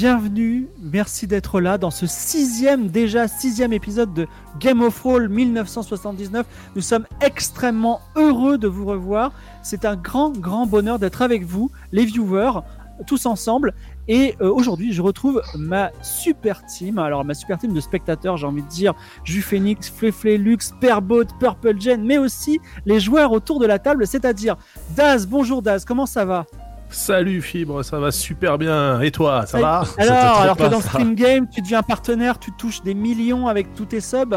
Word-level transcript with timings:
bienvenue, 0.00 0.66
merci 0.80 1.26
d'être 1.26 1.60
là 1.60 1.76
dans 1.76 1.90
ce 1.90 2.06
sixième, 2.06 2.88
déjà 2.88 3.28
sixième 3.28 3.74
épisode 3.74 4.14
de 4.14 4.26
Game 4.58 4.80
of 4.80 4.98
Thrones 4.98 5.28
1979. 5.28 6.46
Nous 6.74 6.80
sommes 6.80 7.04
extrêmement 7.20 8.00
heureux 8.16 8.56
de 8.56 8.66
vous 8.66 8.86
revoir. 8.86 9.30
C'est 9.62 9.84
un 9.84 9.96
grand, 9.96 10.30
grand 10.30 10.64
bonheur 10.64 10.98
d'être 10.98 11.20
avec 11.20 11.44
vous, 11.44 11.70
les 11.92 12.06
viewers, 12.06 12.62
tous 13.06 13.26
ensemble. 13.26 13.74
Et 14.08 14.36
euh, 14.40 14.50
aujourd'hui, 14.50 14.94
je 14.94 15.02
retrouve 15.02 15.42
ma 15.58 15.90
super 16.00 16.64
team. 16.64 16.98
Alors, 16.98 17.22
ma 17.26 17.34
super 17.34 17.58
team 17.58 17.74
de 17.74 17.80
spectateurs, 17.80 18.38
j'ai 18.38 18.46
envie 18.46 18.62
de 18.62 18.68
dire 18.68 18.94
Ju 19.24 19.42
Phoenix, 19.42 19.90
Fleflé 19.90 20.38
Lux, 20.38 20.72
Perbot, 20.80 21.26
Purple 21.38 21.78
Gen, 21.78 22.02
mais 22.02 22.16
aussi 22.16 22.58
les 22.86 23.00
joueurs 23.00 23.32
autour 23.32 23.60
de 23.60 23.66
la 23.66 23.78
table, 23.78 24.06
c'est-à-dire 24.06 24.56
Daz. 24.96 25.26
Bonjour 25.26 25.60
Daz, 25.60 25.84
comment 25.84 26.06
ça 26.06 26.24
va? 26.24 26.46
Salut 26.90 27.40
Fibre, 27.40 27.82
ça 27.84 27.98
va 28.00 28.10
super 28.10 28.58
bien. 28.58 29.00
Et 29.00 29.10
toi, 29.10 29.46
ça 29.46 29.60
va 29.60 29.82
Alors, 29.98 30.38
alors 30.40 30.56
que 30.56 30.62
pas, 30.62 30.68
dans 30.68 30.80
Stream 30.80 31.14
Game, 31.14 31.46
tu 31.48 31.62
deviens 31.62 31.82
partenaire, 31.82 32.38
tu 32.38 32.50
touches 32.52 32.82
des 32.82 32.94
millions 32.94 33.46
avec 33.46 33.74
tous 33.74 33.84
tes 33.86 34.00
subs. 34.00 34.34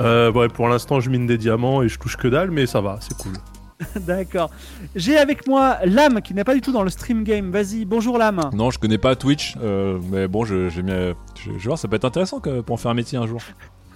Euh, 0.00 0.32
ouais, 0.32 0.48
pour 0.48 0.68
l'instant, 0.68 1.00
je 1.00 1.08
mine 1.10 1.26
des 1.26 1.38
diamants 1.38 1.82
et 1.82 1.88
je 1.88 1.98
touche 1.98 2.16
que 2.16 2.28
dalle, 2.28 2.50
mais 2.50 2.66
ça 2.66 2.80
va, 2.80 2.98
c'est 3.00 3.16
cool. 3.16 3.32
D'accord. 4.06 4.50
J'ai 4.94 5.16
avec 5.16 5.46
moi 5.46 5.76
Lame 5.84 6.22
qui 6.22 6.34
n'est 6.34 6.44
pas 6.44 6.54
du 6.54 6.60
tout 6.60 6.72
dans 6.72 6.82
le 6.82 6.90
Stream 6.90 7.22
Game. 7.24 7.50
Vas-y, 7.52 7.84
bonjour 7.84 8.18
Lame. 8.18 8.50
Non, 8.52 8.70
je 8.70 8.78
connais 8.78 8.98
pas 8.98 9.14
Twitch, 9.16 9.54
euh, 9.62 9.98
mais 10.10 10.26
bon, 10.28 10.44
je, 10.44 10.54
vais 10.68 11.14
voir, 11.64 11.78
ça 11.78 11.86
peut 11.86 11.96
être 11.96 12.04
intéressant 12.04 12.40
que- 12.40 12.62
pour 12.62 12.74
en 12.74 12.78
faire 12.78 12.90
un 12.90 12.94
métier 12.94 13.16
un 13.16 13.26
jour. 13.26 13.40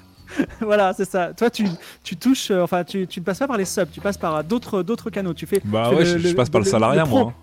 voilà, 0.61 0.93
c'est 0.93 1.07
ça. 1.11 1.33
Toi, 1.35 1.51
tu, 1.51 1.67
tu 2.05 2.17
touches, 2.17 2.51
euh, 2.51 2.63
enfin, 2.63 2.85
tu, 2.85 3.07
tu 3.09 3.21
ne 3.21 3.25
passes 3.25 3.39
pas 3.41 3.49
par 3.49 3.57
les 3.57 3.65
subs, 3.65 3.91
tu 3.91 4.01
passes 4.01 4.19
par 4.19 4.45
d'autres 4.45 4.83
d'autres 4.83 5.11
canaux. 5.11 5.35
Tu 5.35 5.47
fais. 5.47 5.61
Bah 5.65 5.87
fais 5.91 5.97
ouais, 5.97 6.05
le- 6.05 6.07
je, 6.07 6.19
je 6.19 6.29
le- 6.29 6.35
passe 6.35 6.51
par 6.51 6.61
le, 6.61 6.67
le- 6.67 6.71
salariat, 6.71 7.05
le 7.05 7.11
moi. 7.11 7.21
hein. 7.23 7.35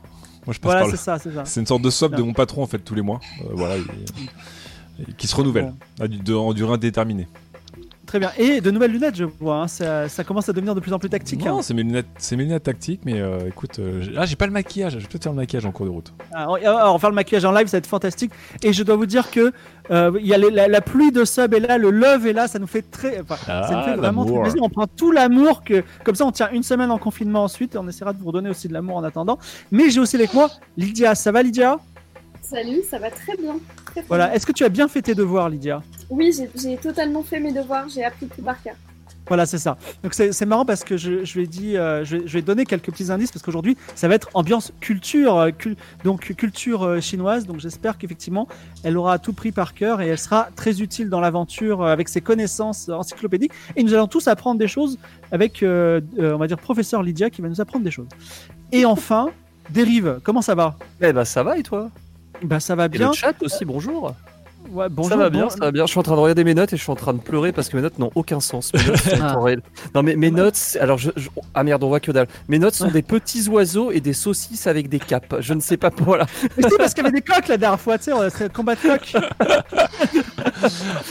Moi, 0.47 0.53
je 0.53 0.59
passe 0.59 0.71
Voilà, 0.71 0.85
c'est 0.85 0.91
le... 0.91 0.97
ça, 0.97 1.19
c'est 1.19 1.33
ça. 1.33 1.45
C'est 1.45 1.59
une 1.59 1.67
sorte 1.67 1.81
de 1.83 1.89
sub 1.89 2.15
de 2.15 2.21
mon 2.23 2.33
patron, 2.33 2.63
en 2.63 2.67
fait, 2.67 2.79
tous 2.79 2.95
les 2.95 3.01
mois. 3.03 3.19
Euh, 3.41 3.45
voilà, 3.51 3.77
il- 3.77 3.85
il- 5.07 5.13
qui 5.15 5.27
se 5.27 5.35
renouvelle, 5.35 5.73
à 5.99 6.07
de- 6.07 6.33
en 6.33 6.53
durée 6.53 6.73
indéterminée. 6.73 7.27
Très 8.07 8.19
bien. 8.19 8.31
Et 8.37 8.61
de 8.61 8.71
nouvelles 8.71 8.91
lunettes, 8.93 9.15
je 9.17 9.25
vois. 9.25 9.57
hein. 9.57 9.67
Ça, 9.67 10.07
ça 10.07 10.23
commence 10.23 10.47
à 10.47 10.53
devenir 10.53 10.73
de 10.73 10.79
plus 10.79 10.93
en 10.93 10.97
plus 10.99 11.09
tactique. 11.09 11.43
Non, 11.45 11.59
hein. 11.59 11.61
c'est 11.61 11.73
mes 11.73 11.83
lunettes, 11.83 12.07
c'est 12.17 12.35
mes 12.37 12.43
lunettes 12.45 12.63
tactiques, 12.63 13.01
mais 13.05 13.19
euh, 13.19 13.39
écoute, 13.47 13.79
euh, 13.79 14.01
j'ai- 14.01 14.13
ah, 14.17 14.25
j'ai 14.25 14.37
pas 14.37 14.45
le 14.47 14.53
maquillage, 14.53 14.93
je 14.93 14.97
vais 14.99 15.03
peut-être 15.05 15.23
faire 15.23 15.33
le 15.33 15.37
maquillage 15.37 15.65
en 15.65 15.71
cours 15.71 15.85
de 15.85 15.91
route. 15.91 16.13
Alors, 16.33 16.55
alors, 16.55 16.99
faire 17.01 17.09
le 17.09 17.15
maquillage 17.15 17.43
en 17.43 17.51
live, 17.51 17.67
ça 17.67 17.75
va 17.75 17.79
être 17.79 17.87
fantastique. 17.87 18.31
Et 18.63 18.71
je 18.71 18.81
dois 18.83 18.95
vous 18.95 19.05
dire 19.05 19.29
que 19.29 19.51
euh, 19.91 20.11
il 20.21 20.25
y 20.25 20.33
a 20.33 20.37
les- 20.37 20.51
la, 20.51 20.67
la 20.69 20.79
pluie 20.81 21.11
de 21.11 21.25
subs 21.25 21.53
est 21.53 21.59
là, 21.59 21.77
le 21.77 21.91
love 21.91 22.25
est 22.27 22.33
là, 22.33 22.47
ça 22.47 22.59
nous 22.59 22.67
fait 22.67 22.81
très, 22.89 23.19
enfin, 23.21 23.35
ça 23.45 23.67
nous 23.71 23.77
Ah, 23.77 23.83
fait 23.83 23.95
vraiment 23.97 24.23
très 24.25 24.41
plaisir. 24.41 24.61
On 24.63 24.69
prend 24.69 24.87
tout 24.87 25.11
l'amour 25.11 25.63
que, 25.65 25.83
comme 26.05 26.15
ça, 26.15 26.25
on 26.25 26.31
tient 26.31 26.49
une 26.51 26.63
semaine 26.63 26.91
en 26.91 26.97
confinement 26.97 27.43
ensuite. 27.43 27.75
Et 27.75 27.77
on 27.77 27.87
essaiera 27.89 28.13
de 28.13 28.19
vous 28.19 28.27
redonner 28.27 28.49
aussi 28.49 28.69
de 28.69 28.73
l'amour 28.73 28.95
en 28.95 29.03
attendant. 29.03 29.37
Mais 29.71 29.89
j'ai 29.89 29.99
aussi 29.99 30.15
avec 30.15 30.33
moi 30.33 30.49
Lydia. 30.77 31.13
Ça 31.13 31.33
va, 31.33 31.43
Lydia? 31.43 31.77
Salut, 32.41 32.81
ça 32.89 32.97
va 32.99 33.09
très 33.11 33.35
bien. 33.35 33.57
Très, 33.85 33.93
très 34.01 34.03
Voilà. 34.07 34.33
Est-ce 34.35 34.45
que 34.45 34.51
tu 34.53 34.63
as 34.63 34.69
bien 34.69 34.87
fait 34.87 35.01
tes 35.01 35.15
devoirs, 35.15 35.49
Lydia 35.49 35.81
Oui, 36.09 36.33
j'ai- 36.55 36.77
totalement 36.77 37.23
fait 37.23 37.39
mes 37.39 37.51
devoirs, 37.51 37.87
j'ai 37.89 38.03
appris 38.03 38.27
tout 38.27 38.41
par 38.41 38.61
cœur. 38.61 38.75
Voilà, 39.27 39.45
c'est 39.45 39.57
ça. 39.57 39.77
Donc 40.03 40.13
c'est 40.13 40.45
marrant 40.45 40.63
parce 40.63 40.85
que 40.85 40.95
je, 40.95 41.25
je 41.25 41.33
lui 41.37 41.43
ai 41.43 41.47
dit, 41.47 41.75
euh, 41.75 42.05
je, 42.05 42.15
vais, 42.15 42.27
je 42.27 42.31
vais 42.33 42.41
donner 42.41 42.63
quelques 42.65 42.85
petits 42.91 43.11
indices 43.11 43.29
parce 43.29 43.43
qu'aujourd'hui 43.43 43.75
ça 43.93 44.07
va 44.07 44.15
être 44.15 44.29
ambiance 44.35 44.71
culture, 44.79 45.35
euh, 45.37 45.51
cul- 45.51 45.75
donc 46.05 46.33
culture 46.33 46.83
euh, 46.83 47.01
chinoise. 47.01 47.45
Donc 47.45 47.59
j'espère 47.59 47.97
qu'effectivement 47.97 48.47
elle 48.85 48.95
aura 48.95 49.19
tout 49.19 49.33
pris 49.33 49.51
par 49.51 49.73
cœur 49.73 49.99
et 49.99 50.07
elle 50.07 50.17
sera 50.17 50.47
très 50.55 50.81
utile 50.81 51.09
dans 51.09 51.19
l'aventure 51.19 51.81
euh, 51.81 51.91
avec 51.91 52.07
ses 52.07 52.21
connaissances 52.21 52.87
encyclopédiques. 52.87 53.51
Et 53.75 53.83
nous 53.83 53.93
allons 53.93 54.07
tous 54.07 54.29
apprendre 54.29 54.59
des 54.59 54.69
choses 54.69 54.97
avec, 55.33 55.61
euh, 55.61 55.99
euh, 56.19 56.33
on 56.33 56.37
va 56.37 56.47
dire, 56.47 56.57
professeur 56.57 57.03
Lydia 57.03 57.29
qui 57.29 57.41
va 57.41 57.49
nous 57.49 57.59
apprendre 57.59 57.83
des 57.83 57.91
choses. 57.91 58.07
Et 58.71 58.85
enfin, 58.85 59.27
Dérive, 59.71 60.21
comment 60.23 60.41
ça 60.41 60.55
va? 60.55 60.77
Eh 61.01 61.11
ben 61.11 61.25
ça 61.25 61.43
va 61.43 61.57
et 61.57 61.63
toi? 61.63 61.89
Bah 62.43 62.59
ça 62.59 62.75
va 62.75 62.85
Et 62.85 62.89
bien. 62.89 63.07
le 63.09 63.13
chat 63.13 63.35
aussi, 63.41 63.65
bonjour. 63.65 64.13
Ouais, 64.71 64.87
bonjour, 64.89 65.11
ça 65.11 65.17
va 65.17 65.29
bien, 65.29 65.43
bon- 65.43 65.49
ça 65.49 65.57
va 65.59 65.71
bien. 65.71 65.85
Je 65.85 65.91
suis 65.91 65.99
en 65.99 66.03
train 66.03 66.15
de 66.15 66.19
regarder 66.19 66.43
mes 66.43 66.53
notes 66.53 66.73
et 66.73 66.77
je 66.77 66.81
suis 66.81 66.91
en 66.91 66.95
train 66.95 67.13
de 67.13 67.19
pleurer 67.19 67.51
parce 67.51 67.69
que 67.69 67.75
mes 67.77 67.81
notes 67.81 67.99
n'ont 67.99 68.11
aucun 68.15 68.39
sens. 68.39 68.73
Mes 68.73 68.83
notes 68.83 68.97
sont 68.97 69.17
Ah. 69.21 69.35
Non 69.95 70.03
mais 70.03 70.15
mes 70.15 70.31
notes, 70.31 70.77
alors 70.81 70.97
je, 70.97 71.11
je- 71.15 71.29
ah 71.53 71.63
merde, 71.63 71.83
on 71.83 71.87
voit 71.87 71.99
que 71.99 72.11
dalle. 72.11 72.27
Mes 72.47 72.59
notes 72.59 72.73
sont 72.75 72.89
des 72.89 73.01
petits 73.01 73.47
oiseaux 73.49 73.91
et 73.91 74.01
des 74.01 74.13
saucisses 74.13 74.67
avec 74.67 74.89
des 74.89 74.99
capes. 74.99 75.35
Je 75.39 75.53
ne 75.53 75.59
sais 75.61 75.77
pas 75.77 75.91
pour 75.91 76.05
voilà. 76.07 76.25
Mais 76.57 76.63
si, 76.69 76.75
parce 76.77 76.93
qu'il 76.93 77.03
y 77.03 77.07
avait 77.07 77.15
des 77.19 77.21
coques 77.23 77.47
la 77.47 77.57
dernière 77.57 77.79
fois, 77.79 77.97
tu 77.97 78.05
sais, 78.05 78.13
on 78.13 78.21
a 78.21 78.29
fait 78.29 78.45
le 78.45 78.49
combat 78.49 78.75
de 78.75 78.81
coq. 78.81 79.13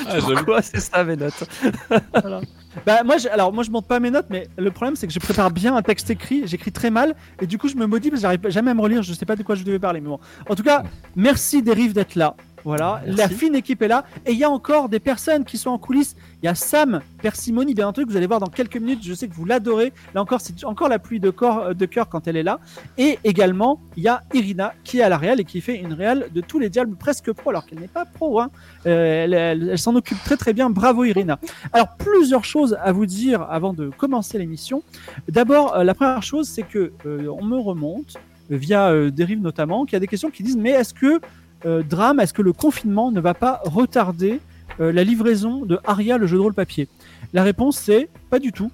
Ah. 0.08 0.16
Pourquoi 0.20 0.60
c'est 0.62 0.80
ça 0.80 1.04
mes 1.04 1.16
notes? 1.16 1.44
Voilà. 2.12 2.40
Bah 2.84 3.02
moi, 3.04 3.16
je, 3.16 3.28
alors 3.28 3.52
moi 3.52 3.62
je 3.62 3.70
monte 3.70 3.86
pas 3.86 4.00
mes 4.00 4.10
notes, 4.10 4.26
mais 4.28 4.48
le 4.58 4.70
problème 4.70 4.96
c'est 4.96 5.06
que 5.06 5.12
je 5.12 5.18
prépare 5.18 5.50
bien 5.50 5.74
un 5.76 5.82
texte 5.82 6.10
écrit, 6.10 6.42
j'écris 6.46 6.72
très 6.72 6.90
mal, 6.90 7.14
et 7.40 7.46
du 7.46 7.56
coup 7.56 7.68
je 7.68 7.76
me 7.76 7.86
maudis 7.86 8.10
parce 8.10 8.20
que 8.20 8.22
j'arrive 8.22 8.48
jamais 8.48 8.72
à 8.72 8.74
me 8.74 8.80
relire, 8.82 9.02
je 9.02 9.12
sais 9.14 9.24
pas 9.24 9.36
de 9.36 9.42
quoi 9.42 9.54
je 9.54 9.62
devais 9.62 9.78
parler, 9.78 10.00
mais 10.00 10.08
bon. 10.08 10.18
En 10.48 10.54
tout 10.54 10.62
cas, 10.62 10.82
merci 11.14 11.62
Dérive 11.62 11.92
d'être 11.94 12.16
là. 12.16 12.34
Voilà, 12.66 13.00
Merci. 13.06 13.16
la 13.18 13.28
fine 13.28 13.54
équipe 13.54 13.80
est 13.80 13.86
là, 13.86 14.04
et 14.26 14.32
il 14.32 14.38
y 14.38 14.42
a 14.42 14.50
encore 14.50 14.88
des 14.88 14.98
personnes 14.98 15.44
qui 15.44 15.56
sont 15.56 15.70
en 15.70 15.78
coulisses. 15.78 16.16
Il 16.42 16.46
y 16.46 16.48
a 16.48 16.56
Sam 16.56 17.00
Persimony, 17.22 17.74
bien 17.74 17.86
entendu, 17.86 18.06
que 18.06 18.10
vous 18.10 18.16
allez 18.16 18.26
voir 18.26 18.40
dans 18.40 18.48
quelques 18.48 18.76
minutes. 18.76 18.98
Je 19.04 19.14
sais 19.14 19.28
que 19.28 19.34
vous 19.34 19.44
l'adorez. 19.44 19.92
Là 20.16 20.20
encore, 20.20 20.40
c'est 20.40 20.64
encore 20.64 20.88
la 20.88 20.98
pluie 20.98 21.20
de, 21.20 21.30
corps, 21.30 21.76
de 21.76 21.86
cœur 21.86 22.08
quand 22.08 22.26
elle 22.26 22.36
est 22.36 22.42
là. 22.42 22.58
Et 22.98 23.20
également, 23.22 23.80
il 23.96 24.02
y 24.02 24.08
a 24.08 24.22
Irina 24.34 24.74
qui 24.82 24.98
est 24.98 25.02
à 25.02 25.08
la 25.08 25.16
réal 25.16 25.38
et 25.38 25.44
qui 25.44 25.60
fait 25.60 25.76
une 25.78 25.92
réal 25.92 26.26
de 26.34 26.40
tous 26.40 26.58
les 26.58 26.68
diables 26.68 26.96
presque 26.96 27.30
pro, 27.32 27.50
alors 27.50 27.66
qu'elle 27.66 27.78
n'est 27.78 27.86
pas 27.86 28.04
pro. 28.04 28.40
Hein. 28.40 28.50
Euh, 28.86 29.24
elle 29.24 29.34
elle- 29.34 29.68
elle 29.70 29.78
s'en 29.78 29.94
occupe 29.94 30.18
très 30.24 30.36
très 30.36 30.52
bien. 30.52 30.68
Bravo 30.68 31.04
Irina. 31.04 31.38
Alors, 31.72 31.90
plusieurs 31.96 32.44
choses 32.44 32.76
à 32.82 32.90
vous 32.90 33.06
dire 33.06 33.42
avant 33.48 33.72
de 33.74 33.90
commencer 33.90 34.38
l'émission. 34.38 34.82
D'abord, 35.28 35.76
euh, 35.76 35.84
la 35.84 35.94
première 35.94 36.24
chose, 36.24 36.48
c'est 36.48 36.64
que 36.64 36.92
euh, 37.06 37.28
on 37.28 37.44
me 37.44 37.58
remonte 37.58 38.14
euh, 38.50 38.56
via 38.56 38.88
euh, 38.90 39.10
Dérive 39.12 39.40
notamment, 39.40 39.84
qu'il 39.84 39.92
y 39.92 39.96
a 39.96 40.00
des 40.00 40.08
questions 40.08 40.30
qui 40.30 40.42
disent 40.42 40.56
mais 40.56 40.70
est-ce 40.70 40.92
que 40.94 41.06
euh, 41.06 41.18
drame, 41.64 42.20
est-ce 42.20 42.32
que 42.34 42.42
le 42.42 42.52
confinement 42.52 43.10
ne 43.10 43.20
va 43.20 43.34
pas 43.34 43.60
retarder 43.64 44.40
euh, 44.80 44.92
la 44.92 45.04
livraison 45.04 45.64
de 45.64 45.78
Aria, 45.84 46.18
le 46.18 46.26
jeu 46.26 46.36
de 46.36 46.42
rôle 46.42 46.54
papier? 46.54 46.88
La 47.32 47.42
réponse 47.42 47.76
c'est 47.78 48.08
pas 48.30 48.38
du 48.38 48.52
tout. 48.52 48.70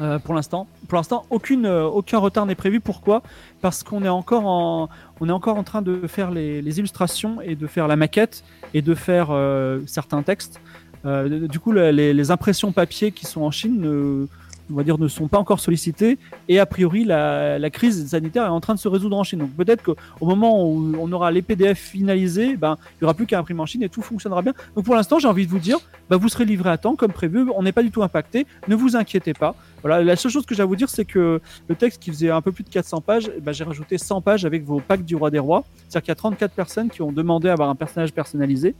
Euh, 0.00 0.18
pour 0.18 0.34
l'instant, 0.34 0.66
pour 0.88 0.96
l'instant, 0.96 1.24
aucune, 1.30 1.66
euh, 1.66 1.84
aucun 1.84 2.18
retard 2.18 2.46
n'est 2.46 2.54
prévu. 2.54 2.80
Pourquoi? 2.80 3.22
Parce 3.60 3.82
qu'on 3.82 4.02
est 4.02 4.08
encore 4.08 4.46
en, 4.46 4.88
on 5.20 5.28
est 5.28 5.32
encore 5.32 5.56
en 5.56 5.62
train 5.62 5.82
de 5.82 6.06
faire 6.06 6.30
les, 6.30 6.78
illustrations 6.78 7.40
et 7.40 7.54
de 7.54 7.66
faire 7.66 7.86
la 7.86 7.96
maquette 7.96 8.44
et 8.72 8.82
de 8.82 8.94
faire 8.94 9.28
euh, 9.30 9.80
certains 9.86 10.22
textes. 10.22 10.60
Euh, 11.04 11.46
du 11.48 11.60
coup, 11.60 11.70
le- 11.70 11.90
les, 11.90 12.14
les 12.14 12.30
impressions 12.30 12.72
papier 12.72 13.12
qui 13.12 13.26
sont 13.26 13.42
en 13.42 13.50
Chine 13.50 13.80
ne, 13.80 14.26
on 14.70 14.98
ne 14.98 15.08
sont 15.08 15.28
pas 15.28 15.38
encore 15.38 15.60
sollicités. 15.60 16.18
Et 16.48 16.58
a 16.58 16.66
priori, 16.66 17.04
la, 17.04 17.58
la 17.58 17.70
crise 17.70 18.06
sanitaire 18.08 18.44
est 18.44 18.48
en 18.48 18.60
train 18.60 18.74
de 18.74 18.78
se 18.78 18.88
résoudre 18.88 19.16
en 19.16 19.24
Chine. 19.24 19.40
Donc 19.40 19.50
peut-être 19.50 19.82
qu'au 19.82 19.96
moment 20.26 20.64
où 20.64 20.94
on 20.98 21.10
aura 21.12 21.30
les 21.30 21.42
PDF 21.42 21.78
finalisés, 21.78 22.56
ben, 22.56 22.76
il 22.92 23.02
n'y 23.02 23.04
aura 23.04 23.14
plus 23.14 23.26
qu'à 23.26 23.38
imprimer 23.38 23.60
en 23.60 23.66
Chine 23.66 23.82
et 23.82 23.88
tout 23.88 24.02
fonctionnera 24.02 24.42
bien. 24.42 24.52
Donc 24.74 24.84
pour 24.84 24.94
l'instant, 24.94 25.18
j'ai 25.18 25.28
envie 25.28 25.46
de 25.46 25.50
vous 25.50 25.58
dire, 25.58 25.78
ben, 26.08 26.16
vous 26.16 26.28
serez 26.28 26.44
livré 26.44 26.70
à 26.70 26.78
temps 26.78 26.96
comme 26.96 27.12
prévu. 27.12 27.46
On 27.54 27.62
n'est 27.62 27.72
pas 27.72 27.82
du 27.82 27.90
tout 27.90 28.02
impacté. 28.02 28.46
Ne 28.68 28.74
vous 28.74 28.96
inquiétez 28.96 29.34
pas. 29.34 29.54
Voilà, 29.82 30.02
la 30.02 30.16
seule 30.16 30.32
chose 30.32 30.46
que 30.46 30.54
j'ai 30.54 30.62
à 30.62 30.66
vous 30.66 30.76
dire, 30.76 30.88
c'est 30.88 31.04
que 31.04 31.40
le 31.68 31.74
texte 31.74 32.02
qui 32.02 32.10
faisait 32.10 32.30
un 32.30 32.40
peu 32.40 32.52
plus 32.52 32.64
de 32.64 32.70
400 32.70 33.00
pages, 33.00 33.30
ben, 33.42 33.52
j'ai 33.52 33.64
rajouté 33.64 33.98
100 33.98 34.20
pages 34.22 34.44
avec 34.44 34.64
vos 34.64 34.80
packs 34.80 35.04
du 35.04 35.16
roi 35.16 35.30
des 35.30 35.38
rois. 35.38 35.64
C'est-à-dire 35.88 36.02
qu'il 36.02 36.10
y 36.10 36.12
a 36.12 36.16
34 36.16 36.52
personnes 36.52 36.88
qui 36.88 37.02
ont 37.02 37.12
demandé 37.12 37.48
à 37.48 37.52
avoir 37.52 37.68
un 37.68 37.74
personnage 37.74 38.12
personnalisé. 38.12 38.74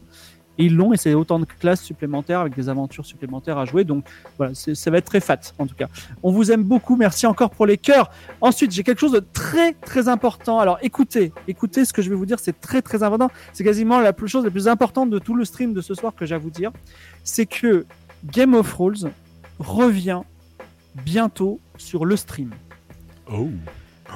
Et 0.58 0.66
ils 0.66 0.76
l'ont, 0.76 0.92
et 0.92 0.96
c'est 0.96 1.14
autant 1.14 1.38
de 1.38 1.44
classes 1.44 1.82
supplémentaires 1.82 2.40
avec 2.40 2.54
des 2.54 2.68
aventures 2.68 3.04
supplémentaires 3.04 3.58
à 3.58 3.64
jouer. 3.64 3.84
Donc 3.84 4.04
voilà, 4.36 4.54
ça 4.54 4.90
va 4.90 4.98
être 4.98 5.06
très 5.06 5.20
fat 5.20 5.40
en 5.58 5.66
tout 5.66 5.74
cas. 5.74 5.88
On 6.22 6.30
vous 6.30 6.52
aime 6.52 6.62
beaucoup, 6.62 6.96
merci 6.96 7.26
encore 7.26 7.50
pour 7.50 7.66
les 7.66 7.78
cœurs. 7.78 8.10
Ensuite, 8.40 8.70
j'ai 8.72 8.82
quelque 8.82 9.00
chose 9.00 9.12
de 9.12 9.24
très 9.32 9.72
très 9.72 10.08
important. 10.08 10.58
Alors 10.58 10.78
écoutez, 10.82 11.32
écoutez 11.48 11.84
ce 11.84 11.92
que 11.92 12.02
je 12.02 12.10
vais 12.10 12.16
vous 12.16 12.26
dire, 12.26 12.38
c'est 12.38 12.60
très 12.60 12.82
très 12.82 13.02
important. 13.02 13.30
C'est 13.52 13.64
quasiment 13.64 14.00
la 14.00 14.12
plus 14.12 14.28
chose 14.28 14.44
la 14.44 14.50
plus 14.50 14.68
importante 14.68 15.10
de 15.10 15.18
tout 15.18 15.34
le 15.34 15.44
stream 15.44 15.72
de 15.72 15.80
ce 15.80 15.94
soir 15.94 16.14
que 16.14 16.26
j'ai 16.26 16.34
à 16.34 16.38
vous 16.38 16.50
dire. 16.50 16.70
C'est 17.24 17.46
que 17.46 17.86
Game 18.24 18.54
of 18.54 18.70
Thrones 18.70 19.10
revient 19.58 20.20
bientôt 21.04 21.60
sur 21.76 22.04
le 22.04 22.16
stream. 22.16 22.50
Oh. 23.32 23.48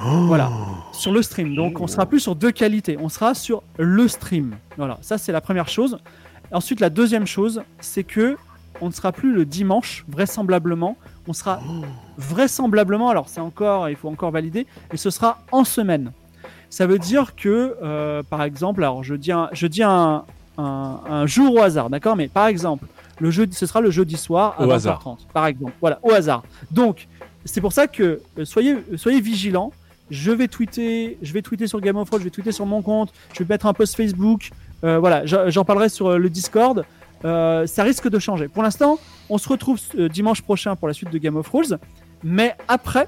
Voilà, 0.01 0.49
sur 0.93 1.11
le 1.11 1.21
stream. 1.21 1.55
Donc 1.55 1.81
on 1.81 1.87
sera 1.87 2.05
plus 2.05 2.21
sur 2.21 2.35
deux 2.35 2.51
qualités, 2.51 2.97
on 2.99 3.09
sera 3.09 3.33
sur 3.33 3.63
le 3.77 4.07
stream. 4.07 4.55
Voilà, 4.77 4.97
ça 5.01 5.17
c'est 5.17 5.31
la 5.31 5.41
première 5.41 5.67
chose. 5.67 5.97
Ensuite, 6.51 6.79
la 6.79 6.89
deuxième 6.89 7.27
chose, 7.27 7.61
c'est 7.79 8.03
que 8.03 8.37
on 8.81 8.87
ne 8.87 8.93
sera 8.93 9.11
plus 9.11 9.33
le 9.33 9.45
dimanche, 9.45 10.05
vraisemblablement. 10.07 10.95
On 11.27 11.33
sera 11.33 11.59
vraisemblablement, 12.17 13.09
alors 13.09 13.27
c'est 13.29 13.41
encore, 13.41 13.89
il 13.89 13.95
faut 13.95 14.09
encore 14.09 14.31
valider, 14.31 14.67
et 14.93 14.97
ce 14.97 15.09
sera 15.09 15.41
en 15.51 15.63
semaine. 15.63 16.11
Ça 16.69 16.87
veut 16.87 16.99
dire 16.99 17.35
que, 17.35 17.75
euh, 17.81 18.23
par 18.23 18.43
exemple, 18.43 18.83
alors 18.83 19.03
je 19.03 19.15
dis 19.15 19.31
un, 19.31 19.49
je 19.51 19.67
dis 19.67 19.83
un, 19.83 20.23
un, 20.57 20.99
un 21.07 21.25
jour 21.25 21.55
au 21.55 21.59
hasard, 21.61 21.89
d'accord 21.89 22.15
Mais 22.15 22.27
par 22.27 22.47
exemple, 22.47 22.85
le 23.19 23.31
jeudi, 23.31 23.55
ce 23.55 23.65
sera 23.65 23.81
le 23.81 23.91
jeudi 23.91 24.17
soir 24.17 24.55
à 24.57 24.63
Au 24.63 24.67
20h30, 24.67 24.73
hasard. 24.73 25.17
par 25.33 25.47
exemple. 25.47 25.73
Voilà, 25.81 25.99
au 26.03 26.11
hasard. 26.11 26.43
Donc, 26.71 27.07
c'est 27.45 27.61
pour 27.61 27.73
ça 27.73 27.87
que 27.87 28.21
euh, 28.37 28.45
soyez, 28.45 28.77
soyez 28.95 29.19
vigilants. 29.21 29.71
Je 30.11 30.31
vais 30.31 30.47
tweeter, 30.47 31.17
je 31.21 31.33
vais 31.33 31.41
tweeter 31.43 31.67
sur 31.67 31.79
Game 31.81 31.95
of 31.97 32.07
Thrones, 32.07 32.21
je 32.21 32.25
vais 32.25 32.31
tweeter 32.31 32.51
sur 32.51 32.65
mon 32.65 32.81
compte, 32.81 33.13
je 33.33 33.43
vais 33.43 33.53
mettre 33.53 33.65
un 33.67 33.73
post 33.73 33.95
Facebook. 33.95 34.49
Euh, 34.83 34.99
voilà, 34.99 35.25
j'en 35.25 35.65
parlerai 35.65 35.89
sur 35.89 36.07
euh, 36.07 36.17
le 36.17 36.29
Discord. 36.29 36.85
Euh, 37.25 37.67
ça 37.67 37.83
risque 37.83 38.09
de 38.09 38.17
changer. 38.19 38.47
Pour 38.47 38.63
l'instant, 38.63 38.97
on 39.29 39.37
se 39.37 39.49
retrouve 39.49 39.79
dimanche 40.09 40.41
prochain 40.41 40.75
pour 40.75 40.87
la 40.87 40.93
suite 40.93 41.11
de 41.11 41.17
Game 41.17 41.35
of 41.35 41.47
Thrones, 41.47 41.77
mais 42.23 42.55
après, 42.69 43.07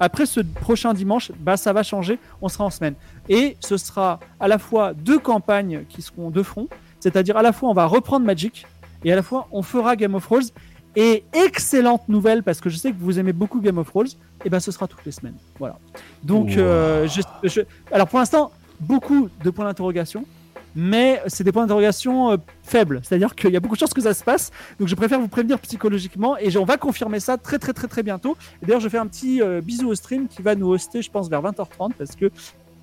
après 0.00 0.26
ce 0.26 0.40
prochain 0.40 0.94
dimanche, 0.94 1.30
bah 1.38 1.56
ça 1.56 1.72
va 1.72 1.84
changer. 1.84 2.18
On 2.40 2.48
sera 2.48 2.64
en 2.64 2.70
semaine 2.70 2.94
et 3.28 3.56
ce 3.60 3.76
sera 3.76 4.18
à 4.40 4.48
la 4.48 4.58
fois 4.58 4.94
deux 4.94 5.18
campagnes 5.20 5.84
qui 5.88 6.02
seront 6.02 6.30
de 6.30 6.42
front, 6.42 6.66
c'est-à-dire 6.98 7.36
à 7.36 7.42
la 7.42 7.52
fois 7.52 7.68
on 7.70 7.74
va 7.74 7.86
reprendre 7.86 8.26
Magic 8.26 8.66
et 9.04 9.12
à 9.12 9.16
la 9.16 9.22
fois 9.22 9.46
on 9.52 9.62
fera 9.62 9.94
Game 9.96 10.14
of 10.16 10.24
Thrones. 10.24 10.48
Et 10.94 11.24
excellente 11.32 12.06
nouvelle 12.10 12.42
parce 12.42 12.60
que 12.60 12.68
je 12.68 12.76
sais 12.76 12.90
que 12.90 12.98
vous 12.98 13.18
aimez 13.18 13.32
beaucoup 13.32 13.60
Game 13.62 13.78
of 13.78 13.88
Thrones, 13.88 14.08
et 14.44 14.50
ben 14.50 14.60
ce 14.60 14.70
sera 14.72 14.86
toutes 14.88 15.06
les 15.06 15.12
semaines. 15.12 15.36
Voilà. 15.58 15.78
Donc, 16.22 16.48
Wow. 16.48 16.54
euh, 16.58 17.08
je, 17.08 17.22
je- 17.44 17.62
alors 17.92 18.08
pour 18.08 18.18
l'instant, 18.18 18.50
beaucoup 18.78 19.30
de 19.42 19.48
points 19.50 19.64
d'interrogation, 19.64 20.26
mais 20.74 21.22
c'est 21.26 21.44
des 21.44 21.52
points 21.52 21.62
d'interrogation 21.62 22.32
euh, 22.32 22.36
faibles. 22.62 23.00
C'est-à-dire 23.02 23.34
qu'il 23.34 23.50
y 23.50 23.56
a 23.56 23.60
beaucoup 23.60 23.74
de 23.74 23.80
chances 23.80 23.94
que 23.94 24.00
ça 24.00 24.14
se 24.14 24.24
passe. 24.24 24.50
Donc 24.78 24.88
je 24.88 24.94
préfère 24.94 25.20
vous 25.20 25.28
prévenir 25.28 25.58
psychologiquement 25.60 26.36
et 26.38 26.56
on 26.56 26.64
va 26.64 26.76
confirmer 26.76 27.20
ça 27.20 27.36
très 27.36 27.58
très 27.58 27.72
très 27.72 27.88
très 27.88 28.02
bientôt. 28.02 28.36
D'ailleurs, 28.62 28.80
je 28.80 28.88
fais 28.88 28.98
un 28.98 29.06
petit 29.06 29.42
euh, 29.42 29.60
bisou 29.60 29.88
au 29.88 29.94
stream 29.94 30.28
qui 30.28 30.42
va 30.42 30.54
nous 30.54 30.68
hoster, 30.68 31.02
je 31.02 31.10
pense, 31.10 31.28
vers 31.28 31.42
20h30 31.42 31.92
parce 31.98 32.16
que 32.16 32.30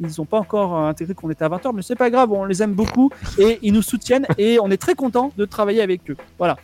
ils 0.01 0.09
n'ont 0.17 0.25
pas 0.25 0.39
encore 0.39 0.77
euh, 0.77 0.89
intégré 0.89 1.13
qu'on 1.13 1.29
était 1.29 1.43
à 1.43 1.49
20h, 1.49 1.71
mais 1.73 1.81
c'est 1.81 1.95
pas 1.95 2.09
grave, 2.09 2.31
on 2.31 2.45
les 2.45 2.63
aime 2.63 2.73
beaucoup 2.73 3.11
et 3.37 3.59
ils 3.61 3.73
nous 3.73 3.81
soutiennent 3.81 4.25
et 4.37 4.59
on 4.61 4.71
est 4.71 4.77
très 4.77 4.95
content 4.95 5.31
de 5.37 5.45
travailler 5.45 5.81
avec 5.81 6.09
eux. 6.09 6.17
Voilà. 6.37 6.57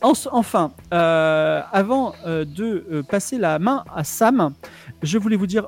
En- 0.00 0.12
Enfin, 0.32 0.70
euh, 0.94 1.60
avant 1.72 2.12
euh, 2.26 2.44
de 2.44 2.84
euh, 2.90 3.02
passer 3.02 3.36
la 3.38 3.58
main 3.58 3.84
à 3.94 4.04
Sam, 4.04 4.52
je 5.02 5.18
voulais 5.18 5.36
vous 5.36 5.46
dire 5.46 5.66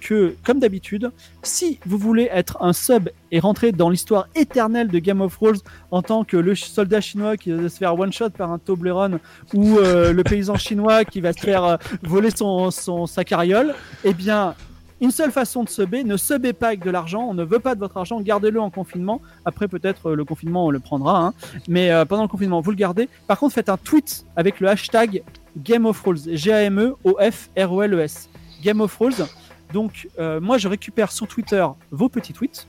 que, 0.00 0.34
comme 0.44 0.58
d'habitude, 0.60 1.10
si 1.42 1.78
vous 1.86 1.98
voulez 1.98 2.28
être 2.32 2.58
un 2.62 2.72
sub 2.72 3.08
et 3.32 3.38
rentrer 3.40 3.72
dans 3.72 3.90
l'histoire 3.90 4.26
éternelle 4.34 4.88
de 4.88 4.98
Game 4.98 5.20
of 5.20 5.34
Thrones 5.36 5.58
en 5.90 6.02
tant 6.02 6.24
que 6.24 6.36
le 6.36 6.54
soldat 6.54 7.00
chinois 7.00 7.36
qui 7.36 7.52
va 7.52 7.68
se 7.68 7.78
faire 7.78 7.98
one 7.98 8.12
shot 8.12 8.30
par 8.30 8.50
un 8.52 8.58
Toblerone 8.58 9.18
ou 9.54 9.78
le 9.78 10.22
paysan 10.22 10.54
chinois 10.56 11.04
qui 11.04 11.20
va 11.20 11.32
se 11.32 11.40
faire 11.40 11.78
voler 12.02 12.30
son, 12.30 12.70
son 12.70 13.06
sa 13.06 13.24
carriole, 13.24 13.74
eh 14.04 14.14
bien, 14.14 14.54
une 15.00 15.10
seule 15.10 15.32
façon 15.32 15.64
de 15.64 15.68
subber, 15.68 16.04
ne 16.04 16.16
subez 16.16 16.52
pas 16.52 16.68
avec 16.68 16.84
de 16.84 16.90
l'argent, 16.90 17.22
on 17.22 17.34
ne 17.34 17.44
veut 17.44 17.58
pas 17.58 17.74
de 17.74 17.80
votre 17.80 17.96
argent, 17.96 18.20
gardez-le 18.20 18.60
en 18.60 18.70
confinement. 18.70 19.20
Après, 19.44 19.66
peut-être 19.66 20.10
euh, 20.10 20.14
le 20.14 20.24
confinement, 20.24 20.66
on 20.66 20.70
le 20.70 20.78
prendra, 20.78 21.18
hein. 21.18 21.34
mais 21.68 21.90
euh, 21.90 22.04
pendant 22.04 22.22
le 22.22 22.28
confinement, 22.28 22.60
vous 22.60 22.70
le 22.70 22.76
gardez. 22.76 23.08
Par 23.26 23.38
contre, 23.38 23.54
faites 23.54 23.70
un 23.70 23.78
tweet 23.78 24.26
avec 24.36 24.60
le 24.60 24.68
hashtag 24.68 25.22
Game 25.56 25.86
of 25.86 26.00
Thrones, 26.00 26.18
G-A-M-E-O-F-R-O-L-E-S. 26.26 28.28
Game 28.62 28.80
of 28.82 28.94
Thrones. 28.94 29.26
Donc, 29.72 30.08
euh, 30.18 30.40
moi, 30.40 30.58
je 30.58 30.68
récupère 30.68 31.12
sur 31.12 31.26
Twitter 31.26 31.66
vos 31.90 32.10
petits 32.10 32.34
tweets. 32.34 32.66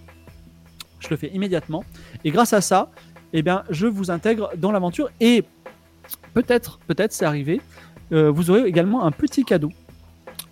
Je 1.00 1.10
le 1.10 1.18
fais 1.18 1.28
immédiatement. 1.34 1.84
Et 2.24 2.32
grâce 2.32 2.54
à 2.54 2.62
ça, 2.62 2.92
eh 3.34 3.42
bien, 3.42 3.64
je 3.70 3.88
vous 3.88 4.10
intègre 4.10 4.52
dans 4.56 4.72
l'aventure. 4.72 5.10
Et 5.20 5.44
peut-être, 6.34 6.80
peut-être, 6.88 7.12
c'est 7.12 7.26
arrivé, 7.26 7.60
vous 8.12 8.52
aurez 8.52 8.66
également 8.66 9.06
un 9.06 9.12
petit 9.12 9.46
cadeau. 9.46 9.72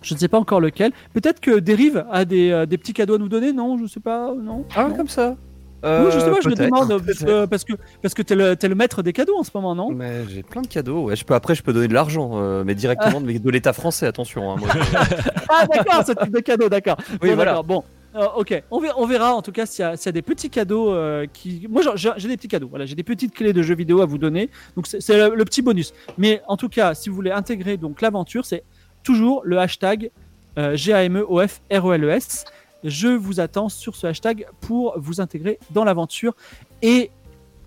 Je 0.02 0.14
ne 0.14 0.18
sais 0.18 0.28
pas 0.28 0.38
encore 0.38 0.60
lequel. 0.60 0.92
Peut-être 1.12 1.40
que 1.40 1.58
Dérive 1.58 2.04
a 2.10 2.24
des, 2.24 2.50
euh, 2.50 2.66
des 2.66 2.78
petits 2.78 2.92
cadeaux 2.94 3.14
à 3.16 3.18
nous 3.18 3.28
donner, 3.28 3.52
non 3.52 3.76
Je 3.78 3.82
ne 3.84 3.88
sais 3.88 4.00
pas, 4.00 4.34
non 4.34 4.64
Ah, 4.74 4.88
Non. 4.88 4.96
comme 4.96 5.08
ça 5.08 5.36
Oui, 5.82 5.88
je 6.10 6.18
sais 6.18 6.26
Euh, 6.26 6.30
pas, 6.32 6.40
je 6.42 6.48
le 6.48 6.54
peut-être, 6.54 6.70
demande 6.70 7.02
parce 7.06 7.18
que, 7.18 7.46
parce 7.46 7.64
que, 7.64 7.72
parce 8.02 8.14
que 8.14 8.22
t'es 8.22 8.34
le, 8.34 8.54
t'es 8.56 8.68
le 8.68 8.74
maître 8.74 9.02
des 9.02 9.12
cadeaux 9.12 9.36
en 9.38 9.42
ce 9.44 9.50
moment, 9.54 9.74
non? 9.74 9.90
Mais 9.92 10.24
j'ai 10.28 10.42
plein 10.42 10.62
de 10.62 10.66
cadeaux. 10.68 11.04
Ouais, 11.04 11.16
je 11.16 11.24
peux, 11.24 11.34
après, 11.34 11.54
je 11.54 11.62
peux 11.62 11.72
donner 11.72 11.88
de 11.88 11.94
l'argent, 11.94 12.32
euh, 12.34 12.64
mais 12.64 12.74
directement 12.74 13.20
de, 13.20 13.30
de 13.32 13.50
l'État 13.50 13.72
français, 13.72 14.06
attention. 14.06 14.50
hein, 14.52 14.56
moi, 14.58 14.68
Ah 15.48 15.66
d'accord, 15.66 16.04
ce 16.06 16.12
type 16.12 16.32
de 16.34 16.40
cadeau, 16.40 16.68
d'accord. 16.68 16.96
Oui, 17.22 17.30
Bon, 17.30 17.34
voilà. 17.34 17.62
Bon, 17.62 17.82
Euh, 18.16 18.26
ok, 18.36 18.62
on 18.72 18.80
verra, 18.80 18.94
on 18.98 19.06
verra 19.06 19.34
en 19.36 19.40
tout 19.42 19.52
cas 19.52 19.66
s'il 19.66 19.84
y, 19.84 19.88
y 19.88 20.08
a 20.08 20.12
des 20.12 20.22
petits 20.22 20.50
cadeaux 20.50 20.92
euh, 20.92 21.26
qui. 21.32 21.68
Moi, 21.70 21.82
j'ai 21.94 22.28
des 22.28 22.36
petits 22.36 22.48
cadeaux. 22.48 22.66
Voilà, 22.68 22.84
j'ai 22.84 22.96
des 22.96 23.04
petites 23.04 23.32
clés 23.32 23.52
de 23.52 23.62
jeux 23.62 23.76
vidéo 23.76 24.00
à 24.00 24.04
vous 24.06 24.18
donner. 24.18 24.50
Donc 24.74 24.88
c'est 24.88 25.00
c'est 25.00 25.16
le, 25.16 25.36
le 25.36 25.44
petit 25.44 25.62
bonus. 25.62 25.92
Mais 26.18 26.42
en 26.48 26.56
tout 26.56 26.68
cas, 26.68 26.92
si 26.94 27.08
vous 27.08 27.14
voulez 27.14 27.30
intégrer 27.30 27.76
donc 27.76 28.00
l'aventure, 28.00 28.44
c'est 28.44 28.64
toujours 29.02 29.42
le 29.44 29.58
hashtag 29.58 30.10
euh, 30.58 30.76
G-A-M-E-O-F-R-O-L-E-S. 30.76 32.44
Je 32.84 33.08
vous 33.08 33.40
attends 33.40 33.68
sur 33.68 33.96
ce 33.96 34.06
hashtag 34.06 34.46
pour 34.60 34.94
vous 34.98 35.20
intégrer 35.20 35.58
dans 35.70 35.84
l'aventure. 35.84 36.34
Et 36.82 37.10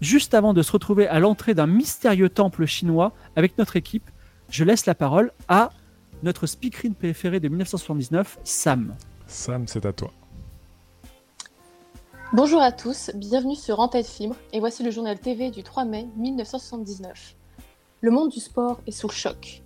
juste 0.02 0.34
avant 0.34 0.54
de 0.54 0.62
se 0.62 0.72
retrouver 0.72 1.08
à 1.08 1.20
l'entrée 1.20 1.54
d'un 1.54 1.68
mystérieux 1.68 2.30
temple 2.30 2.66
chinois 2.66 3.14
avec 3.36 3.58
notre 3.58 3.76
équipe, 3.76 4.10
je 4.50 4.64
laisse 4.64 4.86
la 4.86 4.96
parole 4.96 5.32
à 5.48 5.72
notre 6.24 6.48
speakerine 6.48 6.96
préféré 6.96 7.40
de 7.40 7.48
1979, 7.48 8.40
Sam. 8.44 8.96
Sam, 9.28 9.68
c'est 9.68 9.86
à 9.86 9.94
toi. 9.94 10.12
Bonjour 12.34 12.62
à 12.62 12.72
tous, 12.72 13.12
bienvenue 13.14 13.56
sur 13.56 13.80
En 13.80 13.88
Tête 13.88 14.08
Fibre, 14.08 14.36
et 14.54 14.60
voici 14.60 14.84
le 14.84 14.90
journal 14.90 15.20
TV 15.20 15.52
du 15.52 15.62
3 15.62 15.86
mai 15.86 16.08
1979. 16.18 17.36
Le 18.02 18.12
monde 18.12 18.30
du 18.30 18.40
sport 18.40 18.82
est 18.88 18.92
sous 18.92 19.08
le 19.08 19.14
choc. 19.14 19.63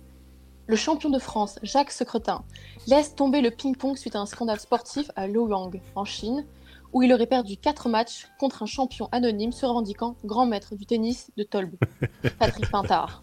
Le 0.68 0.76
champion 0.76 1.08
de 1.08 1.18
France, 1.18 1.58
Jacques 1.62 1.90
Secretin, 1.90 2.44
laisse 2.86 3.14
tomber 3.14 3.40
le 3.40 3.50
ping-pong 3.50 3.96
suite 3.96 4.14
à 4.14 4.20
un 4.20 4.26
scandale 4.26 4.60
sportif 4.60 5.10
à 5.16 5.26
Luoyang, 5.26 5.80
en 5.94 6.04
Chine, 6.04 6.44
où 6.92 7.02
il 7.02 7.10
aurait 7.14 7.24
perdu 7.24 7.56
4 7.56 7.88
matchs 7.88 8.28
contre 8.38 8.64
un 8.64 8.66
champion 8.66 9.08
anonyme 9.10 9.50
se 9.50 9.64
revendiquant 9.64 10.16
grand 10.26 10.44
maître 10.44 10.74
du 10.74 10.84
tennis 10.84 11.30
de 11.38 11.42
Tolb, 11.42 11.74
Patrick 12.38 12.70
Pintard. 12.70 13.22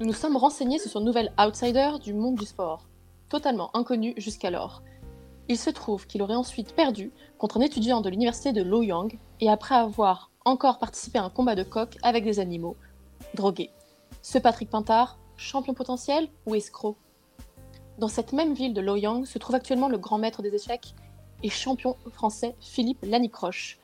Nous 0.00 0.06
nous 0.06 0.12
sommes 0.12 0.36
renseignés 0.36 0.80
sur 0.80 0.90
ce 0.90 0.98
nouvel 0.98 1.32
outsider 1.38 1.92
du 2.02 2.12
monde 2.12 2.34
du 2.34 2.44
sport, 2.44 2.88
totalement 3.28 3.70
inconnu 3.76 4.12
jusqu'alors. 4.16 4.82
Il 5.48 5.58
se 5.58 5.70
trouve 5.70 6.08
qu'il 6.08 6.22
aurait 6.22 6.34
ensuite 6.34 6.74
perdu 6.74 7.12
contre 7.38 7.58
un 7.58 7.60
étudiant 7.60 8.00
de 8.00 8.10
l'université 8.10 8.52
de 8.52 8.62
Luoyang 8.62 9.16
et 9.38 9.48
après 9.48 9.76
avoir 9.76 10.32
encore 10.44 10.80
participé 10.80 11.20
à 11.20 11.24
un 11.24 11.30
combat 11.30 11.54
de 11.54 11.62
coq 11.62 11.96
avec 12.02 12.24
des 12.24 12.40
animaux, 12.40 12.76
drogués. 13.34 13.70
Ce 14.22 14.38
Patrick 14.38 14.70
Pintard, 14.70 15.18
champion 15.42 15.74
potentiel 15.74 16.28
ou 16.46 16.54
escroc? 16.54 16.96
Dans 17.98 18.08
cette 18.08 18.32
même 18.32 18.54
ville 18.54 18.72
de 18.72 18.80
Luoyang 18.80 19.26
se 19.26 19.38
trouve 19.38 19.54
actuellement 19.54 19.88
le 19.88 19.98
grand 19.98 20.18
maître 20.18 20.42
des 20.42 20.54
échecs 20.54 20.94
et 21.42 21.50
champion 21.50 21.96
français 22.12 22.56
Philippe 22.60 23.04
Lanicroche. 23.04 23.78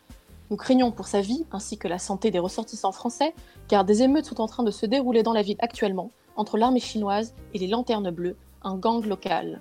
Nous 0.51 0.57
craignons 0.57 0.93
pour 0.93 1.07
sa 1.07 1.21
vie 1.21 1.45
ainsi 1.53 1.77
que 1.77 1.89
la 1.89 1.99
santé 1.99 2.31
des 2.31 2.39
ressortissants 2.39 2.93
français 2.93 3.35
car 3.69 3.85
des 3.85 4.03
émeutes 4.03 4.27
sont 4.27 4.41
en 4.41 4.47
train 4.47 4.63
de 4.63 4.71
se 4.71 4.87
dérouler 4.87 5.23
dans 5.23 5.35
la 5.35 5.43
ville 5.43 5.59
actuellement 5.59 6.11
entre 6.37 6.57
l'armée 6.57 6.81
chinoise 6.81 7.35
et 7.53 7.59
les 7.59 7.67
Lanternes 7.67 8.11
Bleues, 8.11 8.37
un 8.63 8.77
gang 8.77 9.05
local. 9.05 9.61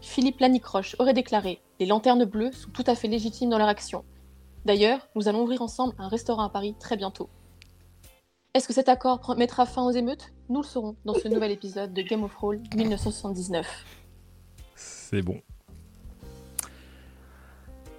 Philippe 0.00 0.40
Lanicroche 0.40 0.96
aurait 0.98 1.14
déclaré 1.14 1.60
Les 1.78 1.86
lanternes 1.86 2.24
bleues 2.24 2.50
sont 2.50 2.70
tout 2.70 2.84
à 2.86 2.96
fait 2.96 3.06
légitimes 3.06 3.50
dans 3.50 3.58
leur 3.58 3.68
action. 3.68 4.04
D'ailleurs, 4.64 5.08
nous 5.14 5.28
allons 5.28 5.42
ouvrir 5.42 5.62
ensemble 5.62 5.94
un 5.98 6.08
restaurant 6.08 6.42
à 6.42 6.48
Paris 6.48 6.74
très 6.78 6.96
bientôt. 6.96 7.28
Est-ce 8.54 8.68
que 8.68 8.74
cet 8.74 8.90
accord 8.90 9.34
mettra 9.38 9.64
fin 9.64 9.82
aux 9.82 9.92
émeutes? 9.92 10.30
Nous 10.50 10.60
le 10.60 10.66
saurons 10.66 10.94
dans 11.06 11.14
ce 11.14 11.26
nouvel 11.26 11.52
épisode 11.52 11.94
de 11.94 12.02
Game 12.02 12.22
of 12.22 12.34
Thrones 12.34 12.62
1979. 12.76 13.66
C'est 14.74 15.22
bon. 15.22 15.40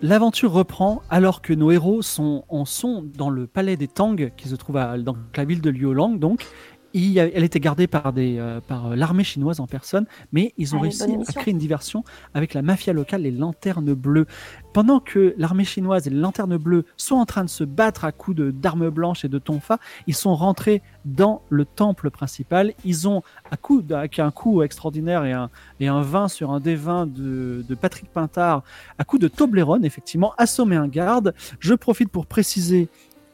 L'aventure 0.04 0.52
reprend 0.52 1.02
alors 1.10 1.42
que 1.42 1.54
nos 1.54 1.72
héros 1.72 2.04
sont, 2.04 2.44
en 2.50 2.66
sont 2.66 3.02
dans 3.02 3.32
le 3.32 3.48
palais 3.48 3.78
des 3.78 3.88
Tang, 3.88 4.16
qui 4.38 4.48
se 4.48 4.56
trouve 4.56 4.76
dans 4.76 5.16
la 5.36 5.46
ville 5.46 5.62
de 5.62 5.72
Liulang. 5.72 6.20
Donc, 6.20 6.46
il 6.94 7.18
elle 7.18 7.44
était 7.44 7.60
gardée 7.60 7.88
par, 7.88 8.14
des, 8.14 8.38
euh, 8.38 8.60
par 8.62 8.92
euh, 8.92 8.96
l'armée 8.96 9.24
chinoise 9.24 9.60
en 9.60 9.68
personne, 9.68 10.06
mais 10.32 10.54
ils 10.58 10.76
ont 10.76 10.80
Allez, 10.80 10.90
réussi 10.90 11.18
à 11.28 11.34
créer 11.34 11.52
une 11.52 11.60
diversion 11.60 12.04
avec 12.34 12.54
la 12.54 12.62
mafia 12.62 12.94
locale, 12.94 13.24
les 13.24 13.32
Lanternes 13.32 13.94
Bleues. 13.94 14.28
Pendant 14.74 15.00
que 15.00 15.36
l'armée 15.38 15.66
chinoise 15.66 16.08
et 16.08 16.10
les 16.10 16.18
Lanternes 16.18 16.58
Bleues 16.58 16.86
sont 16.98 17.16
en 17.16 17.26
train 17.26 17.44
de 17.44 17.50
se 17.50 17.64
battre 17.64 18.06
à 18.06 18.12
coups 18.12 18.38
de, 18.38 18.52
d'armes 18.52 18.90
blanches 18.90 19.26
et 19.26 19.30
de 19.30 19.40
tonfa, 19.40 19.80
ils 20.08 20.16
sont 20.16 20.36
rentrés 20.36 20.82
dans 21.06 21.42
le 21.50 21.66
temple 21.66 22.10
principal. 22.10 22.74
Ils 22.86 23.08
ont, 23.08 23.22
à 23.52 23.58
coup, 23.58 23.84
avec 23.92 24.20
un 24.20 24.32
coup 24.32 24.64
extraordinaire 24.64 25.26
et 25.26 25.34
un, 25.34 25.50
et 25.80 25.88
un 25.88 26.02
vin 26.02 26.28
sur 26.28 26.52
un 26.52 26.60
des 26.60 26.76
vins 26.76 27.06
de, 27.06 27.66
de 27.68 27.76
Patrick 27.76 28.10
Pintard, 28.12 28.64
à 28.98 29.04
coup 29.04 29.18
de 29.18 29.28
Toblerone, 29.28 29.86
effectivement, 29.86 30.34
assommé 30.38 30.76
un 30.76 30.88
garde. 30.88 31.34
Je 31.60 31.74
profite 31.74 32.10
pour 32.10 32.26
préciser 32.26 32.90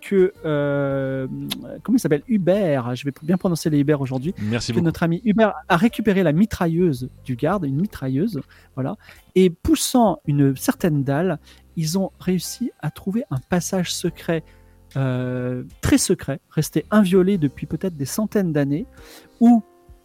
que, 0.10 0.34
euh, 0.44 1.28
comment 1.84 1.98
il 1.98 2.00
s'appelle? 2.00 2.24
Hubert, 2.28 2.96
je 2.96 3.06
vais 3.06 3.14
bien 3.22 3.38
prononcer 3.38 3.70
les 3.70 3.80
Hubert 3.80 4.02
aujourd'hui, 4.02 4.34
Merci 4.42 4.72
que 4.72 4.78
beaucoup. 4.78 4.86
notre 4.86 5.04
ami 5.04 5.22
Hubert 5.24 5.54
a 5.68 5.78
récupéré 5.78 6.24
la 6.24 6.32
mitrailleuse 6.32 7.10
du 7.24 7.36
garde, 7.36 7.66
une 7.66 7.80
mitrailleuse, 7.80 8.42
voilà, 8.74 8.96
et 9.36 9.52
poussant 9.52 10.20
une 10.26 10.56
certaine 10.56 11.04
dalle, 11.04 11.38
ils 11.76 12.00
ont 12.00 12.12
réussi 12.20 12.72
à 12.82 12.90
trouver 12.90 13.24
un 13.30 13.38
passage 13.38 13.94
secret, 13.94 14.44
euh, 14.98 15.64
très 15.82 16.00
secret, 16.00 16.40
resté 16.50 16.86
inviolé 16.90 17.38
depuis 17.38 17.68
peut-être 17.68 17.96
des 17.96 18.06
centaines 18.06 18.52
d'années, 18.52 18.88
où, 19.40 19.62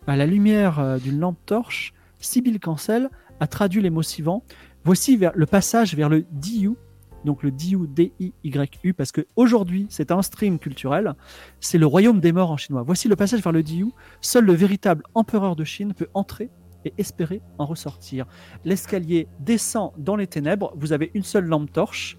à 0.06 0.16
la 0.16 0.26
lumière 0.26 0.80
euh, 0.80 0.98
d'une 0.98 1.18
lampe 1.18 1.38
torche, 1.46 1.94
Sibyl 2.18 2.60
Cancel 2.60 3.08
a 3.40 3.46
traduit 3.46 3.80
les 3.80 3.90
mots 3.90 4.02
suivants. 4.02 4.42
Voici 4.84 5.16
vers 5.16 5.32
le 5.34 5.46
passage 5.46 5.94
vers 5.94 6.10
le 6.10 6.26
Diyu, 6.30 6.74
donc 7.24 7.42
le 7.42 7.50
Diyu 7.50 7.86
D-I-Y-U, 7.88 8.94
parce 8.94 9.12
que 9.12 9.26
aujourd'hui 9.36 9.86
c'est 9.90 10.10
un 10.10 10.22
stream 10.22 10.58
culturel, 10.58 11.14
c'est 11.60 11.78
le 11.78 11.86
royaume 11.86 12.20
des 12.20 12.32
morts 12.32 12.50
en 12.50 12.56
chinois. 12.56 12.82
Voici 12.82 13.08
le 13.08 13.16
passage 13.16 13.42
vers 13.42 13.52
le 13.52 13.62
Diyu. 13.62 13.90
Seul 14.20 14.44
le 14.44 14.52
véritable 14.52 15.02
empereur 15.14 15.56
de 15.56 15.64
Chine 15.64 15.94
peut 15.94 16.08
entrer 16.14 16.50
et 16.84 16.92
espérer 16.98 17.40
en 17.58 17.66
ressortir. 17.66 18.26
L'escalier 18.64 19.26
descend 19.40 19.92
dans 19.96 20.16
les 20.16 20.26
ténèbres. 20.26 20.72
Vous 20.76 20.92
avez 20.92 21.10
une 21.14 21.22
seule 21.22 21.46
lampe 21.46 21.72
torche 21.72 22.16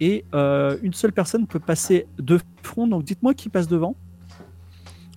et 0.00 0.24
euh, 0.34 0.76
une 0.82 0.92
seule 0.92 1.12
personne 1.12 1.46
peut 1.46 1.60
passer 1.60 2.06
de 2.18 2.38
front. 2.62 2.88
Donc 2.88 3.04
dites-moi 3.04 3.34
qui 3.34 3.48
passe 3.48 3.68
devant. 3.68 3.96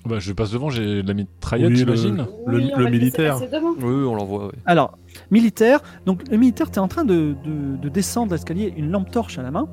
Bah, 0.06 0.20
je 0.20 0.34
passe 0.34 0.52
devant, 0.52 0.70
j'ai 0.70 1.02
la 1.02 1.14
mitraillette, 1.16 1.70
Oui, 1.70 1.76
j'imagine. 1.78 2.26
Le- 2.46 2.58
Oui, 2.58 2.72
on 2.74 2.78
le 2.78 2.84
va 2.84 2.90
laisser 2.90 3.00
militaire. 3.00 3.40
Oui, 3.82 4.06
on 4.06 4.14
l'envoie. 4.16 4.52
Alors, 4.66 4.98
militaire. 5.32 5.82
Donc, 6.06 6.22
le 6.30 6.38
militaire, 6.38 6.70
tu 6.70 6.76
es 6.76 6.80
en 6.80 6.88
train 6.88 7.04
de, 7.06 7.36
de- 7.44 7.78
de 7.82 7.90
descendre 7.90 8.32
l'escalier, 8.32 8.74
une 8.78 8.92
lampe 8.92 9.10
torche 9.10 9.40
à 9.40 9.44
la 9.44 9.50
main. 9.52 9.68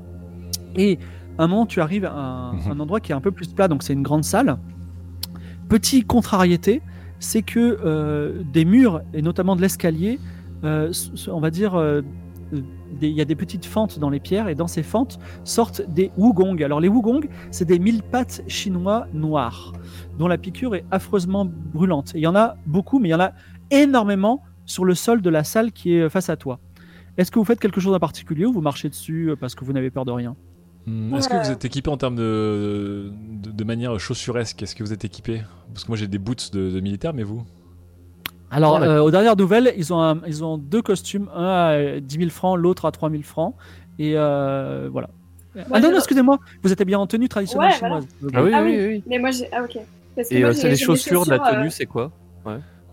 Et 0.74 0.98
à 1.38 1.44
un 1.44 1.48
moment, 1.48 1.66
tu 1.66 1.80
arrives 1.80 2.06
à 2.06 2.12
un, 2.14 2.52
Mhm. 2.54 2.60
un 2.72 2.80
endroit 2.80 3.00
qui 3.00 3.12
est 3.12 3.14
un 3.14 3.20
peu 3.20 3.30
plus 3.30 3.48
plat, 3.48 3.68
donc 3.68 3.82
c'est 3.82 3.92
une 3.92 4.02
grande 4.02 4.24
salle. 4.24 4.56
Petit 5.68 6.02
contrariété, 6.02 6.82
c'est 7.18 7.42
que 7.42 7.78
euh, 7.84 8.42
des 8.52 8.64
murs, 8.64 9.02
et 9.14 9.22
notamment 9.22 9.54
de 9.56 9.60
l'escalier, 9.60 10.18
euh, 10.64 10.92
on 11.30 11.40
va 11.40 11.50
dire, 11.50 11.74
euh, 11.74 12.02
il 13.00 13.10
y 13.10 13.20
a 13.20 13.24
des 13.24 13.34
petites 13.34 13.64
fentes 13.64 13.98
dans 13.98 14.10
les 14.10 14.20
pierres, 14.20 14.48
et 14.48 14.54
dans 14.54 14.66
ces 14.66 14.82
fentes 14.82 15.18
sortent 15.44 15.82
des 15.88 16.10
wugong. 16.16 16.62
Alors, 16.62 16.80
les 16.80 16.88
wugong, 16.88 17.28
c'est 17.50 17.64
des 17.64 17.78
mille 17.78 18.02
pattes 18.02 18.42
chinois 18.46 19.06
noirs, 19.12 19.72
dont 20.18 20.28
la 20.28 20.38
piqûre 20.38 20.74
est 20.74 20.84
affreusement 20.90 21.46
brûlante. 21.46 22.12
Il 22.14 22.20
y 22.20 22.26
en 22.26 22.36
a 22.36 22.56
beaucoup, 22.66 22.98
mais 22.98 23.08
il 23.08 23.12
y 23.12 23.14
en 23.14 23.20
a 23.20 23.32
énormément 23.70 24.42
sur 24.66 24.84
le 24.84 24.94
sol 24.94 25.22
de 25.22 25.30
la 25.30 25.44
salle 25.44 25.72
qui 25.72 25.94
est 25.94 26.08
face 26.08 26.28
à 26.28 26.36
toi. 26.36 26.60
Est-ce 27.18 27.30
que 27.30 27.38
vous 27.38 27.44
faites 27.44 27.60
quelque 27.60 27.80
chose 27.80 27.94
en 27.94 27.98
particulier 27.98 28.46
ou 28.46 28.52
vous 28.52 28.62
marchez 28.62 28.88
dessus 28.88 29.30
euh, 29.30 29.36
parce 29.36 29.54
que 29.54 29.64
vous 29.64 29.72
n'avez 29.72 29.90
peur 29.90 30.04
de 30.04 30.12
rien? 30.12 30.34
Hmm, 30.86 31.14
Est-ce 31.14 31.28
que 31.28 31.36
vous 31.36 31.50
êtes 31.50 31.64
équipé 31.64 31.90
en 31.90 31.96
termes 31.96 32.16
de, 32.16 33.12
de, 33.12 33.64
manière 33.64 33.98
chaussuresque 34.00 34.62
Est-ce 34.62 34.74
que 34.74 34.82
vous 34.82 34.92
êtes 34.92 35.04
équipé? 35.04 35.42
Parce 35.72 35.84
que 35.84 35.90
moi 35.90 35.96
j'ai 35.96 36.08
des 36.08 36.18
boots 36.18 36.50
de 36.52 36.80
militaire, 36.80 37.14
mais 37.14 37.22
vous? 37.22 37.44
Alors, 38.52 38.74
Oh, 38.76 38.78
d'accord. 38.80 38.94
euh, 38.94 39.00
aux 39.00 39.10
dernières 39.10 39.36
nouvelles, 39.36 39.72
ils 39.76 39.92
ont, 39.92 40.00
un- 40.00 40.20
ils 40.26 40.44
ont 40.44 40.58
deux 40.58 40.82
costumes, 40.82 41.28
un 41.34 41.44
à 41.96 42.00
10 42.00 42.18
000 42.18 42.30
francs, 42.30 42.58
l'autre 42.58 42.84
à 42.84 42.92
3 42.92 43.10
000 43.10 43.22
francs. 43.22 43.54
Et 43.98 44.12
euh, 44.16 44.88
voilà. 44.92 45.08
ah 45.72 45.80
non, 45.80 45.92
excusez-moi, 45.96 46.38
vous 46.62 46.72
étiez 46.72 46.84
bien 46.84 46.98
en 46.98 47.06
tenue 47.06 47.28
traditionnelle 47.28 47.70
Ouais, 47.70 47.76
chinoise. 47.78 48.06
Ah 48.34 48.42
oui, 48.42 48.52
Ah 48.54 48.62
oui, 48.62 48.76
oui. 48.78 48.86
oui. 48.88 49.02
Mais 49.06 49.18
moi, 49.18 49.30
j'ai. 49.30 49.48
Ah, 49.52 49.62
ok. 49.64 49.78
Parce 50.14 50.28
que 50.28 50.34
Et 50.34 50.40
moi, 50.40 50.50
euh, 50.50 50.52
c'est 50.52 50.68
les 50.68 50.76
chaussures 50.76 51.24
de 51.24 51.30
la 51.30 51.38
tenue, 51.38 51.66
euh, 51.66 51.70
c'est 51.70 51.86
quoi? 51.86 52.10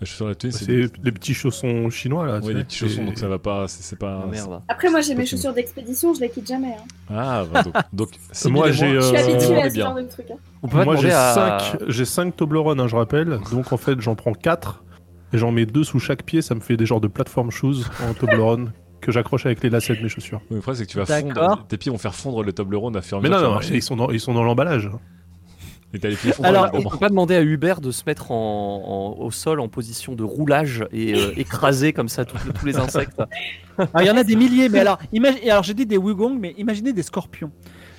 Je 0.01 0.05
suis 0.05 0.15
sur 0.15 0.29
la 0.29 0.35
tenue, 0.35 0.53
c'est 0.53 0.65
les 1.03 1.11
petits 1.11 1.33
chaussons 1.33 1.89
chinois 1.89 2.25
là. 2.25 2.39
Oui, 2.41 2.47
c'est- 2.47 2.53
des 2.53 2.63
petits 2.63 2.77
chaussons, 2.77 3.03
donc 3.03 3.17
ça 3.17 3.27
va 3.27 3.37
pas. 3.37 3.65
C'est 3.67 3.99
pas. 3.99 4.21
Ah, 4.23 4.27
merde. 4.31 4.61
Après, 4.69 4.89
moi, 4.89 5.01
j'ai 5.01 5.13
mes 5.13 5.25
chaussures 5.25 5.51
d'expédition, 5.53 6.13
je 6.13 6.21
les 6.21 6.29
quitte 6.29 6.47
jamais. 6.47 6.69
hein. 6.79 7.13
Ah, 7.13 7.43
bah, 7.51 7.63
donc. 7.63 7.73
donc 7.91 8.09
Moi, 8.49 8.71
j'ai, 8.71 8.93
Je 8.95 9.01
suis 9.01 9.15
Euh, 9.15 9.19
habituée 9.19 9.39
similez-moi 9.41 9.63
à 9.65 9.69
ce 9.69 9.73
bien. 9.73 9.85
genre 9.87 9.95
de 9.95 10.01
truc. 10.03 10.25
hein. 10.31 10.35
On 10.63 10.67
peut 10.69 10.77
pas 10.77 10.85
Moi 10.85 10.95
j'ai 10.95 11.09
demander 11.09 11.15
à... 11.15 11.59
5 11.59 11.79
j'ai 11.87 12.05
cinq 12.05 12.35
Toblerone, 12.37 12.79
hein, 12.79 12.87
je 12.87 12.95
rappelle. 12.95 13.39
Donc 13.51 13.73
en 13.73 13.77
fait 13.77 13.99
j'en 14.01 14.15
prends 14.15 14.33
4 14.33 14.83
et 15.33 15.37
j'en 15.37 15.51
mets 15.51 15.65
deux 15.65 15.83
sous 15.83 15.99
chaque 15.99 16.23
pied. 16.23 16.41
Ça 16.41 16.55
me 16.55 16.59
fait 16.59 16.77
des 16.77 16.85
genres 16.85 17.01
de 17.01 17.07
plateforme 17.07 17.51
shoes 17.51 17.83
en 18.07 18.13
Toblerone 18.13 18.71
que 19.01 19.11
j'accroche 19.11 19.45
avec 19.45 19.63
les 19.63 19.69
lacets 19.69 19.95
de 19.95 20.01
mes 20.03 20.09
chaussures. 20.09 20.41
Oui, 20.49 20.57
Le 20.57 20.61
problème, 20.61 20.77
c'est 20.79 20.85
que 20.85 20.91
tu 20.91 20.97
vas 20.97 21.05
fondre. 21.05 21.65
Tes 21.67 21.77
pieds 21.77 21.91
vont 21.91 21.97
faire 21.97 22.15
fondre 22.15 22.43
le 22.43 22.51
Toblerone 22.53 22.95
à 22.97 23.01
faire 23.01 23.21
Mais 23.21 23.29
non, 23.29 23.39
non, 23.41 23.59
ils 23.61 23.81
sont 23.81 23.95
dans, 23.95 24.09
ils 24.11 24.19
sont 24.19 24.33
dans 24.33 24.43
l'emballage. 24.43 24.89
Et 25.91 25.97
t'as 25.99 26.09
les 26.09 26.15
pieds 26.15 26.31
fondre 26.33 26.47
Alors. 26.49 26.69
On 26.73 26.83
peut 26.83 26.97
pas 26.97 27.09
demander 27.09 27.35
à 27.35 27.41
Hubert 27.41 27.81
de 27.81 27.89
se 27.91 28.03
mettre 28.05 28.31
en, 28.31 29.15
en- 29.17 29.23
au 29.23 29.31
sol 29.31 29.59
en 29.59 29.67
position 29.69 30.13
de 30.13 30.23
roulage 30.23 30.85
et 30.91 31.15
euh, 31.15 31.31
écraser 31.35 31.93
comme 31.93 32.09
ça 32.09 32.25
tous, 32.25 32.37
tous 32.53 32.65
les 32.65 32.77
insectes. 32.77 33.19
Il 33.99 34.05
y 34.05 34.11
en 34.11 34.17
a 34.17 34.23
des 34.23 34.35
milliers, 34.35 34.69
mais 34.69 34.79
alors, 34.79 34.99
imagine, 35.13 35.49
alors 35.49 35.63
j'ai 35.63 35.73
dit 35.73 35.85
des 35.87 35.97
wugong, 35.97 36.37
mais 36.39 36.53
imaginez 36.57 36.93
des 36.93 37.01
scorpions. 37.01 37.51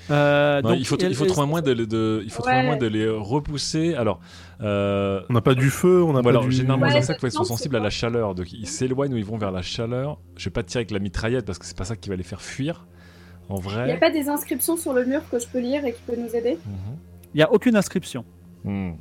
Euh, 0.09 0.61
Non, 0.61 0.69
donc, 0.69 0.79
il 0.79 0.85
faut, 0.85 0.97
il 0.97 1.15
faut 1.15 1.25
trouver 1.25 1.43
un 1.43 1.49
moyen 1.49 1.63
de, 1.63 1.73
de- 1.73 2.21
il 2.23 2.31
faut 2.31 2.41
trouver 2.43 2.55
un 2.55 2.59
Ouais. 2.59 2.65
moyen 2.65 2.79
de 2.81 2.87
les 2.87 3.09
repousser. 3.09 3.93
Alors, 3.95 4.19
euh, 4.61 5.21
On 5.29 5.33
n'a 5.33 5.41
pas 5.41 5.55
du 5.55 5.69
feu, 5.69 6.03
on 6.03 6.13
n'a 6.13 6.21
pas 6.21 6.29
alors, 6.29 6.45
du... 6.45 6.51
généralement, 6.51 6.85
les 6.85 6.93
Ouais, 6.93 6.97
insectes 6.99 7.21
ouais, 7.23 7.29
ils 7.29 7.33
sont 7.33 7.43
sensibles 7.43 7.75
à 7.75 7.79
la 7.79 7.89
chaleur, 7.89 8.35
donc 8.35 8.51
ils 8.53 8.67
s'éloignent 8.67 9.13
ou 9.13 9.17
ils 9.17 9.25
vont 9.25 9.37
vers 9.37 9.51
la 9.51 9.61
chaleur. 9.61 10.19
Je 10.37 10.45
vais 10.45 10.51
pas 10.51 10.63
tirer 10.63 10.79
avec 10.81 10.91
la 10.91 10.99
mitraillette 10.99 11.45
parce 11.45 11.57
que 11.59 11.65
c'est 11.65 11.77
pas 11.77 11.85
ça 11.85 11.95
qui 11.95 12.09
va 12.09 12.15
les 12.15 12.23
faire 12.23 12.41
fuir. 12.41 12.85
En 13.49 13.59
Il 13.59 13.67
n'y 13.67 13.73
a 13.73 13.83
vrai. 13.85 13.99
pas 13.99 14.11
des 14.11 14.29
inscriptions 14.29 14.77
sur 14.77 14.93
le 14.93 15.03
mur 15.05 15.21
que 15.29 15.37
je 15.39 15.47
peux 15.47 15.59
lire 15.59 15.83
et 15.85 15.91
qui 15.93 16.01
peut 16.07 16.15
nous 16.17 16.33
aider? 16.35 16.57
Mhm. 16.65 16.97
Il 17.33 17.37
n'y 17.37 17.43
a 17.43 17.51
aucune 17.51 17.75
inscription. 17.75 18.23
Hmm. 18.63 18.91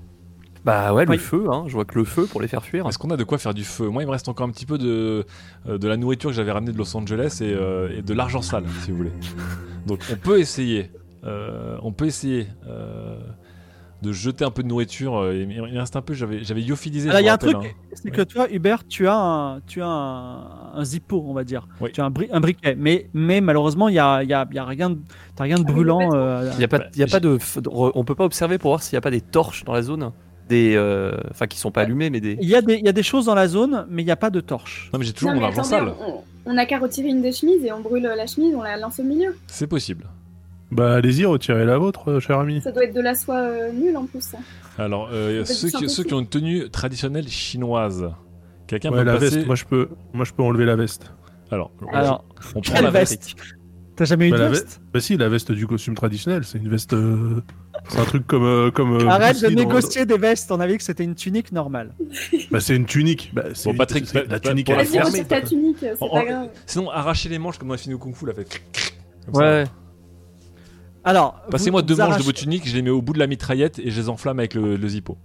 Bah 0.64 0.92
ouais, 0.92 1.04
le 1.04 1.12
Oui. 1.12 1.18
feu, 1.18 1.46
hein. 1.50 1.64
je 1.68 1.72
vois 1.72 1.84
que 1.86 1.98
le 1.98 2.04
feu 2.04 2.26
pour 2.26 2.40
les 2.42 2.48
faire 2.48 2.62
fuir. 2.64 2.86
Est-ce 2.88 2.98
qu'on 2.98 3.10
a 3.10 3.16
de 3.16 3.24
quoi 3.24 3.38
faire 3.38 3.54
du 3.54 3.64
feu? 3.64 3.88
Moi, 3.88 4.02
il 4.02 4.06
me 4.06 4.10
reste 4.12 4.28
encore 4.28 4.46
un 4.46 4.50
petit 4.50 4.66
peu 4.66 4.76
de, 4.76 5.24
euh, 5.68 5.78
de 5.78 5.88
la 5.88 5.96
nourriture 5.96 6.30
que 6.30 6.36
j'avais 6.36 6.52
ramenée 6.52 6.72
de 6.72 6.78
Los 6.78 6.94
Angeles 6.96 7.38
et, 7.42 7.52
euh, 7.54 7.96
et 7.96 8.02
de 8.02 8.12
l'argent 8.14 8.42
sale, 8.42 8.64
si 8.82 8.90
vous 8.90 8.98
voulez. 8.98 9.12
Donc, 9.86 10.00
on 10.12 10.16
peut 10.16 10.38
essayer. 10.38 10.90
Euh, 11.24 11.76
on 11.82 11.92
peut 11.92 12.06
essayer 12.06 12.46
euh, 12.66 13.18
de 14.02 14.12
jeter 14.12 14.44
un 14.44 14.50
peu 14.50 14.62
de 14.62 14.68
nourriture. 14.68 15.16
euh, 15.18 15.34
Il 15.34 15.50
il 15.50 15.78
reste 15.78 15.96
un 15.96 16.00
peu. 16.02 16.14
J'avais 16.14 16.42
j'avais 16.42 16.62
il 16.62 16.68
y 16.68 17.28
a 17.28 17.34
un 17.34 17.36
truc, 17.38 17.54
hein. 17.56 17.68
c'est 17.94 18.10
que 18.10 18.22
toi, 18.22 18.46
Hubert, 18.50 18.86
tu 18.86 19.06
as 19.06 19.14
un, 19.16 19.60
tu 19.60 19.82
as 19.82 19.86
un, 19.86 20.72
un 20.74 20.84
zippo, 20.84 21.24
on 21.26 21.32
va 21.34 21.44
dire. 21.44 21.66
Oui. 21.80 21.90
Tu 21.92 22.00
as 22.00 22.04
un, 22.04 22.10
bri- 22.10 22.28
un 22.32 22.40
briquet, 22.40 22.74
mais, 22.78 23.08
mais 23.12 23.40
malheureusement, 23.40 23.88
il 23.88 23.94
y 23.94 23.98
a, 23.98 24.22
il 24.22 24.28
y 24.28 24.34
a, 24.34 24.46
il 24.50 24.56
y 24.56 24.58
a 24.58 24.64
rien, 24.64 24.90
de- 24.90 24.98
t'as 25.36 25.44
rien 25.44 25.56
de 25.56 25.64
Ah 25.68 25.72
brûlant. 25.72 26.10
euh, 26.14 26.50
Il 26.54 26.60
y 26.60 26.64
a 26.64 26.68
pas, 26.68 26.78
Bah, 26.78 26.84
il 26.94 27.00
y 27.00 27.02
a 27.02 27.06
j'ai- 27.06 27.12
pas 27.12 27.20
de, 27.20 27.36
f- 27.38 27.60
de- 27.60 27.68
re- 27.68 27.92
on 27.94 28.04
peut 28.04 28.14
pas 28.14 28.24
observer 28.24 28.58
pour 28.58 28.70
voir 28.70 28.82
s'il 28.82 28.94
y 28.94 28.98
a 28.98 29.00
pas 29.02 29.10
des 29.10 29.20
torches 29.20 29.64
dans 29.64 29.72
la 29.74 29.82
zone, 29.82 30.12
des, 30.48 30.74
euh, 30.76 31.12
enfin 31.30 31.46
qui 31.46 31.58
sont 31.58 31.70
pas 31.70 31.82
allumées, 31.82 32.10
mais 32.10 32.20
des. 32.20 32.38
Il 32.40 32.48
y, 32.48 32.54
a 32.56 32.62
des, 32.62 32.74
il 32.76 32.84
y 32.84 32.88
a 32.88 32.92
des 32.92 33.02
choses 33.02 33.26
dans 33.26 33.34
la 33.34 33.48
zone, 33.48 33.86
mais 33.90 34.02
il 34.02 34.06
n'y 34.06 34.10
a 34.10 34.16
pas 34.16 34.30
de 34.30 34.40
torche. 34.40 34.90
Non, 34.92 34.98
mais 34.98 35.04
j'ai 35.04 35.12
toujours 35.12 35.32
Non, 35.34 35.40
mon 35.40 35.46
argent 35.46 35.62
sale. 35.62 35.92
on- 36.00 36.20
On 36.46 36.54
n'a 36.54 36.64
qu'à 36.64 36.78
retirer 36.78 37.08
une 37.10 37.20
des 37.20 37.32
chemises 37.32 37.62
et 37.64 37.70
on 37.70 37.80
brûle 37.80 38.02
la 38.02 38.26
chemise, 38.26 38.54
on 38.56 38.62
la 38.62 38.78
lance 38.78 38.98
au 38.98 39.02
milieu. 39.02 39.36
C'est 39.46 39.66
possible. 39.66 40.06
Bah 40.70 40.94
allez-y, 40.94 41.24
retirez 41.24 41.64
la 41.64 41.78
vôtre, 41.78 42.10
euh, 42.10 42.20
cher 42.20 42.38
ami. 42.38 42.60
Ça 42.60 42.70
doit 42.72 42.84
être 42.84 42.94
de 42.94 43.00
la 43.00 43.14
soie 43.14 43.38
euh, 43.40 43.72
nulle 43.72 43.96
en 43.96 44.06
plus. 44.06 44.24
Alors, 44.78 45.08
euh, 45.12 45.44
ceux, 45.44 45.68
qui, 45.70 45.88
ceux 45.88 46.04
qui 46.04 46.14
ont 46.14 46.20
une 46.20 46.28
tenue 46.28 46.70
traditionnelle 46.70 47.28
chinoise. 47.28 48.08
Quelqu'un 48.68 48.90
Ouais, 48.90 48.98
peut 48.98 49.04
la 49.04 49.14
passer... 49.14 49.36
veste, 49.36 49.46
moi 49.46 49.56
je 49.56 49.64
peux, 49.64 49.88
moi 50.12 50.24
je 50.24 50.32
peux 50.32 50.42
enlever 50.44 50.64
la 50.64 50.76
veste. 50.76 51.12
Alors, 51.50 51.72
on- 51.82 51.88
Alors, 51.88 52.24
on 52.54 52.60
prend 52.60 52.74
quelle 52.74 52.84
la 52.84 52.90
veste. 52.90 53.24
veste 53.24 53.36
T'as 53.96 54.04
jamais 54.06 54.28
eu 54.28 54.30
Bah, 54.30 54.38
de 54.38 54.42
la 54.44 54.48
veste 54.50 54.80
Bah 54.94 55.00
si, 55.00 55.16
la 55.18 55.28
veste 55.28 55.52
du 55.52 55.66
costume 55.66 55.94
traditionnel, 55.94 56.44
c'est 56.44 56.56
une 56.58 56.68
veste, 56.70 56.92
euh, 56.94 57.42
c'est 57.88 57.98
un 57.98 58.04
truc 58.04 58.26
comme, 58.26 58.44
euh, 58.44 58.70
comme. 58.70 58.92
euh, 58.96 59.08
Arrête 59.08 59.40
Bruce 59.40 59.42
de 59.42 59.48
dans- 59.56 59.64
négocier 59.64 60.06
des 60.06 60.16
vestes, 60.16 60.50
on 60.52 60.60
avait 60.60 60.72
vu 60.72 60.78
que 60.78 60.84
c'était 60.84 61.04
une 61.04 61.16
tunique 61.16 61.50
normale. 61.52 61.92
Bah 62.52 62.60
c'est 62.60 62.76
une 62.76 62.86
tunique. 62.86 63.32
Bah, 63.34 63.42
c'est 63.52 63.68
Bon, 63.70 63.76
Patrick, 63.76 64.06
c'est- 64.06 64.14
bah, 64.14 64.20
la 64.22 64.38
bah, 64.38 64.40
tunique 64.50 64.70
elle 64.70 64.76
la 64.76 64.82
est 64.82 64.84
Vas-y, 64.86 64.92
fermée. 64.92 65.10
retire 65.10 65.28
ta 65.28 65.40
quoi. 65.40 65.48
tunique, 65.48 65.76
c'est 65.80 65.92
En- 66.00 66.08
pas 66.08 66.20
en- 66.20 66.24
grave. 66.24 66.48
Sinon, 66.64 66.90
arracher 66.90 67.28
les 67.28 67.38
manches 67.40 67.58
comme 67.58 67.68
dans 67.68 67.74
les 67.74 67.78
films 67.80 67.96
de 67.96 68.00
Kung 68.00 68.14
Fu, 68.14 68.24
là, 68.26 68.32
fait. 68.32 68.46
ça. 69.34 69.64
Alors, 71.04 71.40
Passez-moi 71.50 71.82
deux 71.82 71.94
manches 71.96 72.08
de 72.08 72.12
arrachez- 72.14 72.24
vos 72.24 72.32
tuniques, 72.32 72.68
je 72.68 72.74
les 72.74 72.82
mets 72.82 72.90
au 72.90 73.00
bout 73.02 73.12
de 73.12 73.18
la 73.18 73.26
mitraillette 73.26 73.78
et 73.78 73.90
je 73.90 74.00
les 74.00 74.08
enflamme 74.08 74.38
avec 74.38 74.54
le, 74.54 74.76
le 74.76 74.88
zippo. 74.88 75.16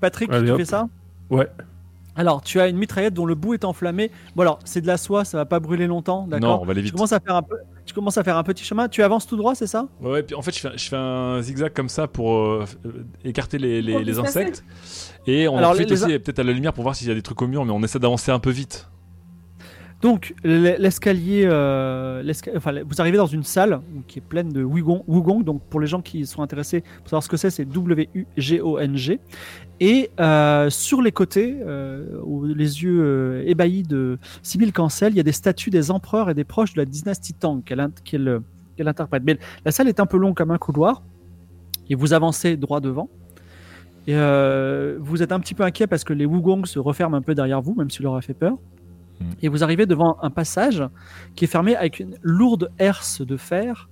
Patrick, 0.00 0.30
Allez, 0.32 0.46
tu 0.46 0.52
hop. 0.52 0.58
fais 0.58 0.64
ça 0.64 0.88
Ouais. 1.30 1.48
Alors, 2.16 2.42
tu 2.42 2.60
as 2.60 2.66
une 2.68 2.76
mitraillette 2.76 3.14
dont 3.14 3.24
le 3.24 3.34
bout 3.34 3.54
est 3.54 3.64
enflammé. 3.64 4.10
Bon, 4.34 4.42
alors, 4.42 4.58
c'est 4.64 4.80
de 4.80 4.86
la 4.86 4.96
soie, 4.98 5.24
ça 5.24 5.38
va 5.38 5.46
pas 5.46 5.60
brûler 5.60 5.86
longtemps, 5.86 6.22
Non, 6.22 6.28
d'accord 6.28 6.60
on 6.60 6.64
va 6.66 6.72
aller 6.72 6.80
tu 6.80 6.86
vite. 6.86 6.94
commences, 6.94 7.12
à 7.12 7.20
faire 7.20 7.36
un 7.36 7.42
peu, 7.42 7.56
tu 7.86 7.94
commences 7.94 8.18
à 8.18 8.24
faire 8.24 8.36
un 8.36 8.42
petit 8.42 8.64
chemin. 8.64 8.88
Tu 8.88 9.02
avances 9.02 9.26
tout 9.26 9.36
droit, 9.36 9.54
c'est 9.54 9.68
ça 9.68 9.86
Ouais, 10.02 10.10
ouais, 10.10 10.22
puis 10.22 10.34
en 10.34 10.42
fait, 10.42 10.54
je 10.54 10.60
fais, 10.60 10.70
je 10.76 10.88
fais 10.88 10.96
un 10.96 11.40
zigzag 11.40 11.72
comme 11.72 11.88
ça 11.88 12.08
pour 12.08 12.34
euh, 12.36 12.64
écarter 13.24 13.58
les, 13.58 14.18
insectes. 14.18 14.64
Et 15.26 15.48
on 15.48 15.56
Alors, 15.56 15.70
en 15.70 15.74
profite 15.74 15.90
les- 15.90 15.96
les 15.96 16.02
aussi 16.04 16.18
peut-être 16.18 16.40
à 16.40 16.42
la 16.44 16.52
lumière 16.52 16.72
pour 16.72 16.82
voir 16.82 16.94
s'il 16.96 17.08
y 17.08 17.10
a 17.10 17.14
des 17.14 17.22
trucs 17.22 17.40
au 17.40 17.46
mur, 17.46 17.64
mais 17.64 17.72
on 17.72 17.82
essaie 17.82 17.98
d'avancer 18.00 18.32
un 18.32 18.40
peu 18.40 18.50
vite. 18.50 18.88
Donc, 20.02 20.34
l'escalier, 20.44 21.42
euh, 21.44 22.22
vous 22.86 23.00
arrivez 23.02 23.18
dans 23.18 23.26
une 23.26 23.42
salle 23.42 23.80
qui 24.08 24.18
est 24.18 24.22
pleine 24.22 24.48
de 24.48 24.62
Wugong. 24.62 25.02
Wugong 25.06 25.44
donc, 25.44 25.60
pour 25.68 25.78
les 25.78 25.86
gens 25.86 26.00
qui 26.00 26.24
sont 26.24 26.40
intéressés, 26.42 26.80
pour 27.00 27.08
savoir 27.08 27.22
ce 27.22 27.28
que 27.28 27.36
c'est, 27.36 27.50
c'est 27.50 27.66
W-U-G-O-N-G. 27.66 29.20
Et 29.80 30.10
euh, 30.18 30.70
sur 30.70 31.02
les 31.02 31.12
côtés, 31.12 31.56
euh, 31.60 32.06
les 32.54 32.82
yeux 32.82 33.42
ébahis 33.46 33.82
de 33.82 34.18
Sibyl 34.42 34.72
Cancel, 34.72 35.12
il 35.12 35.16
y 35.16 35.20
a 35.20 35.22
des 35.22 35.32
statues 35.32 35.70
des 35.70 35.90
empereurs 35.90 36.30
et 36.30 36.34
des 36.34 36.44
proches 36.44 36.72
de 36.72 36.80
la 36.80 36.86
dynastie 36.86 37.34
Tang 37.34 37.62
qu'elle 37.62 37.80
int- 37.80 38.02
qu'elle, 38.02 38.40
qu'elle 38.76 38.88
interprète. 38.88 39.22
Mais 39.26 39.38
la 39.66 39.70
salle 39.70 39.88
est 39.88 40.00
un 40.00 40.06
peu 40.06 40.16
longue 40.16 40.34
comme 40.34 40.50
un 40.50 40.58
couloir. 40.58 41.02
Et 41.90 41.94
vous 41.94 42.14
avancez 42.14 42.56
droit 42.56 42.80
devant. 42.80 43.10
Et 44.06 44.14
vous 44.98 45.22
êtes 45.22 45.32
un 45.32 45.40
petit 45.40 45.54
peu 45.54 45.62
inquiet 45.64 45.86
parce 45.86 46.04
que 46.04 46.12
les 46.14 46.24
Wugong 46.24 46.64
se 46.64 46.78
referment 46.78 47.16
un 47.16 47.22
peu 47.22 47.34
derrière 47.34 47.60
vous, 47.60 47.74
même 47.74 47.90
s'il 47.90 48.04
leur 48.04 48.14
a 48.14 48.22
fait 48.22 48.32
peur. 48.34 48.56
Et 49.42 49.48
vous 49.48 49.62
arrivez 49.64 49.86
devant 49.86 50.16
un 50.22 50.30
passage 50.30 50.82
qui 51.34 51.44
est 51.44 51.48
fermé 51.48 51.76
avec 51.76 52.00
une 52.00 52.16
lourde 52.22 52.70
herse 52.78 53.20
de 53.20 53.36
fer. 53.36 53.88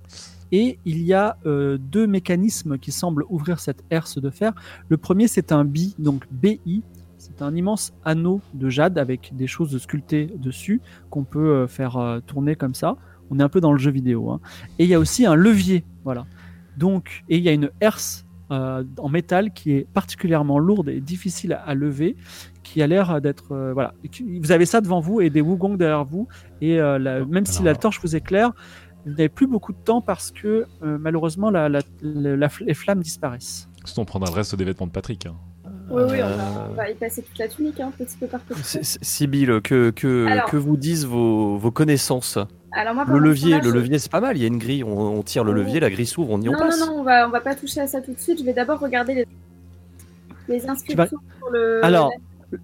Et 0.51 0.79
il 0.85 1.01
y 1.03 1.13
a 1.13 1.37
euh, 1.45 1.77
deux 1.77 2.07
mécanismes 2.07 2.77
qui 2.77 2.91
semblent 2.91 3.25
ouvrir 3.29 3.59
cette 3.59 3.83
herse 3.91 4.19
de 4.19 4.29
fer. 4.29 4.53
Le 4.87 4.97
premier, 4.97 5.27
c'est 5.27 5.51
un 5.51 5.65
bi, 5.65 5.95
donc 5.99 6.25
BI. 6.31 6.83
C'est 7.17 7.41
un 7.41 7.55
immense 7.55 7.93
anneau 8.05 8.41
de 8.53 8.69
jade 8.69 8.97
avec 8.97 9.35
des 9.35 9.45
choses 9.45 9.77
sculptées 9.77 10.31
dessus 10.37 10.81
qu'on 11.09 11.23
peut 11.23 11.49
euh, 11.49 11.67
faire 11.67 11.97
euh, 11.97 12.19
tourner 12.19 12.55
comme 12.55 12.73
ça. 12.73 12.95
On 13.29 13.39
est 13.39 13.43
un 13.43 13.49
peu 13.49 13.61
dans 13.61 13.73
le 13.73 13.77
jeu 13.77 13.91
vidéo. 13.91 14.31
hein. 14.31 14.39
Et 14.79 14.85
il 14.85 14.89
y 14.89 14.95
a 14.95 14.99
aussi 14.99 15.25
un 15.25 15.35
levier, 15.35 15.83
voilà. 16.03 16.25
Donc, 16.77 17.23
et 17.29 17.37
il 17.37 17.43
y 17.43 17.49
a 17.49 17.51
une 17.51 17.69
herse 17.81 18.25
en 18.51 19.09
métal 19.09 19.53
qui 19.53 19.73
est 19.73 19.85
particulièrement 19.93 20.57
lourde 20.57 20.89
et 20.89 21.01
difficile 21.01 21.59
à 21.63 21.75
lever, 21.75 22.15
qui 22.71 22.81
a 22.81 22.87
l'air 22.87 23.19
d'être 23.21 23.51
euh, 23.51 23.73
voilà. 23.73 23.93
Vous 24.41 24.51
avez 24.51 24.65
ça 24.65 24.81
devant 24.81 24.99
vous 24.99 25.21
et 25.21 25.29
des 25.29 25.41
wugong 25.41 25.77
derrière 25.77 26.05
vous. 26.05 26.27
Et 26.61 26.79
euh, 26.79 26.99
la- 26.99 27.25
même 27.25 27.45
si 27.45 27.63
la 27.63 27.75
torche 27.75 27.99
vous 28.01 28.15
éclaire, 28.15 28.51
vous 29.05 29.11
n'avez 29.11 29.29
plus 29.29 29.47
beaucoup 29.47 29.73
de 29.73 29.77
temps 29.77 30.01
parce 30.01 30.31
que 30.31 30.65
euh, 30.83 30.97
malheureusement 30.99 31.49
la, 31.49 31.69
la- 31.69 31.79
la- 32.01 32.35
la- 32.35 32.49
les 32.61 32.73
flammes 32.73 33.01
disparaissent. 33.01 33.67
Sinon, 33.85 34.03
on 34.03 34.05
prendra 34.05 34.29
le 34.29 34.35
reste 34.35 34.55
des 34.55 34.65
vêtements 34.65 34.87
de 34.87 34.91
Patrick. 34.91 35.25
hein. 35.25 35.35
Oui, 35.91 36.03
oui, 36.07 36.17
on 36.21 36.27
va, 36.37 36.67
on 36.69 36.73
va 36.75 36.89
y 36.91 36.93
passer 36.93 37.23
toute 37.23 37.37
la 37.39 37.47
tunique, 37.47 37.79
hein, 37.79 37.91
petit 37.97 38.15
peu 38.15 38.27
par 38.27 38.41
petit 38.41 38.63
que, 39.61 39.89
que, 39.89 40.27
Alors. 40.27 40.45
que 40.45 40.55
vous 40.57 40.77
disent 40.77 41.05
vos, 41.07 41.57
vos 41.57 41.71
connaissances? 41.71 42.37
Alors 42.73 42.93
moi, 42.93 43.05
Le 43.07 43.17
levier, 43.17 43.57
le 43.57 43.63
je- 43.63 43.69
levier 43.73 43.97
c'est 43.97 44.11
pas 44.11 44.21
mal, 44.21 44.37
il 44.37 44.41
y 44.41 44.43
a 44.43 44.47
une 44.47 44.59
grille, 44.59 44.83
on, 44.83 44.95
on 44.99 45.23
tire 45.23 45.43
le 45.43 45.51
Oh. 45.51 45.55
levier, 45.55 45.79
la 45.79 45.89
grille 45.89 46.05
s'ouvre, 46.05 46.29
on 46.29 46.39
y 46.41 46.47
on 46.47 46.51
Non, 46.51 46.59
passe. 46.59 46.79
non, 46.79 46.85
non, 46.85 46.99
on 46.99 47.03
va, 47.03 47.27
on 47.27 47.31
va 47.31 47.41
pas 47.41 47.55
toucher 47.55 47.81
à 47.81 47.87
ça 47.87 48.01
tout 48.01 48.13
de 48.13 48.19
suite. 48.19 48.37
Je 48.39 48.43
vais 48.45 48.53
d'abord 48.53 48.79
regarder 48.79 49.15
les, 49.15 49.25
les 50.47 50.67
inscriptions 50.67 51.17
sur 51.39 51.49
le. 51.51 51.83
Alors, 51.83 52.11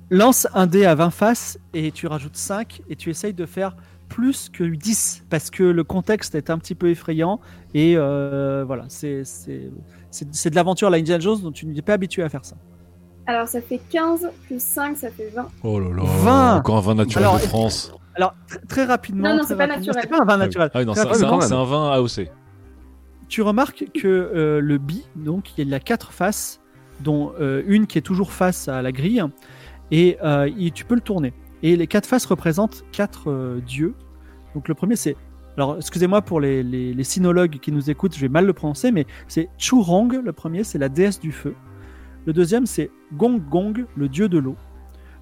lance 0.09 0.47
un 0.53 0.67
dé 0.67 0.85
à 0.85 0.95
20 0.95 1.09
faces 1.11 1.59
et 1.73 1.91
tu 1.91 2.07
rajoutes 2.07 2.35
5 2.37 2.81
et 2.89 2.95
tu 2.95 3.09
essayes 3.09 3.33
de 3.33 3.45
faire 3.45 3.75
plus 4.09 4.49
que 4.49 4.63
10 4.63 5.25
parce 5.29 5.49
que 5.49 5.63
le 5.63 5.83
contexte 5.83 6.35
est 6.35 6.49
un 6.49 6.57
petit 6.57 6.75
peu 6.75 6.89
effrayant 6.89 7.39
et 7.73 7.95
euh, 7.97 8.63
voilà, 8.65 8.85
c'est 8.87 9.23
c'est- 9.23 9.69
c'est- 10.11 10.27
c'est 10.33 10.49
de 10.49 10.55
l'aventure 10.55 10.87
à 10.87 10.91
la 10.91 10.97
Indiana 10.97 11.19
Jones 11.19 11.39
dont 11.41 11.51
tu 11.51 11.65
n'es 11.65 11.81
pas 11.81 11.93
habitué 11.93 12.23
à 12.23 12.29
faire 12.29 12.45
ça. 12.45 12.55
Alors, 13.27 13.47
ça 13.47 13.59
fait 13.61 13.79
15 13.89 14.29
plus 14.45 14.61
5, 14.61 14.97
ça 14.97 15.09
fait 15.09 15.29
20. 15.35 15.47
Oh 15.63 15.79
là 15.79 15.89
là. 15.89 16.03
20. 16.03 16.57
Encore 16.57 16.77
un 16.77 16.81
vin 16.81 16.93
naturel 16.95 17.25
Alors, 17.25 17.39
de 17.39 17.45
France. 17.45 17.91
Alors, 18.15 18.35
tr- 18.47 18.65
très 18.67 18.85
rapidement. 18.85 19.29
Non, 19.29 19.35
non, 19.37 19.39
très 19.39 19.47
c'est 19.49 19.55
pas 19.57 19.65
rapidement- 19.65 19.85
naturel. 19.87 20.03
C'est 20.03 20.09
pas 20.09 20.21
un 20.21 20.25
vin 20.25 20.37
naturel. 20.37 20.69
Ah 20.73 20.79
oui, 20.79 20.85
non, 20.85 20.93
Très 20.93 21.13
c'est 21.15 21.23
un, 21.25 21.57
un 21.59 21.65
vin 21.65 21.91
AOC. 21.91 22.29
tu 23.27 23.41
remarques 23.41 23.85
que 23.99 24.07
euh, 24.07 24.61
le 24.61 24.77
bi, 24.77 25.03
donc 25.15 25.57
il 25.57 25.67
y 25.67 25.73
a 25.73 25.79
quatre 25.79 26.11
faces, 26.13 26.61
dont 26.99 27.33
euh, 27.41 27.63
une 27.65 27.87
qui 27.87 27.97
est 27.97 28.01
toujours 28.01 28.31
face 28.31 28.67
à 28.67 28.81
la 28.83 28.91
grille, 28.91 29.23
et 29.91 30.17
euh, 30.23 30.49
il- 30.57 30.71
tu 30.71 30.85
peux 30.85 30.95
le 30.95 31.01
tourner. 31.01 31.33
Et 31.63 31.75
les 31.75 31.87
quatre 31.87 32.05
faces 32.07 32.25
représentent 32.25 32.83
quatre 32.91 33.29
euh, 33.31 33.61
dieux. 33.61 33.93
Donc 34.53 34.67
le 34.67 34.73
premier 34.75 34.95
c'est, 34.95 35.15
alors 35.57 35.77
excusez-moi 35.77 36.21
pour 36.21 36.39
les, 36.39 36.63
les, 36.63 36.93
les 36.93 37.03
sinologues 37.03 37.59
qui 37.59 37.71
nous 37.71 37.89
écoutent, 37.89 38.15
je 38.15 38.21
vais 38.21 38.29
mal 38.29 38.45
le 38.45 38.53
prononcer, 38.53 38.91
mais 38.91 39.05
c'est 39.27 39.49
Churong, 39.57 40.11
le 40.23 40.31
premier 40.33 40.63
c'est 40.63 40.77
la 40.77 40.89
déesse 40.89 41.19
du 41.19 41.31
feu. 41.31 41.55
Le 42.25 42.33
deuxième 42.33 42.65
c'est 42.65 42.89
Gong 43.13 43.39
Gong, 43.49 43.85
le 43.95 44.09
dieu 44.09 44.29
de 44.29 44.37
l'eau. 44.37 44.55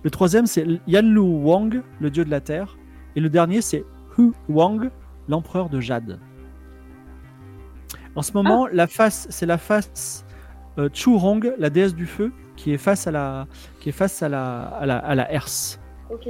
Le 0.03 0.09
troisième 0.09 0.45
c'est 0.45 0.65
Yanlu 0.87 1.19
Wang, 1.19 1.81
le 1.99 2.09
dieu 2.09 2.25
de 2.25 2.29
la 2.29 2.41
terre. 2.41 2.77
Et 3.15 3.19
le 3.21 3.29
dernier 3.29 3.61
c'est 3.61 3.85
Hu 4.17 4.31
Wang, 4.49 4.89
l'empereur 5.29 5.69
de 5.69 5.79
Jade. 5.79 6.19
En 8.15 8.21
ce 8.21 8.33
moment, 8.33 8.67
la 8.71 8.85
face, 8.85 9.25
c'est 9.31 9.47
la 9.47 9.57
face 9.57 10.23
euh, 10.77 10.87
Churong, 10.93 11.53
la 11.57 11.69
déesse 11.71 11.95
du 11.95 12.05
feu, 12.05 12.31
qui 12.55 12.71
est 12.71 12.77
face 12.77 13.07
à 13.07 13.11
la, 13.11 13.47
qui 13.83 13.89
est 13.89 13.91
face 13.91 14.23
à 14.23 14.29
la, 14.29 14.61
à 14.61 14.85
la, 14.85 14.97
à 14.97 15.13
la 15.13 15.29
herse. 15.31 15.77
Ok. 16.09 16.29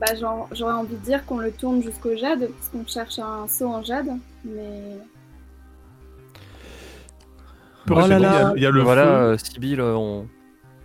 Bah, 0.00 0.14
genre, 0.18 0.48
j'aurais 0.52 0.72
envie 0.72 0.94
de 0.96 1.04
dire 1.04 1.26
qu'on 1.26 1.36
le 1.38 1.52
tourne 1.52 1.82
jusqu'au 1.82 2.16
jade, 2.16 2.48
parce 2.48 2.68
qu'on 2.70 2.86
cherche 2.86 3.18
un 3.18 3.46
saut 3.46 3.66
en 3.68 3.82
jade. 3.82 4.08
Mais. 4.42 4.96
Peu 7.84 7.94
Oh 7.94 8.00
là 8.00 8.06
il 8.06 8.10
y 8.10 8.14
a- 8.14 8.18
là. 8.18 8.52
Il 8.56 8.62
y 8.62 8.66
a 8.66 8.70
le 8.70 8.80
voilà, 8.82 9.02
feu. 9.04 9.10
euh, 9.10 9.36
Sibyl, 9.36 9.80
on... 9.82 10.26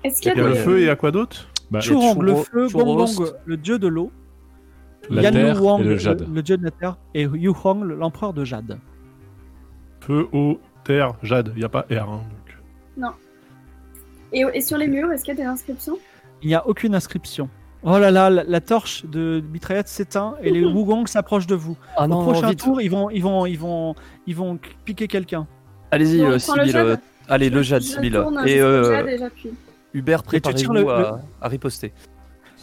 Est-ce 0.04 0.22
qu'il 0.22 0.34
Il 0.34 0.38
y 0.38 0.42
y 0.42 0.44
a, 0.44 0.46
a 0.46 0.50
le 0.50 0.56
feu 0.56 0.80
et 0.82 0.90
à 0.90 0.96
quoi 0.98 1.12
d'autre? 1.12 1.48
Bah, 1.72 1.80
Churong, 1.80 2.22
le 2.22 2.36
feu, 2.36 2.68
Churros. 2.68 2.96
Gong 2.98 3.14
Gong, 3.16 3.28
le 3.46 3.58
dieu 3.58 3.80
de 3.80 3.88
l'eau, 3.88 4.12
la 5.10 5.22
Yanlu 5.22 5.38
terre 5.38 5.64
Wang, 5.64 5.80
et 5.82 5.84
le 5.86 5.98
jade. 5.98 6.28
le 6.34 6.42
dieu 6.42 6.58
de 6.58 6.64
la 6.66 6.72
terre, 6.72 6.98
et 7.14 7.24
Yu 7.24 7.52
Hong, 7.64 7.84
l'empereur 7.84 8.34
de 8.34 8.44
Jade. 8.44 8.80
Feu, 10.02 10.28
eau, 10.34 10.60
terre, 10.84 11.14
jade. 11.24 11.52
Il 11.56 11.60
n'y 11.60 11.66
a 11.66 11.70
pas 11.70 11.86
R. 11.90 12.10
hein, 12.10 12.22
donc. 12.98 13.08
Et, 14.34 14.46
et 14.54 14.62
sur 14.62 14.78
les 14.78 14.88
murs, 14.88 15.12
est-ce 15.12 15.24
qu'il 15.24 15.36
y 15.36 15.38
a 15.40 15.44
des 15.44 15.48
inscriptions? 15.48 15.98
Il 16.42 16.48
n'y 16.50 16.56
a 16.56 16.68
aucune 16.68 16.94
inscription. 16.96 17.50
Oh 17.84 17.98
là 18.00 18.12
là, 18.12 18.30
la, 18.30 18.44
la 18.44 18.62
torche 18.62 19.06
de 19.06 19.42
mitraillette 19.52 19.88
s'éteint 19.88 20.36
et 20.42 20.52
les 20.52 20.62
Wugong 20.66 21.08
s'approchent 21.08 21.48
de 21.48 21.56
vous. 21.56 21.78
Ah 21.96 22.06
Au 22.06 22.08
non, 22.08 22.24
prochain 22.24 22.50
vite. 22.50 22.60
tour, 22.60 22.82
ils 22.82 22.90
vont, 22.90 23.10
ils 23.10 23.22
vont, 23.22 23.46
ils 23.46 23.58
vont, 23.60 23.96
ils 24.26 24.36
vont 24.36 24.60
piquer 24.86 25.08
quelqu'un. 25.08 25.48
Allez-y, 25.92 26.20
Bon, 26.20 26.32
euh, 26.32 26.40
Sibyl. 26.40 26.70
jade 26.72 26.88
euh, 26.88 26.96
allez, 27.30 27.50
le 27.50 27.62
jade, 27.62 27.82
Sibyl. 27.84 28.16
Et 28.46 28.62
euh, 28.62 28.84
jade 28.84 29.08
et 29.08 29.18
j'appuie. 29.18 29.52
Hubert, 29.94 30.22
Et 30.34 30.42
tu 30.42 30.54
tires 30.54 30.70
préparez-vous 30.72 30.74
le- 31.00 31.06
à, 31.06 31.22
à 31.42 31.48
riposter. 31.48 31.94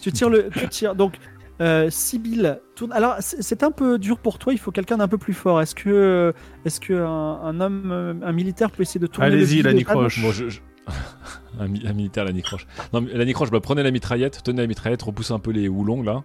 Tu 0.02 0.12
tires 0.12 0.28
le, 0.30 0.50
tu 0.50 0.68
tires 0.68 0.94
donc. 0.94 1.14
Euh, 1.60 1.88
Sibyl 1.88 2.58
tourne. 2.74 2.92
Alors 2.92 3.14
c'est 3.20 3.62
un 3.62 3.70
peu 3.70 3.96
dur 3.98 4.18
pour 4.18 4.38
toi. 4.40 4.52
Il 4.52 4.58
faut 4.58 4.72
quelqu'un 4.72 4.96
d'un 4.96 5.06
peu 5.08 5.18
plus 5.18 5.32
fort. 5.34 5.62
Est-ce 5.62 5.74
que, 5.76 6.34
est-ce 6.64 6.80
que 6.80 6.92
un, 6.92 7.06
un 7.08 7.60
homme, 7.60 7.90
euh, 7.92 8.14
un 8.24 8.32
militaire 8.32 8.72
peut 8.72 8.82
essayer 8.82 8.98
de 9.00 9.06
tourner 9.06 9.30
le 9.30 9.36
Allez-y, 9.36 9.62
la 9.62 9.72
Nicroche. 9.72 10.18
Moi, 10.20 10.32
je, 10.32 10.48
je- 10.48 10.60
un, 11.60 11.68
mi- 11.68 11.82
un 11.86 11.92
militaire, 11.92 12.24
la 12.24 12.32
Nicroche. 12.32 12.66
Non, 12.92 13.00
mais 13.00 13.12
la 13.12 13.24
Nicroche, 13.24 13.50
bah, 13.50 13.60
prenez 13.60 13.82
la 13.82 13.90
mitraillette, 13.90 14.42
tenez 14.42 14.62
la 14.62 14.66
mitraillette, 14.68 15.02
repoussez 15.02 15.32
un 15.32 15.38
peu 15.38 15.50
les 15.50 15.68
houlongs 15.68 16.02
là. 16.02 16.22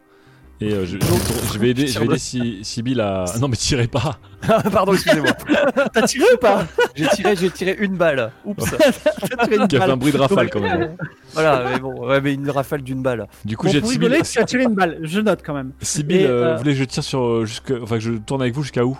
Et 0.61 0.73
euh, 0.73 0.85
je, 0.85 0.97
je- 0.97 1.53
je 1.53 1.57
vais 1.57 1.69
aider, 1.69 1.87
je 1.87 1.97
vais 1.99 2.05
aider 2.05 2.17
Si- 2.17 2.59
Sibyl 2.63 2.99
à. 2.99 3.23
Non, 3.39 3.47
mais 3.47 3.55
tirez 3.55 3.87
pas 3.87 4.19
Pardon, 4.73 4.91
excusez-moi. 4.93 5.31
T'as 5.93 6.01
tiré 6.01 6.25
ou 6.33 6.37
pas? 6.37 6.67
J'ai 6.95 7.07
tiré, 7.07 7.33
j'ai 7.37 7.49
tiré 7.49 7.77
une 7.79 7.95
balle. 7.95 8.31
Oups. 8.43 8.65
T'as 8.77 9.45
tiré 9.45 9.55
une 9.55 9.67
Qui 9.69 9.77
a 9.77 9.81
fait 9.85 9.91
un 9.91 9.95
bruit 9.95 10.11
de 10.11 10.17
rafale 10.17 10.49
quand 10.49 10.59
même. 10.59 10.97
voilà, 11.33 11.63
mais 11.71 11.79
bon, 11.79 12.05
ouais, 12.05 12.19
mais 12.19 12.33
une 12.33 12.49
rafale 12.49 12.81
d'une 12.81 13.01
balle. 13.01 13.27
Du 13.45 13.55
coup, 13.55 13.67
Bon, 13.67 13.71
j'ai 13.71 13.79
rigoler, 13.79 14.21
tu 14.23 14.37
as 14.37 14.43
tiré 14.43 14.63
une 14.63 14.75
balle. 14.75 14.99
Je 15.03 15.21
note 15.21 15.39
quand 15.45 15.53
même. 15.53 15.71
Sibyl, 15.79 16.25
euh, 16.25 16.29
euh, 16.47 16.51
vous 16.53 16.57
voulez 16.59 16.73
que 16.73 16.79
je 16.79 16.83
tire 16.83 17.03
sur. 17.05 17.23
euh, 17.23 17.45
jusque- 17.45 17.73
Enfin, 17.81 17.95
que 17.95 18.01
je 18.01 18.11
tourne 18.11 18.41
avec 18.41 18.53
vous 18.53 18.63
jusqu'à 18.63 18.83
où? 18.83 18.99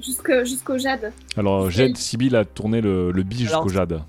Jusque- 0.00 0.44
Jusqu'au 0.44 0.78
jade. 0.78 1.12
Alors, 1.36 1.70
j'aide 1.70 1.96
Sibyl 1.96 2.36
à 2.36 2.44
tourner 2.44 2.80
le, 2.80 3.10
le 3.10 3.22
bi 3.24 3.38
jusqu'au 3.38 3.68
jade. 3.68 4.00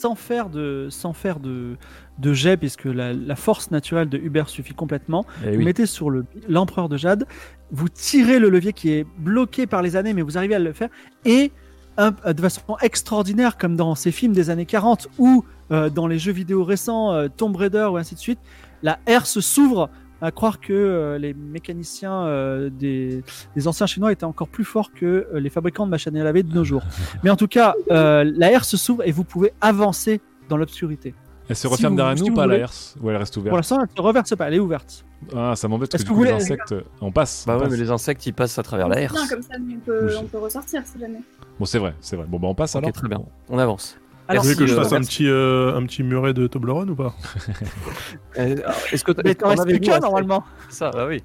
Sans 0.00 0.14
faire 0.14 0.48
de, 0.48 0.86
sans 0.90 1.12
faire 1.12 1.40
de, 1.40 1.76
de 2.18 2.32
jet, 2.32 2.56
puisque 2.56 2.86
la, 2.86 3.12
la 3.12 3.36
force 3.36 3.70
naturelle 3.70 4.08
de 4.08 4.16
Hubert 4.16 4.48
suffit 4.48 4.72
complètement. 4.72 5.26
Eh 5.44 5.50
Vous 5.52 5.58
oui. 5.58 5.64
mettez 5.64 5.84
sur 5.84 6.08
le 6.08 6.24
l'empereur 6.48 6.88
de 6.88 6.96
Jade, 6.96 7.26
vous 7.70 7.88
tirez 7.90 8.38
le 8.38 8.48
levier 8.48 8.72
qui 8.72 8.92
est 8.92 9.06
bloqué 9.18 9.66
par 9.66 9.82
les 9.82 9.96
années, 9.96 10.14
mais 10.14 10.22
vous 10.22 10.38
arrivez 10.38 10.54
à 10.54 10.58
le 10.58 10.72
faire, 10.72 10.88
et 11.26 11.52
un- 11.98 12.12
de 12.32 12.40
façon 12.40 12.62
extraordinaire, 12.80 13.58
comme 13.58 13.76
dans 13.76 13.94
ces 13.94 14.10
films 14.10 14.32
des 14.32 14.48
années 14.48 14.64
40 14.64 15.08
ou 15.18 15.44
euh, 15.70 15.90
dans 15.90 16.06
les 16.06 16.18
jeux 16.18 16.32
vidéo 16.32 16.64
récents, 16.64 17.12
euh, 17.12 17.28
Tomb 17.28 17.54
Raider 17.54 17.86
ou 17.92 17.96
ainsi 17.98 18.14
de 18.14 18.20
suite, 18.20 18.38
la 18.82 18.98
herse 19.06 19.40
s'ouvre. 19.40 19.90
À 20.22 20.30
croire 20.30 20.60
que 20.60 20.72
euh, 20.72 21.18
les 21.18 21.32
mécaniciens 21.34 22.24
euh, 22.26 22.68
des, 22.70 23.22
des 23.56 23.68
anciens 23.68 23.86
chinois 23.86 24.12
étaient 24.12 24.24
encore 24.24 24.48
plus 24.48 24.64
forts 24.64 24.92
que 24.92 25.06
euh, 25.32 25.40
les 25.40 25.48
fabricants 25.50 25.86
de 25.86 25.90
machines 25.90 26.16
à 26.16 26.24
laver 26.24 26.42
de 26.42 26.54
nos 26.54 26.64
jours. 26.64 26.82
Mais 27.22 27.30
en 27.30 27.36
tout 27.36 27.48
cas, 27.48 27.74
euh, 27.90 28.30
la 28.36 28.52
herse 28.52 28.76
s'ouvre 28.76 29.06
et 29.06 29.12
vous 29.12 29.24
pouvez 29.24 29.52
avancer 29.60 30.20
dans 30.48 30.56
l'obscurité. 30.58 31.14
Elle 31.48 31.56
se 31.56 31.62
si 31.62 31.66
referme 31.68 31.94
vous- 31.94 31.96
derrière 31.96 32.18
si 32.18 32.24
nous 32.24 32.32
ou 32.32 32.34
pas 32.36 32.46
la 32.46 32.58
herse 32.58 32.96
Ou 33.02 33.10
elle 33.10 33.16
reste 33.16 33.34
Pour 33.34 33.40
ouverte 33.42 33.56
l'instant, 33.56 33.76
elle 33.80 33.88
ne 33.90 33.96
se 33.96 34.02
reverse 34.02 34.36
pas, 34.36 34.46
elle 34.48 34.54
est 34.54 34.58
ouverte. 34.60 35.04
Ah, 35.34 35.54
ça 35.56 35.68
m'embête 35.68 35.90
parce 35.90 36.04
que 36.04 36.08
que 36.12 36.22
les 36.24 36.30
insectes. 36.30 36.74
On 37.00 37.10
passe. 37.10 37.44
Bah 37.46 37.54
on 37.54 37.56
ouais, 37.56 37.62
passe. 37.64 37.72
mais 37.72 37.78
les 37.78 37.90
insectes 37.90 38.24
ils 38.26 38.32
passent 38.34 38.58
à 38.58 38.62
travers 38.62 38.88
la 38.88 38.96
Bien, 38.96 39.04
herse. 39.04 39.28
comme 39.28 39.42
ça, 39.42 39.54
on 39.58 39.78
peut, 39.80 40.10
on 40.20 40.24
peut 40.24 40.38
ressortir 40.38 40.82
si 40.84 40.98
jamais. 41.00 41.20
Bon, 41.58 41.64
c'est 41.64 41.78
vrai, 41.78 41.94
c'est 42.00 42.16
vrai. 42.16 42.26
Bon, 42.28 42.38
bah, 42.38 42.46
on 42.48 42.54
passe 42.54 42.74
Ok, 42.76 42.82
alors 42.84 42.92
très 42.92 43.08
bien. 43.08 43.20
On 43.48 43.58
avance. 43.58 43.98
Alors, 44.30 44.42
Vous 44.44 44.50
voulez 44.50 44.58
que 44.60 44.66
je 44.66 44.74
euh, 44.74 44.76
fasse 44.82 44.92
un 44.92 44.96
merci. 45.00 45.10
petit, 45.24 45.28
euh, 45.28 45.76
un 45.76 45.82
petit 45.84 46.02
muret 46.02 46.32
de 46.32 46.46
Toblerone 46.46 46.90
ou 46.90 46.94
pas? 46.96 47.14
Euh, 48.38 48.56
Est-ce 48.92 49.02
que 49.04 49.12
Mais 49.24 49.34
t'en 49.34 49.48
restes 49.48 49.80
qu'un 49.80 49.98
normalement. 49.98 50.44
Ça, 50.68 50.90
bah 50.90 51.06
oui. 51.08 51.20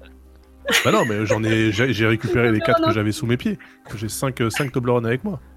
Bah 0.84 0.90
non, 0.90 1.04
mais 1.08 1.24
j'en 1.24 1.42
ai, 1.44 1.70
j'ai 1.70 2.06
récupéré 2.06 2.50
les 2.50 2.58
Non, 2.58 2.64
quatre 2.66 2.80
non. 2.80 2.88
que 2.88 2.94
j'avais 2.94 3.12
sous 3.12 3.26
mes 3.26 3.36
pieds. 3.36 3.58
J'ai 3.94 4.08
5 4.08 4.36
cinq 4.50 4.72
Toblerone 4.72 5.06
avec 5.06 5.22
moi. 5.24 5.40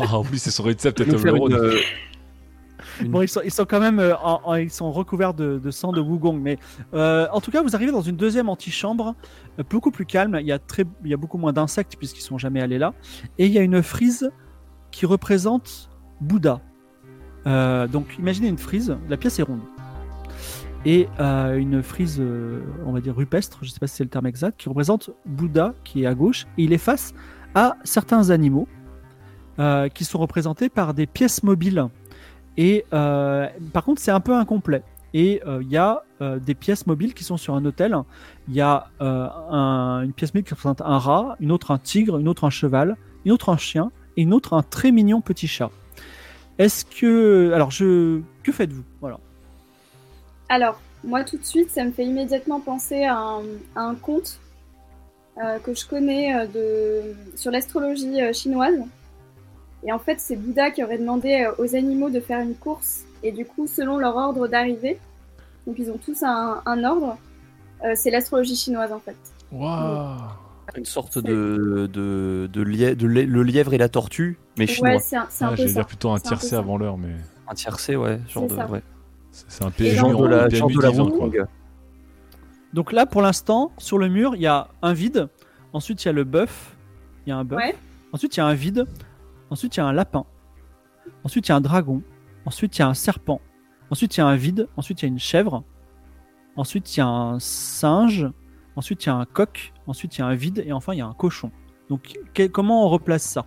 Ah 0.00 0.18
oui, 0.20 0.38
c'est 0.38 0.50
son 0.50 0.62
recept 0.62 0.98
une, 1.00 1.12
Toblerone. 1.12 1.52
euh, 1.52 1.78
une- 3.02 3.10
Bon, 3.10 3.20
ils 3.20 3.28
sont, 3.28 3.42
ils 3.44 3.50
sont 3.50 3.66
quand 3.66 3.80
même 3.80 3.98
euh, 3.98 4.16
en- 4.16 4.40
en- 4.44 4.54
ils 4.54 4.70
sont 4.70 4.90
recouverts 4.90 5.34
de, 5.34 5.58
de 5.58 5.70
sang 5.70 5.92
de 5.92 6.00
Wugong. 6.00 6.40
Mais 6.40 6.58
euh, 6.94 7.26
en 7.32 7.40
tout 7.42 7.50
cas, 7.50 7.62
vous 7.62 7.76
arrivez 7.76 7.92
dans 7.92 8.00
une 8.00 8.16
deuxième 8.16 8.48
antichambre, 8.48 9.14
euh, 9.58 9.62
beaucoup 9.68 9.90
plus 9.90 10.06
calme. 10.06 10.38
Il 10.40 10.46
y 10.46 10.52
a, 10.52 10.58
très, 10.58 10.84
il 11.04 11.10
y 11.10 11.14
a 11.14 11.18
beaucoup 11.18 11.36
moins 11.36 11.52
d'insectes 11.52 11.96
puisqu'ils 11.98 12.22
sont 12.22 12.38
jamais 12.38 12.62
allés 12.62 12.78
là. 12.78 12.94
Et 13.38 13.44
il 13.44 13.52
y 13.52 13.58
a 13.58 13.62
une 13.62 13.82
frise 13.82 14.30
qui 14.90 15.04
représente 15.04 15.90
Bouddha. 16.22 16.60
Euh, 17.46 17.86
donc 17.86 18.16
imaginez 18.18 18.48
une 18.48 18.58
frise, 18.58 18.96
la 19.08 19.16
pièce 19.16 19.38
est 19.38 19.42
ronde. 19.42 19.60
Et 20.86 21.08
euh, 21.18 21.56
une 21.56 21.82
frise, 21.82 22.18
euh, 22.20 22.60
on 22.84 22.92
va 22.92 23.00
dire 23.00 23.16
rupestre, 23.16 23.58
je 23.62 23.68
ne 23.68 23.72
sais 23.72 23.80
pas 23.80 23.86
si 23.86 23.96
c'est 23.96 24.04
le 24.04 24.10
terme 24.10 24.26
exact, 24.26 24.60
qui 24.60 24.68
représente 24.68 25.10
Bouddha 25.24 25.74
qui 25.82 26.02
est 26.02 26.06
à 26.06 26.14
gauche. 26.14 26.46
Et 26.58 26.64
il 26.64 26.72
est 26.72 26.78
face 26.78 27.14
à 27.54 27.76
certains 27.84 28.30
animaux 28.30 28.68
qui 29.94 30.04
sont 30.04 30.18
représentés 30.18 30.68
par 30.68 30.94
des 30.94 31.06
pièces 31.06 31.44
mobiles. 31.44 31.86
Et 32.56 32.84
par 32.90 33.84
contre, 33.84 34.00
c'est 34.00 34.10
un 34.10 34.18
peu 34.20 34.34
incomplet. 34.34 34.82
Et 35.14 35.40
il 35.60 35.68
y 35.68 35.76
a 35.76 36.02
des 36.20 36.54
pièces 36.56 36.88
mobiles 36.88 37.14
qui 37.14 37.22
sont 37.22 37.36
sur 37.36 37.54
un 37.54 37.64
hôtel. 37.64 37.96
Il 38.48 38.54
y 38.54 38.60
a 38.60 38.88
un- 38.98 40.02
une 40.02 40.12
pièce 40.12 40.34
mobile 40.34 40.44
qui 40.48 40.54
représente 40.54 40.80
un 40.80 40.98
rat, 40.98 41.36
une 41.38 41.52
autre 41.52 41.70
un 41.70 41.78
tigre, 41.78 42.18
une 42.18 42.26
autre 42.26 42.42
un 42.44 42.50
cheval, 42.50 42.96
une 43.24 43.30
autre 43.30 43.50
un 43.50 43.56
chien 43.56 43.92
et 44.16 44.22
une 44.22 44.34
autre 44.34 44.54
un 44.54 44.62
très 44.62 44.90
mignon 44.90 45.20
petit 45.20 45.46
chat. 45.46 45.70
Est-ce 46.58 46.84
que 46.84 47.52
alors 47.52 47.70
je 47.70 48.20
que 48.42 48.52
faites-vous? 48.52 48.84
Voilà. 49.00 49.18
Alors, 50.48 50.80
moi 51.02 51.24
tout 51.24 51.36
de 51.36 51.44
suite, 51.44 51.70
ça 51.70 51.84
me 51.84 51.90
fait 51.90 52.04
immédiatement 52.04 52.60
penser 52.60 53.04
à 53.04 53.16
un, 53.16 53.42
à 53.74 53.82
un 53.82 53.94
conte 53.94 54.38
euh, 55.42 55.58
que 55.58 55.74
je 55.74 55.86
connais 55.86 56.34
euh, 56.34 56.46
de, 56.46 57.36
sur 57.36 57.50
l'astrologie 57.50 58.22
euh, 58.22 58.32
chinoise. 58.32 58.78
Et 59.86 59.92
en 59.92 59.98
fait, 59.98 60.20
c'est 60.20 60.36
Bouddha 60.36 60.70
qui 60.70 60.82
aurait 60.82 60.98
demandé 60.98 61.48
aux 61.58 61.74
animaux 61.74 62.08
de 62.08 62.20
faire 62.20 62.40
une 62.40 62.54
course. 62.54 63.02
Et 63.22 63.32
du 63.32 63.44
coup, 63.44 63.66
selon 63.66 63.98
leur 63.98 64.16
ordre 64.16 64.48
d'arrivée, 64.48 64.98
donc 65.66 65.76
ils 65.78 65.90
ont 65.90 65.98
tous 65.98 66.22
un, 66.22 66.62
un 66.64 66.84
ordre, 66.84 67.16
euh, 67.84 67.92
c'est 67.96 68.10
l'astrologie 68.10 68.56
chinoise 68.56 68.92
en 68.92 69.00
fait. 69.00 69.16
Waouh. 69.52 70.18
Une 70.76 70.84
sorte 70.84 71.18
de, 71.18 71.88
de, 71.92 72.48
de, 72.52 72.62
lie- 72.62 72.96
de 72.96 73.06
le 73.06 73.42
lièvre 73.42 73.74
et 73.74 73.78
la 73.78 73.88
tortue, 73.88 74.38
mais 74.58 74.66
chinois. 74.66 74.90
Ouais, 74.94 74.98
c'est 74.98 75.16
un, 75.16 75.22
un 75.22 75.26
Ah, 75.40 75.48
peu 75.50 75.56
J'allais 75.56 75.68
ça. 75.68 75.74
dire 75.80 75.86
plutôt 75.86 76.10
un 76.10 76.18
tiercé 76.18 76.54
avant 76.56 76.76
l'heure, 76.78 76.98
mais 76.98 77.14
Un 77.48 77.54
tiercé, 77.54 77.96
ouais. 77.96 78.20
Genre 78.28 78.44
C'est 78.48 78.54
de, 78.54 78.60
ça. 78.60 78.66
ouais. 78.70 78.82
c'est 79.30 79.64
un 79.64 79.70
PNJ 79.70 79.94
genre 79.94 80.22
de 80.22 80.26
la, 80.28 80.48
genre 80.48 80.68
de 80.70 81.36
la. 81.38 81.46
Donc 82.72 82.92
là, 82.92 83.06
pour 83.06 83.22
l'instant, 83.22 83.70
sur 83.78 83.98
le 83.98 84.08
mur, 84.08 84.34
il 84.34 84.42
y 84.42 84.46
a 84.46 84.68
un 84.82 84.92
vide. 84.92 85.28
Ensuite, 85.72 86.02
il 86.04 86.06
y 86.06 86.08
a 86.08 86.12
le 86.12 86.24
bœuf. 86.24 86.76
Il 87.26 87.30
y 87.30 87.32
a 87.32 87.36
un 87.36 87.44
bœuf. 87.44 87.58
Ouais. 87.58 87.74
Ensuite, 88.12 88.36
il 88.36 88.40
y 88.40 88.42
a 88.42 88.46
un 88.46 88.54
vide. 88.54 88.86
Ensuite, 89.50 89.76
il 89.76 89.80
y 89.80 89.82
a 89.82 89.86
un 89.86 89.92
lapin. 89.92 90.24
Ensuite, 91.22 91.46
il 91.48 91.50
y 91.50 91.52
a 91.52 91.56
un 91.56 91.60
dragon. 91.60 92.02
Ensuite, 92.46 92.76
il 92.76 92.80
y 92.80 92.82
a 92.82 92.88
un 92.88 92.94
serpent. 92.94 93.40
Ensuite, 93.90 94.16
il 94.16 94.20
y 94.20 94.22
a 94.22 94.26
un 94.26 94.36
vide. 94.36 94.68
Ensuite, 94.76 95.02
il 95.02 95.04
y 95.04 95.06
a 95.06 95.08
une 95.08 95.18
chèvre. 95.18 95.62
Ensuite, 96.56 96.96
il 96.96 96.98
y 96.98 97.02
a 97.02 97.06
un 97.06 97.38
singe. 97.38 98.28
Ensuite, 98.76 99.04
il 99.04 99.08
y 99.08 99.10
a 99.10 99.14
un 99.14 99.24
coq. 99.24 99.72
Ensuite, 99.86 100.16
il 100.16 100.20
y 100.20 100.22
a 100.22 100.26
un 100.26 100.34
vide. 100.34 100.62
Et 100.66 100.72
enfin, 100.72 100.92
il 100.94 100.98
y 100.98 101.02
a 101.02 101.06
un 101.06 101.12
cochon. 101.12 101.50
Donc, 101.90 102.14
que- 102.34 102.46
comment 102.46 102.86
on 102.86 102.88
replace 102.88 103.22
ça? 103.24 103.44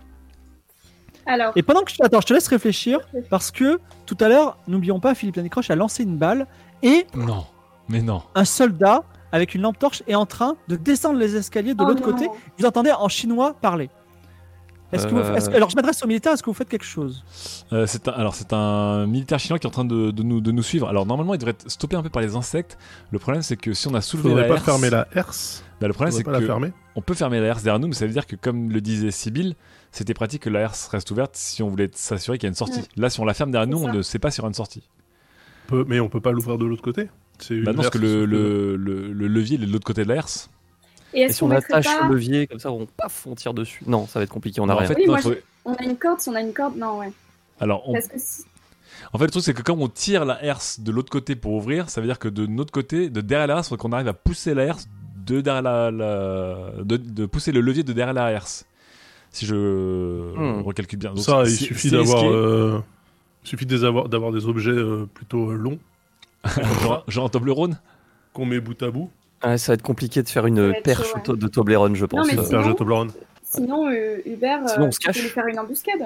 Alors, 1.26 1.52
Et 1.56 1.62
pendant 1.62 1.82
que 1.82 1.90
je... 1.90 1.96
Attends, 2.02 2.20
je 2.20 2.26
te 2.26 2.32
laisse 2.34 2.48
réfléchir. 2.48 3.00
Parce 3.28 3.50
que 3.50 3.78
tout 4.06 4.16
à 4.20 4.28
l'heure, 4.28 4.56
n'oublions 4.66 5.00
pas, 5.00 5.14
Philippe 5.14 5.36
Lanicroche 5.36 5.70
a 5.70 5.76
lancé 5.76 6.02
une 6.02 6.16
balle. 6.16 6.46
Et 6.82 7.06
Non, 7.14 7.44
mais 7.88 8.00
non. 8.00 8.22
un 8.34 8.44
soldat 8.44 9.02
avec 9.30 9.54
une 9.54 9.60
lampe 9.62 9.78
torche 9.78 10.02
est 10.06 10.14
en 10.14 10.24
train 10.24 10.56
de 10.68 10.76
descendre 10.76 11.18
les 11.18 11.36
escaliers 11.36 11.74
de 11.74 11.82
oh 11.82 11.86
l'autre 11.88 12.02
côté. 12.02 12.28
Vous 12.58 12.64
entendez 12.64 12.92
en 12.92 13.08
chinois 13.08 13.54
parler. 13.60 13.90
Est-ce 14.92 15.06
que 15.06 15.10
vous- 15.12 15.18
Euh. 15.18 15.34
est-ce 15.34 15.50
que- 15.50 15.54
alors 15.56 15.68
je 15.68 15.76
m'adresse 15.76 16.02
aux 16.02 16.06
militaires, 16.06 16.32
est-ce 16.32 16.42
que 16.42 16.48
vous 16.48 16.54
faites 16.54 16.68
quelque 16.68 16.84
chose? 16.84 17.22
Euh, 17.72 17.86
c'est 17.86 18.08
un, 18.08 18.12
alors 18.12 18.34
c'est 18.34 18.52
un 18.54 19.06
militaire 19.06 19.38
chinois 19.38 19.58
qui 19.58 19.66
est 19.66 19.68
en 19.68 19.72
train 19.72 19.84
de, 19.84 20.10
de 20.10 20.22
nous, 20.22 20.40
de 20.40 20.50
nous 20.50 20.62
suivre. 20.62 20.88
Alors 20.88 21.04
normalement 21.04 21.34
il 21.34 21.38
devrait 21.38 21.50
être 21.52 21.70
stoppé 21.70 21.94
un 21.96 22.02
peu 22.02 22.08
par 22.08 22.22
les 22.22 22.36
insectes. 22.36 22.78
Le 23.10 23.18
problème 23.18 23.42
c'est 23.42 23.56
que 23.56 23.74
si 23.74 23.86
on 23.88 23.94
a 23.94 24.00
soulevé 24.00 24.30
Faudrait 24.30 24.42
la 24.44 24.48
pas 24.48 24.54
herse, 24.54 24.64
fermer 24.64 24.88
la 24.90 25.06
herse. 25.14 25.62
bah, 25.80 25.88
le 25.88 25.92
problème 25.92 26.14
c'est 26.14 26.24
pas 26.24 26.32
la 26.32 26.40
que 26.40 26.46
fermer. 26.46 26.72
on 26.96 27.02
peut 27.02 27.14
fermer 27.14 27.38
la 27.40 27.46
herse 27.48 27.62
derrière 27.62 27.78
nous, 27.80 27.88
mais 27.88 27.94
ça 27.94 28.06
veut 28.06 28.12
dire 28.12 28.26
que 28.26 28.36
comme 28.36 28.70
le 28.70 28.80
disait 28.80 29.10
Sibyl, 29.10 29.54
c'était 29.92 30.14
pratique 30.14 30.42
que 30.42 30.50
la 30.50 30.60
herse 30.60 30.88
reste 30.88 31.10
ouverte 31.10 31.36
si 31.36 31.62
on 31.62 31.68
voulait 31.68 31.90
s'assurer 31.92 32.38
qu'il 32.38 32.46
y 32.46 32.48
a 32.48 32.50
une 32.50 32.54
sortie. 32.54 32.80
Ouais. 32.80 32.86
Là 32.96 33.10
si 33.10 33.20
on 33.20 33.24
la 33.26 33.34
ferme 33.34 33.50
derrière 33.50 33.68
C'est 33.68 33.84
nous, 33.84 33.90
on 33.90 33.92
ne 33.94 34.00
sait 34.02 34.18
pas 34.18 34.30
s'il 34.30 34.38
y 34.38 34.42
aura 34.42 34.48
une 34.48 34.54
sortie. 34.54 34.82
Peut- 35.66 35.84
mais 35.86 36.00
on 36.00 36.08
peut 36.08 36.20
pas 36.22 36.32
l'ouvrir 36.32 36.56
de 36.56 36.64
l'autre 36.64 36.80
côté. 36.82 37.08
C'est 37.38 37.54
une 37.56 37.64
Bah 37.64 37.72
non, 37.72 37.78
parce 37.82 37.90
que 37.90 37.98
le, 37.98 38.24
le, 38.24 38.76
le, 38.76 39.12
le 39.12 39.28
levier 39.28 39.56
est 39.56 39.66
de 39.66 39.70
l'autre 39.70 39.84
côté 39.86 40.02
de 40.02 40.08
la 40.08 40.14
herse. 40.16 40.48
Et 41.14 41.28
si 41.32 41.42
on 41.42 41.50
attache 41.50 41.84
pas... 41.84 42.06
le 42.06 42.14
levier, 42.14 42.46
comme 42.46 42.58
ça, 42.58 42.70
on, 42.70 42.86
paf, 42.86 43.26
on 43.26 43.34
tire 43.34 43.54
dessus. 43.54 43.82
Non, 43.86 44.06
ça 44.06 44.18
va 44.18 44.24
être 44.24 44.30
compliqué, 44.30 44.60
on 44.60 44.64
a 44.64 44.66
Non, 44.68 44.74
en 44.74 44.76
rien. 44.78 44.88
fait, 44.88 44.94
Oui, 44.96 45.06
non, 45.06 45.12
moi, 45.12 45.20
il 45.20 45.22
faut- 45.22 45.34
On 45.64 45.74
a 45.74 45.82
une 45.84 45.96
corde, 45.96 46.20
si 46.20 46.28
on 46.28 46.34
a 46.34 46.40
une 46.40 46.52
corde, 46.52 46.76
non, 46.76 46.98
ouais. 46.98 47.12
Alors, 47.60 47.88
on- 47.88 47.92
Parce 47.92 48.08
que 48.08 48.18
si- 48.18 48.44
en 49.12 49.18
fait, 49.18 49.24
le 49.26 49.30
truc, 49.30 49.42
c'est 49.44 49.54
que 49.54 49.62
quand 49.62 49.76
on 49.78 49.88
tire 49.88 50.24
la 50.24 50.42
herse 50.44 50.80
de 50.80 50.90
l'autre 50.90 51.10
côté 51.10 51.36
pour 51.36 51.52
ouvrir, 51.52 51.88
ça 51.90 52.00
veut 52.00 52.06
dire 52.06 52.18
que 52.18 52.28
de 52.28 52.46
notre 52.46 52.72
côté, 52.72 53.10
de 53.10 53.20
derrière 53.20 53.46
la 53.46 53.56
herse, 53.56 53.66
il 53.66 53.70
faut 53.70 53.76
qu'on 53.76 53.92
arrive 53.92 54.08
à 54.08 54.12
pousser 54.14 54.54
la 54.54 54.64
herse 54.64 54.88
de 55.26 55.40
derrière 55.40 55.62
la, 55.62 55.90
la- 55.90 56.70
de, 56.82 56.96
de 56.96 57.26
pousser 57.26 57.52
le 57.52 57.60
levier 57.60 57.82
de 57.82 57.92
derrière 57.92 58.14
la 58.14 58.30
herse. 58.32 58.64
Si 59.30 59.44
je 59.46 59.54
Hmm. 59.54 60.62
recalcule 60.62 60.98
bien. 60.98 61.10
Donc, 61.14 61.24
Ça, 61.24 61.42
il 61.44 61.50
suffit 61.50 61.90
d'avoir, 61.90 62.24
euh, 62.30 62.82
il 63.44 63.48
suffit 63.48 63.66
des 63.66 63.84
avoir- 63.84 64.08
d'avoir 64.08 64.32
des 64.32 64.46
objets 64.46 64.70
euh, 64.70 65.06
plutôt 65.12 65.50
euh, 65.50 65.54
longs 65.54 65.78
genre, 66.82 67.04
genre 67.08 67.26
un 67.26 67.28
Toblerone 67.28 67.78
qu'on 68.32 68.46
met 68.46 68.58
bout 68.60 68.80
à 68.82 68.90
bout. 68.90 69.10
Ouais, 69.44 69.58
ça 69.58 69.72
va 69.72 69.74
être 69.74 69.82
compliqué 69.82 70.22
de 70.22 70.28
faire 70.28 70.46
une 70.46 70.74
perche 70.82 71.08
chaud, 71.08 71.16
ouais. 71.16 71.22
to- 71.22 71.36
de 71.36 71.48
Toblerone, 71.48 71.94
je 71.94 72.06
pense. 72.06 72.26
mais 72.26 72.32
Euh, 72.38 72.42
sinon- 72.42 72.50
Perche 72.50 72.68
de 72.68 72.72
Toblerone. 72.72 73.10
sinon, 73.44 73.88
euh, 73.90 74.18
Hubert, 74.26 74.68
Sinon, 74.68 74.84
on 74.84 74.88
euh, 74.88 74.90
se 74.90 74.98
tu 74.98 75.06
peux 75.06 75.12
cache. 75.12 75.22
lui 75.22 75.28
faire 75.30 75.46
une 75.46 75.58
embuscade. 75.58 76.00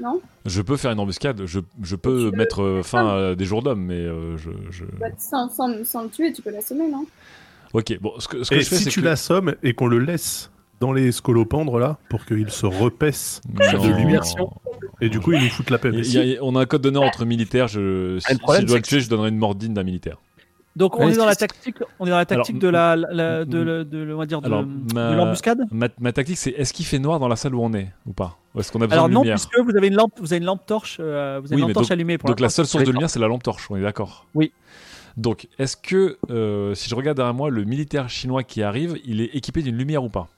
Non? 0.00 0.20
Je 0.46 0.62
peux 0.62 0.76
faire 0.78 0.92
une 0.92 1.00
embuscade, 1.00 1.42
je, 1.44 1.60
je 1.82 1.96
peux 1.96 2.30
Tu 2.30 2.36
mettre 2.38 2.62
euh, 2.62 2.82
fin 2.82 3.06
Ah. 3.06 3.28
à 3.30 3.34
des 3.34 3.44
jours 3.44 3.62
d'homme, 3.62 3.82
mais 3.84 3.94
euh, 3.96 4.38
je, 4.38 4.50
je- 4.70 4.84
bah, 4.98 5.08
sans, 5.18 5.50
sans, 5.50 5.68
sans 5.84 6.04
le 6.04 6.08
tuer, 6.08 6.32
tu 6.32 6.40
peux 6.40 6.50
l'assommer, 6.50 6.88
non? 6.88 7.04
Ok, 7.74 7.98
bon, 8.00 8.12
ce 8.18 8.26
que, 8.26 8.42
ce 8.42 8.50
que 8.50 8.54
Et 8.56 8.60
je 8.60 8.68
fais, 8.68 8.76
si 8.76 8.84
c'est 8.84 8.90
tu 8.90 9.00
que... 9.00 9.04
l'assommes 9.04 9.54
et 9.62 9.74
qu'on 9.74 9.86
le 9.86 9.98
laisse 9.98 10.50
dans 10.80 10.92
les 10.94 11.12
scolopendres 11.12 11.78
là, 11.78 11.98
pour 12.08 12.24
qu'il 12.24 12.50
se 12.50 12.64
repaisse, 12.64 13.42
Non. 13.52 13.82
de 13.86 13.92
l'immersion. 13.98 14.50
et 15.02 15.10
du 15.10 15.20
coup 15.20 15.32
il 15.32 15.42
nous 15.44 15.50
fout 15.50 15.68
la 15.70 15.76
a- 15.76 16.38
on 16.42 16.56
a 16.56 16.60
un 16.62 16.66
code 16.66 16.80
d'honneur 16.82 17.02
entre 17.02 17.26
militaires. 17.26 17.68
Je, 17.68 18.18
si, 18.26 18.32
le 18.32 18.38
problème, 18.38 18.62
si 18.62 18.66
je 18.66 18.66
dois 18.68 18.76
le 18.78 18.82
tuer, 18.82 19.00
je 19.00 19.10
donnerai 19.10 19.28
une 19.28 19.36
mort 19.36 19.54
digne 19.54 19.74
d'un 19.74 19.82
militaire. 19.82 20.16
Donc 20.76 20.98
on 20.98 21.08
est 21.08 21.16
dans 21.16 21.26
la 21.26 21.34
tactique, 21.34 21.76
on 21.98 22.06
est 22.06 22.10
dans 22.10 22.16
la 22.16 22.26
tactique 22.26 22.62
Alors, 22.62 22.96
de 22.96 23.08
la, 23.08 23.44
de, 23.44 24.14
on 24.14 24.24
dire 24.24 24.40
Alors, 24.44 24.64
l'embuscade. 24.94 25.60
Ma, 25.72 26.12
tactique, 26.12 26.38
c'est 26.38 26.50
est-ce 26.50 26.72
qu'il 26.72 26.86
fait 26.86 26.98
noir 26.98 27.18
dans 27.18 27.28
la 27.28 27.36
salle 27.36 27.54
où 27.54 27.62
on 27.62 27.72
est 27.74 27.88
ou 28.06 28.12
pas? 28.12 28.38
Ou 28.54 28.60
est-ce 28.60 28.70
qu'on 28.70 28.80
a 28.80 28.86
besoin 28.86 28.98
Alors 28.98 29.08
de 29.08 29.14
non, 29.14 29.22
lumière? 29.22 29.36
puisque 29.36 29.58
vous 29.58 29.76
avez 29.76 29.88
une 29.88 29.94
lampe, 29.94 30.12
vous 30.18 30.32
avez 30.32 30.38
une 30.38 30.44
lampe 30.44 30.64
torche, 30.66 30.98
euh, 31.00 31.40
vous 31.40 31.46
avez 31.46 31.56
Oui, 31.56 31.62
une 31.62 31.68
lampe 31.68 31.74
torche 31.74 31.90
allumée 31.90 32.18
Donc 32.18 32.40
la 32.40 32.48
seule 32.48 32.66
source 32.66 32.84
de 32.84 32.92
lumière, 32.92 33.10
c'est 33.10 33.18
la 33.18 33.26
lampe 33.26 33.42
torche, 33.42 33.68
on 33.70 33.76
est 33.76 33.82
d'accord. 33.82 34.26
Oui. 34.34 34.52
Donc, 35.16 35.48
est-ce 35.58 35.76
que, 35.76 36.18
euh, 36.30 36.74
si 36.74 36.88
je 36.88 36.94
regarde 36.94 37.16
derrière 37.16 37.34
moi, 37.34 37.50
le 37.50 37.64
militaire 37.64 38.08
chinois 38.08 38.44
qui 38.44 38.62
arrive, 38.62 38.98
il 39.04 39.20
est 39.20 39.34
équipé 39.34 39.62
d'une 39.62 39.76
lumière 39.76 40.04
ou 40.04 40.08
pas? 40.08 40.28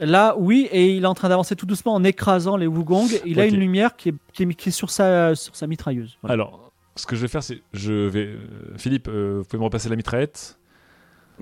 Là, 0.00 0.34
oui, 0.38 0.68
et 0.72 0.96
il 0.96 1.04
est 1.04 1.06
en 1.06 1.14
train 1.14 1.28
d'avancer 1.28 1.54
tout 1.54 1.66
doucement 1.66 1.94
en 1.94 2.02
écrasant 2.04 2.56
les 2.56 2.66
Wugong. 2.66 3.20
Il 3.26 3.38
a 3.38 3.46
une 3.46 3.56
lumière 3.56 3.96
qui 3.96 4.08
est, 4.10 4.70
sur 4.70 4.90
sa 4.90 5.34
sur 5.34 5.54
sa 5.54 5.66
mitrailleuse. 5.66 6.16
Alors, 6.26 6.69
ce 6.96 7.06
que 7.06 7.16
je 7.16 7.22
vais 7.22 7.28
faire, 7.28 7.42
c'est. 7.42 7.62
Je 7.72 7.92
vais. 8.08 8.26
euh, 8.26 8.38
Philippe, 8.76 9.08
euh, 9.08 9.38
vous 9.38 9.44
pouvez 9.44 9.58
me 9.58 9.64
repasser 9.64 9.88
la 9.88 9.96
mitraillette 9.96 10.58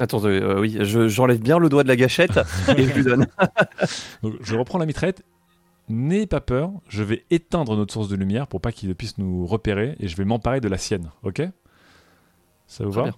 Attends, 0.00 0.24
euh, 0.24 0.60
oui, 0.60 0.78
je- 0.80 1.08
j'enlève 1.08 1.40
bien 1.40 1.58
le 1.58 1.68
doigt 1.68 1.82
de 1.82 1.88
la 1.88 1.96
gâchette 1.96 2.38
et 2.76 2.84
je 2.84 2.94
lui 2.94 3.02
donne. 3.02 3.26
Donc, 4.22 4.34
je 4.40 4.54
reprends 4.54 4.78
la 4.78 4.86
mitraillette. 4.86 5.22
N'ayez 5.88 6.26
pas 6.26 6.40
peur, 6.42 6.70
je 6.88 7.02
vais 7.02 7.24
éteindre 7.30 7.74
notre 7.76 7.92
source 7.94 8.08
de 8.08 8.14
lumière 8.14 8.46
pour 8.46 8.60
pas 8.60 8.70
qu'il 8.72 8.94
puisse 8.94 9.16
nous 9.18 9.46
repérer 9.46 9.96
et 9.98 10.06
je 10.06 10.16
vais 10.16 10.24
m'emparer 10.26 10.60
de 10.60 10.68
la 10.68 10.76
sienne, 10.78 11.10
ok? 11.22 11.42
Ça 12.66 12.84
vous 12.84 12.90
Très 12.90 13.00
va? 13.00 13.04
bien. 13.04 13.14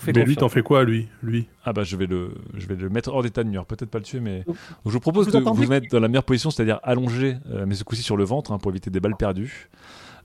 Fais 0.00 0.12
Mais 0.12 0.24
lui 0.24 0.36
t'en 0.36 0.48
fais 0.48 0.62
quoi 0.62 0.84
lui? 0.84 1.08
Lui? 1.22 1.48
Ah 1.64 1.72
bah 1.72 1.84
je 1.84 1.96
vais 1.96 2.06
le, 2.06 2.34
je 2.54 2.66
vais 2.66 2.74
le 2.74 2.88
mettre 2.88 3.12
hors 3.12 3.22
d'état 3.22 3.44
de 3.44 3.48
nuire, 3.48 3.64
peut-être 3.64 3.90
pas 3.90 3.98
le 3.98 4.04
tuer, 4.04 4.18
mais 4.20 4.42
Donc, 4.44 4.56
je 4.86 4.90
vous 4.90 5.00
propose 5.00 5.26
vous 5.26 5.32
de 5.32 5.38
vous 5.38 5.66
mettre 5.66 5.86
dans 5.90 6.00
la 6.00 6.08
meilleure 6.08 6.24
position, 6.24 6.50
c'est-à-dire 6.50 6.80
allongé, 6.82 7.36
euh, 7.50 7.64
mais 7.66 7.74
ce 7.74 7.84
coup-ci 7.84 8.02
sur 8.02 8.16
le 8.16 8.24
ventre 8.24 8.50
hein, 8.52 8.58
pour 8.58 8.70
éviter 8.72 8.90
des 8.90 8.98
balles 9.00 9.16
perdues. 9.16 9.68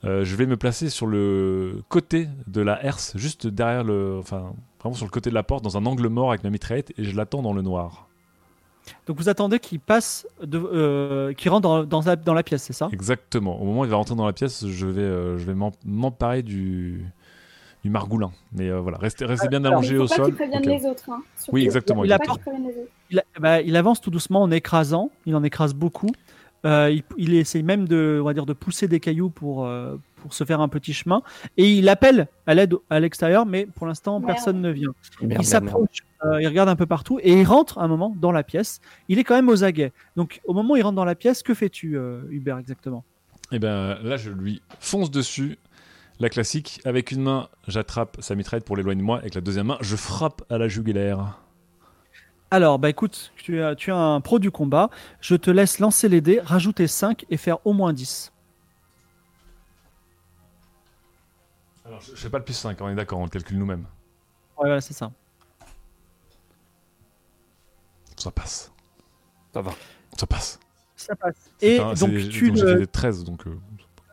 Euh, 0.04 0.24
je 0.24 0.34
vais 0.36 0.46
me 0.46 0.56
placer 0.56 0.88
sur 0.88 1.06
le 1.06 1.82
côté 1.88 2.28
de 2.46 2.62
la 2.62 2.82
herse, 2.84 3.12
juste 3.16 3.46
derrière 3.46 3.84
le, 3.84 4.16
enfin 4.18 4.52
vraiment 4.80 4.94
sur 4.96 5.04
le 5.04 5.10
côté 5.10 5.28
de 5.28 5.34
la 5.34 5.42
porte, 5.42 5.62
dans 5.62 5.76
un 5.76 5.84
angle 5.84 6.08
mort 6.08 6.30
avec 6.30 6.42
ma 6.42 6.48
mitraillette, 6.50 6.92
et 6.96 7.04
je 7.04 7.14
l'attends 7.14 7.42
dans 7.42 7.52
le 7.52 7.60
noir. 7.60 8.08
Donc 9.06 9.18
vous 9.18 9.28
attendez 9.28 9.58
qu'il 9.58 9.78
passe, 9.78 10.26
de, 10.42 10.58
euh, 10.58 11.32
qu'il 11.34 11.50
rentre 11.50 11.62
dans, 11.62 11.84
dans 11.84 12.00
la, 12.00 12.16
dans 12.16 12.32
la 12.32 12.42
pièce, 12.42 12.62
c'est 12.62 12.72
ça? 12.72 12.88
Exactement. 12.92 13.60
Au 13.60 13.64
moment 13.66 13.82
où 13.82 13.84
il 13.84 13.90
va 13.90 13.96
rentrer 13.96 14.14
dans 14.14 14.26
la 14.26 14.32
pièce, 14.32 14.66
je 14.66 14.86
vais, 14.86 15.02
euh, 15.02 15.36
je 15.36 15.44
vais 15.44 15.54
m'em- 15.54 15.70
m'emparer 15.84 16.42
du, 16.42 17.04
du 17.84 17.90
margoulin. 17.90 18.32
Mais 18.52 18.70
euh, 18.70 18.80
voilà, 18.80 18.96
restez, 18.96 19.26
restez 19.26 19.48
bien 19.48 19.62
allongé 19.66 19.98
au 19.98 20.06
sol. 20.06 20.34
les 20.64 20.86
autres. 20.86 21.10
Hein. 21.10 21.22
Oui, 21.52 21.64
exactement, 21.64 22.04
il, 22.04 23.22
bah, 23.38 23.60
il 23.60 23.76
avance 23.76 24.00
tout 24.00 24.10
doucement 24.10 24.42
en 24.42 24.50
écrasant. 24.50 25.10
Il 25.26 25.36
en 25.36 25.44
écrase 25.44 25.74
beaucoup. 25.74 26.10
Euh, 26.66 26.90
il, 26.90 27.02
il 27.16 27.34
essaye 27.34 27.62
même 27.62 27.88
de, 27.88 28.18
on 28.20 28.24
va 28.24 28.34
dire, 28.34 28.46
de 28.46 28.52
pousser 28.52 28.86
des 28.88 29.00
cailloux 29.00 29.30
pour, 29.30 29.66
euh, 29.66 29.96
pour 30.16 30.34
se 30.34 30.44
faire 30.44 30.60
un 30.60 30.68
petit 30.68 30.92
chemin. 30.92 31.22
Et 31.56 31.72
il 31.72 31.88
appelle 31.88 32.28
à 32.46 32.54
l'aide 32.54 32.74
à 32.90 33.00
l'extérieur, 33.00 33.46
mais 33.46 33.66
pour 33.66 33.86
l'instant, 33.86 34.20
personne 34.20 34.60
ne 34.60 34.70
vient. 34.70 34.90
Merde, 35.22 35.42
il 35.42 35.46
s'approche, 35.46 36.04
euh, 36.24 36.40
il 36.40 36.46
regarde 36.46 36.68
un 36.68 36.76
peu 36.76 36.86
partout 36.86 37.18
et 37.22 37.40
il 37.40 37.44
rentre 37.44 37.78
un 37.78 37.88
moment 37.88 38.14
dans 38.20 38.32
la 38.32 38.42
pièce. 38.42 38.80
Il 39.08 39.18
est 39.18 39.24
quand 39.24 39.34
même 39.34 39.48
aux 39.48 39.64
aguets. 39.64 39.92
Donc, 40.16 40.40
au 40.44 40.52
moment 40.52 40.74
où 40.74 40.76
il 40.76 40.82
rentre 40.82 40.96
dans 40.96 41.04
la 41.04 41.14
pièce, 41.14 41.42
que 41.42 41.54
fais-tu, 41.54 41.96
euh, 41.96 42.22
Hubert, 42.30 42.58
exactement? 42.58 43.04
Et 43.52 43.58
ben 43.58 43.98
là, 44.02 44.16
je 44.16 44.30
lui 44.30 44.62
fonce 44.78 45.10
dessus. 45.10 45.58
La 46.20 46.28
classique, 46.28 46.82
avec 46.84 47.12
une 47.12 47.22
main, 47.22 47.48
j'attrape 47.66 48.18
sa 48.20 48.34
mitraillette 48.34 48.66
pour 48.66 48.76
l'éloigner 48.76 49.00
de 49.00 49.06
moi, 49.06 49.18
avec 49.18 49.34
la 49.34 49.40
deuxième 49.40 49.68
main, 49.68 49.78
je 49.80 49.96
frappe 49.96 50.42
à 50.50 50.58
la 50.58 50.68
jugulaire. 50.68 51.40
Alors, 52.50 52.78
bah 52.78 52.88
écoute, 52.90 53.32
tu 53.36 53.62
as, 53.62 53.74
tu 53.76 53.92
as 53.92 53.96
un 53.96 54.20
pro 54.20 54.38
du 54.38 54.50
combat. 54.50 54.90
Je 55.20 55.36
te 55.36 55.50
laisse 55.50 55.78
lancer 55.78 56.08
les 56.08 56.20
dés, 56.20 56.40
rajouter 56.42 56.86
5 56.88 57.24
et 57.30 57.36
faire 57.36 57.64
au 57.66 57.72
moins 57.72 57.92
10. 57.92 58.32
Alors, 61.84 62.00
je, 62.00 62.10
je 62.10 62.16
fais 62.16 62.30
pas 62.30 62.38
le 62.38 62.44
plus 62.44 62.54
5, 62.54 62.80
on 62.80 62.88
est 62.88 62.94
d'accord, 62.94 63.18
on 63.20 63.24
le 63.24 63.30
calcule 63.30 63.58
nous-mêmes. 63.58 63.80
Ouais, 64.58 64.66
voilà, 64.66 64.80
c'est 64.80 64.94
ça. 64.94 65.10
Ça 68.16 68.30
passe. 68.30 68.70
Ça 69.54 69.62
va. 69.62 69.72
Ça 70.18 70.26
passe. 70.26 70.60
Ça 70.96 71.16
passe. 71.16 71.36
Et 71.62 71.78
un- 71.78 71.94
donc, 71.94 72.10
tu, 72.30 72.50
donc 72.50 72.60
le- 72.60 72.66
fait 72.72 72.78
des 72.80 72.86
13, 72.86 73.24
donc 73.24 73.46
euh, 73.46 73.56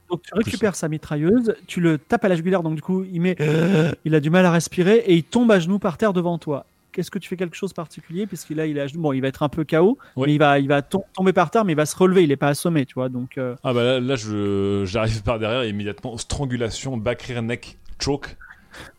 donc, 0.10 0.22
tu 0.22 0.34
récupères 0.36 0.76
sa 0.76 0.88
mitrailleuse, 0.88 1.54
tu 1.68 1.82
le 1.82 1.98
tapes 1.98 2.24
à 2.24 2.30
la 2.30 2.36
jugulaire, 2.38 2.64
donc 2.64 2.76
du 2.76 2.82
coup, 2.82 3.04
il, 3.04 3.20
met, 3.20 3.36
il 4.06 4.16
a 4.16 4.20
du 4.22 4.30
mal 4.30 4.46
à 4.46 4.52
respirer 4.52 4.98
et 5.00 5.16
il 5.16 5.24
tombe 5.24 5.52
à 5.52 5.60
genoux 5.60 5.80
par 5.80 5.98
terre 5.98 6.14
devant 6.14 6.38
toi. 6.38 6.66
Qu'est-ce 6.98 7.12
que 7.12 7.20
tu 7.20 7.30
fais 7.30 7.38
quelque 7.38 7.56
chose 7.56 7.70
de 7.70 7.76
particulier? 7.76 8.26
Puisqu'il 8.26 8.60
a, 8.60 8.66
il 8.66 8.76
est 8.76 8.88
genoux. 8.88 9.02
Bon, 9.04 9.14
il 9.14 9.22
va 9.22 9.28
être 9.28 9.44
un 9.44 9.50
peu 9.50 9.64
KO, 9.64 10.00
Oui. 10.16 10.26
mais 10.26 10.34
il 10.34 10.40
va, 10.40 10.58
il 10.58 10.68
va 10.68 10.82
tom- 10.82 11.04
tomber 11.14 11.32
par 11.32 11.52
terre, 11.52 11.64
mais 11.64 11.74
il 11.74 11.76
va 11.76 11.86
se 11.86 11.96
relever. 11.96 12.24
Il 12.24 12.30
n'est 12.30 12.36
pas 12.38 12.48
assommé, 12.48 12.88
tu 12.88 12.96
vois. 12.96 13.08
Donc, 13.08 13.38
euh, 13.38 13.56
Ah 13.64 13.72
bah 13.72 13.84
là, 13.84 14.00
là, 14.00 14.16
je 14.16 14.82
j'arrive 14.84 15.22
par 15.22 15.38
derrière 15.38 15.62
et 15.62 15.70
immédiatement 15.70 16.18
strangulation, 16.18 16.98
back 16.98 17.22
rear 17.22 17.44
neck 17.44 17.78
choke. 18.02 18.36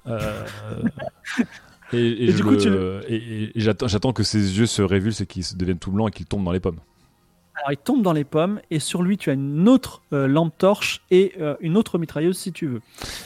Euh, 0.07 0.45
et, 1.93 2.33
le- 2.33 3.51
j'attends 3.57 3.89
j'attends 3.89 4.13
que 4.13 4.23
ses 4.23 4.59
yeux 4.59 4.67
se 4.67 4.83
révulsent 4.83 5.21
et 5.23 5.27
qu'ils 5.27 5.45
deviennent 5.57 5.79
tout 5.79 5.91
blancs 5.91 6.09
et 6.09 6.13
qu'il 6.17 6.27
tombe 6.27 6.45
dans 6.45 6.53
les 6.53 6.61
pommes. 6.61 6.79
Alors, 7.59 7.73
il 7.73 7.77
tombe 7.77 8.03
dans 8.03 8.13
les 8.13 8.25
pommes 8.25 8.61
et 8.71 8.79
sur 8.79 9.03
lui, 9.03 9.17
tu 9.19 9.31
as 9.31 9.35
une 9.35 9.69
autre 9.69 10.03
euh, 10.13 10.27
lampe 10.27 10.57
torche 10.57 11.03
et 11.11 11.33
euh, 11.41 11.57
une 11.61 11.77
autre 11.77 11.99
mitrailleuse 11.99 12.39
si 12.39 12.53
tu 12.53 12.67
veux. 12.67 12.81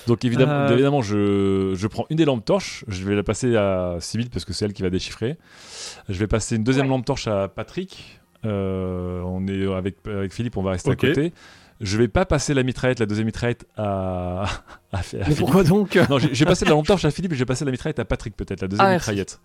Donc 0.07 0.25
évidemment, 0.25 0.53
Euh, 0.53 0.69
évidemment 0.73 1.03
je, 1.03 1.75
je 1.75 1.87
prends 1.87 2.07
une 2.11 2.17
des 2.17 2.25
lampes 2.25 2.45
torches, 2.45 2.85
je 2.89 3.05
vais 3.05 3.15
la 3.15 3.23
passer 3.23 3.55
à 3.57 3.97
Sybille 4.01 4.29
parce 4.31 4.45
que 4.45 4.53
c'est 4.53 4.65
elle 4.65 4.73
qui 4.73 4.83
va 4.83 4.91
déchiffrer. 4.91 5.37
Je 6.09 6.19
vais 6.19 6.27
passer 6.27 6.57
une 6.57 6.65
deuxième 6.65 6.87
Ouais. 6.87 6.93
lampe 6.93 7.05
torche 7.05 7.27
à 7.29 7.49
Patrick. 7.49 8.21
Euh, 8.45 9.21
on 9.23 9.47
est 9.47 9.73
avec, 9.73 9.97
avec 10.07 10.33
Philippe, 10.33 10.57
on 10.57 10.63
va 10.63 10.73
rester 10.73 10.91
à 10.91 10.97
côté. 10.97 11.33
Je 11.81 11.99
vais 11.99 12.09
pas 12.09 12.25
passer 12.25 12.55
la 12.55 12.63
mitraillette, 12.63 13.01
la 13.01 13.07
deuxième 13.07 13.27
mitraillette 13.27 13.67
à, 13.77 14.43
à, 14.93 14.99
à 14.99 15.01
Mais 15.01 15.03
Philippe. 15.25 15.39
pourquoi 15.39 15.65
donc 15.65 15.97
Non, 16.09 16.19
j'ai 16.19 16.45
passé 16.45 16.65
la 16.65 16.71
lampe 16.73 16.87
torche 16.87 17.05
à 17.05 17.11
Philippe 17.11 17.33
et 17.33 17.37
j'ai 17.37 17.45
passé 17.45 17.65
la 17.65 17.71
mitraillette 17.71 17.99
à 17.99 18.05
Patrick 18.05 18.37
peut-être, 18.37 18.63
la 18.63 18.69
deuxième 18.69 18.89
Ah, 18.89 18.95
mitraillette. 18.95 19.41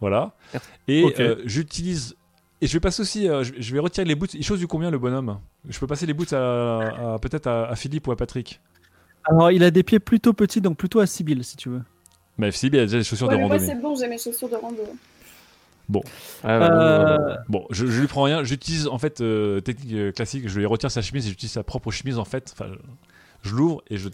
Voilà. 0.00 0.34
Merci. 0.52 0.68
Et 0.88 1.14
euh, 1.20 1.36
j'utilise... 1.44 2.16
Et 2.62 2.66
je 2.66 2.72
vais 2.74 2.80
passer 2.80 3.00
aussi, 3.02 3.28
euh, 3.28 3.42
je, 3.42 3.52
je 3.58 3.72
vais 3.72 3.78
retirer 3.80 4.04
les 4.04 4.14
boots. 4.14 4.34
Il 4.34 4.44
chose 4.44 4.58
du 4.58 4.66
combien 4.66 4.90
le 4.90 4.98
bonhomme? 4.98 5.38
Je 5.68 5.78
peux 5.78 5.86
passer 5.86 6.04
les 6.06 6.12
boots 6.12 6.32
à, 6.32 7.14
à- 7.14 7.18
peut-être 7.18 7.46
à, 7.46 7.68
à 7.70 7.74
Philippe 7.76 8.06
ou 8.06 8.12
à 8.12 8.16
Patrick? 8.16 8.60
Alors, 9.24 9.50
il 9.50 9.62
a 9.64 9.70
des 9.70 9.82
pieds 9.82 9.98
plutôt 9.98 10.32
petits, 10.32 10.60
donc 10.60 10.76
plutôt 10.76 11.00
à 11.00 11.06
Sibyl 11.06 11.42
si 11.44 11.56
tu 11.56 11.68
veux. 11.70 11.82
Mais 12.38 12.52
Philippe 12.52 12.74
il 12.74 12.80
a 12.80 12.82
déjà 12.86 12.98
des 12.98 13.04
chaussures 13.04 13.28
Ouais, 13.28 13.36
de 13.36 13.42
randonnée. 13.42 13.66
c'est 13.66 13.74
bon, 13.80 13.94
j'ai 13.94 14.08
mes 14.08 14.18
chaussures 14.18 14.48
de 14.48 14.56
rando. 14.56 14.82
Ah, 16.42 16.58
bah, 16.58 17.18
Euh, 17.30 17.36
Bon, 17.48 17.66
je, 17.70 17.86
je 17.86 18.00
lui 18.00 18.06
prends 18.06 18.22
rien. 18.22 18.44
J'utilise 18.44 18.86
en 18.86 18.98
fait 18.98 19.20
euh, 19.20 19.60
technique 19.60 20.14
classique. 20.14 20.48
Je 20.48 20.58
lui 20.58 20.66
retire 20.66 20.90
sa 20.90 21.02
chemise 21.02 21.26
et 21.26 21.30
j'utilise 21.30 21.52
sa 21.52 21.62
propre 21.64 21.90
chemise 21.90 22.18
en 22.18 22.24
fait. 22.24 22.52
Enfin, 22.52 22.70
je, 23.42 23.50
je 23.50 23.54
l'ouvre 23.56 23.82
et 23.90 23.96
je 23.96 24.08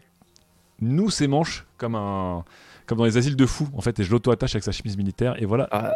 noue 0.81 1.11
ses 1.11 1.27
manches 1.27 1.67
comme 1.79 1.95
un 1.95 2.45
comme 2.87 2.99
dans 2.99 3.05
les 3.05 3.17
asiles 3.17 3.37
de 3.37 3.47
fous 3.47 3.69
en 3.77 3.81
fait 3.81 3.99
et 3.99 4.05
je 4.05 4.11
l'auto-attache 4.13 4.55
avec 4.55 4.63
sa 4.65 4.73
chemise 4.73 4.97
militaire 4.97 5.41
et 5.43 5.45
voilà. 5.45 5.69
Ah. 5.73 5.93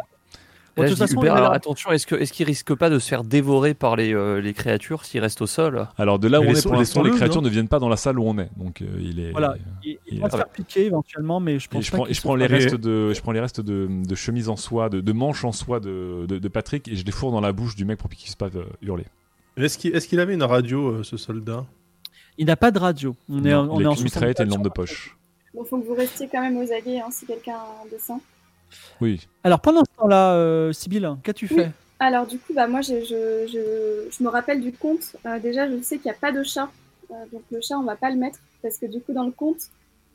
Bon, 0.77 0.83
de 0.83 0.87
je 0.87 0.93
toute 0.93 0.99
façon, 0.99 1.21
est 1.23 1.27
alors 1.29 1.51
attention, 1.51 1.91
est-ce 1.91 2.07
que 2.07 2.15
est-ce 2.15 2.31
qu'il 2.31 2.45
risque 2.45 2.73
pas 2.75 2.89
de 2.89 2.97
se 2.97 3.07
faire 3.09 3.23
dévorer 3.25 3.73
par 3.73 3.95
les, 3.97 4.13
euh, 4.13 4.39
les 4.39 4.53
créatures 4.53 5.03
s'il 5.03 5.19
reste 5.19 5.41
au 5.41 5.47
sol? 5.47 5.87
Alors 5.97 6.17
de 6.17 6.27
là 6.29 6.39
où 6.39 6.43
Mais 6.43 6.49
on 6.49 6.53
est 6.53 6.63
pour 6.63 6.73
l'instant, 6.75 7.01
les 7.03 7.09
laissons-le, 7.09 7.17
créatures 7.17 7.41
non 7.41 7.47
ne 7.47 7.49
viennent 7.53 7.67
pas 7.67 7.79
dans 7.79 7.89
la 7.89 7.97
salle 7.97 8.17
où 8.19 8.23
on 8.23 8.37
est. 8.37 8.49
Donc 8.55 8.81
euh, 8.81 8.85
il 9.01 9.19
est. 9.19 9.31
Voilà. 9.31 9.55
Il, 9.83 9.89
il 10.07 10.15
il- 10.15 10.19
va 10.21 10.29
se 10.29 10.37
faire 10.37 10.47
piquer 10.49 10.85
éventuellement, 10.85 11.39
mais 11.41 11.59
je 11.59 11.65
Et 11.65 11.69
pense 11.69 11.83
je 11.85 11.91
pas 11.91 11.97
prends, 11.97 12.03
qu'il 12.05 12.11
et 12.11 12.15
je 12.15 12.21
prends 12.21 12.35
les 12.35 12.47
fera- 12.47 12.57
restes 12.57 12.75
de, 12.75 13.13
je 13.13 13.21
prends 13.21 13.31
les 13.33 13.39
restes 13.41 13.59
de, 13.61 13.87
de 14.07 14.15
chemises 14.15 14.47
en 14.47 14.55
soie, 14.55 14.87
de, 14.89 15.01
de 15.01 15.11
manches 15.11 15.43
en 15.43 15.51
soie 15.51 15.79
de, 15.81 16.25
de, 16.27 16.39
de 16.39 16.47
Patrick 16.47 16.87
et 16.87 16.95
je 16.95 17.03
les 17.05 17.11
fourre 17.11 17.31
dans 17.31 17.41
la 17.41 17.51
bouche 17.51 17.75
du 17.75 17.83
mec 17.83 17.97
pour 17.99 18.09
qu'il 18.09 18.19
puisse 18.19 18.35
pas 18.35 18.47
euh, 18.55 18.63
hurler. 18.81 19.05
Est-ce 19.57 19.77
qu'il 19.77 19.93
est-ce 19.93 20.07
qu'il 20.07 20.21
avait 20.21 20.33
une 20.35 20.43
radio, 20.43 20.87
euh, 20.87 21.03
ce 21.03 21.17
soldat? 21.17 21.65
Il 22.37 22.45
n'a 22.45 22.55
pas 22.55 22.71
de 22.71 22.79
radio. 22.79 23.13
On 23.29 23.43
est, 23.43 23.51
Non, 23.51 23.67
on 23.71 23.79
il 23.79 23.83
est 23.83 23.85
a 23.87 23.91
en 23.91 23.95
mitraillette 24.01 24.39
et 24.39 24.43
une 24.43 24.49
lampe 24.51 24.63
de 24.63 24.69
64. 24.69 24.73
poche. 24.73 25.17
Bon, 25.53 25.65
faut 25.65 25.77
que 25.79 25.85
vous 25.85 25.95
restiez 25.95 26.29
quand 26.31 26.39
même 26.41 26.55
aux 26.55 26.71
aguets 26.71 27.01
hein, 27.01 27.09
si 27.11 27.25
quelqu'un 27.25 27.57
dessin. 27.91 28.21
Oui. 28.99 29.27
Alors 29.43 29.59
pendant 29.59 29.81
ce 29.81 29.99
temps-là, 29.99 30.33
euh, 30.33 30.73
Sibyl, 30.73 31.15
qu'as-tu 31.23 31.47
Oui. 31.51 31.55
fait? 31.63 31.71
Alors, 32.03 32.25
du 32.25 32.39
coup, 32.39 32.53
bah, 32.55 32.65
moi, 32.65 32.81
je, 32.81 32.95
je, 33.05 34.07
je 34.09 34.23
me 34.23 34.27
rappelle 34.29 34.59
du 34.59 34.71
conte. 34.71 35.15
Euh, 35.27 35.37
déjà, 35.37 35.69
je 35.69 35.79
sais 35.83 35.97
qu'il 35.99 36.09
n'y 36.09 36.17
a 36.17 36.19
pas 36.19 36.31
de 36.31 36.41
chat. 36.41 36.67
Euh, 37.11 37.13
donc, 37.31 37.43
le 37.51 37.61
chat, 37.61 37.77
on 37.77 37.83
va 37.83 37.95
pas 37.95 38.09
le 38.09 38.15
mettre. 38.15 38.39
Parce 38.63 38.79
que, 38.79 38.87
du 38.87 38.99
coup, 39.01 39.13
dans 39.13 39.23
le 39.23 39.29
conte, 39.31 39.69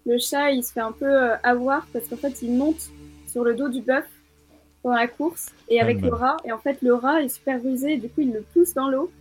le 0.05 0.19
chat, 0.19 0.51
il 0.51 0.65
se 0.65 0.73
fait 0.73 0.81
un 0.81 0.91
peu 0.91 1.07
euh, 1.07 1.37
avoir. 1.45 1.87
Parce 1.93 2.09
qu'en 2.09 2.17
fait, 2.17 2.43
il 2.43 2.51
monte 2.57 2.91
sur 3.29 3.45
le 3.45 3.55
dos 3.55 3.69
du 3.69 3.83
bœuf 3.83 4.05
pendant 4.83 4.97
la 4.97 5.07
course. 5.07 5.51
Et 5.69 5.81
avec 5.81 6.01
le 6.01 6.13
rat. 6.13 6.39
Et 6.45 6.51
en 6.51 6.59
fait, 6.59 6.79
le 6.83 6.93
rat 6.93 7.23
est 7.23 7.29
super 7.29 7.63
rusé. 7.63 7.93
Et 7.93 7.97
du 7.99 8.09
coup, 8.09 8.23
il 8.23 8.33
le 8.33 8.41
pousse 8.53 8.75
dans 8.75 8.89
l'eau. 8.89 9.13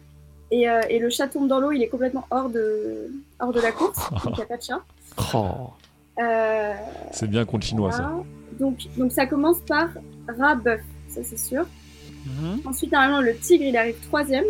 Et, 0.50 0.68
euh, 0.68 0.82
et 0.90 0.98
le 0.98 1.12
chat 1.12 1.28
tombe 1.28 1.48
dans 1.48 1.60
l'eau. 1.60 1.72
Il 1.72 1.84
est 1.84 1.88
complètement 1.88 2.26
hors 2.32 2.50
de, 2.50 3.12
hors 3.40 3.54
de 3.54 3.62
la 3.62 3.74
course. 3.74 4.10
donc, 4.10 4.22
il 4.26 4.38
n'y 4.38 4.42
a 4.42 4.46
pas 4.48 4.58
de 4.58 4.64
chat. 4.64 4.82
Oh. 5.36 5.70
Euh, 6.20 6.74
C'est 7.12 7.30
bien 7.30 7.46
contre 7.46 7.68
chinois 7.68 7.92
ça. 7.92 8.12
Donc, 8.60 8.80
donc, 8.98 9.12
ça 9.12 9.26
commence 9.26 9.60
par 9.62 9.90
rat-bœuf. 10.28 10.82
Ça, 11.10 11.22
c'est 11.24 11.38
sûr. 11.40 11.66
Mhm. 12.26 12.62
Ensuite, 12.66 12.92
normalement, 12.92 13.22
le 13.22 13.36
tigre, 13.36 13.64
il 13.66 13.78
arrive 13.78 13.96
troisième. 14.08 14.46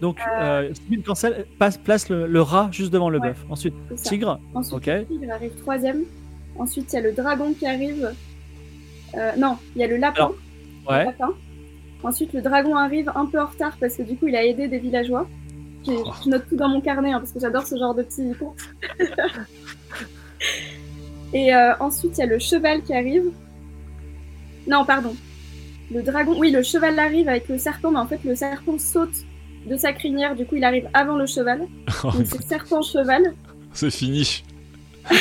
Donc 0.00 0.18
euh, 0.40 0.74
Sibyl 0.74 1.02
cancelle, 1.02 1.46
passe, 1.58 1.78
place 1.78 2.08
le, 2.10 2.26
le 2.26 2.42
rat 2.42 2.68
juste 2.72 2.92
devant 2.92 3.08
le 3.08 3.18
Ouais. 3.20 3.28
bœuf. 3.28 3.44
Ensuite, 3.48 3.74
tigre. 4.02 4.38
Ensuite, 4.52 4.84
le 4.86 5.04
tigre 5.06 5.32
arrive 5.32 5.54
troisième. 5.54 6.02
Ensuite, 6.58 6.92
il 6.92 6.96
y 6.96 6.98
a 6.98 7.02
le 7.02 7.12
dragon 7.12 7.54
qui 7.54 7.64
arrive. 7.66 8.12
Euh, 9.16 9.32
non, 9.38 9.56
il 9.74 9.80
y 9.80 9.84
a 9.84 9.86
le 9.86 9.96
lapin. 9.96 10.30
Le 10.86 10.92
Ouais. 10.92 11.04
lapin. 11.06 11.30
Ensuite, 12.02 12.32
le 12.34 12.42
dragon 12.42 12.76
arrive 12.76 13.10
un 13.14 13.24
peu 13.26 13.40
en 13.40 13.46
retard 13.46 13.76
parce 13.80 13.96
que 13.96 14.02
du 14.02 14.16
coup, 14.16 14.26
il 14.26 14.36
a 14.36 14.44
aidé 14.44 14.68
des 14.68 14.78
villageois. 14.78 15.26
J'ai- 15.86 15.96
Oh. 15.96 16.10
Je 16.24 16.28
note 16.30 16.44
tout 16.48 16.56
dans 16.56 16.68
mon 16.68 16.80
carnet 16.80 17.12
hein, 17.12 17.20
parce 17.20 17.32
que 17.32 17.40
j'adore 17.40 17.66
ce 17.66 17.76
genre 17.78 17.94
de 17.94 18.02
petits 18.02 18.30
contes. 18.38 18.58
Et 21.34 21.54
euh, 21.54 21.72
ensuite, 21.80 22.16
il 22.16 22.20
y 22.20 22.22
a 22.22 22.26
le 22.26 22.38
cheval 22.38 22.82
qui 22.82 22.94
arrive. 22.94 23.24
Non, 24.66 24.84
pardon. 24.86 25.14
Le 25.92 26.02
dragon, 26.02 26.34
oui, 26.38 26.50
le 26.50 26.62
cheval 26.62 26.98
arrive 26.98 27.28
avec 27.28 27.48
le 27.48 27.58
serpent, 27.58 27.90
mais 27.90 27.98
en 27.98 28.06
fait, 28.06 28.20
le 28.24 28.34
serpent 28.34 28.78
saute 28.78 29.10
de 29.66 29.76
sa 29.76 29.92
crinière. 29.92 30.34
Du 30.36 30.46
coup, 30.46 30.56
il 30.56 30.64
arrive 30.64 30.88
avant 30.94 31.16
le 31.16 31.26
cheval. 31.26 31.66
Donc, 32.02 32.14
c'est 32.26 32.42
serpent-cheval. 32.42 33.34
C'est 33.72 33.90
fini. 33.90 34.42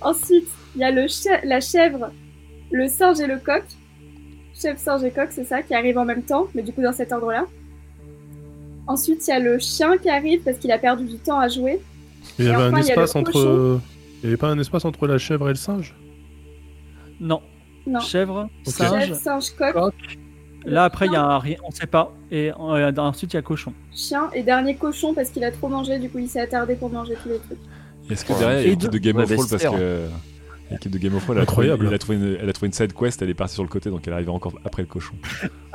Ensuite, 0.00 0.48
il 0.74 0.80
y 0.82 0.84
a 0.84 0.90
le 0.90 1.02
chè- 1.06 1.44
la 1.44 1.60
chèvre, 1.60 2.10
le 2.70 2.88
singe 2.88 3.20
et 3.20 3.26
le 3.26 3.38
coq. 3.38 3.64
Chèvre, 4.54 4.78
singe 4.78 5.02
et 5.04 5.10
coq, 5.10 5.28
c'est 5.30 5.44
ça, 5.44 5.62
qui 5.62 5.74
arrivent 5.74 5.98
en 5.98 6.04
même 6.04 6.22
temps, 6.22 6.46
mais 6.54 6.62
du 6.62 6.72
coup 6.72 6.82
dans 6.82 6.92
cet 6.92 7.10
ordre-là. 7.12 7.46
Ensuite, 8.86 9.26
il 9.26 9.30
y 9.30 9.32
a 9.32 9.38
le 9.38 9.58
chien 9.58 9.96
qui 9.96 10.10
arrive 10.10 10.42
parce 10.42 10.58
qu'il 10.58 10.70
a 10.70 10.78
perdu 10.78 11.04
du 11.04 11.16
temps 11.16 11.40
à 11.40 11.48
jouer. 11.48 11.80
Il 12.38 12.44
y 12.44 12.48
Et 12.48 12.50
avait 12.54 12.64
enfin, 12.66 12.76
un 12.76 12.80
il 12.80 12.86
y 12.86 12.92
a 12.92 12.96
le 12.96 13.02
espace 13.02 13.16
entre. 13.16 13.80
Il 14.24 14.28
y 14.28 14.30
avait 14.30 14.38
pas 14.38 14.48
un 14.48 14.58
espace 14.58 14.86
entre 14.86 15.06
la 15.06 15.18
chèvre 15.18 15.48
et 15.50 15.52
le 15.52 15.56
singe? 15.56 15.94
Non. 17.20 17.42
Non. 17.86 18.00
Chèvre, 18.00 18.48
singe. 18.64 19.00
Chèvre, 19.04 19.16
singe, 19.16 19.50
coq, 19.50 19.74
Coq. 19.74 19.94
Là 20.64 20.84
après 20.84 21.04
il 21.04 21.12
y 21.12 21.16
a 21.16 21.22
un 21.22 21.38
rien, 21.38 21.58
on 21.62 21.70
sait 21.70 21.86
pas. 21.86 22.10
Et 22.30 22.50
euh, 22.50 22.92
ensuite 22.96 23.34
il 23.34 23.36
y 23.36 23.38
a 23.38 23.42
cochon. 23.42 23.74
chien 23.94 24.30
et 24.32 24.42
dernier 24.42 24.76
cochon 24.76 25.12
parce 25.12 25.28
qu'il 25.28 25.44
a 25.44 25.50
trop 25.52 25.68
mangé, 25.68 25.98
du 25.98 26.08
coup 26.08 26.20
il 26.20 26.28
s'est 26.30 26.40
attardé 26.40 26.74
pour 26.74 26.88
manger 26.88 27.16
tous 27.22 27.28
les 27.28 27.38
trucs. 27.38 27.58
Est-ce 28.10 28.24
que 28.24 28.32
derrière 28.38 28.62
il 28.62 28.68
y 28.70 28.72
a 28.72 28.88
de- 28.88 28.96
Game 28.98 29.18
of 29.18 29.30
Thrones 29.30 29.46
parce 29.50 29.62
que 29.62 30.06
l'équipe 30.70 30.90
de 30.90 30.98
Game 30.98 31.14
of 31.14 31.22
Thrones 31.22 31.36
elle 31.36 31.40
a 31.40 31.42
Incroyable. 31.42 31.78
trouvé, 31.84 31.88
elle 31.88 31.94
a 31.94 31.98
trouvé 31.98 32.16
une, 32.18 32.36
elle 32.42 32.48
a 32.48 32.52
trouvé 32.52 32.66
une 32.68 32.72
side 32.72 32.92
quest, 32.92 33.20
elle 33.22 33.30
est 33.30 33.34
partie 33.34 33.54
sur 33.54 33.62
le 33.62 33.68
côté 33.68 33.90
donc 33.90 34.06
elle 34.06 34.12
arrive 34.14 34.30
encore 34.30 34.52
après 34.64 34.82
le 34.82 34.88
cochon. 34.88 35.14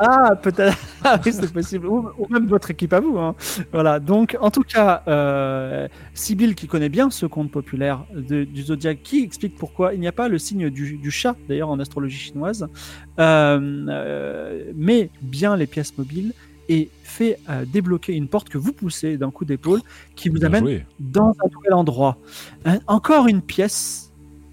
Ah 0.02 0.34
peut-être. 0.42 0.78
Ah 1.04 1.20
oui 1.26 1.34
c'est 1.34 1.52
possible. 1.52 1.86
Ou, 1.88 2.08
ou 2.18 2.28
même 2.30 2.46
votre 2.48 2.72
équipe 2.72 2.94
à 2.94 3.02
vous. 3.02 3.18
hein. 3.18 3.36
Voilà. 3.74 4.00
Donc 4.00 4.38
en 4.40 4.50
tout 4.50 4.64
cas, 4.64 5.04
euh, 5.10 5.88
Sibyl 6.14 6.56
qui 6.56 6.68
connaît 6.68 6.88
bien 6.88 7.10
ce 7.10 7.26
conte 7.26 7.52
populaire 7.52 8.06
de- 8.16 8.46
du 8.46 8.62
zodiaque, 8.64 9.00
qui 9.04 9.24
explique 9.24 9.56
pourquoi 9.58 9.94
il 9.94 10.00
n'y 10.00 10.08
a 10.08 10.14
pas 10.14 10.30
le 10.30 10.38
signe 10.38 10.70
du, 10.70 10.96
du 10.98 11.12
chat 11.12 11.36
d'ailleurs 11.50 11.70
en 11.70 11.80
astrologie 11.80 12.18
chinoise, 12.18 12.66
euh, 13.20 13.86
euh, 13.90 14.72
mais 14.76 15.10
bien 15.22 15.56
les 15.58 15.68
pièces 15.68 15.98
mobiles 15.98 16.34
et 16.70 16.90
fait 17.04 17.40
euh, 17.50 17.66
débloquer 17.66 18.14
une 18.14 18.28
porte 18.28 18.48
que 18.50 18.58
vous 18.58 18.72
poussez 18.74 19.18
d'un 19.18 19.32
coup 19.32 19.44
d'épaule 19.44 19.82
qui 20.16 20.30
vous 20.30 20.36
Bien 20.38 20.48
amène 20.48 20.64
joué. 20.64 20.86
dans 21.00 21.32
un 21.44 21.50
nouvel 21.54 21.74
endroit. 21.74 22.18
Un- 22.64 22.80
encore 22.88 23.28
une 23.28 23.42
pièce, 23.42 24.09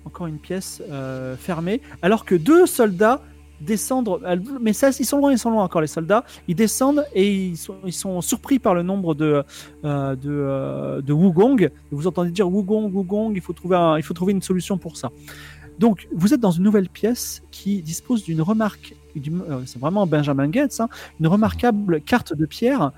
encore 0.06 0.26
une 0.28 0.38
pièce 0.38 0.82
euh, 0.90 1.36
fermée, 1.36 1.80
alors 2.02 2.24
que 2.24 2.34
deux 2.34 2.66
soldats 2.66 3.20
descendre. 3.60 4.20
elles- 4.26 4.42
Mais 4.60 4.72
ils 4.72 5.04
sont 5.06 5.18
loin, 5.18 5.32
ils 5.32 5.38
sont 5.38 5.50
loin 5.50 5.64
encore 5.64 5.80
les 5.80 5.86
soldats. 5.86 6.24
Ils 6.46 6.54
descendent 6.54 7.04
et 7.14 7.46
ils 7.46 7.56
sont, 7.56 8.20
surpris 8.20 8.58
par 8.58 8.74
le 8.74 8.82
nombre 8.82 9.14
de 9.14 9.42
euh, 9.84 10.14
de, 10.14 10.30
euh, 10.30 11.00
de 11.00 11.12
Wugong. 11.12 11.70
Vous 11.90 12.06
entendez 12.06 12.30
dire 12.30 12.48
Wugong, 12.48 12.92
Wugong. 12.94 13.32
Il 13.34 13.40
faut 13.40 13.54
trouver 13.54 13.76
il 13.98 14.02
faut 14.02 14.14
trouver 14.14 14.32
une 14.32 14.42
solution 14.42 14.76
pour 14.78 14.96
ça. 14.98 15.10
Donc, 15.78 16.08
vous 16.14 16.32
êtes 16.32 16.40
dans 16.40 16.50
une 16.52 16.64
nouvelle 16.64 16.88
pièce 16.88 17.42
qui 17.50 17.82
dispose 17.82 18.24
d'une 18.24 18.40
remarque. 18.42 18.94
euh, 19.16 19.60
C'est 19.66 19.78
vraiment 19.78 20.06
Benjamin 20.06 20.48
Gates, 20.48 20.80
hein, 20.80 20.88
une 21.20 21.26
remarquable 21.26 22.00
carte 22.02 22.34
de 22.34 22.46
pierre 22.46 22.92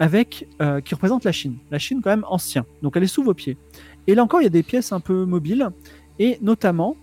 avec 0.00 0.48
euh, 0.60 0.80
qui 0.80 0.94
représente 0.94 1.22
la 1.24 1.30
Chine. 1.32 1.56
La 1.70 1.78
Chine 1.78 2.00
quand 2.02 2.10
même 2.10 2.24
ancien. 2.28 2.64
Donc, 2.82 2.96
elle 2.96 3.04
est 3.04 3.08
sous 3.08 3.22
vos 3.22 3.34
pieds. 3.34 3.56
Et 4.06 4.14
là 4.14 4.22
encore, 4.24 4.40
il 4.40 4.44
y 4.44 4.48
a 4.48 4.50
des 4.50 4.64
pièces 4.64 4.92
un 4.92 5.00
peu 5.00 5.24
mobiles 5.24 5.70
et 6.18 6.38
notamment 6.42 6.96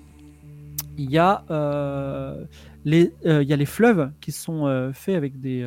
il 0.98 1.10
y 1.10 1.18
a 1.18 1.44
euh, 1.50 2.46
les 2.86 3.14
euh, 3.26 3.44
il 3.44 3.50
y 3.50 3.54
a 3.54 3.58
les 3.58 3.66
fleuves 3.66 4.12
qui 4.22 4.32
sont 4.32 4.68
euh, 4.68 4.92
faits 4.94 5.16
avec 5.16 5.40
des 5.40 5.66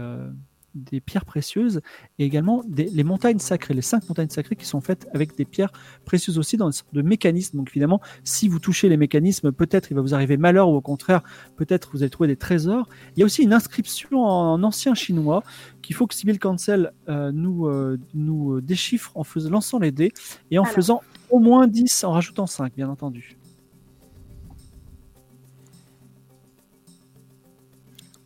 des 0.74 1.00
pierres 1.00 1.24
précieuses 1.24 1.80
et 2.18 2.24
également 2.24 2.62
des, 2.66 2.84
les 2.86 3.04
montagnes 3.04 3.38
sacrées, 3.38 3.74
les 3.74 3.82
cinq 3.82 4.08
montagnes 4.08 4.28
sacrées 4.28 4.56
qui 4.56 4.66
sont 4.66 4.80
faites 4.80 5.08
avec 5.14 5.36
des 5.36 5.44
pierres 5.44 5.72
précieuses 6.04 6.38
aussi 6.38 6.56
dans 6.56 6.66
une 6.66 6.72
sorte 6.72 6.92
de 6.94 7.02
mécanisme. 7.02 7.56
Donc 7.56 7.70
évidemment, 7.70 8.00
si 8.24 8.48
vous 8.48 8.58
touchez 8.58 8.88
les 8.88 8.96
mécanismes, 8.96 9.52
peut-être 9.52 9.90
il 9.90 9.94
va 9.94 10.00
vous 10.00 10.14
arriver 10.14 10.36
malheur 10.36 10.68
ou 10.68 10.74
au 10.74 10.80
contraire, 10.80 11.22
peut-être 11.56 11.90
vous 11.92 12.02
allez 12.02 12.10
trouver 12.10 12.28
des 12.28 12.36
trésors. 12.36 12.88
Il 13.16 13.20
y 13.20 13.22
a 13.22 13.26
aussi 13.26 13.42
une 13.42 13.52
inscription 13.52 14.24
en, 14.24 14.62
ancien 14.62 14.94
chinois 14.94 15.42
qu'il 15.82 15.94
faut 15.94 16.06
que 16.06 16.14
Sibyl 16.14 16.38
Cancel 16.38 16.92
euh, 17.08 17.30
nous, 17.32 17.66
euh, 17.66 17.98
nous 18.14 18.60
déchiffre 18.60 19.12
en 19.14 19.24
faisant, 19.24 19.50
lançant 19.50 19.78
les 19.78 19.92
dés 19.92 20.12
et 20.50 20.58
en 20.58 20.62
Alors. 20.62 20.74
faisant 20.74 21.02
au 21.34 21.40
moins 21.40 21.66
10 21.66 22.04
en 22.04 22.12
rajoutant 22.12 22.46
5, 22.46 22.74
bien 22.76 22.88
entendu. 22.88 23.36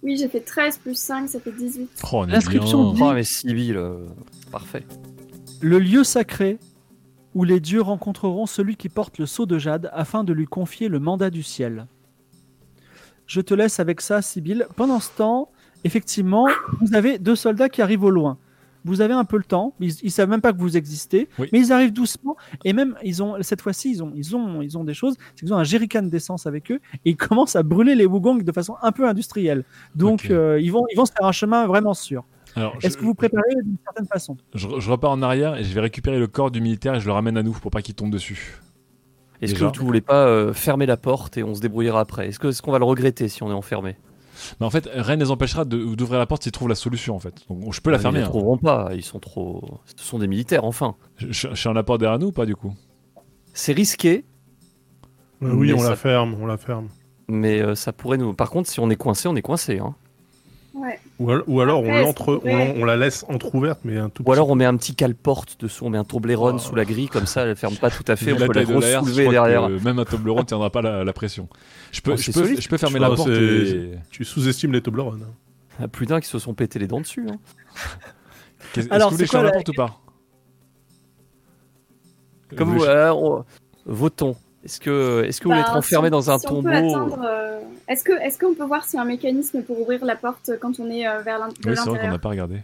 Oui, 0.03 0.19
j'ai 0.19 0.29
fait 0.29 0.41
13 0.41 0.77
plus 0.77 0.95
5, 0.95 1.27
ça 1.27 1.41
fait 1.41 1.51
18. 1.51 1.89
Oh, 2.03 2.09
on 2.13 2.29
est 2.29 2.33
L'inscription 2.33 2.93
bien. 2.93 3.07
Oh, 3.07 3.15
mais 3.15 3.25
Sibyl, 3.25 3.79
euh, 3.79 4.05
parfait. 4.53 4.85
Le 5.63 5.79
lieu 5.79 6.05
sacré 6.05 6.59
où 7.35 7.45
les 7.45 7.61
dieux 7.61 7.81
rencontreront 7.81 8.45
celui 8.45 8.77
qui 8.77 8.91
porte 8.91 9.17
le 9.17 9.25
sceau 9.25 9.47
de 9.47 9.59
jade 9.59 9.89
afin 9.95 10.23
de 10.23 10.35
lui 10.35 10.47
confier 10.47 10.89
le 10.89 10.99
mandat 10.99 11.31
du 11.31 11.43
ciel. 11.43 11.87
Je 13.27 13.41
te 13.41 13.55
laisse 13.55 13.81
avec 13.81 14.03
ça, 14.03 14.21
Sibyl. 14.21 14.67
Pendant 14.77 15.01
ce 15.01 15.11
temps, 15.17 15.51
effectivement, 15.83 16.47
vous 16.83 16.95
avez 16.95 17.19
deux 17.19 17.37
soldats 17.37 17.71
qui 17.71 17.81
arrivent 17.81 18.05
au 18.05 18.11
loin. 18.11 18.37
Vous 18.89 19.01
avez 19.01 19.15
un 19.15 19.25
peu 19.25 19.37
le 19.37 19.45
temps, 19.45 19.75
ils, 19.81 19.93
ils 20.03 20.11
savent 20.11 20.29
même 20.29 20.41
pas 20.41 20.53
que 20.53 20.59
vous 20.59 20.77
existez, 20.77 21.29
Oui. 21.39 21.49
mais 21.53 21.61
ils 21.61 21.73
arrivent 21.73 21.93
doucement 21.93 22.37
et 22.65 22.73
même 22.73 22.97
ils 23.05 23.23
ont 23.23 23.37
cette 23.43 23.61
fois-ci 23.61 23.91
ils 23.93 24.03
ont 24.03 24.13
ils 24.17 24.35
ont 24.35 24.63
ils 24.63 24.77
ont 24.79 24.85
des 24.85 24.95
choses, 24.95 25.15
c'est 25.37 25.45
qu'ils 25.45 25.55
ont 25.55 25.59
un 25.59 25.65
jerrycan 25.65 26.03
d'essence 26.03 26.47
avec 26.47 26.71
eux 26.73 26.81
et 27.05 27.11
ils 27.11 27.17
commencent 27.29 27.57
à 27.57 27.63
brûler 27.63 27.95
les 27.95 28.07
Wugong 28.07 28.43
de 28.43 28.53
façon 28.53 28.75
un 28.83 28.91
peu 28.93 29.07
industrielle. 29.09 29.65
Donc 29.95 30.31
euh, 30.31 30.59
ils 30.61 30.73
vont 30.73 30.85
ils 30.93 30.97
vont 30.97 31.07
se 31.07 31.13
faire 31.13 31.27
un 31.27 31.33
chemin 31.33 31.67
vraiment 31.67 31.95
sûr. 31.95 32.25
Est-ce 32.83 32.97
que 32.97 33.05
vous 33.05 33.15
préparez 33.15 33.55
d'une 33.63 33.77
certaine 33.85 34.07
façon? 34.07 34.37
Je, 34.55 34.67
je 34.79 34.91
repars 34.91 35.13
en 35.13 35.23
arrière 35.23 35.55
et 35.57 35.63
je 35.63 35.73
vais 35.73 35.81
récupérer 35.81 36.19
le 36.19 36.27
corps 36.27 36.51
du 36.51 36.61
militaire 36.61 36.95
et 36.97 37.01
je 37.01 37.07
le 37.07 37.13
ramène 37.13 37.37
à 37.37 37.43
nous 37.45 37.53
pour 37.53 37.71
pas 37.71 37.83
qu'il 37.83 37.95
tombe 37.95 38.11
dessus. 38.11 38.57
Est-ce 39.41 39.55
que 39.55 39.71
tu 39.71 39.81
voulais 39.81 40.01
pas 40.01 40.27
euh, 40.27 40.53
fermer 40.53 40.85
la 40.87 40.97
porte 40.97 41.37
et 41.37 41.45
on 41.45 41.55
se 41.55 41.61
débrouillera 41.61 42.01
après? 42.01 42.27
Est-ce 42.29 42.41
que- 42.41 42.49
est-ce 42.49 42.61
qu'on 42.61 42.73
va 42.73 42.81
le 42.81 42.85
regretter 42.85 43.29
si 43.29 43.45
on 43.45 43.51
est 43.51 43.55
enfermé? 43.55 43.97
Mais 44.61 44.67
en 44.67 44.71
fait, 44.71 44.89
rien 44.93 45.17
ne 45.17 45.25
les 45.25 45.31
empêchera 45.31 45.65
d'ouvrir 45.65 46.19
la 46.19 46.27
porte 46.27 46.43
s'ils 46.43 46.53
trouvent 46.53 46.69
la 46.69 46.75
solution 46.75 47.15
en 47.17 47.19
fait. 47.19 47.35
Donc 47.49 47.73
je 47.73 47.81
peux 47.81 47.91
la 47.91 47.97
Ils 47.99 48.01
fermer. 48.03 48.19
ne 48.21 48.25
hein. 48.25 48.29
trouveront 48.29 48.59
pas, 48.59 48.91
ils 48.95 49.03
sont 49.05 49.19
trop. 49.19 49.81
Ce 49.97 50.05
sont 50.05 50.19
des 50.19 50.27
militaires, 50.29 50.65
enfin. 50.65 50.95
Je, 51.17 51.27
je- 51.31 51.49
je 51.51 51.55
suis 51.55 51.69
en 51.69 51.77
apport 51.77 51.99
derrière 51.99 52.19
nous 52.19 52.29
ou 52.29 52.33
pas 52.33 52.47
du 52.47 52.55
coup? 52.57 52.75
C'est 53.55 53.73
risqué, 53.73 54.25
Euh, 55.43 55.53
oui, 55.53 55.73
on 55.73 55.79
ça- 55.79 55.91
la 55.91 55.97
ferme, 55.97 56.37
on 56.41 56.47
la 56.47 56.57
ferme. 56.57 56.89
mais 57.29 57.61
euh, 57.61 57.75
ça 57.75 57.93
pourrait 57.93 58.19
nous. 58.19 58.35
Par 58.35 58.51
contre, 58.51 58.69
si 58.69 58.81
on 58.81 58.91
est 58.91 58.97
coincé, 58.97 59.29
on 59.29 59.37
est 59.37 59.43
coincé. 59.43 59.79
Hein. 59.79 59.95
Ouais. 60.79 60.99
Ou, 61.19 61.31
al- 61.31 61.43
ou 61.47 61.61
alors 61.61 61.83
on, 61.83 62.09
Après, 62.11 62.33
on, 62.45 62.81
on 62.81 62.85
la 62.85 62.97
laisse 62.97 63.25
entrouverte, 63.29 63.81
mais 63.85 63.97
un 63.99 64.09
tout 64.11 64.23
Ou 64.27 64.33
alors 64.33 64.49
on 64.51 64.55
met 64.55 64.65
un 64.65 64.77
petit 64.77 64.95
cale-porte 64.95 65.57
dessous, 65.61 65.85
on 65.87 65.91
met 65.91 65.99
un 65.99 66.05
Toblerone 66.05 66.57
Oh. 66.57 66.59
sous 66.59 66.75
la 66.75 66.85
grille, 66.85 67.09
comme 67.09 67.27
ça 67.27 67.43
elle 67.47 67.57
ferme 67.57 67.77
pas 67.77 67.91
tout 67.91 68.05
à 68.07 68.17
fait, 68.17 68.33
on 68.33 68.39
la 68.39 68.47
peut 68.47 68.53
la 68.53 68.65
de 68.65 68.81
soulever 68.81 69.29
derrière. 69.29 69.69
même 69.69 69.99
un 69.99 70.05
Toblerone 70.05 70.43
ne 70.43 70.47
tiendra 70.47 70.71
pas 70.71 70.83
la, 70.83 71.03
la 71.05 71.13
pression. 71.13 71.49
Je 71.91 72.01
peux, 72.01 72.13
Oh, 72.13 72.17
je, 72.17 72.23
c'est 72.25 72.33
peux, 72.33 72.45
solide. 72.45 72.61
je 72.61 72.69
peux 72.69 72.77
fermer 72.77 72.99
Je 72.99 73.03
la 73.03 73.11
porte 73.11 73.29
et... 73.29 73.91
Tu 74.11 74.25
sous-estimes 74.25 74.73
les 74.73 74.81
Toblerone. 74.83 75.23
hein. 75.29 75.33
Il 75.79 75.83
y 75.83 75.85
a 75.85 75.89
plus 75.89 76.07
d'un 76.07 76.21
qui 76.21 76.29
se 76.29 76.39
sont 76.39 76.55
pété 76.55 76.79
les 76.79 76.87
dents 76.87 77.01
dessus. 77.01 77.27
hein. 77.31 77.37
Est-ce 78.77 78.87
que 78.89 78.95
vous 78.95 79.17
voulez 79.17 79.45
la 79.45 79.51
porte 79.53 79.69
ou 79.69 79.73
pas? 79.73 80.01
Comme 82.57 82.69
Vous 82.71 82.79
vous, 82.79 82.85
euh, 82.85 83.11
on- 83.13 83.45
votons. 83.87 84.37
Est-ce 84.65 84.81
que, 84.81 85.23
est-ce 85.25 85.41
que 85.41 85.45
vous 85.45 85.51
voulez 85.51 85.61
être 85.61 85.73
Bah, 85.73 85.79
enfermé 85.79 86.09
si- 86.09 86.11
dans 86.11 86.31
un 86.31 86.39
si 86.39 86.47
tombeau 86.47 86.63
peut 86.63 86.75
attendre, 86.75 87.23
euh, 87.25 87.61
Est-ce 87.87 88.03
que 88.05 88.13
est-ce 88.13 88.39
qu'on 88.39 88.55
peut 88.55 88.65
voir 88.65 88.85
s'il 88.85 88.97
y 88.97 89.01
a 89.01 89.03
un 89.03 89.07
mécanisme 89.07 89.63
pour 89.63 89.81
ouvrir 89.81 90.05
la 90.05 90.17
porte 90.17 90.51
quand 90.61 90.79
on 90.81 90.91
est 90.91 91.07
euh, 91.07 91.21
vers 91.21 91.39
l'in- 91.39 91.49
de 91.49 91.53
Oui, 91.53 91.59
c'est 91.63 91.71
vrai 91.71 91.77
qu'on 91.85 91.91
l'intérieur 91.93 92.13
n'a 92.13 92.19
pas 92.19 92.29
regardé. 92.29 92.63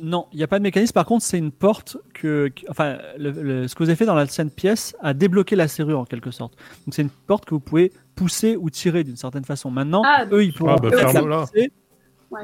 Non, 0.00 0.26
il 0.32 0.38
n'y 0.38 0.42
a 0.42 0.48
pas 0.48 0.58
de 0.58 0.64
mécanisme. 0.64 0.92
Par 0.94 1.04
contre, 1.04 1.24
c'est 1.24 1.38
une 1.38 1.52
porte 1.52 1.96
que, 2.14 2.48
que- 2.48 2.66
enfin, 2.68 2.98
le- 3.18 3.30
le- 3.30 3.68
ce 3.68 3.74
que 3.74 3.82
vous 3.84 3.88
avez 3.88 3.96
fait 3.96 4.06
dans 4.06 4.14
l'ancienne 4.16 4.50
pièce 4.50 4.96
a 5.00 5.12
débloqué 5.14 5.54
la 5.54 5.68
serrure 5.68 5.98
en 6.00 6.04
quelque 6.04 6.30
sorte. 6.30 6.54
Donc 6.86 6.94
c'est 6.94 7.02
une 7.02 7.10
porte 7.10 7.44
que 7.44 7.54
vous 7.54 7.60
pouvez 7.60 7.92
pousser 8.16 8.56
ou 8.56 8.68
tirer 8.70 9.04
d'une 9.04 9.16
certaine 9.16 9.44
façon. 9.44 9.70
Maintenant, 9.70 10.02
Ah, 10.04 10.24
eux, 10.32 10.44
ils 10.44 10.52
pourront 10.52 10.72
Ah, 10.72 10.76
bah, 10.80 10.88
la 10.90 11.08
ferme-la. 11.08 11.44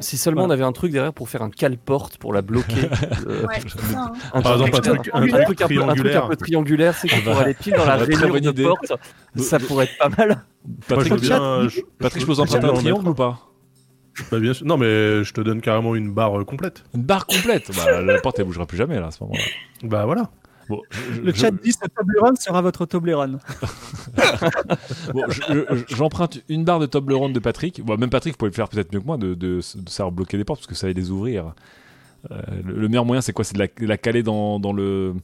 Si 0.01 0.17
seulement 0.17 0.43
Voilà. 0.43 0.51
on 0.51 0.55
avait 0.55 0.65
un 0.65 0.73
truc 0.73 0.93
derrière 0.93 1.13
pour 1.13 1.29
faire 1.29 1.43
un 1.43 1.51
cale-porte 1.51 2.19
pour 2.19 2.33
la 2.33 2.43
bloquer. 2.43 2.75
euh, 3.27 3.47
Ouais, 3.47 3.55
c'est 3.63 3.81
ça, 3.81 3.99
hein. 4.01 4.13
un 4.35 4.43
Par 4.43 4.53
exemple, 4.55 4.77
un 4.77 4.81
truc- 4.81 5.11
un 5.13 5.23
un 5.23 5.27
truc 5.27 5.33
un 5.33 5.39
peu- 5.39 5.41
un 5.41 5.45
truc 5.45 5.61
un 5.63 5.67
triangulaire. 5.67 6.29
peu 6.29 6.37
triangulaire, 6.37 6.95
c'est 6.95 7.09
qu'on 7.09 7.17
Ah 7.17 7.21
bah, 7.25 7.31
pourrait 7.33 7.45
aller 7.45 7.55
pile 7.55 7.73
dans 7.75 7.85
la 7.87 7.97
bonne 7.97 8.41
de 8.41 8.51
idée. 8.51 8.63
porte. 8.65 8.93
Ça 9.37 9.59
pourrait 9.59 9.85
être 9.85 9.99
pas 9.99 10.09
mal. 10.11 10.29
Moi, 10.29 10.77
Patrick, 10.89 11.09
je 11.09 11.15
veux 11.15 11.21
bien. 11.21 11.69
je- 11.69 11.81
Patrick, 11.99 12.15
je 12.17 12.21
je- 12.21 12.27
pose 12.27 12.41
emprunter 12.41 12.67
je- 12.67 12.73
un 12.73 12.75
je- 12.77 12.81
triangle 12.81 13.09
ou 13.09 13.15
pas? 13.15 13.41
Bah, 14.33 14.41
bien 14.41 14.53
sûr. 14.53 14.67
Non, 14.67 14.77
mais 14.77 15.23
je 15.25 15.33
te 15.33 15.41
donne 15.41 15.61
carrément 15.61 15.95
une 15.95 16.13
barre 16.13 16.41
euh, 16.41 16.45
complète. 16.45 16.83
Une 16.95 17.03
barre 17.03 17.27
complète? 17.27 17.71
Bah, 17.77 18.01
La 18.03 18.21
porte, 18.21 18.39
elle 18.41 18.47
bougera 18.47 18.67
plus 18.67 18.77
jamais 18.77 18.99
là, 18.99 19.07
à 19.07 19.11
ce 19.13 19.23
moment-là. 19.23 19.43
Bah 19.85 20.05
voilà. 20.07 20.31
Bon, 20.69 20.81
je- 20.91 21.15
je- 21.15 21.21
Le 21.23 21.33
je- 21.33 21.37
chat 21.37 21.51
dit 21.51 21.73
ce 21.73 21.79
Toblerone 21.97 22.37
sera 22.37 22.61
votre 22.63 22.85
Toblerone. 22.87 23.39
Bon, 25.15 25.25
je- 25.29 25.41
je- 25.89 25.95
j'emprunte 25.97 26.43
une 26.49 26.65
barre 26.65 26.81
de 26.81 26.87
Toblerone 26.87 27.33
de 27.33 27.39
Patrick. 27.41 27.83
Bon, 27.85 27.97
même 27.97 28.11
Patrick, 28.11 28.35
vous 28.35 28.39
pouvez 28.39 28.51
le 28.51 28.55
faire 28.55 28.69
peut-être 28.69 28.93
mieux 28.93 29.01
que 29.01 29.07
moi, 29.07 29.17
de, 29.17 29.35
de, 29.35 29.61
de 29.77 29.89
savoir 29.89 30.13
bloquer 30.13 30.37
des 30.37 30.45
portes, 30.45 30.61
parce 30.61 30.67
que 30.67 30.75
ça 30.75 30.87
va 30.87 30.93
les 30.93 31.11
ouvrir. 31.11 31.55
Euh, 32.31 32.41
le, 32.65 32.75
le 32.75 32.89
meilleur 32.89 33.05
moyen, 33.05 33.21
c'est 33.21 33.33
quoi? 33.33 33.45
C'est 33.45 33.57
de 33.57 33.87
la, 33.87 33.97
caler 33.97 34.23
dans, 34.23 34.59
dans 34.61 34.73
le. 34.73 35.15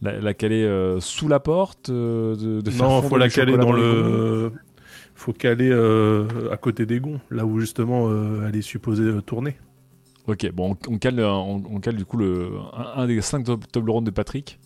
La, 0.00 0.20
la 0.20 0.32
caler 0.34 0.62
euh, 0.62 1.00
sous 1.00 1.26
la 1.28 1.40
porte 1.40 1.88
euh, 1.90 2.36
de, 2.36 2.60
de 2.60 2.70
faire 2.70 2.88
Non, 2.88 3.02
faut 3.02 3.16
la 3.16 3.28
caler 3.28 3.56
dans 3.56 3.72
le. 3.72 4.52
Faut 5.14 5.32
caler 5.32 5.68
euh, 5.72 6.26
à 6.52 6.56
côté 6.56 6.86
des 6.86 7.00
gonds, 7.00 7.20
là 7.30 7.44
où 7.44 7.58
justement 7.58 8.08
euh, 8.08 8.46
elle 8.48 8.54
est 8.54 8.62
supposée 8.62 9.02
euh, 9.02 9.20
tourner. 9.20 9.56
Ok, 10.28 10.48
bon, 10.52 10.76
on, 10.88 10.94
on 10.94 10.98
cale, 10.98 11.18
on, 11.20 11.60
on 11.68 11.80
cale 11.80 11.96
du 11.96 12.04
coup 12.04 12.16
le, 12.18 12.50
un, 12.76 13.02
un 13.02 13.06
des 13.08 13.20
cinq 13.20 13.44
Tob- 13.44 13.64
Toblerones 13.72 14.04
de 14.04 14.10
Patrick 14.12 14.60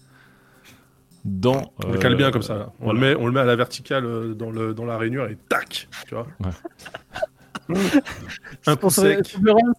dans. 1.25 1.73
On 1.85 1.93
le 1.93 1.99
cale 1.99 2.17
bien 2.17 2.31
comme 2.31 2.43
ça. 2.43 2.55
là. 2.57 2.73
On, 2.81 2.85
voilà. 2.87 3.01
le 3.01 3.07
met, 3.07 3.23
on 3.23 3.27
le 3.27 3.33
met 3.33 3.41
à 3.41 3.45
la 3.45 3.57
verticale 3.57 4.05
euh, 4.05 4.35
dans, 4.35 4.51
le, 4.51 4.75
dans 4.75 4.85
la 4.85 4.97
rainure 4.99 5.27
et 5.29 5.37
tac 5.49 5.89
Tu 6.07 6.15
vois 6.15 6.27
Un 8.67 8.77
coup 8.77 8.91
sec. 8.91 9.27
Si 9.27 9.37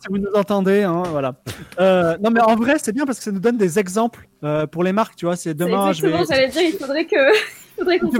vous 0.10 0.18
nous 0.18 0.32
entendez, 0.34 0.84
hein, 0.84 1.04
voilà. 1.12 1.36
Euh, 1.80 2.18
non, 2.22 2.32
mais 2.32 2.42
en 2.42 2.56
vrai, 2.56 2.76
c'est 2.80 2.94
bien 2.94 3.06
parce 3.06 3.18
que 3.18 3.24
ça 3.24 3.32
nous 3.32 3.40
donne 3.40 3.58
des 3.58 3.80
exemples 3.80 4.28
euh, 4.44 4.68
pour 4.68 4.84
les 4.84 4.94
marques, 4.94 5.16
tu 5.16 5.26
vois. 5.26 5.36
C'est 5.36 5.54
demain, 5.54 5.90
exactement, 5.90 6.24
j'allais 6.30 6.48
dire, 6.50 6.62
il 6.64 6.78
faudrait 6.78 7.06
que, 7.06 7.16
il 7.78 7.80
faudrait 7.80 8.00
qu'on 8.00 8.12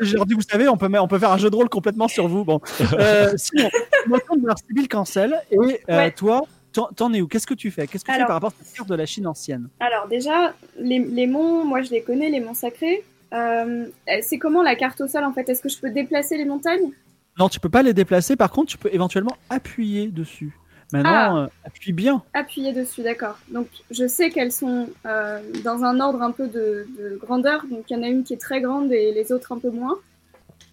Je 0.00 0.04
j'ai 0.04 0.16
dit, 0.26 0.34
vous 0.34 0.42
savez, 0.48 0.68
on 0.68 0.76
peut, 0.76 0.88
on 0.98 1.08
peut 1.08 1.18
faire 1.18 1.32
un 1.32 1.38
jeu 1.38 1.50
de 1.50 1.56
rôle 1.56 1.68
complètement 1.68 2.08
sur 2.08 2.28
vous. 2.28 2.44
Bon, 2.44 2.60
euh, 2.92 3.32
sinon, 3.36 3.68
vers 4.44 4.58
Sibyl 4.66 4.88
Cancel. 4.88 5.34
Et 5.50 5.56
euh, 5.58 5.96
Ouais. 5.96 6.10
toi, 6.12 6.42
t'en 6.72 7.12
es 7.12 7.20
où? 7.20 7.28
Qu'est-ce 7.28 7.46
que 7.46 7.54
tu 7.54 7.70
fais? 7.70 7.86
Qu'est-ce 7.86 8.04
que 8.04 8.10
tu 8.12 8.18
fais 8.18 8.24
par 8.24 8.34
rapport 8.34 8.50
à 8.58 8.64
cette 8.64 8.76
carte 8.76 8.88
de 8.88 8.94
la 8.94 9.06
Chine 9.06 9.26
ancienne? 9.26 9.68
Alors 9.80 10.08
déjà, 10.08 10.54
les, 10.78 10.98
les 10.98 11.26
monts, 11.26 11.64
moi 11.64 11.82
je 11.82 11.90
les 11.90 12.02
connais, 12.02 12.30
les 12.30 12.40
monts 12.40 12.54
sacrés. 12.54 13.04
Euh, 13.32 13.86
c'est 14.22 14.38
comment 14.38 14.62
la 14.62 14.74
carte 14.74 15.00
au 15.00 15.06
sol 15.08 15.24
en 15.24 15.32
fait? 15.32 15.48
Est-ce 15.48 15.62
que 15.62 15.68
je 15.68 15.78
peux 15.78 15.90
déplacer 15.90 16.36
les 16.36 16.44
montagnes? 16.44 16.90
Non, 17.38 17.48
tu 17.48 17.60
peux 17.60 17.68
pas 17.68 17.82
les 17.82 17.94
déplacer. 17.94 18.36
Par 18.36 18.50
contre, 18.50 18.70
tu 18.72 18.78
peux 18.78 18.92
éventuellement 18.92 19.36
appuyer 19.48 20.08
dessus. 20.08 20.56
Maintenant, 20.92 21.36
euh, 21.36 21.46
appuie 21.64 21.92
bien. 21.92 22.24
Appuyer 22.34 22.72
dessus, 22.72 23.02
d'accord. 23.02 23.38
Donc 23.48 23.68
je 23.92 24.08
sais 24.08 24.30
qu'elles 24.30 24.50
sont 24.50 24.88
euh, 25.06 25.38
dans 25.64 25.84
un 25.84 26.00
ordre 26.00 26.20
un 26.22 26.32
peu 26.32 26.48
de, 26.48 26.88
de 26.98 27.16
grandeur. 27.22 27.64
Donc 27.70 27.84
il 27.88 27.96
y 27.96 27.96
en 27.96 28.02
a 28.02 28.08
une 28.08 28.24
qui 28.24 28.34
est 28.34 28.40
très 28.40 28.60
grande 28.60 28.90
et 28.90 29.12
les 29.12 29.30
autres 29.30 29.52
un 29.52 29.58
peu 29.58 29.70
moins. 29.70 29.96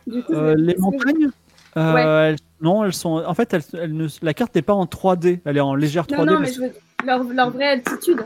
Du 0.08 0.24
coup, 0.24 0.34
les 0.34 0.74
que- 0.74 0.82
montagnes? 0.82 1.30
Euh, 1.78 1.94
Ouais. 1.94 2.02
elles- 2.32 2.38
Non, 2.62 2.84
elles 2.84 2.94
sont. 2.94 3.24
En 3.26 3.34
fait, 3.34 3.54
elles, 3.54 3.64
elles 3.74 3.94
ne... 3.96 4.08
la 4.22 4.34
carte 4.34 4.54
n'est 4.56 4.62
pas 4.62 4.74
en 4.74 4.86
3D. 4.86 5.40
Elle 5.46 5.58
est 5.58 5.62
en 5.62 5.76
légère 5.76 6.06
3D. 6.08 6.26
Non, 6.26 6.40
mais 6.40 6.52
je 6.52 6.60
veux 6.62 6.72
leur, 7.06 7.24
leur 7.24 7.52
vraie 7.52 7.68
altitude. 7.70 8.22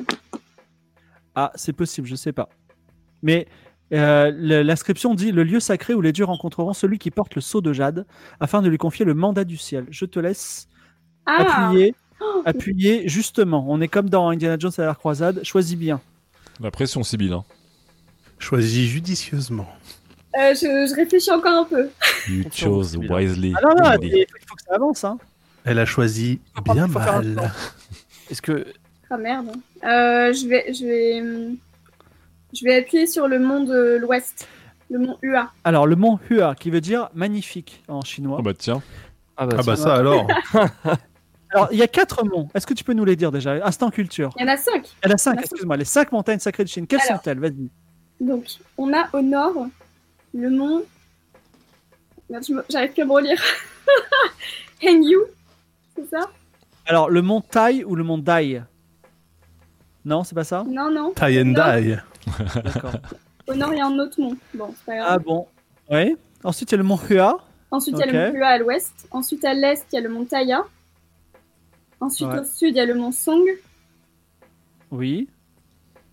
Ah, 1.35 1.51
c'est 1.55 1.73
possible, 1.73 2.07
je 2.07 2.15
sais 2.15 2.31
pas. 2.33 2.49
Mais 3.23 3.47
euh, 3.93 4.31
l'inscription 4.63 5.13
dit 5.15 5.32
le 5.32 5.43
lieu 5.43 5.59
sacré 5.59 5.93
où 5.93 6.01
les 6.01 6.11
dieux 6.11 6.26
rencontreront 6.26 6.73
celui 6.73 6.97
qui 6.97 7.11
porte 7.11 7.36
le 7.36 7.41
sceau 7.41 7.61
de 7.61 7.73
jade 7.73 8.05
afin 8.39 8.61
de 8.61 8.69
lui 8.69 8.78
confier 8.78 9.05
le 9.05 9.13
mandat 9.13 9.43
du 9.43 9.57
ciel. 9.57 9.86
Je 9.89 10.05
te 10.05 10.19
laisse 10.19 10.67
Ah 11.26 11.65
appuyer. 11.67 11.93
Oh, 12.21 12.41
Appuyer 12.45 13.07
justement. 13.07 13.65
On 13.67 13.82
est 13.82 13.88
comme 13.88 14.09
dans 14.09 14.30
Indiana 14.30 14.55
Jones 14.59 14.71
à 14.78 14.86
la 14.86 14.95
croisade. 14.95 15.41
Choisis 15.43 15.76
bien. 15.78 15.99
La 16.59 16.69
pression, 16.71 17.01
Sibyl. 17.03 17.34
Hein. 17.34 17.43
Choisis 18.39 18.88
judicieusement. 18.89 19.67
euh, 20.39 20.53
je, 20.53 20.88
je 20.89 20.95
réfléchis 20.95 21.32
encore 21.32 21.61
un 21.61 21.65
peu. 21.65 21.89
You 22.28 22.43
chose 22.51 22.97
wisely. 22.97 23.53
Ah 23.57 23.61
non, 23.63 23.76
non, 23.76 23.91
il 24.01 24.26
faut 24.47 24.55
que 24.55 24.63
ça 24.67 24.76
avance. 24.76 25.03
Hein. 25.03 25.17
Elle 25.63 25.80
a 25.80 25.86
choisi 25.86 26.39
Faut 26.55 26.74
bien 26.74 26.88
faire 26.88 27.22
mal. 27.22 27.51
Est-ce 28.30 28.41
que 28.41 28.65
Ah 29.09 29.17
merde. 29.17 29.51
Euh, 29.84 30.34
je 30.34 30.47
vais, 30.47 30.74
je 30.74 30.86
vais, 30.86 31.55
je 32.53 32.65
vais 32.65 32.78
appuyer 32.78 33.07
sur 33.07 33.28
le 33.28 33.39
mont 33.39 33.63
de 33.63 33.97
l'Ouest, 33.99 34.47
le 34.89 34.99
mont 34.99 35.17
Ua. 35.22 35.51
Alors, 35.63 35.88
le 35.88 35.95
mont 35.95 36.19
Hua, 36.30 36.55
qui 36.55 36.69
veut 36.69 36.82
dire 36.82 37.09
magnifique 37.13 37.84
en 37.88 38.01
chinois. 38.01 38.38
Oh 38.39 38.43
bah 38.43 38.53
tiens. 38.57 38.82
ah 39.38 39.45
bah, 39.45 39.57
Ah 39.59 39.63
bah 39.63 39.76
ça 39.76 39.95
alors. 39.95 40.28
Alors, 41.53 41.67
il 41.74 41.78
y 41.78 41.84
a 41.84 41.88
quatre 41.88 42.24
monts. 42.24 42.47
Est-ce 42.55 42.65
que 42.65 42.74
tu 42.74 42.86
peux 42.86 42.93
nous 42.93 43.03
les 43.03 43.17
dire 43.17 43.30
déjà? 43.30 43.55
Instant 43.65 43.89
culture. 43.91 44.30
Il 44.38 44.41
y 44.41 44.45
en 44.45 44.53
a 44.53 44.55
cinq. 44.55 44.88
Il 45.03 45.09
y 45.09 45.11
en 45.11 45.15
a 45.15 45.17
cinq, 45.17 45.38
excuse-moi. 45.41 45.76
Les 45.76 45.84
cinq 45.84 46.13
montagnes 46.13 46.39
sacrées 46.39 46.63
de 46.63 46.69
Chine. 46.69 46.88
Quelles 46.88 47.01
sont-elles? 47.01 47.39
Vas-y. 47.39 47.69
Donc, 48.22 48.45
on 48.78 48.93
a 48.93 49.09
au 49.11 49.22
nord 49.22 49.67
le 50.34 50.49
mont. 50.49 50.84
Merde, 52.32 52.43
j'arrive 52.69 52.91
plus 52.93 53.01
à 53.01 53.05
me 53.05 53.11
relire. 53.11 53.41
Hengyu, 54.84 55.17
c'est 55.95 56.09
ça? 56.09 56.29
Alors, 56.86 57.09
le 57.09 57.21
mont 57.21 57.41
Tai 57.41 57.84
ou 57.84 57.95
le 57.95 58.03
mont 58.03 58.17
Dai? 58.17 58.61
Non, 60.05 60.23
c'est 60.23 60.34
pas 60.36 60.43
ça? 60.43 60.63
Non, 60.67 60.89
non. 60.89 61.13
Tie 61.13 61.39
and 61.41 61.51
die. 61.53 61.97
D'accord. 62.63 62.93
Au 63.47 63.53
nord, 63.53 63.73
il 63.73 63.77
y 63.77 63.82
a 63.82 63.86
un 63.86 63.99
autre 63.99 64.19
mont. 64.19 64.36
Bon, 64.53 64.73
c'est 64.77 64.86
pas 64.86 64.95
grave. 64.97 65.07
ah 65.11 65.19
bon 65.19 65.47
Oui. 65.89 66.15
Ensuite, 66.43 66.71
il 66.71 66.73
y 66.73 66.75
a 66.75 66.77
le 66.77 66.84
mont 66.84 66.99
Hua. 67.09 67.38
Ensuite, 67.69 67.95
il 67.97 67.99
y 67.99 68.03
a 68.03 68.05
le 68.27 68.32
mont 68.32 68.38
Ua 68.39 68.47
à 68.47 68.57
l'ouest. 68.57 69.07
Ensuite, 69.11 69.45
à 69.45 69.53
l'est, 69.53 69.86
il 69.91 69.95
y 69.95 69.99
a 69.99 70.01
le 70.01 70.09
mont 70.09 70.25
Taya. 70.25 70.63
Ensuite, 71.99 72.29
Ouais. 72.29 72.39
au 72.39 72.43
sud, 72.43 72.69
il 72.69 72.75
y 72.77 72.79
a 72.79 72.86
le 72.86 72.95
mont 72.95 73.11
Song. 73.11 73.43
Oui. 74.89 75.27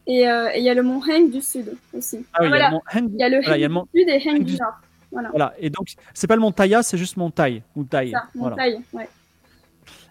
Et 0.07 0.29
euh, 0.29 0.51
et 0.55 0.59
il 0.59 0.65
y 0.65 0.71
a 0.71 0.75
le 0.75 0.83
mont 0.83 1.01
Heng 1.07 1.31
du 1.31 1.41
sud 1.41 1.75
aussi. 1.97 2.25
Ah 2.35 2.39
oui, 2.43 2.49
il 2.49 2.57
y 2.57 2.61
a 2.61 2.69
le 2.69 2.75
mont 2.75 2.83
Heng. 2.93 3.09
Il 3.13 3.19
y 3.19 3.23
a 3.23 3.29
le 3.29 3.41
Voilà, 3.41 3.57
il 3.57 3.61
y 3.61 3.65
a 3.65 3.67
Heng 3.67 3.69
le 3.69 3.75
mont- 3.75 3.89
du 3.95 4.01
sud 4.01 4.09
et 4.09 4.29
Heng 4.29 4.45
du- 4.45 4.57
nord. 4.57 4.73
Voilà. 5.13 5.31
Voilà. 5.31 5.55
Et 5.59 5.71
donc, 5.71 5.95
c'est 6.15 6.27
pas 6.27 6.35
le 6.35 6.41
mont 6.41 6.53
Taya, 6.53 6.83
c'est 6.83 6.99
juste 6.99 7.17
mont 7.17 7.31
Tai 7.31 7.63
ou 7.77 7.85
Tai. 7.85 8.11
Ça, 8.11 8.29
mont 8.35 8.49
Voilà. 8.49 8.57
Ouais. 8.93 9.09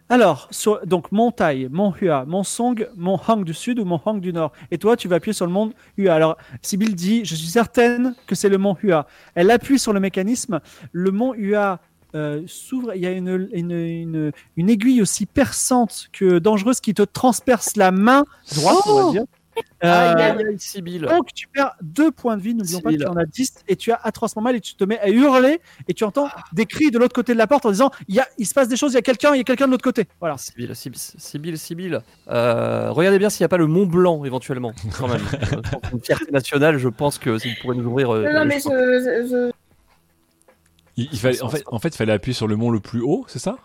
Alors, 0.09 0.47
sur, 0.51 0.85
donc 0.85 1.11
mont 1.11 1.31
Tai, 1.31 1.67
mont 1.69 1.93
Hua, 1.99 2.23
mont 2.25 2.43
Song, 2.43 2.87
mont 2.95 3.19
Hang 3.27 3.43
du 3.43 3.53
sud 3.53 3.79
ou 3.79 3.85
mont 3.85 3.99
Hang 4.05 4.21
du 4.21 4.31
nord? 4.31 4.53
Et 4.71 4.77
toi, 4.77 4.95
tu 4.95 5.09
vas 5.09 5.17
appuyer 5.17 5.33
sur 5.33 5.45
le 5.45 5.51
mont 5.51 5.73
Hua. 5.97 6.15
Alors, 6.15 6.37
Sibyl 6.61 6.95
dit, 6.95 7.25
je 7.25 7.35
suis 7.35 7.47
certaine 7.47 8.15
que 8.25 8.33
c'est 8.33 8.47
le 8.47 8.57
mont 8.57 8.77
Hua. 8.81 9.05
Elle 9.35 9.51
appuie 9.51 9.79
sur 9.79 9.91
le 9.91 9.99
mécanisme. 9.99 10.61
Le 10.93 11.11
mont 11.11 11.33
Hua 11.33 11.79
euh, 12.15 12.41
s'ouvre. 12.47 12.95
Il 12.95 13.01
y 13.01 13.05
a 13.05 13.11
une, 13.11 13.49
une, 13.51 13.71
une, 13.71 14.31
une 14.55 14.69
aiguille 14.69 15.01
aussi 15.01 15.25
perçante 15.25 16.07
que 16.13 16.39
dangereuse 16.39 16.79
qui 16.79 16.93
te 16.93 17.03
transperce 17.03 17.75
la 17.75 17.91
main 17.91 18.23
droite, 18.55 18.77
on 18.85 19.07
va 19.07 19.11
dire. 19.11 19.25
Aïe, 19.81 19.89
Euh, 19.89 20.15
aïe, 20.15 20.45
aïe, 20.49 20.55
Sibyl. 20.59 21.01
donc 21.03 21.33
tu 21.33 21.47
perds 21.47 21.73
deux 21.81 22.11
points 22.11 22.35
de 22.37 22.41
vie, 22.41 22.53
n'oublions 22.55 22.79
pas 22.81 22.91
que 22.91 22.97
tu 22.97 23.05
en 23.07 23.15
as 23.15 23.25
10 23.25 23.53
et 23.67 23.75
tu 23.75 23.91
as 23.91 23.99
atrocement 24.03 24.41
mal 24.41 24.55
et 24.55 24.61
tu 24.61 24.75
te 24.75 24.83
mets 24.83 24.99
à 24.99 25.09
hurler 25.09 25.59
et 25.87 25.93
tu 25.93 26.03
entends 26.03 26.27
des 26.53 26.65
cris 26.65 26.89
de 26.91 26.97
l'autre 26.97 27.13
côté 27.13 27.33
de 27.33 27.37
la 27.37 27.47
porte 27.47 27.65
en 27.65 27.71
disant 27.71 27.91
il, 28.07 28.15
y 28.15 28.19
a, 28.19 28.27
il 28.37 28.45
se 28.47 28.53
passe 28.53 28.67
des 28.67 28.75
choses, 28.77 28.93
il 28.93 28.95
y 28.95 28.97
a 28.99 29.01
quelqu'un, 29.03 29.33
il 29.35 29.37
y 29.37 29.41
a 29.41 29.43
quelqu'un 29.43 29.67
de 29.67 29.71
l'autre 29.71 29.83
côté. 29.83 30.05
Voilà. 30.19 30.37
Sibyl, 30.37 30.75
Sibyl, 30.75 31.57
Sibyl. 31.57 32.01
Euh, 32.29 32.89
regardez 32.91 33.19
bien 33.19 33.29
s'il 33.29 33.43
n'y 33.43 33.45
a 33.45 33.49
pas 33.49 33.57
le 33.57 33.67
Mont 33.67 33.85
Blanc 33.85 34.23
éventuellement. 34.25 34.73
Quand 34.97 35.07
même. 35.07 35.21
Pour 35.71 35.81
une 35.93 36.01
fierté 36.03 36.31
nationale, 36.31 36.77
je 36.77 36.89
pense 36.89 37.17
que 37.19 37.37
ça 37.37 37.47
pourrait 37.61 37.75
nous 37.75 37.85
ouvrir. 37.85 38.09
euh, 38.13 38.31
Non, 38.33 38.45
mais 38.45 38.59
je, 38.59 38.63
je, 38.69 39.27
je- 39.29 39.51
Il, 40.97 41.07
il 41.11 41.19
fallait, 41.19 41.41
en, 41.43 41.49
fait, 41.49 41.63
en 41.67 41.77
fait, 41.79 41.89
il 41.89 41.97
fallait 41.97 42.13
appuyer 42.13 42.33
sur 42.33 42.47
le 42.47 42.55
mont 42.55 42.71
le 42.71 42.79
plus 42.79 43.01
haut, 43.01 43.25
c'est 43.27 43.39
ça? 43.39 43.57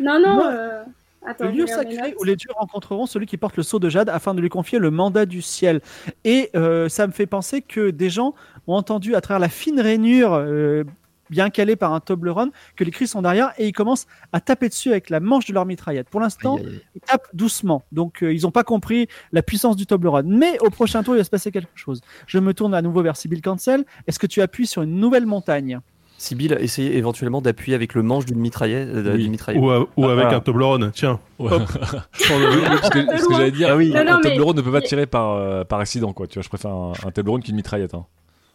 Non, 0.00 0.18
non. 0.20 0.36
Non. 0.36 0.46
euh, 0.50 0.82
Attends, 1.28 1.44
le 1.44 1.50
lieu 1.50 1.66
sacré 1.66 2.14
où 2.18 2.24
les 2.24 2.36
dieux 2.36 2.50
rencontreront 2.56 3.04
celui 3.06 3.26
qui 3.26 3.36
porte 3.36 3.56
le 3.56 3.62
sceau 3.62 3.78
de 3.78 3.88
jade 3.88 4.08
afin 4.08 4.34
de 4.34 4.40
lui 4.40 4.48
confier 4.48 4.78
le 4.78 4.90
mandat 4.90 5.26
du 5.26 5.42
ciel. 5.42 5.80
Et 6.24 6.50
euh, 6.56 6.88
ça 6.88 7.06
me 7.06 7.12
fait 7.12 7.26
penser 7.26 7.60
que 7.60 7.90
des 7.90 8.08
gens 8.08 8.34
ont 8.66 8.74
entendu 8.74 9.14
à 9.14 9.20
travers 9.20 9.38
la 9.38 9.48
fine 9.50 9.78
rainure 9.80 10.32
euh, 10.32 10.84
bien 11.30 11.50
calée 11.50 11.76
par 11.76 11.92
un 11.92 12.00
Toblerone 12.00 12.50
que 12.76 12.84
les 12.84 12.90
cris 12.90 13.06
sont 13.06 13.20
derrière 13.20 13.52
et 13.58 13.66
ils 13.68 13.72
commencent 13.72 14.06
à 14.32 14.40
taper 14.40 14.70
dessus 14.70 14.90
avec 14.90 15.10
la 15.10 15.20
manche 15.20 15.46
de 15.46 15.52
leur 15.52 15.66
mitraillette. 15.66 16.08
Pour 16.08 16.20
l'instant, 16.20 16.56
Aïe, 16.56 16.62
aïe, 16.66 16.72
aïe. 16.72 16.80
ils 16.94 17.00
tapent 17.02 17.28
doucement. 17.34 17.82
Donc 17.92 18.22
euh, 18.22 18.32
ils 18.32 18.42
n'ont 18.42 18.50
pas 18.50 18.64
compris 18.64 19.08
la 19.32 19.42
puissance 19.42 19.76
du 19.76 19.84
Toblerone. 19.84 20.28
Mais 20.28 20.58
au 20.60 20.70
prochain 20.70 21.02
tour, 21.02 21.14
il 21.14 21.18
va 21.18 21.24
se 21.24 21.30
passer 21.30 21.50
quelque 21.52 21.68
chose. 21.74 22.00
Je 22.26 22.38
me 22.38 22.54
tourne 22.54 22.74
à 22.74 22.80
nouveau 22.80 23.02
vers 23.02 23.16
Sibyl 23.16 23.42
Cancel. 23.42 23.84
Est-ce 24.06 24.18
que 24.18 24.26
tu 24.26 24.40
appuies 24.40 24.66
sur 24.66 24.80
une 24.82 24.98
nouvelle 24.98 25.26
montagne? 25.26 25.80
Sibyl, 26.20 26.56
essayez 26.60 26.96
éventuellement 26.96 27.40
d'appuyer 27.40 27.76
avec 27.76 27.94
le 27.94 28.02
manche 28.02 28.24
d'une 28.26 28.38
mitraillette. 28.40 28.88
euh, 28.88 29.14
Oui. 29.14 29.30
Ou, 29.56 29.70
a- 29.70 29.86
ou 29.96 30.06
avec 30.08 30.26
Ah. 30.28 30.34
un 30.36 30.40
Toblerone. 30.40 30.90
Tiens. 30.92 31.20
Ouais. 31.38 31.52
Hop. 31.52 31.62
Parce 31.70 32.90
que, 32.90 33.06
parce 33.06 33.26
que 33.26 33.34
j'allais 33.34 33.50
dire, 33.52 33.68
Ah 33.70 33.76
oui. 33.76 33.90
Non, 33.90 34.04
non, 34.04 34.12
un 34.14 34.16
mais- 34.16 34.30
Toblerone 34.30 34.56
ne 34.56 34.62
peut 34.62 34.72
pas 34.72 34.80
tirer 34.80 35.06
par, 35.06 35.34
euh, 35.34 35.62
par 35.62 35.78
accident, 35.78 36.12
quoi. 36.12 36.26
Tu 36.26 36.34
vois, 36.34 36.42
je 36.42 36.48
préfère 36.48 36.72
un, 36.72 36.92
un 37.06 37.10
Toblerone 37.12 37.40
qu'une 37.42 37.54
mitraillette. 37.54 37.94
hein. 37.94 38.04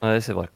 Ouais, 0.02 0.20
c'est 0.20 0.34
vrai. 0.34 0.50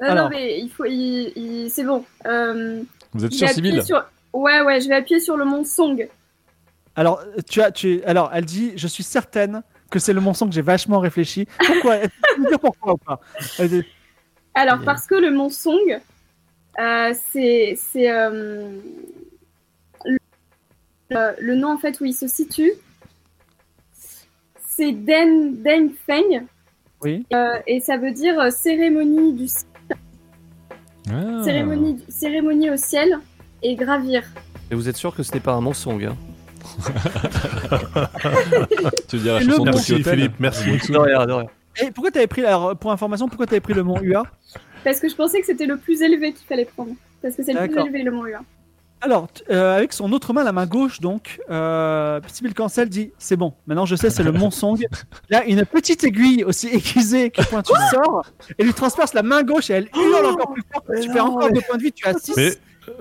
Non, 0.00 0.08
Alors. 0.08 0.24
non, 0.24 0.30
mais 0.36 0.58
il 0.60 0.68
faut. 0.68 0.84
il- 0.84 1.32
il- 1.36 1.70
C'est 1.70 1.84
bon. 1.84 2.04
Euh, 2.26 2.82
Vous 3.14 3.24
êtes 3.24 3.32
sûr, 3.32 3.48
Sibyl 3.48 3.82
sur... 3.84 4.02
Ouais, 4.32 4.60
ouais, 4.62 4.80
je 4.80 4.88
vais 4.88 4.96
appuyer 4.96 5.20
sur 5.20 5.36
le 5.36 5.44
mont 5.44 5.62
Song. 5.64 6.08
Alors, 6.96 7.20
euh, 7.20 7.40
tu 7.48 7.62
as, 7.62 7.70
tu, 7.70 8.02
alors, 8.04 8.30
elle 8.34 8.44
dit, 8.44 8.72
je 8.74 8.88
suis 8.88 9.04
certaine 9.04 9.62
que 9.90 9.98
c'est 10.00 10.12
le 10.12 10.20
mensonge 10.20 10.48
que 10.48 10.54
j'ai 10.56 10.62
vachement 10.62 10.98
réfléchi. 10.98 11.46
Pourquoi? 11.64 11.96
Est-ce 11.98 12.08
que 12.08 12.12
tu 12.14 12.34
peux 12.36 12.42
me 12.42 12.48
dire 12.48 12.58
pourquoi 12.58 12.94
ou 12.94 12.96
pas 12.96 13.20
Elle 13.58 13.68
dit, 13.68 13.82
Alors, 14.54 14.80
parce 14.84 15.06
que 15.06 15.14
le 15.14 15.30
mont 15.30 15.48
Song, 15.48 16.00
euh, 16.78 17.14
c'est 17.30 17.74
c'est, 17.76 18.10
euh, 18.10 18.78
le, 21.38 21.54
nom 21.54 21.72
en 21.74 21.78
fait 21.78 22.00
où 22.00 22.04
il 22.04 22.14
se 22.14 22.26
situe. 22.28 22.72
C'est 24.68 24.92
Den, 24.92 25.62
Den 25.62 25.90
Feng 26.06 26.46
Oui. 27.02 27.26
euh, 27.34 27.58
et 27.66 27.80
ça 27.80 27.96
veut 27.98 28.12
dire 28.12 28.38
euh, 28.40 28.50
cérémonie, 28.50 29.34
du, 29.34 29.46
Ah. 31.10 31.42
cérémonie, 31.44 32.02
cérémonie 32.08 32.70
au 32.70 32.76
ciel 32.76 33.18
et 33.62 33.74
gravir. 33.74 34.22
Et 34.70 34.74
vous 34.74 34.88
êtes 34.88 34.96
sûr 34.96 35.14
que 35.14 35.22
ce 35.22 35.32
n'est 35.32 35.40
pas 35.40 35.52
un 35.52 35.60
mensonge 35.60 36.04
hein 36.04 36.16
Tu 39.08 39.16
veux 39.16 39.22
dire 39.22 39.34
la 39.34 39.40
chanson 39.40 39.64
de 39.64 39.72
Philippe, 39.76 40.34
merci. 40.38 40.70
Rien, 40.70 41.26
de 41.26 41.32
rien. 41.32 41.46
Et 41.80 41.90
pourquoi 41.90 42.10
t'avais 42.10 42.26
pris, 42.26 42.44
alors, 42.44 42.76
pour 42.76 42.92
information, 42.92 43.28
pourquoi 43.28 43.46
t'avais 43.46 43.60
pris 43.60 43.74
le 43.74 43.82
mont 43.82 44.00
UA 44.00 44.24
Parce 44.84 45.00
que 45.00 45.08
je 45.08 45.14
pensais 45.14 45.40
que 45.40 45.46
c'était 45.46 45.66
le 45.66 45.76
plus 45.78 46.02
élevé 46.02 46.32
qu'il 46.32 46.46
fallait 46.46 46.64
prendre. 46.64 46.92
Parce 47.22 47.36
que 47.36 47.42
c'est 47.42 47.52
le 47.52 47.68
plus 47.68 47.80
élevé, 47.80 48.02
le 48.02 48.10
mont 48.10 48.26
Hua. 48.26 48.40
Alors, 49.04 49.26
euh, 49.50 49.76
avec 49.76 49.92
son 49.92 50.12
autre 50.12 50.32
main, 50.32 50.44
la 50.44 50.52
main 50.52 50.66
gauche, 50.66 51.00
donc, 51.00 51.40
euh, 51.50 52.20
Sibyl 52.28 52.54
Cancel 52.54 52.88
dit 52.88 53.10
C'est 53.18 53.34
bon, 53.34 53.52
maintenant 53.66 53.84
je 53.84 53.96
sais, 53.96 54.10
c'est 54.10 54.22
le 54.22 54.30
mensonge. 54.30 54.78
Là, 55.28 55.44
une 55.44 55.64
petite 55.64 56.04
aiguille 56.04 56.44
aussi 56.44 56.68
aiguisée 56.68 57.30
que 57.30 57.42
Pointu 57.42 57.72
sort 57.90 58.24
et 58.56 58.62
lui 58.62 58.72
transperce 58.72 59.12
la 59.12 59.24
main 59.24 59.42
gauche 59.42 59.70
et 59.70 59.72
elle 59.72 59.88
hurle 59.96 60.26
encore 60.26 60.52
plus 60.52 60.62
fort. 60.72 60.84
Tu 61.00 61.10
fais 61.10 61.18
encore 61.20 61.50
deux 61.50 61.60
points 61.62 61.78
de 61.78 61.82
vie, 61.82 61.92
tu 61.92 62.06
as 62.06 62.16
6. 62.16 62.34
Mais 62.36 62.46
Et 62.46 62.54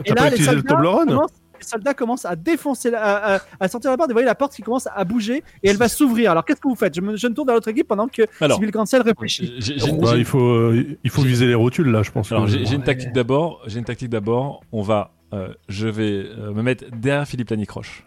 t'as 0.06 0.16
là, 0.16 0.22
pas 0.22 0.30
les 0.30 0.36
utilisé 0.38 0.56
le 0.56 0.64
Toblerone 0.64 1.08
commencent, 1.08 1.32
les 1.62 1.68
soldats 1.68 1.94
commencent 1.94 2.26
à 2.26 2.36
défoncer, 2.36 2.92
la- 2.92 3.02
à, 3.04 3.36
à- 3.38 3.42
à 3.60 3.68
sortir 3.68 3.92
la 3.92 3.98
porte. 3.98 4.10
Et 4.10 4.14
vous 4.14 4.16
voyez 4.16 4.26
la 4.26 4.36
porte 4.36 4.54
qui 4.56 4.62
commence 4.62 4.88
à 4.94 5.04
bouger 5.04 5.44
et 5.64 5.70
elle 5.70 5.78
va 5.78 5.88
s'ouvrir. 5.98 6.32
Alors, 6.32 6.44
qu'est-ce 6.46 6.62
que 6.62 6.68
vous 6.68 6.76
faites? 6.76 6.96
Je 6.96 7.02
me, 7.02 7.16
je 7.16 7.28
me 7.28 7.34
tourne 7.34 7.48
vers 7.48 7.56
l'autre 7.56 7.68
équipe 7.70 7.88
pendant 7.88 8.08
que 8.08 8.24
Alors, 8.42 8.58
Sibyl 8.58 8.72
Cancel 8.72 9.02
réfléchit. 9.02 9.54
Bah, 10.02 10.14
il 10.18 10.26
faut, 10.26 10.40
euh, 10.42 10.98
il 11.04 11.10
faut 11.10 11.22
viser 11.22 11.46
les 11.48 11.56
rotules 11.56 11.90
là, 11.90 12.04
je 12.04 12.12
pense. 12.12 12.32
alors, 12.32 12.48
j'ai- 12.48 12.72
une 12.74 12.84
tactique 12.84 13.14
d'abord. 13.14 13.62
J'ai 13.68 13.80
une 13.80 13.86
tactique 13.86 14.10
d'abord. 14.10 14.62
On 14.72 14.82
va, 14.82 15.12
euh, 15.34 15.54
je 15.70 15.88
vais 15.88 16.26
euh, 16.26 16.52
me 16.54 16.62
mettre 16.62 16.86
derrière 16.96 17.28
Philippe 17.28 17.50
Lanicroche, 17.50 18.06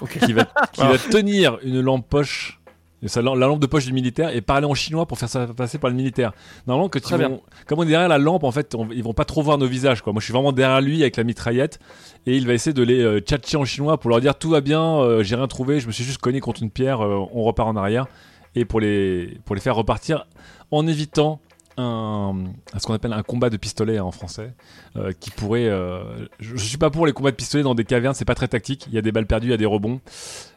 Ok. 0.00 0.18
qui 0.24 0.32
va, 0.32 0.44
qui 0.72 0.80
va 0.80 0.98
tenir 1.10 1.58
une 1.62 1.80
lampe 1.80 2.08
poche. 2.08 2.60
Et 3.04 3.08
ça, 3.08 3.20
la 3.22 3.34
lampe 3.34 3.60
de 3.60 3.66
poche 3.66 3.84
du 3.86 3.92
militaire 3.92 4.34
et 4.34 4.40
parler 4.40 4.66
en 4.66 4.74
chinois 4.74 5.06
pour 5.06 5.18
faire 5.18 5.28
ça 5.28 5.46
passer 5.46 5.78
par 5.78 5.90
le 5.90 5.96
militaire. 5.96 6.32
Normalement, 6.66 6.88
que 6.88 6.98
comme 7.66 7.78
on 7.78 7.82
est 7.82 7.86
derrière 7.86 8.08
la 8.08 8.18
lampe, 8.18 8.42
en 8.44 8.50
fait, 8.50 8.74
on- 8.74 8.88
ils 8.90 9.04
vont 9.04 9.12
pas 9.12 9.24
trop 9.26 9.42
voir 9.42 9.58
nos 9.58 9.66
visages. 9.66 10.00
Quoi. 10.02 10.12
Moi, 10.12 10.20
je 10.20 10.24
suis 10.24 10.32
vraiment 10.32 10.52
derrière 10.52 10.80
lui 10.80 11.02
avec 11.02 11.16
la 11.16 11.24
mitraillette 11.24 11.78
et 12.26 12.36
il 12.36 12.46
va 12.46 12.54
essayer 12.54 12.72
de 12.72 12.82
les 12.82 13.00
euh, 13.02 13.20
tchatcher 13.20 13.58
en 13.58 13.64
chinois 13.64 13.98
pour 13.98 14.08
leur 14.10 14.20
dire 14.20 14.34
tout 14.36 14.48
va 14.50 14.60
bien, 14.62 14.82
euh, 15.00 15.22
j'ai 15.22 15.36
rien 15.36 15.46
trouvé, 15.46 15.78
je 15.80 15.86
me 15.86 15.92
suis 15.92 16.02
juste 16.04 16.18
cogné 16.18 16.40
contre 16.40 16.62
une 16.62 16.70
pierre, 16.70 17.02
euh, 17.04 17.24
on 17.32 17.42
repart 17.44 17.68
en 17.68 17.76
arrière 17.76 18.06
et 18.56 18.64
pour 18.64 18.80
les 18.80 19.38
pour 19.44 19.54
les 19.54 19.60
faire 19.60 19.76
repartir 19.76 20.26
en 20.70 20.86
évitant 20.86 21.40
un, 21.76 22.34
ce 22.76 22.86
qu'on 22.86 22.94
appelle 22.94 23.12
un 23.12 23.22
combat 23.22 23.50
de 23.50 23.56
pistolet 23.56 23.98
en 24.00 24.10
français, 24.10 24.54
euh, 24.96 25.12
qui 25.18 25.30
pourrait. 25.30 25.68
euh, 25.68 26.26
je, 26.40 26.56
je 26.56 26.64
suis 26.64 26.78
pas 26.78 26.90
pour 26.90 27.06
les 27.06 27.12
combats 27.12 27.30
de 27.30 27.36
pistolet 27.36 27.62
dans 27.62 27.74
des 27.74 27.84
cavernes, 27.84 28.14
c'est 28.14 28.24
pas 28.24 28.34
très 28.34 28.48
tactique. 28.48 28.86
Il 28.88 28.94
y 28.94 28.98
a 28.98 29.02
des 29.02 29.12
balles 29.12 29.26
perdues, 29.26 29.48
il 29.48 29.50
y 29.50 29.54
a 29.54 29.58
des 29.58 29.66
rebonds. 29.66 30.00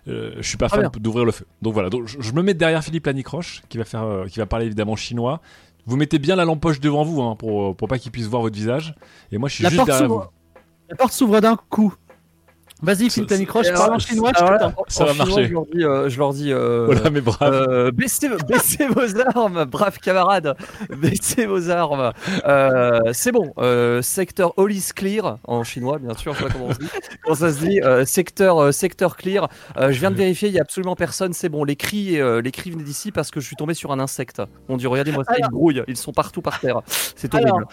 Euh, 0.08 0.36
je 0.38 0.48
suis 0.48 0.58
pas 0.58 0.70
fan 0.70 0.90
d'ouvrir 1.00 1.26
le 1.26 1.32
feu. 1.32 1.46
Donc 1.62 1.74
voilà, 1.74 1.90
donc 1.90 2.08
je, 2.08 2.22
je 2.22 2.32
me 2.34 2.42
mets 2.42 2.54
derrière 2.54 2.84
Philippe 2.84 3.06
Lanicroche, 3.06 3.64
qui 3.70 3.78
va 3.78 3.86
faire, 3.86 4.04
euh, 4.04 4.26
qui 4.28 4.40
va 4.40 4.46
parler 4.46 4.66
évidemment 4.66 4.96
chinois. 4.96 5.42
Vous 5.86 5.98
mettez 5.98 6.20
bien 6.20 6.36
la 6.36 6.46
lampe 6.46 6.62
poche 6.62 6.80
devant 6.80 7.04
vous, 7.04 7.22
hein, 7.22 7.36
pour 7.36 7.76
pour 7.76 7.88
pas 7.88 7.98
qu'il 7.98 8.12
puisse 8.12 8.28
voir 8.28 8.42
votre 8.42 8.56
visage. 8.56 8.96
Et 9.32 9.38
moi, 9.38 9.50
je 9.50 9.56
suis 9.56 9.64
La 9.64 9.70
juste 9.70 9.86
derrière 9.86 10.08
vous. 10.08 10.22
La 10.90 10.96
porte 10.96 11.14
s'ouvre 11.14 11.40
d'un 11.40 11.56
coup. 11.56 11.94
Vas-y, 12.82 13.10
Ça- 13.10 13.22
Lanicroche, 13.30 13.68
Et 13.68 13.74
parle 13.74 13.96
en 13.96 14.00
chinois, 14.00 14.32
je 14.38 14.44
en- 14.44 14.48
Ça 14.88 15.04
en 15.04 15.08
va 15.08 15.12
chinois, 15.14 15.26
marcher. 15.26 15.46
Je 15.48 15.54
leur 15.54 15.66
dis, 15.66 15.84
euh, 15.84 16.10
je 16.10 16.18
leur 16.20 16.34
dis 16.34 16.54
euh, 16.54 16.86
Voilà, 16.86 17.10
mais 17.10 17.22
brave. 17.22 17.52
euh, 17.52 17.92
baissez, 17.92 18.30
baissez 18.48 18.88
vos 18.96 19.20
armes, 19.36 19.66
braves 19.66 19.98
camarades. 20.00 20.56
Baissez 20.96 21.46
vos 21.48 21.70
armes. 21.72 22.12
Euh, 22.46 23.00
c'est 23.14 23.32
bon. 23.32 23.52
Euh, 23.58 24.02
secteur 24.02 24.54
all 24.58 24.72
is 24.72 24.90
clear 24.96 25.38
en 25.46 25.64
chinois, 25.64 25.98
bien 25.98 26.14
sûr. 26.14 26.34
Je 26.34 26.38
sais 26.40 26.44
pas 26.46 26.52
comment, 26.52 26.66
on 26.68 26.74
se 26.74 26.80
dit. 26.80 26.88
comment 27.24 27.36
ça 27.36 27.52
se 27.52 27.60
dit. 27.66 27.82
Euh, 27.82 28.06
secteur, 28.06 28.62
euh, 28.62 28.72
secteur 28.72 29.18
clear. 29.18 29.48
Euh, 29.78 29.92
je 29.92 30.00
viens 30.00 30.12
de 30.12 30.16
vérifier. 30.16 30.50
Il 30.50 30.54
y 30.56 30.60
a 30.60 30.62
absolument 30.62 30.96
personne. 30.96 31.34
C'est 31.34 31.50
bon. 31.50 31.64
Les 31.64 31.76
cris, 31.76 32.20
euh, 32.22 32.42
les 32.42 32.52
cris 32.52 32.70
venaient 32.72 32.84
d'ici 32.84 33.12
parce 33.12 33.32
que 33.32 33.40
je 33.40 33.48
suis 33.48 33.56
tombé 33.56 33.74
sur 33.74 33.92
un 33.92 34.00
insecte. 34.00 34.42
Mon 34.70 34.78
Dieu, 34.78 34.88
regardez-moi 34.88 35.24
ça. 35.24 35.34
Ils 35.40 35.48
grouillent. 35.50 35.84
Ils 35.88 35.98
sont 35.98 36.14
partout 36.14 36.42
par 36.42 36.60
terre. 36.60 36.82
C'est 37.16 37.34
Alors, 37.34 37.56
horrible. 37.56 37.68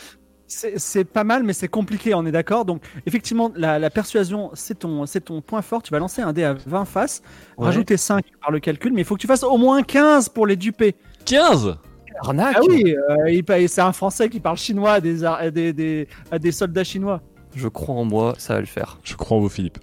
C'est 0.47 1.05
pas 1.05 1.25
mal, 1.25 1.43
mais 1.43 1.53
c'est 1.55 1.69
compliqué, 1.69 2.15
on 2.15 2.25
est 2.27 2.31
d'accord. 2.33 2.65
Donc, 2.65 2.83
effectivement, 3.07 3.51
la, 3.57 3.79
la 3.79 3.91
persuasion, 3.91 4.51
c'est 4.55 4.79
ton, 4.81 5.07
c'est 5.07 5.23
ton 5.23 5.41
point 5.41 5.63
fort. 5.63 5.83
Tu 5.83 5.91
vas 5.91 5.99
lancer 5.99 6.21
un 6.23 6.33
dé 6.33 6.45
à 6.45 6.53
20 6.55 6.85
faces, 6.85 7.23
Ouais. 7.57 7.65
rajouter 7.67 7.97
5 7.97 8.25
par 8.41 8.51
le 8.51 8.61
calcul, 8.61 8.93
mais 8.93 9.01
il 9.01 9.05
faut 9.05 9.15
que 9.17 9.21
tu 9.21 9.27
fasses 9.27 9.43
au 9.43 9.57
moins 9.57 9.83
15 9.83 10.29
pour 10.29 10.47
les 10.47 10.57
duper. 10.57 10.95
15 11.25 11.77
Arnaque 12.21 12.57
Ah 12.59 12.61
oui, 12.69 12.95
euh, 13.11 13.67
c'est 13.67 13.81
un 13.81 13.93
Français 13.93 14.29
qui 14.29 14.39
parle 14.39 14.57
chinois 14.57 14.93
à 14.93 15.01
des, 15.01 15.25
ar- 15.25 15.35
à 15.41 15.51
des, 15.51 15.73
des- 15.73 16.07
à 16.31 16.39
des 16.39 16.53
soldats 16.53 16.85
chinois. 16.85 17.21
Je 17.57 17.67
crois 17.67 17.95
en 17.97 18.05
moi, 18.05 18.35
ça 18.39 18.55
va 18.55 18.61
le 18.61 18.67
faire. 18.67 18.99
Je 19.03 19.15
crois 19.17 19.37
en 19.39 19.41
vous, 19.41 19.49
Philippe. 19.49 19.79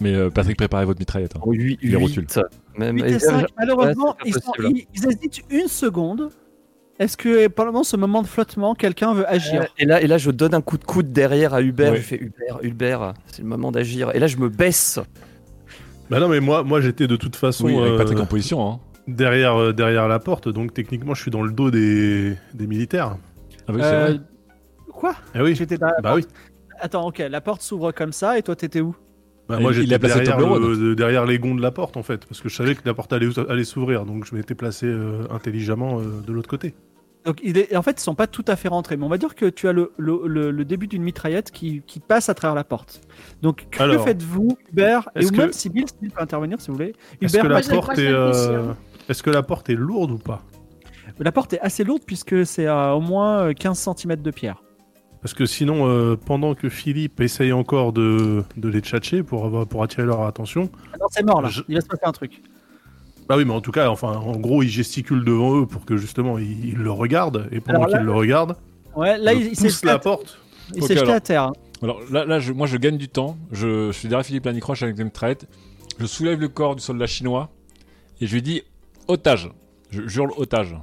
Mais 0.00 0.14
euh, 0.14 0.30
Patrick, 0.30 0.56
préparez 0.56 0.84
votre 0.84 0.98
mitraillette. 0.98 1.36
hein. 1.36 1.40
Oh, 1.44 1.52
huit- 1.52 1.78
Les 1.82 1.90
huit, 1.90 1.96
rotules. 1.96 2.26
Même, 2.76 2.96
8 2.96 3.02
et- 3.04 3.12
et 3.14 3.18
5, 3.20 3.46
malheureusement, 3.56 4.06
ouais, 4.08 4.14
c'est 4.24 4.28
ils, 4.30 4.34
pas 4.34 4.40
sont- 4.40 4.52
possible. 4.52 4.78
ils- 4.78 4.86
ils 4.94 5.06
hésitent 5.06 5.40
une 5.50 5.68
seconde. 5.68 6.30
Est-ce 6.98 7.16
que 7.16 7.48
pendant 7.48 7.82
ce 7.82 7.96
moment 7.96 8.22
de 8.22 8.26
flottement, 8.26 8.74
quelqu'un 8.74 9.14
veut 9.14 9.28
agir? 9.28 9.62
Euh, 9.62 9.66
et 9.78 9.86
là, 9.86 10.00
et 10.02 10.06
là, 10.06 10.18
je 10.18 10.30
donne 10.30 10.54
un 10.54 10.60
coup 10.60 10.78
de 10.78 10.84
coude 10.84 11.12
derrière 11.12 11.54
à 11.54 11.62
Hubert. 11.62 11.96
Je 11.96 12.00
fais 12.02 12.16
Hubert, 12.16 12.58
Hubert, 12.62 13.14
c'est 13.26 13.42
le 13.42 13.48
moment 13.48 13.72
d'agir. 13.72 14.14
Et 14.14 14.18
là, 14.18 14.26
je 14.26 14.36
me 14.36 14.48
baisse. 14.48 15.00
Bah 16.10 16.20
non, 16.20 16.28
mais 16.28 16.40
moi, 16.40 16.62
moi 16.62 16.80
j'étais 16.80 17.06
de 17.06 17.16
toute 17.16 17.36
façon 17.36 17.64
Oui, 17.66 17.76
avec 17.78 17.92
euh, 17.92 17.98
Patrick 17.98 18.20
en 18.20 18.26
position. 18.26 18.70
Hein. 18.70 18.80
derrière, 19.08 19.56
euh, 19.56 19.72
derrière 19.72 20.06
la 20.08 20.18
porte, 20.18 20.48
donc 20.48 20.74
techniquement 20.74 21.14
je 21.14 21.22
suis 21.22 21.30
dans 21.30 21.42
le 21.42 21.50
dos 21.52 21.70
des, 21.70 22.36
des 22.52 22.66
militaires. 22.66 23.16
Ah 23.66 23.72
oui, 23.72 23.80
c'est 23.80 23.86
Euh, 23.94 24.04
vrai. 24.08 24.20
Quoi? 24.92 25.14
Eh 25.34 25.40
oui, 25.40 25.54
J'étais 25.54 25.78
dans 25.78 25.86
la 25.86 26.00
bah 26.02 26.14
oui. 26.14 26.26
Attends, 26.80 27.06
ok, 27.06 27.18
la 27.30 27.40
porte 27.40 27.62
s'ouvre 27.62 27.92
comme 27.92 28.12
ça 28.12 28.36
et 28.38 28.42
toi 28.42 28.54
t'étais 28.54 28.80
où? 28.82 28.94
Bah, 29.48 29.58
moi 29.58 29.72
j'étais 29.72 29.98
derrière, 29.98 30.36
Toblerone. 30.36 30.62
le- 30.70 30.76
de- 30.76 30.94
derrière 30.94 31.26
les 31.26 31.38
gonds 31.38 31.54
de 31.54 31.60
la 31.62 31.70
porte 31.72 31.96
en 31.96 32.02
fait, 32.02 32.24
parce 32.26 32.40
que 32.40 32.48
je 32.48 32.54
savais 32.56 32.74
que 32.74 32.82
la 32.84 32.94
porte 32.94 33.12
allait, 33.12 33.28
allait 33.50 33.64
s'ouvrir, 33.64 34.04
donc 34.06 34.24
je 34.24 34.34
m'étais 34.34 34.54
placé 34.54 34.86
euh, 34.86 35.24
intelligemment 35.30 35.98
euh, 36.00 36.04
de 36.26 36.32
l'autre 36.32 36.48
côté. 36.48 36.74
Donc, 37.24 37.38
il 37.44 37.56
est... 37.56 37.76
en 37.76 37.82
fait, 37.82 38.00
ils 38.00 38.02
sont 38.02 38.16
pas 38.16 38.26
tout 38.26 38.44
à 38.48 38.56
fait 38.56 38.66
rentrés, 38.66 38.96
mais 38.96 39.04
on 39.04 39.08
va 39.08 39.16
dire 39.18 39.36
que 39.36 39.46
tu 39.46 39.68
as 39.68 39.72
le, 39.72 39.92
le, 39.96 40.22
le- 40.26 40.50
le 40.50 40.64
début 40.64 40.88
d'une 40.88 41.02
mitraillette 41.04 41.52
qui, 41.52 41.82
qui 41.86 42.00
passe 42.00 42.28
à 42.28 42.34
travers 42.34 42.56
la 42.56 42.64
porte. 42.64 43.00
Donc, 43.42 43.66
que 43.70 43.80
Alors, 43.82 44.02
faites-vous, 44.04 44.56
Hubert 44.72 45.08
Et 45.14 45.24
que- 45.26 45.36
même 45.36 45.52
Sybille, 45.52 45.86
Sybille 45.86 46.10
peut 46.10 46.20
intervenir 46.22 46.60
si 46.60 46.68
vous 46.68 46.74
voulez. 46.74 46.94
Est-ce 47.20 47.36
que, 47.38 47.46
la 47.46 47.60
moi, 47.60 47.68
porte 47.70 47.98
est, 47.98 48.08
euh, 48.08 48.72
est-ce 49.08 49.22
que 49.22 49.30
la 49.30 49.44
porte 49.44 49.70
est 49.70 49.76
lourde 49.76 50.10
ou 50.10 50.18
pas? 50.18 50.42
La 51.20 51.30
porte 51.30 51.52
est 51.52 51.60
assez 51.60 51.84
lourde 51.84 52.02
puisque 52.04 52.44
c'est 52.44 52.66
à 52.66 52.96
au 52.96 53.00
moins 53.00 53.50
euh, 53.50 53.52
15 53.52 53.78
cm 53.96 54.16
de 54.16 54.30
pierre. 54.32 54.60
Parce 55.22 55.34
que 55.34 55.46
sinon, 55.46 55.86
euh, 55.88 56.16
pendant 56.16 56.54
que 56.54 56.68
Philippe 56.68 57.20
essaye 57.20 57.52
encore 57.52 57.92
de, 57.92 58.42
de 58.56 58.68
les 58.68 58.80
tchatcher 58.80 59.22
pour, 59.22 59.44
avoir- 59.44 59.66
pour 59.66 59.82
attirer 59.84 60.04
leur 60.04 60.22
attention, 60.22 60.68
Ah 60.92 60.96
Non, 61.00 61.06
c'est 61.10 61.24
mort 61.24 61.40
là. 61.40 61.48
Je- 61.48 61.62
Il 61.68 61.76
va 61.76 61.80
se 61.80 61.86
passer 61.86 62.02
un 62.04 62.12
truc. 62.12 62.42
bah 63.28 63.36
oui, 63.36 63.44
mais 63.44 63.52
en 63.54 63.60
tout 63.60 63.70
cas, 63.70 63.88
enfin, 63.88 64.16
en 64.16 64.36
gros, 64.36 64.62
il 64.64 64.68
gesticule 64.68 65.24
devant 65.24 65.60
eux 65.60 65.66
pour 65.66 65.84
que 65.84 65.96
justement 65.96 66.38
ils, 66.38 66.70
ils 66.70 66.76
le 66.76 66.90
regardent, 66.90 67.48
et 67.52 67.60
pendant 67.60 67.84
qu'ils 67.86 67.98
le 68.00 68.12
regardent, 68.12 68.56
Ouais, 68.96 69.16
là, 69.16 69.32
je 69.32 69.38
il, 69.38 69.48
pousse 69.50 69.74
jeté, 69.76 69.86
la 69.86 69.92
à... 69.94 69.98
porte. 70.00 70.38
il 70.74 70.82
s'est 70.82 70.88
jeté 70.94 71.00
alors. 71.00 71.14
à 71.14 71.20
terre. 71.20 71.42
hein. 71.44 71.52
Alors 71.82 72.00
là, 72.10 72.24
là 72.24 72.38
je- 72.40 72.52
moi 72.52 72.66
je 72.66 72.76
gagne 72.76 72.98
du 72.98 73.08
temps. 73.08 73.36
Je, 73.52 73.86
je 73.92 73.92
suis 73.92 74.08
derrière 74.08 74.26
Philippe 74.26 74.44
Lanicroche 74.44 74.82
avec 74.82 74.96
des 74.96 75.04
mitraillettes. 75.04 75.46
Je 75.98 76.06
soulève 76.06 76.40
le 76.40 76.48
corps 76.48 76.74
du 76.76 76.82
soldat 76.82 77.06
chinois 77.06 77.50
et 78.20 78.26
je 78.26 78.34
lui 78.34 78.42
dis 78.42 78.62
otage. 79.08 79.50
Je 79.90 80.02
hurle 80.02 80.32
otage. 80.36 80.76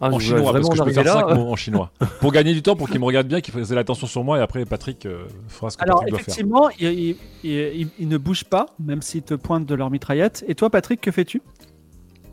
Ah, 0.00 0.08
en 0.10 0.18
chinois, 0.18 0.40
voulais 0.40 0.52
parce 0.62 0.68
que 0.70 0.76
je 0.76 0.82
peux 0.82 0.90
en 0.90 0.92
faire 0.92 1.06
arriver 1.12 1.20
5 1.26 1.28
là. 1.28 1.34
mots 1.34 1.50
en 1.52 1.56
chinois. 1.56 1.90
Pour 2.20 2.32
gagner 2.32 2.54
du 2.54 2.62
temps, 2.62 2.76
pour 2.76 2.88
qu'il 2.88 3.00
me 3.00 3.04
regarde 3.04 3.26
bien, 3.26 3.40
qu'il 3.40 3.52
fasse 3.54 3.70
l'attention 3.70 4.06
sur 4.06 4.24
moi 4.24 4.38
et 4.38 4.40
après 4.40 4.64
Patrick 4.64 5.04
euh, 5.06 5.24
fera 5.48 5.70
ce 5.70 5.76
que 5.76 5.82
Alors, 5.82 6.00
Patrick 6.00 6.10
doit 6.10 6.18
faire. 6.18 6.28
effectivement, 6.34 6.68
il, 6.78 6.86
il- 6.88 7.16
il- 7.44 7.50
il- 7.80 7.88
il 7.98 8.08
ne 8.08 8.16
bouge 8.18 8.44
pas, 8.44 8.66
même 8.78 9.02
s'ils 9.02 9.22
te 9.22 9.34
pointent 9.34 9.66
de 9.66 9.74
leur 9.74 9.90
mitraillette. 9.90 10.44
Et 10.48 10.54
toi, 10.54 10.70
Patrick, 10.70 11.00
que 11.00 11.10
fais-tu? 11.10 11.42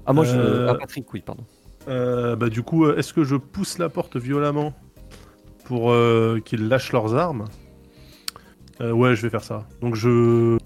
Ah, 0.05 0.13
moi, 0.13 0.23
je. 0.25 0.35
Euh, 0.35 0.67
Ah, 0.69 0.75
Patrick, 0.75 1.11
oui, 1.13 1.21
pardon. 1.25 1.43
Euh, 1.87 2.35
bah 2.35 2.49
du 2.49 2.61
coup, 2.61 2.87
est-ce 2.89 3.11
que 3.13 3.23
je 3.23 3.35
pousse 3.35 3.79
la 3.79 3.89
porte 3.89 4.15
violemment 4.15 4.73
pour 5.65 5.91
euh, 5.91 6.39
qu'ils 6.43 6.67
lâchent 6.67 6.91
leurs 6.93 7.15
armes? 7.15 7.45
Euh, 8.81 8.91
Ouais, 8.91 9.15
je 9.15 9.21
vais 9.23 9.29
faire 9.29 9.43
ça. 9.43 9.67
Donc 9.81 9.95
je, 9.95 10.57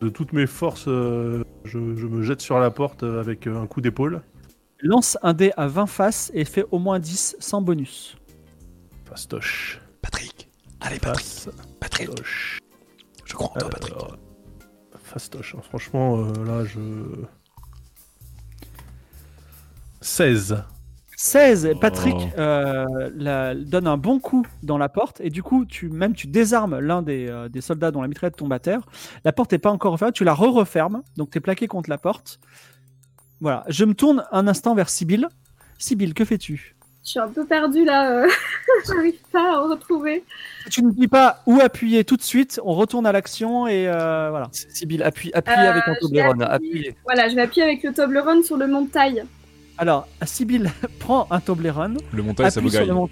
de 0.00 0.08
toutes 0.08 0.32
mes 0.32 0.46
forces, 0.46 0.84
euh, 0.88 1.42
je, 1.64 1.78
je 1.96 2.06
me 2.06 2.22
jette 2.22 2.40
sur 2.40 2.58
la 2.58 2.70
porte 2.70 3.02
avec 3.02 3.46
un 3.46 3.66
coup 3.66 3.80
d'épaule. 3.80 4.22
Lance 4.82 5.18
un 5.22 5.34
dé 5.34 5.52
à 5.56 5.66
20 5.66 5.86
faces 5.86 6.30
et 6.34 6.44
fais 6.44 6.64
au 6.70 6.78
moins 6.78 6.98
10 6.98 7.36
sans 7.38 7.60
bonus. 7.60 8.16
Fastoche. 9.04 9.80
Patrick, 10.00 10.48
allez 10.80 10.98
Patrick. 10.98 11.48
Patrick, 11.80 12.08
Fastoche. 12.08 12.58
je 13.24 13.34
crois 13.34 13.48
en 13.50 13.58
toi 13.58 13.68
Patrick. 13.68 13.92
Alors, 13.94 14.16
Fastoche. 15.02 15.54
hein. 15.58 15.62
Franchement, 15.68 16.18
euh, 16.24 16.44
là, 16.44 16.64
je... 16.64 16.80
16. 20.00 20.64
16, 21.16 21.72
Patrick 21.82 22.14
Oh. 22.16 22.40
euh, 22.40 23.10
la- 23.14 23.54
donne 23.54 23.86
un 23.86 23.98
bon 23.98 24.18
coup 24.20 24.46
dans 24.62 24.78
la 24.78 24.88
porte 24.88 25.20
et 25.20 25.28
du 25.28 25.42
coup, 25.42 25.66
tu, 25.66 25.90
même 25.90 26.14
tu 26.14 26.26
désarmes 26.28 26.78
l'un 26.78 27.02
des, 27.02 27.28
euh, 27.28 27.50
des 27.50 27.60
soldats 27.60 27.90
dont 27.90 28.00
la 28.00 28.08
mitraillette 28.08 28.36
tombe 28.36 28.52
à 28.54 28.58
terre. 28.58 28.80
La 29.24 29.32
porte 29.32 29.52
n'est 29.52 29.58
pas 29.58 29.70
encore 29.70 29.92
refermée, 29.92 30.12
tu 30.14 30.24
la 30.24 30.32
re-refermes, 30.32 31.02
donc 31.18 31.30
tu 31.30 31.36
es 31.36 31.40
plaqué 31.42 31.66
contre 31.66 31.90
la 31.90 31.98
porte. 31.98 32.40
Voilà, 33.40 33.64
je 33.68 33.84
me 33.84 33.94
tourne 33.94 34.24
un 34.32 34.46
instant 34.48 34.74
vers 34.74 34.88
Sibyl. 34.90 35.28
Sibyl, 35.78 36.12
que 36.14 36.24
fais-tu? 36.24 36.74
Je 37.02 37.08
suis 37.12 37.18
un 37.20 37.28
peu 37.28 37.46
perdue 37.46 37.84
là, 37.86 38.10
euh, 38.24 38.28
j'arrive 38.86 39.14
pas 39.32 39.54
à 39.56 39.60
retrouver. 39.62 40.22
Si 40.64 40.70
tu 40.70 40.82
ne 40.84 40.92
dis 40.92 41.08
pas 41.08 41.40
où 41.46 41.58
appuyer 41.60 42.04
tout 42.04 42.16
de 42.18 42.22
suite, 42.22 42.60
on 42.62 42.74
retourne 42.74 43.06
à 43.06 43.12
l'action 43.12 43.66
et 43.66 43.88
euh, 43.88 44.28
voilà. 44.28 44.48
Sibyl, 44.52 45.02
appuie, 45.02 45.30
appuie 45.32 45.54
Euh, 45.54 45.70
avec 45.70 45.84
un 45.88 45.94
je 45.94 45.94
vais 45.94 46.00
Toblerone. 46.00 46.42
appuyer-. 46.42 46.94
Voilà, 47.04 47.28
je 47.30 47.34
vais 47.36 47.40
appuyer 47.42 47.62
avec 47.62 47.82
le 47.82 47.94
Toblerone 47.94 48.42
sur 48.42 48.58
le 48.58 48.66
montail. 48.66 49.24
Alors, 49.78 50.06
Sibyl 50.26 50.70
prend 51.00 51.26
un 51.30 51.40
Toblerone, 51.40 51.96
Le 52.12 52.22
montage, 52.22 52.52
ça 52.52 52.60
vous 52.60 52.66
appuie 52.76 52.76
sur 52.76 52.80
gagne. 52.86 52.88
le, 52.88 52.94
mon- 52.94 53.10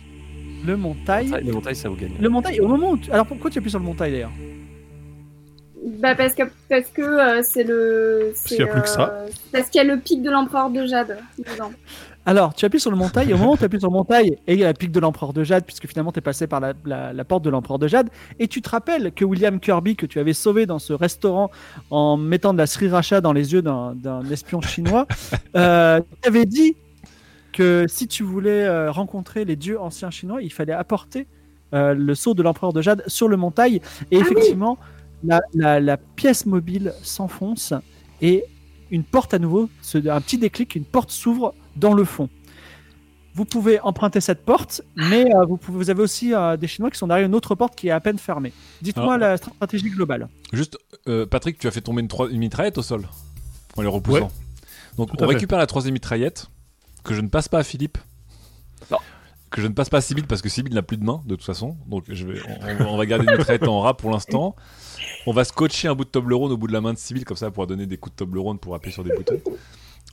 le 0.66 0.76
montail. 0.76 1.30
Le 1.42 1.52
montail, 1.52 1.74
ça 1.76 1.88
vous 1.88 1.96
gagne. 1.96 2.12
Le 2.20 2.28
montail, 2.28 2.60
au 2.60 2.68
moment 2.68 2.90
où 2.90 2.98
tu- 2.98 3.10
Alors 3.10 3.24
pourquoi 3.26 3.48
tu 3.50 3.58
appuies 3.58 3.70
sur 3.70 3.78
le 3.78 3.86
montail 3.86 4.12
d'ailleurs? 4.12 4.32
Bah 6.00 6.14
parce 6.14 6.34
que 6.34 6.42
parce 6.68 6.88
que 6.92 7.02
euh, 7.02 7.40
c'est 7.42 7.64
le 7.64 8.32
qu'il 8.46 8.58
y 8.58 8.62
a 8.62 8.66
plus 8.66 8.82
que 8.82 8.88
ça. 8.88 9.10
euh, 9.10 9.28
parce 9.52 9.68
qu'il 9.70 9.80
y 9.82 9.84
a 9.88 9.94
le 9.94 9.98
pic 10.00 10.22
de 10.22 10.30
l'empereur 10.30 10.70
de 10.70 10.84
Jade 10.86 11.18
dedans. 11.38 11.70
Alors, 12.26 12.52
tu 12.52 12.66
appuies 12.66 12.80
sur 12.80 12.90
le 12.90 12.96
montail, 12.98 13.30
et 13.30 13.32
au 13.32 13.38
moment 13.38 13.52
où 13.52 13.56
tu 13.56 13.64
appuies 13.64 13.80
sur 13.80 13.88
le 13.88 13.94
montail, 13.94 14.36
et 14.46 14.52
il 14.52 14.58
y 14.60 14.62
a 14.62 14.66
la 14.66 14.74
pique 14.74 14.92
de 14.92 15.00
l'empereur 15.00 15.32
de 15.32 15.42
Jade, 15.44 15.64
puisque 15.64 15.86
finalement 15.86 16.12
tu 16.12 16.18
es 16.18 16.20
passé 16.20 16.46
par 16.46 16.60
la, 16.60 16.74
la- 16.84 17.14
la 17.14 17.24
porte 17.24 17.42
de 17.42 17.48
l'empereur 17.48 17.78
de 17.78 17.88
Jade, 17.88 18.10
et 18.38 18.48
tu 18.48 18.60
te 18.60 18.68
rappelles 18.68 19.12
que 19.12 19.24
William 19.24 19.58
Kirby, 19.58 19.96
que 19.96 20.04
tu 20.04 20.18
avais 20.18 20.34
sauvé 20.34 20.66
dans 20.66 20.78
ce 20.78 20.92
restaurant 20.92 21.50
en 21.90 22.18
mettant 22.18 22.52
de 22.52 22.58
la 22.58 22.66
sriracha 22.66 23.22
dans 23.22 23.32
les 23.32 23.54
yeux 23.54 23.62
d'un 23.62 23.94
d'un 23.94 24.22
espion 24.30 24.60
chinois, 24.60 25.06
euh, 25.56 26.00
t'avait 26.20 26.44
dit 26.44 26.76
que 27.54 27.86
si 27.88 28.06
tu 28.08 28.24
voulais 28.24 28.64
euh, 28.66 28.90
rencontrer 28.90 29.46
les 29.46 29.56
dieux 29.56 29.80
anciens 29.80 30.10
chinois, 30.10 30.42
il 30.42 30.52
fallait 30.52 30.72
apporter 30.74 31.26
euh, 31.72 31.94
le 31.94 32.14
sceau 32.14 32.34
de 32.34 32.42
l'empereur 32.42 32.74
de 32.74 32.82
Jade 32.82 33.04
sur 33.06 33.28
le 33.28 33.38
montail, 33.38 33.80
et 34.10 34.16
effectivement, 34.18 34.76
la, 35.24 35.40
la- 35.54 35.80
la 35.80 35.96
pièce 35.96 36.46
mobile 36.46 36.92
s'enfonce, 37.02 37.72
et 38.20 38.44
une 38.90 39.04
porte 39.04 39.34
à 39.34 39.38
nouveau, 39.38 39.68
un 39.94 40.20
petit 40.20 40.38
déclic, 40.38 40.74
une 40.74 40.84
porte 40.84 41.10
s'ouvre 41.10 41.54
dans 41.76 41.94
le 41.94 42.04
fond. 42.04 42.28
Vous 43.34 43.44
pouvez 43.44 43.78
emprunter 43.80 44.20
cette 44.20 44.44
porte, 44.44 44.80
mais 44.96 45.32
euh, 45.34 45.44
vous, 45.44 45.56
pouvez- 45.58 45.78
vous 45.78 45.90
avez 45.90 46.02
aussi 46.02 46.34
euh, 46.34 46.56
des 46.56 46.66
Chinois 46.66 46.90
qui 46.90 46.98
sont 46.98 47.06
derrière 47.06 47.26
une 47.26 47.34
autre 47.36 47.54
porte 47.54 47.76
qui 47.76 47.86
est 47.88 47.92
à 47.92 48.00
peine 48.00 48.18
fermée. 48.18 48.52
Dites-moi 48.82 49.16
la 49.18 49.36
stratégie 49.36 49.90
globale. 49.90 50.28
Juste, 50.52 50.76
euh, 51.06 51.24
Patrick, 51.26 51.58
tu 51.58 51.68
as 51.68 51.70
fait 51.70 51.80
tomber 51.80 52.02
une, 52.02 52.08
une 52.32 52.38
mitraillette 52.38 52.78
au 52.78 52.82
sol 52.82 53.06
en 53.76 53.82
les 53.82 53.86
repoussant. 53.88 54.24
Ouais. 54.24 54.30
Donc 54.96 55.10
Tout 55.10 55.22
on 55.22 55.26
récupère 55.28 55.58
la 55.58 55.66
troisième 55.66 55.92
mitraillette 55.94 56.46
que 57.04 57.14
je 57.14 57.20
ne 57.20 57.28
passe 57.28 57.46
pas 57.48 57.58
à 57.60 57.62
Philippe. 57.62 57.98
Que 59.50 59.62
je 59.62 59.66
ne 59.66 59.72
passe 59.72 59.88
pas 59.88 59.98
à 59.98 60.00
Sibyl 60.02 60.26
parce 60.26 60.42
que 60.42 60.48
Sibyl 60.48 60.74
n'a 60.74 60.82
plus 60.82 60.96
de 60.98 61.04
main 61.04 61.22
de 61.24 61.34
toute 61.34 61.44
façon. 61.44 61.76
Donc 61.86 62.04
je 62.08 62.26
vais, 62.26 62.38
on, 62.80 62.86
on 62.92 62.96
va 62.96 63.06
garder 63.06 63.24
une 63.26 63.36
mitraillette 63.38 63.66
en 63.66 63.80
rat 63.80 63.96
pour 63.96 64.10
l'instant. 64.10 64.54
On 65.26 65.32
va 65.32 65.44
scotcher 65.44 65.88
un 65.88 65.94
bout 65.94 66.04
de 66.04 66.10
Toblerone 66.10 66.52
au 66.52 66.56
bout 66.56 66.66
de 66.66 66.72
la 66.72 66.80
main 66.80 66.92
de 66.92 66.98
Sibyl 66.98 67.24
comme 67.24 67.36
ça 67.36 67.50
pour 67.50 67.66
donner 67.66 67.86
des 67.86 67.96
coups 67.96 68.14
de 68.14 68.16
Toblerone 68.18 68.58
pour 68.58 68.74
appuyer 68.74 68.92
sur 68.92 69.04
des 69.04 69.14
boutons. 69.14 69.40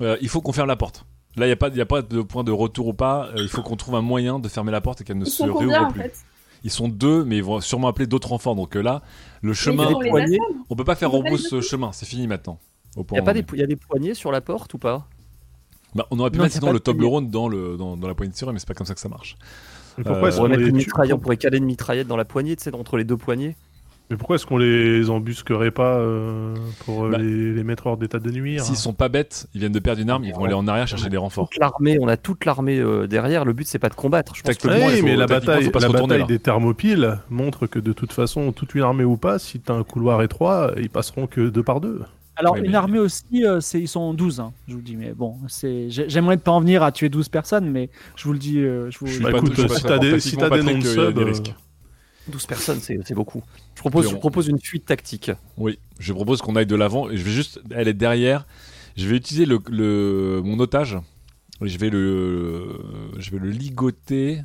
Euh, 0.02 0.18
il 0.22 0.30
faut 0.30 0.42
qu'on 0.42 0.54
ferme 0.54 0.68
la 0.68 0.76
porte. 0.76 1.06
Là, 1.36 1.46
il 1.46 1.50
n'y 1.50 1.54
a, 1.54 1.58
pas- 1.58 1.68
y 1.70 1.82
a 1.82 1.86
pas 1.86 2.02
de 2.02 2.22
point 2.22 2.46
de 2.46 2.52
retour 2.52 2.88
ou 2.88 2.94
pas. 2.94 3.28
Euh, 3.30 3.34
il 3.38 3.50
faut 3.50 3.62
qu'on 3.62 3.76
trouve 3.76 3.96
un 3.96 4.02
moyen 4.02 4.40
de 4.40 4.48
fermer 4.48 4.72
la 4.72 4.80
porte 4.80 5.02
et 5.02 5.04
qu'elle 5.04 5.18
ne 5.18 5.26
Ils 5.26 5.30
se 5.32 5.38
sont 5.38 5.48
combien 5.50 5.68
réouvre 5.68 5.90
en 5.90 5.92
plus. 5.92 6.02
fait? 6.02 6.14
Ils 6.64 6.72
sont 6.72 6.88
deux, 6.88 7.26
mais 7.26 7.38
ils 7.38 7.44
vont 7.44 7.60
sûrement 7.60 7.90
appeler 7.90 8.08
d'autres 8.08 8.32
enfants. 8.32 8.56
Donc 8.56 8.76
euh, 8.78 8.82
là, 8.82 9.02
le 9.42 9.54
chemin, 9.54 9.84
assomme. 9.88 10.64
on 10.70 10.76
peut 10.76 10.86
pas 10.86 10.96
faire 10.96 11.14
On 11.14 11.18
rebrousse 11.18 11.50
ce 11.50 11.60
chemin. 11.62 11.92
C'est 11.92 12.06
fini 12.06 12.26
maintenant. 12.28 12.58
Il 12.96 13.02
y 13.02 13.20
on 13.22 13.26
y 13.56 13.62
a 13.62 13.68
des 13.68 13.76
poignées 13.76 14.14
sur 14.14 14.32
la 14.32 14.40
porte 14.40 14.74
ou 14.74 14.78
pas? 14.78 15.08
Bah, 15.96 16.06
on 16.12 16.20
aurait 16.20 16.30
pu 16.30 16.38
Non, 16.38 16.44
mettre 16.44 16.56
sinon 16.56 16.72
le 16.72 16.80
de. 16.80 16.84
Toblerone 16.84 17.30
dans, 17.30 17.48
le, 17.48 17.78
dans, 17.78 17.96
dans 17.98 18.08
la 18.08 18.14
poignée 18.14 18.32
de 18.32 18.38
serrure, 18.38 18.54
mais 18.54 18.60
c'est 18.60 18.68
pas 18.68 18.74
comme 18.74 18.86
ça 18.86 18.94
que 18.94 19.00
ça 19.00 19.10
marche. 19.10 19.38
Mais 19.98 20.04
pourquoi 20.04 20.28
Euh, 20.28 20.32
est-ce 20.32 20.42
On 20.42 20.48
une 20.48 20.78
les 20.78 21.14
on 21.14 21.20
pourrait 21.20 21.38
caler 21.38 21.58
une 21.58 21.66
mitraillette 21.66 22.08
dans 22.08 22.18
la 22.18 22.26
poignée, 22.26 22.56
tu 22.56 22.64
sais, 22.64 22.76
entre 22.76 22.98
les 22.98 23.06
deux 23.06 23.18
poignées. 23.18 23.56
Mais 24.10 24.18
pourquoi 24.18 24.36
est-ce 24.36 24.46
qu'on 24.46 24.58
les 24.58 25.10
embusquerait 25.10 25.72
pas 25.72 25.96
euh, 25.96 26.54
pour 26.86 27.06
euh, 27.06 27.10
Bah, 27.10 27.18
les, 27.18 27.54
les 27.54 27.64
mettre 27.64 27.88
hors 27.88 27.98
d'état 27.98 28.20
de 28.20 28.30
nuire 28.30 28.64
S'ils 28.64 28.76
sont 28.76 28.94
pas 28.94 29.10
bêtes, 29.10 29.48
ils 29.56 29.60
viennent 29.60 29.72
de 29.72 29.80
perdre 29.80 30.00
une 30.00 30.12
arme, 30.12 30.24
ils 30.24 30.34
vont 30.34 30.46
aller 30.46 30.54
en 30.54 30.68
arrière 30.68 30.88
chercher 30.88 31.10
des 31.10 31.18
renforts. 31.18 31.50
L'armée, 31.60 31.98
on 32.00 32.08
a 32.08 32.16
toute 32.16 32.46
l'armée 32.46 32.78
euh, 32.78 33.08
derrière. 33.08 33.46
Le 33.46 33.54
but, 33.54 33.66
c'est 33.68 33.80
pas 33.80 33.90
de 33.90 33.96
combattre. 33.96 34.36
Je 34.36 34.44
pense 34.44 34.58
que 34.58 35.02
mais 35.02 35.16
la 35.16 35.26
bataille, 35.26 35.64
la 35.64 35.88
retourner, 35.88 36.18
bataille 36.20 36.28
des 36.28 36.40
thermopyles 36.40 37.18
montre 37.32 37.66
que 37.66 37.80
de 37.80 37.94
toute 37.94 38.14
façon, 38.14 38.52
toute 38.52 38.76
une 38.76 38.84
armée 38.84 39.06
ou 39.06 39.18
pas, 39.18 39.40
si 39.40 39.60
t'as 39.60 39.74
un 39.74 39.84
couloir 39.84 40.22
étroit, 40.22 40.72
ils 40.78 40.90
passeront 40.90 41.26
que 41.26 41.50
deux 41.50 41.64
par 41.64 41.82
deux. 41.82 42.02
Alors, 42.38 42.54
Oui, 42.56 42.62
une 42.62 42.72
mais- 42.72 42.76
armée 42.78 43.00
aussi, 43.00 43.24
euh, 43.46 43.60
c'est, 43.62 43.80
ils 43.80 43.88
sont 43.88 44.14
12, 44.14 44.40
hein, 44.40 44.52
je 44.68 44.74
vous 44.74 44.80
le 44.80 44.84
dis. 44.84 44.96
Mais 44.96 45.14
bon, 45.14 45.36
c'est, 45.48 45.90
j'ai- 45.90 46.10
j'aimerais 46.10 46.38
pas 46.38 46.52
en 46.52 46.60
venir 46.60 46.84
à 46.84 46.92
tuer 46.92 47.10
12 47.10 47.30
personnes, 47.30 47.70
mais 47.70 47.90
je 48.16 48.24
vous 48.26 48.34
le 48.34 48.40
dis. 48.40 48.60
euh, 48.60 48.90
je 48.92 49.00
vous, 49.00 49.08
Je 49.08 49.22
Bah, 49.22 49.30
écoute, 49.36 49.54
je 49.56 49.68
si 49.68 49.84
t'as 49.84 49.98
des- 50.00 50.20
si 50.20 50.36
t'as 50.36 50.50
des 50.50 50.58
noms 50.62 50.72
de 50.72 50.72
Patrick, 50.74 50.84
il 50.84 50.88
y 50.88 50.90
a 51.00 51.06
sub, 51.08 51.14
des 51.16 51.22
euh, 51.22 51.26
risques. 51.26 51.54
12 52.28 52.46
personnes, 52.48 52.80
c'est 52.82 53.00
c'est 53.06 53.14
beaucoup. 53.14 53.44
Je 53.76 53.80
propose, 53.82 54.10
je 54.10 54.16
propose 54.16 54.48
une 54.48 54.60
fuite 54.60 54.86
tactique. 54.86 55.32
Oui, 55.58 55.78
je 56.00 56.12
propose 56.12 56.42
qu'on 56.42 56.56
aille 56.56 56.66
de 56.66 56.76
l'avant 56.76 57.10
et 57.10 57.18
je 57.18 57.24
vais 57.24 57.32
juste, 57.32 57.62
elle 57.70 57.88
est 57.88 57.94
derrière. 57.94 58.46
Je 58.98 59.08
vais 59.08 59.16
utiliser 59.18 59.46
le, 59.46 59.60
le- 59.70 60.42
mon 60.44 60.60
otage. 60.60 60.98
Je 61.62 61.78
vais 61.78 61.90
le, 61.90 62.80
je 63.18 63.32
vais 63.32 63.40
le 63.40 63.50
ligoter. 63.50 64.42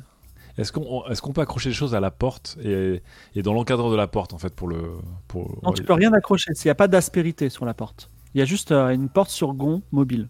Est-ce 0.57 0.71
qu'on, 0.71 1.33
peut 1.33 1.41
accrocher 1.41 1.69
les 1.69 1.75
choses 1.75 1.95
à 1.95 1.99
la 1.99 2.11
porte 2.11 2.57
et, 2.63 3.01
et 3.35 3.41
dans 3.41 3.53
l'encadreur 3.53 3.89
de 3.89 3.95
la 3.95 4.07
porte 4.07 4.33
en 4.33 4.37
fait 4.37 4.53
pour 4.53 4.67
le, 4.67 4.91
pour. 5.27 5.59
Non, 5.63 5.71
tu 5.71 5.83
peux 5.83 5.93
rien 5.93 6.11
accrocher. 6.13 6.51
Il 6.53 6.67
n'y 6.67 6.71
a 6.71 6.75
pas 6.75 6.87
d'aspérité 6.87 7.49
sur 7.49 7.65
la 7.65 7.73
porte. 7.73 8.09
Il 8.33 8.39
y 8.39 8.41
a 8.41 8.45
juste 8.45 8.71
euh, 8.71 8.89
une 8.89 9.09
porte 9.09 9.29
sur 9.29 9.53
gond 9.53 9.81
mobile. 9.91 10.27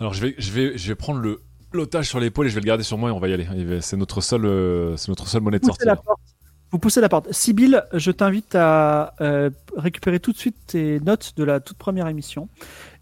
Alors 0.00 0.14
je 0.14 0.20
vais, 0.20 0.34
je 0.38 0.50
vais, 0.50 0.76
je 0.76 0.88
vais 0.88 0.94
prendre 0.94 1.20
le 1.20 1.40
l'otage 1.72 2.08
sur 2.08 2.20
l'épaule 2.20 2.46
et 2.46 2.50
je 2.50 2.54
vais 2.54 2.60
le 2.60 2.66
garder 2.66 2.84
sur 2.84 2.98
moi 2.98 3.08
et 3.10 3.12
on 3.12 3.18
va 3.18 3.28
y 3.28 3.32
aller. 3.32 3.44
Va- 3.44 3.80
C'est 3.80 3.96
notre 3.96 4.20
seul, 4.20 4.44
euh, 4.44 4.96
c'est 4.96 5.08
notre 5.08 5.26
seule 5.26 5.42
monnaie 5.42 5.58
de 5.58 5.64
sortie. 5.64 5.86
Vous 6.70 6.78
poussez 6.78 7.00
la 7.02 7.08
porte. 7.10 7.30
Sibyl, 7.32 7.84
je 7.92 8.10
t'invite 8.10 8.54
à 8.54 9.14
euh, 9.20 9.50
récupérer 9.76 10.20
tout 10.20 10.32
de 10.32 10.38
suite 10.38 10.56
tes 10.66 11.00
notes 11.00 11.34
de 11.36 11.44
la 11.44 11.60
toute 11.60 11.76
première 11.76 12.08
émission. 12.08 12.48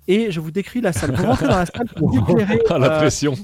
Et 0.09 0.33
je 0.33 0.41
vous 0.41 0.51
décris 0.51 0.81
la 0.81 0.93
salle. 0.93 1.15
Vous 1.15 1.25
rentrez 1.25 1.47
dans 1.47 1.59
la 1.59 1.67
salle 1.67 1.87
pour 1.97 2.13
éclairer. 2.31 2.61
Ah, 2.69 2.79
la 2.79 2.95
euh, 2.95 2.99
pression. 2.99 3.35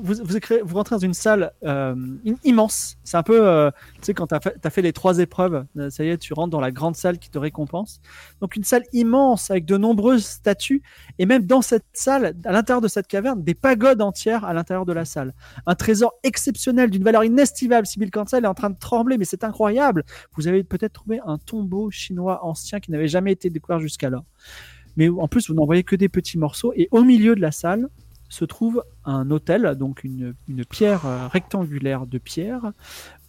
Vous, 0.00 0.74
rentrez 0.74 0.94
dans 0.96 1.00
une 1.00 1.14
salle 1.14 1.52
euh, 1.64 1.94
im- 2.26 2.36
immense. 2.44 2.96
C'est 3.04 3.16
un 3.16 3.22
peu, 3.22 3.46
euh, 3.46 3.70
quand 4.14 4.26
tu 4.26 4.34
as, 4.34 4.70
fait 4.70 4.82
les 4.82 4.92
trois 4.92 5.18
épreuves, 5.18 5.64
euh, 5.76 5.90
ça 5.90 6.04
y 6.04 6.08
est, 6.08 6.18
tu 6.18 6.32
rentres 6.32 6.50
dans 6.50 6.60
la 6.60 6.70
grande 6.70 6.96
salle 6.96 7.18
qui 7.18 7.30
te 7.30 7.38
récompense. 7.38 8.00
Donc 8.40 8.56
une 8.56 8.64
salle 8.64 8.84
immense 8.92 9.50
avec 9.50 9.64
de 9.64 9.76
nombreuses 9.76 10.24
statues 10.24 10.82
et 11.18 11.26
même 11.26 11.46
dans 11.46 11.62
cette 11.62 11.84
salle, 11.92 12.34
à 12.44 12.52
l'intérieur 12.52 12.80
de 12.80 12.88
cette 12.88 13.06
caverne, 13.06 13.42
des 13.42 13.54
pagodes 13.54 14.02
entières 14.02 14.44
à 14.44 14.52
l'intérieur 14.52 14.86
de 14.86 14.92
la 14.92 15.04
salle. 15.04 15.34
Un 15.66 15.74
trésor 15.74 16.14
exceptionnel 16.22 16.90
d'une 16.90 17.04
valeur 17.04 17.24
inestimable. 17.24 17.86
Sibyl 17.86 18.10
Cancel 18.10 18.44
est 18.44 18.48
en 18.48 18.54
train 18.54 18.70
de 18.70 18.78
trembler, 18.78 19.18
mais 19.18 19.24
c'est 19.24 19.44
incroyable. 19.44 20.04
Vous 20.36 20.48
avez 20.48 20.64
peut-être 20.64 20.92
trouvé 20.92 21.20
un 21.26 21.38
tombeau 21.38 21.90
chinois 21.90 22.44
ancien 22.44 22.80
qui 22.80 22.90
n'avait 22.90 23.08
jamais 23.08 23.32
été 23.32 23.50
découvert 23.50 23.80
jusqu'alors. 23.80 24.24
Mais 24.96 25.08
en 25.08 25.28
plus, 25.28 25.48
vous 25.48 25.54
n'en 25.54 25.66
voyez 25.66 25.82
que 25.82 25.96
des 25.96 26.08
petits 26.08 26.38
morceaux. 26.38 26.72
Et 26.74 26.88
au 26.90 27.02
milieu 27.02 27.34
de 27.34 27.40
la 27.40 27.52
salle, 27.52 27.88
se 28.28 28.44
trouve 28.44 28.82
un 29.04 29.30
hôtel, 29.30 29.74
donc 29.78 30.04
une, 30.04 30.34
une 30.48 30.64
pierre 30.64 31.06
euh, 31.06 31.28
rectangulaire 31.28 32.06
de 32.06 32.18
pierre, 32.18 32.72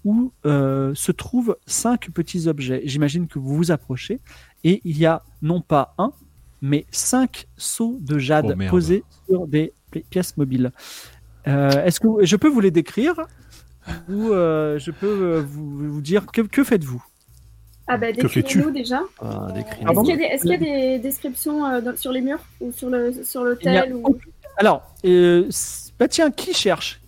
où 0.06 0.32
euh, 0.46 0.94
se 0.96 1.12
trouvent 1.12 1.58
cinq 1.66 2.10
petits 2.12 2.48
objets. 2.48 2.82
J'imagine 2.86 3.28
que 3.28 3.40
vous 3.40 3.56
vous 3.56 3.72
approchez, 3.72 4.20
et 4.64 4.82
il 4.86 4.98
y 4.98 5.06
a 5.06 5.24
non 5.42 5.62
pas 5.62 5.94
un, 5.98 6.12
mais 6.62 6.86
cinq 6.92 7.48
seaux 7.58 7.98
de 8.02 8.18
jade 8.18 8.56
Oh, 8.58 8.70
posés 8.70 9.04
sur 9.30 9.48
des 9.48 9.74
pi- 9.92 10.04
pièces 10.10 10.36
mobiles. 10.38 10.72
Euh, 11.48 11.84
Est-ce 11.86 12.00
que 12.00 12.08
vous- 12.08 12.20
je 12.24 12.36
peux 12.36 12.50
vous 12.50 12.60
les 12.62 12.72
décrire? 12.72 13.16
Ou 14.10 14.32
euh, 14.34 14.78
je 14.80 14.92
peux 14.92 15.38
vous, 15.48 15.92
vous 15.94 16.02
dire 16.02 16.26
que, 16.26 16.42
que 16.42 16.64
faites-vous? 16.64 17.04
Ah 17.90 17.98
bah 17.98 18.12
Que 18.12 18.28
fais-tu? 18.28 18.58
décrivez-nous 18.58 18.72
déjà. 18.72 19.00
Ah. 19.22 19.48
Est-ce 19.56 20.02
qu'il 20.02 20.10
y, 20.10 20.12
a 20.12 20.18
des- 20.18 20.24
est-ce 20.24 20.42
qu'il 20.42 20.52
y 20.52 20.56
a 20.56 20.58
des 20.58 21.00
descriptions 21.00 21.66
euh, 21.66 21.80
dans- 21.80 21.96
sur 21.96 22.12
les 22.12 22.20
murs 22.20 22.44
ou 22.60 22.74
sur 22.74 22.90
le 22.90 23.14
sur 23.24 23.46
l'hôtel 23.46 23.94
ou... 23.96 24.02
aucune- 24.04 24.32
Alors, 24.58 24.84
euh, 25.06 25.50
bah 26.00 26.08
tiens, 26.08 26.32
qui 26.32 26.54
cherche? 26.54 27.00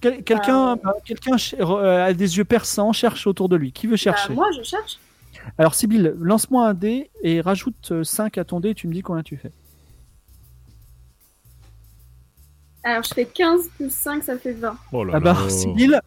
Quel- 0.00 0.22
Quelqu'un 0.24 0.72
Euh, 0.72 0.76
bah, 0.82 0.94
quelqu'un 1.04 1.38
ch- 1.38 1.54
euh, 1.60 2.04
a 2.06 2.12
des 2.12 2.36
yeux 2.36 2.44
perçants, 2.44 2.92
cherche 2.92 3.26
autour 3.26 3.48
de 3.48 3.56
lui. 3.56 3.72
Qui 3.72 3.86
veut 3.86 3.92
Bah, 3.92 3.96
chercher? 3.96 4.34
moi 4.34 4.48
je 4.56 4.62
cherche. 4.62 4.98
Alors, 5.58 5.74
Sibyl, 5.74 6.14
lance-moi 6.20 6.66
un 6.68 6.74
dé 6.74 7.10
et 7.22 7.40
rajoute 7.40 8.02
5 8.04 8.38
à 8.38 8.44
ton 8.44 8.60
dé 8.60 8.70
et 8.70 8.74
tu 8.74 8.86
me 8.88 8.92
dis 8.92 9.02
combien 9.02 9.22
tu 9.22 9.36
fais. 9.36 9.52
Alors 12.84 13.04
je 13.04 13.14
fais 13.14 13.24
15 13.26 13.68
plus 13.76 13.92
5, 13.94 14.24
ça 14.24 14.36
fait 14.36 14.52
20. 14.52 14.76
Oh 14.92 15.04
là 15.04 15.12
Ah 15.16 15.20
bah, 15.20 15.36
là. 15.76 16.00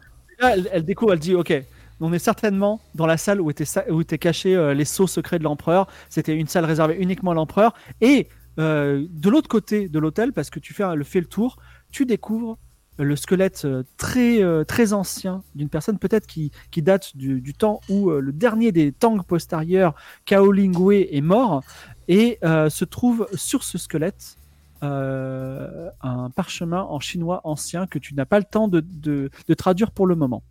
Elle, 0.52 0.68
elle 0.72 0.84
découvre, 0.84 1.14
elle 1.14 1.18
dit 1.18 1.34
Ok, 1.34 1.52
on 2.00 2.12
est 2.12 2.18
certainement 2.18 2.80
dans 2.94 3.06
la 3.06 3.16
salle 3.16 3.40
où 3.40 3.50
étaient, 3.50 3.64
sa- 3.64 3.90
où 3.90 4.02
étaient 4.02 4.18
cachés 4.18 4.54
euh, 4.54 4.74
les 4.74 4.84
sceaux 4.84 5.06
secrets 5.06 5.38
de 5.38 5.44
l'empereur. 5.44 5.86
C'était 6.10 6.34
une 6.34 6.46
salle 6.46 6.66
réservée 6.66 6.96
uniquement 6.98 7.30
à 7.30 7.34
l'empereur. 7.34 7.72
Et 8.02 8.28
euh, 8.58 9.06
de 9.10 9.30
l'autre 9.30 9.48
côté 9.48 9.88
de 9.88 9.98
l'hôtel, 9.98 10.32
parce 10.32 10.50
que 10.50 10.58
tu 10.58 10.72
fais, 10.74 10.94
le 10.94 11.04
fais 11.04 11.20
le 11.20 11.26
tour, 11.26 11.58
tu 11.90 12.06
découvres 12.06 12.58
le 12.98 13.14
squelette 13.14 13.66
euh, 13.66 13.82
très, 13.98 14.42
euh, 14.42 14.64
très 14.64 14.94
ancien 14.94 15.42
d'une 15.54 15.68
personne 15.68 15.98
peut-être 15.98 16.26
qui, 16.26 16.50
qui 16.70 16.80
date 16.80 17.16
du, 17.16 17.52
temps 17.52 17.80
où 17.90 18.10
le 18.10 18.32
dernier 18.32 18.72
des 18.72 18.92
Tang 18.92 19.22
postérieurs, 19.22 19.94
Cao 20.24 20.50
Lingwei, 20.52 21.08
est 21.14 21.20
mort. 21.20 21.62
Et 22.08 22.38
se 22.42 22.84
trouve 22.84 23.26
sur 23.34 23.64
ce 23.64 23.78
squelette 23.78 24.36
un 24.80 26.30
parchemin 26.36 26.82
en 26.82 27.00
chinois 27.00 27.40
ancien 27.42 27.86
que 27.86 27.98
tu 27.98 28.14
n'as 28.14 28.26
pas 28.26 28.38
le 28.38 28.44
temps 28.44 28.68
de, 28.68 28.80
de- 28.80 29.30
traduire 29.54 29.90
pour 29.90 30.06
le 30.06 30.14
moment. 30.14 30.44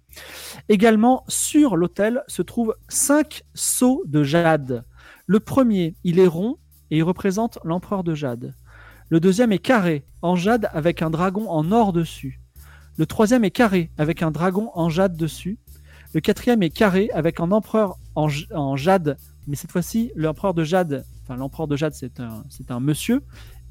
Également, 0.68 1.24
sur 1.30 1.78
l'autel 1.78 2.24
se 2.28 2.42
trouvent 2.42 2.76
cinq 2.90 3.44
sceaux 3.54 4.04
de 4.06 4.24
jade. 4.24 4.84
Le 5.28 5.40
premier, 5.40 5.96
il 6.04 6.20
est 6.20 6.28
rond 6.28 6.58
il 6.98 7.04
représente 7.04 7.60
l'empereur 7.64 8.04
de 8.04 8.14
jade. 8.14 8.54
Le 9.10 9.20
deuxième 9.20 9.52
est 9.52 9.60
carré, 9.60 10.04
en 10.22 10.36
jade 10.36 10.70
avec 10.74 11.02
un 11.02 11.10
dragon 11.10 11.50
en 11.50 11.72
or 11.72 11.94
dessus. 11.94 12.40
Le 12.98 13.06
troisième 13.06 13.44
est 13.44 13.52
carré 13.52 13.92
avec 13.98 14.24
un 14.24 14.32
dragon 14.32 14.72
en 14.74 14.90
jade 14.90 15.16
dessus. 15.16 15.60
Le 16.14 16.22
quatrième 16.22 16.64
est 16.64 16.70
carré 16.70 17.10
avec 17.14 17.40
un 17.40 17.52
empereur 17.52 17.98
en, 18.16 18.30
jade, 18.78 19.18
mais 19.48 19.56
cette 19.56 19.72
fois-ci, 19.72 20.12
l'empereur 20.16 20.54
de 20.54 20.64
jade, 20.64 21.06
enfin 21.24 21.36
l'empereur 21.36 21.68
de 21.68 21.76
jade, 21.76 21.94
c'est 21.94 22.22
un, 22.22 22.80
monsieur, 22.80 23.22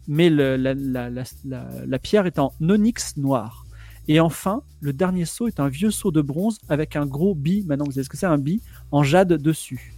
mais 0.06 0.28
la 0.28 1.98
pierre 2.02 2.26
est 2.26 2.38
en 2.38 2.52
onyx 2.60 3.16
noir. 3.16 3.64
Et 4.06 4.20
enfin, 4.20 4.62
le 4.82 4.92
dernier 4.92 5.24
seau 5.24 5.48
est 5.48 5.58
un 5.58 5.68
vieux 5.68 5.90
seau 5.90 6.10
de 6.10 6.20
bronze 6.20 6.58
avec 6.68 6.94
un 6.94 7.06
gros 7.06 7.34
bi, 7.34 7.64
maintenant 7.66 7.86
vous 7.86 7.92
savez 7.92 8.04
ce 8.04 8.10
que 8.10 8.18
c'est 8.18 8.26
un 8.26 8.36
bi, 8.36 8.60
en 8.92 9.02
jade 9.02 9.32
dessus. 9.32 9.94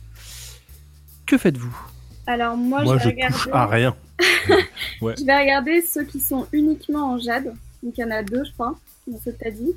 Que 1.26 1.36
faites-vous? 1.36 1.95
Alors 2.26 2.56
moi, 2.56 2.82
Moi, 2.82 2.98
je, 2.98 3.04
je 3.04 3.08
vais 3.10 3.26
touche 3.28 3.46
regarder, 3.46 3.52
à 3.52 3.66
rien. 3.66 3.96
je 5.00 5.24
vais 5.24 5.38
regarder 5.38 5.82
ceux 5.82 6.04
qui 6.04 6.20
sont 6.20 6.46
uniquement 6.52 7.12
en 7.12 7.18
jade. 7.18 7.52
Donc 7.82 7.94
il 7.96 8.00
y 8.00 8.04
en 8.04 8.10
a 8.10 8.22
deux, 8.22 8.44
je 8.44 8.52
crois, 8.52 8.74
dans 9.06 9.18
ce 9.18 9.30
que 9.30 9.36
tu 9.38 9.46
as 9.46 9.50
dit. 9.50 9.72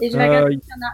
Et 0.00 0.10
je 0.10 0.16
vais 0.16 0.24
Euh, 0.24 0.28
regarder 0.28 0.54
s'il 0.54 0.68
y 0.68 0.84
en 0.84 0.86
a. 0.86 0.92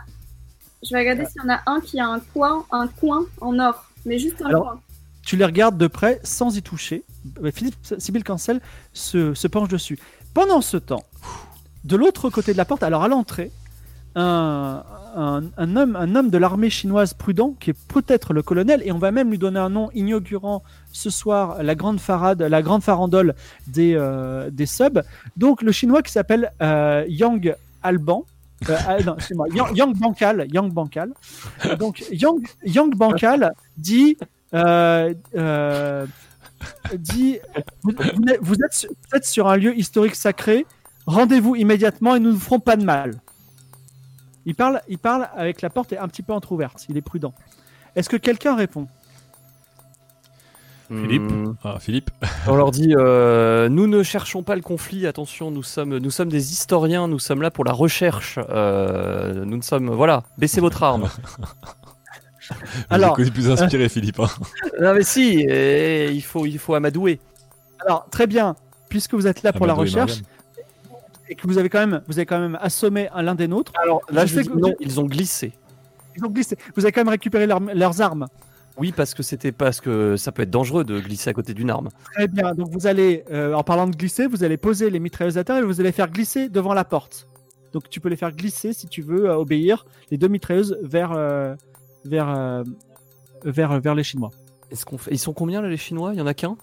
Je 0.83 0.95
vais 0.95 0.99
regarder 1.01 1.25
s'il 1.27 1.43
y 1.43 1.45
en 1.45 1.55
a 1.55 1.61
un 1.67 1.81
qui 1.81 2.01
a 2.01 2.07
un 2.07 2.21
coin, 2.21 2.65
un 2.71 2.87
coin 2.89 3.25
en 3.41 3.59
or, 3.59 3.85
mais 4.07 4.19
juste 4.19 4.41
un 4.43 4.47
Alors, 4.47 4.63
coin. 4.65 4.81
Tu 5.27 5.37
les 5.37 5.45
regardes 5.45 5.77
de 5.77 5.87
près 5.89 6.21
sans 6.25 6.57
y 6.57 6.63
toucher. 6.63 7.05
Philippe 7.53 7.77
Sibyl 7.99 8.25
Cancel 8.25 8.61
se, 8.95 9.35
se 9.35 9.47
penche 9.49 9.69
dessus. 9.69 9.99
Pendant 10.33 10.61
ce 10.63 10.77
temps, 10.79 11.05
de 11.85 11.97
l'autre 11.97 12.31
côté 12.31 12.53
de 12.53 12.57
la 12.57 12.65
porte, 12.65 12.83
alors 12.83 13.03
à 13.03 13.09
l'entrée, 13.09 13.51
un, 14.15 14.83
un, 15.19 15.77
homme, 15.77 15.97
un 15.97 16.15
homme 16.15 16.31
de 16.31 16.39
l'armée 16.39 16.71
chinoise 16.71 17.15
prudent, 17.15 17.55
qui 17.61 17.71
est 17.71 17.79
peut-être 17.89 18.33
le 18.33 18.43
colonel, 18.43 18.83
et 18.85 18.93
on 18.93 18.99
va 18.99 19.11
même 19.11 19.31
lui 19.31 19.39
donner 19.39 19.59
un 19.59 19.71
nom 19.71 19.91
inaugurant 19.95 20.63
ce 20.93 21.11
soir 21.11 21.63
la 21.63 21.75
grande 21.75 22.01
farade, 22.01 22.43
la 22.43 22.63
grande 22.63 22.83
farandole 22.83 23.35
des, 23.67 23.95
euh, 23.97 24.51
des 24.51 24.67
subs. 24.67 25.03
Donc 25.37 25.63
le 25.63 25.73
chinois 25.73 26.03
qui 26.03 26.13
s'appelle 26.13 26.53
euh, 26.63 27.05
Yang 27.09 27.55
Alban. 27.83 28.25
Euh, 28.69 28.77
ah, 28.87 28.99
excuse-moi, 29.17 29.47
Yang, 29.55 29.77
Yang 29.77 29.99
Bankal, 29.99 30.47
Yang 30.53 30.73
Bankal. 30.73 31.11
Donc 31.79 32.05
Yang, 32.11 32.41
Yang 32.65 32.91
dit 33.77 34.17
dit 36.97 37.39
vous, 37.83 37.93
vous 38.41 38.55
êtes- 38.65 38.89
vous 38.91 39.17
êtes 39.17 39.25
sur 39.25 39.49
un 39.49 39.57
lieu 39.57 39.77
historique 39.77 40.17
sacré, 40.17 40.67
rendez-vous 41.07 41.55
immédiatement 41.57 42.17
et 42.17 42.21
nous 42.21 42.33
ne 42.33 42.39
ferons 42.39 42.61
pas 42.61 42.77
de 42.77 42.85
mal. 42.85 43.21
Il 44.47 44.55
parle, 44.55 44.81
il 44.89 44.99
parle 44.99 45.29
avec 45.37 45.61
la 45.63 45.71
porte 45.71 45.93
est 45.93 45.99
un 45.99 46.09
petit 46.09 46.23
peu 46.23 46.33
entrouverte, 46.33 46.87
il 46.89 46.97
est 46.97 47.03
prudent. 47.03 47.35
Est-ce 47.97 48.09
que 48.09 48.17
quelqu'un 48.17 48.57
répond? 48.57 48.87
Philippe? 50.91 51.31
Hmm. 51.31 51.55
Ah, 51.65 51.77
Philippe. 51.81 52.11
On 52.47 52.57
leur 52.57 52.71
dit 52.71 52.95
euh, 52.97 53.69
nous 53.69 53.87
ne 53.87 54.03
cherchons 54.03 54.43
pas 54.43 54.57
le 54.57 54.63
conflit. 54.63 55.07
Attention, 55.07 55.51
nous 55.51 55.63
sommes 55.63 55.99
nous 55.99 56.11
sommes 56.11 56.31
des 56.31 56.53
historiens. 56.53 57.09
Nous 57.09 57.19
sommes 57.19 57.43
là 57.43 57.51
pour 57.51 57.65
la 57.67 57.73
recherche. 57.73 58.39
euh, 58.49 59.45
nous 59.45 59.59
ne 59.59 59.63
sommes 59.63 59.91
voilà. 59.91 60.23
Baissez 60.39 60.63
votre 60.63 60.83
arme. 60.83 61.11
Alors- 62.89 63.15
plus 63.17 63.51
inspiré, 63.51 63.91
Philippe. 63.91 64.19
hein. 64.21 64.29
non 64.81 64.95
mais 64.95 65.03
si. 65.03 65.41
il 65.43 66.23
faut 66.23 66.47
il 66.47 66.59
faut 66.59 66.73
amadouer. 66.75 67.21
Alors 67.85 68.09
très 68.11 68.27
bien, 68.27 68.57
puisque 68.89 69.13
vous 69.13 69.27
êtes 69.27 69.43
là 69.43 69.53
pour 69.53 69.67
la 69.67 69.75
recherche 69.75 70.23
et 71.29 71.35
que 71.35 71.47
vous 71.47 71.59
avez 71.59 71.69
quand 71.69 71.81
même, 71.81 72.03
vous 72.09 72.19
avez 72.19 72.27
quand 72.27 72.41
même 72.41 72.59
assommé 72.61 73.09
un 73.13 73.23
l'un 73.23 73.35
des 73.35 73.49
nôtres. 73.49 73.73
Alors 73.83 74.03
Là, 74.11 74.25
je 74.27 74.31
je 74.31 74.35
sais 74.37 74.43
dis 74.43 74.49
que 74.49 74.59
non. 74.59 74.75
Ils 74.81 74.99
ont 75.01 75.05
glissé. 75.07 75.53
ils 76.17 76.25
ont 76.25 76.31
glissé. 76.31 76.57
Vous 76.77 76.85
avez 76.85 76.93
quand 76.93 77.01
même 77.01 77.09
récupéré 77.09 77.47
leur- 77.47 77.61
leurs 77.61 78.01
armes. 78.01 78.27
Oui, 78.77 78.93
parce 78.97 79.13
que 79.13 79.23
c'était 79.25 79.51
parce 79.51 79.81
que 79.81 80.17
ça 80.17 80.31
peut 80.31 80.43
être 80.43 80.51
dangereux 80.51 80.85
de 80.85 81.01
glisser 81.01 81.31
à 81.31 81.33
côté 81.33 81.53
d'une 81.53 81.69
arme. 81.69 81.89
Très 82.15 82.29
bien. 82.29 82.55
Donc 82.55 82.69
vous 82.71 82.87
allez, 82.87 83.25
euh, 83.33 83.53
en 83.55 83.65
parlant 83.65 83.89
de 83.89 83.97
glisser, 83.97 84.27
vous 84.29 84.45
allez 84.45 84.57
poser 84.57 84.89
les 84.91 85.01
mitrailleuses 85.01 85.37
à 85.37 85.43
terre 85.45 85.57
et 85.57 85.63
vous 85.63 85.81
allez 85.81 85.91
faire 85.93 86.09
glisser 86.09 86.49
devant 86.49 86.75
la 86.75 86.85
porte. 86.85 87.27
Donc 87.73 87.91
tu 87.91 88.01
peux 88.01 88.09
les 88.09 88.17
faire 88.17 88.33
glisser 88.33 88.73
si 88.73 88.87
tu 88.87 89.03
veux 89.03 89.29
euh, 89.29 89.35
obéir 89.37 89.85
les 90.13 90.17
deux 90.17 90.29
mitrailleuses 90.29 90.79
vers 90.83 91.11
euh, 91.13 91.55
vers 92.05 92.29
euh, 92.31 92.63
vers 93.45 93.81
vers 93.81 93.95
les 93.97 94.05
Chinois. 94.05 94.31
Est-ce 94.71 94.85
qu'on 94.87 94.97
fait... 94.99 95.11
Ils 95.13 95.19
sont 95.19 95.33
combien 95.33 95.61
là 95.61 95.69
les 95.69 95.77
Chinois? 95.77 96.13
Il 96.15 96.19
y 96.19 96.23
en 96.23 96.27
a 96.27 96.35
qu'un? 96.35 96.57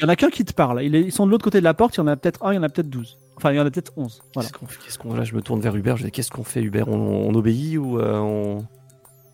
Il 0.00 0.02
y 0.02 0.06
en 0.06 0.08
a 0.08 0.16
qu'un 0.16 0.30
qui 0.30 0.44
te 0.44 0.52
parle. 0.54 0.82
Ils 0.82 1.12
sont 1.12 1.24
de 1.24 1.30
l'autre 1.30 1.44
côté 1.44 1.60
de 1.60 1.64
la 1.64 1.74
porte. 1.74 1.94
Il 1.94 1.98
y 1.98 2.00
en 2.02 2.08
a 2.08 2.16
peut-être 2.16 2.44
un, 2.44 2.52
il 2.52 2.56
y 2.56 2.58
en 2.58 2.62
a 2.64 2.68
peut-être 2.68 2.90
12. 2.90 3.16
Enfin, 3.36 3.52
il 3.52 3.56
y 3.56 3.60
en 3.60 3.66
a 3.66 3.70
peut-être 3.70 3.92
11. 3.96 4.22
Voilà. 4.34 4.48
Qu'est-ce 4.48 4.58
qu'on 4.58 4.66
fait 4.66 4.78
Qu'est-ce 4.84 4.98
qu'on- 4.98 5.14
Là, 5.14 5.24
je 5.24 5.34
me 5.34 5.42
tourne 5.42 5.60
vers 5.60 5.74
Hubert. 5.76 5.96
Je 5.96 6.04
dis 6.04 6.10
qu'est-ce 6.12 6.30
qu'on 6.30 6.44
fait, 6.44 6.62
Hubert? 6.62 6.88
On, 6.88 6.94
on 7.28 7.34
obéit 7.34 7.76
ou 7.78 7.98
euh, 7.98 8.18
on. 8.18 8.64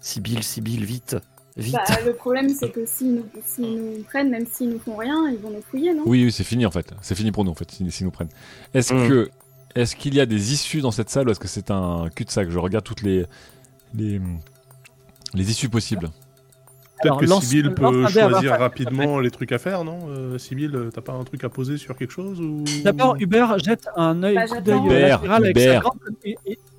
Sibyl, 0.01 0.43
Sibyl, 0.43 0.85
vite, 0.85 1.17
vite? 1.59 1.75
Bah, 1.75 1.85
le 2.07 2.15
problème, 2.15 2.49
c'est 2.49 2.71
que 2.71 2.87
s'ils 2.87 3.17
nous, 3.17 3.27
s'ils 3.45 3.77
nous 3.77 4.03
prennent, 4.05 4.31
même 4.31 4.47
s'ils 4.51 4.71
nous 4.71 4.79
font 4.79 4.97
rien, 4.97 5.29
ils 5.31 5.37
vont 5.39 5.51
nous 5.51 5.61
fouiller, 5.61 5.93
non? 5.93 6.05
Oui, 6.07 6.25
oui, 6.25 6.33
c'est 6.33 6.45
fini 6.45 6.65
en 6.65 6.71
fait. 6.71 6.91
C'est 7.03 7.15
fini 7.15 7.31
pour 7.33 7.45
nous 7.45 7.51
en 7.51 7.55
fait, 7.55 7.71
s'ils 7.71 7.93
s'ils 7.93 8.07
nous 8.07 8.11
prennent. 8.11 8.31
Est-ce 8.73 8.95
Mm. 8.95 9.09
que 9.09 9.31
est-ce 9.75 9.95
qu'il 9.95 10.15
y 10.15 10.21
a 10.21 10.27
des 10.27 10.53
issues 10.55 10.81
dans 10.81 10.91
cette 10.91 11.11
salle 11.11 11.29
ou 11.29 11.33
est-ce 11.33 11.39
que 11.41 11.49
c'est 11.49 11.71
un 11.71 12.09
cul-de-sac? 12.15 12.49
Je 12.49 12.59
regarde 12.59 12.85
toutes 12.85 13.03
les 13.03 13.27
les 13.95 14.19
les 15.35 15.51
issues 15.51 15.69
possibles. 15.69 16.11
Peut-être 17.03 17.19
que 17.19 17.27
Sibyl 17.41 17.75
peut 17.75 18.07
choisir 18.09 18.59
rapidement 18.59 19.19
les 19.21 19.31
trucs 19.31 19.53
à 19.53 19.59
faire, 19.59 19.85
non 19.85 19.99
euh, 20.09 20.39
Sibyl, 20.39 20.75
euh, 20.75 20.91
t'as 20.93 21.01
pas 21.01 21.13
un 21.13 21.25
truc 21.25 21.43
à 21.45 21.49
poser 21.49 21.77
sur 21.79 21.97
quelque 21.97 22.13
chose 22.13 22.41
ou... 22.41 22.65
D'abord, 22.85 23.17
Hubert 23.19 23.59
jette 23.59 23.89
un 23.97 24.23
œil 24.23 24.35
Bah, 24.35 25.35
avec 25.35 25.59
sa 25.59 25.79
grande, 25.81 25.99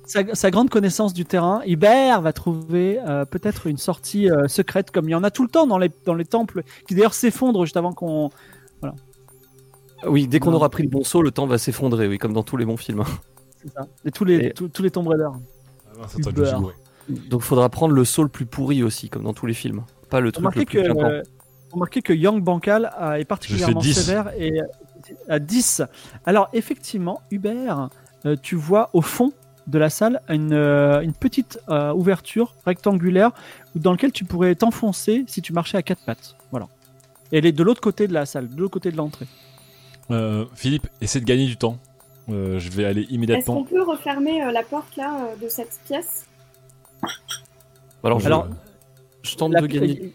sa- 0.04 0.34
sa 0.34 0.50
grande 0.50 0.70
connaissance 0.70 1.12
du 1.12 1.24
terrain. 1.24 1.62
Hubert 1.66 2.20
va 2.22 2.32
trouver 2.32 2.98
euh, 3.06 3.24
peut-être 3.24 3.66
une 3.66 3.78
sortie 3.78 4.30
euh, 4.30 4.46
secrète, 4.48 4.90
comme 4.90 5.08
il 5.08 5.12
y 5.12 5.14
en 5.14 5.24
a 5.24 5.30
tout 5.30 5.42
le 5.42 5.48
temps 5.48 5.66
dans 5.66 5.78
les, 5.78 5.90
dans 6.04 6.14
les 6.14 6.24
temples, 6.24 6.62
qui 6.86 6.94
d'ailleurs 6.94 7.14
s'effondrent 7.14 7.64
juste 7.64 7.76
avant 7.76 7.92
qu'on. 7.92 8.30
Oui, 10.06 10.26
dès 10.26 10.40
qu'on 10.40 10.52
aura 10.52 10.68
pris 10.68 10.82
le 10.82 10.88
bon 10.88 11.04
saut, 11.04 11.22
le 11.22 11.30
temps 11.30 11.46
va 11.46 11.58
s'effondrer, 11.58 12.08
oui, 12.08 12.18
comme 12.18 12.32
dans 12.32 12.42
tous 12.42 12.56
les 12.56 12.64
bons 12.64 12.76
films. 12.76 13.04
c'est 13.62 13.72
ça. 13.72 13.86
Et 14.04 14.10
tous 14.10 14.24
les, 14.24 14.46
Et- 14.46 14.52
tous, 14.52 14.68
tous 14.68 14.82
les 14.82 14.90
Tomb 14.90 15.06
Raider. 15.06 15.28
Hubert. 16.40 16.60
Donc, 17.08 17.42
faudra 17.42 17.68
prendre 17.68 17.94
le 17.94 18.04
saut 18.04 18.22
le 18.22 18.28
plus 18.28 18.46
pourri 18.46 18.82
aussi, 18.82 19.08
comme 19.08 19.22
dans 19.24 19.34
tous 19.34 19.46
les 19.46 19.54
films. 19.54 19.82
Pas 20.12 20.20
le 20.20 20.30
truc 20.30 20.44
Remarquez 20.44 20.60
le 20.60 20.66
que, 20.66 20.92
plus 20.92 21.04
euh, 21.04 21.22
remarquez 21.72 22.02
que 22.02 22.12
Yang 22.12 22.42
Bankal 22.44 22.92
euh, 23.00 23.14
est 23.14 23.24
particulièrement 23.24 23.80
10. 23.80 23.94
sévère 23.94 24.30
et 24.38 24.60
euh, 24.60 24.66
à 25.28 25.38
10. 25.38 25.82
Alors, 26.26 26.50
effectivement, 26.52 27.22
Hubert, 27.30 27.88
euh, 28.26 28.36
tu 28.40 28.54
vois 28.54 28.90
au 28.92 29.00
fond 29.00 29.32
de 29.66 29.78
la 29.78 29.88
salle 29.88 30.20
une, 30.28 30.52
euh, 30.52 31.00
une 31.00 31.14
petite 31.14 31.58
euh, 31.70 31.94
ouverture 31.94 32.54
rectangulaire 32.66 33.30
dans 33.74 33.92
laquelle 33.92 34.12
tu 34.12 34.26
pourrais 34.26 34.54
t'enfoncer 34.54 35.24
si 35.28 35.40
tu 35.40 35.54
marchais 35.54 35.78
à 35.78 35.82
quatre 35.82 36.04
pattes. 36.04 36.36
Voilà. 36.50 36.68
Et 37.32 37.38
elle 37.38 37.46
est 37.46 37.52
de 37.52 37.62
l'autre 37.62 37.80
côté 37.80 38.06
de 38.06 38.12
la 38.12 38.26
salle, 38.26 38.48
de 38.54 38.60
l'autre 38.60 38.74
côté 38.74 38.90
de 38.92 38.98
l'entrée. 38.98 39.26
Euh, 40.10 40.44
Philippe, 40.54 40.88
essaie 41.00 41.20
de 41.20 41.24
gagner 41.24 41.46
du 41.46 41.56
temps. 41.56 41.78
Euh, 42.28 42.58
je 42.58 42.70
vais 42.70 42.84
aller 42.84 43.00
Est-ce 43.00 43.08
qu'on 43.08 43.14
immédiatement. 43.14 43.64
peut 43.64 43.82
refermer 43.82 44.44
euh, 44.44 44.52
la 44.52 44.62
porte 44.62 44.94
là 44.96 45.16
euh, 45.24 45.42
de 45.42 45.48
cette 45.48 45.80
pièce? 45.86 46.26
Alors, 48.04 48.20
je, 48.20 48.26
Alors, 48.26 48.48
je 49.22 49.36
tente 49.36 49.52
La- 49.52 49.60
de 49.60 49.66
gagner. 49.66 50.12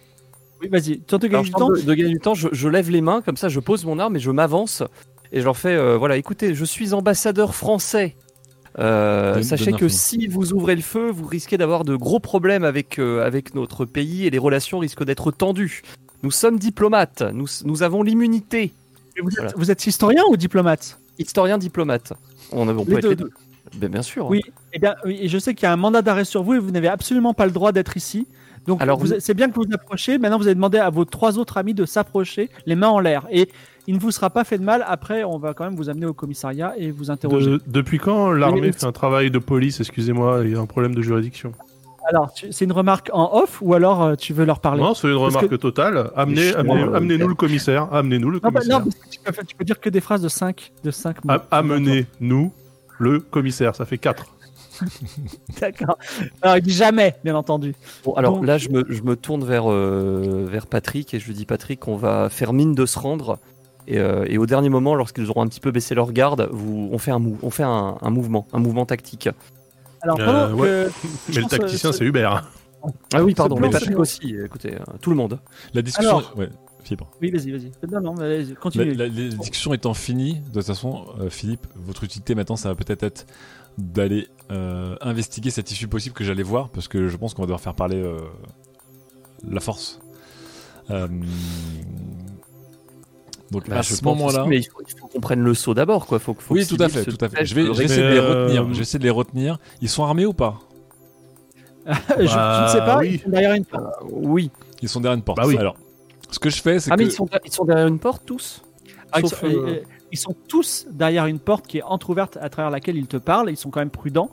Oui, 0.62 0.70
vas-y, 0.70 1.00
tente 1.00 1.22
de 1.22 1.28
gagner 1.28 1.44
du 1.46 1.52
temps. 1.52 1.70
de, 1.70 1.82
de 1.82 1.94
gagner 1.94 2.14
du 2.14 2.20
temps, 2.20 2.34
je, 2.34 2.48
je 2.52 2.68
lève 2.68 2.90
les 2.90 3.02
mains, 3.02 3.22
comme 3.22 3.38
ça 3.38 3.48
je 3.50 3.60
pose 3.60 3.86
mon 3.86 4.00
arme 4.00 4.16
et 4.16 4.20
je 4.20 4.32
m'avance. 4.32 4.84
Et 5.32 5.40
je 5.40 5.46
leur 5.46 5.58
fais, 5.58 5.76
euh, 5.76 5.98
voilà, 5.98 6.18
écoutez, 6.18 6.56
je 6.56 6.66
suis 6.66 6.94
ambassadeur 6.94 7.54
français. 7.54 8.16
Euh, 8.80 9.42
sachez 9.42 9.72
que 9.74 9.88
si 9.88 10.28
vous 10.28 10.54
ouvrez 10.54 10.76
le 10.76 10.82
feu, 10.82 11.10
vous 11.10 11.26
risquez 11.26 11.58
d'avoir 11.58 11.84
de 11.84 11.96
gros 11.96 12.20
problèmes 12.20 12.64
avec, 12.64 13.00
euh, 13.00 13.26
avec 13.26 13.56
notre 13.56 13.86
pays 13.86 14.26
et 14.26 14.30
les 14.30 14.38
relations 14.38 14.80
risquent 14.80 15.04
d'être 15.04 15.32
tendues. 15.32 15.82
Nous 16.24 16.32
sommes 16.32 16.60
diplomates, 16.60 17.24
nous, 17.34 17.48
nous 17.66 17.84
avons 17.84 18.04
l'immunité. 18.04 18.72
Vous 19.22 19.30
êtes, 19.30 19.36
voilà. 19.38 19.52
vous 19.56 19.72
êtes 19.72 19.86
historien 19.88 20.22
ou 20.30 20.38
diplomate? 20.38 21.00
Historien 21.18 21.58
diplomate. 21.58 22.14
On, 22.52 22.68
on 22.70 22.86
peut 22.86 22.92
Les 22.92 22.98
être 22.98 23.02
deux. 23.04 23.10
les 23.10 23.16
deux. 23.16 23.32
Ben, 23.78 23.90
bien 23.90 24.02
sûr. 24.04 24.28
Oui, 24.30 24.42
eh 24.74 24.80
bien, 24.80 24.96
oui, 25.06 25.18
et 25.22 25.28
je 25.28 25.38
sais 25.40 25.54
qu'il 25.56 25.64
y 25.64 25.66
a 25.66 25.74
un 25.74 25.78
mandat 25.78 26.02
d'arrêt 26.04 26.24
sur 26.26 26.44
vous 26.44 26.54
et 26.54 26.60
vous 26.60 26.72
n'avez 26.72 26.88
absolument 26.88 27.34
pas 27.34 27.46
le 27.46 27.52
droit 27.52 27.72
d'être 27.72 27.98
ici. 27.98 28.28
Donc, 28.68 28.82
Alors, 28.82 29.00
vous- 29.00 29.14
c'est 29.20 29.34
bien 29.34 29.50
que 29.50 29.56
vous 29.56 29.64
vous 29.68 29.74
approchiez. 29.74 30.18
Maintenant, 30.18 30.38
vous 30.38 30.46
avez 30.48 30.56
demandé 30.56 30.78
à 30.78 30.90
vos 30.90 31.06
trois 31.06 31.40
autres 31.40 31.58
amis 31.58 31.74
de 31.74 31.86
s'approcher, 31.86 32.50
les 32.66 32.76
mains 32.76 32.90
en 32.90 33.00
l'air. 33.00 33.26
Et 33.32 33.50
il 33.88 33.96
ne 33.96 34.00
vous 34.00 34.12
sera 34.12 34.30
pas 34.30 34.44
fait 34.44 34.58
de 34.58 34.64
mal. 34.64 34.84
Après, 34.88 35.24
on 35.24 35.38
va 35.38 35.54
quand 35.54 35.64
même 35.64 35.76
vous 35.76 35.90
amener 35.90 36.06
au 36.06 36.14
commissariat 36.14 36.74
et 36.78 36.92
vous 36.92 37.10
interroger. 37.10 37.50
De- 37.50 37.62
depuis 37.66 37.98
quand 37.98 38.32
l'armée 38.32 38.74
fait 38.74 38.86
un 38.86 38.92
travail 38.92 39.32
de 39.32 39.40
police 39.40 39.80
Excusez-moi, 39.80 40.42
il 40.44 40.52
y 40.52 40.56
a 40.56 40.60
un 40.60 40.66
problème 40.66 40.94
de 40.94 41.02
juridiction. 41.02 41.54
Alors, 42.10 42.34
tu- 42.34 42.52
c'est 42.54 42.64
une 42.66 42.72
remarque 42.74 43.10
en 43.14 43.30
off 43.42 43.60
ou 43.62 43.74
alors 43.74 44.02
euh, 44.04 44.16
tu 44.16 44.32
veux 44.34 44.46
leur 44.46 44.60
parler? 44.62 44.82
Non, 44.82 44.94
c'est 44.94 45.08
une 45.10 45.16
Parce 45.18 45.26
remarque 45.36 45.50
que- 45.50 45.56
totale. 45.56 46.10
Amenez, 46.16 46.54
amenez-nous 46.56 47.28
le 47.28 47.36
commissaire. 47.36 47.88
Amenez-nous 47.94 48.30
le 48.30 48.40
Non, 48.42 48.50
bah, 48.50 48.60
commissaire. 48.60 48.80
non, 48.80 48.86
parce 48.86 48.96
que 48.96 49.10
tu, 49.10 49.20
peux, 49.20 49.46
tu 49.46 49.56
peux 49.56 49.66
dire 49.66 49.80
que 49.80 49.90
des 49.90 50.00
phrases 50.02 50.22
de 50.22 50.30
5 50.30 50.72
de 50.84 50.92
cinq 50.92 51.24
mots. 51.26 51.32
A- 51.34 51.44
Amenez-nous 51.52 52.52
le 53.00 53.20
commissaire. 53.20 53.76
Ça 53.76 53.86
fait 53.86 53.98
4. 53.98 54.26
D'accord. 55.62 55.98
Alors, 56.42 56.58
il 56.58 56.64
dit 56.64 56.74
jamais, 56.74 57.16
bien 57.24 57.36
entendu. 57.36 57.76
Bon, 58.04 58.14
alors 58.14 58.36
Donc- 58.36 58.46
là, 58.46 58.58
je 58.58 58.70
me, 58.70 58.86
je 58.90 59.02
me 59.04 59.16
tourne 59.16 59.44
vers, 59.44 59.72
euh, 59.72 60.46
vers 60.50 60.68
Patrick 60.68 61.14
et 61.14 61.20
je 61.20 61.28
lui 61.28 61.34
dis 61.34 61.46
Patrick, 61.46 61.88
on 61.88 61.96
va 61.96 62.30
faire 62.30 62.54
mine 62.54 62.74
de 62.76 62.86
se 62.86 63.00
rendre. 63.00 63.40
Et, 63.88 64.00
euh, 64.00 64.26
et 64.28 64.38
au 64.38 64.46
dernier 64.46 64.70
moment, 64.70 64.96
lorsqu'ils 64.96 65.30
auront 65.30 65.42
un 65.44 65.48
petit 65.48 65.62
peu 65.62 65.72
baissé 65.72 65.96
leur 65.96 66.12
garde, 66.12 66.50
vous, 66.52 66.90
on 66.92 66.98
fait 66.98 67.12
un, 67.12 67.20
mou- 67.20 67.38
on 67.42 67.50
fait 67.50 67.64
un, 67.64 67.98
un 68.02 68.10
mouvement, 68.10 68.46
un 68.54 68.60
mouvement 68.60 68.86
tactique. 68.86 69.30
Alors, 70.02 70.20
Euh, 70.20 70.26
pendant 70.50 70.62
ouais. 70.62 70.68
que- 70.68 70.92
Mais 71.36 71.42
le 71.42 71.48
tacticien, 71.48 71.92
c'est 71.92 72.04
Hubert. 72.06 72.50
Ah 73.14 73.24
oui, 73.24 73.34
pardon, 73.34 73.58
mais 73.60 73.70
Patrick 73.70 73.98
aussi. 73.98 74.36
Écoutez, 74.46 74.76
euh, 74.76 74.80
tout 75.02 75.10
le 75.10 75.16
monde. 75.16 75.40
La 75.74 75.82
discussion. 75.82 76.18
Alors. 76.20 76.34
Ouais, 76.38 76.50
Fibre. 76.84 77.10
Oui, 77.22 77.32
vas-y, 77.32 77.52
vas-y. 77.52 77.72
Non, 77.92 78.00
non, 78.00 78.16
La, 78.16 78.44
continue. 78.56 78.94
la- 78.94 79.08
la 79.08 79.10
discussion 79.10 79.74
étant 79.74 79.94
finie, 79.94 80.36
de 80.54 80.60
toute 80.60 80.68
façon, 80.68 81.06
euh, 81.20 81.30
Philippe, 81.30 81.68
votre 81.76 82.06
utilité 82.06 82.34
maintenant, 82.34 82.56
ça 82.56 82.70
va 82.70 82.76
peut-être 82.76 83.04
être 83.04 83.26
d'aller 83.78 84.28
euh, 84.52 84.96
investiguer 85.02 85.50
cette 85.52 85.72
issue 85.72 85.88
possible 85.88 86.16
que 86.16 86.24
j'allais 86.24 86.44
voir, 86.44 86.70
parce 86.70 86.88
que 86.88 87.08
je 87.08 87.18
pense 87.18 87.34
qu'on 87.34 87.42
va 87.44 87.48
devoir 87.48 87.62
faire 87.62 87.76
parler 87.76 88.02
euh, 88.02 88.20
la 89.48 89.60
force. 89.60 90.00
Euh, 90.90 91.08
donc 93.52 93.70
Bah, 93.70 93.78
à 93.80 93.82
je 93.82 93.94
ce 93.94 94.02
pense 94.02 94.18
moment-là, 94.18 94.46
mais 94.46 94.58
il 94.58 94.64
faut, 94.64 94.80
qu'on 95.08 95.20
prenne 95.22 95.42
le 95.42 95.54
saut 95.54 95.74
d'abord, 95.74 96.06
quoi. 96.06 96.20
Faut, 96.20 96.34
que- 96.34 96.44
faut 96.44 96.54
oui, 96.54 96.66
que 96.68 96.76
tout 96.76 96.84
à 96.84 96.90
fait, 96.90 97.06
tout 97.06 97.18
à 97.24 97.30
fait. 97.30 97.46
Je 97.46 97.56
vais, 97.56 97.64
de 97.64 97.74
je 97.74 97.78
vais 97.78 97.86
essayer 97.86 98.04
de 98.04 98.10
les 98.14 98.20
retenir. 98.20 98.68
Je 98.70 98.74
vais 98.74 98.82
essayer 98.82 99.00
de 99.00 99.04
les 99.04 99.10
retenir. 99.10 99.58
Ils 99.82 99.90
sont 99.90 100.04
armés 100.04 100.26
ou 100.26 100.34
pas? 100.34 100.60
Je, 101.88 101.94
je 102.18 102.22
ne 102.24 102.28
sais 102.28 102.80
pas, 102.80 102.86
Bah, 102.86 102.98
oui. 103.00 103.12
ils 103.14 103.20
sont 103.22 103.30
derrière 103.30 103.54
une 103.54 103.64
porte. 103.64 103.86
Oui. 104.12 104.52
Ils 104.82 104.90
sont 104.90 105.00
derrière 105.00 105.16
une 105.18 105.24
porte. 105.24 105.38
Bah 105.38 105.46
oui. 105.48 105.56
Alors, 105.58 105.78
ce 106.30 106.38
que 106.38 106.50
je 106.50 106.62
fais, 106.62 106.82
c'est 106.82 106.92
Ah, 106.92 106.98
que 106.98 107.02
mais 107.02 107.08
ils 107.08 107.14
sont, 107.14 107.30
ils 107.46 107.52
sont 107.54 107.64
derrière 107.64 107.88
une 107.88 107.98
porte 108.00 108.24
tous? 108.26 108.62
Ah, 109.14 109.22
ils, 109.22 109.30
Sauf, 109.30 109.40
sont, 109.40 109.46
euh, 109.48 109.68
euh, 109.68 109.80
ils 110.12 110.18
sont 110.18 110.36
tous 110.48 110.88
derrière 110.92 111.26
une 111.26 111.40
porte 111.40 111.68
qui 111.68 111.80
est 111.80 111.84
entrouverte 111.84 112.38
à 112.42 112.50
travers 112.50 112.70
laquelle 112.72 112.96
ils 112.98 113.08
te 113.08 113.18
parlent. 113.18 113.50
Ils 113.50 113.58
sont 113.58 113.70
quand 113.70 113.80
même 113.82 113.90
prudents, 113.90 114.30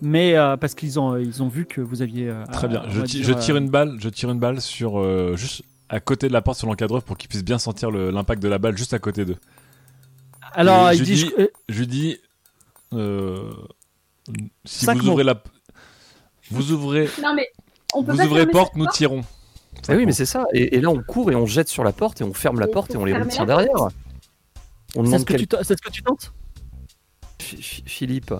mais 0.00 0.36
euh, 0.36 0.56
parce 0.56 0.74
qu'ils 0.74 0.98
ont, 1.00 1.16
ils 1.16 1.42
ont 1.42 1.48
vu 1.48 1.66
que 1.66 1.80
vous 1.80 2.02
aviez. 2.02 2.28
euh, 2.28 2.44
Très 2.52 2.68
bien. 2.68 2.82
Je, 2.88 3.00
dire, 3.02 3.24
je 3.24 3.32
tire 3.32 3.54
euh, 3.56 3.58
une 3.58 3.68
balle. 3.70 3.96
Je 3.98 4.08
tire 4.08 4.30
une 4.30 4.38
balle 4.38 4.60
sur 4.60 4.98
euh, 5.00 5.34
juste 5.36 5.62
à 5.88 6.00
côté 6.00 6.28
de 6.28 6.32
la 6.32 6.42
porte 6.42 6.58
sur 6.58 6.66
l'encadreur 6.68 7.02
pour 7.02 7.16
qu'ils 7.16 7.28
puissent 7.28 7.44
bien 7.44 7.58
sentir 7.58 7.90
le- 7.90 8.10
l'impact 8.10 8.42
de 8.42 8.48
la 8.48 8.58
balle 8.58 8.76
juste 8.76 8.94
à 8.94 8.98
côté 8.98 9.24
d'eux. 9.24 9.36
Alors, 10.52 10.92
il 10.92 10.98
je 10.98 11.04
dit. 11.04 11.12
dis- 11.14 11.20
je- 11.36 11.42
euh, 11.42 11.48
Je 11.68 11.78
lui 11.80 11.86
dis 11.86 12.18
euh, 12.92 13.50
si 14.64 14.84
Cinq 14.84 14.98
vous 14.98 15.04
mots. 15.06 15.12
ouvrez 15.12 15.24
la 15.24 15.42
vous 16.50 16.72
ouvrez 16.72 17.08
Non, 17.22 17.34
mais 17.34 17.48
on 17.94 18.04
peut 18.04 18.12
vous 18.12 18.18
pas 18.18 18.26
ouvrez 18.26 18.46
porte, 18.46 18.76
nous 18.76 18.84
porte 18.84 18.96
tirons. 18.96 19.22
Ah 19.88 19.94
oui, 19.94 20.06
mais 20.06 20.12
c'est 20.12 20.26
ça. 20.26 20.46
Et, 20.52 20.76
et 20.76 20.80
là, 20.80 20.88
on 20.90 21.02
court 21.02 21.30
et 21.30 21.34
on 21.34 21.44
jette 21.46 21.68
sur 21.68 21.84
la 21.84 21.92
porte 21.92 22.20
et 22.20 22.24
on 22.24 22.32
ferme 22.32 22.58
la 22.60 22.66
porte 22.68 22.94
et 22.94 22.96
on 22.96 23.04
les 23.04 23.12
retire 23.16 23.44
derrière. 23.46 23.88
C'est 25.04 25.18
ce, 25.18 25.24
que 25.24 25.32
quel- 25.32 25.40
tu 25.40 25.46
te- 25.48 25.56
c'est 25.62 25.76
ce 25.76 25.82
que 25.82 25.90
tu 25.90 26.02
tentes 26.02 26.32
Phi- 27.40 27.56
Phi- 27.62 27.82
Philippe. 27.86 28.34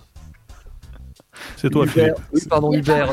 C'est 1.57 1.71
toi, 1.71 1.85
Hubert. 1.85 2.15
Philippe. 2.17 2.29
Oui, 2.33 2.41
pardon, 2.49 2.73
Hubert. 2.73 3.13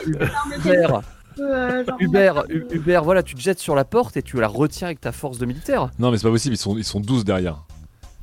Hubert. 0.58 1.04
Euh, 1.40 1.84
Hubert, 2.00 3.04
voilà, 3.04 3.24
tu 3.24 3.34
te 3.36 3.42
jettes 3.42 3.60
sur 3.60 3.74
la 3.76 3.86
porte 3.86 4.16
et 4.18 4.22
tu 4.22 4.40
la 4.40 4.48
retiens 4.48 4.88
avec 4.88 5.02
ta 5.02 5.12
force 5.12 5.38
de 5.40 5.46
militaire. 5.46 5.90
Non, 6.00 6.12
mais 6.12 6.18
c'est 6.18 6.24
pas 6.24 6.30
possible. 6.32 6.54
Ils 6.56 6.60
sont 6.60 6.78
ils 6.78 6.84
sont 6.84 7.00
12 7.00 7.26
derrière. 7.26 7.64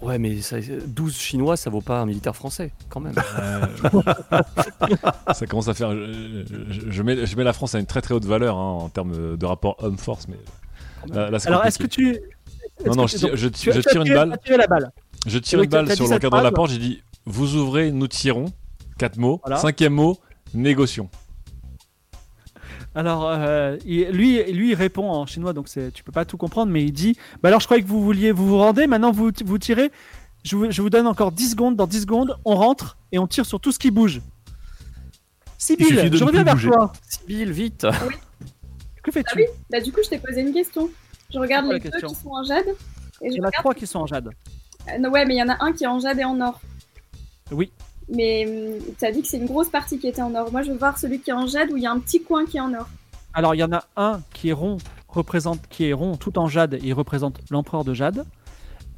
Ouais, 0.01 0.19
mais 0.19 0.41
ça, 0.41 0.57
12 0.87 1.15
Chinois, 1.19 1.57
ça 1.59 1.69
vaut 1.69 1.83
pas 1.83 2.01
un 2.01 2.07
militaire 2.07 2.35
français, 2.35 2.73
quand 2.89 3.01
même. 3.01 3.15
Euh, 3.39 3.67
ça 5.35 5.47
commence 5.47 5.69
à 5.69 5.75
faire. 5.75 5.91
Je, 5.93 6.45
je- 6.71 6.91
je 6.91 7.03
mets 7.03 7.27
je 7.27 7.37
mets 7.37 7.45
la 7.45 7.53
France 7.53 7.75
à 7.75 7.79
une 7.81 7.87
très 7.87 8.01
très 8.01 8.15
haute 8.15 8.25
valeur 8.25 8.57
hein, 8.57 8.79
en 8.85 8.89
termes 8.89 9.37
de 9.37 9.47
rapport 9.47 9.77
homme-force, 9.83 10.27
mais 10.29 10.39
là, 11.15 11.31
là, 11.31 11.39
c'est 11.39 11.49
Alors, 11.49 11.65
est-ce 11.67 11.79
que 11.79 11.87
tu. 11.87 12.19
non 12.87 12.95
non 12.95 13.07
je 13.07 13.17
tire, 13.17 13.37
je, 13.37 13.49
tu- 13.49 13.53
tire- 13.61 13.73
je 13.75 13.81
tu 13.81 13.89
as 13.89 13.91
tire 13.93 14.01
une 14.03 14.07
tiré- 14.07 14.39
tu 14.45 14.51
balle 14.53 14.55
as 14.55 14.57
la 14.57 14.67
balle. 14.67 14.91
Je 15.27 15.39
tire 15.39 15.59
Oui, 15.59 15.65
une 15.67 15.71
balle 15.71 15.87
sur 15.87 16.07
cette 16.07 16.23
l'encadreur 16.23 16.41
de 16.41 16.45
la 16.45 16.53
porte. 16.53 16.71
J'ai 16.71 16.79
dit 16.79 17.03
vous 17.27 17.57
ouvrez, 17.57 17.93
nous 17.93 18.09
tirons. 18.09 18.47
Quatre 18.99 19.17
mots. 19.17 19.41
Voilà. 19.45 19.57
Cinquième 19.59 19.95
mot, 19.95 20.19
négocions. 20.53 21.09
Alors, 22.95 23.27
euh, 23.29 23.77
lui, 23.87 24.43
lui, 24.53 24.71
il 24.71 24.75
répond 24.75 25.09
en 25.09 25.25
chinois, 25.25 25.53
donc 25.53 25.69
tu 25.95 26.03
peux 26.03 26.13
pas 26.13 26.25
tout 26.25 26.37
comprendre, 26.37 26.73
mais 26.73 26.83
il 26.83 26.93
dit 26.93 27.17
Bah 27.43 27.49
alors, 27.49 27.61
je 27.61 27.67
croyais 27.67 27.83
que 27.83 27.89
vous 27.89 28.03
vouliez 28.03 28.33
vous 28.33 28.47
vous 28.47 28.59
rendez, 28.59 28.87
maintenant 28.87 29.13
vous, 29.13 29.31
vous 29.45 29.59
tirez. 29.59 29.91
Je 30.43 30.57
vous, 30.57 30.71
je 30.71 30.83
vous 30.83 30.91
donne 30.91 31.07
encore 31.07 31.33
10 31.33 31.51
secondes. 31.51 31.77
Dans 31.77 31.87
10 31.87 32.03
secondes, 32.03 32.37
on 32.45 32.57
rentre 32.57 32.99
et 33.13 33.19
on 33.19 33.27
tire 33.27 33.47
sur 33.47 33.61
tout 33.61 33.73
ce 33.73 33.79
qui 33.79 33.91
bouge. 33.91 34.21
Sibyl, 35.57 36.11
je 36.13 36.25
reviens 36.25 36.43
vers 36.43 36.55
bouger. 36.55 36.71
toi. 36.71 36.93
Sibyl, 37.09 37.53
vite 37.53 37.87
Que 39.03 39.11
fais-tu 39.11 39.29
Ah 39.31 39.37
oui, 39.37 39.45
bah 39.71 39.81
du 39.81 39.93
coup, 39.93 40.01
je 40.03 40.09
t'ai 40.09 40.19
posé 40.19 40.41
une 40.41 40.53
question. 40.53 40.91
Je 41.33 41.39
regarde 41.39 41.67
les 41.67 41.79
deux 41.79 41.91
question 41.91 42.09
qui 42.09 42.15
sont 42.17 42.31
en 42.31 42.43
jade. 42.43 42.67
Et 43.23 43.29
Il 43.29 43.35
y 43.35 43.41
en 43.41 43.45
a 43.45 43.51
trois 43.51 43.75
qui 43.75 43.87
sont 43.87 44.01
en 44.01 44.07
jade. 44.07 44.31
Euh, 44.89 44.99
non, 44.99 45.11
ouais, 45.11 45.25
mais 45.27 45.35
il 45.35 45.39
y 45.39 45.43
en 45.43 45.49
a 45.49 45.57
un 45.65 45.73
qui 45.73 45.85
est 45.85 45.89
en 45.89 45.99
jade 45.99 46.19
et 46.19 46.25
en 46.25 46.41
or. 46.41 46.61
Oui. 47.53 47.71
Mais 48.09 48.79
tu 48.99 49.05
as 49.05 49.13
dit 49.13 49.23
que 49.23 49.29
c'est 49.29 49.39
une 49.39 49.47
grosse 49.47 49.69
partie 49.69 49.99
qui 49.99 50.09
était 50.09 50.23
en 50.23 50.35
or. 50.35 50.51
Moi, 50.51 50.63
je 50.63 50.73
veux 50.73 50.79
voir 50.79 50.99
celui 50.99 51.21
qui 51.21 51.31
est 51.31 51.35
en 51.35 51.47
jade 51.47 51.71
où 51.73 51.77
il 51.77 51.83
y 51.83 51.87
a 51.87 51.93
un 51.93 52.01
petit 52.01 52.23
coin 52.23 52.45
qui 52.45 52.57
est 52.57 52.61
en 52.61 52.75
or. 52.75 52.89
Alors, 53.35 53.55
il 53.55 53.59
y 53.59 53.65
en 53.65 53.73
a 53.73 53.85
un 53.97 54.21
qui 54.33 54.49
est 54.49 54.53
rond 54.53 54.79
représente, 55.09 55.61
qui 55.69 55.87
est 55.87 55.93
rond 55.93 56.17
tout 56.17 56.39
en 56.39 56.47
jade, 56.47 56.79
il 56.83 56.93
représente 56.95 57.41
l'empereur 57.51 57.85
de 57.85 57.95
jade. 57.95 58.25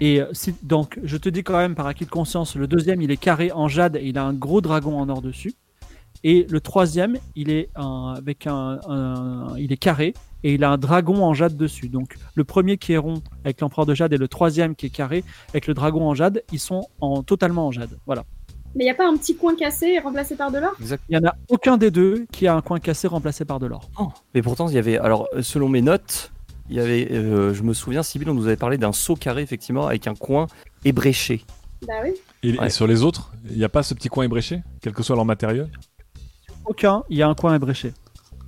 Et 0.01 0.21
euh, 0.21 0.27
si- 0.33 0.55
donc, 0.63 0.99
je 1.05 1.17
te 1.17 1.29
dis 1.29 1.43
quand 1.43 1.57
même 1.57 1.75
par 1.75 1.87
acquis 1.87 2.05
de 2.05 2.11
conscience, 2.11 2.55
le 2.57 2.67
deuxième, 2.67 3.01
il 3.03 3.11
est 3.11 3.17
carré 3.17 3.51
en 3.53 3.69
jade 3.69 3.97
et 3.97 4.03
il 4.05 4.19
a 4.19 4.25
un 4.25 4.33
gros 4.35 4.61
dragon 4.61 4.99
en 4.99 5.09
or 5.09 5.23
dessus. 5.23 5.55
Et 6.25 6.47
le 6.49 6.61
troisième, 6.61 7.19
il 7.37 7.51
est 7.51 7.71
un- 7.77 8.15
avec 8.17 8.47
un, 8.47 8.79
un- 8.89 9.57
il 9.59 9.73
est 9.73 9.77
carré 9.77 10.15
et 10.45 10.55
il 10.55 10.65
a 10.65 10.71
un 10.71 10.79
dragon 10.79 11.25
en 11.25 11.35
jade 11.35 11.57
dessus. 11.57 11.89
Donc, 11.89 12.17
le 12.35 12.45
premier 12.45 12.77
qui 12.77 12.93
est 12.93 12.99
rond 12.99 13.23
avec 13.45 13.61
l'empereur 13.61 13.87
de 13.87 13.95
jade 13.95 14.13
et 14.13 14.19
le 14.19 14.29
troisième 14.29 14.75
qui 14.75 14.87
est 14.87 14.91
carré 14.91 15.25
avec 15.51 15.67
le 15.67 15.75
dragon 15.75 16.09
en 16.09 16.15
jade, 16.15 16.43
ils 16.53 16.59
sont 16.59 16.89
en 17.01 17.23
totalement 17.23 17.67
en 17.67 17.73
jade. 17.73 17.99
Voilà. 18.07 18.25
Mais 18.75 18.85
il 18.85 18.87
n'y 18.87 18.91
a 18.91 18.95
pas 18.95 19.07
un 19.07 19.17
petit 19.17 19.37
coin 19.37 19.55
cassé 19.55 19.87
et 19.87 19.99
remplacé 19.99 20.35
par 20.35 20.51
de 20.51 20.59
l'or? 20.59 20.73
Il 20.81 21.15
y 21.15 21.17
en 21.17 21.25
a 21.25 21.35
aucun 21.49 21.77
des 21.77 21.91
deux 21.91 22.27
qui 22.33 22.47
a 22.47 22.55
un 22.55 22.63
coin 22.63 22.81
cassé 22.81 23.07
remplacé 23.07 23.45
par 23.45 23.59
de 23.59 23.67
l'or. 23.67 23.91
Mais 24.35 24.41
pourtant, 24.41 24.69
il 24.69 24.75
y 24.75 24.79
avait. 24.79 24.97
Alors, 24.97 25.29
selon 25.43 25.69
mes 25.69 25.83
notes, 25.83 26.33
il 26.71 26.77
y 26.77 26.81
avait. 26.81 27.09
euh, 27.13 27.53
je 27.53 27.63
me 27.63 27.75
souviens, 27.75 28.03
Sybille, 28.03 28.31
on 28.31 28.35
nous 28.35 28.47
avait 28.47 28.57
parlé 28.57 28.79
d'un 28.79 28.93
seau 28.93 29.15
carré, 29.15 29.43
effectivement, 29.43 29.87
avec 29.87 30.07
un 30.07 30.15
coin 30.15 30.47
ébréché. 30.85 31.45
Bah 31.87 31.95
oui. 32.03 32.13
Et, 32.43 32.71
sur 32.71 32.87
les 32.87 33.03
autres, 33.03 33.33
il 33.51 33.59
n'y 33.59 33.65
a 33.65 33.69
pas 33.69 33.83
ce 33.83 33.93
petit 33.95 34.09
coin 34.09 34.25
ébréché, 34.25 34.63
quel 34.81 34.93
que 34.93 35.03
soit 35.03 35.17
leur 35.17 35.25
matériel 35.25 35.69
Aucun, 36.65 37.03
il 37.11 37.19
y 37.19 37.23
a 37.23 37.29
un 37.29 37.35
coin 37.35 37.55
ébréché. 37.55 37.93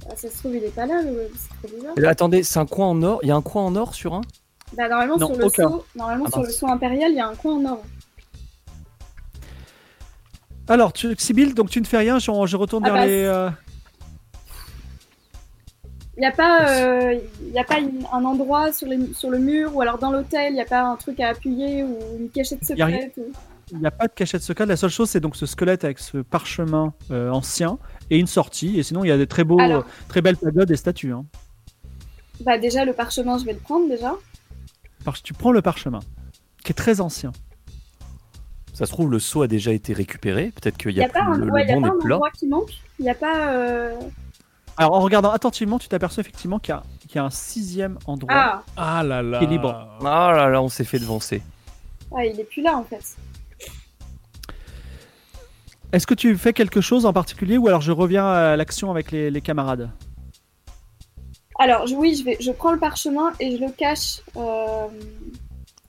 Bah, 0.07 0.15
ça 0.17 0.29
se 0.29 0.39
trouve, 0.39 0.55
il 0.57 0.65
est 0.65 0.75
pas 0.75 0.87
là, 0.87 1.03
le... 1.03 1.31
c'est 1.37 1.49
trop 1.69 1.77
bizarre. 1.77 1.95
Là, 1.97 2.09
attendez, 2.11 2.43
c'est 2.43 2.59
un 2.59 2.67
coin 2.67 2.87
en 2.89 3.03
or. 3.03 3.21
Il 3.23 3.29
y 3.29 3.33
a 3.33 3.37
un 3.37 3.43
coin 3.43 3.63
en 3.63 3.75
or 3.77 3.95
sur 3.95 4.15
un? 4.15 4.21
Bah, 4.77 4.89
normalement, 4.89 5.17
Non, 5.17 5.27
sur 5.29 5.37
le 5.37 5.45
aucun. 5.47 5.69
sceau, 5.69 5.85
normalement, 5.97 6.25
Ah, 6.29 6.33
sur 6.33 6.43
le 6.43 6.51
sceau 6.51 6.67
impérial, 6.69 7.11
il 7.13 7.17
y 7.17 7.21
a 7.21 7.27
un 7.29 7.35
coin 7.35 7.55
en 7.55 7.65
or. 7.73 7.83
Alors, 10.69 10.93
tu, 10.93 11.15
Sibyl, 11.19 11.55
donc 11.55 11.71
tu 11.71 11.81
ne 11.81 11.87
fais 11.87 11.99
rien, 11.99 12.19
je, 12.19 12.31
je 12.47 12.57
retourne 12.57 12.85
Ah 12.87 12.91
vers 12.91 13.01
bah, 13.03 13.07
les. 13.07 13.23
euh, 13.25 13.51
Il 16.17 16.21
n'y 16.21 16.27
a 16.27 16.33
pas, 16.33 16.69
euh, 16.71 17.19
y 17.53 17.59
a 17.59 17.65
pas 17.65 17.79
une- 17.79 18.07
un 18.13 18.25
endroit 18.25 18.73
sur, 18.73 18.87
les, 18.87 19.13
sur 19.15 19.31
le 19.31 19.39
mur 19.39 19.75
ou 19.75 19.81
alors 19.83 19.99
dans 19.99 20.11
l'hôtel, 20.11 20.53
il 20.53 20.55
n'y 20.55 20.61
a 20.61 20.65
pas 20.67 20.83
un 20.83 20.97
truc 20.97 21.19
à 21.21 21.29
appuyer 21.31 21.83
ou 21.83 21.99
une 22.19 22.31
cachette 22.31 22.65
secrète. 22.65 23.13
ou- 23.19 23.33
Il 23.73 23.79
n'y 23.79 23.87
a 23.87 23.91
pas 23.91 24.07
de 24.07 24.13
cachette 24.13 24.43
secrète. 24.43 24.69
La 24.69 24.77
seule 24.77 24.91
chose, 24.91 25.11
c'est 25.11 25.21
donc 25.21 25.37
ce 25.37 25.45
squelette 25.47 25.85
avec 25.85 25.99
ce 25.99 26.19
parchemin 26.19 26.93
euh, 27.11 27.31
ancien 27.31 27.79
et 28.11 28.19
une 28.19 28.27
sortie. 28.27 28.79
Et 28.79 28.83
sinon, 28.83 29.05
il 29.05 29.09
y 29.09 29.11
a 29.13 29.17
des 29.17 29.27
très 29.27 29.45
beaux, 29.45 29.61
Alors. 29.61 29.85
très 30.09 30.21
belles 30.23 30.37
pagodes 30.37 30.71
et 30.71 30.77
statues. 30.77 31.13
hein. 31.13 31.25
Bah, 32.41 32.59
déjà, 32.59 32.85
le 32.85 32.93
parchemin, 32.93 33.39
je 33.39 33.45
vais 33.45 33.53
le 33.53 33.59
prendre 33.61 33.89
déjà. 33.89 34.15
Parce 35.05 35.21
que 35.21 35.27
tu 35.27 35.35
prends 35.35 35.53
le 35.53 35.63
parchemin, 35.63 36.01
qui 36.65 36.73
est 36.73 36.75
très 36.75 37.01
ancien. 37.01 37.33
Ça 38.73 38.87
se 38.87 38.91
trouve, 38.91 39.11
le 39.11 39.21
seau 39.21 39.43
a 39.43 39.47
déjà 39.47 39.73
été 39.73 39.93
récupéré. 39.93 40.51
Peut-être 40.61 40.77
qu'il 40.77 40.91
Il 40.91 40.97
y 40.97 40.99
n'y 40.99 41.05
a, 41.05 41.09
pas 41.09 41.21
plus, 41.21 41.35
un, 41.35 41.37
le, 41.39 41.53
ouais, 41.53 41.63
le 41.65 41.69
y 41.71 41.73
a 41.73 41.81
pas 41.81 41.87
un 41.87 41.91
endroit 41.91 42.31
qui 42.33 42.47
manque. 42.49 42.71
Il 42.99 43.05
n'y 43.05 43.11
a 43.11 43.15
pas. 43.15 43.53
euh, 43.53 43.95
Alors, 44.77 44.95
en 44.95 45.01
regardant 45.01 45.31
attentivement, 45.31 45.79
tu 45.79 45.87
t'aperçois 45.89 46.23
effectivement 46.23 46.59
qu'il 46.59 46.75
y, 46.75 46.77
a- 46.77 46.83
qu'il 47.07 47.15
y 47.15 47.19
a 47.19 47.25
un 47.25 47.31
sixième 47.31 47.99
endroit. 48.07 48.35
Ah, 48.35 48.63
Ah 48.77 49.03
là 49.05 49.23
là 49.23 49.39
Qui 49.39 49.45
est 49.45 49.49
libre. 49.49 49.97
Ah 50.05 50.33
là 50.35 50.49
là, 50.49 50.61
on 50.61 50.69
s'est 50.69 50.83
fait 50.85 50.99
devancer. 50.99 51.41
ah, 52.17 52.25
il 52.25 52.39
est 52.41 52.45
plus 52.51 52.63
là 52.63 52.77
en 52.77 52.83
fait. 52.85 53.17
Est-ce 55.95 56.09
que 56.09 56.15
tu 56.15 56.37
fais 56.37 56.53
quelque 56.53 56.81
chose 56.81 57.07
en 57.07 57.13
particulier 57.13 57.57
ou 57.57 57.69
alors 57.69 57.81
je 57.81 57.93
reviens 57.93 58.27
à 58.27 58.57
l'action 58.57 58.91
avec 58.91 59.13
les, 59.13 59.31
les 59.31 59.41
camarades? 59.41 59.91
Alors, 61.61 61.87
oui, 61.97 62.17
je, 62.17 62.25
vais, 62.25 62.37
je 62.41 62.51
prends 62.51 62.73
le 62.73 62.81
parchemin 62.81 63.33
et 63.39 63.57
je 63.57 63.65
le 63.65 63.71
cache. 63.71 64.21
euh, 64.37 64.87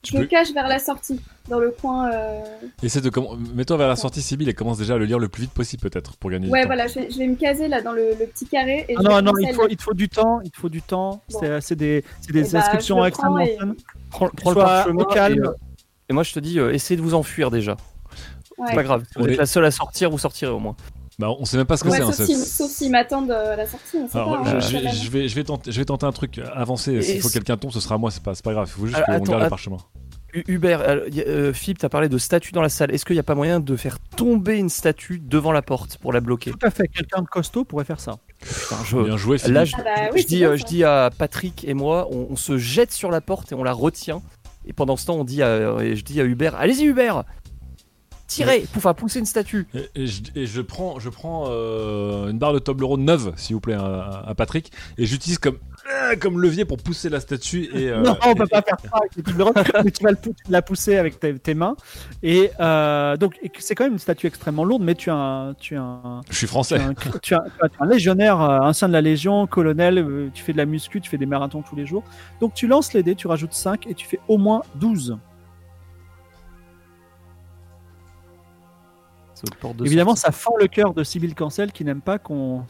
je 0.06 0.16
le 0.20 0.26
cache 0.28 0.52
vers 0.54 0.68
la 0.68 0.78
sortie, 0.78 1.20
dans 1.50 1.58
le 1.58 1.72
coin. 1.72 2.12
euh, 2.12 2.40
Essaie 2.84 3.02
de 3.02 3.10
comm- 3.10 3.36
Mets-toi 3.56 3.78
vers 3.78 3.88
la 3.88 3.96
sortie, 3.96 4.22
Sibyl, 4.22 4.48
et 4.48 4.54
commence 4.54 4.78
déjà 4.78 4.94
à 4.94 4.98
le 5.00 5.06
lire 5.06 5.18
le 5.18 5.28
plus 5.28 5.42
vite 5.42 5.54
possible, 5.54 5.82
peut-être, 5.82 6.16
pour 6.18 6.30
gagner 6.30 6.50
Ouais, 6.52 6.60
du 6.60 6.64
temps. 6.66 6.68
voilà, 6.68 6.86
je 6.86 7.00
vais, 7.00 7.10
je 7.10 7.18
vais 7.18 7.26
me 7.26 7.36
caser 7.36 7.68
là 7.68 7.82
dans 7.82 7.94
le, 7.94 8.12
le 8.12 8.28
petit 8.28 8.46
carré. 8.46 8.86
Et 8.88 8.94
Ah 8.96 9.02
je 9.02 9.08
Non, 9.08 9.16
vais 9.16 9.22
non, 9.24 9.32
il 9.40 9.54
faut, 9.56 9.68
il 9.68 9.76
te 9.76 9.82
faut 9.82 9.96
du 9.96 10.08
temps. 10.08 10.40
Il 10.44 10.52
te 10.52 10.58
faut 10.58 10.70
du 10.70 10.84
temps. 10.84 11.24
Bon. 11.32 11.40
C'est 11.40 11.62
c'est 11.62 11.76
des, 11.76 12.04
c'est 12.22 12.32
des 12.32 12.48
Eh 12.48 12.52
bah, 12.52 12.60
inscriptions 12.60 13.04
extrêmement 13.04 13.38
prends 13.38 13.46
et-. 13.48 13.58
Prends, 14.12 14.30
prends 14.30 14.50
le 14.52 14.56
parchemin 14.56 15.02
au 15.02 15.06
calme. 15.06 15.44
Et, 15.44 15.48
euh, 15.48 15.52
et 16.10 16.14
moi, 16.14 16.22
je 16.22 16.32
te 16.32 16.40
dis, 16.40 16.60
euh, 16.60 16.72
essayez 16.72 16.96
de 16.96 17.02
vous 17.02 17.16
enfuir 17.16 17.50
déjà. 17.50 17.76
Ouais. 18.58 18.68
C'est 18.70 18.76
pas 18.76 18.84
grave. 18.84 19.04
Si 19.12 19.14
vous 19.20 19.26
On 19.26 19.28
êtes 19.28 19.34
est- 19.34 19.38
la 19.38 19.46
seule 19.46 19.66
à 19.66 19.72
sortir, 19.72 20.10
vous 20.10 20.18
sortirez 20.18 20.52
au 20.52 20.60
moins. 20.60 20.76
Bah, 21.18 21.30
on 21.40 21.46
sait 21.46 21.56
même 21.58 21.66
pas 21.66 21.78
ce 21.78 21.84
que 21.86 21.90
Ouais, 21.90 21.98
c'est. 21.98 22.04
hein, 22.04 22.08
sauf 22.08 22.16
ça- 22.16 22.26
s'ils 22.26 22.38
sauf 22.38 22.70
s'ils 22.72 22.92
m'attendent 22.92 23.32
euh, 23.32 23.54
à 23.54 23.56
la 23.56 23.66
sortie, 23.66 23.98
on 24.04 24.08
sait 24.08 24.18
Alors, 24.18 24.42
pas. 24.44 24.50
je, 24.50 24.56
hein, 24.56 24.60
je 24.60 24.78
vais, 24.78 24.90
je, 24.92 25.10
vais, 25.12 25.28
je, 25.30 25.36
vais 25.36 25.44
tenter, 25.46 25.72
je 25.72 25.78
vais 25.80 25.86
tenter 25.86 26.06
un 26.06 26.12
truc 26.12 26.42
avancé. 26.54 26.94
Et 26.94 27.02
S'il 27.02 27.22
faut 27.22 27.30
quelqu'un 27.30 27.56
tombe, 27.56 27.72
ce 27.72 27.80
sera 27.80 27.98
moi, 27.98 28.12
c'est 28.12 28.22
pas, 28.24 28.36
c'est 28.36 28.44
pas 28.44 28.52
grave. 28.54 28.68
Il 28.70 28.80
faut 28.80 28.86
juste 28.88 28.98
Alors, 29.06 29.20
qu'on 29.22 29.26
garde 29.32 29.44
le 29.44 29.50
parchemin. 29.50 29.78
Hu- 30.34 30.44
Hubert, 30.50 30.82
euh, 30.82 31.08
euh, 31.26 31.54
Philippe, 31.54 31.78
t'as 31.80 31.88
parlé 31.88 32.10
de 32.10 32.18
statue 32.18 32.52
dans 32.52 32.62
la 32.62 32.68
salle. 32.68 32.92
Est-ce 32.94 33.06
qu'il 33.06 33.16
n'y 33.16 33.22
a 33.22 33.24
pas 33.24 33.36
moyen 33.36 33.62
de 33.62 33.76
faire 33.78 33.98
tomber 34.18 34.58
une 34.58 34.68
statue 34.68 35.20
devant 35.20 35.54
la 35.54 35.62
porte 35.62 35.98
pour 36.00 36.12
la 36.12 36.20
bloquer? 36.20 36.52
Tout 36.52 36.60
à 36.62 36.70
fait. 36.72 36.90
Quelqu'un 36.90 37.22
de 37.22 37.28
costaud 37.28 37.64
pourrait 37.64 37.86
faire 37.86 38.02
ça. 38.02 38.18
Je- 38.84 38.98
Bien 39.02 39.16
joué, 39.16 39.38
Philippe. 39.38 39.54
Là, 39.56 39.64
je, 39.64 39.76
Ah 39.78 39.84
bah 39.86 39.92
je 40.10 40.14
oui, 40.16 40.26
dis, 40.26 40.36
bien, 40.40 40.50
euh, 40.50 40.58
je 40.58 40.64
dis 40.66 40.84
à 40.84 41.10
Patrick 41.18 41.64
et 41.66 41.74
moi, 41.74 42.10
on, 42.12 42.28
on 42.32 42.36
se 42.36 42.58
jette 42.58 42.92
sur 42.92 43.10
la 43.10 43.22
porte 43.22 43.54
et 43.54 43.56
on 43.56 43.64
la 43.64 43.72
retient. 43.72 44.22
Et 44.68 44.74
pendant 44.74 44.98
ce 44.98 45.06
temps, 45.06 45.16
on 45.16 45.24
dit 45.24 45.42
à, 45.42 45.78
et 45.82 45.96
je 45.96 46.04
dis 46.04 46.20
à 46.20 46.26
Hubert, 46.26 46.56
allez-y 46.56 46.84
Hubert, 46.84 47.24
tirez, 48.28 48.66
pouf, 48.74 48.86
à 48.86 48.94
pousser 48.94 49.20
une 49.20 49.26
statue. 49.26 49.68
Et, 49.74 50.04
et 50.04 50.08
je, 50.08 50.22
et 50.36 50.46
je 50.46 50.62
prends, 50.62 51.00
je 51.00 51.10
prends 51.10 51.46
euh, 51.50 52.30
une 52.30 52.38
barre 52.40 52.54
de 52.54 52.60
Toblerone 52.60 53.04
neuve, 53.06 53.34
s'il 53.36 53.56
vous 53.56 53.60
plaît, 53.62 53.76
à, 53.76 54.24
à 54.28 54.36
Patrick, 54.36 54.72
et 54.98 55.06
j'utilise 55.06 55.38
comme, 55.38 55.58
euh, 55.92 56.16
comme 56.16 56.42
levier 56.42 56.66
pour 56.66 56.78
pousser 56.78 57.10
la 57.10 57.20
statue. 57.20 57.70
Et, 57.74 57.90
euh, 57.90 58.02
non, 58.02 58.18
on 58.26 58.34
peut 58.34 58.44
et- 58.46 58.48
pas 58.48 58.62
faire 58.62 58.78
ça 58.82 58.90
avec 59.00 59.16
les 59.16 59.24
Toblerone, 59.24 59.54
mais 59.86 59.92
tu 59.92 60.04
vas 60.04 60.12
le 60.12 60.18
la 60.50 60.62
pousser 60.62 60.98
avec 60.98 61.20
tes, 61.20 61.38
tes 61.38 61.54
mains. 61.54 61.76
Et 62.24 62.50
euh, 62.60 63.16
donc, 63.18 63.40
c'est 63.60 63.76
quand 63.76 63.84
même 63.84 63.94
une 63.94 64.00
statue 64.00 64.28
extrêmement 64.28 64.64
lourde, 64.66 64.82
mais 64.84 64.96
tu 64.96 65.10
as 65.10 65.16
un, 65.16 65.54
tu 65.54 65.76
as 65.76 65.82
un, 65.82 66.22
Je 66.30 66.36
suis 66.36 66.48
tu 66.48 66.52
français. 66.52 66.80
as 66.80 66.88
un, 66.88 66.94
tu 66.94 67.10
as- 67.10 67.20
tu 67.20 67.34
as 67.36 67.70
un 67.80 67.86
légionnaire, 67.88 68.40
ancien 68.40 68.88
de 68.88 68.94
la 68.94 69.02
Légion, 69.02 69.46
colonel, 69.48 70.30
tu 70.34 70.44
fais 70.44 70.52
de 70.54 70.58
la 70.58 70.66
muscu, 70.66 71.00
tu 71.02 71.10
fais 71.10 71.18
des 71.18 71.26
marathons 71.26 71.62
tous 71.62 71.76
les 71.76 71.86
jours. 71.86 72.04
Donc 72.42 72.54
tu 72.54 72.68
lances 72.68 72.94
les 72.94 73.04
dés, 73.04 73.16
tu 73.16 73.28
rajoutes 73.28 73.54
5 73.54 73.88
et 73.88 73.94
tu 73.94 74.08
fais 74.08 74.20
au 74.28 74.38
moins 74.38 74.62
12. 74.76 75.18
Porte 79.60 79.78
de 79.78 79.86
Évidemment, 79.86 80.16
sortie. 80.16 80.22
ça 80.22 80.32
fend 80.32 80.56
le 80.60 80.68
cœur 80.68 80.94
de 80.94 81.04
Sibyl 81.04 81.36
Cancel 81.36 81.72
qui 81.72 81.84
n'aime 81.86 82.02
pas 82.02 82.18
qu'on 82.20 82.62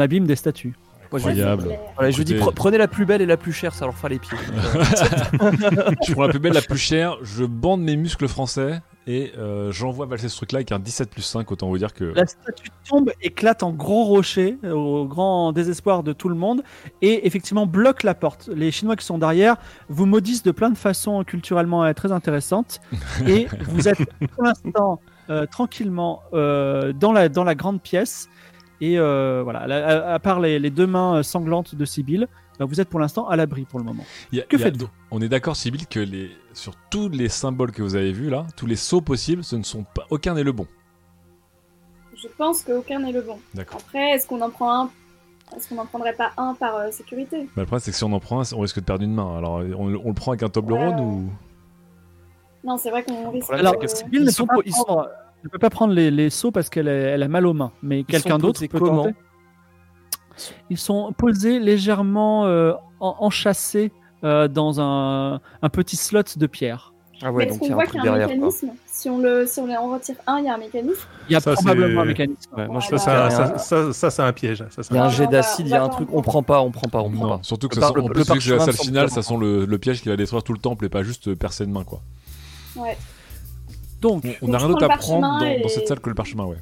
abîme 0.00 0.26
des 0.26 0.36
statues. 0.36 0.74
Moi, 1.12 1.20
je, 1.20 1.26
Ouais, 1.26 1.34
c'est 1.34 1.40
Incroyable. 1.42 1.62
clair. 1.64 1.80
voilà, 1.94 2.10
je 2.10 2.22
dis, 2.24 2.34
prenez 2.56 2.78
la 2.78 2.88
plus 2.88 3.06
belle 3.06 3.22
et 3.22 3.26
la 3.26 3.36
plus 3.36 3.52
chère, 3.52 3.72
ça 3.74 3.84
leur 3.84 3.94
fera 3.94 4.08
les 4.08 4.18
pieds. 4.18 4.36
je 6.06 6.12
prends 6.12 6.22
la 6.24 6.28
plus 6.30 6.38
belle, 6.40 6.54
la 6.54 6.62
plus 6.62 6.78
chère, 6.78 7.16
je 7.22 7.44
bande 7.44 7.82
mes 7.82 7.96
muscles 7.96 8.26
français, 8.26 8.80
et 9.06 9.32
euh, 9.36 9.70
j'envoie 9.70 10.06
valser 10.06 10.28
ce 10.28 10.36
truc-là 10.36 10.58
avec 10.58 10.72
un 10.72 10.78
17 10.78 11.10
plus 11.10 11.22
5, 11.22 11.50
autant 11.52 11.68
vous 11.68 11.78
dire 11.78 11.92
que. 11.92 12.04
La 12.04 12.26
statue 12.26 12.70
tombe, 12.88 13.10
éclate 13.22 13.62
en 13.62 13.72
gros 13.72 14.04
rocher, 14.04 14.56
euh, 14.64 14.72
au 14.72 15.04
grand 15.06 15.52
désespoir 15.52 16.02
de 16.02 16.12
tout 16.12 16.28
le 16.28 16.34
monde, 16.34 16.62
et 17.02 17.26
effectivement 17.26 17.66
bloque 17.66 18.02
la 18.02 18.14
porte. 18.14 18.48
Les 18.54 18.70
Chinois 18.70 18.96
qui 18.96 19.04
sont 19.04 19.18
derrière 19.18 19.56
vous 19.88 20.06
maudissent 20.06 20.42
de 20.42 20.52
plein 20.52 20.70
de 20.70 20.78
façons 20.78 21.22
culturellement 21.24 21.84
euh, 21.84 21.92
très 21.92 22.12
intéressantes, 22.12 22.80
et 23.26 23.46
vous 23.68 23.88
êtes 23.88 23.98
pour 24.34 24.44
l'instant 24.44 25.00
euh, 25.28 25.46
tranquillement 25.46 26.22
euh, 26.32 26.92
dans, 26.92 27.12
la, 27.12 27.28
dans 27.28 27.44
la 27.44 27.54
grande 27.54 27.82
pièce, 27.82 28.28
et 28.80 28.98
voilà, 28.98 29.60
à, 29.60 30.14
à 30.14 30.18
part 30.18 30.40
les, 30.40 30.58
les 30.58 30.70
deux 30.70 30.86
mains 30.86 31.22
sanglantes 31.22 31.74
de 31.74 31.84
Sibyl, 31.84 32.28
bah, 32.58 32.64
vous 32.66 32.80
êtes 32.80 32.88
pour 32.88 33.00
l'instant 33.00 33.28
à 33.28 33.36
l'abri 33.36 33.64
pour 33.64 33.78
le 33.78 33.84
moment. 33.84 34.04
A- 34.34 34.40
Que 34.42 34.58
faites-vous 34.58 34.88
On 35.10 35.20
est 35.20 35.28
d'accord, 35.28 35.56
Sibyl, 35.56 35.86
que 35.86 36.00
les, 36.00 36.30
sur 36.52 36.74
tous 36.90 37.08
les 37.08 37.28
symboles 37.28 37.72
que 37.72 37.82
vous 37.82 37.96
avez 37.96 38.12
vus 38.12 38.30
là, 38.30 38.46
tous 38.56 38.66
les 38.66 38.76
sauts 38.76 39.00
possibles, 39.00 39.42
ce 39.44 39.56
ne 39.56 39.62
sont 39.62 39.84
pas. 39.84 40.06
Aucun 40.10 40.34
n'est 40.34 40.44
le 40.44 40.52
bon. 40.52 40.66
Je 42.16 42.28
pense 42.38 42.62
qu'aucun 42.62 43.00
n'est 43.00 43.12
le 43.12 43.22
bon. 43.22 43.38
D'accord. 43.54 43.80
Après, 43.84 44.10
est-ce 44.12 44.26
qu'on 44.26 44.40
en 44.40 44.50
prend 44.50 44.84
un 44.84 44.90
Est-ce 45.56 45.68
qu'on 45.68 45.74
n'en 45.74 45.86
prendrait 45.86 46.14
pas 46.14 46.32
un 46.36 46.54
par 46.54 46.76
euh, 46.76 46.90
sécurité? 46.90 47.42
Bah, 47.56 47.62
le 47.62 47.66
problème, 47.66 47.80
c'est 47.80 47.90
que 47.90 47.96
si 47.96 48.04
on 48.04 48.12
en 48.12 48.20
prend 48.20 48.40
un, 48.40 48.52
on 48.54 48.60
risque 48.60 48.78
de 48.80 48.84
perdre 48.84 49.04
une 49.04 49.14
main. 49.14 49.36
Alors, 49.36 49.56
on, 49.76 49.94
on 49.94 50.08
le 50.08 50.14
prend 50.14 50.30
avec 50.32 50.42
un 50.42 50.48
Toblerone 50.48 50.94
Ouais. 50.94 51.00
ou? 51.00 51.30
Non, 52.64 52.78
c'est 52.78 52.90
vrai 52.90 53.02
qu'on 53.04 53.30
risque. 53.30 53.52
Alors, 53.52 53.74
de- 53.78 53.86
c'est 53.86 53.92
que 53.94 53.98
Sibyl 54.04 54.20
ils 54.22 54.24
ne 54.24 54.30
peut, 54.30 54.46
pas 54.46 54.62
prendre, 54.84 55.08
ne 55.44 55.48
peut 55.50 55.58
pas 55.58 55.70
prendre 55.70 55.92
les, 55.92 56.10
les 56.10 56.30
sauts 56.30 56.50
parce 56.50 56.70
qu'elle 56.70 56.88
elle 56.88 57.22
a 57.22 57.28
mal 57.28 57.46
aux 57.46 57.52
mains, 57.52 57.72
mais 57.82 58.04
quelqu'un 58.04 58.38
d'autre 58.38 58.64
peut 58.66 58.78
comment 58.78 59.04
tenter. 59.04 59.14
Ils 60.70 60.78
sont 60.78 61.12
posés 61.16 61.58
légèrement 61.60 62.46
euh, 62.46 62.72
en- 63.00 63.16
enchâssés 63.20 63.92
euh, 64.24 64.48
dans 64.48 64.80
un, 64.80 65.40
un 65.62 65.68
petit 65.68 65.96
slot 65.96 66.22
de 66.36 66.46
pierre. 66.46 66.92
Ah 67.22 67.30
ouais, 67.32 67.44
est-ce 67.44 67.52
donc 67.52 67.60
qu'on 67.60 67.66
il 67.66 67.68
y 67.68 67.70
a 67.70 67.74
un 67.74 67.76
voit 67.76 67.84
truc 67.86 68.00
qu'il 68.00 68.04
y 68.04 68.08
a 68.08 68.12
un 68.12 68.18
derrière. 68.18 68.38
quoi. 68.38 68.46
mécanisme 68.48 68.68
Si 68.86 69.08
on 69.08 69.18
le, 69.18 69.46
si 69.46 69.60
on 69.60 69.70
en 69.70 69.94
retire 69.94 70.16
un, 70.26 70.38
il 70.40 70.44
y 70.46 70.48
a 70.48 70.54
un 70.54 70.58
mécanisme. 70.58 71.06
Il 71.28 71.32
y 71.32 71.36
a 71.36 71.40
Ça, 71.40 71.52
probablement 71.52 72.00
un 72.02 72.04
mécanisme. 72.06 72.50
Ouais, 72.56 72.66
moi, 72.66 72.80
je 72.80 72.90
Ouais, 72.90 72.98
Ça, 72.98 73.22
pense 73.28 73.32
ça, 73.32 73.46
ça, 73.46 73.58
ça, 73.58 73.92
ça, 73.92 74.10
c'est 74.10 74.22
un 74.22 74.32
piège. 74.32 74.64
Il 74.90 74.96
y 74.96 74.98
a 74.98 75.04
un 75.04 75.08
jet 75.10 75.26
d'acide, 75.28 75.66
il 75.66 75.70
y 75.70 75.74
a 75.74 75.84
un 75.84 75.88
truc, 75.88 76.08
on 76.12 76.18
en 76.18 76.22
prend 76.22 76.42
pas, 76.42 76.60
on 76.60 76.70
prend 76.72 76.88
pas, 76.88 77.00
on 77.00 77.10
prend 77.10 77.24
Non, 77.26 77.36
pas. 77.38 77.42
surtout 77.42 77.68
que 77.68 77.76
Le 77.76 77.82
ça 77.82 77.88
sent- 77.88 77.94
le- 77.96 78.02
plus, 78.12 78.24
que 78.24 78.50
la 78.54 78.58
salle 78.64 78.74
finale, 78.74 79.10
ça 79.10 79.22
sent 79.22 79.36
le, 79.38 79.64
le 79.64 79.78
piège 79.78 80.02
qui 80.02 80.08
va 80.08 80.16
détruire 80.16 80.42
tout 80.42 80.52
le 80.52 80.58
temple 80.58 80.84
et 80.86 80.88
pas 80.88 81.02
juste 81.04 81.28
euh, 81.28 81.36
percer 81.36 81.64
une 81.64 81.70
main, 81.72 81.84
quoi. 81.84 82.00
Ouais. 82.76 82.98
Donc, 84.00 84.24
On, 84.42 84.46
on 84.46 84.46
Donc, 84.48 84.54
a 84.54 84.58
je 84.58 84.64
rien 84.66 84.74
d'autre 84.74 84.84
à 84.84 84.96
prendre 84.96 85.20
dans, 85.22 85.38
dans 85.62 85.68
cette 85.68 85.84
et- 85.84 85.86
salle 85.86 86.00
que 86.00 86.08
le 86.10 86.14
parchemin, 86.14 86.44
ouais. 86.44 86.58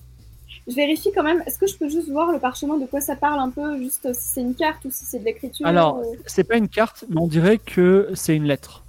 Je 0.68 0.74
vérifie 0.74 1.10
quand 1.14 1.22
même. 1.24 1.42
Est-ce 1.46 1.58
que 1.58 1.66
je 1.66 1.76
peux 1.76 1.88
juste 1.88 2.08
voir 2.10 2.30
le 2.30 2.38
parchemin 2.38 2.78
de 2.78 2.86
quoi 2.86 3.00
ça 3.00 3.16
parle 3.16 3.40
un 3.40 3.50
peu 3.50 3.78
Juste 3.78 4.12
si 4.14 4.28
c'est 4.34 4.40
une 4.40 4.54
carte 4.54 4.84
ou 4.84 4.90
si 4.90 5.04
c'est 5.04 5.18
de 5.18 5.24
l'écriture 5.24 5.66
Alors, 5.66 5.98
ou- 5.98 6.16
c'est 6.26 6.44
pas 6.44 6.56
une 6.56 6.68
carte, 6.68 7.04
mais 7.08 7.20
on 7.20 7.26
dirait 7.26 7.58
que 7.58 8.08
c'est 8.14 8.36
une 8.36 8.44
lettre. 8.44 8.84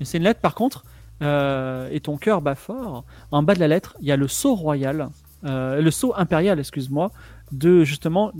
Et 0.00 0.04
c'est 0.04 0.18
une 0.18 0.24
lettre, 0.24 0.40
par 0.40 0.54
contre, 0.54 0.84
euh, 1.22 1.88
et 1.92 2.00
ton 2.00 2.16
cœur 2.16 2.40
bat 2.42 2.56
fort. 2.56 3.04
En 3.30 3.42
bas 3.44 3.54
de 3.54 3.60
la 3.60 3.68
lettre, 3.68 3.96
il 4.00 4.06
y 4.08 4.12
a 4.12 4.16
le 4.16 4.26
sceau 4.26 4.54
royal, 4.56 5.08
euh, 5.44 5.80
le 5.80 5.90
sceau 5.92 6.12
impérial, 6.16 6.58
excuse-moi, 6.58 7.12
de 7.52 7.84
justement. 7.84 8.32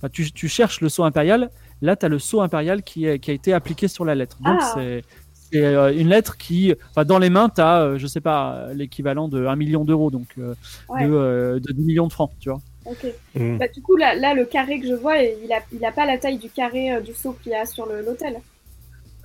bah, 0.00 0.08
tu, 0.08 0.30
tu 0.32 0.48
cherches 0.48 0.80
le 0.80 0.88
sceau 0.88 1.04
impérial, 1.04 1.50
Là, 1.80 1.94
tu 1.94 2.06
as 2.06 2.08
le 2.08 2.18
sceau 2.18 2.40
impérial 2.40 2.82
qui, 2.82 3.06
est- 3.06 3.20
qui 3.20 3.30
a 3.30 3.34
été 3.34 3.52
appliqué 3.52 3.86
sur 3.86 4.04
la 4.04 4.16
lettre. 4.16 4.36
Donc, 4.40 4.58
Ah. 4.60 4.72
c'est 4.74 5.04
c'est, 5.52 5.64
euh, 5.64 5.92
une 5.94 6.08
lettre 6.08 6.36
qui, 6.36 6.74
enfin, 6.90 7.04
dans 7.04 7.18
les 7.18 7.30
mains, 7.30 7.48
tu 7.48 7.60
as, 7.60 7.96
je 7.96 8.06
sais 8.06 8.20
pas, 8.20 8.54
euh, 8.54 8.74
l'équivalent 8.74 9.28
de 9.28 9.46
1 9.46 9.56
million 9.56 9.84
d'euros, 9.84 10.10
donc 10.10 10.28
euh, 10.38 10.54
Ouais. 10.88 11.06
de, 11.06 11.12
euh, 11.12 11.60
de 11.60 11.72
10 11.72 11.84
millions 11.84 12.06
de 12.06 12.12
francs, 12.12 12.30
tu 12.40 12.50
vois. 12.50 12.60
Ok. 12.84 13.06
Mm. 13.34 13.58
Bah, 13.58 13.68
du 13.68 13.82
coup, 13.82 13.96
là, 13.96 14.14
là, 14.14 14.34
le 14.34 14.44
carré 14.44 14.80
que 14.80 14.86
je 14.86 14.94
vois, 14.94 15.18
il 15.18 15.52
a, 15.52 15.60
il 15.72 15.84
a 15.84 15.92
pas 15.92 16.06
la 16.06 16.18
taille 16.18 16.38
du 16.38 16.48
carré 16.48 16.92
euh, 16.92 17.00
du 17.00 17.12
seau 17.14 17.36
qu'il 17.42 17.52
y 17.52 17.54
a 17.54 17.66
sur 17.66 17.86
l'hôtel. 17.86 18.36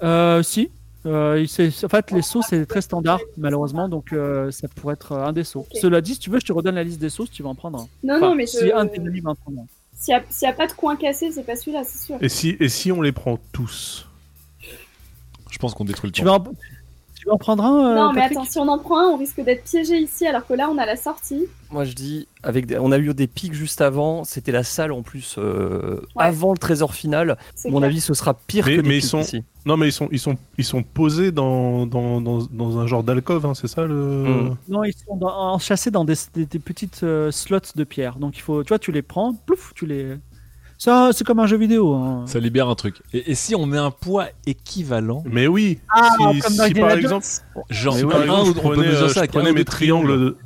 Euh, 0.04 0.44
si. 0.44 0.70
Euh, 1.06 1.46
en 1.60 1.90
fait, 1.90 2.12
les 2.12 2.22
sauts, 2.22 2.42
c'est 2.42 2.66
très 2.66 2.82
standard, 2.82 3.20
malheureusement, 3.38 3.90
donc 3.90 4.14
euh, 4.14 4.52
ça 4.52 4.70
pourrait 4.70 4.94
être 4.94 5.12
un 5.12 5.34
des 5.34 5.44
sauts. 5.44 5.62
Ok. 5.70 5.78
Cela 5.82 6.00
dit, 6.00 6.14
si 6.14 6.20
tu 6.20 6.30
veux, 6.30 6.40
je 6.40 6.46
te 6.46 6.54
redonne 6.54 6.76
la 6.76 6.84
liste 6.84 7.02
des 7.02 7.10
sauts 7.10 7.26
si 7.26 7.32
tu 7.34 7.44
veux 7.44 7.50
en 7.50 7.56
prendre 7.56 7.80
un. 7.80 7.88
Non, 8.04 8.16
Enfin, 8.16 8.30
non, 8.30 8.36
mais 8.36 8.46
si 8.46 8.58
je... 8.60 8.74
un 8.74 8.88
s'il 9.96 10.12
y 10.14 10.16
a, 10.16 10.24
s'il 10.30 10.48
y 10.48 10.50
a 10.50 10.54
pas 10.54 10.68
de 10.68 10.74
coin 10.74 10.96
cassé, 10.96 11.32
c'est 11.32 11.44
pas 11.44 11.56
celui-là, 11.56 11.84
c'est 11.86 12.04
sûr. 12.06 12.18
Et 12.22 12.30
si, 12.30 12.58
et 12.60 12.68
si 12.68 12.92
on 12.92 13.02
les 13.02 13.12
prend 13.12 13.38
tous? 13.52 14.08
Je 15.54 15.60
pense 15.60 15.74
qu'on 15.76 15.86
détruit 15.86 16.10
le 16.10 16.14
Tu 16.14 16.24
temps. 16.24 16.28
vas 16.28 16.34
en, 16.50 16.54
tu 17.16 17.28
vas 17.28 17.34
en 17.34 17.38
prendre 17.38 17.64
un 17.64 17.92
euh, 17.92 17.96
non, 17.96 18.12
mais 18.12 18.22
Patrick? 18.22 18.40
attends, 18.40 18.50
si 18.52 18.58
on 18.60 18.68
en 18.68 18.80
prend 18.80 19.00
un, 19.00 19.10
on 19.14 19.18
risque 19.18 19.40
d'être 19.42 19.64
piégé 19.64 19.98
ici, 20.00 20.26
alors 20.26 20.46
que 20.48 20.54
là, 20.56 20.68
on 20.70 20.78
a 20.80 20.86
la 20.86 20.96
sortie. 20.98 21.44
Moi 21.72 21.86
je 21.86 21.94
dis, 21.94 22.28
avec 22.42 22.66
des- 22.66 22.78
on 22.80 22.92
a 22.92 22.98
eu 22.98 23.14
des 23.14 23.28
pics 23.28 23.54
juste 23.54 23.80
avant, 23.82 24.24
c'était 24.24 24.52
la 24.52 24.64
salle 24.64 24.92
en 24.92 25.04
plus 25.04 25.36
euh, 25.38 26.02
Ouais. 26.16 26.26
avant 26.26 26.52
le 26.52 26.58
trésor 26.58 26.94
final. 26.96 27.38
Mon 27.66 27.78
clair. 27.78 27.90
avis, 27.90 28.02
ce 28.02 28.14
sera 28.14 28.34
pire 28.34 28.66
Mais- 28.66 28.78
que 28.78 28.82
des 28.82 28.88
mais 28.90 28.96
ils 28.98 29.02
pics 29.02 29.10
sont- 29.10 29.22
ici. 29.22 29.44
Non, 29.66 29.78
mais 29.78 29.88
ils 29.88 29.92
sont, 29.94 30.10
ils 30.12 30.20
sont, 30.20 30.36
ils 30.58 30.66
sont 30.66 30.84
posés 30.84 31.32
dans, 31.32 31.86
dans, 31.86 32.20
dans, 32.20 32.40
dans 32.52 32.80
un 32.80 32.88
genre 32.88 33.04
d'alcôve, 33.04 33.46
hein, 33.46 33.54
c'est 33.54 33.68
ça 33.70 33.86
le. 33.86 33.94
Mm. 33.96 34.58
Non, 34.68 34.84
ils 34.84 34.94
sont 34.94 35.16
dans- 35.16 35.54
enchâssés 35.54 35.92
dans 35.92 36.04
des, 36.04 36.16
des- 36.34 36.46
des 36.48 36.60
petites 36.60 37.04
euh, 37.04 37.32
slots 37.32 37.60
de 37.76 37.84
pierre. 37.86 38.18
Donc 38.18 38.36
il 38.38 38.42
faut, 38.42 38.64
tu 38.64 38.70
vois, 38.70 38.80
tu 38.80 38.92
les 38.92 39.02
prends, 39.04 39.34
plouf, 39.34 39.72
tu 39.76 39.86
les. 39.86 40.16
Ça, 40.84 41.12
c'est 41.14 41.24
comme 41.24 41.40
un 41.40 41.48
jeu 41.48 41.56
vidéo. 41.56 41.94
hein. 41.94 42.26
Ça 42.28 42.40
libère 42.40 42.68
un 42.68 42.76
truc. 42.76 43.02
Et, 43.14 43.32
et 43.32 43.36
si 43.36 43.56
on 43.56 43.66
met 43.66 43.78
un 43.78 43.90
poids 43.92 44.28
équivalent, 44.46 45.24
Mais 45.26 45.48
oui. 45.48 45.80
Ah, 45.90 46.10
si, 46.34 46.40
comme 46.42 46.56
dans 46.58 46.66
si 46.66 46.74
par 46.74 46.92
exemple, 46.92 47.26
genre 47.70 47.96
si 47.96 48.04
un 48.04 48.08
par 48.10 48.22
exemple, 48.22 48.42
ou- 48.42 48.46
je 48.46 48.50
on 48.52 48.54
peut 48.56 48.60
prenais, 48.60 48.88
mesurer 48.90 49.04
euh, 49.06 49.14
ça 49.14 49.24
je 49.24 49.30
prenais 49.30 49.54
mes 49.54 49.64
triangles 49.64 50.20
de, 50.20 50.38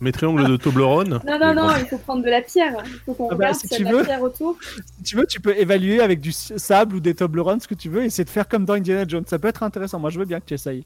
mes 0.00 0.12
triangles 0.12 0.46
de 0.48 0.56
Toblerone. 0.58 1.20
Non, 1.26 1.38
non, 1.40 1.54
non, 1.54 1.68
il 1.80 1.86
faut 1.86 1.96
prendre 1.96 2.22
de 2.22 2.28
la 2.28 2.42
pierre. 2.42 2.74
Il 2.84 2.92
faut 3.06 3.14
qu'on 3.14 3.26
Ah 3.30 3.36
bah, 3.36 3.36
regarde 3.36 3.54
si 3.56 3.68
tu 3.68 3.74
a 3.74 3.78
de 3.78 3.84
la 3.84 3.92
veux. 3.92 4.04
pierre 4.04 4.20
autour. 4.22 4.56
Si 4.98 5.02
tu 5.02 5.16
veux, 5.16 5.26
tu 5.26 5.40
peux 5.40 5.56
évaluer 5.56 6.00
avec 6.00 6.20
du 6.20 6.30
sable 6.32 6.96
ou 6.96 7.00
des 7.00 7.14
Toblerone 7.14 7.60
ce 7.60 7.68
que 7.68 7.74
tu 7.74 7.88
veux 7.88 8.04
et 8.04 8.10
c'est 8.10 8.24
de 8.24 8.30
faire 8.30 8.48
comme 8.48 8.66
dans 8.66 8.74
Indiana 8.74 9.06
Jones. 9.08 9.24
Ça 9.26 9.38
peut 9.38 9.48
être 9.48 9.62
intéressant. 9.62 9.98
Moi, 9.98 10.10
je 10.10 10.18
veux 10.18 10.26
bien 10.26 10.40
que 10.40 10.46
tu 10.46 10.52
essayes. 10.52 10.84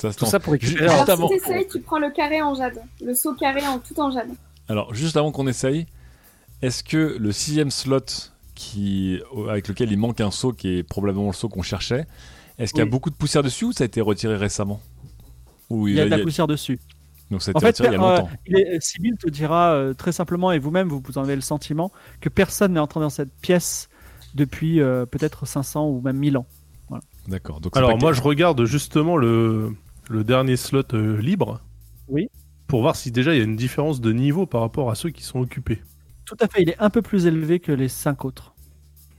Ça 0.00 0.10
se 0.10 0.16
Tout 0.16 0.24
ça 0.24 0.40
pour 0.40 0.52
récupérer 0.54 0.86
Alors, 0.88 1.08
avant- 1.10 1.28
si 1.28 1.38
t'essayes, 1.38 1.66
tu 1.70 1.80
prends 1.80 1.98
le 1.98 2.10
carré 2.10 2.40
en 2.40 2.54
jade. 2.54 2.78
Le 3.04 3.14
seau 3.14 3.34
carré 3.34 3.60
en 3.66 3.78
tout 3.78 3.98
en 4.00 4.10
jade. 4.10 4.28
Alors, 4.70 4.94
juste 4.94 5.16
avant 5.18 5.32
qu'on 5.32 5.46
essaye, 5.46 5.86
est-ce 6.62 6.82
que 6.84 7.16
le 7.18 7.32
sixième 7.32 7.70
slot 7.70 8.00
qui, 8.54 9.20
avec 9.48 9.68
lequel 9.68 9.92
il 9.92 9.98
manque 9.98 10.20
un 10.20 10.30
saut, 10.30 10.52
qui 10.52 10.68
est 10.78 10.82
probablement 10.82 11.26
le 11.26 11.32
saut 11.32 11.48
qu'on 11.48 11.62
cherchait, 11.62 12.06
est-ce 12.58 12.72
qu'il 12.72 12.78
y 12.78 12.82
a 12.82 12.84
Oui. 12.84 12.90
beaucoup 12.90 13.10
de 13.10 13.14
poussière 13.16 13.42
dessus 13.42 13.66
ou 13.66 13.72
ça 13.72 13.84
a 13.84 13.86
été 13.86 14.00
retiré 14.00 14.36
récemment 14.36 14.80
Ou 15.68 15.88
Il 15.88 15.94
y 15.94 16.00
a 16.00 16.04
de 16.06 16.10
la 16.10 16.16
a- 16.16 16.20
poussière 16.20 16.46
dessus. 16.46 16.78
Donc 17.30 17.42
ça 17.42 17.50
a 17.50 17.54
En 17.54 17.58
été 17.58 17.66
fait, 17.66 17.82
retiré 17.82 17.88
il 17.88 17.92
y 17.92 17.96
a 17.96 18.02
euh, 18.08 18.20
longtemps. 18.20 18.78
Sibyl 18.80 19.16
te 19.18 19.28
dira 19.28 19.72
euh, 19.72 19.94
très 19.94 20.12
simplement, 20.12 20.52
et 20.52 20.58
vous-même, 20.58 20.88
vous, 20.88 21.02
vous 21.04 21.18
en 21.18 21.24
avez 21.24 21.34
le 21.34 21.40
sentiment, 21.42 21.92
que 22.20 22.28
personne 22.28 22.72
n'est 22.74 22.80
entré 22.80 23.00
dans 23.00 23.10
cette 23.10 23.32
pièce 23.40 23.88
depuis 24.34 24.80
euh, 24.80 25.04
peut-être 25.06 25.44
500 25.46 25.88
ou 25.88 26.00
même 26.00 26.16
1000 26.18 26.38
ans. 26.38 26.46
D'accord. 27.28 27.60
Donc 27.60 27.76
Alors 27.76 27.98
moi, 27.98 28.12
je 28.12 28.22
regarde 28.22 28.64
justement 28.66 29.16
le, 29.16 29.74
le 30.08 30.22
dernier 30.22 30.56
slot 30.56 30.82
euh, 30.94 31.20
libre. 31.20 31.60
Oui. 32.06 32.28
Pour 32.68 32.80
voir 32.82 32.94
si 32.94 33.10
déjà 33.10 33.34
il 33.34 33.38
y 33.38 33.40
a 33.40 33.44
une 33.44 33.56
différence 33.56 34.00
de 34.00 34.12
niveau 34.12 34.46
par 34.46 34.60
rapport 34.60 34.90
à 34.90 34.94
ceux 34.94 35.10
qui 35.10 35.24
sont 35.24 35.40
occupés. 35.40 35.82
Tout 36.26 36.36
à 36.40 36.48
fait, 36.48 36.62
il 36.62 36.70
est 36.70 36.78
un 36.78 36.90
peu 36.90 37.00
plus 37.02 37.26
élevé 37.26 37.60
que 37.60 37.72
les 37.72 37.88
5 37.88 38.24
autres. 38.24 38.52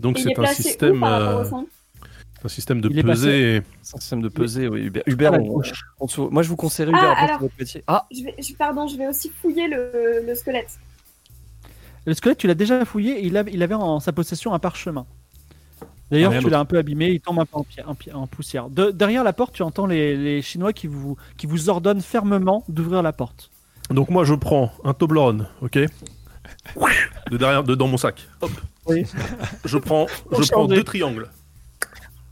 Donc 0.00 0.18
est 0.18 0.22
c'est 0.22 0.38
un 0.38 0.46
système, 0.46 1.04
euh, 1.04 1.44
un 1.44 1.64
de 2.80 2.88
Il 2.90 2.98
est 2.98 3.02
passé- 3.04 3.04
pesée. 3.04 3.62
C'est 3.82 3.96
un 3.96 4.00
système 4.00 4.22
de 4.22 4.28
pesée. 4.28 4.66
Oui. 4.68 4.90
Hubert, 5.06 5.32
on- 5.34 5.62
on 6.00 6.30
moi 6.30 6.42
je 6.42 6.48
vous 6.48 6.56
conseille 6.56 6.88
Hubert 6.88 7.14
Ah, 7.16 7.22
alors. 7.24 7.40
votre 7.40 7.54
métier. 7.58 7.84
Ah, 7.86 8.06
je 8.10 8.24
vais, 8.24 8.34
je- 8.38 8.54
Pardon, 8.54 8.88
je 8.88 8.96
vais 8.96 9.06
aussi 9.06 9.30
fouiller 9.30 9.68
le, 9.68 10.24
le 10.26 10.34
squelette. 10.34 10.78
Le 12.04 12.14
squelette, 12.14 12.38
tu 12.38 12.48
l'as 12.48 12.54
déjà 12.56 12.84
fouillé, 12.84 13.24
il, 13.24 13.36
avait- 13.36 13.52
il 13.52 13.62
avait 13.62 13.74
en 13.76 14.00
sa 14.00 14.12
possession 14.12 14.52
un 14.54 14.58
parchemin. 14.58 15.06
D'ailleurs, 16.10 16.32
Ah, 16.36 16.40
tu 16.40 16.50
l'as 16.50 16.58
un 16.58 16.64
peu 16.64 16.78
abîmé, 16.78 17.10
il 17.10 17.20
tombe 17.20 17.38
un 17.38 17.46
peu 17.46 17.56
en, 17.58 17.62
pi- 17.64 17.80
en 17.86 17.94
pi- 17.94 18.12
en 18.12 18.26
poussière. 18.26 18.68
De- 18.70 18.90
derrière 18.90 19.22
la 19.22 19.32
porte, 19.32 19.54
tu 19.54 19.62
entends 19.62 19.86
les, 19.86 20.16
les 20.16 20.42
Chinois 20.42 20.72
qui 20.72 20.88
vous, 20.88 21.16
qui 21.36 21.46
vous 21.46 21.70
ordonnent 21.70 22.02
fermement 22.02 22.64
d'ouvrir 22.68 23.02
la 23.02 23.12
porte. 23.12 23.50
Donc 23.90 24.10
moi 24.10 24.24
je 24.24 24.34
prends 24.34 24.72
un 24.84 24.94
Toblerone, 24.94 25.48
ok 25.60 25.78
De 27.30 27.36
derrière, 27.36 27.64
de, 27.64 27.74
dans 27.74 27.88
mon 27.88 27.96
sac. 27.96 28.26
Hop. 28.40 28.50
Oui. 28.86 29.06
Je 29.64 29.78
prends, 29.78 30.06
je 30.38 30.48
prends 30.50 30.66
deux 30.66 30.84
triangles. 30.84 31.28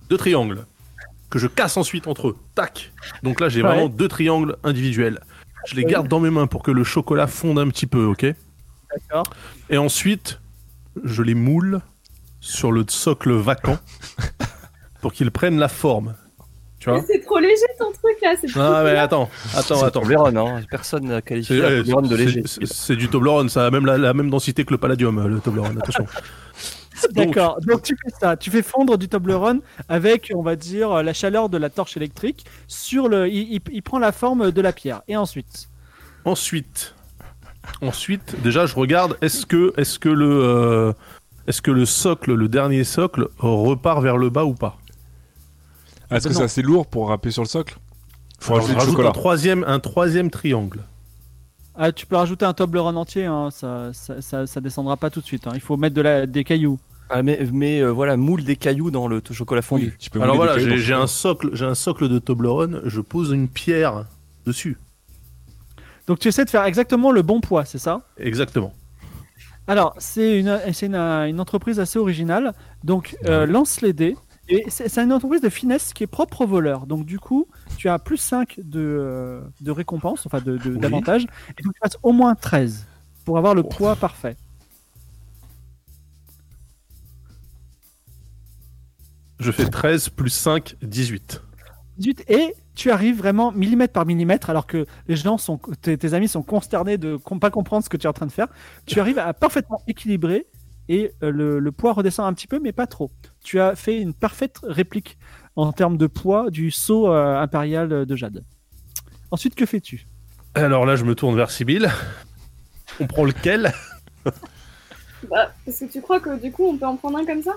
Deux 0.08 0.16
triangles. 0.18 0.64
Que 1.30 1.38
je 1.38 1.46
casse 1.46 1.76
ensuite 1.76 2.06
entre 2.08 2.28
eux. 2.28 2.36
Tac. 2.54 2.92
Donc 3.22 3.40
là 3.40 3.48
j'ai 3.48 3.62
Ouais. 3.62 3.68
vraiment 3.68 3.88
deux 3.88 4.08
triangles 4.08 4.56
individuels. 4.64 5.20
Je 5.66 5.74
les 5.76 5.84
garde 5.84 6.08
dans 6.08 6.20
mes 6.20 6.30
mains 6.30 6.46
pour 6.46 6.62
que 6.62 6.70
le 6.70 6.84
chocolat 6.84 7.26
fonde 7.26 7.58
un 7.58 7.68
petit 7.68 7.86
peu, 7.86 8.04
ok 8.04 8.26
D'accord. 8.92 9.24
Et 9.68 9.76
ensuite, 9.78 10.40
je 11.04 11.22
les 11.22 11.34
moule 11.34 11.80
sur 12.40 12.72
le 12.72 12.84
socle 12.88 13.32
vacant 13.32 13.78
pour 15.02 15.12
qu'ils 15.12 15.30
prennent 15.30 15.58
la 15.58 15.68
forme. 15.68 16.14
Tu 16.80 16.88
vois 16.90 16.98
Mais 16.98 17.04
C'est 17.06 17.20
trop 17.20 17.38
léger 17.38 17.66
ton 17.78 17.92
truc 17.92 18.16
là. 18.22 18.34
Ah 18.56 18.80
mais 18.84 18.96
attends, 18.98 19.28
attends, 19.54 19.82
attends. 19.84 20.00
Toblerone, 20.00 20.36
hein. 20.38 20.62
Personne 20.70 21.04
n'a 21.06 21.20
qualifié 21.22 21.56
C'est 21.56 21.62
la 21.62 21.68
ouais, 21.68 21.76
Toblerone 21.82 22.08
de 22.08 22.16
léger. 22.16 22.42
c'est- 22.46 22.96
du 22.96 23.08
Toblerone, 23.08 23.48
ça 23.50 23.66
a 23.66 23.70
même 23.70 23.84
la, 23.86 23.98
la 23.98 24.14
même 24.14 24.30
densité 24.30 24.64
que 24.64 24.72
le 24.72 24.78
Palladium, 24.78 25.26
le 25.28 25.40
Toblerone, 25.40 25.78
attention. 25.78 26.06
D'accord. 27.12 27.58
Donc 27.66 27.82
tu 27.82 27.94
fais 28.02 28.10
ça, 28.20 28.36
tu 28.36 28.50
fais 28.50 28.62
fondre 28.62 28.98
du 28.98 29.08
Toblerone 29.08 29.60
avec, 29.88 30.32
on 30.34 30.42
va 30.42 30.54
dire, 30.56 31.02
la 31.02 31.12
chaleur 31.14 31.48
de 31.48 31.56
la 31.56 31.70
torche 31.70 31.96
électrique 31.96 32.44
sur 32.66 33.08
le. 33.08 33.28
Il, 33.28 33.54
il- 33.54 33.60
il 33.72 33.82
prend 33.82 33.98
la 33.98 34.12
forme 34.12 34.50
de 34.50 34.60
la 34.60 34.72
pierre. 34.72 35.02
Et 35.08 35.16
ensuite, 35.16 35.68
Ensuite, 36.26 36.94
ensuite, 37.80 38.36
déjà, 38.42 38.66
je 38.66 38.74
regarde. 38.74 39.16
Est-ce 39.22 39.46
que, 39.46 39.72
est-ce 39.78 39.98
que 39.98 40.10
le, 40.10 40.28
euh, 40.30 40.92
est-ce 41.46 41.62
que 41.62 41.70
le 41.70 41.86
socle, 41.86 42.34
le 42.34 42.48
dernier 42.48 42.84
socle, 42.84 43.28
repart 43.38 44.02
vers 44.02 44.18
le 44.18 44.28
bas 44.28 44.44
ou 44.44 44.54
pas? 44.54 44.76
Est-ce 46.10 46.28
que 46.28 46.34
c'est 46.34 46.42
assez 46.42 46.62
lourd 46.62 46.86
pour 46.86 47.08
râper 47.08 47.30
sur 47.30 47.42
le 47.42 47.48
socle 47.48 47.78
Faut 48.40 48.54
Alors, 48.54 48.66
rajouter 48.66 48.84
du 48.86 48.90
chocolat. 48.92 49.08
un 49.10 49.12
troisième, 49.12 49.64
un 49.66 49.78
troisième 49.80 50.30
triangle. 50.30 50.82
ah, 51.76 51.92
tu 51.92 52.06
peux 52.06 52.16
rajouter 52.16 52.44
un 52.44 52.52
Toblerone 52.52 52.96
entier. 52.96 53.26
hein, 53.26 53.50
ça, 53.50 53.90
ça, 53.92 54.20
ça, 54.20 54.46
ça 54.46 54.60
descendra 54.60 54.96
pas 54.96 55.10
tout 55.10 55.20
de 55.20 55.26
suite. 55.26 55.46
hein. 55.46 55.52
Il 55.54 55.60
faut 55.60 55.76
mettre 55.76 55.94
de 55.94 56.02
la, 56.02 56.26
des 56.26 56.44
cailloux. 56.44 56.78
Ah, 57.12 57.22
mais 57.24 57.40
mais 57.52 57.80
euh, 57.80 57.90
voilà, 57.90 58.16
moule 58.16 58.44
des 58.44 58.54
cailloux 58.56 58.90
dans 58.92 59.08
le 59.08 59.20
chocolat 59.32 59.62
fondu. 59.62 59.86
Oui, 59.86 59.92
tu 59.98 60.10
peux 60.10 60.20
Alors 60.22 60.36
voilà, 60.36 60.58
j'ai, 60.58 60.94
un 60.94 61.08
socle, 61.08 61.50
j'ai 61.54 61.64
un 61.64 61.74
socle 61.74 62.08
de 62.08 62.18
Toblerone. 62.20 62.82
Je 62.84 63.00
pose 63.00 63.30
une 63.32 63.48
pierre 63.48 64.04
dessus. 64.46 64.78
Donc 66.06 66.18
tu 66.20 66.28
essaies 66.28 66.44
de 66.44 66.50
faire 66.50 66.64
exactement 66.64 67.10
le 67.12 67.22
bon 67.22 67.40
poids, 67.40 67.64
c'est 67.64 67.78
ça? 67.78 68.02
Exactement. 68.16 68.72
Alors, 69.66 69.94
c'est 69.98 70.38
une, 70.40 70.58
c'est 70.72 70.86
une, 70.86 70.96
une 70.96 71.40
entreprise 71.40 71.78
assez 71.78 71.98
originale. 71.98 72.54
Donc, 72.82 73.16
euh, 73.26 73.46
lance 73.46 73.80
les 73.82 73.92
dés. 73.92 74.16
Et 74.50 74.64
c'est 74.68 74.98
une 74.98 75.12
entreprise 75.12 75.40
de 75.40 75.48
finesse 75.48 75.92
qui 75.92 76.02
est 76.02 76.08
propre 76.08 76.40
aux 76.42 76.46
voleurs. 76.46 76.86
Donc, 76.86 77.06
du 77.06 77.18
coup, 77.18 77.46
tu 77.76 77.88
as 77.88 77.98
plus 77.98 78.16
5 78.16 78.58
de, 78.62 78.80
euh, 78.80 79.40
de 79.60 79.70
récompense, 79.70 80.26
enfin 80.26 80.40
de- 80.40 80.56
de- 80.58 80.70
Oui. 80.72 80.78
d'avantage. 80.78 81.24
Et 81.58 81.62
donc, 81.62 81.72
tu 81.74 81.80
passes 81.80 81.96
au 82.02 82.12
moins 82.12 82.34
13 82.34 82.86
pour 83.24 83.38
avoir 83.38 83.54
le 83.54 83.62
poids 83.62 83.94
parfait. 83.96 84.36
Je 89.38 89.50
fais 89.52 89.68
13 89.68 90.08
plus 90.10 90.30
5, 90.30 90.76
18. 90.82 91.42
18. 91.98 92.24
Et 92.28 92.54
tu 92.74 92.90
arrives 92.90 93.16
vraiment 93.18 93.52
millimètre 93.52 93.92
par 93.92 94.04
millimètre, 94.06 94.50
alors 94.50 94.66
que 94.66 94.86
les 95.08 95.16
gens 95.16 95.38
sont, 95.38 95.58
tes, 95.80 95.96
tes 95.96 96.12
amis 96.14 96.28
sont 96.28 96.42
consternés 96.42 96.98
de 96.98 97.18
ne 97.30 97.38
pas 97.38 97.50
comprendre 97.50 97.84
ce 97.84 97.88
que 97.88 97.96
tu 97.96 98.06
es 98.06 98.08
en 98.10 98.12
train 98.12 98.26
de 98.26 98.32
faire. 98.32 98.48
Tu 98.86 99.00
arrives 99.00 99.18
à 99.18 99.32
parfaitement 99.32 99.82
équilibrer 99.86 100.46
et 100.90 101.12
euh, 101.22 101.30
le, 101.30 101.58
le 101.60 101.72
poids 101.72 101.92
redescend 101.92 102.26
un 102.26 102.34
petit 102.34 102.48
peu, 102.48 102.58
mais 102.58 102.72
pas 102.72 102.86
trop. 102.86 103.10
Tu 103.42 103.60
as 103.60 103.76
fait 103.76 103.98
une 104.00 104.12
parfaite 104.12 104.58
réplique 104.64 105.16
en 105.56 105.72
termes 105.72 105.96
de 105.96 106.06
poids 106.06 106.50
du 106.50 106.70
saut 106.70 107.10
euh, 107.12 107.40
impérial 107.40 108.04
de 108.04 108.16
Jade. 108.16 108.44
Ensuite, 109.30 109.54
que 109.54 109.64
fais-tu? 109.64 110.06
Alors 110.54 110.84
là, 110.84 110.96
je 110.96 111.04
me 111.04 111.14
tourne 111.14 111.36
vers 111.36 111.50
Sibyl. 111.50 111.88
On 112.98 113.06
prend 113.06 113.24
lequel? 113.24 113.72
Bah, 114.24 115.52
parce 115.64 115.78
que 115.78 115.84
tu 115.84 116.00
crois 116.00 116.18
que 116.18 116.40
du 116.40 116.50
coup 116.50 116.64
on 116.66 116.76
peut 116.76 116.86
en 116.86 116.96
prendre 116.96 117.18
un 117.18 117.26
comme 117.26 117.42
ça? 117.42 117.52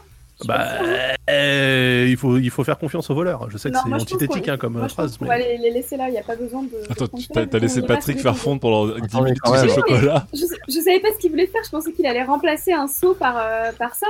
Bah, 0.45 0.57
hein. 0.81 1.15
euh, 1.29 2.07
il 2.09 2.17
faut, 2.17 2.37
il 2.37 2.49
faut 2.49 2.63
faire 2.63 2.77
confiance 2.77 3.09
aux 3.09 3.15
voleurs. 3.15 3.49
Je 3.49 3.57
sais 3.57 3.69
que 3.71 3.77
c'est 3.77 3.93
antithétique 3.93 4.47
hein, 4.49 4.57
comme 4.57 4.73
Moi, 4.73 4.89
phrase. 4.89 5.17
mais- 5.21 5.27
va 5.27 5.37
les, 5.37 5.57
les 5.57 5.69
laisser 5.71 5.95
là, 5.95 6.09
il 6.09 6.11
n'y 6.11 6.17
a 6.17 6.23
pas 6.23 6.35
besoin 6.35 6.63
de. 6.63 6.69
Attends, 6.89 7.07
t'as 7.47 7.59
laissé 7.59 7.81
on 7.81 7.85
Patrick 7.85 8.17
tous 8.17 8.23
faire 8.23 8.35
fondre 8.37 8.59
pendant 8.59 8.87
10 8.87 8.91
Attendez, 9.03 9.23
minutes 9.25 9.39
quand 9.41 9.51
tout 9.53 9.57
ce 9.59 9.65
même. 9.65 9.75
chocolat. 9.75 10.27
Je, 10.33 10.39
je 10.67 10.79
savais 10.79 10.99
pas 10.99 11.09
ce 11.13 11.19
qu'il 11.19 11.29
voulait 11.31 11.47
faire, 11.47 11.61
je 11.63 11.69
pensais 11.69 11.91
qu'il 11.93 12.05
allait 12.07 12.23
remplacer 12.23 12.73
un 12.73 12.87
seau 12.87 13.13
par, 13.13 13.37
euh, 13.37 13.71
par 13.77 13.95
ça. 13.95 14.07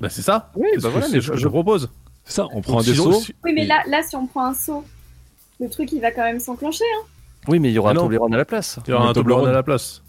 Bah, 0.00 0.08
c'est 0.08 0.22
ça. 0.22 0.50
Oui, 0.54 0.68
bah 0.80 0.88
voilà, 0.90 1.08
mais 1.12 1.20
je, 1.20 1.34
je- 1.34 1.48
propose. 1.48 1.90
C'est 2.24 2.34
ça, 2.34 2.46
on 2.52 2.60
prend 2.62 2.74
Donc, 2.78 2.82
un 2.82 2.90
des 2.90 2.94
seaux. 2.94 3.20
Oui, 3.44 3.52
mais 3.52 3.64
Et- 3.64 3.66
là, 3.66 3.82
là, 3.88 4.02
si 4.02 4.14
on 4.16 4.26
prend 4.26 4.44
un 4.46 4.54
seau, 4.54 4.84
le 5.60 5.68
truc 5.68 5.90
il 5.92 6.00
va 6.00 6.12
quand 6.12 6.22
même 6.22 6.40
s'enclencher. 6.40 6.84
Hein. 6.98 7.04
Oui, 7.48 7.58
mais 7.58 7.68
il 7.70 7.74
y 7.74 7.78
aura 7.78 7.90
Ah 7.90 7.92
un. 7.92 7.96
Toblerone 7.96 8.34
à 8.34 8.36
la 8.36 8.44
place. 8.44 8.78
Il 8.86 8.90
y 8.90 8.92
aura 8.94 9.08
un 9.08 9.12
Toblerone. 9.12 9.48
à 9.48 9.52
la 9.52 9.62
place. 9.62 10.02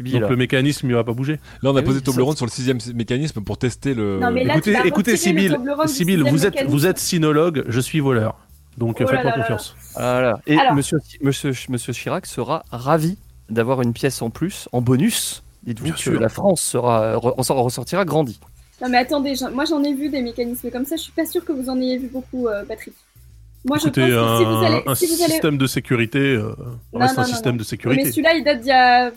Donc 0.00 0.28
le 0.30 0.36
mécanisme, 0.36 0.88
il 0.88 0.94
va 0.94 1.04
pas 1.04 1.12
bouger. 1.12 1.38
Là, 1.62 1.70
on 1.70 1.76
a 1.76 1.80
Ah 1.80 1.82
posé 1.82 1.98
oui, 1.98 2.02
Toblerone 2.04 2.36
sur 2.36 2.46
le 2.46 2.50
sixième 2.50 2.78
mécanisme 2.94 3.40
pour 3.42 3.58
tester 3.58 3.94
le. 3.94 4.18
Non, 4.18 4.30
mais 4.30 4.44
là, 4.44 4.54
écoutez, 4.56 4.72
écoutez, 4.84 5.12
retirer 5.12 5.12
le 5.12 5.16
Sibyl, 5.16 5.52
Toblerone 5.54 5.86
du 5.86 5.92
Sibyl, 5.92 6.14
sixième 6.16 6.34
vous 6.34 6.46
êtes, 6.46 6.54
mécanisme. 6.54 6.76
vous 6.76 6.86
êtes 6.86 6.98
sinologue, 6.98 7.64
je 7.68 7.80
suis 7.80 8.00
voleur. 8.00 8.36
Donc 8.78 8.96
Oh 8.98 9.02
là 9.04 9.08
faites-moi 9.08 9.30
là 9.30 9.36
là 9.36 9.42
confiance. 9.42 9.76
Voilà. 9.94 10.40
Et 10.46 10.58
Alors. 10.58 10.74
monsieur, 10.74 10.98
monsieur, 11.22 11.52
monsieur 11.68 11.92
Chirac 11.92 12.26
sera 12.26 12.62
ravi 12.70 13.16
d'avoir 13.48 13.80
une 13.82 13.92
pièce 13.92 14.20
en 14.22 14.30
plus, 14.30 14.68
en 14.72 14.80
bonus. 14.82 15.42
Dites-vous 15.64 15.92
que 15.92 15.98
sûr. 15.98 16.20
la 16.20 16.28
France 16.28 16.60
sera, 16.62 17.14
re- 17.16 17.34
ressort- 17.40 17.62
ressortira 17.62 18.04
grandie. 18.04 18.38
Non 18.82 18.88
mais 18.90 18.98
attendez, 18.98 19.34
moi 19.54 19.64
j'en 19.64 19.82
ai 19.82 19.94
vu 19.94 20.10
des 20.10 20.20
mécanismes 20.20 20.70
comme 20.70 20.84
ça, 20.84 20.96
je 20.96 21.02
suis 21.02 21.12
pas 21.12 21.24
sûre 21.24 21.44
que 21.44 21.52
vous 21.52 21.70
en 21.70 21.80
ayez 21.80 21.96
vu 21.96 22.08
beaucoup, 22.12 22.46
euh, 22.48 22.62
Patrick. 22.66 22.92
Moi 23.64 23.78
je 23.78 23.84
Écoutez, 23.88 24.02
pense 24.02 24.10
que 24.10 24.14
un, 24.16 24.38
si 24.38 24.44
vous 24.44 24.64
allez... 24.64 24.82
un 24.86 24.94
si 24.94 25.06
vous 25.06 25.22
allez... 25.22 25.32
système 25.32 25.58
de 25.58 25.66
sécurité 25.66 26.18
euh, 26.18 26.54
Non, 26.92 27.00
reste 27.00 27.16
non, 27.16 27.22
un 27.22 27.26
non, 27.26 27.32
système 27.32 27.52
non. 27.52 27.58
de 27.58 27.64
sécurité. 27.64 28.04
mais 28.04 28.10
celui-là 28.10 28.34
il 28.34 28.44
date 28.44 28.60
d'il 28.60 28.68
y 28.68 28.72
a 28.72 29.10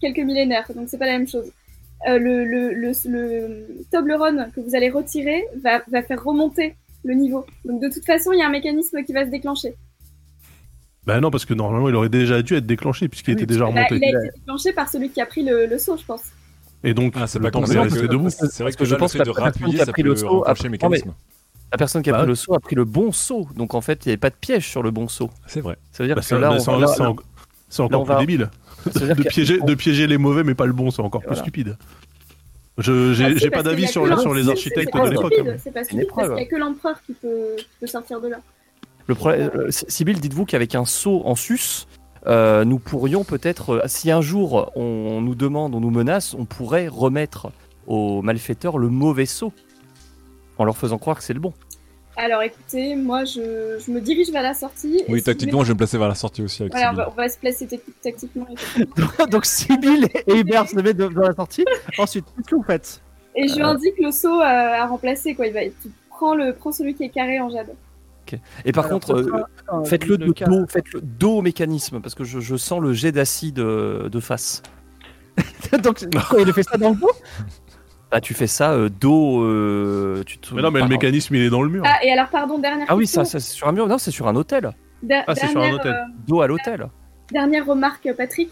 quelques 0.00 0.18
millénaires, 0.26 0.66
donc 0.74 0.88
c'est 0.88 0.98
pas 0.98 1.06
la 1.06 1.18
même 1.18 1.28
chose. 1.28 1.50
Euh, 2.08 2.18
le, 2.18 2.44
le, 2.44 2.72
le, 2.72 2.92
le 3.04 3.66
Toblerone 3.92 4.50
que 4.54 4.60
vous 4.60 4.74
allez 4.74 4.88
retirer 4.90 5.44
va, 5.62 5.82
va 5.90 6.02
faire 6.02 6.22
remonter 6.24 6.74
le 7.04 7.14
niveau. 7.14 7.44
Donc 7.64 7.82
de 7.82 7.88
toute 7.88 8.04
façon, 8.06 8.32
il 8.32 8.38
y 8.38 8.42
a 8.42 8.46
un 8.46 8.50
mécanisme 8.50 9.02
qui 9.04 9.12
va 9.12 9.24
se 9.26 9.30
déclencher. 9.30 9.74
Bah 11.06 11.18
non, 11.20 11.30
parce 11.30 11.44
que 11.46 11.54
normalement, 11.54 11.88
il 11.88 11.94
aurait 11.94 12.08
déjà 12.10 12.42
dû 12.42 12.54
être 12.54 12.66
déclenché 12.66 13.08
puisqu'il 13.08 13.34
Oui, 13.34 13.42
était 13.42 13.46
déjà 13.46 13.60
Bah, 13.64 13.66
remonté. 13.70 13.96
il 13.96 14.04
a 14.04 14.08
été 14.24 14.30
déclenché 14.38 14.72
par 14.72 14.88
celui 14.88 15.10
qui 15.10 15.20
a 15.20 15.26
pris 15.26 15.42
le, 15.42 15.66
le 15.66 15.78
saut, 15.78 15.96
je 15.96 16.04
pense. 16.04 16.22
Et 16.84 16.94
donc, 16.94 17.14
Ah, 17.16 17.26
c'est 17.26 17.38
le 17.38 17.44
pas 17.44 17.50
temps 17.50 17.62
comme 17.62 17.72
de 17.74 17.78
rester 17.78 18.08
debout. 18.08 18.30
C'est 18.30 18.46
vrai 18.46 18.64
Parce 18.64 18.76
que 18.76 18.78
que 18.80 18.84
je 18.86 18.94
pense 18.94 19.12
que 19.12 19.18
de 19.18 19.24
la 19.24 19.24
personne 19.34 19.44
rappuyer, 19.44 19.74
qui 19.76 19.80
a 19.82 19.86
pris 19.86 20.02
peut 20.02 20.08
le 20.08 20.16
saut 20.16 20.44
a 20.46 20.54
pris- 20.54 20.68
mécanisme. 20.68 21.14
La 21.72 21.78
personne 21.78 22.02
qui 22.02 22.10
a 22.10 22.12
Bah 22.14 22.18
pris 22.20 22.26
le 22.28 22.34
saut 22.34 22.54
a 22.54 22.60
pris 22.60 22.74
le 22.74 22.84
bon 22.84 23.12
saut. 23.12 23.46
Donc 23.56 23.74
en 23.74 23.80
fait, 23.80 24.04
il 24.04 24.08
n'y 24.08 24.12
avait 24.12 24.16
pas 24.18 24.30
de 24.30 24.34
piège 24.34 24.66
sur 24.68 24.82
le 24.82 24.90
bon 24.90 25.06
saut. 25.08 25.30
C'est 25.46 25.60
vrai. 25.60 25.76
Ça 25.92 26.02
veut 26.02 26.08
dire 26.08 26.16
Bah, 26.16 26.22
que 26.28 26.34
là, 26.34 26.50
on 26.66 26.78
là- 26.78 27.14
c'est 27.70 27.80
en- 27.82 27.88
c'est 27.88 27.94
encore 27.94 28.00
on 28.02 28.04
plus 28.04 28.12
va- 28.14 28.20
débile. 28.20 28.50
De 28.86 29.22
piéger, 29.28 29.58
de 29.60 29.74
piéger 29.74 30.06
les 30.06 30.18
mauvais, 30.18 30.42
mais 30.44 30.54
pas 30.54 30.66
le 30.66 30.72
bon, 30.74 30.90
c'est 30.90 31.00
encore 31.02 31.22
plus 31.22 31.36
stupide. 31.36 31.76
Je 32.78 33.12
j'ai 33.12 33.24
Ah, 33.48 33.50
pas 33.50 33.62
d'avis 33.62 33.86
sur, 33.86 34.06
les- 34.06 34.16
sur 34.16 34.30
architectes 34.50 34.90
c'est 34.92 34.98
de 34.98 35.04
pas 35.04 35.10
l'époque. 35.10 35.32
stupide, 35.34 35.52
hein. 35.52 35.56
C'est 35.62 35.70
pas 35.72 35.84
stupide 35.84 36.06
parce 36.14 36.28
qu'il 36.28 36.38
y 36.38 36.42
a 36.42 36.46
que 36.46 36.56
l'empereur 36.56 37.00
qui 37.06 37.12
peut, 37.12 37.56
qui 37.58 37.66
peut 37.80 37.86
sortir 37.86 38.20
de 38.20 38.28
là. 38.28 38.38
Le 39.06 39.14
problème, 39.14 39.50
euh, 39.54 39.66
Sibyl, 39.70 40.18
dites-vous 40.20 40.44
qu'avec 40.46 40.74
un 40.74 40.84
saut 40.86 41.22
en 41.26 41.34
sus, 41.34 41.86
euh, 42.26 42.64
nous 42.64 42.78
pourrions 42.78 43.24
peut-être, 43.24 43.70
euh, 43.70 43.82
si 43.86 44.10
un 44.10 44.22
jour 44.22 44.70
on 44.76 45.20
nous 45.20 45.34
demande, 45.34 45.74
on 45.74 45.80
nous 45.80 45.90
menace, 45.90 46.34
on 46.38 46.44
pourrait 46.46 46.88
remettre 46.88 47.50
aux 47.86 48.22
malfaiteurs 48.22 48.78
le 48.78 48.88
mauvais 48.88 49.26
saut 49.26 49.52
en 50.56 50.64
leur 50.64 50.76
faisant 50.76 50.96
croire 50.98 51.18
que 51.18 51.24
c'est 51.24 51.34
le 51.34 51.40
bon. 51.40 51.52
Alors 52.22 52.42
écoutez, 52.42 52.96
moi 52.96 53.24
je, 53.24 53.78
je 53.84 53.90
me 53.90 54.00
dirige 54.00 54.30
vers 54.30 54.42
la 54.42 54.52
sortie. 54.52 55.02
Oui, 55.08 55.22
tactiquement, 55.22 55.62
je 55.62 55.68
vais 55.68 55.72
me 55.74 55.78
placer 55.78 55.96
vers 55.96 56.08
la 56.08 56.14
sortie 56.14 56.42
aussi 56.42 56.62
avec 56.62 56.72
Voilà, 56.72 56.92
on 56.92 56.94
va, 56.94 57.08
on 57.08 57.14
va 57.14 57.28
se 57.30 57.38
placer 57.38 57.66
tactiquement. 58.02 58.46
effectivement. 58.52 59.26
Donc 59.30 59.46
Sibyl 59.46 60.06
et 60.26 60.38
Hubert 60.38 60.68
se 60.68 60.76
mettent 60.76 60.98
dans 60.98 61.08
la 61.22 61.34
sortie. 61.34 61.64
Ensuite, 61.98 62.26
qu'est-ce 62.36 62.48
que 62.50 62.56
vous 62.56 62.62
faites 62.62 63.00
Et 63.34 63.48
je 63.48 63.54
lui 63.54 63.62
Euh. 63.62 63.68
indique 63.68 63.94
le 63.98 64.10
saut 64.10 64.40
à, 64.40 64.82
à 64.82 64.86
remplacer. 64.86 65.34
Quoi. 65.34 65.46
Il 65.46 65.54
va, 65.54 65.60
tu 65.64 65.90
prends, 66.10 66.34
le, 66.34 66.52
prends 66.52 66.72
celui 66.72 66.94
qui 66.94 67.04
est 67.04 67.08
carré 67.10 67.40
en 67.40 67.48
jade. 67.48 67.74
Et 68.64 68.70
par 68.72 68.84
Alors, 68.86 69.00
contre, 69.00 69.14
euh, 69.16 69.42
euh, 69.72 69.84
faites-le 69.84 70.16
le 70.16 70.26
de 70.28 70.32
dos, 70.44 70.66
faites-le 70.68 71.00
dos 71.00 71.38
au 71.38 71.42
mécanisme 71.42 72.00
parce 72.00 72.14
que 72.14 72.22
je, 72.22 72.38
je 72.38 72.54
sens 72.56 72.80
le 72.80 72.92
jet 72.92 73.10
d'acide 73.10 73.58
euh, 73.58 74.08
de 74.08 74.20
face. 74.20 74.62
Donc, 75.82 76.04
quoi, 76.28 76.40
il 76.42 76.48
a 76.48 76.52
fait 76.52 76.62
ça 76.62 76.76
dans 76.76 76.90
le 76.90 76.96
dos? 76.96 77.10
Bah, 78.10 78.20
tu 78.20 78.34
fais 78.34 78.46
ça 78.48 78.72
euh, 78.72 78.88
dos. 78.88 79.42
euh, 79.44 80.22
tu 80.26 80.38
te- 80.38 80.52
Mais 80.54 80.62
non, 80.62 80.70
mais 80.70 80.80
le 80.80 80.88
mécanisme, 80.88 81.34
il 81.36 81.42
est 81.42 81.50
dans 81.50 81.62
le 81.62 81.68
mur. 81.70 81.84
Ah, 81.86 82.04
et 82.04 82.10
alors, 82.10 82.28
pardon, 82.28 82.58
dernière 82.58 82.86
Ah 82.88 82.96
oui, 82.96 83.04
question. 83.04 83.24
ça, 83.24 83.30
ça, 83.32 83.40
c'est 83.40 83.52
sur 83.54 83.68
un 83.68 83.72
mur. 83.72 83.86
Non, 83.86 83.98
c'est 83.98 84.10
sur 84.10 84.26
un 84.26 84.34
hôtel. 84.34 84.72
Der- 85.02 85.22
Ah, 85.28 85.34
c'est 85.34 85.46
sur 85.46 85.58
un 85.58 85.62
dernière, 85.62 85.74
hôtel. 85.80 85.92
euh, 85.92 86.04
Dos 86.26 86.40
à 86.40 86.46
l'hôtel. 86.48 86.88
dernière 87.30 87.64
remarque, 87.66 88.08
Patrick. 88.16 88.50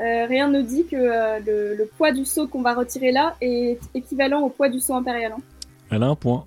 Euh, 0.00 0.26
rien 0.26 0.48
ne 0.48 0.60
dit 0.60 0.84
que 0.90 0.96
euh, 0.96 1.38
le, 1.46 1.76
le 1.76 1.86
poids 1.96 2.12
du 2.12 2.24
saut 2.26 2.46
qu'on 2.48 2.60
va 2.62 2.74
retirer 2.74 3.12
là 3.12 3.34
est 3.40 3.78
équivalent 3.94 4.40
au 4.42 4.50
poids 4.50 4.68
du 4.68 4.78
saut 4.80 4.94
impérial. 4.94 5.32
hein. 5.32 5.40
Elle 5.90 6.02
a 6.02 6.06
un 6.06 6.14
point. 6.16 6.44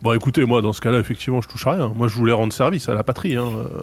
Bon, 0.00 0.12
écoutez, 0.12 0.44
moi, 0.44 0.62
dans 0.62 0.72
ce 0.72 0.80
cas-là, 0.80 0.98
effectivement, 0.98 1.40
je 1.40 1.48
touche 1.48 1.66
à 1.66 1.72
rien. 1.72 1.88
Moi, 1.94 2.08
je 2.08 2.14
voulais 2.14 2.32
rendre 2.32 2.52
service 2.52 2.88
à 2.88 2.94
la 2.94 3.02
patrie. 3.02 3.36
Hein. 3.36 3.48
euh. 3.48 3.82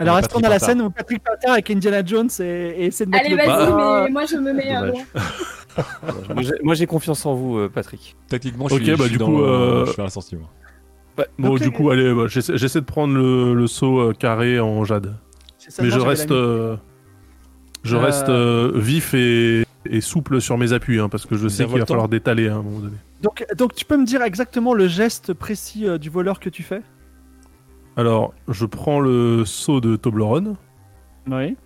Alors, 0.00 0.18
est-ce 0.18 0.28
qu'on 0.28 0.40
a 0.42 0.48
la 0.48 0.58
scène 0.58 0.80
où 0.82 0.90
Patrick 0.90 1.22
Panther 1.22 1.48
avec 1.52 1.70
Indiana 1.70 2.02
Jones 2.04 2.28
et, 2.40 2.42
et 2.44 2.84
essaie 2.86 3.04
de 3.06 3.10
mettre 3.10 3.24
Allez, 3.26 3.34
le 3.36 3.42
vas-y, 3.44 4.04
mais 4.04 4.10
moi 4.10 4.24
je 4.26 4.36
me 4.36 4.52
mets 4.52 4.70
un 4.70 4.86
droit. 4.88 5.02
Moi, 6.34 6.42
j'ai- 6.42 6.52
Moi, 6.62 6.74
j'ai 6.74 6.86
confiance 6.86 7.24
en 7.24 7.34
vous, 7.34 7.56
euh, 7.58 7.68
Patrick. 7.72 8.16
Tactiquement, 8.28 8.66
je 8.68 8.74
Ok, 8.74 8.80
suis, 8.82 8.90
je 8.90 8.96
bah, 8.96 9.04
suis 9.04 9.12
du 9.12 9.18
dans 9.18 9.26
coup, 9.26 9.42
euh, 9.42 9.86
je 9.96 10.02
la 10.02 10.08
sortie. 10.08 10.34
moi. 10.36 10.48
Bon, 11.38 11.54
du 11.56 11.70
coup, 11.70 11.90
allez, 11.90 12.12
bah, 12.12 12.24
j'essaie 12.26 12.80
de 12.80 12.84
prendre 12.84 13.14
le, 13.14 13.54
le 13.54 13.66
saut 13.68 14.00
euh, 14.00 14.12
carré 14.12 14.58
en 14.58 14.84
jade. 14.84 15.14
Mais 15.80 15.90
je 15.90 16.00
reste, 16.00 16.30
la- 16.30 16.36
euh, 16.36 16.76
je 17.84 17.96
Euh, 17.96 18.00
reste 18.00 18.28
euh, 18.28 18.72
vif 18.74 19.14
et, 19.14 19.64
et 19.88 20.00
souple 20.00 20.40
sur 20.40 20.58
mes 20.58 20.72
appuis, 20.72 20.98
hein, 20.98 21.08
parce 21.08 21.26
que 21.26 21.36
je 21.36 21.46
sais 21.48 21.64
qu'il 21.64 21.78
va 21.78 21.86
falloir 21.86 22.08
détaler 22.08 22.48
hein, 22.48 22.56
à 22.56 22.58
un 22.58 22.62
moment 22.62 22.80
donné. 22.80 22.96
Donc, 23.22 23.46
donc, 23.56 23.74
tu 23.74 23.84
peux 23.84 23.96
me 23.96 24.04
dire 24.06 24.22
exactement 24.22 24.74
le 24.74 24.88
geste 24.88 25.32
précis 25.32 25.86
euh, 25.86 25.98
du 25.98 26.10
voleur 26.10 26.40
que 26.40 26.48
tu 26.50 26.62
fais? 26.64 26.82
Alors, 27.98 28.32
je 28.46 28.64
prends 28.64 29.00
le 29.00 29.44
saut 29.44 29.80
de 29.80 29.96
Toblerone, 29.96 30.54
Oui. 31.28 31.56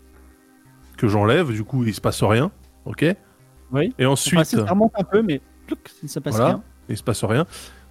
que 0.96 1.06
j'enlève, 1.06 1.52
du 1.52 1.62
coup, 1.62 1.84
il 1.84 1.94
se 1.94 2.00
passe 2.00 2.22
rien, 2.22 2.50
ok 2.86 3.04
Oui. 3.70 3.92
Et 3.98 4.06
ensuite, 4.06 4.40
Enfin, 4.40 4.64
ça 4.64 4.64
remonte 4.64 4.92
un 4.98 5.04
peu, 5.04 5.20
mais 5.22 5.40
plouc, 5.66 5.78
ça 6.06 6.20
ne 6.20 6.24
passe 6.24 6.34
Voilà. 6.36 6.46
rien. 6.54 6.62
il 6.88 6.96
se 6.96 7.02
passe 7.02 7.22
rien. 7.24 7.46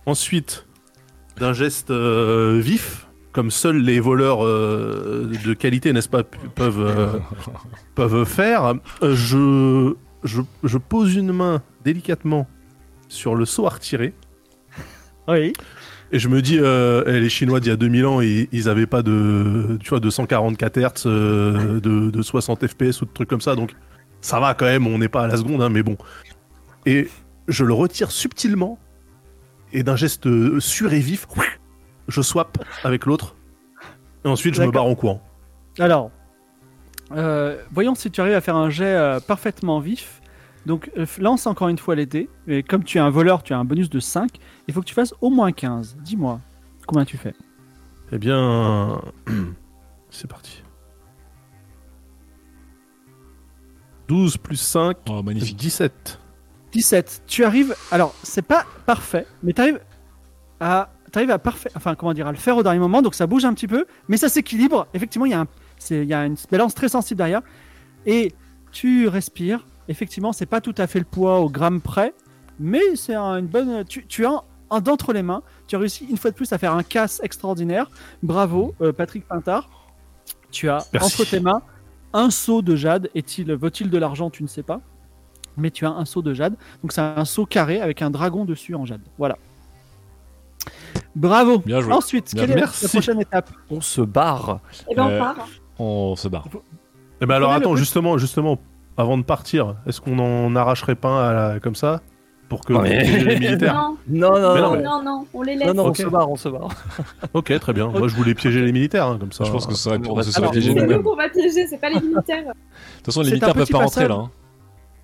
Ensuite, 0.08 0.68
d'un 1.38 1.54
geste 1.54 1.92
euh, 1.92 2.60
vif, 2.60 3.08
comme 3.32 3.52
seuls 3.52 3.78
les 3.78 4.00
voleurs 4.00 4.44
euh, 4.44 5.32
de 5.46 5.54
qualité, 5.54 5.94
n'est-ce 5.94 6.10
pas, 6.10 6.24
peuvent, 6.24 6.82
euh, 6.82 7.20
peuvent 7.96 8.26
faire, 8.26 8.74
je, 9.04 9.94
je, 10.24 10.42
je 10.64 10.78
pose 10.80 11.16
une 11.16 11.32
main 11.32 11.62
délicatement 11.84 12.48
sur 13.08 13.36
le 13.36 13.46
seau 13.46 13.68
à 13.68 13.70
retirer. 13.70 14.16
Oui. 15.28 15.54
Et 16.14 16.20
je 16.20 16.28
me 16.28 16.42
dis, 16.42 16.58
euh, 16.60 17.04
eh, 17.08 17.20
les 17.20 17.30
Chinois 17.30 17.60
d'il 17.60 17.70
y 17.70 17.72
a 17.72 17.78
2000 17.78 18.06
ans, 18.06 18.22
ils, 18.22 18.48
ils 18.52 18.68
avaient 18.68 18.86
pas 18.86 19.02
de, 19.02 19.78
tu 19.82 19.90
vois, 19.90 20.02
de 20.02 20.10
144 20.10 20.78
Hz, 20.78 21.04
euh, 21.06 21.80
de, 21.80 22.10
de 22.10 22.22
60 22.22 22.68
FPS 22.68 23.02
ou 23.02 23.06
de 23.06 23.12
trucs 23.14 23.30
comme 23.30 23.42
ça, 23.42 23.56
donc 23.56 23.74
ça 24.20 24.40
va 24.40 24.54
quand 24.54 24.66
même, 24.66 24.88
on 24.88 24.98
n'est 24.98 25.08
pas 25.08 25.24
à 25.24 25.28
la 25.28 25.38
seconde, 25.38 25.62
hein, 25.62 25.70
mais 25.70 25.84
bon. 25.84 25.98
Et 26.86 27.08
je 27.48 27.64
le 27.64 27.74
retire 27.74 28.12
subtilement, 28.12 28.78
et 29.72 29.84
d'un 29.84 29.96
geste 29.96 30.28
euh, 30.28 30.60
sûr 30.60 30.92
et 30.92 31.00
vif, 31.00 31.28
je 32.08 32.22
swap 32.22 32.58
avec 32.84 33.06
l'autre, 33.06 33.36
et 34.26 34.28
ensuite 34.28 34.56
je 34.56 34.64
me 34.64 34.72
barre 34.72 34.86
en 34.86 34.96
courant. 34.96 35.22
Alors, 35.80 36.12
euh, 37.16 37.58
voyons 37.72 37.96
si 37.96 38.12
tu 38.12 38.22
arrives 38.22 38.36
à 38.36 38.42
faire 38.42 38.56
un 38.56 38.70
jet 38.70 38.96
euh, 38.96 39.20
parfaitement 39.20 39.80
vif. 39.80 40.21
Donc, 40.66 40.92
euh, 40.98 41.06
lance 41.20 41.48
encore 41.48 41.70
une 41.70 41.78
fois 41.78 41.96
dés. 41.96 42.30
Et 42.48 42.62
comme 42.64 42.84
tu 42.84 42.98
es 42.98 43.02
un 43.02 43.10
voleur, 43.10 43.42
tu 43.44 43.54
as 43.54 43.58
un 43.58 43.66
bonus 43.66 43.90
de 43.90 44.00
5. 44.00 44.30
Il 44.68 44.74
faut 44.74 44.82
que 44.82 44.86
tu 44.86 44.94
fasses 44.94 45.14
au 45.22 45.30
moins 45.30 45.52
15. 45.52 45.98
Dis-moi, 46.02 46.40
combien 46.88 47.06
tu 47.06 47.18
fais? 47.18 47.34
Eh 48.12 48.18
bien, 48.18 49.02
c'est 50.12 50.28
parti. 50.30 50.62
12 54.08 54.38
plus 54.38 54.58
5, 54.58 54.98
Oh, 55.10 55.24
magnifique. 55.24 55.56
17. 55.58 56.20
17. 56.74 57.24
Tu 57.28 57.44
arrives. 57.44 57.76
Alors, 57.92 58.14
c'est 58.24 58.42
pas 58.42 58.66
parfait, 58.86 59.26
mais 59.44 59.54
tu 59.54 59.62
arrives 59.62 59.80
à. 60.60 60.90
T'arrives 61.12 61.32
à 61.32 61.40
parfait, 61.40 61.70
enfin 61.76 61.94
comment 61.96 62.14
dire, 62.14 62.26
à 62.28 62.32
le 62.32 62.38
faire 62.38 62.56
au 62.56 62.64
dernier 62.64 62.80
moment, 62.80 63.02
donc 63.02 63.16
ça 63.16 63.28
bouge 63.28 63.44
un 63.44 63.54
petit 63.54 63.68
peu, 63.68 63.86
mais 64.08 64.16
ça 64.16 64.30
s'équilibre. 64.30 64.88
Effectivement, 64.94 65.26
il 65.26 65.32
y 65.32 65.34
a 65.34 65.42
un, 65.42 65.48
c'est- 65.78 66.04
il 66.04 66.08
y 66.08 66.14
a 66.14 66.26
une 66.26 66.38
balance 66.50 66.74
très 66.74 66.88
sensible 66.88 67.18
derrière, 67.18 67.42
et 68.06 68.32
tu 68.72 69.10
respires. 69.10 69.66
Effectivement, 69.88 70.32
c'est 70.34 70.46
pas 70.46 70.62
tout 70.62 70.76
à 70.78 70.88
fait 70.88 71.00
le 71.00 71.06
poids 71.06 71.40
au 71.40 71.50
gramme 71.50 71.82
près, 71.82 72.14
mais 72.60 72.96
c'est 72.96 73.16
un- 73.16 73.38
une 73.38 73.48
bonne. 73.48 73.84
Tu, 73.86 74.06
tu 74.08 74.26
as 74.26 74.42
un 74.70 74.80
d'entre 74.80 75.12
les 75.14 75.24
mains. 75.24 75.42
Tu 75.68 75.76
as 75.76 75.80
réussi 75.80 76.06
une 76.10 76.18
fois 76.18 76.32
de 76.32 76.36
plus 76.36 76.52
à 76.54 76.58
faire 76.58 76.74
un 76.74 76.84
casse 76.84 77.20
extraordinaire. 77.24 77.90
Bravo, 78.24 78.74
euh, 78.82 78.94
Patrick 78.94 79.28
Pintard. 79.28 79.70
Tu 80.52 80.70
as 80.70 80.86
Merci. 80.94 81.22
entre 81.22 81.30
tes 81.30 81.40
mains 81.40 81.62
un 82.14 82.30
seau 82.30 82.62
de 82.62 82.76
jade. 82.76 83.10
Est-il 83.16 83.54
vaut-il 83.54 83.90
de 83.90 83.98
l'argent? 83.98 84.30
Tu 84.30 84.44
ne 84.44 84.48
sais 84.48 84.64
pas, 84.64 84.82
mais 85.58 85.72
tu 85.72 85.86
as 85.86 85.92
un 85.92 86.06
seau 86.06 86.22
de 86.22 86.34
jade. 86.34 86.56
Donc 86.84 86.92
c'est 86.94 87.02
un 87.02 87.26
seau 87.26 87.46
carré 87.46 87.82
avec 87.82 88.02
un 88.02 88.10
dragon 88.12 88.46
dessus 88.46 88.76
en 88.76 88.86
jade. 88.86 89.02
Voilà. 89.18 89.38
Bravo. 91.16 91.60
Bien 91.60 91.82
joué. 91.82 91.92
Ensuite, 91.94 92.34
Bien 92.34 92.44
quelle 92.44 92.52
joué. 92.52 92.58
est 92.60 92.62
Merci. 92.66 92.84
la 92.86 92.90
prochaine 92.90 93.22
étape? 93.22 93.50
On 93.70 93.82
se 93.82 94.02
barre. 94.02 94.60
Et 94.90 94.96
ben 94.96 95.08
Euh, 95.08 95.16
on 95.16 95.20
part. 95.20 95.48
On 95.80 96.16
se 96.16 96.28
barre. 96.28 96.48
Eh 97.22 97.26
ben 97.26 97.36
alors 97.36 97.52
attends, 97.52 97.76
justement, 97.76 98.18
justement, 98.18 98.58
avant 99.02 99.18
de 99.18 99.24
partir, 99.24 99.76
est-ce 99.88 100.00
qu'on 100.02 100.18
en 100.20 100.56
arracherait 100.56 100.96
pas 100.96 101.10
un 101.10 101.30
à 101.30 101.34
la- 101.54 101.60
comme 101.60 101.76
ça 101.76 102.02
pour 102.48 102.62
que 102.62 102.74
protéger 102.74 103.24
les 103.24 103.40
militaires 103.40 103.74
Non, 103.76 103.98
Non, 104.08 104.40
non, 104.40 104.54
Mais 104.54 104.62
non, 104.62 104.62
non, 104.62 104.62
non, 104.62 104.72
mais- 104.78 104.84
non, 104.84 105.04
non, 105.04 105.28
on 105.34 105.42
les 105.42 105.56
laisse. 105.56 105.68
non, 105.68 105.74
non, 105.74 105.86
Ok. 105.86 105.98
on 106.00 106.04
se 106.04 106.08
barre, 106.10 106.30
on 106.32 106.36
se 106.36 106.50
barre. 106.50 106.70
Ok, 107.34 107.60
très 107.60 107.74
bien. 107.74 107.88
Moi, 107.88 108.08
je 108.08 108.16
voulais 108.16 108.34
piéger 108.36 108.62
les 108.62 108.72
militaires, 108.72 109.08
hein, 109.08 109.18
comme 109.20 109.32
ça. 109.32 109.44
Je 109.46 109.52
pense 109.52 109.66
que 109.68 109.74
ce 109.74 109.84
serait, 109.84 109.98
on 110.06 110.12
on 110.12 110.16
va- 110.16 110.24
se 110.24 110.32
serait 110.32 110.42
alors, 110.44 110.52
piégé 110.52 110.74
C'est 110.74 110.80
nous-mêmes. 110.82 110.98
nous 110.98 111.04
qu'on 111.04 111.16
va 111.16 111.30
piéger, 111.30 111.66
c'est 111.68 111.78
pas 111.80 111.90
les 111.90 112.00
militaires. 112.02 112.44
De 112.44 112.50
toute 112.98 113.06
façon, 113.06 113.22
les 113.22 113.26
C'est 113.26 113.32
un 113.32 113.36
militaires 113.36 113.54
peuvent 113.54 113.64
petit 113.64 113.72
pas 113.74 113.80
rentrer 113.80 114.08
là. 114.08 114.16
hein. 114.16 114.32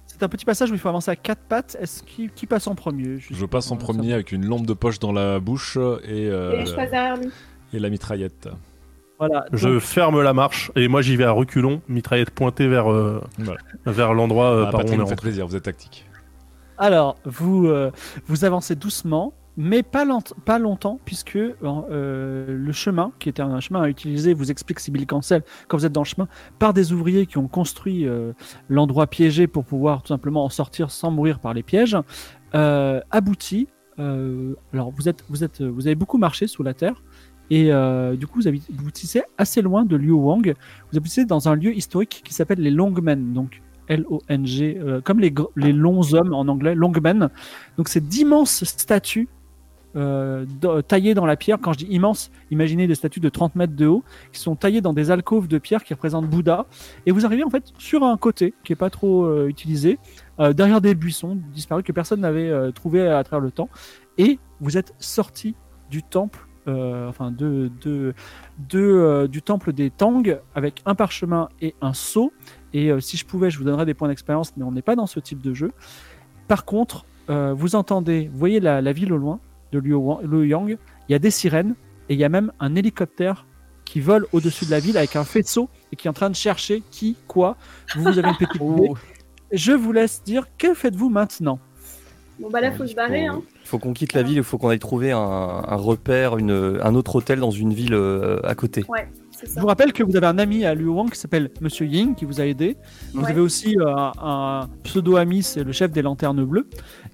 C'est 0.07 0.23
un 0.23 0.29
petit 0.29 0.45
passage 0.45 0.71
où 0.71 0.73
il 0.73 0.79
faut 0.79 0.89
avancer 0.89 1.11
à 1.11 1.15
quatre 1.15 1.41
pattes. 1.47 1.77
Est-ce 1.79 2.01
qui, 2.01 2.29
qui 2.33 2.47
passe 2.47 2.65
en 2.67 2.73
premier 2.75 3.19
Je 3.19 3.45
passe 3.45 3.69
en 3.71 3.75
premier 3.77 4.13
avec 4.13 4.31
une 4.31 4.45
lampe 4.47 4.65
de 4.65 4.73
poche 4.73 4.97
dans 4.99 5.11
la 5.11 5.39
bouche 5.39 5.77
et, 5.77 6.27
euh, 6.29 6.59
Et 6.61 6.65
je 6.65 6.73
passe 6.73 6.89
derrière 6.89 7.17
lui. 7.17 7.29
et 7.73 7.79
la 7.79 7.89
mitraillette. 7.89 8.49
Voilà. 9.19 9.45
Je 9.51 9.69
Donc, 9.69 9.79
ferme 9.79 10.21
la 10.21 10.33
marche 10.33 10.71
et 10.75 10.87
moi 10.87 11.01
j'y 11.01 11.15
vais 11.15 11.23
à 11.23 11.31
reculons, 11.31 11.81
mitraillette 11.87 12.29
pointée 12.31 12.67
vers, 12.67 12.91
euh, 12.91 13.21
Voilà. 13.39 13.59
vers 13.85 14.13
l'endroit 14.13 14.51
euh, 14.51 14.65
Ah, 14.67 14.71
par 14.71 14.81
où 14.81 14.83
Patrick, 14.83 14.99
on 14.99 15.05
est 15.05 15.09
faites 15.09 15.21
plaisir, 15.21 15.47
vous 15.47 15.55
êtes 15.55 15.63
tactique. 15.63 16.05
Alors, 16.77 17.17
vous, 17.25 17.65
euh, 17.67 17.89
vous 18.27 18.45
avancez 18.45 18.75
doucement, 18.75 19.33
mais 19.59 19.81
pas, 19.81 20.05
lent- 20.05 20.35
pas 20.45 20.59
longtemps, 20.59 20.99
puisque 21.03 21.35
euh, 21.35 22.45
le 22.47 22.71
chemin, 22.71 23.11
qui 23.17 23.29
était 23.29 23.41
un 23.41 23.59
chemin 23.59 23.81
à 23.81 23.89
utiliser, 23.89 24.35
vous 24.35 24.51
explique 24.51 24.79
Sybille 24.79 25.07
Cancel, 25.07 25.41
quand 25.67 25.77
vous 25.77 25.87
êtes 25.87 25.91
dans 25.91 26.01
le 26.01 26.05
chemin, 26.05 26.27
par 26.59 26.73
des 26.73 26.93
ouvriers 26.93 27.25
qui 27.25 27.39
ont 27.39 27.47
construit 27.47 28.07
euh, 28.07 28.33
l'endroit 28.69 29.07
piégé 29.07 29.47
pour 29.47 29.65
pouvoir 29.65 30.03
tout 30.03 30.09
simplement 30.09 30.45
en 30.45 30.49
sortir 30.49 30.91
sans 30.91 31.09
mourir 31.09 31.39
par 31.39 31.55
les 31.55 31.63
pièges, 31.63 31.97
euh, 32.53 33.01
aboutit. 33.09 33.67
euh, 33.97 34.53
alors, 34.73 34.91
vous, 34.91 35.09
êtes, 35.09 35.23
vous, 35.29 35.43
êtes, 35.43 35.63
vous 35.63 35.87
avez 35.87 35.95
beaucoup 35.95 36.19
marché 36.19 36.45
sous 36.45 36.61
la 36.61 36.75
terre. 36.75 37.01
Et 37.49 37.71
euh, 37.71 38.15
du 38.15 38.27
coup, 38.27 38.39
vous 38.41 38.47
habit- 38.47 38.63
vous 38.69 38.81
aboutissez 38.81 39.21
assez 39.37 39.61
loin 39.61 39.85
de 39.85 39.95
Liu 39.95 40.11
Wang. 40.11 40.53
Vous 40.91 40.97
aboutissez 40.97 41.25
dans 41.25 41.47
un 41.47 41.55
lieu 41.55 41.73
historique 41.75 42.21
qui 42.23 42.33
s'appelle 42.33 42.59
les 42.59 42.71
Longmen. 42.71 43.33
Donc, 43.33 43.61
L-O-N-G, 43.87 44.77
euh, 44.81 44.99
comme 45.01 45.19
les, 45.21 45.33
les 45.55 45.71
longs 45.71 46.13
hommes 46.13 46.33
en 46.33 46.47
anglais, 46.47 46.75
Longmen. 46.75 47.29
Donc, 47.77 47.87
c'est 47.87 48.05
d'immenses 48.05 48.63
statues 48.65 49.29
euh, 49.95 50.45
taillées 50.87 51.13
dans 51.13 51.25
la 51.25 51.37
pierre. 51.37 51.57
Quand 51.61 51.71
je 51.73 51.79
dis 51.79 51.85
immenses, 51.85 52.29
imaginez 52.51 52.85
des 52.85 52.95
statues 52.95 53.21
de 53.21 53.29
30 53.29 53.55
mètres 53.55 53.75
de 53.75 53.87
haut 53.87 54.03
qui 54.33 54.39
sont 54.41 54.55
taillées 54.55 54.81
dans 54.81 54.93
des 54.93 55.09
alcôves 55.09 55.47
de 55.47 55.57
pierre 55.57 55.83
qui 55.85 55.93
représentent 55.93 56.27
Bouddha. 56.27 56.65
Et 57.05 57.11
vous 57.11 57.25
arrivez 57.25 57.43
en 57.45 57.49
fait 57.49 57.71
sur 57.77 58.03
un 58.03 58.17
côté 58.17 58.53
qui 58.65 58.73
est 58.73 58.75
pas 58.75 58.89
trop 58.89 59.45
utilisé, 59.47 59.97
derrière 60.37 60.81
des 60.81 60.93
buissons 60.93 61.37
disparus 61.53 61.83
que 61.83 61.93
personne 61.93 62.19
n'avait 62.19 62.71
trouvé 62.73 63.07
à 63.07 63.23
travers 63.23 63.43
le 63.43 63.49
temps. 63.51 63.69
Et 64.19 64.37
vous 64.59 64.77
êtes 64.77 64.93
sorti 64.99 65.55
du 65.89 66.03
temple, 66.03 66.46
euh, 66.67 67.07
enfin 67.07 67.31
de, 67.31 67.71
de, 67.81 68.13
de, 68.69 68.79
euh, 68.79 69.27
du 69.27 69.41
temple 69.41 69.71
des 69.73 69.89
Tang 69.89 70.23
avec 70.53 70.81
un 70.85 70.95
parchemin 70.95 71.49
et 71.61 71.75
un 71.81 71.93
sceau. 71.93 72.33
Et 72.73 72.91
euh, 72.91 72.99
si 72.99 73.15
je 73.17 73.25
pouvais, 73.25 73.49
je 73.49 73.57
vous 73.57 73.63
donnerais 73.63 73.85
des 73.85 73.93
points 73.93 74.09
d'expérience, 74.09 74.55
mais 74.57 74.63
on 74.63 74.71
n'est 74.71 74.81
pas 74.81 74.95
dans 74.95 75.07
ce 75.07 75.19
type 75.19 75.41
de 75.41 75.53
jeu. 75.53 75.71
Par 76.47 76.65
contre, 76.65 77.05
vous 77.29 77.75
entendez, 77.75 78.29
vous 78.31 78.37
voyez 78.37 78.61
la, 78.61 78.81
la 78.81 78.93
ville 78.93 79.11
au 79.11 79.17
loin 79.17 79.41
de 79.73 79.79
Luoyang, 79.79 80.69
il 80.69 81.11
y 81.11 81.15
a 81.15 81.19
des 81.19 81.31
sirènes 81.31 81.75
et 82.07 82.13
il 82.13 82.19
y 82.19 82.23
a 82.23 82.29
même 82.29 82.53
un 82.61 82.73
hélicoptère 82.73 83.45
qui 83.83 83.99
vole 83.99 84.27
au-dessus 84.31 84.65
de 84.65 84.71
la 84.71 84.79
ville 84.79 84.97
avec 84.97 85.17
un 85.17 85.25
faisceau 85.25 85.69
et 85.91 85.97
qui 85.97 86.07
est 86.07 86.09
en 86.09 86.13
train 86.13 86.29
de 86.29 86.35
chercher 86.35 86.83
qui, 86.89 87.17
quoi. 87.27 87.57
Vous, 87.95 88.03
vous 88.03 88.17
avez 88.19 88.29
une 88.29 88.35
petite 88.37 88.55
idée. 88.61 88.91
Je 89.51 89.73
vous 89.73 89.91
laisse 89.91 90.23
dire, 90.23 90.47
que 90.57 90.73
faites-vous 90.73 91.09
maintenant? 91.09 91.59
Bon, 92.39 92.49
bah 92.51 92.61
là, 92.61 92.71
faut 92.71 92.85
se 92.85 92.93
barrer. 92.95 93.25
Hein. 93.25 93.41
Il 93.63 93.67
faut 93.67 93.79
qu'on 93.79 93.93
quitte 93.93 94.13
la 94.13 94.23
ville, 94.23 94.37
il 94.37 94.43
faut 94.43 94.57
qu'on 94.57 94.69
aille 94.69 94.79
trouver 94.79 95.11
un, 95.11 95.17
un 95.19 95.75
repère, 95.75 96.37
une, 96.37 96.79
un 96.83 96.95
autre 96.95 97.15
hôtel 97.15 97.39
dans 97.39 97.51
une 97.51 97.73
ville 97.73 97.93
euh, 97.95 98.39
à 98.43 98.53
côté. 98.55 98.85
Ouais, 98.87 99.09
c'est 99.31 99.47
Je 99.47 99.51
ça. 99.53 99.61
vous 99.61 99.67
rappelle 99.67 99.91
que 99.91 100.03
vous 100.03 100.15
avez 100.15 100.27
un 100.27 100.37
ami 100.37 100.63
à 100.63 100.73
Luoyang 100.75 101.09
qui 101.09 101.19
s'appelle 101.19 101.49
Monsieur 101.61 101.85
Ying 101.87 102.15
qui 102.15 102.25
vous 102.25 102.39
a 102.39 102.45
aidé. 102.45 102.77
Vous 103.13 103.23
Ouais. 103.23 103.31
avez 103.31 103.41
aussi 103.41 103.75
euh, 103.79 103.85
un 104.21 104.69
pseudo-ami, 104.83 105.41
c'est 105.43 105.63
le 105.63 105.71
chef 105.71 105.91
des 105.91 106.01
Lanternes 106.01 106.45
Bleues. 106.45 106.67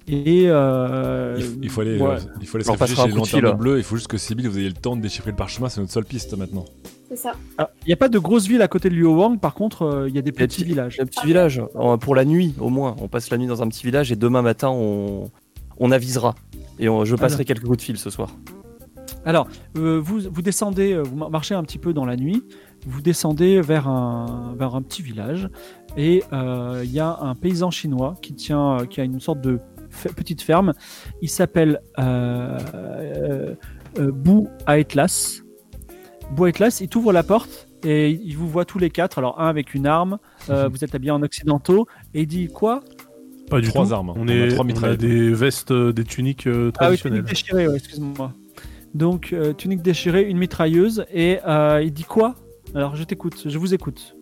Et 0.06 0.44
euh, 0.48 1.36
Il, 1.38 1.64
il 1.64 1.70
faut 1.70 1.80
aller, 1.80 1.98
ouais. 1.98 2.06
euh, 2.08 2.18
il 2.40 2.46
faut 2.46 2.56
aller 2.58 2.64
se 2.64 2.70
réfugier 2.70 2.96
chez. 3.24 3.38
Il 3.78 3.82
faut 3.82 3.96
juste 3.96 4.08
que 4.08 4.18
Sibyl, 4.18 4.48
vous 4.48 4.58
ayez 4.58 4.68
le 4.68 4.74
temps 4.74 4.96
de 4.96 5.00
déchiffrer 5.00 5.30
le 5.30 5.36
parchemin. 5.36 5.68
C'est 5.68 5.80
notre 5.80 5.92
seule 5.92 6.04
piste 6.04 6.36
maintenant. 6.36 6.64
C'est 7.08 7.16
ça. 7.16 7.32
Ah, 7.58 7.70
Il 7.84 7.88
n'y 7.88 7.92
a 7.94 7.96
pas 7.96 8.08
de 8.08 8.18
grosse 8.18 8.46
ville 8.46 8.60
à 8.62 8.68
côté 8.68 8.88
de 8.90 8.94
Luoyang, 8.94 9.38
par 9.38 9.54
contre, 9.54 9.82
euh, 9.82 10.08
il 10.08 10.14
y 10.14 10.18
a 10.18 10.22
des 10.22 10.30
Il 10.30 10.40
y 10.40 10.42
a 10.42 10.46
petits 10.46 10.62
petit- 10.62 10.64
villages. 10.64 10.98
Un 11.00 11.06
petit 11.06 11.24
village, 11.26 11.62
euh, 11.76 11.96
pour 11.96 12.14
la 12.14 12.24
nuit 12.24 12.54
au 12.60 12.68
moins. 12.70 12.96
On 13.00 13.08
passe 13.08 13.30
la 13.30 13.38
nuit 13.38 13.46
dans 13.46 13.62
un 13.62 13.68
petit 13.68 13.84
village 13.84 14.10
et 14.12 14.16
demain 14.16 14.42
matin 14.42 14.68
on, 14.70 15.30
on 15.78 15.90
avisera. 15.90 16.34
Et 16.78 16.88
on- 16.88 17.04
je 17.04 17.14
passerai 17.16 17.44
quelques 17.44 17.64
coups 17.64 17.78
de 17.78 17.82
fil 17.82 17.96
ce 17.98 18.10
soir. 18.10 18.30
Alors, 19.26 19.48
euh, 19.78 20.00
vous, 20.02 20.20
vous 20.30 20.42
descendez, 20.42 21.00
vous 21.02 21.16
marchez 21.28 21.54
un 21.54 21.62
petit 21.62 21.78
peu 21.78 21.94
dans 21.94 22.04
la 22.04 22.16
nuit, 22.16 22.42
vous 22.86 23.00
descendez 23.00 23.60
vers 23.62 23.88
un, 23.88 24.54
vers 24.58 24.74
un 24.74 24.82
petit 24.82 25.00
village, 25.02 25.48
et 25.96 26.22
euh, 26.32 26.82
il 26.84 26.92
y 26.92 27.00
a 27.00 27.18
un 27.20 27.34
paysan 27.34 27.70
chinois 27.70 28.16
qui, 28.20 28.34
tient, 28.34 28.78
qui 28.88 29.00
a 29.00 29.04
une 29.04 29.20
sorte 29.20 29.40
de 29.40 29.60
petite 30.16 30.42
ferme. 30.42 30.72
Il 31.22 31.28
s'appelle 31.28 31.80
euh, 31.98 32.58
euh, 32.74 33.54
euh, 33.98 34.10
Bou 34.12 34.48
Aetlas. 34.66 35.42
Bou 36.32 36.46
Aetlas, 36.46 36.78
il 36.80 36.88
t'ouvre 36.88 37.12
la 37.12 37.22
porte 37.22 37.68
et 37.84 38.10
il 38.10 38.36
vous 38.36 38.48
voit 38.48 38.64
tous 38.64 38.78
les 38.78 38.90
quatre. 38.90 39.18
Alors, 39.18 39.40
un 39.40 39.48
avec 39.48 39.74
une 39.74 39.86
arme, 39.86 40.18
euh, 40.50 40.68
vous 40.68 40.82
êtes 40.84 40.94
habillés 40.94 41.10
en 41.10 41.22
occidentaux, 41.22 41.86
et 42.14 42.22
il 42.22 42.26
dit 42.26 42.48
quoi? 42.48 42.82
Pas 43.50 43.60
du 43.60 43.68
Trois 43.68 43.86
tout. 43.88 43.92
armes. 43.94 44.10
On, 44.10 44.22
On 44.24 44.28
a 44.28 44.32
est, 44.32 44.48
trois 44.48 44.64
on 44.64 44.82
a 44.84 44.96
des 44.96 45.30
vestes, 45.34 45.72
des 45.72 46.04
tuniques 46.04 46.46
euh, 46.46 46.70
Ah 46.78 46.88
oui, 46.90 46.96
traditionnelles. 46.96 47.18
tunique 47.24 47.28
déchirée, 47.30 47.68
ouais, 47.68 47.76
excuse-moi. 47.76 48.32
Donc, 48.94 49.32
euh, 49.34 49.52
tunique 49.52 49.82
déchirée, 49.82 50.22
une 50.22 50.38
mitrailleuse, 50.38 51.04
et 51.12 51.40
euh, 51.46 51.82
il 51.84 51.92
dit 51.92 52.04
quoi? 52.04 52.36
Alors, 52.74 52.96
je 52.96 53.04
t'écoute, 53.04 53.42
je 53.44 53.58
vous 53.58 53.74
écoute. 53.74 54.16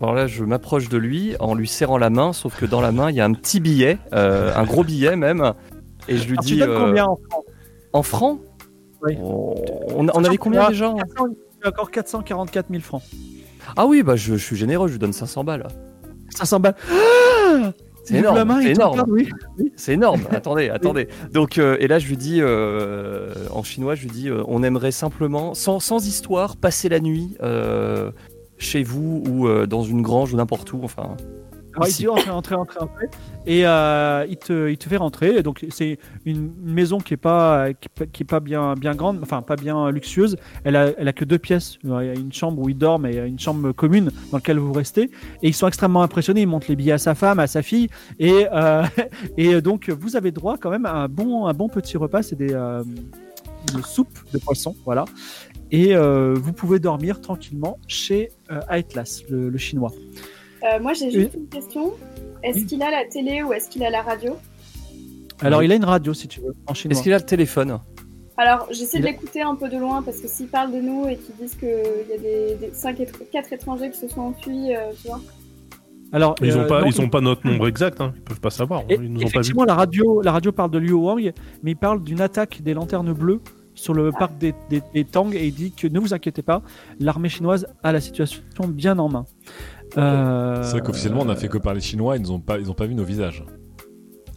Alors 0.00 0.14
là, 0.14 0.26
je 0.26 0.44
m'approche 0.44 0.88
de 0.88 0.96
lui 0.96 1.34
en 1.40 1.54
lui 1.54 1.68
serrant 1.68 1.98
la 1.98 2.08
main, 2.10 2.32
sauf 2.32 2.56
que 2.58 2.64
dans 2.64 2.80
la 2.80 2.90
main, 2.92 3.10
il 3.10 3.16
y 3.16 3.20
a 3.20 3.24
un 3.24 3.32
petit 3.34 3.60
billet, 3.60 3.98
euh, 4.14 4.52
un 4.56 4.64
gros 4.64 4.82
billet 4.84 5.14
même. 5.16 5.52
Et 6.08 6.16
je 6.16 6.24
lui 6.24 6.32
Alors, 6.32 6.44
tu 6.44 6.54
dis. 6.54 6.60
donnes 6.60 6.70
euh, 6.70 6.78
combien 6.86 7.04
en 7.06 7.16
francs 7.16 7.44
en 7.92 8.02
francs 8.02 8.40
Oui. 9.02 9.16
on, 9.20 9.54
on- 9.96 10.06
on 10.14 10.24
avait 10.24 10.36
combien 10.38 10.68
déjà 10.68 10.94
400 10.96 11.26
tu 11.60 11.66
as 11.66 11.68
encore 11.68 11.90
444 11.90 12.66
000 12.70 12.80
francs. 12.82 13.02
Ah 13.76 13.84
oui, 13.86 14.02
bah 14.02 14.16
je, 14.16 14.32
je 14.36 14.42
suis 14.44 14.56
généreux, 14.56 14.88
je 14.88 14.92
lui 14.92 14.98
donne 14.98 15.12
500 15.12 15.44
balles. 15.44 15.66
500 16.34 16.60
balles. 16.60 16.74
Ah 16.90 17.72
C'est 18.04 18.14
énorme, 18.16 18.58
c'est 18.62 18.70
énorme. 18.70 19.04
oui. 19.08 19.28
C'est 19.76 19.92
énorme. 19.92 20.22
attendez, 20.30 20.70
attendez. 20.70 21.08
Donc, 21.32 21.58
euh, 21.58 21.76
et 21.78 21.86
là, 21.88 21.98
je 21.98 22.06
lui 22.08 22.16
dis, 22.16 22.38
euh, 22.40 23.34
en 23.50 23.62
chinois, 23.62 23.94
je 23.94 24.02
lui 24.02 24.10
dis, 24.10 24.28
euh, 24.30 24.42
on 24.48 24.62
aimerait 24.62 24.90
simplement, 24.92 25.52
sans, 25.52 25.78
sans 25.80 26.06
histoire, 26.06 26.56
passer 26.56 26.88
la 26.88 27.00
nuit 27.00 27.36
chez 28.60 28.82
vous 28.84 29.24
ou 29.28 29.48
euh, 29.48 29.66
dans 29.66 29.82
une 29.82 30.02
grange 30.02 30.32
ou 30.32 30.36
n'importe 30.36 30.72
où. 30.72 30.80
Enfin, 30.84 31.16
Alors, 31.74 31.88
il 31.88 31.94
dit 31.94 32.06
entrer. 32.08 32.54
Et 33.46 33.66
euh, 33.66 34.26
il, 34.28 34.36
te, 34.36 34.68
il 34.68 34.76
te 34.76 34.88
fait 34.88 34.98
rentrer. 34.98 35.36
Et 35.38 35.42
Donc, 35.42 35.64
c'est 35.70 35.98
une 36.26 36.52
maison 36.62 36.98
qui 36.98 37.14
est 37.14 37.16
pas, 37.16 37.68
qui, 37.72 37.86
est 37.88 37.98
pas- 37.98 38.06
qui 38.06 38.22
est 38.22 38.26
pas 38.26 38.40
bien, 38.40 38.74
bien 38.74 38.94
grande, 38.94 39.18
enfin, 39.22 39.40
pas 39.40 39.56
bien 39.56 39.90
luxueuse. 39.90 40.36
Elle 40.64 40.76
a, 40.76 40.90
elle 40.98 41.08
a 41.08 41.12
que 41.14 41.24
deux 41.24 41.38
pièces. 41.38 41.78
Il 41.82 41.90
y 41.90 41.94
a 41.94 42.12
une 42.14 42.32
chambre 42.32 42.60
où 42.60 42.68
ils 42.68 42.76
dorment 42.76 43.06
et 43.06 43.16
une 43.16 43.38
chambre 43.38 43.72
commune 43.72 44.10
dans 44.30 44.36
laquelle 44.38 44.58
vous 44.58 44.72
restez. 44.72 45.04
Et 45.42 45.48
ils 45.48 45.54
sont 45.54 45.66
extrêmement 45.68 46.02
impressionnés. 46.02 46.42
Ils 46.42 46.46
montrent 46.48 46.66
les 46.68 46.76
billets 46.76 46.92
à 46.92 46.98
sa 46.98 47.14
femme, 47.14 47.38
à 47.38 47.46
sa 47.46 47.62
fille. 47.62 47.88
Et, 48.18 48.46
euh, 48.52 48.82
et 49.38 49.60
donc, 49.62 49.88
vous 49.88 50.16
avez 50.16 50.32
droit 50.32 50.58
quand 50.58 50.70
même 50.70 50.84
à 50.86 50.92
un 50.92 51.08
bon, 51.08 51.46
un 51.46 51.54
bon 51.54 51.68
petit 51.68 51.96
repas. 51.96 52.22
C'est 52.22 52.36
des 52.36 52.52
euh, 52.52 52.84
une 53.74 53.82
soupe 53.82 54.18
de 54.32 54.38
poisson. 54.38 54.74
Voilà. 54.84 55.04
Et 55.72 55.94
euh, 55.94 56.34
vous 56.34 56.52
pouvez 56.52 56.78
dormir 56.80 57.20
tranquillement 57.20 57.78
chez 57.86 58.30
euh, 58.50 58.60
Atlas, 58.68 59.22
le, 59.30 59.48
le 59.50 59.58
chinois. 59.58 59.92
Euh, 60.64 60.80
moi, 60.80 60.92
j'ai 60.94 61.10
juste 61.10 61.34
une 61.34 61.48
question. 61.48 61.92
Est-ce 62.42 62.64
qu'il 62.64 62.82
a 62.82 62.90
la 62.90 63.04
télé 63.04 63.42
ou 63.42 63.52
est-ce 63.52 63.68
qu'il 63.70 63.84
a 63.84 63.90
la 63.90 64.02
radio? 64.02 64.36
Alors, 65.40 65.60
Oui. 65.60 65.66
il 65.66 65.72
a 65.72 65.76
une 65.76 65.84
radio, 65.84 66.12
si 66.12 66.28
tu 66.28 66.40
veux, 66.40 66.54
en 66.66 66.74
chinois. 66.74 66.92
est-ce 66.94 67.02
qu'il 67.02 67.12
a 67.12 67.18
le 67.18 67.24
téléphone? 67.24 67.78
Alors, 68.36 68.66
j'essaie 68.70 68.98
Il 68.98 69.02
de 69.02 69.06
l'écouter 69.06 69.42
un 69.42 69.54
peu 69.54 69.68
de 69.68 69.76
loin 69.76 70.02
parce 70.02 70.18
que 70.20 70.26
s'ils 70.28 70.48
parlent 70.48 70.72
de 70.72 70.80
nous 70.80 71.06
et 71.06 71.16
qu'ils 71.16 71.36
disent 71.36 71.54
qu'il 71.54 71.68
y 71.68 72.12
a 72.14 72.18
des, 72.18 72.54
des 72.56 72.70
5 72.74 72.96
4 73.30 73.52
étrangers 73.52 73.90
qui 73.90 73.98
se 73.98 74.08
sont 74.08 74.20
enfuis, 74.22 74.74
euh, 74.74 74.90
tu 75.00 75.08
vois. 75.08 75.20
Alors, 76.12 76.34
Ils 76.42 76.50
euh, 76.50 76.64
ont 76.64 76.66
pas, 76.66 76.80
non, 76.80 76.86
ils 76.88 77.00
ont 77.00 77.08
pas 77.08 77.20
notre 77.20 77.46
nombre 77.46 77.68
exact. 77.68 78.00
Hein. 78.00 78.12
Ils 78.16 78.22
peuvent 78.22 78.40
pas 78.40 78.50
savoir. 78.50 78.80
hein. 78.80 78.84
Ils 78.90 79.00
nous 79.02 79.08
ont 79.08 79.12
pas 79.12 79.18
vu. 79.20 79.26
effectivement, 79.26 79.64
la 79.64 79.74
radio, 79.74 80.22
la 80.22 80.32
radio 80.32 80.50
parle 80.52 80.70
de 80.72 80.78
Liu 80.78 80.92
Wang, 80.94 81.32
mais 81.62 81.70
il 81.72 81.76
parle 81.76 82.02
d'une 82.02 82.20
attaque 82.20 82.62
des 82.62 82.74
lanternes 82.74 83.12
bleues 83.12 83.40
sur 83.80 83.94
le 83.94 84.12
parc 84.12 84.36
des, 84.38 84.54
des, 84.68 84.82
des 84.94 85.04
Tang 85.04 85.32
et 85.34 85.46
il 85.46 85.54
dit 85.54 85.72
que 85.72 85.86
ne 85.88 85.98
vous 85.98 86.12
inquiétez 86.12 86.42
pas, 86.42 86.62
l'armée 86.98 87.28
chinoise 87.30 87.66
a 87.82 87.92
la 87.92 88.00
situation 88.00 88.42
bien 88.68 88.98
en 88.98 89.08
main. 89.08 89.24
Euh, 89.96 90.62
C'est 90.62 90.72
vrai 90.72 90.80
qu'officiellement, 90.82 91.22
on 91.22 91.28
a 91.28 91.36
fait 91.36 91.48
que 91.48 91.58
parler 91.58 91.80
chinois. 91.80 92.16
Ils 92.16 92.22
nous 92.22 92.32
ont 92.32 92.40
pas, 92.40 92.58
ils 92.58 92.70
ont 92.70 92.74
pas 92.74 92.86
vu 92.86 92.94
nos 92.94 93.04
visages. 93.04 93.42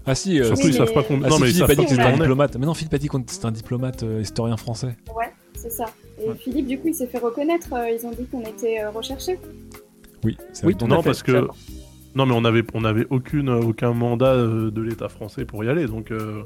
Ah 0.05 0.15
si. 0.15 0.39
euh, 0.39 0.45
Surtout, 0.45 0.67
ils 0.67 0.73
savent 0.73 0.93
pas 0.93 1.03
qu'on. 1.03 1.21
Ah 1.23 1.27
non, 1.29 1.35
si, 1.37 1.41
mais 1.41 1.47
Philippe 1.47 1.59
savent 1.59 1.63
a 1.63 1.67
pas 1.67 1.75
dit 1.75 1.81
que 1.83 1.89
qu'on 1.89 1.95
c'était 1.95 2.07
un 2.07 2.17
diplomate. 2.17 2.57
Mais 2.57 2.65
non, 2.65 2.73
Philippe 2.73 2.93
a 2.93 2.97
dit 2.97 3.07
que 3.09 3.17
c'était 3.27 3.45
un 3.45 3.51
diplomate 3.51 4.03
euh, 4.03 4.21
historien 4.21 4.57
français. 4.57 4.97
Ouais, 5.15 5.31
c'est 5.55 5.71
ça. 5.71 5.85
Et 6.21 6.33
Philippe, 6.35 6.67
du 6.67 6.79
coup, 6.79 6.87
il 6.87 6.95
s'est 6.95 7.07
fait 7.07 7.19
reconnaître. 7.19 7.71
euh, 7.73 7.89
ils 7.89 8.05
ont 8.05 8.11
dit 8.11 8.25
qu'on 8.31 8.41
était 8.41 8.81
euh, 8.81 8.89
recherchés. 8.91 9.39
Oui, 10.23 10.37
c'est 10.53 10.65
Oui, 10.65 10.73
vrai. 10.79 10.87
Non, 10.87 11.01
fait, 11.01 11.09
parce 11.09 11.23
que. 11.23 11.47
Non, 12.15 12.25
mais 12.25 12.33
on 12.35 12.45
avait, 12.45 12.63
on 12.73 12.83
avait 12.85 13.05
aucune, 13.09 13.49
aucun 13.49 13.93
mandat 13.93 14.33
euh, 14.33 14.71
de 14.71 14.81
l'État 14.81 15.09
français 15.09 15.45
pour 15.45 15.63
y 15.63 15.69
aller. 15.69 15.85
Donc, 15.87 16.11
euh, 16.11 16.43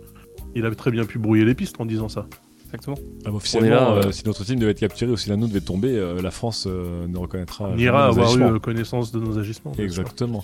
il 0.56 0.66
avait 0.66 0.76
très 0.76 0.92
bien 0.92 1.06
pu 1.06 1.18
brouiller 1.20 1.46
les 1.46 1.56
pistes 1.56 1.80
en 1.80 1.86
disant 1.86 2.10
ça. 2.10 2.28
Exactement. 2.68 2.98
Ah, 3.26 3.32
officiellement, 3.32 3.70
là, 3.70 3.92
euh, 3.92 4.04
euh, 4.08 4.12
si 4.12 4.26
notre 4.26 4.44
team 4.44 4.60
devait 4.60 4.72
être 4.72 4.80
capturé 4.80 5.12
ou 5.12 5.18
si 5.18 5.30
la 5.30 5.38
nôtre 5.38 5.54
devait 5.54 5.64
tomber, 5.66 5.96
euh, 5.98 6.22
la 6.22 6.32
France 6.32 6.68
euh, 6.68 7.08
ne 7.08 7.18
reconnaîtra 7.18 7.70
On 7.74 7.78
ira 7.78 8.08
nos 8.12 8.20
avoir 8.20 8.56
eu 8.56 8.60
connaissance 8.60 9.12
de 9.12 9.20
nos 9.20 9.38
agissements. 9.40 9.72
Exactement. 9.80 10.44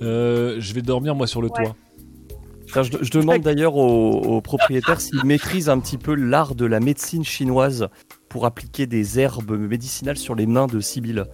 Euh, 0.00 0.56
je 0.58 0.72
vais 0.72 0.82
dormir 0.82 1.14
moi 1.14 1.26
sur 1.26 1.42
le 1.42 1.48
Ouais. 1.48 1.64
toit. 1.64 1.76
Je, 2.82 2.98
je 3.02 3.10
demande 3.10 3.40
d'ailleurs 3.42 3.76
au, 3.76 4.12
au 4.12 4.40
propriétaire 4.42 5.00
s'il 5.00 5.24
maîtrise 5.24 5.68
un 5.70 5.78
petit 5.78 5.96
peu 5.96 6.14
l'art 6.14 6.54
de 6.54 6.66
la 6.66 6.80
médecine 6.80 7.24
chinoise 7.24 7.88
pour 8.28 8.44
appliquer 8.44 8.86
des 8.86 9.18
herbes 9.18 9.58
médicinales 9.58 10.18
sur 10.18 10.34
les 10.34 10.46
mains 10.46 10.66
de 10.66 10.80
Sibyl. 10.80 11.24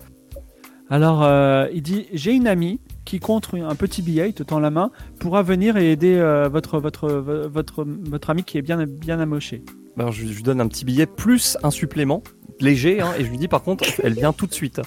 Alors, 0.90 1.24
euh, 1.24 1.66
il 1.72 1.82
dit 1.82 2.06
J'ai 2.12 2.32
une 2.32 2.46
amie 2.46 2.80
qui, 3.04 3.18
contre 3.18 3.58
un 3.58 3.74
petit 3.74 4.00
billet, 4.02 4.28
il 4.28 4.34
te 4.34 4.42
tend 4.42 4.60
la 4.60 4.70
main, 4.70 4.90
pourra 5.18 5.42
venir 5.42 5.76
et 5.76 5.90
aider 5.92 6.14
euh, 6.14 6.48
votre, 6.48 6.78
votre, 6.78 7.08
votre, 7.08 7.84
votre 7.84 8.30
ami 8.30 8.44
qui 8.44 8.58
est 8.58 8.62
bien, 8.62 8.84
bien 8.86 9.18
amoché. 9.18 9.62
Alors, 9.98 10.12
je, 10.12 10.24
lui 10.24 10.42
donne 10.42 10.60
un 10.60 10.68
petit 10.68 10.84
billet 10.84 11.06
plus 11.06 11.56
un 11.62 11.70
supplément 11.70 12.22
léger, 12.60 13.00
hein, 13.00 13.12
et 13.18 13.24
je 13.24 13.30
lui 13.30 13.38
dis 13.38 13.48
par 13.48 13.62
contre, 13.62 13.84
elle 14.02 14.14
vient 14.14 14.32
tout 14.32 14.46
de 14.46 14.54
suite. 14.54 14.80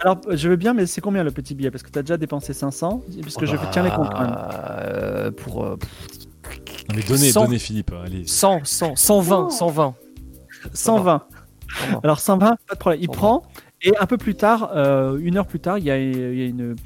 Alors, 0.00 0.20
je 0.30 0.48
veux 0.48 0.56
bien, 0.56 0.74
mais 0.74 0.86
c'est 0.86 1.00
combien 1.00 1.24
le 1.24 1.30
petit 1.30 1.54
billet? 1.54 1.70
Parce 1.70 1.82
que 1.82 1.90
tu 1.90 1.98
as 1.98 2.02
déjà 2.02 2.16
dépensé 2.16 2.52
500, 2.52 3.02
puisque 3.22 3.44
je 3.44 3.56
tiens 3.72 3.82
les 3.82 3.90
comptes. 3.90 4.10
Euh, 4.18 5.30
pour 5.30 5.64
euh, 5.64 5.76
Non, 6.90 6.96
mais 6.96 7.02
donnez, 7.02 7.30
100. 7.30 7.44
donnez 7.44 7.58
Philippe. 7.58 7.92
Allez. 8.04 8.26
100, 8.26 8.64
100, 8.64 8.96
120, 8.96 9.50
120. 9.50 9.94
120. 10.72 11.22
120. 11.78 12.00
Alors 12.02 12.20
120, 12.20 12.56
pas 12.66 12.74
de 12.74 12.78
problème. 12.78 13.00
Il 13.02 13.06
120. 13.06 13.16
prend 13.16 13.42
et 13.82 13.96
un 13.98 14.06
peu 14.06 14.16
plus 14.16 14.34
tard, 14.34 14.72
euh, 14.74 15.18
une 15.20 15.36
heure 15.36 15.46
plus 15.46 15.60
tard, 15.60 15.78
il 15.78 15.84
y 15.84 15.90
a, 15.90 15.98
il 15.98 16.38
y 16.38 16.42
a 16.42 16.46
une, 16.46 16.76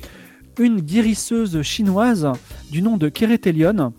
une 0.59 0.81
guérisseuse 0.81 1.63
chinoise 1.63 2.31
du 2.71 2.83
nom 2.83 2.97
de 2.97 3.09
Keretelion. 3.09 3.93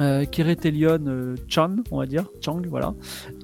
Euh, 0.00 0.24
Keretelion 0.26 1.06
euh, 1.06 1.36
Chan, 1.48 1.76
on 1.90 1.98
va 1.98 2.06
dire, 2.06 2.26
Chang, 2.40 2.62
voilà. 2.68 2.94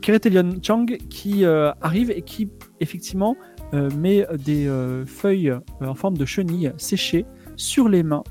Keretelion 0.03 0.51
Chang 0.63 0.87
qui 1.09 1.45
euh, 1.45 1.73
arrive 1.81 2.11
et 2.11 2.23
qui 2.23 2.51
effectivement 2.81 3.37
euh, 3.75 3.89
met 3.97 4.27
des 4.45 4.71
feuilles 5.07 5.53
en 5.81 5.95
forme 5.95 6.17
de 6.17 6.25
chenille 6.25 6.73
séchées 6.77 7.25
sur 7.57 7.89
les 7.89 8.03
mains 8.03 8.25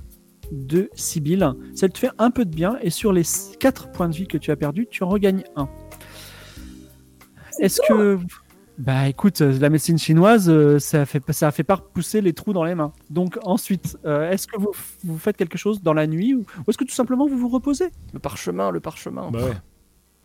de 0.52 0.90
Sibyl. 0.94 1.54
Ça 1.74 1.90
te 1.90 1.98
fait 1.98 2.12
un 2.18 2.30
peu 2.30 2.46
de 2.46 2.54
bien 2.54 2.78
et 2.82 2.90
sur 2.90 3.14
les 3.14 3.24
4 3.60 3.92
points 3.92 4.10
de 4.10 4.16
vie 4.16 4.28
que 4.28 4.38
tu 4.38 4.52
as 4.52 4.56
perdus, 4.56 4.88
tu 4.90 5.04
en 5.04 5.10
regagnes 5.10 5.44
un. 5.56 5.70
Est-ce 7.60 7.82
que 7.88 8.20
bah 8.78 9.08
écoute, 9.08 9.42
euh, 9.42 9.58
la 9.60 9.70
médecine 9.70 9.98
chinoise, 9.98 10.78
ça 10.80 11.06
fait 11.06 11.22
ça 11.32 11.52
fait 11.52 11.64
pas 11.64 11.76
repousser 11.76 12.22
les 12.22 12.34
trous 12.34 12.54
dans 12.54 12.64
les 12.64 12.76
mains. 12.76 12.94
Donc 13.10 13.38
ensuite, 13.44 13.98
euh, 14.06 14.32
est-ce 14.32 14.48
que 14.48 14.58
vous, 14.60 14.72
vous 15.04 15.18
faites 15.18 15.38
quelque 15.38 15.58
chose 15.58 15.82
dans 15.82 15.94
la 15.94 16.08
nuit 16.08 16.34
ou, 16.34 16.40
ou 16.40 16.70
est-ce 16.70 16.78
que 16.78 16.84
tout 16.84 16.94
simplement 16.94 17.28
vous 17.28 17.38
vous 17.38 17.50
reposez? 17.50 17.90
Le 18.14 18.20
parchemin, 18.20 18.72
le 18.72 18.80
parchemin. 18.80 19.30
Bah 19.32 19.44
ouais. 19.44 19.54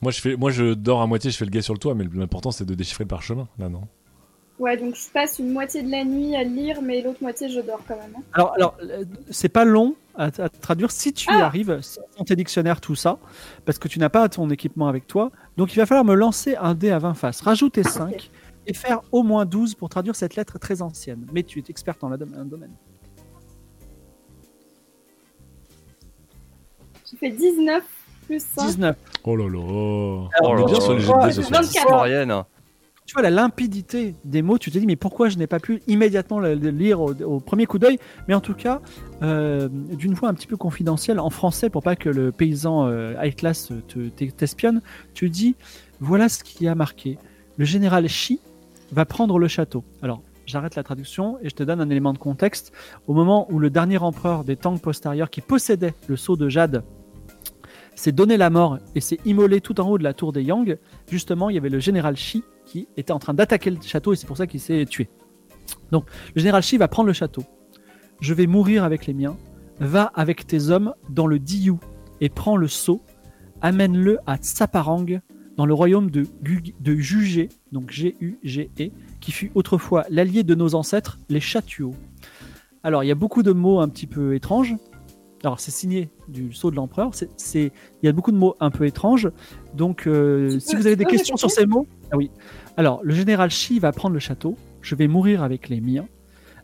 Moi 0.02 0.12
je, 0.12 0.20
fais, 0.20 0.36
moi 0.36 0.50
je 0.50 0.74
dors 0.74 1.00
à 1.02 1.06
moitié, 1.06 1.30
je 1.30 1.36
fais 1.36 1.44
le 1.44 1.50
gars 1.50 1.62
sur 1.62 1.74
le 1.74 1.78
toit, 1.78 1.94
mais 1.94 2.06
l'important 2.12 2.50
c'est 2.50 2.64
de 2.64 2.74
déchiffrer 2.74 3.04
le 3.04 3.08
parchemin. 3.08 3.48
Là 3.58 3.68
non? 3.68 3.82
Ouais, 4.58 4.76
donc 4.78 4.94
je 4.94 5.08
passe 5.10 5.38
une 5.38 5.52
moitié 5.52 5.82
de 5.82 5.90
la 5.90 6.02
nuit 6.04 6.34
à 6.34 6.42
lire, 6.42 6.80
mais 6.80 7.02
l'autre 7.02 7.18
moitié 7.20 7.48
je 7.50 7.60
dors 7.60 7.80
quand 7.86 7.96
même. 7.96 8.14
hein. 8.16 8.22
Alors 8.32 8.54
alors 8.54 8.76
euh, 8.82 9.04
c'est 9.30 9.50
pas 9.50 9.66
long 9.66 9.94
à, 10.16 10.24
à 10.26 10.48
traduire 10.48 10.90
si 10.90 11.12
tu 11.12 11.28
y 11.30 11.34
Ah. 11.34 11.44
arrives 11.44 11.78
sans 11.82 12.24
tes 12.24 12.36
dictionnaires 12.36 12.80
tout 12.80 12.94
ça 12.94 13.18
parce 13.66 13.78
que 13.78 13.86
tu 13.86 13.98
n'as 13.98 14.08
pas 14.08 14.26
ton 14.30 14.48
équipement 14.48 14.88
avec 14.88 15.06
toi. 15.06 15.30
Donc 15.58 15.74
il 15.74 15.76
va 15.78 15.84
falloir 15.84 16.06
me 16.06 16.14
lancer 16.14 16.56
un 16.56 16.74
dé 16.74 16.90
à 16.90 16.98
20 16.98 17.12
faces, 17.14 17.42
rajouter 17.42 17.82
5 17.82 18.30
et 18.66 18.72
faire 18.72 19.02
au 19.12 19.22
moins 19.22 19.44
12 19.44 19.74
pour 19.74 19.90
traduire 19.90 20.16
cette 20.16 20.36
lettre 20.36 20.58
très 20.58 20.80
ancienne. 20.80 21.26
Mais 21.34 21.42
tu 21.42 21.58
es 21.58 21.64
experte 21.68 22.00
dans 22.00 22.08
la 22.08 22.16
dom- 22.16 22.34
un 22.38 22.44
domaine. 22.46 22.72
J'ai 27.10 27.16
fait 27.18 27.30
19 27.30 27.84
plus 28.26 28.42
5. 28.56 28.66
19. 28.66 28.96
Oh 29.24 29.36
là 29.36 29.44
là. 29.48 29.58
Oh 29.60 30.28
On 30.42 30.54
là 30.54 30.62
est 30.62 30.64
bien 30.64 30.74
là. 30.74 30.80
sur 30.80 30.94
les 30.94 31.00
jets 31.00 31.12
Ouais, 31.12 31.22
de 31.22 31.26
dés 31.28 31.32
ce 31.34 31.42
soir. 31.42 31.62
24. 31.62 32.46
Tu 33.06 33.12
vois 33.12 33.22
la 33.22 33.30
limpidité 33.30 34.16
des 34.24 34.42
mots, 34.42 34.58
tu 34.58 34.72
te 34.72 34.78
dis 34.78 34.84
mais 34.84 34.96
pourquoi 34.96 35.28
je 35.28 35.38
n'ai 35.38 35.46
pas 35.46 35.60
pu 35.60 35.80
immédiatement 35.86 36.40
le, 36.40 36.54
lire 36.54 37.00
au, 37.00 37.38
premier 37.38 37.64
coup 37.64 37.78
d'œil? 37.78 38.00
Mais 38.26 38.34
en 38.34 38.40
tout 38.40 38.54
cas, 38.54 38.80
euh, 39.22 39.68
d'une 39.70 40.12
voix 40.12 40.28
un 40.28 40.34
petit 40.34 40.48
peu 40.48 40.56
confidentielle 40.56 41.20
en 41.20 41.30
français 41.30 41.70
pour 41.70 41.84
pas 41.84 41.94
que 41.94 42.08
le 42.08 42.32
paysan 42.32 42.88
euh, 42.88 43.14
high 43.22 43.36
class 43.36 43.72
te 43.86 44.08
te- 44.08 44.24
t'espionne, 44.24 44.82
tu 45.14 45.30
dis 45.30 45.54
voilà 46.00 46.28
ce 46.28 46.42
qui 46.42 46.66
a 46.66 46.74
marqué. 46.74 47.16
Le 47.58 47.64
général 47.64 48.08
Shi 48.08 48.40
va 48.90 49.04
prendre 49.04 49.38
le 49.38 49.46
château. 49.46 49.84
Alors 50.02 50.20
j'arrête 50.44 50.74
la 50.74 50.82
traduction 50.82 51.38
et 51.42 51.48
je 51.48 51.54
te 51.54 51.62
donne 51.62 51.80
un 51.80 51.90
élément 51.90 52.12
de 52.12 52.18
contexte. 52.18 52.72
Au 53.06 53.14
moment 53.14 53.46
où 53.52 53.60
le 53.60 53.70
dernier 53.70 53.98
empereur 53.98 54.42
des 54.42 54.56
Tang 54.56 54.80
postérieurs 54.80 55.30
qui 55.30 55.42
possédait 55.42 55.94
le 56.08 56.16
sceau 56.16 56.36
de 56.36 56.48
jade 56.48 56.82
s'est 57.94 58.12
donné 58.12 58.36
la 58.36 58.50
mort 58.50 58.78
et 58.96 59.00
s'est 59.00 59.18
immolé 59.24 59.60
tout 59.60 59.80
en 59.80 59.88
haut 59.88 59.96
de 59.96 60.02
la 60.02 60.12
tour 60.12 60.32
des 60.32 60.42
Yang, 60.42 60.78
justement, 61.08 61.50
il 61.50 61.54
y 61.54 61.58
avait 61.58 61.70
le 61.70 61.78
général 61.78 62.16
Shi 62.16 62.42
qui 62.66 62.88
était 62.96 63.12
en 63.12 63.18
train 63.18 63.32
d'attaquer 63.32 63.70
le 63.70 63.78
château 63.80 64.12
et 64.12 64.16
c'est 64.16 64.26
pour 64.26 64.36
ça 64.36 64.46
qu'il 64.46 64.60
s'est 64.60 64.84
tué. 64.84 65.08
Donc, 65.92 66.04
le 66.34 66.40
général 66.40 66.62
Shi 66.62 66.76
va 66.76 66.88
prendre 66.88 67.06
le 67.06 67.12
château. 67.12 67.42
Je 68.20 68.34
vais 68.34 68.46
mourir 68.46 68.84
avec 68.84 69.06
les 69.06 69.14
miens. 69.14 69.36
Va 69.80 70.10
avec 70.14 70.46
tes 70.46 70.68
hommes 70.70 70.94
dans 71.10 71.26
le 71.26 71.38
Diyu 71.38 71.74
et 72.20 72.28
prends 72.28 72.56
le 72.56 72.68
sceau. 72.68 73.02
Amène-le 73.62 74.18
à 74.26 74.36
Tsaparang, 74.36 75.20
dans 75.56 75.66
le 75.66 75.74
royaume 75.74 76.10
de, 76.10 76.26
Gu- 76.42 76.74
de 76.80 76.96
Jugé, 76.96 77.48
donc 77.72 77.90
G-U-G-E, 77.90 78.90
qui 79.20 79.32
fut 79.32 79.50
autrefois 79.54 80.04
l'allié 80.10 80.44
de 80.44 80.54
nos 80.54 80.74
ancêtres, 80.74 81.18
les 81.28 81.40
Chatuos. 81.40 81.94
Alors, 82.82 83.02
il 83.02 83.06
y 83.06 83.10
a 83.10 83.14
beaucoup 83.14 83.42
de 83.42 83.52
mots 83.52 83.80
un 83.80 83.88
petit 83.88 84.06
peu 84.06 84.34
étranges. 84.34 84.74
Alors, 85.42 85.60
c'est 85.60 85.70
signé 85.70 86.08
du 86.28 86.52
sceau 86.52 86.70
de 86.70 86.76
l'empereur. 86.76 87.10
C'est, 87.36 87.72
il 88.02 88.06
y 88.06 88.08
a 88.08 88.12
beaucoup 88.12 88.32
de 88.32 88.36
mots 88.36 88.56
un 88.60 88.70
peu 88.70 88.86
étranges. 88.86 89.30
Donc, 89.74 90.06
euh, 90.06 90.58
si 90.58 90.76
vous 90.76 90.86
avez 90.86 90.96
des 90.96 91.04
questions 91.04 91.36
sur 91.36 91.50
ces 91.50 91.66
mots, 91.66 91.86
ah 92.12 92.16
oui. 92.16 92.30
Alors, 92.76 93.00
le 93.02 93.14
général 93.14 93.50
Shi 93.50 93.78
va 93.78 93.92
prendre 93.92 94.14
le 94.14 94.20
château. 94.20 94.56
Je 94.80 94.94
vais 94.94 95.08
mourir 95.08 95.42
avec 95.42 95.68
les 95.68 95.80
miens. 95.80 96.06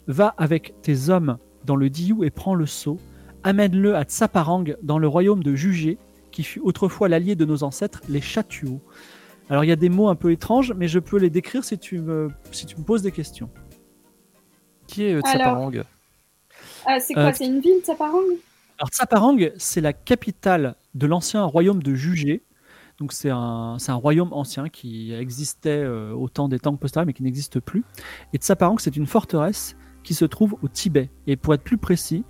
Va 0.07 0.35
avec 0.39 0.75
tes 0.83 1.09
hommes 1.09 1.39
dans 1.65 1.77
le 1.77 1.91
Diyu 1.91 2.25
et 2.25 2.31
prends 2.31 2.55
le 2.55 2.67
sceau. 2.67 2.99
Amène-le 3.45 3.97
à 3.97 4.05
Tsaparang, 4.05 4.77
dans 4.83 4.99
le 4.99 5.09
royaume 5.09 5.43
de 5.43 5.55
Jugé, 5.55 5.99
qui 6.31 6.45
fut 6.45 6.61
autrefois 6.61 7.09
l'allié 7.09 7.35
de 7.35 7.45
nos 7.45 7.65
ancêtres, 7.65 8.03
les 8.09 8.21
Chatuos. 8.21 8.81
Alors, 9.51 9.65
il 9.65 9.69
y 9.69 9.73
a 9.73 9.77
des 9.77 9.89
mots 9.89 10.09
un 10.09 10.15
peu 10.15 10.31
étranges, 10.31 10.73
mais 10.77 10.89
je 10.89 10.99
peux 10.99 11.19
les 11.19 11.31
décrire 11.31 11.65
si 11.65 11.79
tu 11.79 11.99
me, 11.99 12.31
si 12.53 12.67
tu 12.67 12.77
me 12.77 12.85
poses 12.85 13.03
des 13.03 13.13
questions. 13.13 13.51
Qui 14.87 15.05
est 15.05 15.15
euh, 15.15 15.21
Alors. 15.25 15.33
Tsaparang? 15.33 15.85
Ah, 16.87 17.01
c'est 17.01 17.15
quoi 17.15 17.25
Euh, 17.25 17.33
C'est 17.35 17.47
une 17.47 17.61
ville, 17.61 17.81
Tsaparang? 17.83 18.23
Alors 18.79 18.89
Tsaparang, 18.91 19.53
c'est 19.57 19.81
la 19.81 19.93
capitale 19.93 20.75
de 20.95 21.07
l'ancien 21.07 21.45
royaume 21.45 21.83
de 21.83 21.95
Jugé. 21.95 22.43
Donc 22.99 23.13
c'est 23.13 23.31
un, 23.31 23.77
c'est 23.79 23.91
un 23.91 23.97
royaume 23.97 24.33
ancien 24.33 24.69
qui 24.69 25.13
existait 25.13 25.83
euh, 25.83 26.13
au 26.13 26.29
temps 26.29 26.49
des 26.49 26.59
Tang 26.59 26.77
postérieurs 26.77 27.07
mais 27.07 27.13
qui 27.13 27.23
n'existe 27.23 27.61
plus. 27.61 27.85
Et 28.33 28.39
Tsaparang, 28.39 28.79
c'est 28.79 28.97
une 28.97 29.07
forteresse 29.07 29.77
qui 30.03 30.15
se 30.15 30.25
trouve 30.25 30.57
au 30.63 30.69
Tibet. 30.69 31.11
Et 31.27 31.37
pour 31.37 31.55
être 31.55 31.63
plus 31.63 31.79
précis, 31.79 32.25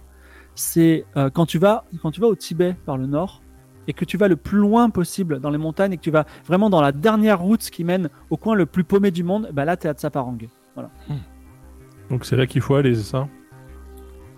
c'est 0.55 1.05
euh, 1.17 1.31
quand, 1.31 1.47
tu 1.47 1.59
vas, 1.59 1.85
quand 2.03 2.11
tu 2.11 2.21
vas 2.21 2.29
au 2.29 2.35
Tibet 2.35 2.75
par 2.87 2.97
le 2.97 3.07
nord 3.07 3.43
et 3.89 3.93
que 3.93 4.05
tu 4.05 4.17
vas 4.17 4.29
le 4.29 4.37
plus 4.37 4.59
loin 4.59 4.91
possible 4.91 5.41
dans 5.41 5.51
les 5.51 5.59
montagnes 5.59 5.95
et 5.95 5.97
que 5.97 6.03
tu 6.03 6.11
vas 6.11 6.27
vraiment 6.47 6.71
dans 6.71 6.81
la 6.81 6.93
dernière 6.93 7.41
route 7.41 7.69
qui 7.69 7.85
mène 7.85 8.11
au 8.31 8.37
coin 8.37 8.55
le 8.55 8.67
plus 8.67 8.85
paumé 8.85 9.11
du 9.11 9.25
monde, 9.25 9.51
bah 9.53 9.65
là 9.65 9.77
tu 9.77 9.87
es 9.87 9.91
à 9.91 9.95
Tsaparang. 9.95 10.39
Donc 12.11 12.25
c'est 12.25 12.37
là 12.37 12.47
qu'il 12.47 12.61
faut 12.61 12.75
aller, 12.75 12.95
c'est 12.95 13.03
ça? 13.03 13.29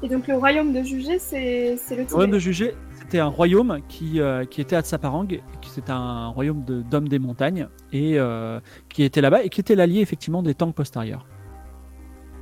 Et 0.02 0.08
donc 0.08 0.26
le 0.28 0.36
royaume 0.36 0.72
de 0.72 0.82
Jugé, 0.82 1.18
c'est 1.18 1.76
c'est 1.76 1.96
le 1.96 2.02
Le 2.02 2.08
royaume 2.08 2.30
de 2.30 2.38
Tibet. 2.38 2.52
Jugé, 2.52 2.74
c'était 3.14 3.22
un 3.22 3.28
royaume 3.28 3.78
qui, 3.88 4.18
euh, 4.20 4.44
qui 4.44 4.60
était 4.60 4.74
à 4.74 4.80
Tsaparang, 4.82 5.28
qui 5.28 5.70
c'était 5.70 5.92
un 5.92 6.26
royaume 6.30 6.64
de- 6.64 6.82
d'hommes 6.82 7.06
des 7.06 7.20
montagnes, 7.20 7.68
et 7.92 8.18
euh, 8.18 8.58
qui 8.88 9.04
était 9.04 9.20
là-bas, 9.20 9.44
et 9.44 9.50
qui 9.50 9.60
était 9.60 9.76
l'allié 9.76 10.00
effectivement 10.00 10.42
des 10.42 10.52
Tang 10.54 10.72
postérieurs. 10.74 11.24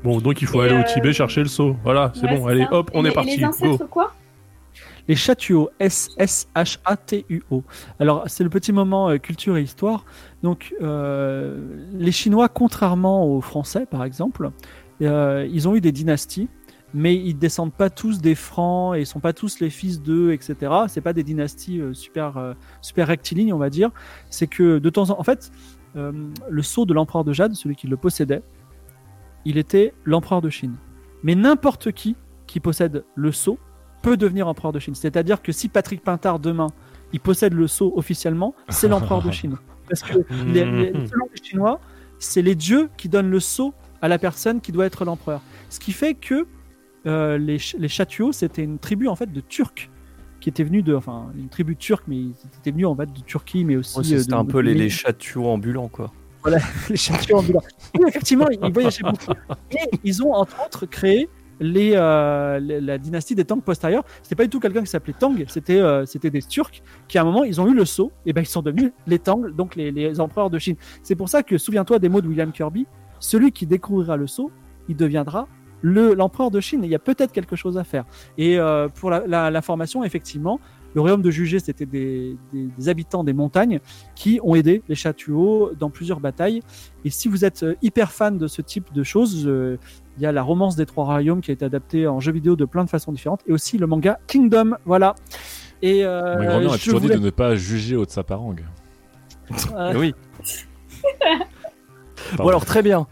Bon, 0.03 0.23
donc 0.23 0.40
il 0.40 0.47
faut 0.47 0.62
Et, 0.62 0.65
aller 0.69 0.77
euh, 0.77 0.81
au 0.81 0.85
Tibet 0.85 1.12
chercher 1.12 1.43
le 1.43 1.49
seau. 1.49 1.77
Voilà, 1.85 2.11
c'est 2.15 2.24
Ouais, 2.24 2.39
bon, 2.39 2.47
allez, 2.47 2.65
ça. 2.65 2.73
hop, 2.73 2.90
on 2.94 3.05
Et 3.05 3.09
est 3.09 3.11
les- 3.11 3.15
parti. 3.15 3.31
Et 3.32 3.36
les 3.36 3.44
ancêtres, 3.44 3.86
quoi? 3.90 4.15
Les 5.09 5.15
Chatuos, 5.15 5.69
S-S-H-A-T-U-O. 5.78 7.65
Alors, 8.01 8.24
c'est 8.28 8.43
le 8.44 8.49
petit 8.51 8.73
moment 8.73 9.11
euh, 9.11 9.19
culture 9.19 9.59
et 9.59 9.62
histoire. 9.62 10.07
Donc, 10.43 10.74
euh, 10.81 11.59
les 11.93 12.12
Chinois, 12.12 12.49
contrairement 12.49 13.27
aux 13.27 13.43
Français, 13.43 13.85
par 13.85 14.05
exemple, 14.05 14.51
euh, 15.03 15.47
ils 15.53 15.69
ont 15.69 15.74
eu 15.77 15.82
des 15.82 15.93
dynasties, 15.93 16.49
mais 16.94 17.14
ils 17.16 17.35
descendent 17.39 17.73
pas 17.73 17.89
tous 17.90 18.20
des 18.20 18.35
Francs 18.35 18.97
et 18.97 19.01
ils 19.01 19.06
sont 19.06 19.20
pas 19.20 19.32
tous 19.32 19.60
les 19.60 19.70
fils 19.70 20.02
d'eux, 20.02 20.32
etc. 20.32 20.73
C'est 20.89 21.01
pas 21.01 21.12
des 21.12 21.23
dynasties 21.23 21.81
euh, 21.81 21.94
super, 21.94 22.36
euh, 22.36 22.52
super 22.81 23.06
rectilignes, 23.09 23.52
on 23.52 23.59
va 23.59 23.70
dire. 23.70 23.90
C'est 24.31 24.47
que 24.47 24.78
de 24.78 24.90
temps 24.90 25.02
en 25.05 25.06
temps, 25.14 25.20
en 25.20 25.24
fait, 25.24 25.51
euh, 25.97 26.12
le 26.51 26.62
sceau 26.62 26.85
de 26.85 26.93
l'empereur 26.94 27.24
de 27.24 27.32
Jade, 27.32 27.55
celui 27.55 27.77
qui 27.77 27.86
le 27.86 27.97
possédait, 27.97 28.43
il 29.44 29.59
était 29.59 29.93
l'empereur 30.05 30.40
de 30.43 30.51
Chine. 30.51 30.77
Mais 31.23 31.35
n'importe 31.35 31.93
qui 31.93 32.16
qui 32.47 32.60
possède 32.60 33.05
le 33.14 33.32
sceau 33.32 33.59
peut 34.02 34.16
devenir 34.16 34.48
empereur 34.48 34.73
de 34.73 34.78
Chine. 34.78 34.94
C'est-à-dire 34.94 35.43
que 35.43 35.52
si 35.52 35.69
Patrick 35.69 36.02
Pintard 36.02 36.39
demain 36.39 36.66
il 37.14 37.20
possède 37.20 37.52
le 37.55 37.66
sceau 37.66 37.93
officiellement, 37.97 38.55
c'est 38.69 38.89
l'empereur 38.89 39.23
de 39.23 39.31
Chine. 39.31 39.56
Parce 39.89 40.02
que 40.02 40.19
les- 40.47 40.64
les- 40.64 40.93
selon 41.06 41.27
les 41.35 41.43
Chinois, 41.43 41.81
c'est 42.19 42.43
les 42.43 42.55
dieux 42.55 42.89
qui 42.97 43.09
donnent 43.09 43.31
le 43.31 43.40
sceau 43.40 43.74
à 44.01 44.09
la 44.09 44.19
personne 44.19 44.60
qui 44.60 44.73
doit 44.73 44.86
être 44.86 45.05
l'empereur. 45.05 45.40
Ce 45.69 45.78
qui 45.78 45.93
fait 45.93 46.14
que 46.14 46.47
euh, 47.06 47.38
les, 47.38 47.58
les 47.78 47.88
Chatuos, 47.88 48.32
c'était 48.32 48.62
une 48.62 48.78
tribu 48.78 49.08
en 49.08 49.16
fait 49.16 49.32
de 49.32 49.40
Turcs 49.40 49.90
qui 50.42 50.48
était 50.48 50.64
venue 50.64 50.82
de, 50.82 50.94
enfin 50.94 51.32
une 51.38 51.48
tribu 51.48 51.76
turque, 51.76 52.04
mais 52.08 52.16
ils 52.16 52.34
étaient 52.58 52.72
venus 52.72 52.86
en 52.86 52.96
fait 52.96 53.10
de 53.10 53.20
Turquie, 53.20 53.64
mais 53.64 53.76
aussi 53.76 53.96
Ouais, 53.96 54.12
euh, 54.12 54.18
C'était 54.18 54.34
un 54.34 54.44
peu 54.44 54.58
les, 54.58 54.74
les 54.74 54.90
chatuos 54.90 55.46
ambulants, 55.46 55.88
quoi. 55.88 56.12
les 56.90 56.96
Chatuos 56.96 57.36
ambulants. 57.36 57.62
Oui, 57.96 58.04
effectivement, 58.08 58.48
ils 58.50 58.72
voyageaient 58.72 59.04
beaucoup. 59.04 59.32
Et 59.70 59.98
ils 60.02 60.20
ont 60.24 60.32
entre 60.32 60.56
autres 60.66 60.86
créé 60.86 61.28
les, 61.60 61.92
euh, 61.94 62.58
la 62.58 62.98
dynastie 62.98 63.36
des 63.36 63.44
Tang 63.44 63.60
postérieurs. 63.62 64.02
C'était 64.22 64.34
pas 64.34 64.42
du 64.42 64.48
tout 64.48 64.58
quelqu'un 64.58 64.80
qui 64.80 64.88
s'appelait 64.90 65.14
Tang, 65.16 65.44
c'était 65.46 65.78
euh, 65.78 66.04
c'était 66.06 66.30
des 66.30 66.42
Turcs 66.42 66.82
qui 67.06 67.18
à 67.18 67.22
un 67.22 67.24
moment 67.24 67.44
ils 67.44 67.60
ont 67.60 67.68
eu 67.68 67.74
le 67.74 67.84
sceau 67.84 68.10
et 68.26 68.32
ben 68.32 68.40
ils 68.40 68.46
sont 68.46 68.62
devenus 68.62 68.90
les 69.06 69.20
Tang, 69.20 69.54
donc 69.54 69.76
les, 69.76 69.92
les 69.92 70.18
empereurs 70.18 70.50
de 70.50 70.58
Chine. 70.58 70.74
C'est 71.04 71.14
pour 71.14 71.28
ça 71.28 71.44
que 71.44 71.56
souviens-toi 71.56 72.00
des 72.00 72.08
mots 72.08 72.20
de 72.20 72.26
William 72.26 72.50
Kirby, 72.50 72.86
celui 73.20 73.52
qui 73.52 73.66
découvrira 73.66 74.16
le 74.16 74.26
sceau, 74.26 74.50
il 74.88 74.96
deviendra 74.96 75.46
le 75.82 76.14
l'empereur 76.14 76.50
de 76.50 76.60
Chine. 76.60 76.80
Il 76.84 76.90
y 76.90 76.94
a 76.94 76.98
peut-être 76.98 77.32
quelque 77.32 77.54
chose 77.56 77.76
à 77.76 77.84
faire. 77.84 78.04
Et 78.38 78.59
euh, 78.59 78.88
pour 78.88 79.10
la, 79.10 79.26
la, 79.26 79.50
la 79.50 79.62
formation, 79.62 80.02
effectivement, 80.04 80.59
Le 80.94 81.00
royaume 81.00 81.22
de 81.22 81.30
Jugé, 81.30 81.59
c'était 81.59 81.86
des, 81.86 82.36
des- 82.52 82.68
des 82.78 82.88
habitants 82.90 83.24
des 83.24 83.32
montagnes 83.32 83.80
qui 84.14 84.40
ont 84.42 84.54
aidé 84.54 84.82
les 84.90 84.94
Chatuos 84.94 85.70
dans 85.80 85.88
plusieurs 85.88 86.20
batailles. 86.20 86.60
Et 87.06 87.10
si 87.10 87.28
vous 87.28 87.46
êtes 87.46 87.62
euh, 87.62 87.74
hyper 87.80 88.10
fan 88.12 88.36
de 88.36 88.46
ce 88.46 88.60
type 88.60 88.92
de 88.92 89.02
choses, 89.02 89.44
euh, 89.46 89.78
il 90.18 90.22
y 90.22 90.26
a 90.26 90.32
la 90.32 90.42
romance 90.42 90.76
des 90.76 90.84
trois 90.84 91.06
royaumes 91.06 91.40
qui 91.40 91.50
a 91.50 91.54
été 91.54 91.64
adaptée 91.64 92.06
en 92.06 92.20
jeu 92.20 92.30
vidéo 92.32 92.56
de 92.56 92.66
plein 92.66 92.84
de 92.84 92.90
façons 92.90 93.10
différentes, 93.10 93.40
et 93.46 93.52
aussi 93.52 93.78
le 93.78 93.86
manga 93.86 94.18
Kingdom. 94.26 94.72
Voilà. 94.84 95.14
Et 95.80 96.04
euh, 96.04 96.36
Ma 96.38 96.44
grand-mère 96.46 96.72
a 96.74 96.78
toujours 96.78 97.00
dit 97.00 97.09
de 97.09 97.16
ne 97.16 97.30
pas 97.30 97.56
juger 97.56 97.96
au 97.96 98.04
de 98.04 98.10
sa 98.10 98.22
parang. 98.22 98.54
euh, 99.74 99.94
Oui. 99.96 100.14
Pardon. 102.31 102.43
Bon 102.44 102.49
alors 102.49 102.65
très 102.65 102.82
bien. 102.82 103.07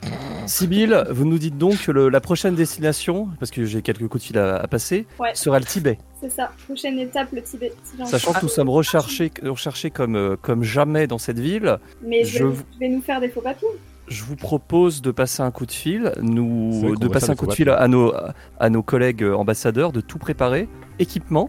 Sibyl, 0.47 1.05
vous 1.11 1.25
nous 1.27 1.39
dites 1.39 1.59
donc 1.59 1.79
que 1.85 1.93
le- 1.93 2.09
la 2.09 2.21
prochaine 2.21 2.55
destination, 2.55 3.29
parce 3.39 3.51
que 3.51 3.65
j'ai 3.65 3.83
quelques 3.83 4.09
coups 4.09 4.23
de 4.25 4.27
fil 4.29 4.39
à, 4.39 4.57
à 4.57 4.67
passer, 4.67 5.07
Ouais. 5.19 5.31
sera 5.35 5.59
le 5.59 5.65
Tibet. 5.65 5.99
C'est 6.21 6.31
ça. 6.31 6.51
Prochaine 6.67 6.99
étape, 6.99 7.29
le 7.33 7.43
Tibet. 7.43 7.73
si 7.85 8.05
Sachant 8.11 8.33
que 8.33 8.43
nous 8.43 8.49
sommes 8.49 8.69
recherchés, 8.71 9.31
recherchés 9.45 9.91
comme, 9.91 10.17
euh, 10.17 10.37
comme 10.41 10.63
jamais 10.65 11.07
dans 11.07 11.19
cette 11.19 11.39
ville, 11.39 11.79
Mais 12.03 12.25
je 12.25 12.39
je 12.39 12.45
vais, 12.45 12.51
vous- 12.51 12.63
je 12.75 12.79
vais 12.81 12.89
nous 12.89 13.01
faire 13.03 13.21
des 13.21 13.29
faux 13.29 13.41
papiers. 13.43 13.69
je 14.09 14.25
vous 14.25 14.35
propose 14.35 15.03
de 15.03 15.13
passer 15.13 15.41
un 15.43 15.53
coup 15.53 15.67
de 15.67 15.73
fil, 15.73 16.13
nous, 16.21 16.97
de 16.97 17.07
passer 17.09 17.31
un 17.31 17.37
coup 17.37 17.47
de 17.47 17.53
fil 17.53 17.69
à 17.71 17.87
nos, 17.87 18.13
à 18.59 18.71
nos 18.71 18.83
collègues 18.83 19.23
euh, 19.23 19.35
ambassadeurs, 19.37 19.93
de 19.93 20.01
tout 20.01 20.19
préparer, 20.19 20.69
équipement, 20.99 21.49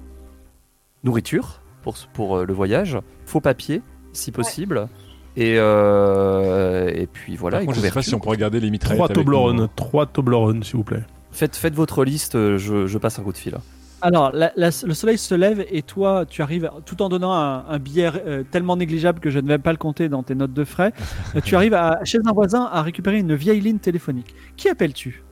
nourriture 1.03 1.61
pour, 1.81 1.95
pour 2.13 2.37
euh, 2.37 2.45
le 2.45 2.53
voyage, 2.53 2.97
faux 3.25 3.41
papiers 3.41 3.81
si 4.13 4.31
possible, 4.31 4.87
et, 5.37 5.55
euh, 5.57 6.91
et 6.93 7.07
puis 7.07 7.35
voilà. 7.35 7.57
Par 7.57 7.63
et 7.63 7.65
contre, 7.65 7.77
je 7.77 7.81
sais 7.83 7.91
pas 7.91 8.01
si 8.01 8.15
on 8.15 8.19
pourrait 8.19 8.37
garder 8.37 8.59
les 8.59 8.69
mitraillettes. 8.69 9.13
Trois 9.13 9.51
hein. 9.51 9.69
trois 9.75 10.05
Toblerone, 10.05 10.63
s'il 10.63 10.77
vous 10.77 10.83
plaît. 10.83 11.03
Faites, 11.31 11.55
faites 11.55 11.73
votre 11.73 12.03
liste, 12.03 12.35
euh, 12.35 12.57
je, 12.57 12.87
je 12.87 12.97
passe 12.97 13.17
un 13.19 13.23
coup 13.23 13.31
de 13.31 13.37
fil. 13.37 13.55
Alors, 14.01 14.31
la- 14.33 14.51
la- 14.55 14.69
le 14.83 14.93
soleil 14.93 15.17
se 15.17 15.35
lève 15.35 15.63
et 15.69 15.83
toi, 15.83 16.25
tu 16.27 16.41
arrives, 16.41 16.69
tout 16.85 17.01
en 17.03 17.09
donnant 17.09 17.33
un, 17.33 17.65
un 17.69 17.77
billet 17.79 18.09
euh, 18.25 18.43
tellement 18.49 18.75
négligeable 18.75 19.19
que 19.19 19.29
je 19.29 19.39
ne 19.39 19.47
vais 19.47 19.59
pas 19.59 19.71
le 19.71 19.77
compter 19.77 20.09
dans 20.09 20.23
tes 20.23 20.33
notes 20.33 20.53
de 20.53 20.63
frais, 20.63 20.91
tu 21.45 21.55
arrives 21.55 21.75
à, 21.75 21.99
chez 22.03 22.17
un 22.25 22.33
voisin 22.33 22.67
à 22.71 22.81
récupérer 22.81 23.19
une 23.19 23.35
vieille 23.35 23.61
ligne 23.61 23.77
téléphonique. 23.77 24.33
Qui 24.57 24.69
appelles-tu? 24.69 25.23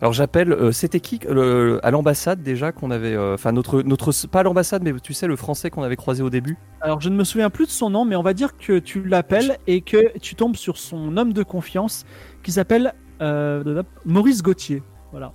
Alors 0.00 0.12
j'appelle, 0.12 0.52
euh, 0.52 0.72
c'était 0.72 1.00
qui 1.00 1.20
euh, 1.28 1.78
à 1.82 1.90
l'ambassade 1.90 2.42
déjà 2.42 2.72
qu'on 2.72 2.90
avait, 2.90 3.14
euh, 3.14 3.34
enfin 3.34 3.52
notre, 3.52 3.82
notre, 3.82 4.12
pas 4.26 4.40
à 4.40 4.42
l'ambassade, 4.42 4.82
mais 4.82 4.92
tu 5.02 5.14
sais 5.14 5.26
le 5.26 5.36
français 5.36 5.70
qu'on 5.70 5.82
avait 5.82 5.96
croisé 5.96 6.22
au 6.22 6.30
début? 6.30 6.58
Alors, 6.80 7.00
je 7.00 7.08
ne 7.08 7.16
me 7.16 7.24
souviens 7.24 7.48
plus 7.48 7.66
de 7.66 7.70
son 7.70 7.90
nom, 7.90 8.04
mais 8.04 8.16
on 8.16 8.22
va 8.22 8.34
dire 8.34 8.56
que 8.56 8.78
tu 8.78 9.02
l'appelles 9.02 9.58
et 9.66 9.80
que 9.80 10.18
tu 10.18 10.34
tombes 10.34 10.56
sur 10.56 10.76
son 10.76 11.16
homme 11.16 11.32
de 11.32 11.42
confiance 11.42 12.04
qui 12.42 12.52
s'appelle 12.52 12.94
euh, 13.22 13.82
Maurice 14.04 14.42
Gauthier. 14.42 14.82
Voilà. 15.10 15.32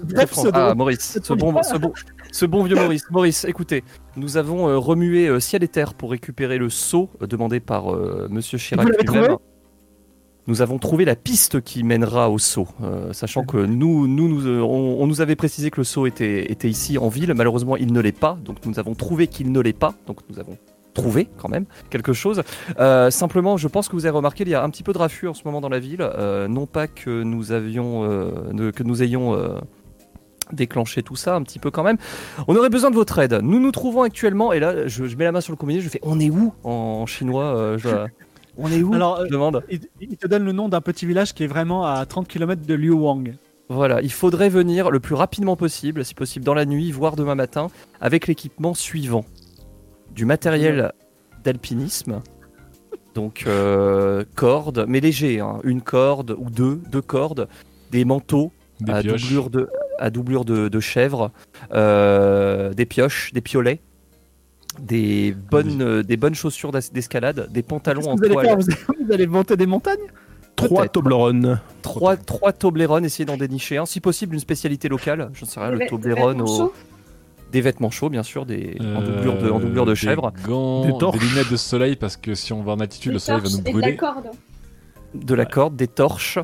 Bref, 0.00 0.30
franc. 0.30 0.44
Ah 0.52 0.74
Maurice, 0.74 1.18
ce 1.22 1.32
bon, 1.32 1.62
ce 1.62 1.78
bon, 1.78 1.92
ce 2.30 2.44
bon 2.44 2.62
vieux 2.64 2.76
Maurice. 2.76 3.10
Maurice, 3.10 3.44
écoutez, 3.46 3.82
nous 4.16 4.36
avons 4.36 4.68
euh, 4.68 4.76
remué 4.76 5.40
ciel 5.40 5.64
et 5.64 5.68
terre 5.68 5.94
pour 5.94 6.10
récupérer 6.10 6.58
le 6.58 6.68
euh, 6.68 7.26
demandé 7.26 7.60
par 7.60 7.86
Monsieur 8.28 8.58
Chirac 8.58 8.86
Vous 8.86 9.38
Nous 10.48 10.62
avons 10.62 10.78
trouvé 10.78 11.04
la 11.04 11.16
piste 11.16 11.60
qui 11.60 11.82
mènera 11.82 12.30
au 12.30 12.38
seau, 12.38 12.68
euh, 12.82 13.12
sachant 13.12 13.44
que 13.44 13.56
nous, 13.56 14.06
nous, 14.06 14.28
nous 14.28 14.46
euh, 14.46 14.60
on, 14.60 15.02
on 15.02 15.06
nous 15.08 15.20
avait 15.20 15.34
précisé 15.36 15.70
que 15.70 15.78
le 15.80 15.84
seau 15.84 16.06
était, 16.06 16.50
était 16.52 16.68
ici 16.68 16.98
en 16.98 17.08
ville. 17.08 17.32
Malheureusement, 17.34 17.76
il 17.76 17.92
ne 17.92 18.00
l'est 18.00 18.12
pas. 18.18 18.38
Donc 18.44 18.64
nous 18.64 18.78
avons 18.78 18.94
trouvé 18.94 19.26
qu'il 19.26 19.50
ne 19.50 19.60
l'est 19.60 19.72
pas. 19.72 19.94
Donc 20.06 20.20
nous 20.30 20.38
avons 20.38 20.56
trouvé 20.94 21.28
quand 21.36 21.48
même 21.48 21.66
quelque 21.90 22.12
chose. 22.12 22.42
Euh, 22.78 23.10
simplement, 23.10 23.56
je 23.56 23.66
pense 23.68 23.88
que 23.88 23.96
vous 23.96 24.06
avez 24.06 24.16
remarqué, 24.16 24.44
il 24.44 24.48
y 24.50 24.54
a 24.54 24.62
un 24.62 24.70
petit 24.70 24.82
peu 24.84 24.92
de 24.92 24.98
raffut 24.98 25.26
en 25.28 25.34
ce 25.34 25.42
moment 25.44 25.60
dans 25.60 25.68
la 25.68 25.78
ville. 25.80 26.08
Non 26.48 26.66
pas 26.66 26.86
que 26.86 27.22
nous 27.22 27.50
avions, 27.52 28.04
ne- 28.52 28.70
que 28.70 28.82
nous 28.84 29.02
ayons 29.02 29.36
déclenché 30.52 31.02
tout 31.02 31.16
ça 31.16 31.34
un 31.34 31.42
petit 31.42 31.58
peu 31.58 31.70
quand 31.72 31.82
même. 31.82 31.96
On 32.46 32.54
aurait 32.54 32.70
besoin 32.70 32.90
de 32.90 32.94
votre 32.94 33.18
aide. 33.18 33.40
Nous 33.42 33.58
nous 33.58 33.72
trouvons 33.72 34.02
actuellement, 34.02 34.52
et 34.52 34.60
là, 34.60 34.86
je, 34.86 35.06
je 35.06 35.16
mets 35.16 35.24
la 35.24 35.32
main 35.32 35.40
sur 35.40 35.52
le 35.52 35.56
combiné, 35.56 35.80
je 35.80 35.88
fais, 35.88 35.98
on 36.02 36.20
est 36.20 36.30
où 36.30 36.52
en 36.62 37.04
chinois 37.06 37.44
euh, 37.56 37.78
je- 37.78 37.88
On 38.56 38.70
est 38.70 38.82
où 38.82 38.94
Alors, 38.94 39.20
euh, 39.20 39.24
Je 39.26 39.32
demande. 39.32 39.62
il, 39.70 39.80
il 40.00 40.16
te 40.16 40.26
donne 40.26 40.44
le 40.44 40.52
nom 40.52 40.68
d'un 40.68 40.80
petit 40.80 41.06
village 41.06 41.34
qui 41.34 41.44
est 41.44 41.48
vraiment 41.48 41.84
à 41.84 42.04
30 42.06 42.26
km 42.28 42.62
de 42.66 42.74
Liuwang. 42.74 43.34
Voilà, 43.68 44.00
il 44.00 44.12
faudrait 44.12 44.48
venir 44.48 44.90
le 44.90 45.00
plus 45.00 45.14
rapidement 45.16 45.56
possible, 45.56 46.04
si 46.04 46.14
possible 46.14 46.44
dans 46.44 46.54
la 46.54 46.64
nuit, 46.66 46.92
voire 46.92 47.16
demain 47.16 47.34
matin, 47.34 47.66
avec 48.00 48.26
l'équipement 48.28 48.74
suivant. 48.74 49.24
Du 50.14 50.24
matériel 50.24 50.92
d'alpinisme, 51.44 52.22
donc 53.14 53.44
euh, 53.46 54.24
cordes, 54.36 54.84
mais 54.88 55.00
léger, 55.00 55.40
hein, 55.40 55.58
une 55.64 55.82
corde 55.82 56.36
ou 56.38 56.48
deux, 56.48 56.80
deux 56.90 57.02
cordes, 57.02 57.48
des 57.90 58.04
manteaux 58.04 58.52
Des 58.80 58.92
à 58.92 59.02
doublure 59.02 59.50
de, 59.50 59.68
à 59.98 60.10
doublure 60.10 60.44
de, 60.44 60.68
de 60.68 60.80
chèvre, 60.80 61.32
euh, 61.72 62.72
des 62.72 62.86
pioches, 62.86 63.32
des 63.32 63.40
piolets, 63.40 63.80
des 64.80 65.32
bonnes, 65.50 65.82
euh, 65.82 66.02
des 66.02 66.16
bonnes 66.16 66.34
chaussures 66.34 66.72
d'escalade, 66.72 67.48
des 67.52 67.62
pantalons 67.62 68.08
en 68.10 68.14
vous 68.16 68.24
allez 68.24 68.32
toile, 68.34 68.46
faire 68.46 68.58
vous, 68.58 69.04
vous 69.06 69.12
allez 69.12 69.26
monter 69.26 69.56
des 69.56 69.66
montagnes 69.66 69.98
Trois 70.56 70.80
Peut-être. 70.82 70.92
Toblerone. 70.92 71.60
trois, 71.82 72.16
trois 72.16 72.52
Toblerone, 72.52 73.04
essayer 73.04 73.26
d'en 73.26 73.36
dénicher 73.36 73.76
un, 73.76 73.84
si 73.84 74.00
possible 74.00 74.32
une 74.34 74.40
spécialité 74.40 74.88
locale, 74.88 75.30
je 75.34 75.44
ne 75.44 75.50
sais 75.50 75.60
rien, 75.60 75.72
Des 75.72 75.84
le 75.84 75.86
Toblerone, 75.86 76.38
vêtements 76.38 76.44
au- 76.44 76.56
chauds. 76.58 76.72
des 77.52 77.60
vêtements 77.60 77.90
chauds 77.90 78.08
bien 78.08 78.22
sûr, 78.22 78.46
des, 78.46 78.76
en, 78.80 78.84
Euh, 78.84 79.06
doublure 79.06 79.36
de, 79.38 79.50
en 79.50 79.60
doublure 79.60 79.84
de 79.84 79.90
des 79.92 79.96
chèvre, 79.96 80.32
gants, 80.46 81.10
Des 81.10 81.18
lunettes 81.18 81.50
de 81.50 81.56
soleil 81.56 81.96
parce 81.96 82.16
que 82.16 82.34
si 82.34 82.54
on 82.54 82.62
va 82.62 82.72
en 82.72 82.80
altitude, 82.80 83.12
le 83.12 83.18
soleil 83.18 83.42
va 83.42 83.48
nous 83.50 83.58
et 83.58 83.60
de 83.60 83.66
la 83.66 83.72
brûler. 83.72 83.96
corde. 83.96 84.30
de 85.14 85.34
la 85.34 85.42
Ouais. 85.44 85.50
corde, 85.50 85.76
des 85.76 85.88
torches. 85.88 86.38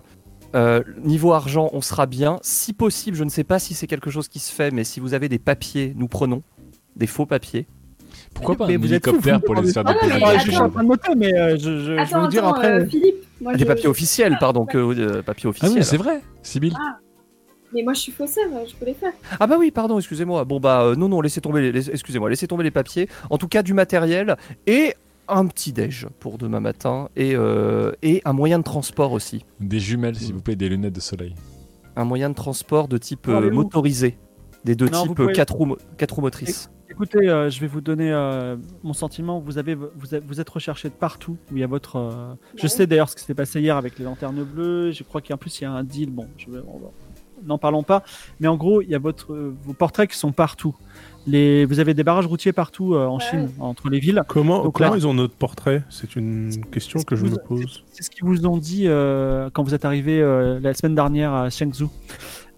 Euh, 0.54 0.82
niveau 1.02 1.32
argent, 1.32 1.70
on 1.72 1.80
sera 1.80 2.04
bien. 2.04 2.38
Si 2.42 2.74
possible, 2.74 3.16
je 3.16 3.24
ne 3.24 3.30
sais 3.30 3.44
pas 3.44 3.59
si 3.59 3.72
c'est 3.72 3.86
quelque 3.86 4.10
chose 4.10 4.28
qui 4.28 4.38
se 4.40 4.52
fait, 4.52 4.70
mais 4.70 4.84
si 4.84 5.00
vous 5.00 5.14
avez 5.14 5.30
des 5.30 5.38
papiers, 5.38 5.94
nous 5.96 6.09
prenons 6.09 6.42
des 6.96 7.06
faux 7.06 7.24
papiers. 7.24 7.66
Pourquoi 8.34 8.56
pas 8.56 8.66
Mais 8.66 8.74
un 8.74 8.78
vous 8.78 8.92
êtes 8.92 9.06
hélicoptère 9.06 9.36
vous 9.38 9.44
pour 9.44 9.54
les 9.54 9.72
faire 9.72 9.82
Ah 9.86 9.92
non, 9.92 9.98
mais 10.02 10.09
Ouais, 10.12 10.18
décoller 10.18 10.38
Je 10.38 10.50
suis 10.50 10.56
en 10.59 10.70
train 10.70 10.82
de 10.82 10.88
noter, 10.88 11.14
mais 11.16 11.32
euh, 11.34 11.56
je, 11.59 11.78
je- 11.78 11.96
Attends, 11.98 12.22
vous 12.22 12.28
dire 12.28 12.44
attends, 12.46 12.54
après. 12.56 12.72
euh, 12.82 12.86
Philippe. 12.86 13.16
Moi, 13.40 13.52
des 13.54 13.60
je- 13.60 13.64
papiers 13.64 13.88
officiels, 13.88 14.36
pardon, 14.40 14.64
que 14.66 14.78
euh, 14.78 15.22
papiers 15.22 15.46
Ah 15.46 15.50
officiels. 15.50 15.72
oui, 15.72 15.84
c'est 15.84 15.96
vrai, 15.96 16.20
Sibyl. 16.42 16.74
Mais 17.74 17.82
moi, 17.82 17.94
je 17.94 18.00
suis 18.00 18.12
faussaire, 18.12 18.44
je 18.68 18.74
peux 18.74 18.84
les 18.84 18.94
faire. 18.94 19.12
Ah 19.40 19.46
bah 19.46 19.56
oui, 19.59 19.70
pardon, 19.70 19.98
excusez-moi. 19.98 20.44
Bon 20.44 20.60
bah 20.60 20.82
euh, 20.82 20.94
non 20.94 21.09
non, 21.09 21.20
laissez 21.22 21.40
tomber 21.40 21.72
les, 21.72 21.90
excusez-moi, 21.90 22.28
laissez 22.28 22.46
tomber 22.46 22.64
les 22.64 22.70
papiers. 22.70 23.09
En 23.30 23.38
tout 23.38 23.48
cas, 23.48 23.62
du 23.62 23.72
matériel 23.72 24.36
et 24.66 24.94
un 25.28 25.46
petit 25.46 25.72
déj 25.72 26.06
pour 26.20 26.36
demain 26.36 26.60
matin 26.60 27.09
et 27.16 27.34
euh, 27.34 27.92
et 28.02 28.20
un 28.26 28.34
moyen 28.34 28.59
de 28.59 28.64
transport 28.64 29.12
aussi, 29.12 29.46
Des 29.60 29.78
jumelles, 29.80 30.16
s'il 30.16 30.34
vous 30.34 30.42
plaît, 30.42 30.56
des 30.56 30.68
lunettes 30.68 30.92
de 30.94 31.00
soleil. 31.00 31.34
un 31.96 32.04
moyen 32.04 32.28
de 32.28 32.34
transport 32.34 32.88
de 32.88 32.98
type 32.98 33.26
motorisé, 33.28 34.18
des 34.64 34.74
deux 34.74 34.88
Non, 34.90 35.04
types 35.04 35.14
pouvez- 35.14 35.32
4 35.32 35.54
roues 35.54 35.76
roues 36.10 36.20
motrices. 36.20 36.70
Écoutez, 36.93 37.28
euh, 37.28 37.48
je 37.51 37.60
vais 37.60 37.66
vous 37.66 37.81
donner 37.81 38.12
euh, 38.12 38.56
mon 38.82 38.93
sentiment. 38.93 39.40
Vous, 39.40 39.59
avez, 39.59 39.74
vous, 39.74 40.14
êtes- 40.14 40.24
vous 40.27 40.40
êtes 40.40 40.48
recherché 40.48 40.89
de 40.89 40.94
partout 40.94 41.36
où 41.51 41.56
il 41.56 41.60
y 41.60 41.64
a 41.64 41.66
votre. 41.66 41.97
euh, 41.97 42.35
Je 42.56 42.62
Ouais. 42.64 42.69
sais 42.69 42.86
d'ailleurs 42.86 43.09
ce 43.09 43.16
qui 43.16 43.24
s'est 43.24 43.35
passé 43.35 43.60
hier 43.60 43.77
avec 43.77 43.98
les 43.98 44.05
lanternes 44.05 44.43
bleues. 44.44 44.90
Je 44.93 45.02
crois 45.02 45.20
qu'en 45.20 45.36
plus 45.36 45.60
il 45.60 45.64
y 45.64 45.66
a 45.66 45.73
un 45.73 45.85
deal. 45.85 46.10
Bon, 46.10 46.27
je 46.36 46.51
vais- 46.51 46.60
on 46.69 46.78
va- 46.78 46.90
n'en 47.47 47.59
parlons 47.59 47.82
pas. 47.82 48.05
Mais 48.40 48.47
en 48.47 48.56
gros, 48.56 48.82
il 48.82 48.89
y 48.90 48.94
a 48.94 48.98
votre, 48.98 49.32
euh, 49.32 49.55
vos 49.64 49.73
portraits 49.73 50.09
qui 50.10 50.16
sont 50.16 50.32
partout. 50.32 50.77
Les, 51.27 51.64
vous 51.64 51.78
avez 51.81 51.94
des 51.94 52.05
barrages 52.05 52.27
routiers 52.27 52.52
partout 52.52 52.94
euh, 52.94 53.06
en 53.06 53.16
Ouais. 53.19 53.24
Chine, 53.24 53.48
entre 53.59 53.89
les 53.89 53.98
villes. 54.01 54.23
Comment, 54.28 54.62
Donc 54.64 54.74
comment 54.77 54.90
là- 54.90 54.97
ils 54.97 55.06
ont 55.06 55.14
notre 55.14 55.35
portrait? 55.35 55.82
C'est 55.89 56.14
une 56.16 56.51
question 56.70 57.01
que 57.02 57.16
je 57.16 57.24
Vous- 57.24 57.32
me 57.32 57.36
pose. 57.39 57.85
C'est 57.93 58.02
ce 58.02 58.10
qu'ils 58.10 58.24
vous 58.24 58.44
ont 58.47 58.59
dit 58.59 58.85
euh, 58.86 59.48
quand 59.52 59.62
vous 59.62 59.74
êtes 59.74 59.85
arrivé 59.85 60.20
euh, 60.20 60.60
la 60.60 60.74
semaine 60.74 60.94
dernière 60.94 61.32
à 61.32 61.48
Shenzhou. 61.48 61.90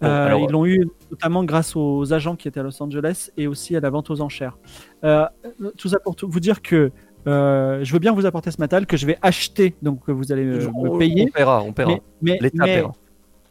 Euh, 0.02 0.27
alors- 0.27 0.40
ils 0.40 0.51
l'ont 0.52 0.66
eu 0.66 0.86
notamment 1.14 1.44
grâce 1.44 1.76
aux 1.76 2.12
agents 2.12 2.36
qui 2.36 2.48
étaient 2.48 2.60
à 2.60 2.62
Los 2.62 2.82
Angeles 2.82 3.30
et 3.36 3.46
aussi 3.46 3.76
à 3.76 3.80
la 3.80 3.90
vente 3.90 4.10
aux 4.10 4.20
enchères. 4.20 4.58
Euh, 5.04 5.26
tout 5.78 5.88
ça 5.88 5.98
pour 6.00 6.16
tout- 6.16 6.28
vous 6.28 6.40
dire 6.40 6.60
que 6.62 6.90
euh, 7.26 7.82
je 7.84 7.92
veux 7.92 7.98
bien 8.00 8.12
vous 8.12 8.26
apporter 8.26 8.50
ce 8.50 8.60
matériel 8.60 8.86
que 8.86 8.96
je 8.96 9.06
vais 9.06 9.16
acheter, 9.22 9.74
donc 9.82 10.04
que 10.04 10.12
vous 10.12 10.30
allez 10.32 10.44
euh, 10.44 10.68
me 10.82 10.90
on, 10.90 10.98
payer. 10.98 11.26
on 11.28 11.32
paiera, 11.32 11.62
on 11.62 11.72
paiera. 11.72 11.90
Mais, 11.92 12.02
mais, 12.20 12.38
L'État 12.40 12.64
mais, 12.66 12.74
paiera. 12.74 12.92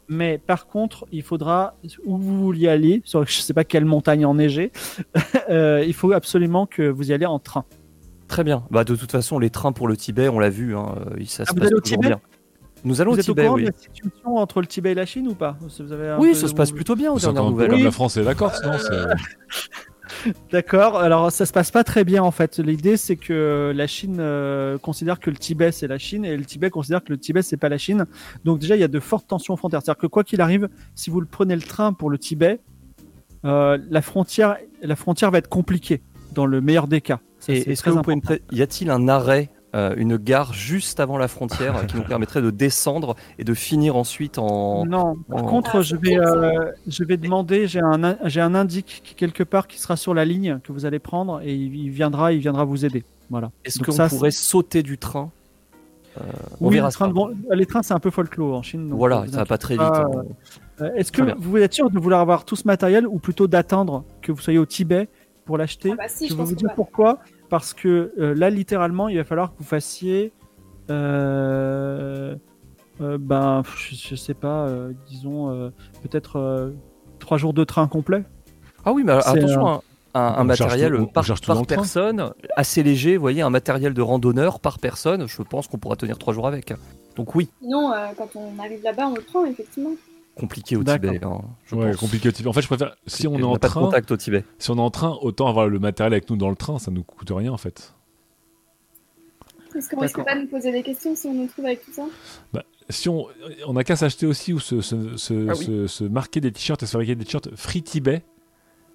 mais 0.10 0.38
par 0.38 0.68
contre, 0.68 1.06
il 1.12 1.24
faudra 1.24 1.76
où 2.06 2.18
vous 2.18 2.40
vouliez 2.44 2.68
aller, 2.68 3.02
sur 3.06 3.26
je 3.26 3.40
sais 3.40 3.54
pas 3.54 3.64
quelle 3.64 3.86
montagne 3.86 4.26
enneigée, 4.26 4.72
euh, 5.50 5.84
il 5.88 5.94
faut 5.94 6.12
absolument 6.12 6.66
que 6.68 6.84
vous 6.88 7.10
y 7.10 7.14
allez 7.14 7.26
en 7.26 7.40
train. 7.40 7.66
Très 8.28 8.44
bien. 8.44 8.64
Bah 8.72 8.84
de 8.84 8.96
toute 8.96 9.12
façon, 9.12 9.40
les 9.40 9.50
trains 9.50 9.72
pour 9.74 9.88
le 9.88 9.96
Tibet, 9.98 10.28
on 10.28 10.40
l'a 10.40 10.50
vu, 10.50 10.76
hein, 10.76 10.96
ça 11.26 11.46
se 11.46 11.52
Ah, 11.52 11.54
vous 11.54 11.60
passe 11.62 11.70
toujours 11.70 11.82
Tibet 11.84 12.08
bien. 12.08 12.22
Nous 12.84 13.00
allons 13.02 13.12
vous 13.12 13.18
au 13.18 13.20
êtes 13.20 13.26
Tibet, 13.26 13.42
au 13.44 13.46
courant 13.46 13.56
oui. 13.56 13.62
de 13.64 13.68
la 13.68 13.78
situation 13.78 14.36
entre 14.38 14.60
le 14.62 14.68
Tibet 14.68 14.92
et 14.92 14.96
la 14.96 15.06
Chine 15.06 15.28
ou 15.28 15.36
pas 15.36 15.58
Vous 15.62 15.92
avez 15.94 16.10
un 16.10 16.20
Oui, 16.20 16.30
peu- 16.30 16.34
ça 16.36 16.48
se 16.48 16.54
passe 16.54 16.72
plutôt 16.72 16.96
bien 16.96 17.12
aux 17.12 17.20
dernières 17.20 17.44
nouvelles. 17.50 17.70
comme 17.70 17.78
Oui. 17.80 17.84
la 17.84 17.92
France 17.92 18.18
et 18.18 18.24
la 18.24 18.36
Corse, 18.36 18.62
non 18.64 18.72
D'accord. 20.52 20.98
Alors 21.00 21.32
ça 21.32 21.46
se 21.46 21.52
passe 21.54 21.72
pas 21.72 21.84
très 21.84 22.04
bien 22.04 22.22
en 22.24 22.32
fait. 22.32 22.60
L'idée 22.60 22.98
c'est 22.98 23.16
que 23.16 23.72
la 23.76 23.88
Chine 23.88 24.18
euh, 24.20 24.78
considère 24.78 25.20
que 25.20 25.30
le 25.30 25.38
Tibet 25.38 25.72
c'est 25.72 25.88
la 25.88 25.98
Chine 25.98 26.24
et 26.26 26.36
le 26.38 26.46
Tibet 26.46 26.70
considère 26.70 27.04
que 27.04 27.12
le 27.12 27.18
Tibet 27.18 27.42
c'est 27.42 27.58
pas 27.58 27.70
la 27.70 27.78
Chine. 27.78 28.06
Donc 28.44 28.60
déjà 28.60 28.76
il 28.76 28.80
y 28.80 28.84
a 28.84 28.88
de 28.90 29.00
fortes 29.00 29.28
tensions 29.28 29.56
frontières. 29.56 29.82
C'est-à-dire 29.84 30.02
que 30.02 30.08
quoi 30.08 30.24
qu'il 30.24 30.42
arrive, 30.42 30.70
si 30.94 31.10
vous 31.10 31.20
le 31.20 31.26
prenez 31.26 31.56
le 31.56 31.62
train 31.62 31.94
pour 31.94 32.10
le 32.10 32.18
Tibet, 32.18 32.60
euh, 33.46 33.78
la 33.90 34.02
frontière 34.02 34.58
la 34.82 34.96
frontière 34.96 35.32
va 35.32 35.38
être 35.40 35.50
compliquée 35.50 36.02
dans 36.34 36.46
le 36.46 36.62
meilleur 36.62 36.88
des 36.88 37.02
cas. 37.02 37.20
Ça, 37.40 37.54
Et 37.54 37.72
est-ce 37.72 37.82
que 37.84 37.90
vous 37.90 38.02
pouvez 38.02 38.18
me 38.18 38.22
y 38.56 38.62
a-t-il 38.62 38.90
un 38.92 39.08
arrêt 39.08 39.50
euh, 39.76 39.94
une 39.98 40.18
gare 40.18 40.54
juste 40.54 41.00
avant 41.00 41.18
la 41.18 41.28
frontière 41.28 41.86
qui 41.88 41.96
nous 41.98 42.04
permettrait 42.04 42.42
de 42.42 42.52
descendre 42.52 43.16
et 43.40 43.44
de 43.44 43.54
finir 43.54 43.96
ensuite 43.96 44.38
en. 44.38 44.86
Non, 44.86 45.16
par 45.30 45.44
en- 45.44 45.48
contre, 45.48 45.72
Ah, 45.78 45.82
je 45.82 45.96
vais, 45.96 46.18
euh, 46.20 46.72
je 46.88 47.04
vais 47.04 47.18
demander, 47.18 47.68
j'ai 47.68 47.80
un, 47.82 48.18
j'ai 48.26 48.42
un 48.42 48.54
indique 48.56 49.02
qui, 49.04 49.16
quelque 49.16 49.44
part 49.44 49.68
qui 49.68 49.80
sera 49.80 49.96
sur 49.98 50.14
la 50.14 50.26
ligne 50.26 50.60
que 50.64 50.72
vous 50.72 50.86
allez 50.86 51.00
prendre 51.00 51.42
et 51.42 51.54
il, 51.56 51.76
il 51.76 51.90
viendra, 51.90 52.34
il 52.34 52.40
viendra 52.40 52.66
vous 52.66 52.86
aider. 52.86 53.04
Voilà. 53.30 53.52
Est-ce 53.66 53.80
qu'on 53.80 53.92
ça, 53.92 54.08
pourrait 54.10 54.32
sauter 54.32 54.84
du 54.84 54.98
train? 54.98 55.32
Euh, 56.18 56.22
On 56.62 56.68
Oui, 56.68 56.76
verra 56.76 56.90
le 56.90 56.94
train 56.94 57.08
de 57.08 57.14
bon- 57.14 57.32
les 57.52 57.66
trains, 57.66 57.82
c'est 57.82 57.96
un 57.96 58.00
peu 58.00 58.12
folklore 58.12 58.56
en 58.56 58.62
Chine. 58.62 58.88
donc, 58.90 59.00
Voilà, 59.00 59.22
euh, 59.22 59.28
ça 59.28 59.38
va 59.38 59.46
pas 59.46 59.58
très 59.58 59.74
vite. 59.74 59.82
hein. 59.82 60.06
Euh, 60.82 60.90
Est-ce 60.96 61.12
que 61.12 61.24
bien. 61.24 61.36
vous 61.40 61.58
êtes 61.58 61.74
sûr 61.74 61.90
de 61.90 61.98
vouloir 62.00 62.22
avoir 62.22 62.46
tout 62.46 62.56
ce 62.56 62.68
matériel 62.68 63.08
ou 63.08 63.18
plutôt 63.18 63.48
d'attendre 63.48 64.04
que 64.22 64.32
vous 64.32 64.40
soyez 64.40 64.60
au 64.60 64.66
Tibet 64.68 65.08
pour 65.46 65.58
l'acheter? 65.58 65.90
Ah 65.94 65.96
bah 65.98 66.04
si, 66.08 66.28
Je 66.28 66.36
vais 66.36 66.44
vous 66.44 66.54
dire 66.56 66.70
pourquoi. 66.76 67.18
Parce 67.54 67.76
que 67.76 68.12
euh, 68.18 68.34
là, 68.34 68.50
littéralement, 68.50 69.10
il 69.10 69.18
va 69.18 69.24
falloir 69.24 69.52
que 69.52 69.60
vous 69.60 69.64
fassiez. 69.64 70.34
euh, 70.90 72.36
euh, 73.00 73.18
ben, 73.20 73.62
je, 73.78 73.94
je 73.96 74.16
sais 74.16 74.34
pas, 74.34 74.66
euh, 74.66 74.92
disons, 75.08 75.52
euh, 75.52 75.70
peut-être 76.02 76.38
euh, 76.38 76.72
trois 77.20 77.38
jours 77.38 77.54
de 77.54 77.64
train 77.64 77.88
complet. 77.88 78.24
Ah 78.86 78.92
oui, 78.92 79.04
mais 79.06 79.12
attention, 79.12 79.68
un, 79.68 79.82
un- 80.16 80.44
matériel 80.44 80.96
tout- 80.96 81.06
par, 81.06 81.24
personne, 81.68 82.32
assez 82.56 82.82
léger, 82.82 83.18
vous 83.18 83.22
voyez, 83.22 83.44
un 83.44 83.52
matériel 83.52 83.94
de 83.94 84.02
randonneur 84.02 84.60
par 84.60 84.80
personne, 84.80 85.28
je 85.28 85.44
pense 85.44 85.68
qu'on 85.68 85.78
pourra 85.78 85.96
tenir 85.96 86.18
trois 86.18 86.34
jours 86.34 86.48
avec. 86.48 86.74
Donc 87.16 87.36
oui, 87.36 87.50
Sinon, 87.62 87.94
euh, 87.94 88.08
quand 88.18 88.36
on 88.36 88.58
arrive 88.58 88.82
là-bas, 88.84 89.10
on 89.10 89.14
le 89.14 89.22
prend, 89.22 89.46
effectivement. 89.46 89.92
Compliqué 90.36 90.76
au. 90.76 90.84
Tibet. 90.84 91.24
hein, 91.24 91.42
je 91.66 91.76
Ouais, 91.76 91.92
pense. 91.92 92.00
compliqué 92.00 92.30
au 92.30 92.32
Tibet. 92.32 92.50
En 92.50 92.54
fait, 92.54 92.62
je 92.62 92.68
préfère. 92.68 92.96
Si 93.08 93.28
on 93.28 93.38
est 93.38 93.44
en 93.44 93.52
pas 93.58 93.68
de 93.68 93.72
train, 93.72 93.82
contact 93.82 94.12
au 94.12 94.18
Tibet. 94.18 94.44
si 94.60 94.72
on 94.72 94.76
est 94.78 94.82
en 94.82 94.90
train, 94.92 95.18
autant 95.22 95.48
avoir 95.48 95.68
le 95.68 95.80
matériel 95.80 96.14
avec 96.14 96.30
nous 96.30 96.36
dans 96.38 96.50
le 96.50 96.56
train, 96.56 96.80
ça 96.80 96.92
nous 96.92 97.04
coûte 97.04 97.32
rien 97.32 97.52
en 97.52 97.58
fait. 97.58 97.94
Est-ce 99.76 99.90
qu'on 99.90 100.02
risque 100.02 100.24
pas 100.24 100.36
de 100.36 100.42
nous 100.42 100.48
poser 100.48 100.72
des 100.72 100.84
questions 100.84 101.16
si 101.16 101.26
on 101.28 101.34
nous 101.34 101.48
trouve 101.48 101.66
avec 101.66 101.84
tout 101.84 101.92
ça? 101.94 102.04
Si 102.90 103.10
on, 103.10 103.26
on 103.66 103.76
a 103.76 103.84
qu'à 103.84 103.96
s'acheter 103.96 104.26
aussi 104.28 104.54
ou 104.54 104.60
se, 104.60 104.82
se, 104.82 105.16
se, 105.18 105.48
Ah 105.50 105.54
oui. 105.58 105.66
se- 105.66 105.88
se 105.88 106.04
marquer 106.04 106.42
des 106.42 106.52
t-shirts 106.52 106.84
et 106.84 106.86
se 106.86 106.92
fabriquer 106.92 107.16
des 107.16 107.26
t-shirts 107.26 107.50
Free 107.56 107.82
Tibet. 107.82 108.24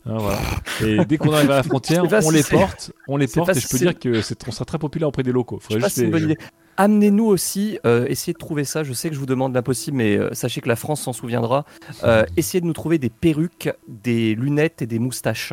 Hein, 0.08 0.16
voilà. 0.18 0.38
Et 0.84 1.04
dès 1.04 1.18
qu'on 1.18 1.32
arrive 1.32 1.50
à 1.50 1.56
la 1.56 1.62
frontière, 1.62 2.04
Je 2.08 2.26
on 2.26 2.30
les 2.30 2.42
porte, 2.42 2.92
on 3.08 3.16
les 3.16 3.26
porte 3.28 3.56
et 3.56 3.60
je 3.60 3.68
peux 3.68 3.78
dire 3.78 3.98
que 3.98 4.22
c'est, 4.22 4.46
on 4.48 4.52
sera 4.52 4.64
très 4.64 4.78
populaire 4.78 5.08
auprès 5.08 5.22
des 5.22 5.32
locaux. 5.32 5.58
Je 5.60 5.66
Faudrait 5.66 5.80
juste 5.82 5.94
si 5.94 6.00
c'est 6.00 6.06
une 6.06 6.12
les- 6.14 6.20
bonne 6.20 6.30
idée. 6.30 6.38
Amenez-nous 6.78 7.26
aussi, 7.26 7.78
euh, 7.84 8.06
essayez 8.08 8.32
de 8.32 8.38
trouver 8.38 8.62
ça. 8.64 8.84
Je 8.84 8.92
sais 8.92 9.08
que 9.08 9.14
je 9.14 9.20
vous 9.20 9.26
demande 9.26 9.52
l'impossible, 9.54 9.96
mais 9.96 10.16
euh, 10.16 10.32
sachez 10.32 10.60
que 10.60 10.68
la 10.68 10.76
France 10.76 11.00
s'en 11.02 11.12
souviendra. 11.12 11.64
Euh, 12.04 12.24
essayez 12.36 12.60
de 12.60 12.66
nous 12.66 12.72
trouver 12.72 12.98
des 12.98 13.10
perruques, 13.10 13.70
des 13.88 14.34
lunettes 14.36 14.80
et 14.82 14.86
des 14.86 15.00
moustaches. 15.00 15.52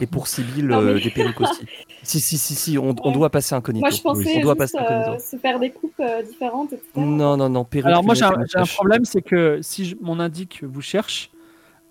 Et 0.00 0.06
pour 0.06 0.26
Sibyl, 0.26 0.66
mais- 0.68 1.00
des 1.00 1.10
perruques 1.10 1.40
aussi. 1.40 1.64
Si, 2.02 2.20
si, 2.20 2.36
si, 2.36 2.54
si, 2.54 2.76
on, 2.76 2.94
on 3.02 3.12
doit 3.12 3.30
passer 3.30 3.54
incognito. 3.54 3.80
Moi, 3.86 3.90
je 3.90 4.02
pensais 4.02 4.36
on 4.36 4.40
doit 4.42 4.54
juste 4.60 4.74
passer 4.74 4.76
euh, 4.78 5.00
incognito. 5.00 5.24
se 5.24 5.36
faire 5.38 5.58
des 5.58 5.70
coupes 5.70 5.92
euh, 6.00 6.22
différentes, 6.22 6.72
etc. 6.74 6.86
Non, 6.96 7.36
non, 7.38 7.48
non, 7.48 7.64
perruques. 7.64 7.86
Alors 7.86 8.04
moi 8.04 8.12
j'ai 8.14 8.24
un, 8.24 8.66
problème, 8.66 9.06
c'est 9.06 9.22
que 9.22 9.60
si 9.62 9.86
je- 9.86 9.96
mon 10.02 10.20
indique 10.20 10.62
vous 10.64 10.82
cherche, 10.82 11.30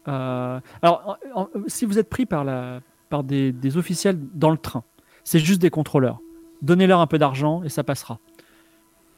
euh, 0.08 0.60
alors 0.82 1.18
en- 1.36 1.42
en- 1.42 1.48
si 1.68 1.86
vous 1.86 1.98
êtes 2.00 2.10
pris 2.10 2.26
par, 2.26 2.44
la, 2.44 2.80
par 3.10 3.24
des, 3.24 3.52
des 3.52 3.78
officiels 3.78 4.18
dans 4.34 4.50
le 4.52 4.58
train, 4.58 4.84
c'est 5.24 5.40
juste 5.40 5.62
des 5.62 5.70
contrôleurs. 5.70 6.20
Donnez-leur 6.62 7.00
un 7.00 7.08
peu 7.08 7.18
d'argent 7.18 7.64
et 7.64 7.70
ça 7.70 7.84
passera. 7.84 8.20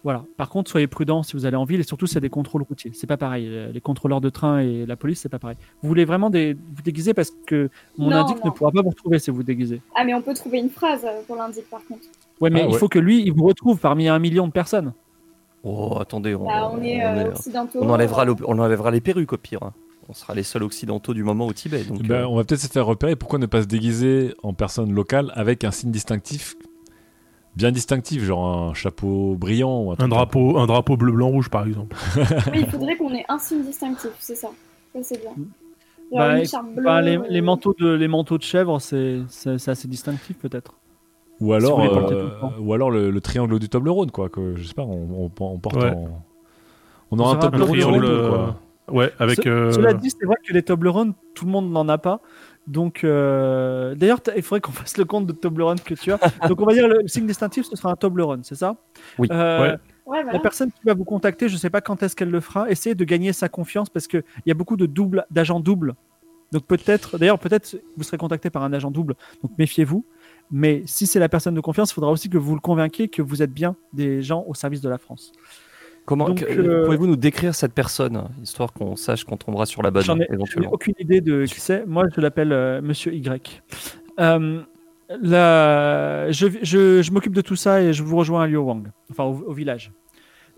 Voilà. 0.03 0.23
Par 0.37 0.49
contre, 0.49 0.69
soyez 0.69 0.85
prudents 0.85 1.23
si 1.23 1.33
vous 1.33 1.47
allez 1.47 1.55
en 1.55 1.63
ville 1.63 1.79
et 1.79 1.83
surtout 1.83 2.05
s'il 2.05 2.15
y 2.15 2.17
a 2.19 2.21
des 2.21 2.29
contrôles 2.29 2.61
routiers. 2.61 2.91
C'est 2.93 3.07
pas 3.07 3.17
pareil. 3.17 3.47
Euh, 3.49 3.71
Les 3.71 3.81
contrôleurs 3.81 4.21
de 4.21 4.29
train 4.29 4.59
et 4.59 4.85
la 4.85 4.95
police, 4.95 5.19
c'est 5.21 5.29
pas 5.29 5.39
pareil. 5.39 5.57
Vous 5.81 5.87
voulez 5.87 6.05
vraiment 6.05 6.29
des, 6.29 6.53
vous 6.53 6.81
déguiser 6.83 7.15
parce 7.15 7.31
que 7.47 7.69
mon 7.97 8.11
Non, 8.11 8.17
indique 8.17 8.37
non. 8.43 8.51
ne 8.51 8.55
pourra 8.55 8.71
pas 8.71 8.83
vous 8.83 8.89
retrouver 8.89 9.17
si 9.17 9.31
vous 9.31 9.41
déguisez. 9.41 9.81
Ah, 9.95 10.03
mais 10.05 10.13
on 10.13 10.21
peut 10.21 10.35
trouver 10.35 10.59
une 10.59 10.69
phrase 10.69 11.03
euh, 11.05 11.21
pour 11.25 11.35
l'indique, 11.37 11.67
par 11.71 11.83
contre. 11.87 12.03
Ouais, 12.39 12.51
mais 12.51 12.61
Ah 12.61 12.67
il 12.67 12.73
ouais. 12.73 12.77
faut 12.77 12.87
que 12.87 12.99
lui, 12.99 13.23
il 13.25 13.33
vous 13.33 13.45
retrouve 13.45 13.79
parmi 13.79 14.07
un 14.07 14.19
million 14.19 14.45
de 14.45 14.51
personnes. 14.51 14.93
Oh, 15.63 15.97
attendez, 15.99 16.35
on, 16.35 16.45
Bah, 16.45 16.69
on 16.71 16.83
est 16.83 17.03
on 17.03 17.07
euh, 17.09 17.23
est- 17.25 17.27
occidentaux. 17.29 17.79
on 17.81 17.89
enlèvera, 17.89 18.25
on 18.45 18.59
enlèvera 18.59 18.91
les 18.91 19.01
perruques 19.01 19.33
au 19.33 19.37
pire. 19.37 19.63
hein. 19.63 19.73
On 20.07 20.13
sera 20.13 20.35
les 20.35 20.43
seuls 20.43 20.63
occidentaux 20.63 21.13
du 21.13 21.23
moment 21.23 21.47
au 21.47 21.53
Tibet. 21.53 21.83
Donc, 21.83 22.03
Ben, 22.03 22.21
euh, 22.21 22.27
on 22.27 22.35
va 22.35 22.43
peut-être 22.43 22.61
se 22.61 22.67
faire 22.67 22.85
repérer. 22.85 23.15
Pourquoi 23.15 23.39
ne 23.39 23.47
pas 23.47 23.61
se 23.63 23.67
déguiser 23.67 24.33
en 24.43 24.53
personne 24.53 24.91
locale 24.93 25.31
avec 25.35 25.63
un 25.63 25.71
signe 25.71 25.91
distinctif 25.91 26.55
bien 27.55 27.71
distinctif, 27.71 28.21
genre 28.21 28.45
un 28.69 28.73
chapeau 28.73 29.35
brillant 29.35 29.81
ou 29.83 29.95
un, 29.97 30.07
drapeau, 30.09 30.57
un 30.57 30.67
drapeau 30.67 30.97
bleu, 30.97 31.13
blanc, 31.13 31.29
rouge, 31.29 31.49
par 31.49 31.65
exemple. 31.65 31.95
Oui, 32.51 32.59
il 32.59 32.65
faudrait 32.69 32.97
qu'on 32.97 33.13
ait 33.13 33.23
un 33.29 33.39
signe 33.39 33.63
distinctif, 33.63 34.11
c'est 34.19 34.35
ça. 34.35 34.49
Ça, 34.93 34.99
c'est 35.03 35.21
bien. 35.21 35.31
Bah, 36.11 36.35
bah, 36.83 37.01
les, 37.01 37.17
euh, 37.17 37.23
les 37.29 37.39
manteaux 37.41 37.73
de, 37.79 37.87
les 37.93 38.09
manteaux 38.09 38.37
de 38.37 38.43
chèvre, 38.43 38.79
c'est 38.81 39.21
assez 39.67 39.87
distinctif 39.87 40.37
peut-être. 40.37 40.73
Ou 41.39 41.53
alors, 41.53 41.81
Si 41.81 41.87
euh, 41.87 42.23
le 42.25 42.39
temps. 42.41 42.53
ou 42.59 42.73
alors 42.73 42.91
le, 42.91 43.09
le 43.09 43.21
triangle 43.21 43.57
du 43.57 43.69
Toblerone, 43.69 44.11
quoi. 44.11 44.27
Que, 44.29 44.57
je 44.57 44.63
sais 44.67 44.73
pas, 44.73 44.83
on, 44.83 45.29
on, 45.39 45.43
on 45.43 45.57
porte 45.59 45.77
Ouais. 45.77 45.91
en. 45.91 46.09
On 47.11 47.19
aura 47.19 47.35
un 47.35 47.39
Toblerone 47.39 47.79
sur 47.79 47.87
triangle, 47.87 48.05
euh, 48.05 48.47
Ouais, 48.89 49.11
avec. 49.19 49.43
Ce- 49.43 49.49
euh, 49.49 49.71
Cela 49.71 49.93
dit, 49.93 50.09
c'est 50.11 50.25
vrai 50.25 50.35
que 50.45 50.53
les 50.53 50.63
Toblerone, 50.63 51.13
tout 51.33 51.45
le 51.45 51.51
monde 51.51 51.71
n'en 51.71 51.87
a 51.89 51.97
pas. 51.97 52.21
Donc, 52.67 53.03
euh, 53.03 53.93
d'ailleurs, 53.95 54.19
il 54.35 54.41
faudrait 54.41 54.61
qu'on 54.61 54.71
fasse 54.71 54.97
le 54.97 55.05
compte 55.05 55.25
de 55.27 55.31
Toblerone 55.33 55.79
que 55.79 55.93
tu 55.93 56.11
as. 56.11 56.19
Donc, 56.47 56.61
on 56.61 56.65
va 56.65 56.73
dire 56.73 56.87
le, 56.87 57.01
le 57.01 57.07
signe 57.07 57.25
distinctif, 57.27 57.65
ce 57.65 57.75
sera 57.75 57.91
un 57.91 57.95
Toblerone, 57.95 58.43
c'est 58.43 58.55
ça? 58.55 58.75
Oui. 59.17 59.27
Euh, 59.31 59.59
Ouais. 59.71 59.77
Ouais, 60.07 60.17
La 60.19 60.23
voilà. 60.25 60.39
personne 60.39 60.71
qui 60.71 60.81
va 60.85 60.93
vous 60.93 61.03
contacter, 61.03 61.49
je 61.49 61.55
ne 61.55 61.57
sais 61.59 61.71
pas 61.71 61.81
quand 61.81 62.03
est-ce 62.03 62.15
qu'elle 62.15 62.29
le 62.29 62.39
fera, 62.39 62.69
essayez 62.69 62.93
de 62.93 63.03
gagner 63.03 63.33
sa 63.33 63.49
confiance 63.49 63.89
parce 63.89 64.05
qu'il 64.07 64.21
y 64.45 64.51
a 64.51 64.53
beaucoup 64.53 64.77
de 64.77 64.85
doubles, 64.85 65.25
d'agents 65.31 65.59
doubles. 65.59 65.95
Donc 66.51 66.63
peut-être, 66.67 67.17
d'ailleurs 67.17 67.39
peut-être 67.39 67.75
vous 67.97 68.03
serez 68.03 68.17
contacté 68.17 68.51
par 68.51 68.61
un 68.61 68.71
agent 68.71 68.91
double, 68.91 69.15
donc 69.41 69.51
méfiez-vous. 69.57 70.05
Mais 70.51 70.83
si 70.85 71.07
c'est 71.07 71.17
la 71.17 71.27
personne 71.27 71.55
de 71.55 71.59
confiance, 71.59 71.89
il 71.89 71.95
faudra 71.95 72.11
aussi 72.11 72.29
que 72.29 72.37
vous 72.37 72.53
le 72.53 72.61
convainquiez 72.61 73.07
que 73.07 73.23
vous 73.23 73.41
êtes 73.41 73.51
bien 73.51 73.75
des 73.93 74.21
gens 74.21 74.45
au 74.47 74.53
service 74.53 74.79
de 74.81 74.89
la 74.89 74.99
France. 74.99 75.31
Comment 76.05 76.29
euh, 76.29 76.85
pouvez-vous 76.85 77.07
nous 77.07 77.15
décrire 77.15 77.53
cette 77.55 77.73
personne, 77.73 78.29
histoire 78.41 78.71
qu'on 78.73 78.95
sache 78.95 79.23
qu'on 79.23 79.37
tombera 79.37 79.65
sur 79.65 79.81
la 79.81 79.91
bonne 79.91 80.03
J'en 80.03 80.19
ai, 80.19 80.23
ai 80.23 80.33
éventuellement 80.33 80.71
aucune 80.71 80.93
idée 80.99 81.21
de 81.21 81.45
qui 81.45 81.59
c'est. 81.59 81.85
Moi, 81.85 82.05
je 82.15 82.21
l'appelle 82.21 82.51
euh, 82.53 82.81
Monsieur 82.81 83.13
Y. 83.13 83.61
Euh, 84.19 84.61
la- 85.21 86.31
je 86.31 86.47
je, 86.63 87.01
je 87.01 87.11
m'occupe 87.11 87.33
de 87.33 87.41
tout 87.41 87.55
ça 87.55 87.81
et 87.81 87.93
je 87.93 88.03
vous 88.03 88.15
rejoins 88.15 88.43
à 88.43 88.47
Liuwang, 88.47 88.87
enfin 89.11 89.23
au, 89.23 89.43
au 89.47 89.53
village. 89.53 89.91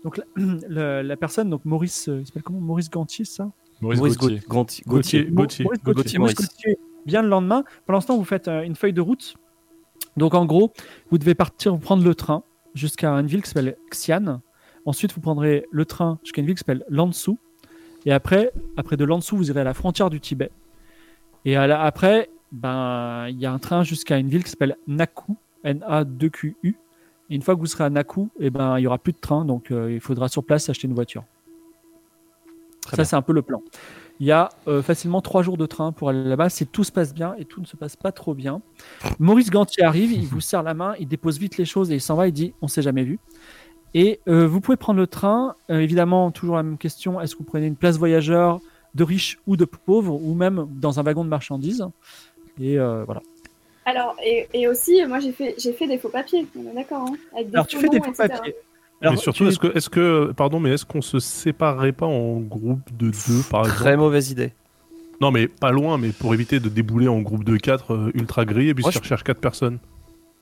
Donc 0.04 0.16
la, 0.18 0.24
la- 0.68 1.02
la 1.02 1.16
personne, 1.16 1.50
donc 1.50 1.64
Maurice, 1.64 2.08
euh, 2.08 2.20
il 2.20 2.26
s'appelle 2.26 2.42
comment? 2.42 2.60
Maurice 2.60 2.90
Gantier, 2.90 3.24
ça? 3.24 3.50
Maurice, 3.80 3.98
Maurice 3.98 4.16
Gauthier. 4.18 4.40
Gauthier. 4.48 4.84
Gauthier. 4.86 5.24
Gauthier. 5.24 5.30
Gauthier. 5.30 5.64
Maurice 5.64 5.82
Gauthier. 5.84 5.94
Gauthier, 5.94 6.18
Maurice 6.18 6.38
Maurice. 6.40 6.50
Gauthier 6.56 6.78
vient 7.06 7.22
le 7.22 7.28
lendemain. 7.28 7.64
Pour 7.86 7.94
l'instant, 7.94 8.16
vous 8.16 8.24
faites 8.24 8.48
euh, 8.48 8.62
une 8.62 8.74
feuille 8.74 8.92
de 8.92 9.00
route. 9.00 9.34
Donc, 10.16 10.34
en 10.34 10.46
gros, 10.46 10.72
vous 11.10 11.18
devez 11.18 11.34
partir 11.34 11.78
prendre 11.78 12.02
le 12.04 12.14
train 12.14 12.42
jusqu'à 12.74 13.12
une 13.12 13.26
ville 13.26 13.42
qui 13.42 13.50
s'appelle 13.50 13.76
Xi'an. 13.90 14.40
Ensuite, 14.88 15.12
vous 15.12 15.20
prendrez 15.20 15.66
le 15.70 15.84
train 15.84 16.18
jusqu'à 16.24 16.40
une 16.40 16.46
ville 16.46 16.54
qui 16.54 16.60
s'appelle 16.60 16.82
Lanzhou. 16.88 17.36
Et 18.06 18.12
après, 18.12 18.52
après 18.78 18.96
de 18.96 19.04
Lanzhou, 19.04 19.36
vous 19.36 19.50
irez 19.50 19.60
à 19.60 19.64
la 19.64 19.74
frontière 19.74 20.08
du 20.08 20.18
Tibet. 20.18 20.50
Et 21.44 21.56
à 21.56 21.66
la- 21.66 21.82
après, 21.82 22.30
ben, 22.52 23.26
il 23.28 23.38
y 23.38 23.44
a 23.44 23.52
un 23.52 23.58
train 23.58 23.82
jusqu'à 23.82 24.16
une 24.16 24.28
ville 24.30 24.42
qui 24.42 24.48
s'appelle 24.50 24.78
Naku, 24.86 25.36
N-A-2-Q-U. 25.62 26.74
Et 27.28 27.34
une 27.34 27.42
fois 27.42 27.54
que 27.54 27.60
vous 27.60 27.66
serez 27.66 27.84
à 27.84 27.90
Naku, 27.90 28.30
et 28.40 28.48
ben, 28.48 28.78
il 28.78 28.82
y 28.84 28.86
aura 28.86 28.96
plus 28.96 29.12
de 29.12 29.18
train, 29.18 29.44
donc 29.44 29.70
euh, 29.70 29.92
il 29.92 30.00
faudra 30.00 30.28
sur 30.28 30.42
place 30.42 30.70
acheter 30.70 30.88
une 30.88 30.94
voiture. 30.94 31.24
Très 32.80 32.96
Ça, 32.96 33.04
c'est 33.04 33.16
un 33.16 33.20
peu 33.20 33.34
le 33.34 33.42
plan. 33.42 33.62
Il 34.20 34.26
y 34.26 34.32
a 34.32 34.48
euh, 34.68 34.80
facilement 34.80 35.20
trois 35.20 35.42
jours 35.42 35.58
de 35.58 35.66
train 35.66 35.92
pour 35.92 36.08
aller 36.08 36.24
là-bas 36.24 36.48
si 36.48 36.66
tout 36.66 36.82
se 36.82 36.90
passe 36.90 37.12
bien 37.12 37.34
et 37.36 37.44
tout 37.44 37.60
ne 37.60 37.66
se 37.66 37.76
passe 37.76 37.94
pas 37.94 38.10
trop 38.10 38.32
bien. 38.32 38.62
Maurice 39.18 39.50
Gantier 39.50 39.84
arrive, 39.84 40.12
il 40.12 40.26
vous 40.26 40.40
serre 40.40 40.62
la 40.62 40.72
main, 40.72 40.94
il 40.98 41.06
dépose 41.06 41.38
vite 41.38 41.58
les 41.58 41.66
choses 41.66 41.90
et 41.90 41.96
il 41.96 42.00
s'en 42.00 42.16
va. 42.16 42.26
Il 42.26 42.32
dit 42.32 42.54
On 42.62 42.68
s'est 42.68 42.82
jamais 42.82 43.04
vu. 43.04 43.18
Et 43.94 44.20
euh, 44.28 44.46
vous 44.46 44.60
pouvez 44.60 44.76
prendre 44.76 45.00
le 45.00 45.06
train. 45.06 45.54
Euh, 45.70 45.78
évidemment, 45.80 46.30
toujours 46.30 46.56
la 46.56 46.62
même 46.62 46.78
question 46.78 47.20
est-ce 47.20 47.34
que 47.34 47.38
vous 47.38 47.44
prenez 47.44 47.66
une 47.66 47.76
place 47.76 47.96
voyageur 47.98 48.60
de 48.94 49.04
riches 49.04 49.38
ou 49.46 49.56
de 49.56 49.64
pauvres 49.64 50.14
ou 50.22 50.34
même 50.34 50.66
dans 50.70 50.98
un 51.00 51.02
wagon 51.02 51.24
de 51.24 51.28
marchandises? 51.30 51.84
Et 52.60 52.78
euh, 52.78 53.04
voilà. 53.04 53.22
Alors, 53.86 54.14
et, 54.22 54.46
et 54.52 54.68
aussi, 54.68 55.04
moi, 55.06 55.18
j'ai 55.20 55.32
fait, 55.32 55.54
j'ai 55.58 55.72
fait 55.72 55.86
des 55.86 55.98
faux 55.98 56.10
papiers, 56.10 56.46
on 56.56 56.70
est 56.70 56.74
d'accord, 56.74 57.06
hein, 57.08 57.16
avec 57.34 57.48
des 57.48 57.54
Alors, 57.54 57.66
tu 57.66 57.78
fais 57.78 57.88
des 57.88 57.98
faux 58.00 58.10
etc. 58.10 58.28
papiers. 58.28 58.54
mais 59.00 59.06
Alors, 59.08 59.18
surtout, 59.20 59.44
tu- 59.44 59.66
est-ce 59.76 59.88
que, 59.88 60.26
que, 60.26 60.32
pardon, 60.32 60.60
mais 60.60 60.70
est-ce 60.70 60.84
qu'on 60.84 61.00
se 61.00 61.18
séparerait 61.20 61.92
pas 61.92 62.04
en 62.06 62.34
groupe 62.40 62.80
de 62.98 63.06
deux, 63.10 63.42
par 63.50 63.60
exemple? 63.62 63.78
Très 63.80 63.96
mauvaise 63.96 64.30
idée. 64.30 64.52
Non, 65.22 65.30
mais 65.30 65.48
pas 65.48 65.70
loin, 65.72 65.96
mais 65.96 66.10
pour 66.10 66.34
éviter 66.34 66.60
de 66.60 66.68
débouler 66.68 67.08
en 67.08 67.20
groupe 67.20 67.44
de 67.44 67.56
4 67.56 68.10
ultra 68.14 68.44
grillés, 68.44 68.68
Moi, 68.68 68.74
puisqu'ils 68.74 68.92
je- 68.92 68.98
recherchent 69.00 69.24
4 69.24 69.40
personnes. 69.40 69.78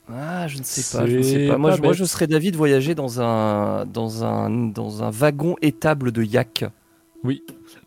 Ah, 0.09 0.47
je 0.49 0.59
ne 0.59 0.63
sais 0.63 0.97
pas. 0.97 1.07
Je 1.07 1.17
ne 1.19 1.23
sais 1.23 1.49
pas. 1.49 1.59
Moi, 1.59 1.71
pas 1.71 1.77
je, 1.77 1.83
moi, 1.83 1.91
bête. 1.93 1.99
je 1.99 2.05
serais 2.05 2.27
David 2.27 2.57
voyager 2.57 2.95
dans 2.95 3.21
un, 3.21 3.87
dans 3.87 4.25
un, 4.25 4.51
dans 4.51 5.03
un 5.03 5.11
wagon 5.11 5.57
étable 5.63 6.13
de 6.13 6.23
yak. 6.23 6.65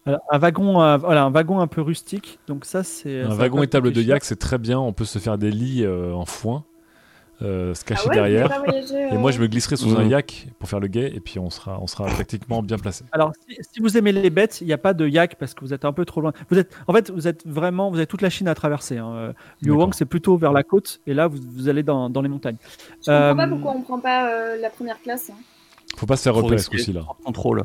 Alors, 0.06 0.20
un 0.30 0.38
wagon, 0.38 0.82
euh, 0.82 0.98
voilà, 0.98 1.24
un 1.24 1.32
wagon 1.32 1.60
un 1.60 1.68
peu 1.68 1.82
rustique. 1.82 2.40
Donc 2.48 2.66
ça, 2.66 2.84
c'est 2.84 3.22
Un 3.22 3.32
ça 3.32 3.36
wagon 3.36 3.64
étable 3.64 3.92
de 3.92 4.02
yak, 4.02 4.26
c'est 4.26 4.40
très 4.40 4.58
bien. 4.58 4.80
On 4.80 4.92
peut 4.94 5.06
se 5.06 5.20
faire 5.20 5.38
des 5.38 5.52
lits 5.52 5.84
euh, 5.86 6.14
en 6.14 6.26
foin 6.26 6.66
euh, 7.42 7.74
se 7.74 7.82
Ah 7.86 7.90
cacher 7.90 8.10
ouais, 8.10 8.16
derrière. 8.16 8.52
Et 9.12 9.18
moi, 9.18 9.32
je 9.32 9.40
me 9.40 9.48
glisserai 9.48 9.76
sous 9.78 9.96
un 9.98 10.04
Mhm. 10.04 10.10
yak 10.10 10.48
pour 10.60 10.68
faire 10.70 10.80
le 10.80 10.88
guet, 10.88 11.12
et 11.16 11.20
puis 11.20 11.40
on 11.40 11.50
sera, 11.50 11.80
on 11.82 11.88
sera 11.88 12.06
tactiquement 12.28 12.62
bien 12.62 12.78
placé. 12.78 13.06
Alors, 13.12 13.32
si, 13.48 13.56
si 13.74 13.80
vous 13.80 13.98
aimez 13.98 14.12
les 14.12 14.30
bêtes, 14.30 14.62
il 14.62 14.68
n'y 14.68 14.74
a 14.74 14.78
pas 14.78 14.94
de 14.94 15.08
yak 15.08 15.36
parce 15.40 15.54
que 15.54 15.62
vous 15.62 15.74
êtes 15.74 15.86
un 15.86 15.94
peu 15.94 16.06
trop 16.06 16.22
loin. 16.22 16.34
Vous 16.50 16.58
êtes, 16.60 16.76
en 16.88 16.94
fait, 16.94 17.10
vous 17.12 17.28
êtes 17.28 17.46
vraiment, 17.48 17.90
vous 17.90 17.98
avez 17.98 18.08
toute 18.08 18.22
la 18.22 18.30
Chine 18.30 18.48
à 18.48 18.56
traverser. 18.56 18.98
Hein. 18.98 19.12
Euh, 19.16 19.28
Liu 19.62 19.70
D'accord. 19.70 19.78
Wang, 19.80 19.94
c'est 19.94 20.06
plutôt 20.06 20.38
vers 20.38 20.52
la 20.54 20.64
côte, 20.64 21.00
et 21.08 21.14
là, 21.14 21.28
vous, 21.28 21.38
vous 21.56 21.70
allez 21.70 21.84
dans, 21.84 22.10
dans 22.10 22.22
les 22.22 22.30
montagnes. 22.30 22.58
Je 23.06 23.12
comprends 23.12 23.36
pas 23.36 23.44
Euh, 23.46 23.48
pourquoi 23.50 23.72
on 23.76 23.82
prend 23.82 24.00
pas 24.00 24.30
euh, 24.32 24.58
la 24.62 24.70
première 24.70 25.02
classe. 25.02 25.30
hein. 25.30 25.36
Faut 25.98 26.06
pas 26.06 26.18
se 26.18 26.24
faire 26.24 26.36
repérer 26.36 26.58
ce 26.60 26.70
coup-ci 26.70 26.94
là. 26.94 27.02
Contrôle. 27.26 27.64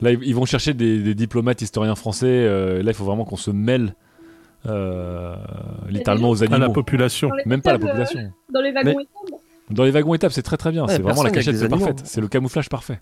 Là, 0.00 0.10
ils 0.10 0.34
vont 0.34 0.44
chercher 0.44 0.74
des, 0.74 0.98
des 0.98 1.14
diplomates, 1.14 1.62
historiens 1.62 1.94
français. 1.94 2.26
euh, 2.26 2.82
là, 2.82 2.90
il 2.90 2.94
faut 2.94 3.04
vraiment 3.04 3.24
qu'on 3.24 3.36
se 3.36 3.50
mêle 3.52 3.94
euh, 4.66 5.34
littéralement 5.88 6.30
aux 6.30 6.42
À 6.42 6.46
la 6.46 6.56
animaux. 6.56 6.72
population. 6.72 7.30
Même 7.46 7.62
pas 7.62 7.72
la 7.72 7.78
tables, 7.78 7.84
euh, 7.90 7.92
population. 8.04 8.32
Dans 8.52 8.60
les 8.60 8.72
wagons 8.72 8.90
et 9.00 9.06
tables. 9.06 9.40
Dans 9.70 9.84
les 9.84 9.90
wagons 9.90 10.14
étapes, 10.14 10.32
c'est 10.32 10.42
très 10.42 10.56
très 10.56 10.70
bien. 10.70 10.84
Ouais, 10.86 10.94
c'est 10.96 11.02
vraiment 11.02 11.22
la 11.22 11.30
cachette 11.30 11.56
animaux. 11.62 11.78
parfaite. 11.78 12.02
C'est 12.04 12.20
le 12.20 12.28
camouflage 12.28 12.68
parfait. 12.68 13.00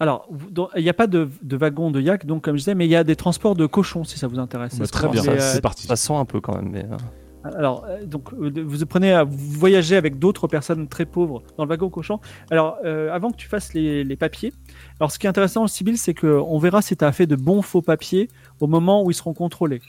Alors, 0.00 0.28
il 0.76 0.82
n'y 0.82 0.88
a 0.88 0.94
pas 0.94 1.06
de, 1.06 1.28
de 1.42 1.56
wagon 1.56 1.90
de 1.92 2.00
yak, 2.00 2.26
donc 2.26 2.42
comme 2.42 2.56
je 2.56 2.60
disais, 2.60 2.74
mais 2.74 2.86
il 2.86 2.90
y 2.90 2.96
a 2.96 3.04
des 3.04 3.14
transports 3.14 3.54
de 3.54 3.66
cochons 3.66 4.02
si 4.02 4.18
ça 4.18 4.26
vous 4.26 4.38
intéresse. 4.40 4.76
Bah, 4.78 4.86
très 4.86 5.08
bien, 5.08 5.22
c'est 5.22 5.58
euh, 5.58 5.60
parti. 5.60 5.86
Ça 5.86 5.94
sent 5.94 6.14
un 6.14 6.24
peu 6.24 6.40
quand 6.40 6.56
même. 6.56 6.70
Mais, 6.70 6.84
euh, 6.84 7.48
Alors, 7.56 7.86
donc, 8.06 8.32
vous 8.34 8.86
prenez, 8.86 9.12
à- 9.12 9.22
vous 9.22 9.36
voyagez 9.36 9.94
avec 9.96 10.18
d'autres 10.18 10.48
personnes 10.48 10.88
très 10.88 11.04
pauvres 11.06 11.44
dans 11.56 11.64
le 11.64 11.68
wagon 11.70 11.88
cochon. 11.88 12.18
Alors, 12.50 12.78
euh, 12.84 13.12
avant 13.12 13.30
que 13.30 13.36
tu 13.36 13.46
fasses 13.46 13.74
les, 13.74 14.02
les 14.02 14.16
papiers, 14.16 14.52
alors 14.98 15.12
ce 15.12 15.20
qui 15.20 15.26
est 15.26 15.30
intéressant, 15.30 15.68
Sybille, 15.68 15.98
c'est 15.98 16.14
qu'on 16.14 16.58
verra 16.58 16.82
si 16.82 16.96
tu 16.96 17.04
as 17.04 17.12
fait 17.12 17.26
de 17.26 17.36
bons 17.36 17.62
faux 17.62 17.82
papiers 17.82 18.28
au 18.58 18.66
moment 18.66 19.04
où 19.04 19.10
ils 19.12 19.14
seront 19.14 19.34
contrôlés. 19.34 19.82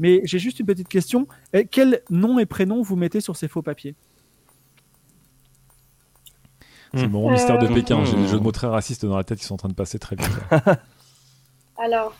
Mais 0.00 0.20
j'ai 0.24 0.38
juste 0.40 0.58
une 0.58 0.66
petite 0.66 0.88
question. 0.88 1.28
Eh, 1.52 1.66
Quel 1.66 2.02
nom 2.10 2.38
et 2.40 2.46
prénom 2.46 2.82
vous 2.82 2.96
mettez 2.96 3.20
sur 3.20 3.36
ces 3.36 3.46
faux 3.46 3.62
papiers? 3.62 3.94
C'est 6.92 7.02
le 7.02 7.08
moment 7.08 7.30
mystère 7.30 7.58
de 7.58 7.66
Euh, 7.66 7.74
Pékin. 7.74 8.04
J'ai 8.04 8.16
des 8.16 8.22
hmm. 8.22 8.26
jeux 8.26 8.38
de 8.38 8.42
mots 8.42 8.50
très 8.50 8.66
racistes 8.66 9.06
dans 9.06 9.16
la 9.16 9.22
tête 9.22 9.38
qui 9.38 9.44
sont 9.44 9.54
en 9.54 9.58
train 9.58 9.68
de 9.68 9.74
passer 9.74 9.98
très 10.00 10.16
vite. 10.16 10.28
Alors. 11.78 12.12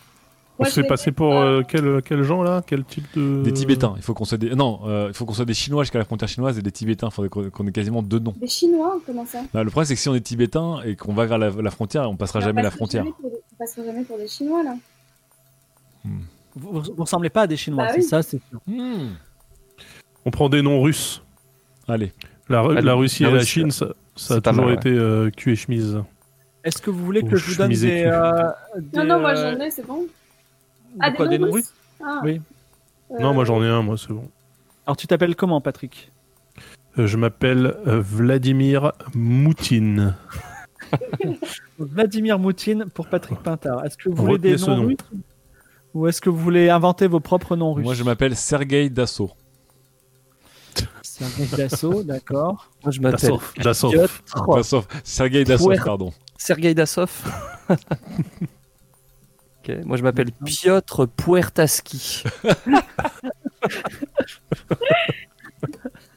On 0.58 0.64
moi, 0.64 0.66
se 0.66 0.70
je 0.72 0.74
fait 0.76 0.82
vais 0.82 0.88
passer 0.88 1.10
dire, 1.10 1.16
pour 1.16 1.32
euh, 1.34 1.60
euh, 1.60 1.62
quel, 1.66 2.02
quel 2.02 2.22
genre 2.22 2.44
là? 2.44 2.62
Quel 2.66 2.84
type 2.84 3.06
de. 3.16 3.42
Des 3.42 3.52
Tibétains. 3.52 3.94
Il 3.96 4.02
faut 4.02 4.12
qu'on 4.12 4.26
soit 4.26 4.36
des. 4.38 4.54
Non, 4.54 4.80
euh, 4.84 5.06
il 5.08 5.14
faut 5.14 5.24
qu'on 5.24 5.32
soit 5.32 5.46
des 5.46 5.54
Chinois 5.54 5.82
jusqu'à 5.84 5.98
la 5.98 6.04
frontière 6.04 6.28
chinoise 6.28 6.58
et 6.58 6.62
des 6.62 6.70
Tibétains. 6.70 7.08
Il 7.08 7.12
faudrait 7.14 7.50
qu'on 7.50 7.66
ait 7.66 7.72
quasiment 7.72 8.02
deux 8.02 8.18
noms. 8.18 8.34
Des 8.38 8.46
Chinois, 8.46 9.00
comment 9.06 9.24
ça? 9.24 9.40
Bah, 9.54 9.64
le 9.64 9.70
problème, 9.70 9.86
c'est 9.86 9.94
que 9.94 10.00
si 10.00 10.08
on 10.10 10.14
est 10.14 10.20
Tibétain 10.20 10.82
et 10.84 10.96
qu'on 10.96 11.14
va 11.14 11.24
vers 11.24 11.38
la, 11.38 11.48
la 11.50 11.70
frontière, 11.70 12.08
on 12.10 12.16
passera 12.16 12.40
On 12.40 12.42
jamais 12.42 12.62
la 12.62 12.70
frontière. 12.70 13.04
jamais 13.04 13.14
pour 13.18 13.30
des- 13.30 13.36
On 13.52 13.56
passera 13.56 13.84
jamais 13.86 14.04
pour 14.04 14.18
des 14.18 14.28
Chinois, 14.28 14.62
là. 14.62 14.76
vous, 16.04 16.10
vous, 16.56 16.80
vous 16.82 17.02
ressemblez 17.02 17.30
pas 17.30 17.42
à 17.42 17.46
des 17.46 17.56
Chinois, 17.56 17.84
Bah 17.84 17.90
c'est 17.92 17.98
oui. 18.00 18.04
ça, 18.04 18.22
c'est 18.22 18.40
sûr. 18.50 18.60
Hmm. 18.66 19.10
On 20.24 20.30
prend 20.30 20.48
des 20.48 20.62
noms 20.62 20.80
russes. 20.82 21.22
Allez. 21.88 22.12
La, 22.48 22.60
Allez, 22.60 22.82
la 22.82 22.94
Russie 22.94 23.22
la 23.22 23.30
et 23.30 23.32
la 23.34 23.42
Chine, 23.44 23.70
ça, 23.70 23.88
ça 24.16 24.34
a 24.34 24.40
toujours 24.40 24.64
mal, 24.66 24.74
été 24.74 24.90
euh, 24.90 25.30
cul 25.30 25.52
et 25.52 25.56
chemise. 25.56 26.02
Est-ce 26.64 26.82
que 26.82 26.90
vous 26.90 27.04
voulez 27.04 27.22
Ou 27.22 27.28
que 27.28 27.36
je 27.36 27.50
vous 27.50 27.56
donne 27.56 27.70
des, 27.72 28.04
euh, 28.04 28.42
Non, 28.94 29.02
des, 29.02 29.08
non, 29.08 29.20
moi 29.20 29.30
euh, 29.30 29.54
j'en 29.56 29.60
ai, 29.64 29.70
c'est 29.70 29.86
bon. 29.86 30.02
de 30.02 30.08
Ah, 31.00 31.12
quoi, 31.12 31.28
des 31.28 31.38
noms 31.38 31.50
russes 31.52 31.72
Ah. 32.04 32.20
Oui. 32.24 32.40
Non, 33.18 33.32
moi 33.34 33.42
Euh, 33.42 33.46
j'en 33.46 33.62
ai 33.62 33.68
un, 33.68 33.82
moi 33.82 33.96
c'est 33.96 34.12
bon. 34.12 34.28
Alors, 34.86 34.96
tu 34.96 35.06
t'appelles 35.06 35.36
comment, 35.36 35.60
Patrick? 35.60 36.10
Euh, 36.98 37.06
je 37.06 37.16
m'appelle 37.16 37.76
euh, 37.86 38.00
Vladimir 38.00 38.92
Moutine. 39.14 40.14
Vladimir 41.78 42.38
Moutine 42.38 42.86
pour 42.92 43.06
Patrick 43.08 43.38
Pintard. 43.40 43.84
Est-ce 43.84 43.96
que 43.96 44.08
vous 44.08 44.16
voulez 44.16 44.38
des 44.38 44.56
noms 44.56 44.76
nom. 44.76 44.86
russes? 44.88 44.96
Ou 45.94 46.06
est-ce 46.06 46.20
que 46.20 46.30
vous 46.30 46.38
voulez 46.38 46.70
inventer 46.70 47.06
vos 47.06 47.20
propres 47.20 47.56
noms 47.56 47.72
russes 47.72 47.84
Moi, 47.84 47.94
je 47.94 48.04
m'appelle 48.04 48.36
Sergei 48.36 48.88
Dassault. 48.88 49.30
Mec 51.38 51.50
d'assaut, 51.54 52.02
d'accord. 52.04 52.70
moi, 52.82 52.92
je 52.92 53.00
m'appelle 53.00 53.30
Dassov. 53.58 53.90
Dassov. 53.90 53.90
Piotr 53.92 54.54
Dassault. 54.56 54.84
Sergei 55.04 55.44
Dassault, 55.44 55.74
pardon. 55.84 56.12
Sergei 56.36 56.74
Dassov. 56.74 57.10
Ok, 59.62 59.84
Moi, 59.84 59.98
je 59.98 60.02
m'appelle 60.02 60.32
Piotr 60.32 61.06
Puertaski. 61.06 62.22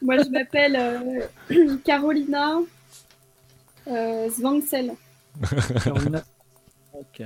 Moi 0.04 0.16
je 0.22 0.28
m'appelle 0.28 0.76
euh, 0.76 1.76
Carolina 1.84 2.58
euh, 3.88 4.28
Zvangsel. 4.30 4.92
Carolina. 5.82 6.22
Ok. 6.92 7.22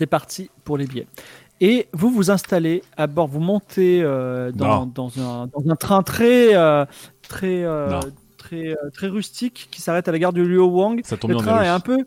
C'est 0.00 0.06
parti 0.06 0.48
pour 0.64 0.78
les 0.78 0.86
billets. 0.86 1.06
Et 1.60 1.88
vous 1.92 2.08
vous 2.08 2.30
installez 2.30 2.82
à 2.96 3.06
bord, 3.06 3.28
vous 3.28 3.38
montez 3.38 4.00
euh, 4.02 4.50
dans, 4.50 4.90
un, 5.18 5.46
dans 5.46 5.70
un 5.70 5.76
train 5.76 6.02
très, 6.02 6.54
euh, 6.54 6.86
très, 7.20 7.64
euh, 7.64 8.00
très, 8.38 8.74
très 8.94 9.08
rustique 9.08 9.68
qui 9.70 9.82
s'arrête 9.82 10.08
à 10.08 10.12
la 10.12 10.18
gare 10.18 10.32
du 10.32 10.42
Luo 10.42 10.68
Wang. 10.68 11.02
Ça 11.04 11.18
tombe 11.18 11.32
Le 11.32 11.36
train 11.36 11.62
est 11.62 11.68
un 11.68 11.80
peu. 11.80 11.98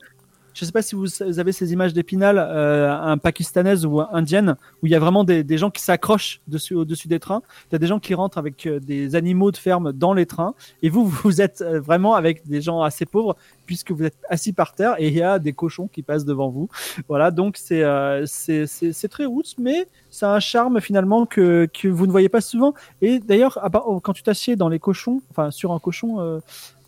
Je 0.53 0.63
ne 0.63 0.65
sais 0.67 0.71
pas 0.71 0.81
si 0.81 0.95
vous 0.95 1.07
avez 1.39 1.51
ces 1.51 1.73
images 1.73 1.93
d'Épinal, 1.93 2.37
euh, 2.37 2.91
un 2.91 3.17
pakistanaise 3.17 3.85
ou 3.85 4.01
indienne, 4.01 4.55
où 4.81 4.87
il 4.87 4.91
y 4.91 4.95
a 4.95 4.99
vraiment 4.99 5.23
des, 5.23 5.57
gens 5.57 5.69
qui 5.69 5.81
s'accrochent 5.81 6.41
dessus, 6.47 6.75
au-dessus 6.75 7.07
des 7.07 7.19
trains. 7.19 7.41
Il 7.69 7.73
y 7.73 7.75
a 7.75 7.79
des 7.79 7.87
gens 7.87 7.99
qui 7.99 8.13
rentrent 8.13 8.37
avec 8.37 8.65
euh, 8.65 8.79
des 8.79 9.15
animaux 9.15 9.51
de 9.51 9.57
ferme 9.57 9.93
dans 9.93 10.13
les 10.13 10.25
trains. 10.25 10.53
Et 10.81 10.89
vous, 10.89 11.05
vous 11.23 11.41
êtes 11.41 11.61
euh, 11.61 11.79
vraiment 11.79 12.15
avec 12.15 12.47
des 12.47 12.61
gens 12.61 12.81
assez 12.81 13.05
pauvres, 13.05 13.35
puisque 13.65 13.91
vous 13.91 14.03
êtes 14.03 14.17
assis 14.29 14.53
par 14.53 14.73
terre 14.73 14.95
et 14.99 15.07
il 15.07 15.13
y 15.13 15.21
a 15.21 15.39
des 15.39 15.53
cochons 15.53 15.87
qui 15.87 16.03
passent 16.03 16.25
devant 16.25 16.49
vous. 16.49 16.69
Voilà, 17.07 17.31
donc 17.31 17.57
c'est 17.57 17.83
euh, 17.83 18.25
c'est 18.25 18.67
c'est- 18.67 18.93
c'est 18.93 19.07
très 19.07 19.25
roots, 19.25 19.55
mais 19.57 19.87
a 20.21 20.35
un 20.35 20.39
charme 20.39 20.79
finalement 20.79 21.25
que, 21.25 21.67
que 21.73 21.87
vous 21.87 22.05
ne 22.05 22.11
voyez 22.11 22.29
pas 22.29 22.41
souvent. 22.41 22.73
Et 23.01 23.19
d'ailleurs, 23.19 23.59
oh, 23.85 23.99
quand 23.99 24.13
tu 24.13 24.23
t'assieds 24.23 24.55
dans 24.55 24.69
les 24.69 24.79
cochons, 24.79 25.21
enfin 25.31 25.51
sur 25.51 25.71
un 25.71 25.79
cochon, 25.79 26.19
euh, 26.19 26.39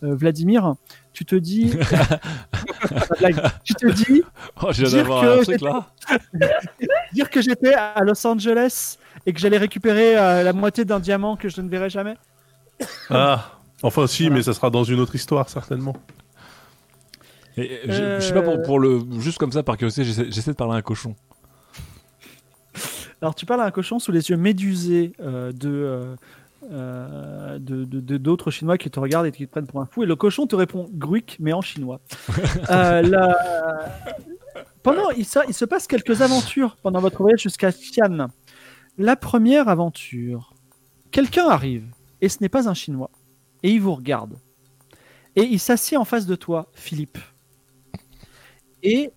euh, 0.03 0.15
Vladimir, 0.15 0.75
tu 1.15 1.25
te 1.25 1.35
dis, 1.35 1.71
tu 3.63 3.73
te 3.73 3.91
dis, 3.91 4.21
Oh, 4.61 4.67
je 4.71 4.81
viens 4.85 4.89
dire 4.89 4.97
d'avoir 4.97 5.21
que 5.21 5.27
un 5.27 5.43
truc 5.43 5.59
j'étais- 5.59 5.65
là. 5.65 5.87
dire 7.13 7.29
que 7.29 7.41
j'étais 7.41 7.73
à 7.73 8.01
Los 8.03 8.27
Angeles 8.27 8.97
et 9.25 9.33
que 9.33 9.39
j'allais 9.39 9.57
récupérer 9.57 10.17
euh, 10.17 10.43
la 10.43 10.53
moitié 10.53 10.83
d'un 10.85 10.99
diamant 10.99 11.37
que 11.37 11.47
je 11.49 11.61
ne 11.61 11.69
verrai 11.69 11.89
jamais. 11.89 12.15
Ah, 13.09 13.51
enfin 13.81 14.05
si, 14.07 14.23
Voilà. 14.23 14.35
mais 14.37 14.43
ça 14.43 14.53
sera 14.53 14.69
dans 14.69 14.83
une 14.83 14.99
autre 14.99 15.15
histoire 15.15 15.49
certainement. 15.49 15.95
Et, 17.57 17.79
je, 17.85 18.15
je 18.15 18.19
sais 18.19 18.33
pas 18.33 18.41
pour, 18.41 18.61
pour 18.61 18.79
le. 18.79 18.99
Juste 19.19 19.37
comme 19.37 19.53
ça, 19.53 19.63
par 19.63 19.77
curiosité, 19.77 20.03
j'essaie 20.03 20.29
j'essaie 20.29 20.51
de 20.51 20.57
parler 20.57 20.73
à 20.73 20.77
un 20.77 20.81
cochon. 20.81 21.15
Alors 23.21 23.33
tu 23.33 23.45
parles 23.45 23.61
à 23.61 23.65
un 23.65 23.71
cochon 23.71 23.97
sous 23.99 24.11
les 24.11 24.29
yeux 24.29 24.35
médusés 24.37 25.13
euh, 25.21 25.53
de 25.53 26.15
euh, 26.71 27.59
de- 27.59 28.17
d'autres 28.17 28.51
Chinois 28.51 28.77
qui 28.77 28.89
te 28.89 28.99
regardent 28.99 29.25
et 29.27 29.31
qui 29.31 29.45
te 29.45 29.51
prennent 29.51 29.67
pour 29.67 29.81
un 29.81 29.85
fou. 29.85 30.03
Et 30.03 30.05
le 30.05 30.15
cochon 30.15 30.47
te 30.47 30.55
répond 30.55 30.87
Gruik, 30.93 31.37
mais 31.39 31.53
en 31.53 31.61
chinois. 31.61 31.99
Euh, 32.69 33.01
la- 33.01 33.91
Pendant, 34.83 35.09
il, 35.11 35.25
se- 35.25 35.39
il 35.47 35.53
se 35.53 35.65
passe 35.65 35.87
quelques 35.87 36.21
aventures 36.21 36.77
pendant 36.81 36.99
votre 36.99 37.17
voyage 37.21 37.41
jusqu'à 37.41 37.71
Xi'an. 37.71 38.27
La 38.97 39.15
première 39.15 39.67
aventure, 39.67 40.53
quelqu'un 41.11 41.47
arrive 41.49 41.85
et 42.21 42.29
ce 42.29 42.37
n'est 42.41 42.49
pas 42.49 42.69
un 42.69 42.73
Chinois 42.73 43.09
et 43.63 43.71
il 43.71 43.81
vous 43.81 43.93
regarde 43.95 44.37
et 45.35 45.43
il 45.43 45.59
s'assied 45.59 45.97
en 45.97 46.05
face 46.05 46.25
de 46.25 46.35
toi, 46.35 46.69
Philippe. 46.73 47.17
Et 48.83 49.11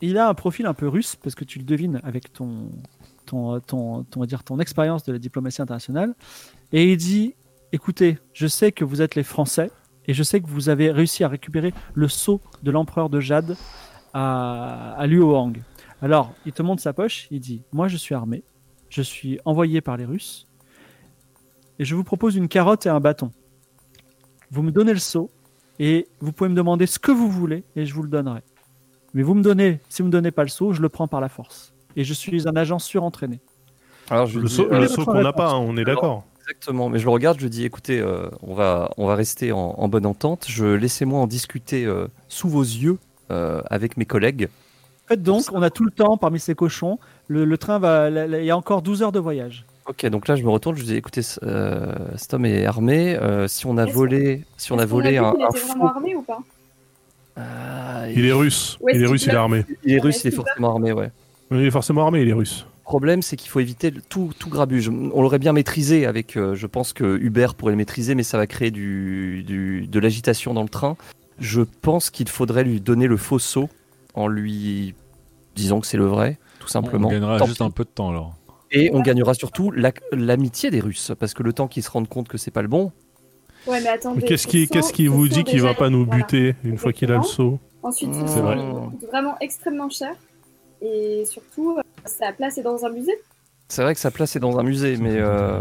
il 0.00 0.16
a 0.18 0.28
un 0.28 0.34
profil 0.34 0.66
un 0.66 0.74
peu 0.74 0.88
russe 0.88 1.16
parce 1.16 1.34
que 1.34 1.44
tu 1.44 1.58
le 1.58 1.64
devines 1.64 2.00
avec 2.02 2.32
ton 2.32 2.70
ton, 3.26 3.60
ton, 3.60 4.02
ton, 4.04 4.18
on 4.18 4.20
va 4.20 4.26
dire, 4.26 4.42
ton 4.42 4.58
expérience 4.58 5.04
de 5.04 5.12
la 5.12 5.18
diplomatie 5.20 5.62
internationale. 5.62 6.14
Et 6.72 6.92
il 6.92 6.96
dit 6.96 7.34
Écoutez, 7.72 8.18
je 8.32 8.46
sais 8.46 8.72
que 8.72 8.84
vous 8.84 9.02
êtes 9.02 9.14
les 9.14 9.22
Français 9.22 9.70
et 10.06 10.14
je 10.14 10.22
sais 10.22 10.40
que 10.40 10.48
vous 10.48 10.68
avez 10.68 10.90
réussi 10.90 11.24
à 11.24 11.28
récupérer 11.28 11.72
le 11.94 12.08
sceau 12.08 12.40
de 12.62 12.70
l'empereur 12.70 13.10
de 13.10 13.20
Jade 13.20 13.56
à, 14.12 14.94
à 14.94 15.06
Luohang. 15.06 15.52
Alors, 16.02 16.32
il 16.46 16.52
te 16.52 16.62
montre 16.62 16.82
sa 16.82 16.92
poche 16.92 17.28
il 17.30 17.40
dit 17.40 17.62
Moi, 17.72 17.88
je 17.88 17.96
suis 17.96 18.14
armé, 18.14 18.42
je 18.88 19.02
suis 19.02 19.38
envoyé 19.44 19.80
par 19.80 19.96
les 19.96 20.04
Russes 20.04 20.46
et 21.78 21.84
je 21.84 21.94
vous 21.94 22.04
propose 22.04 22.36
une 22.36 22.48
carotte 22.48 22.86
et 22.86 22.88
un 22.88 23.00
bâton. 23.00 23.30
Vous 24.50 24.62
me 24.62 24.70
donnez 24.70 24.92
le 24.92 24.98
sceau 24.98 25.30
et 25.78 26.08
vous 26.20 26.32
pouvez 26.32 26.50
me 26.50 26.54
demander 26.54 26.86
ce 26.86 26.98
que 26.98 27.12
vous 27.12 27.30
voulez 27.30 27.64
et 27.76 27.86
je 27.86 27.94
vous 27.94 28.02
le 28.02 28.08
donnerai. 28.08 28.42
Mais 29.14 29.22
vous 29.22 29.34
me 29.34 29.42
donnez, 29.42 29.80
si 29.88 30.02
vous 30.02 30.06
me 30.06 30.12
donnez 30.12 30.30
pas 30.30 30.42
le 30.42 30.48
sceau, 30.48 30.72
je 30.72 30.82
le 30.82 30.88
prends 30.88 31.08
par 31.08 31.20
la 31.20 31.28
force. 31.28 31.72
Et 31.96 32.04
je 32.04 32.12
suis 32.12 32.46
un 32.46 32.54
agent 32.54 32.78
surentraîné. 32.78 33.40
Alors, 34.10 34.26
je 34.26 34.40
Le 34.40 34.46
dis, 34.46 34.54
saut, 34.54 34.66
euh, 34.70 34.74
le 34.74 34.80
votre 34.86 34.94
saut 34.94 35.04
qu'on 35.04 35.22
n'a 35.22 35.32
pas, 35.32 35.50
hein, 35.50 35.58
on 35.58 35.76
est 35.76 35.84
d'accord. 35.84 36.24
Exactement, 36.50 36.88
mais 36.88 36.98
je 36.98 37.04
le 37.04 37.10
regarde, 37.10 37.38
je 37.40 37.46
dis 37.46 37.64
écoutez, 37.64 38.00
euh, 38.00 38.28
on, 38.42 38.54
va, 38.54 38.90
on 38.96 39.06
va 39.06 39.14
rester 39.14 39.52
en, 39.52 39.74
en 39.78 39.88
bonne 39.88 40.04
entente. 40.04 40.46
Je 40.48 40.64
laissez-moi 40.66 41.20
en 41.20 41.28
discuter 41.28 41.84
euh, 41.86 42.08
sous 42.28 42.48
vos 42.48 42.62
yeux 42.62 42.98
euh, 43.30 43.62
avec 43.70 43.96
mes 43.96 44.04
collègues. 44.04 44.48
Faites 45.06 45.22
donc, 45.22 45.44
on 45.52 45.62
a 45.62 45.70
tout 45.70 45.84
le 45.84 45.92
temps 45.92 46.16
parmi 46.16 46.40
ces 46.40 46.56
cochons. 46.56 46.98
Le, 47.28 47.44
le 47.44 47.56
train 47.58 47.78
va. 47.78 48.10
Il 48.10 48.44
y 48.44 48.50
a 48.50 48.56
encore 48.56 48.82
12 48.82 49.02
heures 49.04 49.12
de 49.12 49.20
voyage. 49.20 49.64
Ok, 49.86 50.04
donc 50.06 50.26
là 50.26 50.34
je 50.34 50.42
me 50.42 50.50
retourne, 50.50 50.76
je 50.76 50.82
dis 50.82 50.96
écoutez, 50.96 51.22
euh, 51.44 51.94
cet 52.16 52.34
homme 52.34 52.44
est 52.46 52.66
armé. 52.66 53.14
euh, 53.16 53.46
si 53.46 53.66
on 53.66 53.78
a 53.78 53.84
Est-ce 53.84 53.94
volé, 53.94 54.44
si 54.56 54.72
on 54.72 54.78
a 54.78 54.86
volé 54.86 55.18
un, 55.18 55.32
qu'il 55.32 55.42
un 55.44 55.48
était 55.50 55.58
vraiment 55.60 55.88
armé 55.88 56.16
ou 56.16 56.22
pas 56.22 56.40
Il 58.14 58.24
est 58.26 58.32
russe. 58.32 58.76
Ouais, 58.80 58.92
il 58.96 59.02
est 59.02 59.06
russe, 59.06 59.24
il 59.26 59.32
est 59.32 59.36
armé. 59.36 59.64
il 59.84 59.94
est 59.94 60.00
russe, 60.00 60.22
il 60.24 60.28
est 60.28 60.30
forcément 60.36 60.70
armé, 60.72 60.92
ouais. 60.92 61.10
Il 61.52 61.58
est 61.64 61.70
forcément 61.70 62.02
armé, 62.04 62.22
il 62.22 62.28
est 62.28 62.32
russe. 62.32 62.66
Problème, 62.90 63.22
c'est 63.22 63.36
qu'il 63.36 63.48
faut 63.50 63.60
éviter 63.60 63.92
tout, 64.08 64.32
tout 64.36 64.50
grabuge. 64.50 64.88
On 64.88 65.22
l'aurait 65.22 65.38
bien 65.38 65.52
maîtrisé 65.52 66.06
avec, 66.06 66.36
euh, 66.36 66.56
je 66.56 66.66
pense 66.66 66.92
que 66.92 67.18
Hubert 67.18 67.54
pourrait 67.54 67.70
le 67.70 67.76
maîtriser, 67.76 68.16
mais 68.16 68.24
ça 68.24 68.36
va 68.36 68.48
créer 68.48 68.72
du, 68.72 69.44
du- 69.44 69.86
de 69.86 70.00
l'agitation 70.00 70.54
dans 70.54 70.64
le 70.64 70.68
train. 70.68 70.96
Je 71.38 71.62
pense 71.82 72.10
qu'il 72.10 72.28
faudrait 72.28 72.64
lui 72.64 72.80
donner 72.80 73.06
le 73.06 73.16
faux 73.16 73.38
saut 73.38 73.68
en 74.14 74.26
lui 74.26 74.94
disant 75.54 75.78
que 75.80 75.86
c'est 75.86 75.96
le 75.98 76.06
vrai, 76.06 76.38
tout 76.58 76.66
simplement. 76.66 77.06
On 77.06 77.12
gagnera 77.12 77.38
Tant 77.38 77.46
juste 77.46 77.58
pis. 77.58 77.62
un 77.64 77.70
peu 77.70 77.84
de 77.84 77.90
temps 77.90 78.08
alors. 78.10 78.34
Et 78.72 78.90
on 78.92 79.02
gagnera 79.02 79.34
surtout 79.34 79.70
la- 79.70 79.92
l'amitié 80.12 80.72
des 80.72 80.80
Russes, 80.80 81.12
parce 81.20 81.32
que 81.32 81.44
le 81.44 81.52
temps 81.52 81.68
qu'ils 81.68 81.84
se 81.84 81.90
rendent 81.92 82.08
compte 82.08 82.26
que 82.26 82.38
c'est 82.38 82.50
pas 82.50 82.62
le 82.62 82.68
bon, 82.68 82.90
Ouais, 83.68 83.80
mais 83.82 83.88
attendez. 83.90 84.22
Qu'est-ce 84.22 84.48
qui, 84.92 85.06
vous 85.06 85.28
dit 85.28 85.44
qu'il 85.44 85.62
va 85.62 85.74
pas 85.74 85.90
nous 85.90 86.04
voilà. 86.06 86.24
buter 86.24 86.56
une 86.64 86.76
fois 86.78 86.92
qu'il 86.92 87.12
a 87.12 87.18
le 87.18 87.22
saut 87.22 87.60
Ensuite, 87.84 88.10
C'est 88.14 88.20
il 88.38 88.42
vrai. 88.42 88.56
vraiment 89.12 89.36
extrêmement 89.40 89.88
cher. 89.90 90.12
Et 90.82 91.24
surtout, 91.26 91.76
euh, 91.78 91.82
sa 92.06 92.32
place 92.32 92.58
est 92.58 92.62
dans 92.62 92.84
un 92.84 92.90
musée. 92.90 93.18
c'est 93.68 93.82
vrai 93.82 93.94
que 93.94 94.00
sa 94.00 94.10
place 94.10 94.34
est 94.36 94.40
dans 94.40 94.58
un 94.58 94.62
musée, 94.62 94.96
mais 94.96 95.16
euh, 95.16 95.60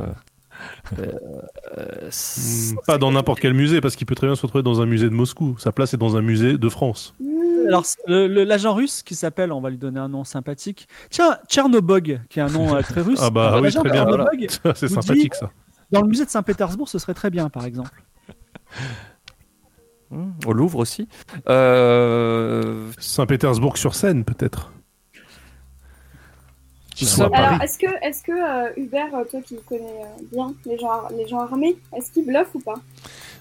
euh, 0.99 2.09
Hmm, 2.09 2.75
Pas 2.85 2.97
dans 2.97 3.11
n'importe 3.11 3.39
quel 3.39 3.53
musée, 3.53 3.81
parce 3.81 3.95
qu'il 3.95 4.05
peut 4.07 4.15
très 4.15 4.27
bien 4.27 4.35
se 4.35 4.41
retrouver 4.41 4.63
dans 4.63 4.81
un 4.81 4.85
musée 4.85 5.05
de 5.09 5.13
Moscou. 5.13 5.55
Sa 5.57 5.71
place 5.71 5.93
est 5.93 5.97
dans 5.97 6.17
un 6.17 6.21
musée 6.21 6.57
de 6.57 6.69
France. 6.69 7.13
Mmh. 7.19 7.27
Alors, 7.67 7.83
l'agent 8.07 8.73
russe 8.73 9.03
qui 9.03 9.13
s'appelle, 9.15 9.51
on 9.51 9.61
va 9.61 9.69
lui 9.69 9.77
donner 9.77 9.99
un 9.99 10.09
nom 10.09 10.23
sympathique. 10.23 10.87
Tiens, 11.11 11.37
Tchernobog, 11.47 12.19
qui 12.29 12.39
est 12.39 12.41
un 12.41 12.49
nom 12.49 12.75
euh, 12.75 12.81
très 12.81 13.01
russe. 13.01 13.19
Ah 13.23 13.29
bah 13.29 13.59
oui, 13.61 13.71
très 13.71 13.83
bien. 13.89 14.05
Tchernobog, 14.05 14.47
c'est 14.75 14.87
sympathique 14.87 15.33
dit- 15.33 15.37
ça. 15.39 15.51
dans 15.91 16.01
le 16.01 16.07
musée 16.07 16.25
de 16.25 16.29
Saint-Pétersbourg, 16.29 16.89
ce 16.89 16.97
serait 16.99 17.13
très 17.13 17.29
bien, 17.29 17.49
par 17.49 17.65
exemple. 17.65 18.03
hmm, 20.09 20.31
au 20.45 20.53
Louvre 20.53 20.79
aussi. 20.79 21.07
Euh, 21.47 22.89
Saint-Pétersbourg 22.97 23.77
sur 23.77 23.93
Seine, 23.95 24.23
peut-être. 24.23 24.71
Paris. 27.05 27.31
Alors, 27.45 27.61
est-ce 27.61 27.77
que, 27.77 27.88
est-ce 28.05 28.23
que 28.23 28.31
euh, 28.31 28.71
Hubert, 28.77 29.13
euh, 29.15 29.23
toi 29.23 29.39
qui 29.41 29.55
connais 29.67 29.81
euh, 29.81 30.23
bien 30.31 30.53
les 30.65 30.77
gens, 30.77 31.01
les 31.17 31.27
gens 31.27 31.39
armés, 31.39 31.76
est-ce 31.95 32.11
qu'il 32.11 32.26
bluffe 32.26 32.53
ou 32.55 32.59
pas? 32.59 32.76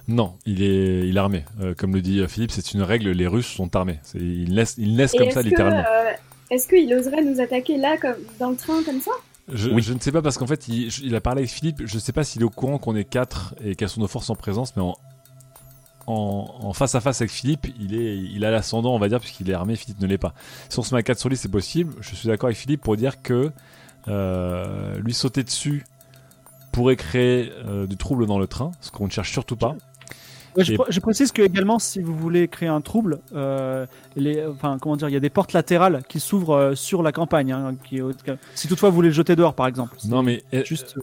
Non, 0.06 0.34
il 0.46 0.62
est, 0.62 1.06
il 1.08 1.16
est 1.16 1.20
armé. 1.20 1.44
Euh, 1.60 1.74
comme 1.76 1.94
le 1.94 2.00
dit 2.00 2.22
Philippe, 2.28 2.50
c'est 2.50 2.72
une 2.72 2.82
règle, 2.82 3.10
les 3.10 3.26
Russes 3.26 3.46
sont 3.46 3.74
armés. 3.76 3.98
C'est- 4.02 4.18
Ils 4.18 4.54
naissent, 4.54 4.74
ils 4.78 4.96
naissent 4.96 5.14
Et 5.14 5.18
comme 5.18 5.26
est-ce 5.28 5.34
ça, 5.34 5.42
que, 5.42 5.48
littéralement. 5.48 5.84
euh, 5.90 6.10
est-ce 6.50 6.66
qu'il 6.68 6.92
oserait 6.94 7.22
nous 7.22 7.40
attaquer 7.40 7.76
là, 7.76 7.96
comme, 7.98 8.14
dans 8.40 8.50
le 8.50 8.56
train, 8.56 8.82
comme 8.84 9.00
ça? 9.00 9.10
Je, 9.52 9.70
Oui. 9.70 9.82
je 9.82 9.92
ne 9.94 9.98
sais 9.98 10.12
pas 10.12 10.20
parce 10.22 10.36
qu'en 10.38 10.46
fait, 10.46 10.68
il, 10.68 10.88
il 11.04 11.14
a 11.14 11.20
parlé 11.22 11.40
avec 11.40 11.50
Philippe. 11.50 11.82
Je 11.84 11.94
ne 11.94 12.00
sais 12.00 12.12
pas 12.12 12.22
s'il 12.24 12.42
est 12.42 12.44
au 12.44 12.50
courant 12.50 12.78
qu'on 12.78 12.94
est 12.96 13.04
quatre 13.04 13.54
et 13.64 13.76
quelles 13.76 13.88
sont 13.88 14.00
nos 14.00 14.06
forces 14.08 14.28
en 14.30 14.34
présence, 14.34 14.76
mais 14.76 14.82
en, 14.82 14.94
en, 16.08 16.46
en 16.62 16.72
face 16.72 16.94
à 16.94 17.00
face 17.00 17.20
avec 17.20 17.30
Philippe, 17.30 17.66
il, 17.78 17.94
est, 17.94 18.16
il 18.18 18.44
a 18.44 18.50
l'ascendant, 18.50 18.94
on 18.94 18.98
va 18.98 19.08
dire, 19.08 19.20
puisqu'il 19.20 19.50
est 19.50 19.54
armé. 19.54 19.76
Philippe 19.76 20.00
ne 20.00 20.06
l'est 20.06 20.18
pas. 20.18 20.34
Si 20.68 20.78
on 20.78 20.82
se 20.82 20.94
met 20.94 21.00
à 21.00 21.02
4 21.02 21.18
sur 21.18 21.28
lui, 21.28 21.36
c'est 21.36 21.50
possible. 21.50 21.94
Je 22.00 22.14
suis 22.14 22.28
d'accord 22.28 22.46
avec 22.48 22.56
Philippe 22.56 22.80
pour 22.82 22.96
dire 22.96 23.22
que 23.22 23.52
euh, 24.08 24.98
lui 25.00 25.12
sauter 25.14 25.42
dessus 25.44 25.84
pourrait 26.72 26.96
créer 26.96 27.52
euh, 27.66 27.86
du 27.86 27.96
trouble 27.96 28.26
dans 28.26 28.38
le 28.38 28.46
train, 28.46 28.70
ce 28.80 28.90
qu'on 28.90 29.06
ne 29.06 29.10
cherche 29.10 29.32
surtout 29.32 29.56
pas. 29.56 29.74
Ouais, 30.56 30.64
je, 30.64 30.72
Et- 30.72 30.76
pr- 30.76 30.86
je 30.88 31.00
précise 31.00 31.30
que 31.32 31.42
également, 31.42 31.78
si 31.78 32.00
vous 32.00 32.16
voulez 32.16 32.48
créer 32.48 32.68
un 32.68 32.80
trouble, 32.80 33.20
euh, 33.34 33.84
les, 34.16 34.46
enfin, 34.46 34.78
comment 34.80 34.96
dire, 34.96 35.08
il 35.08 35.12
y 35.12 35.16
a 35.16 35.20
des 35.20 35.30
portes 35.30 35.52
latérales 35.52 36.02
qui 36.08 36.20
s'ouvrent 36.20 36.72
sur 36.74 37.02
la 37.02 37.12
campagne. 37.12 37.52
hein, 37.52 37.74
qui, 37.84 38.00
si 38.54 38.66
toutefois 38.68 38.88
vous 38.90 38.96
voulez 38.96 39.08
le 39.08 39.14
jeter 39.14 39.36
dehors, 39.36 39.54
par 39.54 39.66
exemple. 39.66 39.96
Non, 40.06 40.22
mais 40.22 40.42
Juste. 40.64 40.96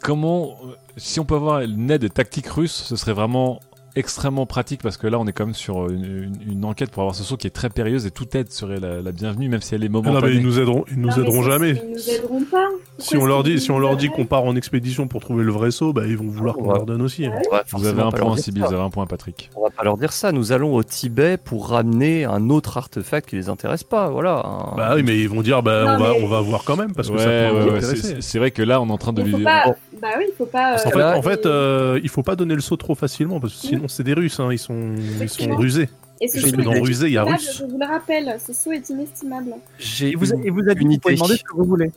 comment, 0.00 0.56
si 0.96 1.18
on 1.20 1.24
peut 1.24 1.34
avoir 1.34 1.60
une 1.60 1.90
aide 1.90 2.12
tactique 2.12 2.46
russe, 2.46 2.72
ce 2.88 2.96
serait 2.96 3.12
vraiment 3.12 3.60
extrêmement 3.96 4.46
pratique 4.46 4.82
parce 4.82 4.96
que 4.96 5.06
là 5.06 5.18
on 5.18 5.26
est 5.26 5.32
quand 5.32 5.46
même 5.46 5.54
sur 5.54 5.88
une, 5.90 6.04
une- 6.04 6.52
une 6.52 6.64
enquête 6.64 6.90
pour 6.90 7.02
avoir 7.02 7.14
ce 7.14 7.22
saut 7.24 7.36
qui 7.36 7.46
est 7.46 7.50
très 7.50 7.68
périlleuse 7.70 8.06
et 8.06 8.10
toute 8.10 8.34
aide 8.34 8.50
serait 8.52 8.78
la, 8.80 9.00
la 9.02 9.12
bienvenue 9.12 9.48
même 9.48 9.60
si 9.62 9.74
elle 9.74 9.82
est 9.82 9.86
Ah 9.86 9.90
non, 9.90 10.02
momentanée. 10.02 10.32
mais 10.32 10.36
ils 10.38 10.42
nous 10.44 10.58
aideront, 10.60 10.84
ils 10.90 11.00
nous 11.00 11.08
Non, 11.08 11.16
aideront 11.16 11.42
jamais. 11.42 11.70
Ils 11.70 11.92
nous 11.92 12.10
aideront 12.10 12.44
pas. 12.50 12.66
Si 12.98 13.16
on 13.16 13.26
leur 13.26 13.42
dit, 13.42 13.58
si 13.60 13.70
on 13.70 13.78
leur 13.78 13.96
dit 13.96 14.08
qu'on 14.08 14.26
part 14.26 14.44
en 14.44 14.54
expédition 14.56 15.08
pour 15.08 15.20
trouver 15.20 15.42
le 15.44 15.52
vrai 15.52 15.70
saut, 15.70 15.92
bah, 15.92 16.02
ils 16.06 16.16
vont 16.18 16.28
vouloir 16.28 16.54
qu'on 16.56 16.72
leur 16.72 16.84
donne 16.84 17.00
aussi. 17.02 17.24
hein. 17.26 17.32
Vous 17.72 17.86
avez 17.86 18.02
un 18.02 18.10
pas 18.10 18.18
leur 18.18 18.26
point 18.26 18.34
dire 18.36 18.44
Sibyl, 18.44 18.62
ça. 18.62 18.68
vous 18.68 18.74
avez 18.74 18.82
un 18.84 18.90
point 18.90 19.06
Patrick. 19.06 19.50
On 19.56 19.62
va 19.62 19.70
pas 19.70 19.84
leur 19.84 19.96
dire 19.96 20.12
ça. 20.12 20.32
Nous 20.32 20.52
allons 20.52 20.74
au 20.74 20.82
Tibet 20.82 21.36
pour 21.38 21.68
ramener 21.70 22.24
un 22.26 22.50
autre 22.50 22.76
artefact 22.76 23.30
qui 23.30 23.36
les 23.36 23.48
intéresse 23.48 23.84
pas. 23.84 24.10
Voilà. 24.10 24.44
un- 24.44 24.76
Bah 24.76 24.92
oui, 24.96 25.02
mais 25.02 25.18
ils 25.18 25.28
vont 25.28 25.40
dire, 25.40 25.62
bah, 25.62 25.84
Non, 25.84 25.90
on, 25.92 25.98
va, 25.98 26.12
mais- 26.12 26.24
on 26.24 26.26
va 26.28 26.40
voir 26.42 26.62
quand 26.64 26.76
même 26.76 26.92
parce 26.92 27.08
que 27.08 27.14
Ouais, 27.14 27.18
ça 27.20 27.24
peut 27.24 27.30
ouais, 27.32 27.50
nous 27.64 27.70
ouais, 27.70 27.76
intéresser. 27.78 28.16
c'est- 28.20 28.38
vrai 28.38 28.50
que 28.50 28.62
là 28.62 28.80
on 28.80 28.88
est 28.88 28.92
en 28.92 28.98
train 28.98 29.12
de 29.12 29.22
lui 29.22 29.42
pas. 29.44 29.64
Bah 30.00 30.08
oui, 30.18 30.24
il 30.28 30.34
faut 30.36 30.46
pas. 30.46 30.72
En 30.72 30.74
euh, 30.74 30.78
fait, 30.78 31.02
en 31.18 31.22
fait 31.22 31.46
euh, 31.46 32.00
il 32.02 32.08
faut 32.08 32.22
pas 32.22 32.36
donner 32.36 32.54
le 32.54 32.60
saut 32.62 32.76
trop 32.76 32.94
facilement 32.94 33.38
parce 33.40 33.54
que 33.54 33.66
sinon 33.66 33.79
c'est 33.88 34.02
des 34.02 34.14
Russes, 34.14 34.40
hein, 34.40 34.48
ils 34.52 34.58
sont, 34.58 34.94
ils 35.20 35.28
sont 35.28 35.54
rusés. 35.56 35.88
et 36.20 36.28
ce 36.28 36.40
saut. 36.40 36.56
Dans 36.56 36.80
rusé, 36.80 37.06
il 37.06 37.12
y 37.12 37.18
a 37.18 37.24
russe. 37.24 37.58
Je 37.58 37.64
vous 37.64 37.78
le 37.78 37.86
rappelle, 37.86 38.38
ce 38.44 38.52
saut 38.52 38.72
est 38.72 38.88
inestimable. 38.90 39.54
J'ai 39.78 40.14
vous, 40.14 40.32
il 40.44 40.52
vous 40.52 40.68
a 40.68 40.74
dit 40.74 40.82
une 40.82 40.88
que 40.88 40.94
vous 40.94 41.00
pouvez 41.00 41.14
demander 41.14 41.36
ce 41.36 41.44
que 41.44 41.56
vous 41.56 41.64
voulez. 41.64 41.92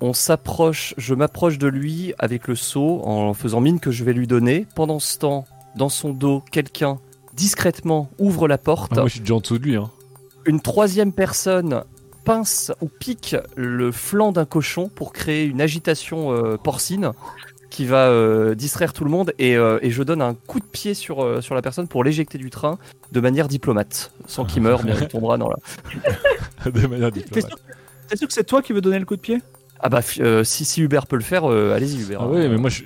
On 0.00 0.12
s'approche, 0.12 0.94
je 0.98 1.14
m'approche 1.14 1.58
de 1.58 1.68
lui 1.68 2.12
avec 2.18 2.48
le 2.48 2.54
seau 2.54 3.00
en 3.04 3.32
faisant 3.32 3.60
mine 3.60 3.80
que 3.80 3.90
je 3.90 4.04
vais 4.04 4.12
lui 4.12 4.26
donner. 4.26 4.66
Pendant 4.74 4.98
ce 4.98 5.18
temps, 5.18 5.46
dans 5.74 5.88
son 5.88 6.12
dos, 6.12 6.42
quelqu'un 6.52 6.98
discrètement 7.34 8.10
ouvre 8.18 8.48
la 8.48 8.58
porte. 8.58 8.92
Ah, 8.92 9.00
moi 9.00 9.08
je 9.08 9.12
suis 9.12 9.20
déjà 9.20 9.34
en 9.34 9.40
dessous 9.40 9.58
de 9.58 9.64
lui. 9.64 9.76
Hein. 9.76 9.90
Une 10.44 10.60
troisième 10.60 11.12
personne 11.12 11.82
pince 12.24 12.72
ou 12.82 12.88
pique 12.88 13.36
le 13.54 13.92
flanc 13.92 14.32
d'un 14.32 14.44
cochon 14.44 14.88
pour 14.88 15.12
créer 15.12 15.44
une 15.44 15.60
agitation 15.60 16.32
euh, 16.32 16.56
porcine 16.56 17.12
qui 17.70 17.84
va 17.84 18.06
euh, 18.08 18.54
distraire 18.54 18.92
tout 18.92 19.04
le 19.04 19.10
monde 19.10 19.32
et, 19.38 19.56
euh, 19.56 19.78
et 19.82 19.90
je 19.90 20.02
donne 20.02 20.22
un 20.22 20.34
coup 20.34 20.60
de 20.60 20.64
pied 20.64 20.94
sur, 20.94 21.22
euh, 21.22 21.40
sur 21.40 21.54
la 21.54 21.62
personne 21.62 21.88
pour 21.88 22.04
l'éjecter 22.04 22.38
du 22.38 22.48
train 22.50 22.78
de 23.12 23.20
manière 23.20 23.48
diplomate. 23.48 24.12
Sans 24.26 24.44
qu'il 24.44 24.62
meure, 24.62 24.82
bien 24.82 24.94
il 25.00 25.08
tombera 25.08 25.36
dans 25.36 25.48
la... 25.48 26.70
de 26.70 26.86
manière 26.86 27.10
T'es 27.12 27.20
diplomate. 27.20 27.48
sûr, 27.48 27.58
t'es 28.08 28.16
sûr 28.16 28.28
que 28.28 28.34
c'est 28.34 28.44
toi 28.44 28.62
qui 28.62 28.72
veux 28.72 28.80
donner 28.80 28.98
le 28.98 29.04
coup 29.04 29.16
de 29.16 29.20
pied? 29.20 29.42
Ah 29.80 29.88
bah 29.88 30.00
euh, 30.20 30.42
si, 30.44 30.64
si 30.64 30.80
Hubert 30.80 31.06
peut 31.06 31.16
le 31.16 31.22
faire, 31.22 31.44
euh, 31.50 31.74
allez-y 31.74 32.00
Hubert. 32.02 32.22
Ah 32.22 32.28
oui, 32.28 32.48
mais 32.48 32.56
moi 32.56 32.70
je. 32.70 32.84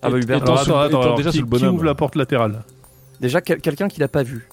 Ah 0.00 0.10
bah, 0.10 0.18
Hubert, 0.18 0.38
attends, 0.42 0.56
attends, 0.56 0.78
alors, 0.80 1.14
déjà 1.16 1.30
qui, 1.30 1.38
le 1.38 1.44
qui 1.44 1.50
bonhomme. 1.50 1.74
ouvre 1.74 1.84
la 1.84 1.94
porte 1.94 2.14
latérale? 2.16 2.62
Déjà 3.20 3.40
quel- 3.40 3.60
quelqu'un 3.60 3.88
qui 3.88 4.00
l'a 4.00 4.08
pas 4.08 4.22
vu. 4.22 4.48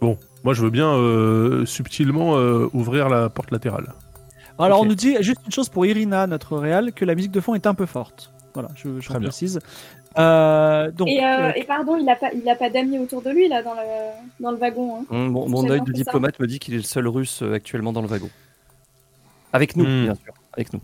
Bon, 0.00 0.18
moi 0.44 0.54
je 0.54 0.62
veux 0.62 0.70
bien 0.70 0.88
euh, 0.94 1.66
subtilement 1.66 2.36
euh, 2.36 2.68
ouvrir 2.72 3.08
la 3.08 3.28
porte 3.28 3.50
latérale. 3.50 3.92
Alors, 4.58 4.82
on 4.82 4.84
nous 4.84 4.94
dit 4.94 5.16
juste 5.20 5.40
une 5.44 5.52
chose 5.52 5.68
pour 5.68 5.84
Irina, 5.84 6.26
notre 6.28 6.56
réal, 6.56 6.92
que 6.92 7.04
la 7.04 7.14
musique 7.16 7.32
de 7.32 7.40
fond 7.40 7.54
est 7.54 7.66
un 7.66 7.74
peu 7.74 7.86
forte. 7.86 8.32
Voilà, 8.54 8.68
je, 8.76 9.00
je 9.00 9.08
Très 9.08 9.18
bien. 9.18 9.28
précise. 9.28 9.58
Euh, 10.16 10.90
donc, 10.92 11.08
Et, 11.08 11.22
euh, 11.24 11.48
euh, 11.48 11.52
et 11.56 11.64
pardon, 11.64 11.96
il 11.96 12.08
a 12.08 12.14
pas, 12.14 12.30
il 12.32 12.48
a 12.48 12.54
pas 12.54 12.70
d'amis 12.70 12.98
autour 13.00 13.20
de 13.20 13.30
lui 13.30 13.48
là 13.48 13.62
dans 13.64 13.74
le, 13.74 13.80
dans 14.40 14.52
le 14.52 14.56
wagon. 14.56 15.00
hein. 15.00 15.04
Mon, 15.10 15.68
œil 15.68 15.80
de 15.80 15.86
ça. 15.86 15.92
diplomate 15.92 16.38
me 16.38 16.46
dit 16.46 16.58
qu'il 16.60 16.74
est 16.74 16.78
le 16.78 16.82
seul 16.84 17.08
russe 17.08 17.42
euh, 17.42 17.52
actuellement 17.54 17.92
dans 17.92 18.00
le 18.02 18.06
wagon. 18.08 18.30
Avec 19.52 19.76
nous, 19.76 19.84
Hmm. 19.84 20.04
bien 20.04 20.14
sûr. 20.14 20.32
Avec 20.52 20.72
nous. 20.72 20.80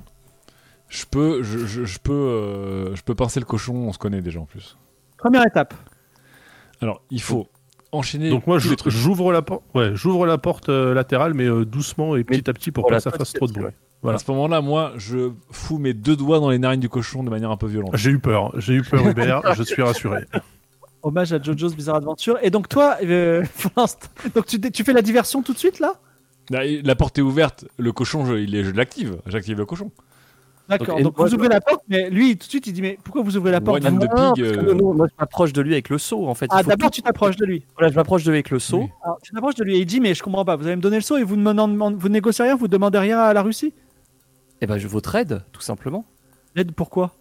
Je 0.89 1.05
peux, 1.09 1.43
je, 1.45 1.59
je- 1.67 1.85
je 1.85 1.99
peux, 2.01 2.13
euh, 2.13 2.97
je 2.97 3.03
peux 3.03 3.15
pincer 3.15 3.39
le 3.39 3.47
cochon. 3.47 3.75
On 3.75 3.93
se 3.93 3.99
connaît 3.99 4.21
déjà 4.23 4.41
en 4.41 4.47
plus. 4.47 4.77
première 5.19 5.47
étape. 5.47 5.75
Alors 6.83 7.03
il 7.11 7.21
faut 7.23 7.47
enchaîner. 7.93 8.31
Donc 8.31 8.47
moi 8.49 8.59
j'ouvre 8.59 9.33
la 9.33 9.43
porte, 9.43 9.63
ouais, 9.75 9.91
j'ouvre 9.95 10.25
la 10.27 10.39
porte 10.39 10.69
euh, 10.71 10.95
latérale 10.95 11.35
mais 11.35 11.45
euh, 11.45 11.65
doucement 11.65 12.17
et 12.17 12.25
petit 12.25 12.49
à 12.49 12.53
petit 12.53 12.73
pour 12.73 12.87
que 12.89 12.99
ça 12.99 13.11
fasse 13.11 13.33
trop 13.35 13.47
de 13.47 13.53
bruit. 13.53 13.73
Voilà. 14.03 14.17
À 14.17 14.19
ce 14.19 14.31
moment-là, 14.31 14.61
moi, 14.63 14.93
je 14.97 15.31
fous 15.51 15.79
mes 15.79 15.93
deux 15.93 16.17
doigts 16.17 16.41
dans 16.41 16.49
les 16.51 16.59
narines 16.59 16.81
du 16.81 16.89
cochon 16.89 17.23
de 17.23 17.29
manière 17.31 17.51
un 17.51 17.57
peu 17.59 17.67
violente. 17.67 17.91
J'ai 17.95 18.11
eu 18.11 18.19
peur, 18.19 18.53
j'ai 18.59 18.75
eu 18.75 18.83
peur 18.83 19.07
Hubert, 19.07 19.43
je 19.55 19.63
suis 19.63 19.83
rassuré. 19.83 20.25
Hommage 21.03 21.33
à 21.33 21.41
JoJo's 21.43 21.75
Bizarre 21.75 21.97
Adventure. 21.97 22.39
Et 22.43 22.51
donc, 22.51 22.69
toi, 22.69 22.97
euh, 23.03 23.43
donc 24.35 24.47
tu, 24.47 24.61
tu 24.61 24.85
fais 24.85 24.93
la 24.95 25.03
diversion 25.03 25.43
tout 25.43 25.53
de 25.53 25.59
suite 25.59 25.81
là? 25.81 25.95
Il- 26.65 26.83
La 26.85 26.95
porte 26.97 27.19
est 27.19 27.23
ouverte, 27.23 27.67
le 27.79 27.93
cochon, 27.93 28.25
je, 28.27 28.35
il 28.35 28.55
est, 28.55 28.65
je 28.65 28.71
l'active. 28.73 29.19
J'active 29.27 29.59
le 29.59 29.67
cochon. 29.67 29.91
D'accord. 30.69 31.01
Donc, 31.01 31.15
vous 31.19 31.35
ouvrez 31.35 31.49
la 31.49 31.61
porte, 31.61 31.83
mais 31.89 32.09
lui, 32.11 32.37
tout 32.37 32.47
de 32.47 32.51
suite, 32.51 32.67
il 32.69 32.73
dit 32.73 32.81
Mais 32.83 32.97
pourquoi 33.03 33.23
vous 33.23 33.37
ouvrez 33.37 33.51
la 33.51 33.61
porte 33.61 33.83
Ah, 33.85 33.91
que 34.37 34.41
euh, 34.43 34.73
non, 34.75 34.95
moi 34.95 35.09
je 35.09 35.15
m'approche 35.19 35.53
de 35.53 35.61
lui 35.63 35.73
avec 35.73 35.89
le 35.89 35.99
seau 35.99 36.29
en 36.29 36.35
fait. 36.35 36.47
Ah, 36.51 36.63
d'abord, 36.63 36.91
tu 36.93 37.03
t'approches 37.03 37.35
de 37.37 37.45
lui. 37.45 37.65
Voilà, 37.77 37.91
je 37.91 37.97
m'approche 37.97 38.23
de 38.23 38.31
lui 38.31 38.37
avec 38.37 38.51
le 38.51 38.61
seau. 38.61 38.79
Oui. 38.83 38.89
Alors, 39.05 39.19
tu 39.21 39.33
t'approches 39.33 39.57
de 39.57 39.65
lui 39.65 39.77
et 39.77 39.81
il 39.81 39.87
dit 39.87 39.99
Mais 40.01 40.15
je 40.15 40.23
comprends 40.23 40.45
pas, 40.45 40.55
vous 40.57 40.67
allez 40.67 40.77
me 40.77 40.81
donner 40.81 40.97
le 40.97 41.03
saut 41.03 41.17
et 41.17 41.25
vous 41.25 41.35
ne 41.37 41.43
me 41.43 41.53
demandez- 41.53 41.97
vous 41.99 42.09
négociez 42.09 42.45
rien, 42.45 42.55
vous 42.57 42.69
demandez 42.69 42.99
rien 42.99 43.19
à 43.19 43.33
la 43.35 43.43
Russie? 43.43 43.75
Et 44.61 44.67
ben 44.67 44.79
je 44.79 44.89
votre 44.89 45.15
aide, 45.15 45.43
tout 45.53 45.61
simplement. 45.63 46.05
Aide 46.57 46.73
pourquoi 46.73 47.13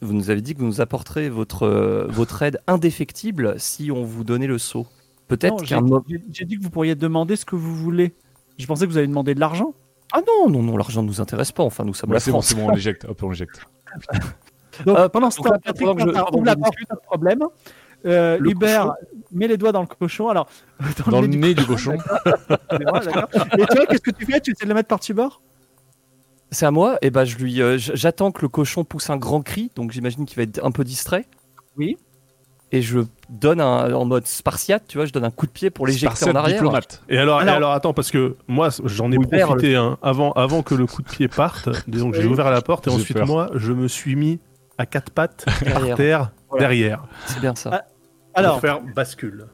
Vous 0.00 0.12
nous 0.12 0.30
avez 0.30 0.40
dit 0.40 0.54
que 0.54 0.60
vous 0.60 0.66
nous 0.66 0.80
apporterez 0.80 1.28
votre, 1.28 1.64
euh, 1.64 2.06
votre 2.08 2.42
aide 2.42 2.60
indéfectible 2.66 3.54
si 3.58 3.90
on 3.90 4.02
vous 4.04 4.24
donnait 4.24 4.46
le. 4.46 4.56
Non, 4.74 4.86
Peut-être 5.28 5.64
j'ai 5.64 5.76
qu'un 5.76 5.84
j'ai- 6.32 6.44
dit 6.46 6.56
que 6.58 6.62
vous 6.62 6.70
pourriez 6.70 6.94
demander 6.94 7.36
ce 7.36 7.44
que 7.44 7.54
vous 7.56 7.74
voulez. 7.76 8.14
Je 8.58 8.66
pensais 8.66 8.86
que 8.86 8.90
vous 8.90 8.98
alliez 8.98 9.06
demander 9.08 9.34
de 9.34 9.40
l'argent. 9.40 9.74
Ah 10.12 10.20
non, 10.26 10.48
non, 10.50 10.62
non, 10.62 10.76
l'argent 10.76 11.02
ne 11.02 11.06
nous 11.08 11.20
intéresse 11.20 11.52
pas. 11.52 11.62
Enfin, 11.62 11.84
nous 11.84 11.92
sommes 11.94 12.10
Ouais, 12.10 12.14
la 12.16 12.20
c'est 12.20 12.30
bon, 12.30 12.38
France. 12.40 12.46
c'est 12.48 12.54
bon, 12.54 12.68
on 12.68 12.70
l'éjecte. 12.70 13.04
Hop, 13.04 13.22
on 13.22 13.28
l'éjecte. 13.30 13.60
Donc, 14.86 14.98
Hop, 14.98 15.12
pendant 15.12 15.30
ce 15.30 15.38
temps, 15.40 15.50
là, 15.50 15.58
Patrick 15.58 15.86
je- 15.86 15.92
pendant 15.94 16.04
ouvre 16.38 16.44
la 16.46 16.54
qu'on 16.54 16.60
porte, 16.62 16.74
pas 16.88 16.94
de 16.94 17.00
problème. 17.00 17.40
Euh, 18.06 18.38
Le 18.38 18.50
Hubert 18.52 18.86
cochon. 18.86 18.94
met 19.32 19.48
les 19.48 19.56
doigts 19.58 19.72
dans 19.72 19.80
le 19.82 19.86
cochon. 19.88 20.28
Alors, 20.28 20.48
Dans 21.10 21.20
le 21.20 21.26
nez 21.26 21.52
du 21.54 21.66
cochon. 21.66 21.98
D'accord. 22.70 23.28
Et 23.58 23.66
toi, 23.66 23.86
qu'est-ce 23.86 24.00
que 24.00 24.12
tu 24.12 24.24
fais? 24.24 24.40
Tu 24.40 24.52
essaies 24.52 24.64
de 24.64 24.68
le 24.70 24.74
mettre 24.74 24.88
par-dessus 24.88 25.14
bord? 25.14 25.42
C'est 26.50 26.66
à 26.66 26.70
moi. 26.70 26.98
Et 27.02 27.10
ben 27.10 27.24
je 27.24 27.36
lui, 27.36 27.60
euh, 27.62 27.76
j'attends 27.78 28.30
que 28.32 28.42
le 28.42 28.48
cochon 28.48 28.84
pousse 28.84 29.10
un 29.10 29.16
grand 29.16 29.42
cri. 29.42 29.70
Donc 29.76 29.92
j'imagine 29.92 30.24
qu'il 30.26 30.36
va 30.36 30.42
être 30.44 30.64
un 30.64 30.70
peu 30.70 30.84
distrait. 30.84 31.26
Oui. 31.76 31.96
et 32.72 32.82
je 32.82 32.98
donne 33.30 33.60
un, 33.62 33.94
en 33.94 34.04
mode 34.04 34.26
spartiate, 34.26 34.84
tu 34.88 34.98
vois, 34.98 35.06
je 35.06 35.12
donne 35.12 35.24
un 35.24 35.30
coup 35.30 35.46
de 35.46 35.50
pied 35.52 35.70
pour 35.70 35.86
l'éjecter 35.86 36.28
en 36.28 36.34
arrière. 36.34 36.56
diplomate. 36.56 37.02
Et 37.08 37.16
alors, 37.16 37.38
Alors- 37.38 37.54
et 37.54 37.56
alors 37.56 37.72
attends, 37.72 37.94
parce 37.94 38.10
que 38.10 38.36
moi, 38.46 38.68
j'en 38.84 39.10
ai 39.12 39.16
Ouvert, 39.16 39.46
profité 39.46 39.76
hein, 39.76 39.96
avant, 40.02 40.32
avant 40.32 40.62
que 40.62 40.74
le 40.74 40.84
coup 40.86 41.00
de 41.02 41.08
pied 41.08 41.28
parte. 41.28 41.68
Donc 41.88 42.14
j'ai 42.14 42.26
ouvert 42.26 42.50
la 42.50 42.60
porte 42.60 42.86
et 42.88 42.90
ensuite, 42.90 43.16
peur. 43.18 43.26
moi, 43.26 43.50
je 43.54 43.72
me 43.72 43.86
suis 43.88 44.16
mis 44.16 44.38
à 44.76 44.84
quatre 44.86 45.10
pattes 45.12 45.44
par 45.46 45.60
Derrière. 45.80 45.96
terre 45.96 46.30
Voilà. 46.50 46.66
derrière 46.66 47.04
C'est 47.26 47.40
bien 47.40 47.54
ça. 47.54 47.70
Ah, 47.72 47.84
Alors, 48.34 48.52
pour 48.54 48.60
faire 48.60 48.80
bascule. 48.94 49.46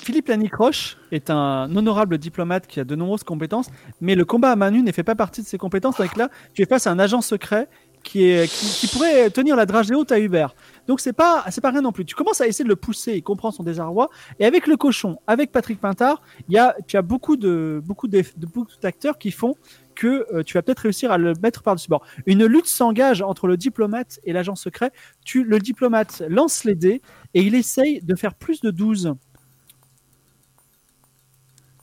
Philippe 0.00 0.28
Lanicroche 0.28 0.96
est 1.12 1.30
un 1.30 1.74
honorable 1.74 2.18
diplomate 2.18 2.66
qui 2.66 2.80
a 2.80 2.84
de 2.84 2.94
nombreuses 2.94 3.24
compétences, 3.24 3.68
mais 4.00 4.14
le 4.14 4.24
combat 4.24 4.50
à 4.50 4.56
main 4.56 4.70
nue 4.70 4.82
ne 4.82 4.92
fait 4.92 5.02
pas 5.02 5.14
partie 5.14 5.42
de 5.42 5.46
ses 5.46 5.58
compétences. 5.58 5.98
Avec 6.00 6.16
là, 6.16 6.28
tu 6.54 6.62
es 6.62 6.66
face 6.66 6.86
à 6.86 6.90
un 6.90 6.98
agent 6.98 7.20
secret 7.20 7.68
qui, 8.02 8.46
pourrait 8.92 9.30
tenir 9.30 9.56
la 9.56 9.66
dragée 9.66 9.94
haute 9.94 10.12
à 10.12 10.18
Hubert. 10.18 10.54
Donc 10.86 11.00
c'est 11.00 11.12
pas 11.12 11.44
pas 11.62 11.70
rien 11.70 11.82
non 11.82 11.92
plus. 11.92 12.04
Tu 12.04 12.14
commences 12.14 12.40
à 12.40 12.46
essayer 12.46 12.64
de 12.64 12.68
le 12.68 12.76
pousser, 12.76 13.14
il 13.14 13.22
comprend 13.22 13.50
son 13.50 13.62
désarroi. 13.62 14.08
Et 14.38 14.46
avec 14.46 14.66
le 14.66 14.76
cochon, 14.76 15.18
avec 15.26 15.52
Patrick 15.52 15.80
Pintard, 15.80 16.22
y 16.48 16.58
a 16.58 16.74
tu 16.86 16.96
as 16.96 17.02
beaucoup 17.02 17.36
de 17.36 17.82
beaucoup 17.84 18.08
d'acteurs 18.08 19.18
qui 19.18 19.30
font 19.30 19.54
que 19.94 20.26
euh, 20.32 20.42
tu 20.42 20.54
vas 20.54 20.62
peut-être 20.62 20.80
réussir 20.80 21.12
à 21.12 21.18
le 21.18 21.34
mettre 21.42 21.62
par-dessus 21.62 21.88
bord. 21.88 22.04
Une 22.24 22.46
lutte 22.46 22.66
s'engage 22.66 23.20
entre 23.20 23.46
le 23.46 23.56
diplomate 23.56 24.18
et 24.24 24.32
l'agent 24.32 24.54
secret. 24.54 24.92
Le 25.34 25.58
diplomate 25.58 26.22
lance 26.28 26.64
les 26.64 26.74
dés 26.74 27.02
et 27.34 27.42
il 27.42 27.54
essaye 27.54 28.00
de 28.02 28.14
faire 28.14 28.34
plus 28.34 28.60
de 28.62 28.70
12. 28.70 29.14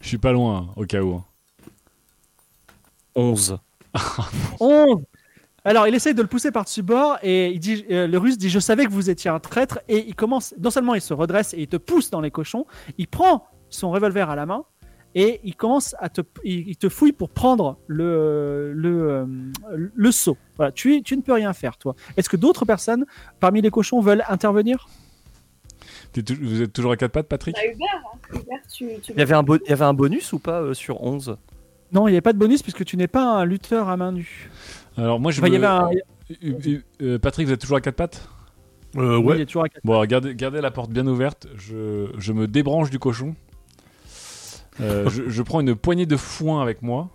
Je 0.02 0.08
suis 0.08 0.18
pas 0.18 0.32
loin, 0.32 0.70
au 0.76 0.86
cas 0.86 1.02
où. 1.02 1.16
hein. 1.16 1.24
11. 3.16 3.58
11 4.60 5.04
Alors, 5.66 5.86
il 5.86 5.94
essaye 5.96 6.14
de 6.14 6.22
le 6.22 6.30
pousser 6.30 6.52
par-dessus 6.52 6.82
bord 6.82 7.18
et 7.24 7.50
il 7.52 7.60
dit, 7.60 7.84
euh, 7.92 8.08
le 8.08 8.18
russe 8.18 8.38
dit 8.38 8.50
Je 8.50 8.60
savais 8.60 8.86
que 8.86 8.92
vous 8.92 9.10
étiez 9.10 9.30
un 9.30 9.40
traître. 9.40 9.80
Et 9.90 10.08
il 10.08 10.16
commence, 10.16 10.56
non 10.60 10.70
seulement 10.70 10.96
il 10.96 11.02
se 11.02 11.14
redresse 11.14 11.54
et 11.54 11.60
il 11.60 11.68
te 11.68 11.76
pousse 11.76 12.10
dans 12.10 12.22
les 12.22 12.32
cochons, 12.32 12.66
il 12.98 13.08
prend 13.08 13.46
son 13.70 13.92
revolver 13.92 14.30
à 14.30 14.36
la 14.38 14.46
main 14.46 14.64
et 15.14 15.42
il 15.44 15.56
commence 15.58 15.94
à 16.00 16.08
te, 16.08 16.22
il, 16.46 16.70
il 16.70 16.78
te 16.78 16.88
fouille 16.88 17.12
pour 17.12 17.30
prendre 17.32 17.80
le, 17.88 18.72
le, 18.74 19.10
euh, 19.12 19.26
le 19.94 20.12
saut. 20.12 20.38
Voilà, 20.56 20.72
tu, 20.72 21.02
tu 21.04 21.18
ne 21.18 21.22
peux 21.22 21.34
rien 21.34 21.52
faire, 21.52 21.78
toi. 21.78 21.96
Est-ce 22.16 22.30
que 22.30 22.38
d'autres 22.38 22.64
personnes 22.64 23.06
parmi 23.42 23.62
les 23.62 23.70
cochons 23.72 24.00
veulent 24.00 24.24
intervenir? 24.30 24.88
Vous 26.42 26.62
êtes 26.62 26.74
toujours 26.74 26.92
à 26.92 26.98
quatre 26.98 27.12
pattes, 27.12 27.28
Patrick? 27.28 27.56
Bah, 27.56 27.62
hein. 27.62 28.18
Hubert, 28.34 28.60
tu, 28.72 28.88
tu 29.02 29.12
Il 29.14 29.20
y 29.20 29.22
avait 29.22 29.36
un, 29.36 29.44
bo- 29.44 29.58
il 29.58 29.70
y 29.70 29.74
avait 29.74 29.86
un 29.86 29.94
bonus 29.94 30.34
ou 30.34 30.40
pas 30.40 30.62
euh, 30.62 30.74
sur 30.74 31.02
11 31.04 31.38
Non, 31.94 32.08
il 32.08 32.12
n'y 32.12 32.18
a 32.18 32.22
pas 32.22 32.34
de 32.34 32.38
bonus 32.38 32.62
puisque 32.64 32.84
tu 32.86 32.98
n'es 32.98 33.08
pas 33.08 33.24
un 33.24 33.46
lutteur 33.46 33.90
à 33.90 33.98
main 33.98 34.12
nue. 34.12 34.50
Alors 34.98 35.20
moi 35.20 35.32
je 35.32 35.40
Enfin, 35.40 35.48
il 35.48 35.54
y 35.54 35.58
avait 35.58 35.68
un. 35.68 35.90
Euh, 37.02 37.20
Patrick, 37.20 37.48
vous 37.48 37.54
êtes 37.54 37.62
toujours 37.62 37.78
à 37.78 37.82
quatre 37.82 37.96
pattes? 37.96 38.28
Euh, 38.96 39.18
oui, 39.18 39.24
il 39.24 39.26
ouais. 39.28 39.42
est 39.42 39.46
toujours 39.46 39.64
à 39.64 39.70
quatre. 39.70 39.84
Bon, 39.86 40.04
gardez, 40.06 40.34
gardez 40.36 40.60
la 40.62 40.72
porte 40.72 40.90
bien 40.92 41.06
ouverte. 41.08 41.48
Je, 41.56 42.08
je 42.18 42.34
me 42.34 42.48
débranche 42.48 42.90
du 42.90 43.00
cochon. 43.00 43.36
Euh, 44.82 45.10
je, 45.10 45.30
je 45.30 45.42
prends 45.44 45.60
une 45.62 45.76
poignée 45.76 46.06
de 46.06 46.18
foin 46.18 46.62
avec 46.62 46.82
moi. 46.82 47.10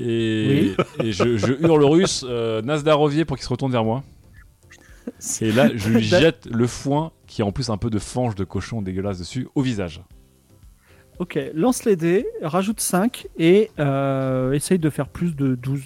Et, 0.00 0.74
et 1.02 1.12
je, 1.12 1.36
je 1.36 1.52
hurle 1.60 1.84
russe 1.84 2.24
euh, 2.28 2.60
Nazdarovier 2.62 3.24
pour 3.24 3.36
qu'il 3.36 3.44
se 3.44 3.50
retourne 3.50 3.70
vers 3.72 3.84
moi. 3.84 4.02
Et 5.40 5.52
là, 5.52 5.68
je 5.74 5.90
lui 5.90 6.02
jette 6.02 6.46
le 6.46 6.66
foin 6.66 7.12
qui 7.32 7.40
a 7.40 7.46
en 7.46 7.52
plus 7.52 7.70
un 7.70 7.78
peu 7.78 7.88
de 7.88 7.98
fange 7.98 8.34
de 8.34 8.44
cochon 8.44 8.82
dégueulasse 8.82 9.18
dessus 9.18 9.48
au 9.54 9.62
visage. 9.62 10.02
Ok, 11.18 11.38
lance 11.54 11.84
les 11.86 11.96
dés, 11.96 12.26
rajoute 12.42 12.78
5 12.78 13.26
et 13.38 13.70
euh, 13.78 14.52
essaye 14.52 14.78
de 14.78 14.90
faire 14.90 15.08
plus 15.08 15.34
de 15.34 15.54
12. 15.54 15.80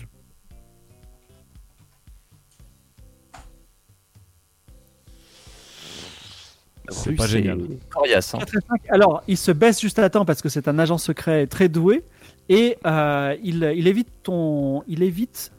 C'est 6.89 7.15
pas 7.15 7.29
génial. 7.29 7.61
Coriace. 7.91 8.35
hein. 8.35 8.39
4 8.39 8.57
et 8.57 8.61
5. 8.69 8.81
Alors, 8.89 9.23
il 9.29 9.37
se 9.37 9.53
baisse 9.53 9.81
juste 9.81 10.01
à 10.01 10.11
temps 10.11 10.25
parce 10.25 10.43
que 10.43 10.49
c'est 10.49 10.67
un 10.67 10.81
agent 10.81 10.99
secret 10.99 11.47
très 11.47 11.69
doué 11.69 12.03
et 12.49 12.77
euh, 12.87 13.37
il, 13.43 13.63
il 13.77 13.87
évite 13.87 14.09
ton, 14.25 14.83
il 14.89 15.05
évite 15.05 15.53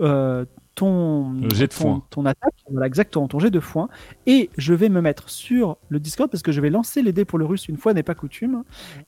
euh, 0.00 0.46
ton, 0.74 1.32
Le 1.32 1.50
jet 1.54 1.66
de 1.66 1.72
ton, 1.72 1.76
foin. 1.80 2.02
ton 2.10 2.26
attaque, 2.26 2.54
voilà 2.70 2.86
exactement 2.86 3.28
ton 3.28 3.38
jet 3.38 3.50
de 3.50 3.60
foin. 3.60 3.88
Et 4.26 4.50
je 4.56 4.74
vais 4.74 4.88
me 4.88 5.00
mettre 5.00 5.28
sur 5.30 5.76
le 5.88 6.00
Discord 6.00 6.30
parce 6.30 6.42
que 6.42 6.52
je 6.52 6.60
vais 6.60 6.70
lancer 6.70 7.02
les 7.02 7.12
dés 7.12 7.24
pour 7.24 7.38
le 7.38 7.44
russe 7.44 7.68
une 7.68 7.76
fois 7.76 7.94
n'est 7.94 8.02
pas 8.02 8.14
coutume 8.14 8.64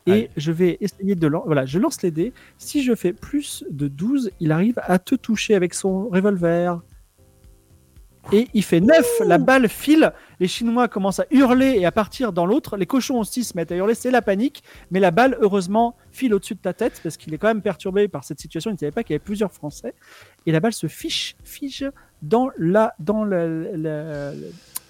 et 0.07 0.13
Allez. 0.13 0.31
je 0.37 0.53
vais 0.53 0.79
essayer 0.81 1.15
de 1.15 1.29
voilà, 1.47 1.67
je 1.67 1.79
lance 1.79 2.03
les 2.03 2.11
dés. 2.11 2.33
Si 2.59 2.83
je 2.83 2.95
fais 2.95 3.13
plus 3.13 3.65
de 3.71 3.89
12, 3.89 4.31
il 4.41 4.53
arrive 4.53 4.79
à 4.83 4.99
te 4.99 5.15
toucher 5.15 5.55
avec 5.55 5.75
son 5.75 6.09
revolver. 6.09 6.81
Et 8.33 8.49
il 8.55 8.63
fait 8.65 8.81
9, 8.81 9.05
la 9.27 9.39
balle 9.39 9.69
file, 9.69 10.13
les 10.41 10.49
Chinois 10.49 10.89
commencent 10.89 11.21
à 11.21 11.27
hurler 11.31 11.75
et 11.79 11.85
à 11.87 11.93
partir 11.93 12.33
dans 12.33 12.47
l'autre, 12.47 12.77
les 12.79 12.87
cochons 12.87 13.19
aussi 13.21 13.45
se 13.45 13.55
mettent 13.57 13.71
à 13.71 13.77
hurler, 13.77 13.95
c'est 13.95 14.11
la 14.11 14.23
panique, 14.23 14.63
mais 14.91 14.99
la 14.99 15.11
balle 15.11 15.37
heureusement 15.41 15.95
file 16.11 16.33
au-dessus 16.35 16.55
de 16.55 16.61
ta 16.61 16.73
tête 16.73 17.01
parce 17.03 17.17
qu'il 17.19 17.35
est 17.35 17.39
quand 17.39 17.49
même 17.49 17.61
perturbé 17.63 18.09
par 18.09 18.25
cette 18.25 18.41
situation, 18.41 18.71
il 18.71 18.75
ne 18.75 18.79
savait 18.79 18.93
pas 18.93 19.03
qu'il 19.03 19.13
y 19.13 19.17
avait 19.17 19.25
plusieurs 19.25 19.53
Français, 19.53 19.95
et 20.47 20.53
la 20.53 20.61
balle 20.61 20.73
se 20.73 20.87
fiche, 20.87 21.37
fige 21.45 21.89
dans, 22.23 22.49
la, 22.57 22.95
dans 22.99 23.25
le, 23.25 23.73
le, 23.77 24.33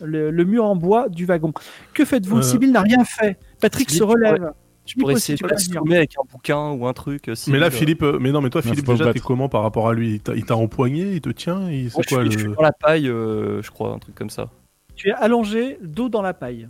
le- 0.01 0.31
le 0.31 0.45
mur 0.45 0.65
en 0.65 0.77
bois 0.77 1.09
du 1.09 1.25
wagon. 1.25 1.53
Que 1.93 2.05
faites-vous? 2.05 2.39
Euh, 2.39 2.43
Sibyl 2.43 2.73
n'a 2.73 2.83
rien 2.83 3.05
fait, 3.05 3.37
Patrick 3.61 3.91
se 3.91 4.03
relève. 4.05 4.53
Tu 4.85 4.99
Pour 4.99 5.09
peux 5.09 5.15
essayer 5.17 5.39
de 5.39 5.47
la 5.47 5.97
avec 5.97 6.15
un 6.19 6.23
bouquin 6.31 6.71
ou 6.73 6.87
un 6.87 6.93
truc. 6.93 7.29
euh, 7.29 7.35
si, 7.35 7.51
Mais 7.51 7.59
là, 7.59 7.67
euh, 7.67 7.71
Philippe, 7.71 8.03
euh, 8.03 8.19
mais 8.21 8.33
non, 8.33 8.43
mais 8.43 8.51
toi, 8.51 8.61
Philippe, 8.61 8.85
déjà, 8.87 9.13
t'es 9.13 9.19
comment 9.21 9.49
par 9.49 9.63
rapport 9.63 9.89
à 9.89 9.95
lui? 9.95 10.21
Il 10.37 10.45
t'a- 10.45 10.57
empoigné, 10.57 11.13
il 11.15 11.21
te 11.23 11.31
tient, 11.31 11.71
il- 11.71 11.85
moi, 11.85 11.91
c'est 11.95 12.03
je, 12.03 12.09
quoi 12.15 12.25
je 12.25 12.31
suis 12.31 12.43
le 12.49 12.55
dans 12.55 12.63
la 12.63 12.73
paille, 12.73 13.09
euh, 13.09 13.63
je 13.63 13.71
crois, 13.71 13.93
un 13.95 13.99
truc 13.99 14.15
comme 14.15 14.29
ça. 14.31 14.51
Tu 14.95 15.09
es 15.09 15.13
allongé, 15.13 15.79
dos 15.83 16.09
dans 16.11 16.21
la 16.23 16.35
paille. 16.35 16.69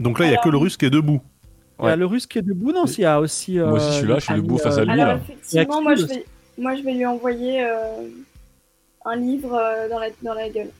Donc 0.00 0.18
là, 0.18 0.26
il 0.26 0.32
y 0.32 0.34
a 0.34 0.38
que 0.38 0.48
le 0.48 0.58
russe 0.58 0.76
qui 0.76 0.86
est 0.86 0.90
debout. 0.90 1.20
Il 1.78 1.84
y 1.84 1.88
a 1.88 1.90
Ouais. 1.92 1.96
le 1.96 2.06
russe 2.06 2.26
qui 2.26 2.38
est 2.38 2.42
debout, 2.42 2.72
non 2.72 2.86
S'il 2.86 3.02
y 3.02 3.06
a 3.06 3.20
aussi. 3.20 3.58
Moi 3.58 3.72
aussi, 3.74 3.86
je 3.86 3.92
suis 3.98 4.06
là, 4.06 4.14
euh, 4.14 4.18
je 4.20 4.24
suis 4.24 4.34
debout 4.34 4.58
face 4.58 4.76
à 4.78 4.84
lui. 4.84 4.90
Alors 4.92 5.06
là. 5.06 5.16
effectivement, 5.16 5.82
moi 5.82 5.94
je, 5.94 6.04
vais, 6.06 6.24
moi 6.58 6.74
je 6.76 6.82
vais 6.82 6.94
lui 6.94 7.06
envoyer 7.06 7.64
euh, 7.64 8.08
un 9.04 9.16
livre 9.16 9.54
euh, 9.54 9.88
dans, 9.88 9.98
la, 9.98 10.08
dans 10.22 10.34
la 10.34 10.48
gueule. 10.48 10.70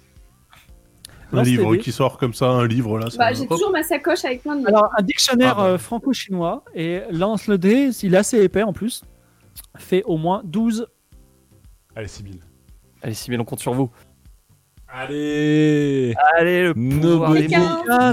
Un 1.32 1.36
Lance 1.38 1.46
livre 1.46 1.76
qui 1.76 1.92
sort 1.92 2.18
comme 2.18 2.34
ça, 2.34 2.46
un 2.50 2.66
livre 2.66 2.98
là. 2.98 3.08
ça 3.10 3.16
Bah, 3.18 3.32
j'ai 3.32 3.46
toujours 3.46 3.70
ma 3.72 3.82
sacoche 3.82 4.24
avec 4.24 4.42
plein 4.42 4.56
de. 4.56 4.66
Alors, 4.68 4.90
un 4.98 5.02
dictionnaire 5.02 5.54
Ah 5.58 5.62
bah. 5.62 5.68
euh, 5.70 5.78
franco-chinois 5.78 6.64
et 6.74 7.00
lance 7.10 7.46
le 7.46 7.56
dé, 7.58 7.90
il 8.02 8.14
est 8.14 8.18
assez 8.18 8.42
épais 8.42 8.62
en 8.62 8.72
plus, 8.72 9.02
fait 9.78 10.02
au 10.04 10.16
moins 10.18 10.42
12. 10.44 10.86
Allez, 11.96 12.08
Sibyl. 12.08 12.38
Allez, 13.02 13.14
Sibyl, 13.14 13.40
on 13.40 13.44
compte 13.44 13.60
sur 13.60 13.72
vous. 13.74 13.90
Allez 14.94 16.14
Allez, 16.36 16.64
le 16.64 16.74
pouvoir 16.74 17.30
Nobody, 17.30 17.54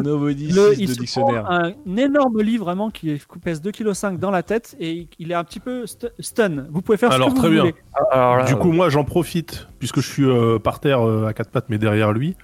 nobody 0.01 0.51
Le, 0.53 0.73
il 0.79 0.87
de 0.87 0.93
se 0.93 0.99
dictionnaire. 0.99 1.43
prend 1.43 1.53
un 1.55 1.97
énorme 1.97 2.41
livre 2.41 2.63
vraiment 2.63 2.89
qui 2.89 3.09
est- 3.11 3.27
pèse 3.43 3.61
2,5 3.61 4.13
kg 4.13 4.19
dans 4.19 4.31
la 4.31 4.43
tête 4.43 4.77
et 4.79 5.09
il 5.19 5.31
est 5.31 5.35
un 5.35 5.43
petit 5.43 5.59
peu 5.59 5.85
stu- 5.85 6.07
stun. 6.21 6.67
Vous 6.71 6.81
pouvez 6.81 6.97
faire 6.97 7.11
Alors, 7.11 7.29
ce 7.31 7.33
que 7.33 7.39
très 7.39 7.47
vous 7.49 7.53
bien. 7.53 7.61
voulez. 7.63 7.75
Alors 8.11 8.37
là, 8.37 8.45
Du 8.45 8.53
euh, 8.53 8.57
coup, 8.57 8.71
moi, 8.71 8.87
j'en 8.89 9.03
profite, 9.03 9.67
puisque 9.77 9.99
je 9.99 10.07
suis 10.09 10.23
euh, 10.23 10.57
par 10.57 10.79
terre 10.79 11.05
euh, 11.05 11.25
à 11.27 11.33
quatre 11.33 11.51
pattes, 11.51 11.65
mais 11.67 11.77
derrière 11.79 12.13
lui. 12.13 12.37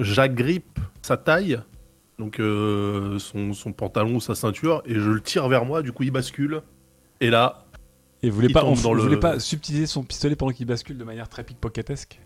J'agrippe 0.00 0.78
sa 1.02 1.16
taille, 1.16 1.60
donc 2.18 2.38
euh, 2.40 3.18
son, 3.18 3.52
son 3.52 3.72
pantalon 3.72 4.16
ou 4.16 4.20
sa 4.20 4.34
ceinture, 4.34 4.82
et 4.86 4.94
je 4.94 5.10
le 5.10 5.20
tire 5.20 5.48
vers 5.48 5.64
moi. 5.64 5.82
Du 5.82 5.92
coup, 5.92 6.04
il 6.04 6.10
bascule. 6.10 6.62
Et 7.20 7.30
là, 7.30 7.64
Et 8.22 8.30
vous 8.30 8.36
voulez 8.36 8.48
il 8.48 8.52
pas, 8.52 8.60
tombe 8.60 8.78
on- 8.78 8.82
dans 8.82 8.88
vous 8.90 8.94
le- 8.94 9.02
voulez 9.02 9.16
pas 9.16 9.40
subtiliser 9.40 9.86
son 9.86 10.02
pistolet 10.04 10.36
pendant 10.36 10.52
qu'il 10.52 10.66
bascule 10.66 10.98
de 10.98 11.04
manière 11.04 11.28
très 11.28 11.42
pickpocketesque? 11.42 12.20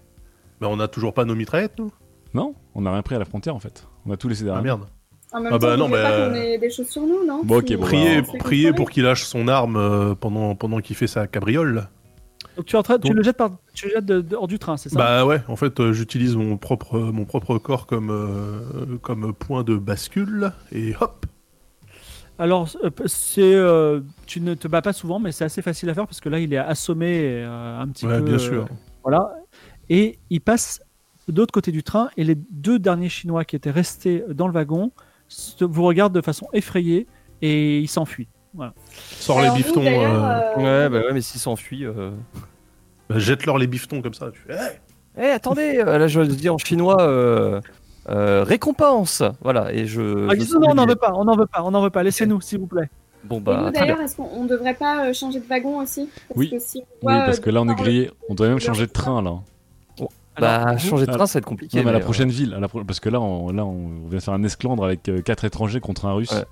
Bah, 0.61 0.69
on 0.69 0.77
n'a 0.77 0.89
toujours 0.89 1.15
pas 1.15 1.25
nos 1.25 1.35
mitraillettes, 1.35 1.79
nous 1.79 1.91
Non 2.35 2.55
On 2.75 2.83
n'a 2.83 2.93
rien 2.93 3.03
pris 3.03 3.15
à 3.15 3.19
la 3.19 3.25
frontière 3.25 3.55
en 3.57 3.61
fait. 3.61 3.87
On 4.07 4.13
a 4.13 4.17
tout 4.17 4.29
laissé 4.29 4.43
Ah 4.43 4.45
derrière. 4.47 4.63
merde. 4.63 4.87
En 5.33 5.41
même 5.41 5.53
Ah 5.55 5.59
bah 5.59 5.77
non, 5.79 5.89
voulez 5.89 6.03
bah, 6.03 6.11
pas 6.11 6.29
qu'on 6.29 6.35
ait 6.35 6.59
des 6.59 6.69
choses 6.71 6.89
sur 6.91 7.03
nous, 7.03 7.25
non? 7.27 7.41
Bon, 7.43 7.57
ok, 7.61 7.69
Si- 7.69 7.77
bon, 7.77 7.83
Priez, 7.85 8.23
fait 8.23 8.39
priez 8.39 8.73
pour 8.75 8.91
qu'il 8.91 9.05
lâche 9.05 9.25
son 9.25 9.49
arme 9.49 9.77
euh, 9.77 10.15
pendant, 10.15 10.55
pendant 10.55 10.81
qu'il 10.81 10.95
fait 10.95 11.07
sa 11.07 11.27
cabriole. 11.27 11.89
Donc 12.57 12.67
tu, 12.67 12.77
es 12.77 12.79
en 12.79 12.83
train- 12.83 12.99
tu 12.99 13.09
Donc- 13.09 13.17
le 13.17 13.23
jettes, 13.23 13.37
par, 13.37 13.51
tu 13.75 13.87
le 13.87 13.93
jettes 13.93 14.05
de- 14.05 14.21
de- 14.21 14.37
hors 14.37 14.47
du 14.49 14.59
train, 14.59 14.77
c'est 14.77 14.89
ça? 14.91 14.99
Bah 14.99 15.25
ouais, 15.27 15.41
en 15.49 15.57
fait, 15.57 15.81
euh, 15.81 15.93
j'utilise 15.93 16.37
mon 16.37 16.57
propre, 16.59 16.99
mon 16.99 17.25
propre 17.25 17.57
corps 17.59 17.87
comme, 17.87 18.11
euh, 18.11 18.99
comme 19.01 19.33
point 19.33 19.65
de 19.65 19.77
bascule, 19.77 20.53
et 20.71 20.95
hop 21.01 21.25
Alors, 22.39 22.69
euh, 22.83 22.91
c'est, 23.07 23.55
euh, 23.55 24.01
tu 24.27 24.41
ne 24.41 24.55
te 24.55 24.67
bats 24.69 24.83
pas 24.83 24.93
souvent, 24.93 25.19
mais 25.21 25.33
c'est 25.33 25.45
assez 25.45 25.63
facile 25.63 25.89
à 25.91 25.95
faire 25.95 26.07
parce 26.07 26.21
que 26.21 26.29
là, 26.29 26.41
il 26.41 26.53
est 26.53 26.59
assommé 26.59 27.43
un 27.43 27.87
petit 27.89 28.07
Ouais, 28.07 28.19
peu. 28.19 28.25
bien 28.25 28.39
sûr. 28.39 28.67
Voilà. 29.03 29.33
Et 29.89 30.19
il 30.31 30.41
passe 30.41 30.81
de 31.29 31.39
l'autre 31.39 31.53
côté 31.53 31.71
du 31.73 31.83
train 31.83 32.11
et 32.17 32.25
les 32.25 32.35
deux 32.35 32.79
derniers 32.79 33.09
Chinois 33.09 33.45
qui 33.45 33.55
étaient 33.57 33.71
restés 33.71 34.25
dans 34.31 34.47
le 34.47 34.53
wagon 34.53 34.93
vous 35.61 35.85
regardent 35.85 36.15
de 36.15 36.21
façon 36.21 36.47
effrayée 36.53 37.07
et 37.43 37.79
ils 37.81 37.89
s'enfuient. 37.89 38.29
Sors 39.19 39.39
Alors, 39.39 39.55
les 39.57 39.61
nous, 39.63 39.65
biftons, 39.67 39.83
d'ailleurs, 39.83 40.25
euh, 40.25 40.41
euh, 40.57 40.57
Ouais, 40.57 40.89
bah 40.91 41.07
ouais, 41.07 41.13
mais 41.15 41.21
s'il 41.21 41.41
s'enfuit. 41.41 41.85
Euh... 41.87 42.11
bah, 43.09 43.19
jette-leur 43.19 43.59
les 43.59 43.67
biftons 43.67 44.03
comme 44.03 44.15
ça. 44.15 44.31
Tu 44.33 44.41
fais, 44.47 44.55
Hey 44.55 44.79
Eh, 45.19 45.31
attendez, 45.31 45.79
euh, 45.79 45.99
là 45.99 46.07
je 46.09 46.21
dis 46.23 46.49
en 46.49 46.59
chinois 46.59 47.01
euh, 47.03 47.61
euh, 48.09 48.45
récompense. 48.45 49.23
Voilà, 49.43 49.73
et 49.73 49.87
je. 49.87 50.29
Ah, 50.31 50.35
je 50.39 50.55
non, 50.55 50.67
on 50.67 50.69
le 50.71 50.75
n'en 50.75 50.87
veut 50.87 50.97
pas, 50.97 51.13
on 51.15 51.25
n'en 51.25 51.37
veut 51.37 51.47
pas, 51.47 51.63
on 51.63 51.71
n'en 51.71 51.83
veut 51.83 51.91
pas, 51.91 52.03
laissez-nous, 52.03 52.41
s'il 52.41 52.59
vous 52.61 52.67
plaît. 52.67 52.89
Bon 53.25 53.39
Et 53.39 53.41
bah, 53.41 53.63
nous 53.67 53.71
d'ailleurs, 53.71 54.01
est-ce 54.01 54.17
qu'on 54.17 54.29
on 54.35 54.45
devrait 54.45 54.75
pas 54.75 55.13
changer 55.13 55.39
de 55.41 55.47
wagon 55.47 55.79
aussi? 55.79 56.09
Parce 56.29 56.39
Oui. 56.39 56.51
que 56.51 56.59
si 56.59 56.83
on 57.03 57.07
Oui, 57.09 57.15
parce 57.25 57.39
que 57.41 57.51
là 57.51 57.61
on 57.63 57.67
est 57.67 57.69
le- 57.69 57.75
grillé. 57.77 58.11
On 58.29 58.35
devrait 58.35 58.49
même 58.51 58.59
changer 58.61 58.87
de 58.87 58.93
train 58.93 59.23
là. 59.23 59.35
Bah, 60.41 60.63
Alors, 60.63 60.79
changer 60.79 61.05
de 61.07 61.13
train, 61.13 61.27
ça 61.27 61.35
va 61.35 61.39
être 61.41 61.45
compliqué. 61.47 61.77
Non, 61.77 61.85
mais 61.85 61.91
à 61.91 61.93
la 61.93 61.99
euh, 61.99 62.03
prochaine 62.03 62.31
ville, 62.31 62.55
à 62.55 62.59
la 62.61 62.67
pro- 62.67 62.83
parce 62.85 63.01
que 63.01 63.11
là, 63.11 63.21
on, 63.21 63.53
là, 63.53 63.67
on 63.67 64.09
vient 64.09 64.19
faire 64.19 64.33
un 64.33 64.43
esclandre 64.45 64.83
avec 64.83 65.07
euh, 65.11 65.21
quatre 65.21 65.45
étrangers 65.45 65.81
contre 65.81 66.07
un 66.07 66.15
russe. 66.15 66.33
Ouais. 66.33 66.45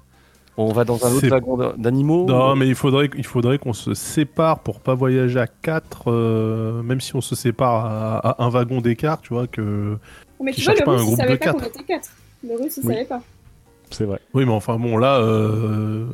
On 0.69 0.73
va 0.73 0.85
dans 0.85 1.05
un 1.07 1.13
autre 1.13 1.27
wagon 1.29 1.73
d'animaux. 1.77 2.27
Non, 2.27 2.55
mais 2.57 2.69
il 2.69 2.75
faudrait, 2.75 3.11
il 3.17 3.25
faudrait 3.27 3.59
qu'on 3.59 3.73
se 3.73 3.95
sépare 3.95 4.61
pour 4.61 4.81
pas 4.81 4.95
voyager 4.95 5.39
à 5.41 5.47
4, 5.47 6.83
même 6.83 7.01
si 7.01 7.15
on 7.17 7.21
se 7.21 7.35
sépare 7.35 7.87
à, 7.87 8.19
à 8.43 8.45
un 8.45 8.49
wagon 8.49 8.81
d'écart, 8.81 9.21
tu 9.21 9.35
vois, 9.35 9.47
que... 9.47 9.97
Mais 10.43 10.53
tu 10.53 10.63
vois, 10.63 10.75
cherche 10.75 10.81
le 10.81 10.85
pas 10.87 10.93
un 10.93 10.95
russe, 10.97 11.03
il 11.03 11.07
groupe 11.07 11.17
savait 11.21 11.33
de 11.35 11.39
pas 11.39 11.53
qu'on 11.53 11.59
quatre. 11.59 11.69
était 11.75 11.85
quatre. 11.85 12.09
Le 12.49 12.57
russe, 12.63 12.79
il 12.83 12.87
Oui. 12.87 12.95
savait 12.95 13.05
pas. 13.07 13.23
C'est 13.91 14.05
vrai. 14.05 14.21
Oui, 14.35 14.45
mais 14.47 14.53
enfin 14.53 14.79
bon, 14.79 14.97
là... 14.97 15.19
euh, 15.19 16.07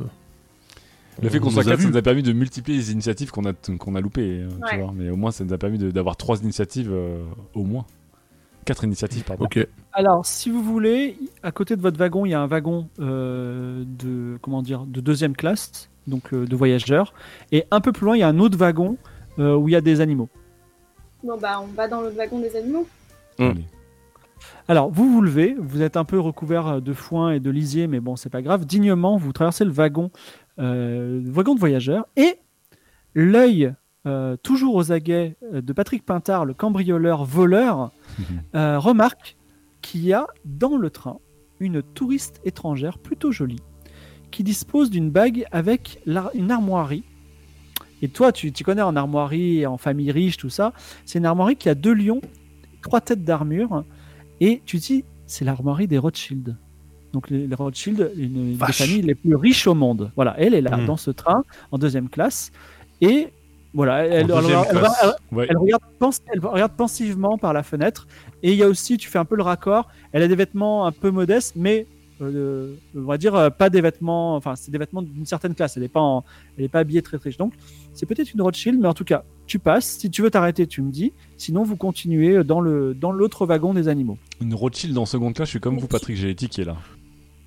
Le 1.21 1.29
fait 1.29 1.37
on 1.39 1.43
qu'on 1.43 1.49
soit 1.51 1.63
quatre, 1.63 1.79
ça 1.81 1.87
nous 1.87 1.97
a 1.97 2.01
permis 2.01 2.23
de 2.23 2.33
multiplier 2.33 2.77
les 2.79 2.91
initiatives 2.91 3.31
qu'on 3.31 3.45
a, 3.45 3.53
qu'on 3.53 3.95
a 3.95 4.01
loupées. 4.01 4.41
euh, 4.41 4.49
tu 4.69 4.77
vois. 4.79 4.91
Mais 4.95 5.09
au 5.09 5.15
moins, 5.15 5.31
ça 5.31 5.43
nous 5.45 5.53
a 5.53 5.57
permis 5.57 5.77
de- 5.77 5.91
d'avoir 5.91 6.17
trois 6.17 6.37
initiatives 6.41 6.89
euh, 6.91 7.23
au 7.53 7.63
moins. 7.63 7.85
Quatre 8.67 8.83
initiatives, 8.83 9.23
pardon. 9.23 9.45
Ok. 9.45 9.65
Alors, 9.93 10.25
si 10.25 10.49
vous 10.49 10.61
voulez, 10.61 11.17
à 11.41 11.53
côté 11.53 11.77
de 11.77 11.81
votre 11.81 11.97
wagon, 11.97 12.25
il 12.25 12.31
y 12.31 12.33
a 12.33 12.41
un 12.41 12.47
wagon 12.47 12.89
euh, 12.99 13.85
de 13.87 14.37
comment 14.41 14.61
dire 14.61 14.81
de 14.85 14.99
deuxième 14.99 15.37
classe, 15.37 15.89
donc 16.05 16.33
euh, 16.33 16.45
de 16.45 16.53
voyageurs, 16.53 17.13
et 17.53 17.63
un 17.71 17.79
peu 17.79 17.93
plus 17.93 18.05
loin, 18.05 18.17
il 18.17 18.19
y 18.19 18.23
a 18.23 18.27
un 18.27 18.39
autre 18.39 18.57
wagon 18.57 18.97
euh, 19.39 19.55
où 19.55 19.69
il 19.69 19.71
y 19.71 19.75
a 19.77 19.79
des 19.79 20.01
animaux. 20.01 20.27
Bon, 21.23 21.37
bah, 21.37 21.61
on 21.63 21.67
va 21.67 21.87
dans 21.87 22.01
le 22.01 22.09
wagon 22.09 22.39
des 22.39 22.57
animaux. 22.57 22.85
Allez. 23.39 23.63
Alors, 24.67 24.91
vous 24.91 25.13
vous 25.13 25.21
levez, 25.21 25.55
vous 25.57 25.81
êtes 25.81 25.95
un 25.95 26.03
peu 26.03 26.19
recouvert 26.19 26.81
de 26.81 26.91
foin 26.91 27.31
et 27.31 27.39
de 27.39 27.49
lisier, 27.49 27.87
mais 27.87 28.01
bon, 28.01 28.17
c'est 28.17 28.29
pas 28.29 28.41
grave. 28.41 28.65
Dignement, 28.65 29.15
vous 29.15 29.31
traversez 29.31 29.63
le 29.63 29.71
wagon, 29.71 30.11
euh, 30.59 31.21
le 31.21 31.31
wagon 31.31 31.55
de 31.55 31.59
voyageurs, 31.61 32.05
et 32.17 32.35
l'œil 33.15 33.73
euh, 34.05 34.35
toujours 34.35 34.75
aux 34.75 34.91
aguets 34.91 35.37
de 35.53 35.71
Patrick 35.71 36.05
Pintard, 36.05 36.43
le 36.43 36.53
cambrioleur 36.53 37.23
voleur, 37.23 37.91
euh, 38.55 38.79
remarque 38.79 39.37
qu'il 39.81 40.05
y 40.05 40.13
a 40.13 40.27
dans 40.45 40.77
le 40.77 40.89
train 40.89 41.17
une 41.59 41.81
touriste 41.81 42.41
étrangère 42.43 42.99
plutôt 42.99 43.31
jolie 43.31 43.61
qui 44.31 44.43
dispose 44.43 44.89
d'une 44.89 45.09
bague 45.09 45.45
avec 45.51 45.99
une 46.33 46.51
armoirie. 46.51 47.03
Et 48.01 48.09
toi, 48.09 48.31
tu, 48.31 48.51
connais 48.63 48.81
en 48.81 48.95
armoirie, 48.95 49.65
en 49.65 49.77
famille 49.77 50.11
riche, 50.11 50.37
tout 50.37 50.49
ça. 50.49 50.73
C'est 51.05 51.17
une 51.19 51.25
armoirie 51.25 51.55
qui 51.55 51.69
a 51.69 51.75
deux 51.75 51.93
lions, 51.93 52.21
trois 52.81 53.01
têtes 53.01 53.23
d'armure. 53.23 53.83
Et 54.39 54.61
tu 54.65 54.79
te 54.79 54.85
dis, 54.85 55.03
c'est 55.25 55.45
l'armoirie 55.45 55.87
des 55.87 55.97
Rothschild. 55.97 56.55
Donc 57.13 57.29
les, 57.29 57.47
les 57.47 57.55
Rothschild, 57.55 58.11
une, 58.15 58.51
une 58.51 58.57
des 58.57 58.73
familles 58.73 59.01
les 59.01 59.15
plus 59.15 59.35
riches 59.35 59.65
au 59.65 59.73
monde. 59.73 60.11
Voilà, 60.15 60.35
elle 60.37 60.53
est 60.53 60.61
là 60.61 60.77
Mm. 60.77 60.85
dans 60.85 60.97
ce 60.97 61.09
train 61.09 61.43
en 61.71 61.77
deuxième 61.77 62.09
classe. 62.09 62.51
Et 63.01 63.29
voilà, 63.77 64.05
elle, 64.05 64.11
elle- 64.25 64.31
En 64.33 64.41
deuxième 64.41 64.59
elle- 64.59 64.65
elle- 64.71 64.79
classe. 64.79 64.99
elle- 65.31 65.37
Ouais. 65.37 65.47
elle 65.49 65.57
regarde, 65.57 65.83
pense- 65.99 66.21
elle 66.33 66.39
regarde 66.45 66.73
pensivement 66.75 67.37
par 67.37 67.53
la 67.53 67.63
fenêtre. 67.63 68.07
Et 68.43 68.51
il 68.51 68.57
y 68.57 68.63
a 68.63 68.67
aussi, 68.67 68.97
tu 68.97 69.07
fais 69.07 69.19
un 69.19 69.25
peu 69.25 69.35
le 69.37 69.43
raccord, 69.43 69.87
elle 70.11 70.23
a 70.23 70.27
des 70.27 70.35
vêtements 70.35 70.85
un 70.85 70.91
peu 70.91 71.11
modestes, 71.11 71.53
mais 71.55 71.85
euh, 72.19 72.73
on 72.95 73.01
va 73.01 73.17
dire 73.19 73.35
euh, 73.35 73.51
pas 73.51 73.69
des 73.69 73.79
vêtements, 73.79 74.35
enfin 74.35 74.55
c'est 74.55 74.71
des 74.71 74.79
vêtements 74.79 75.03
d'une 75.03 75.27
certaine 75.27 75.53
classe, 75.53 75.77
elle 75.77 75.83
n'est 75.83 75.89
pas, 75.89 76.01
en- 76.01 76.23
elle 76.57 76.63
est 76.65 76.67
pas 76.67 76.79
habillée 76.79 77.03
très 77.03 77.17
riche. 77.17 77.37
Donc 77.37 77.53
c'est 77.93 78.07
peut-être 78.07 78.33
une 78.33 78.41
Rothschild, 78.41 78.79
mais 78.81 78.87
en 78.87 78.95
tout 78.95 79.03
cas, 79.05 79.23
tu 79.45 79.59
passes. 79.59 79.85
Si 79.85 80.09
tu 80.09 80.23
veux 80.23 80.31
t'arrêter, 80.31 80.65
tu 80.65 80.81
me 80.81 80.91
dis. 80.91 81.13
Sinon, 81.37 81.61
vous 81.63 81.75
continuez 81.75 82.43
dans 82.43 82.59
le 82.59 82.95
dans 82.95 83.11
l'autre 83.11 83.45
wagon 83.45 83.73
des 83.75 83.87
animaux. 83.87 84.17
Une 84.41 84.53
Rothschild 84.55 84.97
en 84.97 85.05
seconde 85.05 85.35
classe, 85.35 85.49
je 85.49 85.51
suis 85.51 85.59
comme 85.59 85.77
vous, 85.77 85.87
Patrick, 85.87 86.17
j'ai 86.17 86.27
les 86.29 86.35
tickets 86.35 86.65
là. 86.65 86.75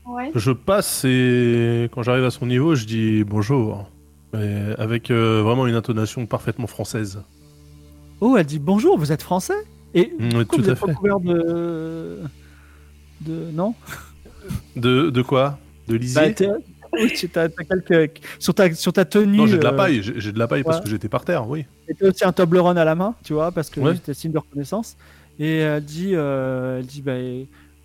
Ouais. 0.06 0.30
Je 0.34 0.52
passe 0.52 1.04
et 1.04 1.88
quand 1.92 2.02
j'arrive 2.04 2.24
à 2.24 2.30
son 2.30 2.46
niveau, 2.46 2.74
je 2.76 2.84
dis 2.84 3.24
bonjour. 3.24 3.88
Mais 4.32 4.74
avec 4.78 5.10
euh, 5.10 5.42
vraiment 5.42 5.66
une 5.66 5.74
intonation 5.74 6.26
parfaitement 6.26 6.66
française. 6.66 7.22
Oh, 8.20 8.36
elle 8.36 8.46
dit 8.46 8.58
bonjour, 8.58 8.98
vous 8.98 9.12
êtes 9.12 9.22
français? 9.22 9.54
Et 9.94 10.12
tout 10.50 10.62
vous 10.62 10.68
à 10.68 10.72
êtes 10.72 10.78
fait. 10.78 10.86
de 10.86 12.20
de 13.20 13.50
non? 13.52 13.74
De, 14.76 15.10
de 15.10 15.22
quoi? 15.22 15.58
De 15.88 15.96
lisier? 15.96 16.34
Bah, 16.38 16.46
Oui, 16.92 17.12
tu 17.14 17.28
as, 17.38 17.48
quelques 17.48 18.20
sur 18.38 18.54
ta 18.54 18.72
sur 18.74 18.92
ta 18.92 19.04
tenue. 19.04 19.36
Non, 19.38 19.46
j'ai 19.46 19.58
de 19.58 19.64
la 19.64 19.72
euh, 19.72 19.76
paille. 19.76 20.02
J'ai 20.02 20.20
j'ai 20.20 20.32
de 20.32 20.38
la 20.38 20.48
paille 20.48 20.62
parce 20.64 20.80
que 20.80 20.88
j'étais 20.88 21.08
par 21.08 21.24
terre, 21.24 21.48
oui. 21.48 21.64
Et 21.88 21.94
t'as 21.94 22.08
aussi 22.08 22.24
un 22.24 22.32
Toblerone 22.32 22.78
à 22.78 22.84
la 22.84 22.94
main, 22.94 23.14
tu 23.24 23.32
vois, 23.32 23.52
parce 23.52 23.70
que 23.70 23.80
Ouais. 23.80 23.94
c'était 23.94 24.14
signe 24.14 24.32
de 24.32 24.38
reconnaissance. 24.38 24.96
Et 25.38 25.58
elle 25.58 25.84
dit, 25.84 26.12
euh, 26.14 26.78
elle 26.80 26.86
dit, 26.86 27.00
bah, 27.02 27.14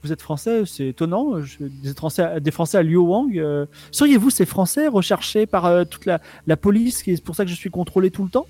vous 0.05 0.13
êtes 0.13 0.21
français, 0.21 0.63
c'est 0.65 0.87
étonnant. 0.89 1.41
Je, 1.41 1.57
des 1.63 1.93
Français, 1.93 2.39
des 2.39 2.51
Français 2.51 2.77
à 2.77 2.83
Liu 2.83 2.97
Wang. 2.97 3.37
euh, 3.37 3.65
Seriez-vous 3.91 4.29
ces 4.29 4.45
Français 4.45 4.87
recherchés 4.87 5.45
par 5.45 5.65
euh, 5.65 5.83
toute 5.83 6.05
la, 6.05 6.19
la 6.47 6.57
police, 6.57 7.03
qui 7.03 7.11
est 7.11 7.23
pour 7.23 7.35
ça 7.35 7.43
que 7.43 7.49
je 7.51 7.55
suis 7.55 7.69
contrôlé 7.71 8.11
tout 8.11 8.23
le 8.23 8.29
temps? 8.29 8.45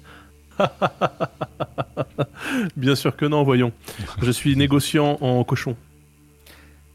Bien 2.77 2.95
sûr 2.95 3.15
que 3.15 3.25
non, 3.25 3.43
voyons. 3.43 3.71
Je 4.21 4.31
suis 4.31 4.55
négociant 4.55 5.17
en 5.21 5.43
cochon. 5.43 5.75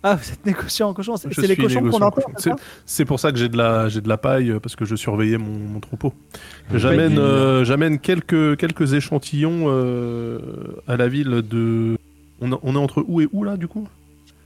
Ah, 0.03 0.15
vous 0.15 0.33
êtes 0.33 0.47
négociant 0.47 0.89
en 0.89 0.95
cochon. 0.95 1.17
C'est 1.19 1.33
c'est 1.35 1.47
les 1.47 1.57
cochons 1.57 1.83
qu'on 1.83 2.01
entend. 2.01 2.11
cochon. 2.23 2.33
c'est 2.39 2.53
C'est 2.87 3.05
pour 3.05 3.21
ça 3.21 3.33
que 3.33 3.39
j'ai 3.39 3.51
de 3.51 3.57
la 3.59 3.91
j'ai 3.91 4.01
de 4.01 4.09
la 4.09 4.17
paille 4.17 4.55
parce 4.63 4.75
que 4.75 4.87
je 4.87 4.97
surveillais 4.97 5.37
mon, 5.37 5.53
mon 5.53 5.79
troupeau. 5.81 6.15
J'amène 6.75 7.19
euh, 7.19 7.65
j'amène 7.65 7.99
quelques 7.99 8.57
quelques 8.57 8.95
échantillons 8.95 9.65
euh, 9.67 10.39
à 10.89 10.97
la 10.97 11.09
ville 11.09 11.43
de. 11.47 11.99
On, 12.41 12.51
a- 12.53 12.59
on 12.63 12.75
est 12.77 12.79
entre 12.79 13.05
où 13.07 13.21
et 13.21 13.29
où 13.33 13.45
là 13.45 13.59
du 13.59 13.69
coup? 13.69 13.87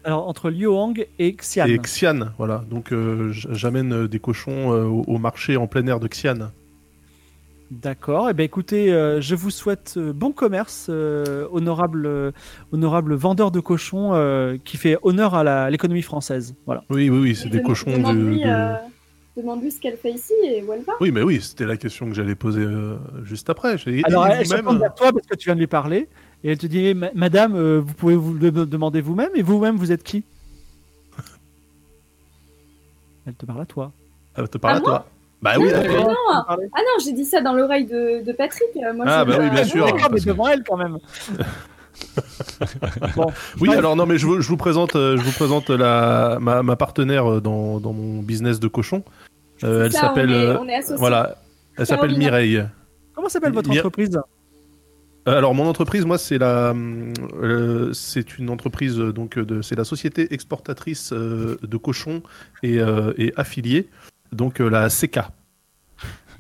Alors 0.05 0.29
entre 0.29 0.51
Liu 0.51 0.67
Wang 0.67 1.07
et 1.19 1.33
Xian. 1.33 1.67
Et 1.67 1.79
Xian, 1.79 2.29
voilà. 2.39 2.63
Donc 2.71 2.93
euh, 2.93 3.31
j'amène 3.33 3.93
euh, 3.93 4.09
des 4.09 4.19
cochons 4.19 4.73
euh, 4.73 4.85
au, 4.85 5.03
au 5.07 5.19
marché 5.19 5.57
en 5.57 5.67
plein 5.67 5.87
air 5.87 5.99
de 6.01 6.09
Xian. 6.09 6.51
D'accord. 7.71 8.29
Eh 8.31 8.35
ben 8.35 8.45
écoutez, 8.45 8.93
euh, 8.93 9.21
je 9.21 9.35
vous 9.35 9.51
souhaite 9.51 9.95
euh, 9.97 10.13
bon 10.13 10.33
commerce, 10.33 10.87
euh, 10.91 11.49
honorable, 11.51 12.05
euh, 12.07 12.31
honorable 12.73 13.15
vendeur 13.15 13.51
de 13.51 13.59
cochons 13.59 14.11
euh, 14.15 14.59
qui 14.65 14.77
fait 14.77 14.99
honneur 15.03 15.35
à 15.35 15.43
la- 15.43 15.71
l'économie 15.71 16.03
française. 16.03 16.55
Voilà. 16.67 16.85
Oui, 16.91 17.09
oui, 17.09 17.19
oui, 17.19 17.35
c'est 17.35 17.49
des 17.49 17.63
cochons 17.63 17.91
de. 17.91 17.97
Demande-lui 17.97 18.41
de- 18.41 18.47
euh, 18.47 18.75
demande-lui 19.39 19.71
ce 19.73 19.81
qu'elle 19.81 19.97
fait 19.97 20.13
ici 20.13 20.35
et 20.45 20.63
où 20.63 20.73
elle 20.75 20.83
va. 20.83 20.93
Oui, 21.01 21.11
mais 21.11 21.23
oui, 21.23 21.41
c'était 21.41 21.65
la 21.65 21.77
question 21.79 22.07
que 22.07 22.15
j'allais 22.15 22.35
poser 22.37 22.61
euh, 22.63 22.97
juste 23.25 23.49
après. 23.51 23.77
Alors, 24.05 24.29
et 24.29 24.33
elle 24.39 24.47
se 24.47 24.55
tourne 24.57 24.79
vers 24.79 24.95
toi 24.95 25.11
parce 25.13 25.27
que 25.27 25.35
tu 25.35 25.47
viens 25.47 25.55
de 25.55 25.61
lui 25.61 25.67
parler 25.67 26.07
et 26.45 26.51
elle 26.53 26.59
te 26.59 26.66
dit 26.66 26.95
Ma- 26.95 27.11
Madame, 27.15 27.57
euh, 27.57 27.81
vous 27.85 27.95
pouvez 27.95 28.15
vous 28.16 28.35
le 28.35 28.51
demander 28.53 29.01
vous-même 29.01 29.31
et 29.35 29.43
vous-même, 29.43 29.77
vous 29.77 29.91
êtes 29.91 30.03
qui? 30.05 30.23
Elle 33.27 33.35
te 33.35 33.47
parle 33.47 33.62
à 33.62 33.66
toi. 33.66 33.93
elle 34.37 34.49
te 34.49 34.59
parle 34.59 34.75
Ah, 34.75 34.79
à 34.79 34.81
toi. 34.83 35.07
Bah 35.43 35.53
oui, 35.59 35.66
Non, 35.66 35.71
d'accord. 35.73 36.07
non. 36.09 36.15
Ah 36.39 36.57
non, 36.59 37.05
j'ai 37.05 37.12
dit 37.12 37.25
ça 37.25 37.41
dans 37.43 37.53
l'oreille 37.53 37.85
de, 37.87 38.25
de 38.25 38.33
Patrick. 38.33 38.69
euh, 38.77 38.93
Moi, 38.95 39.05
Ah, 39.09 39.25
je- 39.27 39.31
bah 39.33 39.39
oui, 39.41 39.51
bien 39.51 39.65
sûr. 39.65 39.85
D'accord, 39.87 40.11
mais 40.12 40.21
devant 40.21 40.49
elle 40.49 40.62
quand 40.65 40.77
même. 40.77 40.99
bon, 43.16 43.27
Oui, 43.61 43.69
Ouais. 43.69 43.77
alors 43.77 43.95
non, 43.97 44.07
mais 44.07 44.19
je 44.19 44.27
vous, 44.27 44.41
je 44.41 44.49
vous 44.49 44.57
présente, 44.57 44.97
euh, 44.97 45.16
je 45.16 45.23
vous 45.23 45.33
présente 45.33 45.69
la, 45.71 46.39
ma, 46.41 46.62
ma 46.62 46.77
partenaire 46.77 47.41
dans, 47.43 47.79
dans 47.79 47.93
mon 47.93 48.21
business 48.23 48.59
de 48.59 48.69
cochon. 48.69 49.03
Euh, 49.62 49.85
elle 49.85 49.93
s'appelle, 49.93 50.59
voilà, 50.97 51.37
elle 51.79 51.87
s'appelle. 51.87 52.16
Mireille. 52.19 52.65
comment 53.15 53.29
s'appelle 53.29 53.53
votre 53.53 53.71
entreprise? 53.71 54.19
Alors 55.27 55.55
mon 55.55 55.67
entreprise, 55.67 56.05
moi, 56.05 56.19
c'est 56.19 56.39
la, 56.39 56.75
euh, 56.75 57.93
c'est 57.95 58.39
une 58.39 58.51
entreprise 58.51 58.99
euh, 58.99 59.13
donc 59.13 59.39
de, 59.39 59.63
c'est 59.63 59.75
la 59.77 59.85
société 59.85 60.33
exportatrice 60.35 61.13
euh, 61.13 61.57
de 61.63 61.77
cochons 61.79 62.23
et, 62.63 62.79
euh, 62.79 63.15
et 63.17 63.33
affiliée, 63.37 63.89
donc 64.33 64.61
euh, 64.61 64.69
la 64.69 64.89
CK, 64.91 65.21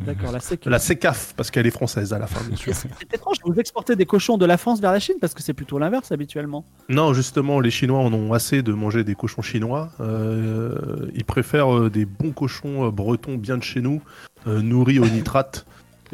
D'accord, 0.00 0.32
la 0.32 0.40
SEC. 0.40 0.66
la 0.66 0.78
CECAF 0.78 1.34
parce 1.36 1.50
qu'elle 1.50 1.66
est 1.66 1.70
française 1.70 2.12
à 2.12 2.18
la 2.18 2.26
fin, 2.26 2.44
bien 2.46 2.56
sûr. 2.56 2.74
C'est 2.74 3.14
étrange, 3.14 3.36
vous 3.44 3.54
exportez 3.54 3.96
des 3.96 4.06
cochons 4.06 4.36
de 4.38 4.44
la 4.44 4.56
France 4.56 4.80
vers 4.80 4.92
la 4.92 4.98
Chine 5.00 5.16
parce 5.20 5.34
que 5.34 5.42
c'est 5.42 5.54
plutôt 5.54 5.78
l'inverse 5.78 6.10
habituellement. 6.12 6.64
Non, 6.88 7.12
justement, 7.14 7.60
les 7.60 7.70
Chinois 7.70 8.00
en 8.00 8.12
ont 8.12 8.32
assez 8.32 8.62
de 8.62 8.72
manger 8.72 9.04
des 9.04 9.14
cochons 9.14 9.42
chinois. 9.42 9.90
Euh, 10.00 11.08
ils 11.14 11.24
préfèrent 11.24 11.74
euh, 11.74 11.90
des 11.90 12.04
bons 12.06 12.32
cochons 12.32 12.86
euh, 12.86 12.90
bretons 12.90 13.36
bien 13.36 13.56
de 13.56 13.62
chez 13.62 13.80
nous, 13.80 14.02
euh, 14.46 14.60
nourris 14.62 14.98
au 14.98 15.06
nitrate 15.06 15.64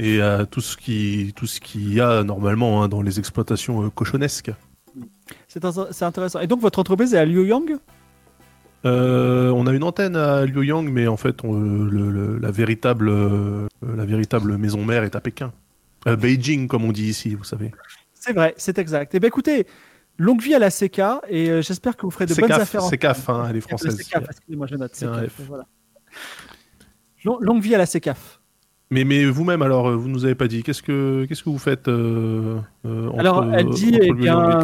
et 0.03 0.21
à 0.23 0.47
tout 0.47 0.61
ce 0.63 0.77
qui 0.77 1.33
tout 1.37 1.47
ce 1.47 1.61
qu'il 1.61 1.93
y 1.93 2.01
a 2.01 2.23
normalement 2.25 2.83
hein, 2.83 2.89
dans 2.89 3.03
les 3.03 3.19
exploitations 3.19 3.85
euh, 3.85 3.91
cochonesques. 3.91 4.51
C'est 5.47 5.63
int- 5.65 5.89
c'est 5.93 6.05
intéressant. 6.05 6.41
Et 6.41 6.47
donc 6.47 6.61
votre 6.61 6.79
entreprise 6.79 7.15
est 7.15 7.19
à 7.19 7.25
Liuyang 7.25 7.79
Euh, 8.87 9.51
on 9.51 9.67
a 9.67 9.73
une 9.75 9.85
antenne 9.85 10.17
à 10.17 10.47
Liuyang, 10.47 10.85
mais 10.91 11.07
en 11.07 11.19
fait, 11.19 11.45
on- 11.45 11.53
le- 11.53 12.11
le- 12.11 12.39
la 12.39 12.51
véritable 12.51 13.09
euh, 13.11 13.69
la 13.83 14.05
véritable 14.07 14.57
maison 14.57 14.85
mère 14.85 15.05
est 15.05 15.15
à 15.15 15.21
Pékin. 15.21 15.53
Euh, 16.07 16.17
Beijing, 16.17 16.67
comme 16.67 16.85
on 16.87 16.93
dit 16.93 17.09
ici, 17.09 17.35
vous 17.35 17.45
savez. 17.45 17.71
C'est 18.15 18.33
vrai, 18.33 18.55
c'est 18.57 18.79
exact. 18.79 19.15
Et 19.15 19.21
bien 19.21 19.29
écoutez, 19.29 19.67
longue 20.17 20.41
vie 20.41 20.55
à 20.55 20.59
la 20.59 20.71
CK 20.71 20.99
et 21.29 21.51
euh, 21.51 21.61
j'espère 21.63 21.95
que 21.97 22.07
vous 22.07 22.11
ferez 22.11 22.25
de 22.27 22.35
bonnes 22.35 22.45
CECAF, 22.45 22.61
affaires. 22.63 22.85
en- 22.85 22.89
CECAF, 22.89 23.29
hein, 23.29 23.47
elle 23.51 23.57
est 23.57 23.61
française. 23.61 23.97
CECAF, 23.99 24.25
excusez-moi, 24.31 24.67
je 24.67 24.77
note. 24.77 24.93
C'est 24.95 25.07
F. 25.29 25.41
voilà. 25.47 25.67
Long- 27.25 27.39
Longue 27.41 27.63
vie 27.63 27.75
à 27.75 27.79
la 27.79 27.87
CECAF. 27.87 28.40
Mais, 28.93 29.05
mais 29.05 29.25
vous-même, 29.25 29.63
alors, 29.63 29.89
euh, 29.89 29.95
vous 29.97 30.09
nous 30.09 30.25
avez 30.25 30.35
pas 30.35 30.49
dit, 30.49 30.65
qu'est-ce 30.65 30.83
que, 30.83 31.25
qu'est-ce 31.29 31.45
que 31.45 31.51
vous 31.51 31.59
faites 31.59 31.87
euh, 31.87 32.59
euh, 32.85 33.09
entre, 33.09 33.19
Alors, 33.21 33.45
elle 33.55 33.69
dit, 33.71 33.95
entre 33.95 33.99
eh 34.03 34.13
bien, 34.13 34.61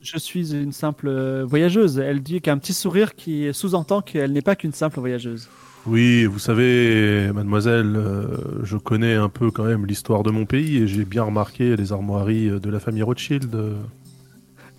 Je 0.00 0.18
suis 0.18 0.54
une 0.54 0.72
simple 0.72 1.08
euh, 1.08 1.44
voyageuse. 1.44 1.98
Elle 1.98 2.22
dit 2.22 2.40
qu'un 2.40 2.56
petit 2.56 2.72
sourire 2.72 3.14
qui 3.14 3.52
sous-entend 3.52 4.00
qu'elle 4.00 4.32
n'est 4.32 4.40
pas 4.40 4.56
qu'une 4.56 4.72
simple 4.72 4.98
voyageuse. 4.98 5.48
Oui, 5.86 6.24
vous 6.24 6.38
savez, 6.38 7.30
mademoiselle, 7.34 7.94
euh, 7.96 8.62
je 8.62 8.78
connais 8.78 9.14
un 9.14 9.28
peu 9.28 9.50
quand 9.50 9.64
même 9.64 9.84
l'histoire 9.84 10.22
de 10.22 10.30
mon 10.30 10.46
pays 10.46 10.78
et 10.78 10.86
j'ai 10.86 11.04
bien 11.04 11.24
remarqué 11.24 11.76
les 11.76 11.92
armoiries 11.92 12.48
de 12.48 12.70
la 12.70 12.80
famille 12.80 13.02
Rothschild. 13.02 13.54
euh. 13.54 13.74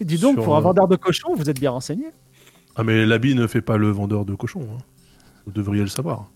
Et 0.01 0.05
dis 0.05 0.17
donc, 0.17 0.33
Sur, 0.37 0.43
pour 0.45 0.57
un 0.57 0.61
vendeur 0.61 0.87
de 0.87 0.95
cochons, 0.95 1.35
vous 1.35 1.51
êtes 1.51 1.59
bien 1.59 1.69
renseigné. 1.69 2.05
Ah, 2.75 2.83
mais 2.83 3.05
l'habit 3.05 3.35
ne 3.35 3.45
fait 3.45 3.61
pas 3.61 3.77
le 3.77 3.89
vendeur 3.91 4.25
de 4.25 4.33
cochons. 4.33 4.67
hein. 4.73 4.81
Vous 5.45 5.51
devriez 5.51 5.83
le 5.83 5.87
savoir. 5.89 6.31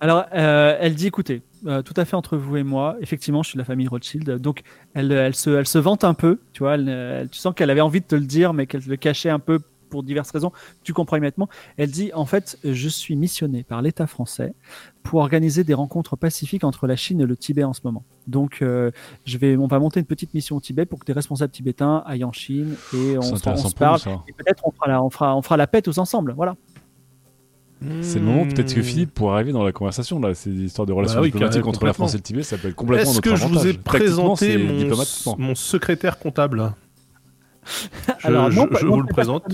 Alors, 0.00 0.24
euh, 0.32 0.76
elle 0.80 0.94
dit, 0.94 1.06
écoutez, 1.08 1.42
euh, 1.66 1.82
tout 1.82 1.94
à 1.96 2.04
fait 2.04 2.14
entre 2.14 2.36
vous 2.36 2.56
et 2.56 2.62
moi, 2.62 2.96
effectivement, 3.00 3.42
je 3.42 3.48
suis 3.50 3.56
de 3.56 3.62
la 3.62 3.64
famille 3.64 3.88
Rothschild, 3.88 4.38
donc 4.38 4.62
elle, 4.94 5.10
elle, 5.10 5.34
se, 5.34 5.50
elle 5.50 5.66
se 5.66 5.78
vante 5.78 6.04
un 6.04 6.14
peu, 6.14 6.38
tu 6.52 6.60
vois, 6.62 6.74
elle, 6.74 6.88
elle- 6.88 7.28
tu 7.28 7.38
sens 7.38 7.52
qu'elle 7.54 7.70
avait 7.70 7.80
envie 7.80 8.00
de 8.00 8.06
te 8.06 8.14
le 8.14 8.24
dire, 8.24 8.52
mais 8.54 8.66
qu'elle 8.66 8.82
le 8.86 8.96
cachait 8.96 9.30
un 9.30 9.40
peu 9.40 9.58
pour 9.90 10.02
diverses 10.02 10.30
raisons, 10.30 10.52
tu 10.84 10.92
comprends 10.92 11.16
immédiatement. 11.16 11.48
Elle 11.78 11.90
dit, 11.90 12.10
en 12.14 12.26
fait, 12.26 12.58
je 12.62 12.88
suis 12.90 13.16
missionné 13.16 13.62
par 13.64 13.80
l'État 13.80 14.06
français 14.06 14.52
pour 15.02 15.20
organiser 15.20 15.64
des 15.64 15.72
rencontres 15.72 16.14
pacifiques 16.14 16.62
entre 16.62 16.86
la 16.86 16.94
Chine 16.94 17.22
et 17.22 17.24
le 17.24 17.34
Tibet 17.38 17.64
en 17.64 17.72
ce 17.72 17.80
moment. 17.84 18.04
Donc, 18.26 18.58
euh, 18.60 18.90
je 19.24 19.38
vais, 19.38 19.56
on 19.56 19.66
va 19.66 19.78
monter 19.78 19.98
une 20.00 20.04
petite 20.04 20.34
mission 20.34 20.56
au 20.56 20.60
Tibet 20.60 20.84
pour 20.84 20.98
que 20.98 21.06
des 21.06 21.14
responsables 21.14 21.50
tibétains 21.50 22.02
aillent 22.04 22.24
en 22.24 22.32
Chine 22.32 22.74
et 22.92 23.16
on, 23.16 23.22
C'est 23.22 23.28
se- 23.28 23.32
on 23.32 23.36
intéressant 23.36 23.68
se 23.70 23.74
pour 23.74 23.86
nous, 23.86 23.98
parle. 23.98 24.18
Et 24.28 24.32
peut-être 24.34 24.62
on 24.66 24.70
fera, 24.72 24.88
la, 24.88 25.02
on, 25.02 25.08
fera, 25.08 25.34
on 25.34 25.40
fera 25.40 25.56
la 25.56 25.66
paix 25.66 25.80
tous 25.80 25.96
ensemble, 25.96 26.34
voilà. 26.36 26.54
C'est 28.00 28.18
le 28.18 28.24
moment 28.24 28.44
peut-être 28.46 28.74
que 28.74 28.80
Hmm. 28.80 28.84
Philippe 28.84 29.14
pourrait 29.14 29.34
arriver 29.34 29.52
dans 29.52 29.62
la 29.62 29.72
conversation 29.72 30.18
là. 30.20 30.34
Ces 30.34 30.50
histoires 30.50 30.86
de 30.86 30.92
relations 30.92 31.16
Bah 31.16 31.22
oui, 31.22 31.28
diplomatiques 31.30 31.66
entre 31.66 31.84
la 31.86 31.92
France 31.92 32.14
et 32.14 32.16
le 32.16 32.22
Tibet, 32.22 32.42
ça 32.42 32.58
peut 32.58 32.68
être 32.68 32.74
complètement 32.74 33.10
Est-ce 33.10 33.20
que 33.20 33.36
je 33.36 33.46
vous 33.46 33.66
ai 33.66 33.72
présenté 33.74 34.58
mon, 34.58 35.36
mon 35.38 35.54
secrétaire 35.54 36.18
comptable? 36.18 36.72
Alors, 38.24 38.50
non, 38.50 38.62
je- 38.64 38.68
pas- 38.68 38.78
je 38.80 38.86
non, 38.86 38.94
vous 38.96 39.00
le 39.02 39.06
présente. 39.08 39.44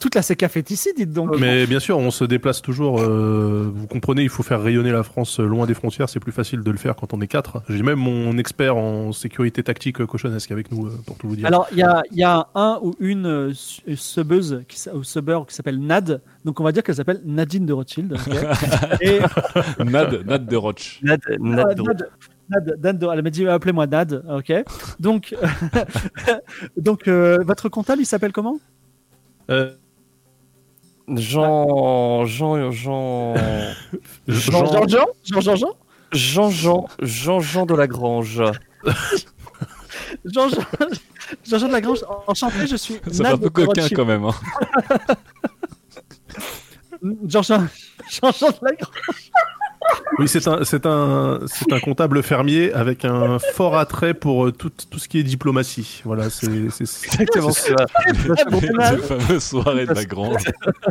toute, 0.00 0.14
la 0.14 0.22
CKF 0.22 0.56
est 0.56 0.70
ici, 0.70 0.90
dites 0.96 1.12
donc. 1.12 1.38
Mais 1.38 1.66
bien 1.66 1.80
sûr, 1.80 1.98
on 1.98 2.10
se 2.10 2.24
déplace 2.24 2.62
toujours. 2.62 3.00
euh, 3.00 3.70
vous 3.74 3.86
comprenez, 3.86 4.22
il 4.22 4.28
faut 4.28 4.42
faire 4.42 4.62
rayonner 4.62 4.92
la 4.92 5.02
France 5.02 5.40
loin 5.40 5.66
des 5.66 5.74
frontières. 5.74 6.08
C'est 6.08 6.20
plus 6.20 6.32
facile 6.32 6.60
de 6.62 6.70
le 6.70 6.78
faire 6.78 6.96
quand 6.96 7.12
on 7.14 7.20
est 7.20 7.26
quatre. 7.26 7.62
J'ai 7.68 7.82
même 7.82 7.98
mon 7.98 8.36
expert 8.38 8.76
en 8.76 9.12
sécurité 9.12 9.62
tactique 9.62 10.04
cochonnesque 10.06 10.50
avec 10.52 10.70
nous, 10.72 10.86
euh, 10.86 10.98
pour 11.06 11.16
tout 11.18 11.28
vous 11.28 11.36
dire. 11.36 11.46
Alors, 11.46 11.66
il 11.72 11.78
y 11.78 11.82
a, 11.82 12.02
il 12.12 12.18
y 12.18 12.24
a 12.24 12.48
un 12.54 12.78
ou 12.82 12.94
une 13.00 13.26
euh, 13.26 13.52
su- 13.54 13.96
subeuse 13.96 14.62
qui, 14.68 14.78
ou 14.90 15.02
subber 15.04 15.38
qui 15.48 15.54
s'appelle 15.54 15.78
Nad. 15.80 16.20
Donc, 16.44 16.60
on 16.60 16.64
va 16.64 16.72
dire 16.72 16.82
qu'elle 16.82 16.94
s'appelle 16.96 17.20
Nadine 17.24 17.66
de 17.66 17.72
Rothschild. 17.72 18.12
ok 18.12 18.34
Et 19.02 19.18
Nad, 19.84 20.24
Nad 20.26 20.46
de 20.46 20.56
Roche. 20.56 21.00
Nad, 21.02 21.20
Nad 21.40 21.74
de- 21.76 21.82
Nad, 21.82 22.08
Nad- 22.48 23.02
elle 23.12 23.22
m'a 23.22 23.30
dit 23.30 23.46
appelez-moi 23.48 23.86
Nad. 23.86 24.22
Ok. 24.28 24.52
Donc, 25.00 25.34
donc 26.76 27.08
euh, 27.08 27.38
votre 27.44 27.68
comptable, 27.68 28.02
il 28.02 28.06
s'appelle 28.06 28.32
comment 28.32 28.58
Euh, 29.50 29.72
Jean, 31.08 32.24
Jean, 32.24 32.70
Jean, 32.70 32.70
Jean- 32.70 33.34
Jean 34.28 34.86
Jean 34.86 34.86
Jean 34.86 35.40
Jean 35.40 35.40
Jean 35.40 35.70
Jean, 36.12 36.50
Jean, 36.50 36.86
Jean, 37.00 37.40
Jean 37.40 37.66
de 37.66 37.74
Lagrange. 37.74 38.42
Jean 40.24 40.48
Jean 40.48 40.60
Jean 41.44 41.58
Jean 41.58 41.66
de 41.68 41.72
Lagrange. 41.72 42.04
Enchanté, 42.26 42.66
je 42.68 42.76
suis 42.76 42.94
Ça 43.10 43.24
fait 43.24 43.30
un 43.32 43.38
peu 43.38 43.50
coquin 43.50 43.66
Rothschild. 43.82 43.96
quand 43.96 44.04
même. 44.04 44.24
hein. 44.24 44.34
Jean 47.26 47.42
Jean 47.42 47.66
Jean 48.10 48.32
Jean 48.32 48.50
de 48.50 48.64
Lagrange. 48.64 49.30
Oui, 50.18 50.28
c'est 50.28 50.46
un, 50.48 50.64
c'est 50.64 50.86
un, 50.86 51.40
c'est 51.46 51.72
un 51.72 51.80
comptable 51.80 52.22
fermier 52.22 52.72
avec 52.72 53.04
un 53.04 53.38
fort 53.38 53.76
attrait 53.76 54.14
pour 54.14 54.46
euh, 54.46 54.52
tout, 54.52 54.70
tout 54.90 54.98
ce 54.98 55.08
qui 55.08 55.18
est 55.18 55.22
diplomatie. 55.22 56.00
Voilà, 56.04 56.30
c'est, 56.30 56.70
c'est, 56.70 56.86
c'est- 56.86 57.06
Exactement 57.20 57.50
c'est- 57.50 57.74
ça. 57.76 57.86
Cette 58.36 59.04
fameuse 59.04 59.42
soirée 59.44 59.86
de 59.86 59.92
la 59.92 60.04
grande. 60.04 60.36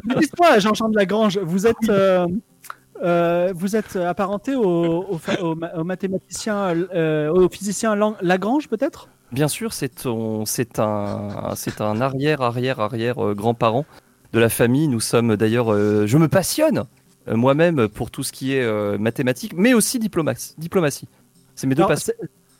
Mais 0.05 0.15
Dites-moi, 0.19 0.59
Jean-Jean 0.59 0.89
de 0.89 0.95
Lagrange, 0.95 1.39
vous 1.39 1.65
êtes, 1.65 1.89
euh, 1.89 2.27
euh, 3.03 3.51
vous 3.55 3.75
êtes 3.75 3.95
apparenté 3.95 4.55
au, 4.55 5.05
au, 5.41 5.83
mathématicien, 5.83 6.75
euh, 6.93 7.29
au 7.31 7.49
physicien 7.49 7.95
Lagrange, 8.21 8.67
peut-être? 8.67 9.09
Bien 9.31 9.47
sûr, 9.47 9.73
c'est 9.73 10.05
un, 10.05 10.43
c'est 11.55 11.81
un 11.81 11.99
arrière, 12.01 12.41
arrière, 12.41 12.79
arrière 12.79 13.25
euh, 13.25 13.33
grand-parent 13.33 13.85
de 14.33 14.39
la 14.39 14.49
famille. 14.49 14.87
Nous 14.87 14.99
sommes 14.99 15.35
d'ailleurs, 15.35 15.73
euh, 15.73 16.05
je 16.05 16.17
me 16.17 16.27
passionne 16.27 16.83
moi-même 17.27 17.87
pour 17.87 18.11
tout 18.11 18.23
ce 18.23 18.31
qui 18.31 18.53
est 18.53 18.61
euh, 18.63 18.97
mathématiques, 18.97 19.53
mais 19.55 19.73
aussi 19.73 19.99
diplomatie. 19.99 20.53
diplomatie. 20.57 21.07
C'est 21.55 21.67
mes 21.67 21.75
deux 21.75 21.85
passions. 21.85 22.13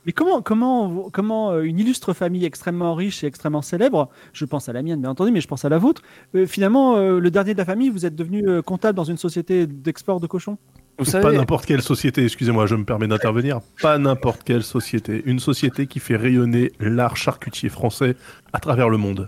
Mais 0.06 0.12
comment, 0.12 0.40
comment, 0.44 1.10
comment 1.10 1.52
euh, 1.52 1.62
une 1.64 1.80
illustre 1.80 2.14
famille 2.14 2.46
extrêmement 2.46 2.94
riche 2.94 3.24
et 3.24 3.28
extrêmement 3.28 3.64
célèbre, 3.64 4.10
je 4.34 4.46
pense 4.46 4.70
à 4.70 4.74
la 4.74 4.84
mienne 4.84 5.02
bien 5.02 5.10
entendu, 5.10 5.32
mais 5.32 5.42
je 5.42 5.48
pense 5.48 5.66
à 5.66 5.70
la 5.70 5.80
vôtre, 5.80 6.04
euh, 6.36 6.46
finalement, 6.46 6.96
euh, 6.96 7.20
le 7.20 7.32
dernier 7.32 7.54
de 7.54 7.58
la 7.58 7.66
famille, 7.66 7.90
vous 7.90 8.06
êtes 8.06 8.16
devenu 8.16 8.48
euh, 8.48 8.62
comptable 8.62 8.96
dans 8.96 9.04
une 9.04 9.18
société 9.18 9.66
d'export 9.66 10.20
de 10.20 10.28
cochons? 10.28 10.60
Vous 11.00 11.12
pas 11.12 11.32
n'importe 11.32 11.66
quelle 11.66 11.82
société, 11.82 12.24
excusez-moi, 12.24 12.68
je 12.68 12.76
me 12.76 12.86
permets 12.86 13.08
d'intervenir. 13.08 13.60
Pas 13.82 13.98
n'importe 13.98 14.44
quelle 14.44 14.64
société. 14.64 15.24
Une 15.26 15.40
société 15.40 15.88
qui 15.88 16.00
fait 16.00 16.16
rayonner 16.16 16.72
l'art 16.80 17.18
charcutier 17.18 17.68
français 17.70 18.16
à 18.54 18.60
travers 18.60 18.90
le 18.90 18.98
monde. 18.98 19.28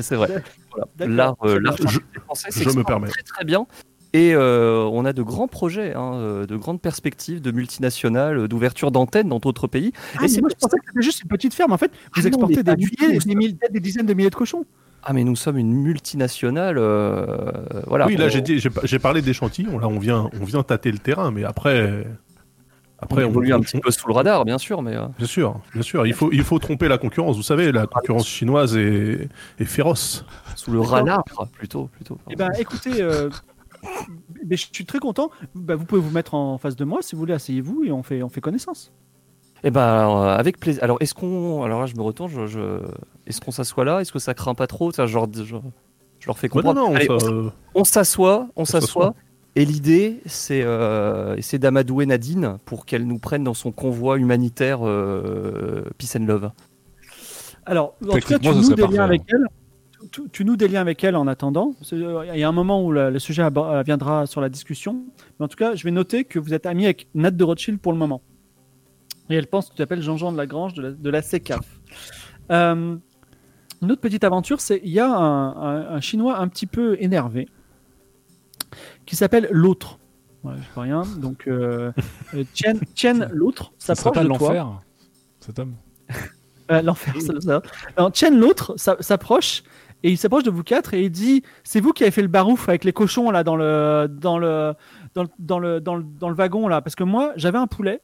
c'est 0.00 0.16
vrai. 0.16 0.42
Voilà. 0.72 1.14
L'art, 1.14 1.36
euh, 1.44 1.60
Je- 1.60 1.66
charcutier 1.66 2.00
français 2.24 2.48
je 2.50 2.58
me 2.58 2.62
s'exporte 2.64 2.86
permets. 2.88 3.08
très 3.08 3.22
très 3.22 3.44
bien. 3.44 3.66
Et 4.12 4.34
euh, 4.34 4.84
on 4.92 5.04
a 5.04 5.12
de 5.12 5.22
grands 5.22 5.48
projets, 5.48 5.94
hein, 5.94 6.14
euh, 6.14 6.46
de 6.46 6.56
grandes 6.56 6.80
perspectives 6.80 7.40
de 7.42 7.50
multinationales, 7.50 8.38
euh, 8.38 8.48
d'ouverture 8.48 8.90
d'antennes 8.90 9.28
dans 9.28 9.38
d'autres 9.40 9.66
pays. 9.66 9.92
Ah, 9.94 10.18
Et 10.18 10.22
mais 10.22 10.28
c'est 10.28 10.40
moi, 10.40 10.50
je 10.50 10.56
pensais 10.58 10.78
que 10.78 10.84
c'était 10.86 11.02
juste 11.02 11.22
une 11.22 11.28
petite 11.28 11.52
ferme. 11.54 11.72
En 11.72 11.76
fait, 11.76 11.90
vous 12.14 12.22
Ah 12.24 12.28
exportez 12.28 12.62
des 12.62 12.76
milliers, 12.76 13.18
des, 13.18 13.34
milliers, 13.34 13.56
des 13.70 13.80
dizaines 13.80 14.06
de 14.06 14.14
milliers 14.14 14.30
de 14.30 14.34
cochons. 14.34 14.64
Ah 15.08 15.12
mais 15.12 15.22
nous 15.22 15.36
sommes 15.36 15.58
une 15.58 15.72
multinationale, 15.72 16.78
euh, 16.78 17.26
voilà. 17.86 18.06
oui, 18.06 18.16
là, 18.16 18.26
On- 18.26 18.84
j'ai, 18.86 18.98
parlé 18.98 19.22
d'échantillons. 19.22 19.78
Là, 19.78 19.86
on 19.86 19.98
vient, 20.00 20.28
on 20.40 20.44
vient 20.44 20.62
tâter 20.64 20.90
le 20.90 20.98
terrain, 20.98 21.30
mais 21.30 21.44
après. 21.44 22.04
Après, 22.98 23.24
on 23.24 23.28
évolue 23.28 23.52
un 23.52 23.60
petit 23.60 23.78
peu 23.78 23.90
sous 23.90 24.08
le 24.08 24.14
radar, 24.14 24.44
bien 24.46 24.56
sûr, 24.58 24.80
mais 24.82 24.96
Bien 25.18 25.26
sûr, 25.26 25.60
bien 25.74 25.82
sûr. 25.82 26.06
Il 26.06 26.14
faut, 26.14 26.32
il 26.32 26.42
faut 26.42 26.58
tromper 26.58 26.88
la 26.88 26.96
concurrence. 26.98 27.36
Vous 27.36 27.42
savez, 27.42 27.70
la 27.70 27.86
concurrence 27.86 28.26
chinoise 28.26 28.76
est, 28.76 29.28
est 29.58 29.64
féroce. 29.66 30.24
sous 30.56 30.70
le 30.70 30.80
radar 30.80 31.22
plutôt, 31.52 31.84
plutôt. 31.92 32.18
Eh 32.30 32.34
ben, 32.36 32.48
écoutez, 32.58 33.02
euh, 33.02 33.28
mais 34.46 34.56
je 34.56 34.66
suis 34.72 34.84
très 34.84 34.98
content. 34.98 35.30
Bah, 35.54 35.74
vous 35.76 35.84
pouvez 35.84 36.00
vous 36.00 36.10
mettre 36.10 36.34
en 36.34 36.58
face 36.58 36.76
de 36.76 36.84
moi 36.84 37.02
si 37.02 37.14
vous 37.14 37.20
voulez. 37.20 37.34
Asseyez-vous 37.34 37.84
et 37.84 37.92
on 37.92 38.02
fait, 38.02 38.22
on 38.22 38.28
fait 38.28 38.40
connaissance. 38.40 38.92
Eh 39.64 39.70
ben, 39.70 39.80
alors, 39.80 40.22
euh, 40.22 40.36
avec 40.36 40.58
plaisir. 40.60 40.82
Alors, 40.84 40.98
est-ce 41.00 41.14
qu'on, 41.14 41.62
alors 41.62 41.80
là, 41.80 41.86
je 41.86 41.96
me 41.96 42.02
retourne, 42.02 42.30
je, 42.30 42.46
je- 42.46 42.82
est-ce 43.26 43.40
qu'on 43.40 43.50
s'assoit 43.50 43.84
là? 43.84 44.00
Est-ce 44.00 44.12
que 44.12 44.18
ça 44.18 44.34
craint 44.34 44.54
pas 44.54 44.66
trop? 44.66 44.92
Ça, 44.92 45.06
genre, 45.06 45.26
je, 45.34 45.42
je 45.42 46.26
leur 46.26 46.38
fais 46.38 46.48
non, 46.48 46.52
comprendre. 46.52 46.80
non, 46.80 46.94
Allez, 46.94 47.06
ça- 47.06 47.52
on 47.74 47.84
s'assoit, 47.84 48.48
on 48.56 48.64
s'assoit. 48.64 49.14
Et 49.58 49.64
l'idée, 49.64 50.20
c'est, 50.26 50.62
euh, 50.62 51.34
c'est 51.40 51.58
d'amadouer 51.58 52.04
Nadine 52.04 52.58
pour 52.66 52.84
qu'elle 52.84 53.06
nous 53.06 53.18
prenne 53.18 53.42
dans 53.42 53.54
son 53.54 53.72
convoi 53.72 54.18
humanitaire 54.18 54.80
euh, 54.86 55.84
Peace 55.96 56.14
and 56.20 56.26
Love. 56.26 56.50
Alors, 57.64 57.94
en 58.06 58.18
tout 58.18 58.28
cas, 58.28 58.38
tu 58.38 58.44
serait 58.52 58.74
des 58.74 58.82
parfait, 58.82 58.96
liens 58.96 59.02
hein. 59.02 59.06
avec 59.06 59.22
elle. 59.32 59.46
Tu, 60.16 60.30
tu- 60.30 60.44
noues 60.44 60.56
des 60.56 60.68
liens 60.68 60.80
avec 60.80 61.02
elle 61.04 61.14
en 61.16 61.26
attendant. 61.26 61.74
Euh, 61.92 62.24
Il 62.32 62.38
y 62.40 62.44
a 62.44 62.48
un 62.48 62.52
moment 62.52 62.82
où 62.84 62.90
le, 62.92 63.10
le 63.10 63.18
sujet 63.18 63.42
euh, 63.42 63.82
viendra 63.84 64.26
sur 64.26 64.40
la 64.40 64.48
discussion. 64.48 65.04
Mais 65.38 65.44
en 65.44 65.48
tout 65.48 65.56
cas, 65.56 65.74
je 65.74 65.84
vais 65.84 65.90
noter 65.90 66.24
que 66.24 66.38
vous 66.38 66.54
êtes 66.54 66.64
ami 66.66 66.84
avec 66.86 67.08
Nat 67.14 67.30
de 67.32 67.44
Rothschild 67.44 67.78
pour 67.78 67.92
le 67.92 67.98
moment. 67.98 68.22
Et 69.28 69.34
elle 69.34 69.46
pense 69.46 69.66
que 69.66 69.72
tu 69.72 69.78
t'appelles 69.78 70.02
Jean-Jean 70.02 70.32
de 70.32 70.36
Lagrange 70.38 70.74
de 70.74 70.82
la, 70.82 70.90
de 70.92 71.10
la 71.10 71.20
CECAF. 71.22 71.80
Euh, 72.50 72.96
une 73.82 73.92
autre 73.92 74.00
petite 74.00 74.24
aventure, 74.24 74.60
c'est 74.60 74.80
il 74.84 74.90
y 74.90 75.00
a 75.00 75.08
un, 75.14 75.48
un- 75.56 75.88
un 75.96 76.00
Chinois 76.00 76.38
un 76.38 76.48
petit 76.48 76.66
peu 76.66 76.96
énervé 77.00 77.48
qui 79.04 79.16
s'appelle 79.16 79.48
l'autre. 79.50 79.98
Voilà, 80.42 80.58
je 80.60 80.64
sais 80.74 80.80
rien. 80.80 81.02
Donc, 81.18 81.46
euh, 81.48 81.92
l'autre 83.32 83.72
Ça 83.78 83.94
s'approche 83.94 84.22
de 84.22 84.28
l'enfer, 84.28 84.80
cet 85.40 85.58
homme 85.58 85.74
Euh, 86.70 86.82
L'enfer, 86.82 87.14
ça. 87.40 87.62
Alors, 87.96 88.12
Chen 88.14 88.36
l'autre 88.38 88.74
s'a- 88.76 88.96
s'approche 89.00 89.62
et 90.02 90.10
il 90.10 90.18
s'approche 90.18 90.42
de 90.42 90.50
vous 90.50 90.62
quatre 90.62 90.94
et 90.94 91.02
il 91.04 91.10
dit 91.10 91.42
c'est 91.64 91.80
vous 91.80 91.92
qui 91.92 92.02
avez 92.02 92.10
fait 92.10 92.22
le 92.22 92.28
barouf 92.28 92.68
avec 92.68 92.84
les 92.84 92.92
cochons 92.92 93.30
là 93.30 93.42
dans 93.44 93.56
le 93.56 94.08
dans 94.08 94.38
le 94.38 94.74
dans 95.14 95.22
le 95.22 95.80
dans 95.80 95.94
le 95.96 96.04
dans 96.04 96.28
le, 96.28 96.34
wagon 96.34 96.68
là. 96.68 96.80
Parce 96.80 96.94
que 96.94 97.04
moi 97.04 97.32
j'avais 97.36 97.58
un 97.58 97.66
poulet 97.66 98.00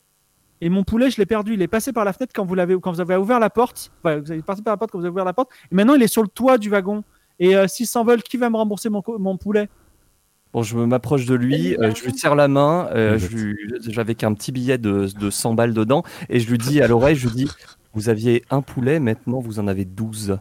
et 0.60 0.68
mon 0.68 0.84
poulet 0.84 1.10
je 1.10 1.18
l'ai 1.18 1.26
perdu. 1.26 1.54
Il 1.54 1.62
est 1.62 1.68
passé 1.68 1.92
par 1.92 2.04
la 2.04 2.12
fenêtre 2.12 2.32
quand 2.34 2.44
vous 2.44 2.54
l'avez 2.54 2.78
quand 2.80 2.92
vous 2.92 3.00
avez 3.00 3.16
ouvert 3.16 3.40
la 3.40 3.50
porte. 3.50 3.92
Vous 4.04 4.10
avez 4.10 4.42
passé 4.42 4.62
par 4.62 4.72
la 4.72 4.78
porte 4.78 4.90
quand 4.90 4.98
vous 4.98 5.04
avez 5.04 5.12
ouvert 5.12 5.24
la 5.24 5.34
porte. 5.34 5.50
Et 5.70 5.74
maintenant 5.74 5.94
il 5.94 6.02
est 6.02 6.08
sur 6.08 6.22
le 6.22 6.28
toit 6.28 6.58
du 6.58 6.70
wagon. 6.70 7.04
Et 7.38 7.56
euh, 7.56 7.66
s'ils 7.66 7.86
s'envolent 7.86 8.22
qui 8.22 8.36
va 8.36 8.50
me 8.50 8.56
rembourser 8.56 8.88
mon 8.88 9.36
poulet? 9.36 9.68
Bon, 10.52 10.62
je 10.62 10.76
m'approche 10.76 11.24
de 11.24 11.34
lui, 11.34 11.74
euh, 11.78 11.94
je 11.94 12.04
lui 12.04 12.12
tire 12.12 12.34
la 12.34 12.46
main, 12.46 12.88
euh, 12.92 13.16
je 13.18 14.34
petit 14.34 14.52
billet 14.52 14.76
de, 14.76 15.08
de 15.18 15.30
100 15.30 15.54
balles 15.54 15.72
dedans, 15.72 16.02
et 16.28 16.40
je 16.40 16.50
lui 16.50 16.58
dis 16.58 16.82
à 16.82 16.88
l'oreille, 16.88 17.16
je 17.16 17.26
lui 17.28 17.34
dis, 17.34 17.48
vous 17.94 18.08
aviez 18.08 18.42
un 18.50 18.62
poulet, 18.62 19.00
maintenant 19.00 19.40
vous 19.40 19.58
en 19.58 19.66
avez 19.68 19.84
12. 19.84 20.38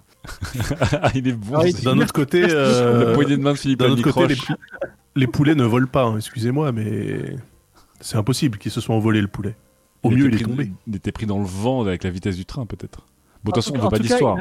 Ah, 1.02 1.10
il 1.16 1.28
est 1.28 1.34
bon. 1.34 1.58
Ah 1.58 1.64
D'un 1.84 1.98
autre 2.00 2.14
côté, 2.14 2.42
La 2.48 2.54
euh, 2.54 3.14
poignée 3.16 3.38
de 3.38 3.42
main 3.42 3.54
de 3.54 3.58
Philippe 3.58 3.80
d'un 3.80 3.90
autre 3.92 4.04
côté, 4.04 4.20
les, 4.28 4.34
Almicroche. 4.34 4.48
pou- 4.48 4.88
les 5.16 5.28
poulets 5.28 5.56
ne 5.56 5.64
volent 5.64 5.88
pas. 5.88 6.04
hein, 6.06 6.18
excusez-moi, 6.18 6.72
mais 6.72 7.36
c'est 8.00 8.18
impossible 8.18 8.58
qu'ils 8.58 8.72
se 8.72 8.80
soient 8.82 8.96
envolés 8.96 9.22
le 9.22 9.28
poulet. 9.28 9.56
Au 10.04 10.12
Il 10.12 10.18
mieux, 10.18 10.28
il 10.28 10.36
est 10.42 10.44
tombé. 10.46 10.72
Il 10.88 10.96
était 10.96 11.12
pris 11.12 11.26
dans 11.26 11.40
le 11.40 11.46
vent 11.46 11.82
avec 11.82 12.04
la 12.04 12.10
vitesse 12.10 12.36
du 12.38 12.46
train, 12.46 12.66
peut-être. 12.66 13.06
Bon, 13.44 13.50
de 13.52 13.56
toute 13.56 13.64
façon, 13.64 13.74
on 13.76 13.82
veut 13.84 13.90
pas 13.90 14.00
d'histoire. 14.00 14.38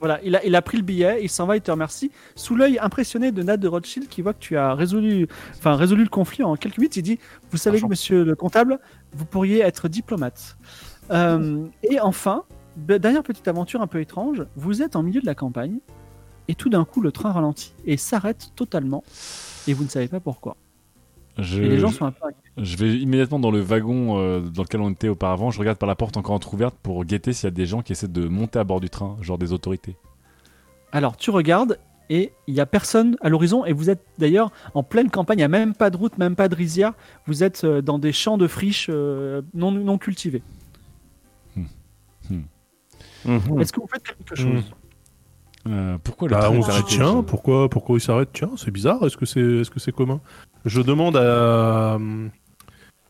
Voilà, 0.00 0.18
il 0.24 0.34
a, 0.34 0.42
il 0.46 0.54
a 0.56 0.62
pris 0.62 0.78
le 0.78 0.82
billet, 0.82 1.18
il 1.22 1.28
s'en 1.28 1.44
va, 1.46 1.56
il 1.56 1.60
te 1.60 1.70
remercie. 1.70 2.10
Sous 2.34 2.56
l'œil 2.56 2.78
impressionné 2.80 3.32
de 3.32 3.42
Nat 3.42 3.58
de 3.58 3.68
Rothschild 3.68 4.08
qui 4.08 4.22
voit 4.22 4.32
que 4.32 4.38
tu 4.38 4.56
as 4.56 4.72
résolu, 4.74 5.28
enfin, 5.58 5.74
résolu 5.76 6.04
le 6.04 6.08
conflit 6.08 6.42
en 6.42 6.56
quelques 6.56 6.78
minutes, 6.78 6.96
il 6.96 7.02
dit 7.02 7.18
Vous 7.50 7.58
savez 7.58 7.80
que, 7.82 7.86
monsieur 7.86 8.24
le 8.24 8.34
comptable, 8.34 8.78
vous 9.12 9.26
pourriez 9.26 9.60
être 9.60 9.88
diplomate. 9.88 10.56
Euh, 11.10 11.66
et 11.82 12.00
enfin, 12.00 12.44
Bah, 12.76 12.98
Dernière 12.98 13.22
petite 13.22 13.48
aventure 13.48 13.82
un 13.82 13.86
peu 13.86 14.00
étrange, 14.00 14.44
vous 14.56 14.82
êtes 14.82 14.96
en 14.96 15.02
milieu 15.02 15.20
de 15.20 15.26
la 15.26 15.34
campagne 15.34 15.78
et 16.48 16.54
tout 16.54 16.68
d'un 16.68 16.84
coup 16.84 17.00
le 17.00 17.12
train 17.12 17.32
ralentit 17.32 17.74
et 17.84 17.96
s'arrête 17.96 18.52
totalement 18.56 19.04
et 19.66 19.72
vous 19.72 19.84
ne 19.84 19.88
savez 19.88 20.08
pas 20.08 20.20
pourquoi. 20.20 20.56
Je, 21.38 21.62
Et 21.62 21.68
les 21.68 21.78
gens 21.78 21.90
sont 21.90 22.04
un 22.04 22.10
peu 22.10 22.26
inquiets. 22.26 22.50
je 22.58 22.76
vais 22.76 22.96
immédiatement 22.96 23.38
dans 23.38 23.50
le 23.50 23.60
wagon 23.60 24.18
euh, 24.18 24.40
dans 24.40 24.62
lequel 24.62 24.80
on 24.80 24.90
était 24.90 25.08
auparavant. 25.08 25.50
Je 25.50 25.58
regarde 25.58 25.78
par 25.78 25.88
la 25.88 25.94
porte 25.94 26.16
encore 26.16 26.34
entrouverte 26.34 26.76
pour 26.82 27.04
guetter 27.04 27.32
s'il 27.32 27.44
y 27.44 27.48
a 27.48 27.50
des 27.52 27.66
gens 27.66 27.82
qui 27.82 27.92
essaient 27.92 28.08
de 28.08 28.28
monter 28.28 28.58
à 28.58 28.64
bord 28.64 28.80
du 28.80 28.90
train, 28.90 29.16
genre 29.20 29.38
des 29.38 29.52
autorités. 29.52 29.96
Alors 30.92 31.16
tu 31.16 31.30
regardes 31.30 31.78
et 32.10 32.32
il 32.48 32.54
y 32.54 32.60
a 32.60 32.66
personne 32.66 33.16
à 33.20 33.28
l'horizon 33.28 33.64
et 33.64 33.72
vous 33.72 33.88
êtes 33.88 34.04
d'ailleurs 34.18 34.50
en 34.74 34.82
pleine 34.82 35.08
campagne, 35.08 35.38
il 35.38 35.42
n'y 35.42 35.44
a 35.44 35.48
même 35.48 35.74
pas 35.74 35.90
de 35.90 35.96
route, 35.96 36.18
même 36.18 36.34
pas 36.34 36.48
de 36.48 36.56
rizière, 36.56 36.92
vous 37.26 37.44
êtes 37.44 37.62
euh, 37.64 37.80
dans 37.80 38.00
des 38.00 38.12
champs 38.12 38.36
de 38.36 38.48
friches 38.48 38.88
euh, 38.90 39.42
non, 39.54 39.70
non 39.70 39.96
cultivés. 39.96 40.42
Mhm. 43.24 43.60
Est-ce 43.60 43.72
que 43.72 43.80
vous 43.80 43.88
faites 43.92 44.02
quelque 44.02 44.34
chose 44.34 44.64
Euh, 45.68 45.98
pourquoi 46.02 46.28
le 46.28 46.34
Bah, 46.34 46.40
train 46.42 46.56
on 46.56 46.62
arrêté 46.62 46.86
tiens, 46.88 47.22
pourquoi, 47.22 47.68
pourquoi 47.68 47.96
il 47.98 48.00
s'arrête 48.00 48.30
Tiens, 48.32 48.50
c'est 48.56 48.70
bizarre. 48.70 49.02
Est-ce 49.04 49.16
que 49.16 49.26
c'est 49.26 49.40
est 49.40 49.62
-ce 49.70 49.78
c'est 49.78 49.92
commun? 49.92 50.20
Je 50.64 50.80
demande 50.80 51.16
à, 51.16 51.98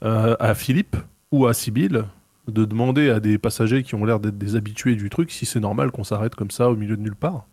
à, 0.03 0.37
à 0.41 0.55
Philippe 0.55 0.97
ou 1.31 1.47
à 1.47 1.55
Sibyl 1.55 2.05
de 2.49 2.65
demander 2.65 3.11
à 3.11 3.21
des 3.21 3.39
passagers 3.39 3.83
qui 3.85 3.95
ont 3.95 4.05
l'air 4.05 4.19
d'être 4.19 4.39
des 4.39 4.57
habitués 4.57 4.97
du 4.97 5.11
truc 5.11 5.31
si 5.31 5.47
c'est 5.47 5.61
normal 5.61 5.91
qu'on 5.93 6.05
s'arrête 6.05 6.35
comme 6.35 6.51
ça 6.51 6.69
au 6.71 6.75
milieu 6.77 6.97
de 6.97 7.03
nulle 7.03 7.15
part. 7.17 7.47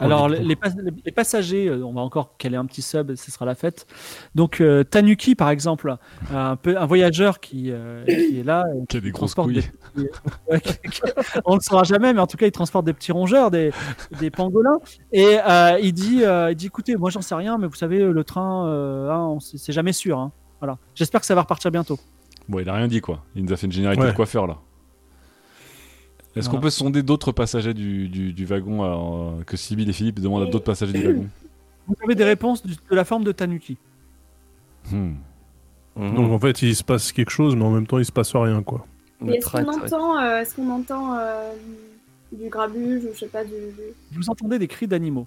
Alors, 0.00 0.22
Oh, 0.24 0.28
les, 0.28 0.38
coup. 0.38 0.44
les 0.48 0.56
pas- 0.56 0.68
les 1.04 1.12
passagers, 1.12 1.68
euh, 1.68 1.84
on 1.84 1.92
va 1.92 2.00
encore 2.00 2.36
caler 2.38 2.56
un 2.56 2.64
petit 2.66 2.82
sub, 2.82 3.14
ce 3.14 3.30
sera 3.30 3.44
la 3.44 3.54
fête. 3.54 3.86
Donc, 4.34 4.60
euh, 4.60 4.82
Tanuki, 4.84 5.34
par 5.34 5.50
exemple, 5.50 5.96
un, 6.34 6.56
peu, 6.56 6.76
un 6.78 6.86
voyageur 6.86 7.38
qui, 7.40 7.70
euh, 7.70 8.04
qui 8.06 8.40
est 8.40 8.44
là, 8.44 8.64
Qui 8.88 8.96
a 8.96 9.00
des 9.00 9.10
grosses 9.10 9.34
couilles. 9.34 9.54
des 9.96 10.04
petits- 10.08 10.10
on 11.44 11.52
ne 11.52 11.56
le 11.56 11.60
saura 11.62 11.84
jamais, 11.84 12.12
mais 12.12 12.20
en 12.20 12.26
tout 12.26 12.36
cas, 12.36 12.46
il 12.46 12.52
transporte 12.52 12.84
des 12.86 12.92
petits 12.92 13.12
rongeurs, 13.12 13.50
des, 13.50 13.72
des 14.18 14.30
pangolins. 14.30 14.78
Et 15.12 15.38
euh, 15.46 15.78
il, 15.82 15.92
dit, 15.92 16.24
euh, 16.24 16.50
il 16.50 16.56
dit 16.56 16.66
écoutez, 16.66 16.96
moi, 16.96 17.10
j'en 17.10 17.22
sais 17.22 17.34
rien, 17.34 17.58
mais 17.58 17.66
vous 17.66 17.74
savez, 17.74 18.00
le 18.02 18.24
train, 18.24 18.66
euh, 18.68 19.10
hein, 19.10 19.38
c'est 19.40 19.72
jamais 19.72 19.92
sûr. 19.92 20.18
hein. 20.18 20.32
Voilà. 20.60 20.78
J'espère 20.94 21.20
que 21.20 21.26
ça 21.26 21.34
va 21.34 21.42
repartir 21.42 21.70
bientôt. 21.70 21.98
Bon, 22.48 22.58
il 22.58 22.68
a 22.68 22.74
rien 22.74 22.88
dit 22.88 23.00
quoi. 23.00 23.24
Il 23.34 23.44
nous 23.44 23.52
a 23.52 23.56
fait 23.56 23.66
une 23.66 23.72
généralité 23.72 24.04
Ouais. 24.04 24.10
de 24.12 24.16
coiffeur 24.16 24.46
là. 24.46 24.58
Est-ce 26.36 26.48
qu'on 26.48 26.60
peut 26.60 26.70
sonder 26.70 27.02
d'autres 27.02 27.32
passagers 27.32 27.74
du, 27.74 28.08
du, 28.08 28.32
du 28.32 28.44
wagon 28.44 28.82
alors, 28.84 29.34
euh, 29.38 29.42
que 29.44 29.56
Sibyl 29.56 29.88
et 29.88 29.92
Philippe 29.92 30.20
demandent 30.20 30.44
à 30.44 30.50
d'autres 30.50 30.64
passagers 30.64 30.92
du 30.92 31.04
wagon? 31.06 31.26
Vous 31.88 31.94
avez 32.04 32.14
des 32.14 32.24
réponses 32.24 32.64
de 32.64 32.74
la 32.90 33.04
forme 33.04 33.24
de 33.24 33.32
Tanuki. 33.32 33.76
Hmm. 34.92 35.14
Mhm. 35.96 36.14
Donc 36.14 36.30
en 36.30 36.38
fait, 36.38 36.62
il 36.62 36.76
se 36.76 36.84
passe 36.84 37.10
quelque 37.12 37.30
chose, 37.30 37.56
mais 37.56 37.64
en 37.64 37.70
même 37.70 37.86
temps, 37.86 37.98
il 37.98 38.04
se 38.04 38.12
passe 38.12 38.34
rien, 38.36 38.62
quoi. 38.62 38.86
Et 39.26 39.32
est-ce 39.32 39.50
qu'on 39.50 39.68
entend, 39.68 40.18
euh, 40.18 40.38
est-ce 40.40 40.54
qu'on 40.54 40.70
entend 40.70 41.18
euh, 41.18 41.52
du 42.32 42.48
grabuge 42.48 43.04
ou 43.04 43.08
je 43.12 43.18
sais 43.18 43.26
pas 43.26 43.44
du- 43.44 43.50
Vous 44.12 44.30
entendez 44.30 44.58
des 44.58 44.68
cris 44.68 44.86
d'animaux. 44.86 45.26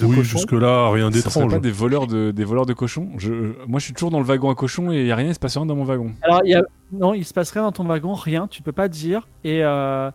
De 0.00 0.04
oui, 0.04 0.22
jusque-là, 0.24 0.90
rien 0.90 1.10
d'étrange. 1.10 1.52
pas 1.52 1.58
des 1.60 1.70
voleurs 1.70 2.06
de, 2.06 2.32
des 2.32 2.44
voleurs 2.44 2.66
de 2.66 2.72
cochons 2.72 3.08
je, 3.18 3.32
Moi 3.68 3.78
je 3.78 3.84
suis 3.84 3.94
toujours 3.94 4.10
dans 4.10 4.18
le 4.18 4.24
wagon 4.24 4.50
à 4.50 4.54
cochons 4.54 4.90
et 4.92 5.00
il 5.02 5.06
y 5.06 5.12
a 5.12 5.16
rien, 5.16 5.28
il 5.28 5.34
se 5.34 5.38
passe 5.38 5.56
rien 5.56 5.64
dans 5.64 5.76
mon 5.76 5.84
wagon. 5.84 6.12
Alors, 6.22 6.40
il 6.44 6.50
y 6.50 6.54
a... 6.54 6.64
non, 6.92 7.14
il 7.14 7.24
se 7.24 7.32
passe 7.32 7.50
rien 7.52 7.62
dans 7.62 7.72
ton 7.72 7.84
wagon, 7.84 8.14
rien, 8.14 8.48
tu 8.48 8.62
peux 8.62 8.72
pas 8.72 8.88
dire. 8.88 9.28
Et 9.44 9.62
euh, 9.64 10.10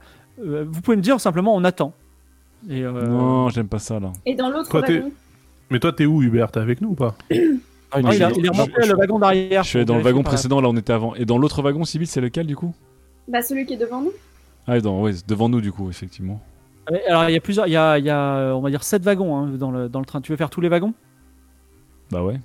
euh, 0.46 0.66
vous 0.70 0.82
pouvez 0.82 0.98
me 0.98 1.02
dire 1.02 1.20
simplement, 1.22 1.56
on 1.56 1.64
attend. 1.64 1.94
Et, 2.70 2.84
euh, 2.84 3.08
Non, 3.08 3.50
j'aime 3.50 3.68
pas 3.70 3.80
ça 3.80 4.00
là. 4.00 4.12
Et 4.26 4.36
dans 4.36 4.50
l'autre 4.50 4.78
wagon 4.78 5.12
Mais 5.70 5.80
toi, 5.80 5.94
t'es 5.94 6.06
où, 6.06 6.22
Hubert? 6.22 6.52
T'es 6.52 6.60
avec 6.60 6.82
nous 6.82 6.90
ou 6.90 6.96
pas? 6.96 7.16
Ah, 7.94 8.02
non, 8.02 8.12
il, 8.14 8.24
a- 8.24 8.32
il 8.32 8.40
est 8.40 8.46
je- 8.46 8.52
remonté 8.52 8.72
je- 8.84 8.90
le 8.90 8.96
wagon 8.98 9.20
d'arrière. 9.20 9.64
Je 9.64 9.68
suis 9.70 9.84
dans 9.84 9.98
le 9.98 10.02
wagon 10.02 10.24
précédent, 10.24 10.62
là 10.62 10.70
on 10.70 10.78
était 10.78 10.94
avant. 10.94 11.14
Et 11.16 11.26
dans 11.26 11.38
l'autre 11.38 11.62
wagon, 11.62 11.84
Sibyl, 11.84 12.08
c'est 12.08 12.22
lequel 12.22 12.48
du 12.48 12.56
coup? 12.56 12.74
Bah, 13.28 13.42
celui 13.42 13.66
qui 13.66 13.74
est 13.74 13.78
devant 13.78 14.00
nous. 14.02 14.14
Ah, 14.66 14.80
dans, 14.80 15.02
ouais, 15.02 15.12
c'est 15.12 15.28
devant 15.28 15.50
nous 15.50 15.60
du 15.60 15.74
coup, 15.74 15.90
effectivement. 15.90 16.42
Alors, 17.08 17.30
il 17.30 17.34
y 17.34 17.38
a 17.38 17.42
plusieurs, 17.42 17.68
il 17.68 17.72
y 17.72 17.78
a, 17.78 17.98
il 17.98 18.06
y 18.06 18.10
a, 18.10 18.36
euh, 18.38 18.52
on 18.52 18.62
va 18.62 18.70
dire, 18.70 18.84
7 18.84 19.04
wagons 19.04 19.38
hein, 19.38 19.48
dans, 19.58 19.72
le, 19.72 19.90
dans 19.90 20.00
le 20.00 20.06
train. 20.06 20.22
Tu 20.22 20.32
veux 20.32 20.38
faire 20.38 20.50
tous 20.50 20.62
les 20.62 20.70
wagons? 20.70 20.94
Bah 22.12 22.24
ouais. 22.24 22.40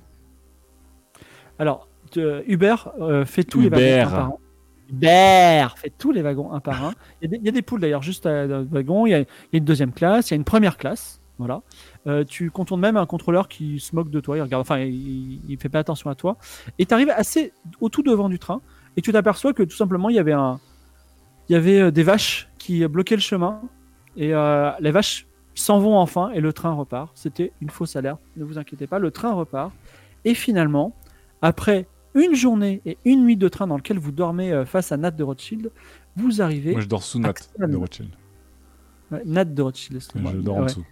Alors, 1.58 1.88
euh, 2.16 2.42
Hubert 2.46 2.92
euh, 3.00 3.24
fait 3.24 3.44
tous 3.44 3.60
les 3.60 3.68
wagons 3.68 4.06
un 4.06 4.10
par 4.10 4.24
un. 4.24 4.38
Hubert 4.88 5.78
fait 5.78 5.92
tous 5.98 6.12
les 6.12 6.22
wagons 6.22 6.52
un 6.52 6.60
par 6.60 6.84
un. 6.84 6.92
Il 7.22 7.30
y 7.42 7.48
a 7.48 7.52
des, 7.52 7.62
poules 7.62 7.80
d'ailleurs, 7.80 8.02
juste 8.02 8.26
à, 8.26 8.46
dans 8.46 8.58
le 8.58 8.64
wagon. 8.64 9.06
Il 9.06 9.10
y, 9.10 9.14
a, 9.14 9.20
il 9.20 9.26
y 9.52 9.56
a 9.56 9.58
une 9.58 9.64
deuxième 9.64 9.92
classe, 9.92 10.30
il 10.30 10.32
y 10.32 10.34
a 10.34 10.36
une 10.36 10.44
première 10.44 10.76
classe. 10.76 11.20
Voilà. 11.38 11.62
Euh, 12.06 12.24
tu 12.24 12.50
contournes 12.50 12.80
même 12.80 12.96
un 12.96 13.04
contrôleur 13.04 13.48
qui 13.48 13.78
se 13.80 13.94
moque 13.94 14.10
de 14.10 14.20
toi. 14.20 14.36
Il 14.36 14.42
regarde, 14.42 14.60
enfin, 14.60 14.78
il, 14.78 15.40
il 15.48 15.58
fait 15.58 15.68
pas 15.68 15.80
attention 15.80 16.08
à 16.08 16.14
toi. 16.14 16.36
Et 16.78 16.86
tu 16.86 16.94
arrives 16.94 17.10
assez 17.10 17.52
au 17.80 17.88
tout 17.88 18.02
devant 18.02 18.28
du 18.28 18.38
train 18.38 18.62
et 18.96 19.02
tu 19.02 19.12
t'aperçois 19.12 19.52
que 19.52 19.62
tout 19.62 19.76
simplement 19.76 20.08
il 20.08 20.16
y 20.16 20.18
avait 20.18 20.32
un, 20.32 20.58
il 21.48 21.52
y 21.52 21.56
avait 21.56 21.92
des 21.92 22.02
vaches 22.02 22.48
qui 22.58 22.86
bloquaient 22.86 23.16
le 23.16 23.20
chemin 23.20 23.60
et 24.16 24.34
euh, 24.34 24.70
les 24.80 24.90
vaches 24.90 25.26
s'en 25.54 25.78
vont 25.78 25.96
enfin 25.98 26.30
et 26.30 26.40
le 26.40 26.52
train 26.52 26.72
repart. 26.72 27.10
C'était 27.14 27.52
une 27.60 27.70
fausse 27.70 27.96
alerte. 27.96 28.20
Ne 28.36 28.44
vous 28.44 28.58
inquiétez 28.58 28.86
pas, 28.86 28.98
le 28.98 29.10
train 29.10 29.32
repart. 29.32 29.72
Et 30.24 30.34
finalement, 30.34 30.94
après 31.42 31.86
une 32.14 32.34
journée 32.34 32.80
et 32.86 32.98
une 33.04 33.24
nuit 33.24 33.36
de 33.36 33.48
train 33.48 33.66
dans 33.66 33.76
lequel 33.76 33.98
vous 33.98 34.12
dormez 34.12 34.52
euh, 34.52 34.64
face 34.64 34.90
à 34.92 34.96
Nat 34.96 35.10
de 35.12 35.22
Rothschild, 35.22 35.70
vous 36.16 36.40
arrivez. 36.42 36.72
Moi 36.72 36.80
je 36.80 36.86
dors 36.88 37.02
sous 37.02 37.18
Nat 37.18 37.34
de 37.58 37.76
Rothschild. 37.76 38.10
Ouais, 39.10 39.22
Nat 39.24 39.44
de 39.44 39.62
Rothschild, 39.62 39.96
excuse-moi. 39.96 40.32
Je 40.34 40.38
dors 40.40 40.56
en 40.56 40.60
Ouais. 40.60 40.66
dessous. 40.66 40.86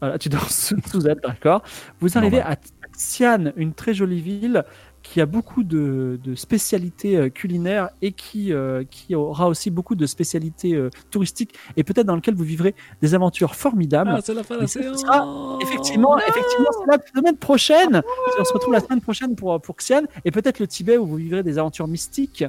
Voilà, 0.00 0.18
tu 0.18 0.28
dors 0.28 0.50
sous, 0.50 0.76
sous 0.90 1.06
elle, 1.06 1.20
d'accord. 1.22 1.62
Vous 2.00 2.18
arrivez 2.18 2.40
à 2.40 2.56
Xi'an, 2.92 3.52
une 3.56 3.72
très 3.72 3.94
jolie 3.94 4.20
ville 4.20 4.64
qui 5.02 5.20
a 5.20 5.26
beaucoup 5.26 5.64
de, 5.64 6.18
de 6.22 6.34
spécialités 6.34 7.16
euh, 7.16 7.28
culinaires 7.28 7.90
et 8.02 8.12
qui, 8.12 8.52
euh, 8.52 8.84
qui 8.90 9.14
aura 9.14 9.48
aussi 9.48 9.70
beaucoup 9.70 9.94
de 9.94 10.06
spécialités 10.06 10.74
euh, 10.74 10.90
touristiques 11.10 11.54
et 11.76 11.82
peut-être 11.84 12.06
dans 12.06 12.14
lequel 12.16 12.34
vous 12.34 12.44
vivrez 12.44 12.74
des 13.02 13.14
aventures 13.14 13.54
formidables. 13.56 14.12
Ah, 14.14 14.20
c'est 14.22 14.32
la 14.34 14.42
fin 14.44 14.56
Mais 14.60 14.66
ça, 14.68 14.80
ce 14.82 14.94
sera 14.94 15.58
effectivement, 15.60 16.16
effectivement, 16.18 16.68
c'est 16.80 16.96
la 16.96 16.98
semaine 17.20 17.36
prochaine. 17.36 18.02
On 18.38 18.44
se 18.44 18.52
retrouve 18.52 18.72
la 18.74 18.80
semaine 18.80 19.00
prochaine 19.00 19.34
pour, 19.34 19.60
pour 19.60 19.76
Xi'an 19.76 20.02
et 20.24 20.30
peut-être 20.30 20.60
le 20.60 20.66
Tibet 20.66 20.96
où 20.98 21.06
vous 21.06 21.16
vivrez 21.16 21.42
des 21.42 21.58
aventures 21.58 21.88
mystiques. 21.88 22.44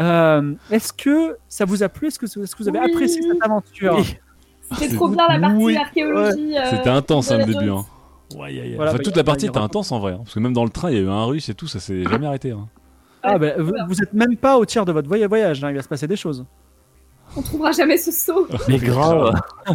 Euh, 0.00 0.54
est-ce 0.70 0.92
que 0.92 1.36
ça 1.48 1.64
vous 1.64 1.82
a 1.82 1.88
plu? 1.88 2.08
Est-ce 2.08 2.18
que, 2.18 2.24
est-ce 2.26 2.56
que 2.56 2.62
vous 2.62 2.68
avez 2.68 2.80
Oui. 2.80 2.90
apprécié 2.92 3.22
cette 3.22 3.42
aventure? 3.42 4.02
C'était 4.78 4.94
trop 4.94 5.08
bien 5.08 5.26
la 5.28 5.38
partie 5.40 5.64
Oui. 5.64 5.76
archéologie. 5.76 6.56
euh, 6.56 6.70
C'était 6.70 6.88
intense 6.90 7.30
hein, 7.30 7.38
le 7.38 7.44
début. 7.44 7.68
Hein. 7.70 7.84
Ouais, 8.34 8.40
ouais, 8.40 8.60
ouais. 8.60 8.72
Voilà, 8.76 8.90
Enfin, 8.90 8.98
bah, 8.98 9.04
toute 9.04 9.16
la 9.16 9.24
partie 9.24 9.46
était 9.46 9.58
intense 9.58 9.92
en 9.92 9.98
vrai. 9.98 10.12
hein, 10.12 10.20
parce 10.24 10.34
que 10.34 10.40
même 10.40 10.52
dans 10.52 10.64
le 10.64 10.70
train, 10.70 10.90
il 10.90 10.96
y 10.96 10.98
a 10.98 11.02
eu 11.02 11.08
un 11.08 11.24
russe 11.24 11.48
et 11.48 11.54
tout, 11.54 11.66
ça 11.66 11.80
s'est 11.80 12.04
jamais 12.04 12.26
arrêté. 12.26 12.50
hein. 12.52 12.68
Ah, 13.22 13.38
ben, 13.38 13.60
vous, 13.60 13.72
vous 13.88 14.02
êtes 14.02 14.12
même 14.14 14.36
pas 14.36 14.56
au 14.56 14.64
tiers 14.64 14.84
de 14.86 14.92
votre 14.92 15.08
voy- 15.08 15.26
voyage, 15.26 15.62
hein, 15.62 15.70
il 15.70 15.76
va 15.76 15.82
se 15.82 15.88
passer 15.88 16.06
des 16.06 16.16
choses. 16.16 16.44
On 17.36 17.42
trouvera 17.42 17.70
jamais 17.72 17.96
ce 17.96 18.10
saut. 18.10 18.46
Mais 18.68 18.78
grave. 18.78 19.32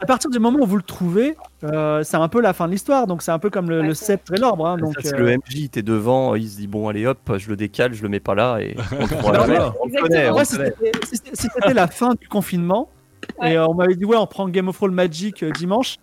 À 0.00 0.06
partir 0.06 0.30
du 0.30 0.38
moment 0.38 0.60
où 0.60 0.66
vous 0.66 0.76
le 0.76 0.82
trouvez, 0.82 1.36
euh, 1.64 2.04
c'est 2.04 2.16
un 2.16 2.28
peu 2.28 2.40
la 2.40 2.52
fin 2.52 2.66
de 2.66 2.72
l'histoire, 2.72 3.08
donc 3.08 3.20
c'est 3.22 3.32
un 3.32 3.40
peu 3.40 3.50
comme 3.50 3.68
le, 3.68 3.80
Ouais, 3.80 3.86
le 3.88 3.94
c'est- 3.94 4.04
sceptre 4.04 4.34
et 4.34 4.38
l'orbre. 4.38 4.66
hein, 4.68 4.76
donc, 4.76 4.94
euh, 5.04 5.16
le 5.16 5.32
MJ, 5.38 5.68
t'es 5.70 5.82
devant, 5.82 6.36
il 6.36 6.48
se 6.48 6.56
dit 6.56 6.68
bon 6.68 6.88
allez 6.88 7.04
hop, 7.04 7.18
je 7.36 7.48
le 7.48 7.56
décale, 7.56 7.94
je 7.94 8.02
le 8.04 8.08
mets 8.08 8.20
pas 8.20 8.36
là 8.36 8.58
et 8.60 8.76
on 8.92 9.00
le 9.00 9.06
croit 9.16 9.30
Alors, 9.34 9.46
jamais. 9.46 9.56
voilà. 9.58 9.74
On 9.80 9.86
le 9.86 9.90
Exactement. 9.90 10.02
connaît, 10.08 10.28
on 10.28 10.32
moi, 10.32 10.40
le 10.42 10.46
si 10.46 10.56
connaît. 10.56 10.74
c'était 10.78 11.06
si 11.06 11.16
c'était- 11.16 11.36
si 11.36 11.48
c'était 11.52 11.74
la 11.74 11.86
fin 11.88 12.14
du 12.14 12.28
confinement, 12.28 12.88
Ouais. 13.40 13.52
et 13.52 13.56
euh, 13.56 13.66
on 13.66 13.74
m'avait 13.74 13.94
dit, 13.94 14.04
ouais, 14.04 14.16
on 14.16 14.26
prend 14.26 14.48
Game 14.48 14.68
of 14.68 14.76
Thrones 14.76 14.94
Magic 14.94 15.42
euh, 15.42 15.50
dimanche, 15.52 15.96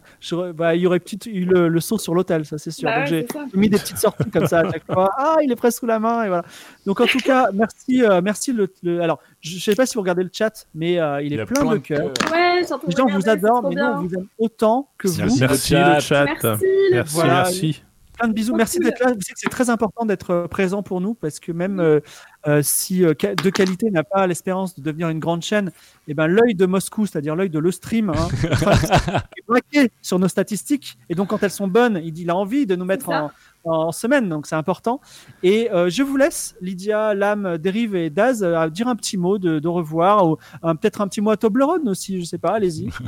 bah, 0.56 0.76
il 0.76 0.82
y 0.82 0.88
aurait 0.88 1.00
peut-être 1.00 1.26
eu 1.26 1.46
le, 1.46 1.68
le 1.68 1.80
saut 1.80 1.98
sur 1.98 2.14
l'hôtel, 2.16 2.46
ça 2.46 2.58
c'est 2.58 2.72
sûr. 2.72 2.88
Bah 2.90 3.02
donc 3.04 3.12
ouais, 3.12 3.26
j'ai 3.54 3.58
mis 3.60 3.70
des 3.70 3.78
petites 3.78 3.98
sorties 3.98 4.30
comme 4.32 4.48
ça 4.48 4.60
à 4.60 4.72
chaque 4.72 4.86
fois. 4.86 5.10
Ah, 5.18 5.38
il 5.44 5.52
est 5.52 5.56
presque 5.56 5.80
sous 5.80 5.86
la 5.86 6.00
main, 6.00 6.24
et 6.24 6.28
voilà. 6.28 6.44
Donc 6.86 7.02
en 7.02 7.06
tout 7.06 7.20
cas, 7.20 7.50
merci, 7.54 8.04
euh, 8.04 8.22
merci. 8.24 8.54
Le, 8.54 8.72
le- 8.84 9.02
alors, 9.02 9.20
je, 9.42 9.58
je 9.58 9.60
sais 9.64 9.76
pas 9.76 9.86
si 9.86 9.96
vous 9.96 10.02
regardez 10.02 10.24
le 10.24 10.30
chat, 10.32 10.66
mais 10.74 11.00
euh, 11.00 11.22
il 11.22 11.34
est 11.34 11.38
Il 11.38 11.46
plein, 11.46 11.66
de 11.66 11.78
cœur. 11.78 12.12
Ouais, 12.32 12.62
Les 12.62 12.68
gens 12.96 13.06
vous 13.08 13.30
adorent, 13.30 13.70
mais 13.70 13.76
nous, 13.76 13.84
on 13.84 14.02
vous 14.02 14.14
aime 14.16 14.28
autant 14.40 14.90
que 14.98 15.08
vous. 15.08 15.18
Merci. 15.18 15.40
Merci 15.42 15.74
le 15.74 15.94
le 15.96 16.00
chat. 16.00 16.26
Merci, 16.26 16.46
le 16.66 16.96
Merci, 16.96 17.14
Voilà. 17.16 17.34
merci. 17.34 17.84
Plein 18.18 18.28
de 18.28 18.34
bisous. 18.34 18.56
Merci 18.56 18.80
d'être 18.80 19.00
là. 19.00 19.08
Vous 19.08 19.22
savez 19.22 19.34
que 19.34 19.40
c'est 19.40 19.50
très 19.50 19.70
important 19.70 20.06
d'être 20.06 20.32
euh, 20.32 20.48
présent 20.48 20.84
pour 20.84 21.02
nous 21.02 21.14
parce 21.14 21.40
que 21.40 21.52
même 21.52 21.80
euh, 21.80 22.00
euh, 22.48 22.62
si 22.62 23.04
euh, 23.04 23.14
de 23.14 23.50
qualité 23.50 23.90
n'a 23.90 24.04
pas 24.04 24.28
l'espérance 24.28 24.76
de 24.76 24.82
devenir 24.84 25.10
une 25.10 25.20
grande 25.20 25.42
chaîne, 25.42 25.72
eh 26.08 26.14
ben 26.14 26.28
l'œil 26.28 26.54
de 26.54 26.66
Moscou, 26.66 27.06
c'est-à-dire 27.06 27.36
l'œil 27.36 27.50
de 27.50 27.60
le 27.60 27.72
stream, 27.72 28.10
hein, 28.10 28.28
est 29.38 29.48
braqué 29.48 29.92
sur 30.02 30.20
nos 30.20 30.28
statistiques. 30.28 30.98
Et 31.10 31.16
donc 31.16 31.30
quand 31.30 31.42
elles 31.42 31.52
sont 31.52 31.68
bonnes, 31.68 32.00
il, 32.04 32.18
il 32.18 32.30
a 32.30 32.36
envie 32.36 32.66
de 32.68 32.76
nous 32.76 32.86
mettre 32.86 33.10
en, 33.10 33.32
en 33.66 33.92
semaine. 33.92 34.30
Donc 34.30 34.48
c'est 34.48 34.56
important. 34.56 35.02
Et 35.44 35.70
euh, 35.72 35.90
je 35.90 36.04
vous 36.04 36.18
laisse, 36.18 36.56
Lydia, 36.62 37.14
Lame, 37.14 37.58
Dérive 37.58 37.96
et 37.96 38.10
Daz, 38.10 38.44
euh, 38.44 38.56
à 38.58 38.70
dire 38.70 38.88
un 38.88 38.96
petit 38.96 39.18
mot 39.18 39.38
de, 39.38 39.60
de 39.60 39.68
revoir 39.68 40.28
ou 40.28 40.38
un- 40.64 40.76
peut-être 40.76 41.02
un 41.02 41.08
petit 41.08 41.22
mot 41.22 41.32
à 41.32 41.38
Toblerone 41.38 41.88
aussi. 41.90 42.20
Je 42.20 42.26
sais 42.26 42.38
pas. 42.38 42.52
Allez-y. 42.52 42.90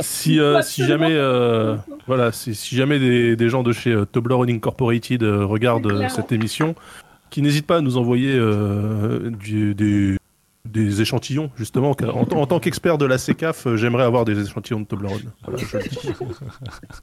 Si, 0.00 0.38
euh, 0.38 0.60
jamais, 0.62 1.12
euh, 1.12 1.76
voilà, 2.06 2.30
si, 2.32 2.54
si 2.54 2.76
jamais 2.76 2.98
des, 2.98 3.36
des 3.36 3.48
gens 3.48 3.62
de 3.62 3.72
chez 3.72 3.90
euh, 3.92 4.04
Toblerone 4.04 4.50
Incorporated 4.50 5.22
euh, 5.22 5.44
regardent 5.44 5.86
euh, 5.86 6.08
cette 6.08 6.30
émission, 6.32 6.74
qui 7.30 7.42
n'hésitent 7.42 7.66
pas 7.66 7.78
à 7.78 7.80
nous 7.80 7.96
envoyer 7.96 8.32
euh, 8.34 9.30
du- 9.30 9.74
des, 10.64 11.00
échantillons, 11.00 11.50
justement. 11.56 11.90
En, 11.90 12.22
en 12.36 12.46
tant 12.46 12.60
qu'expert 12.60 12.98
de 12.98 13.04
la 13.04 13.18
CECAF, 13.18 13.66
euh, 13.66 13.76
j'aimerais 13.76 14.04
avoir 14.04 14.24
des 14.24 14.40
échantillons 14.40 14.80
de 14.80 14.86
Toblerone. 14.86 15.32
Voilà. 15.46 15.62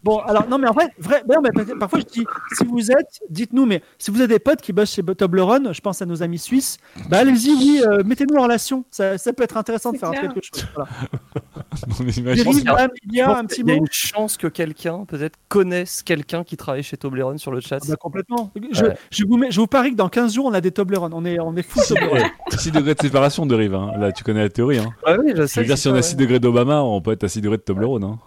Bon, 0.03 0.19
alors, 0.19 0.47
non, 0.47 0.57
mais 0.57 0.67
en 0.67 0.73
fait, 0.73 0.91
vrai, 0.97 1.23
non, 1.29 1.41
mais 1.41 1.49
parfois 1.79 1.99
je 1.99 2.05
dis, 2.05 2.25
si 2.57 2.65
vous 2.65 2.91
êtes, 2.91 3.21
dites-nous, 3.29 3.65
mais 3.65 3.81
si 3.97 4.09
vous 4.09 4.19
avez 4.19 4.35
des 4.35 4.39
potes 4.39 4.61
qui 4.61 4.73
bossent 4.73 4.93
chez 4.93 5.03
Toblerone, 5.03 5.73
je 5.73 5.81
pense 5.81 6.01
à 6.01 6.05
nos 6.05 6.23
amis 6.23 6.39
suisses, 6.39 6.77
bah 7.09 7.19
allez-y, 7.19 7.51
oui, 7.51 7.81
euh, 7.85 8.03
mettez-nous 8.03 8.35
en 8.35 8.43
relation. 8.43 8.83
Ça, 8.89 9.17
ça 9.17 9.33
peut 9.33 9.43
être 9.43 9.57
intéressant 9.57 9.91
de 9.91 9.97
faire 9.97 10.09
clair. 10.11 10.33
quelque 10.33 10.41
chose. 10.41 10.65
Voilà. 10.73 10.89
On 11.99 12.03
imagine- 12.03 12.23
Thierry, 12.43 12.52
qu'il 12.52 12.64
y 12.65 12.68
a- 12.68 12.72
Madame, 12.73 12.91
il 13.03 13.14
y 13.14 13.18
Je 13.18 13.22
a 13.23 13.38
un 13.38 13.45
petit 13.45 13.61
qu'il 13.64 13.69
y 13.69 13.72
a 13.72 13.76
une 13.76 13.88
chance 13.91 14.35
que 14.38 14.48
quelqu'un, 14.48 15.06
peut-être, 15.06 15.38
connaisse 15.48 16.03
quelqu'un 16.03 16.43
qui 16.43 16.57
travaille 16.57 16.84
chez 16.84 16.98
Toblerone 16.98 17.38
sur 17.38 17.52
le 17.52 17.61
chat. 17.61 17.77
Ah 17.81 17.85
bah, 17.88 17.95
complètement. 17.95 18.52
Je, 18.72 18.84
Ouais. 18.84 18.98
je, 19.10 19.26
vous 19.26 19.38
mets, 19.38 19.52
je 19.52 19.60
vous 19.60 19.68
parie 19.68 19.91
que 19.91 19.95
dans 19.95 20.10
15 20.10 20.34
jours, 20.34 20.45
on 20.48 20.53
a 20.53 20.60
des 20.61 20.72
Toblerone. 20.72 21.14
On 21.14 21.23
est, 21.23 21.39
on 21.39 21.56
est 21.56 21.64
full 21.64 21.84
Toblerone. 21.84 22.30
6 22.57 22.72
degrés 22.72 22.93
de 22.95 23.02
séparation 23.02 23.45
de 23.45 23.56
rive. 23.56 23.73
hein. 23.76 23.93
Là, 23.98 24.11
tu 24.11 24.23
connais 24.23 24.41
la 24.41 24.49
théorie. 24.49 24.80
Hein. 24.80 24.93
Ah 25.06 25.15
oui, 25.18 25.31
je 25.35 25.41
Je 25.43 25.45
sais. 25.48 25.61
veux 25.61 25.65
dire, 25.68 25.77
si 25.77 25.88
on 25.88 25.91
a 25.91 25.95
ouais. 25.95 26.02
6 26.02 26.15
degrés 26.18 26.39
d'Obama, 26.39 26.81
on 26.81 27.02
peut 27.02 27.14
être 27.14 27.23
à 27.23 27.30
6 27.30 27.39
degrés 27.41 27.57
de 27.57 27.64
Toblerone. 27.64 28.03
Hein. 28.03 28.19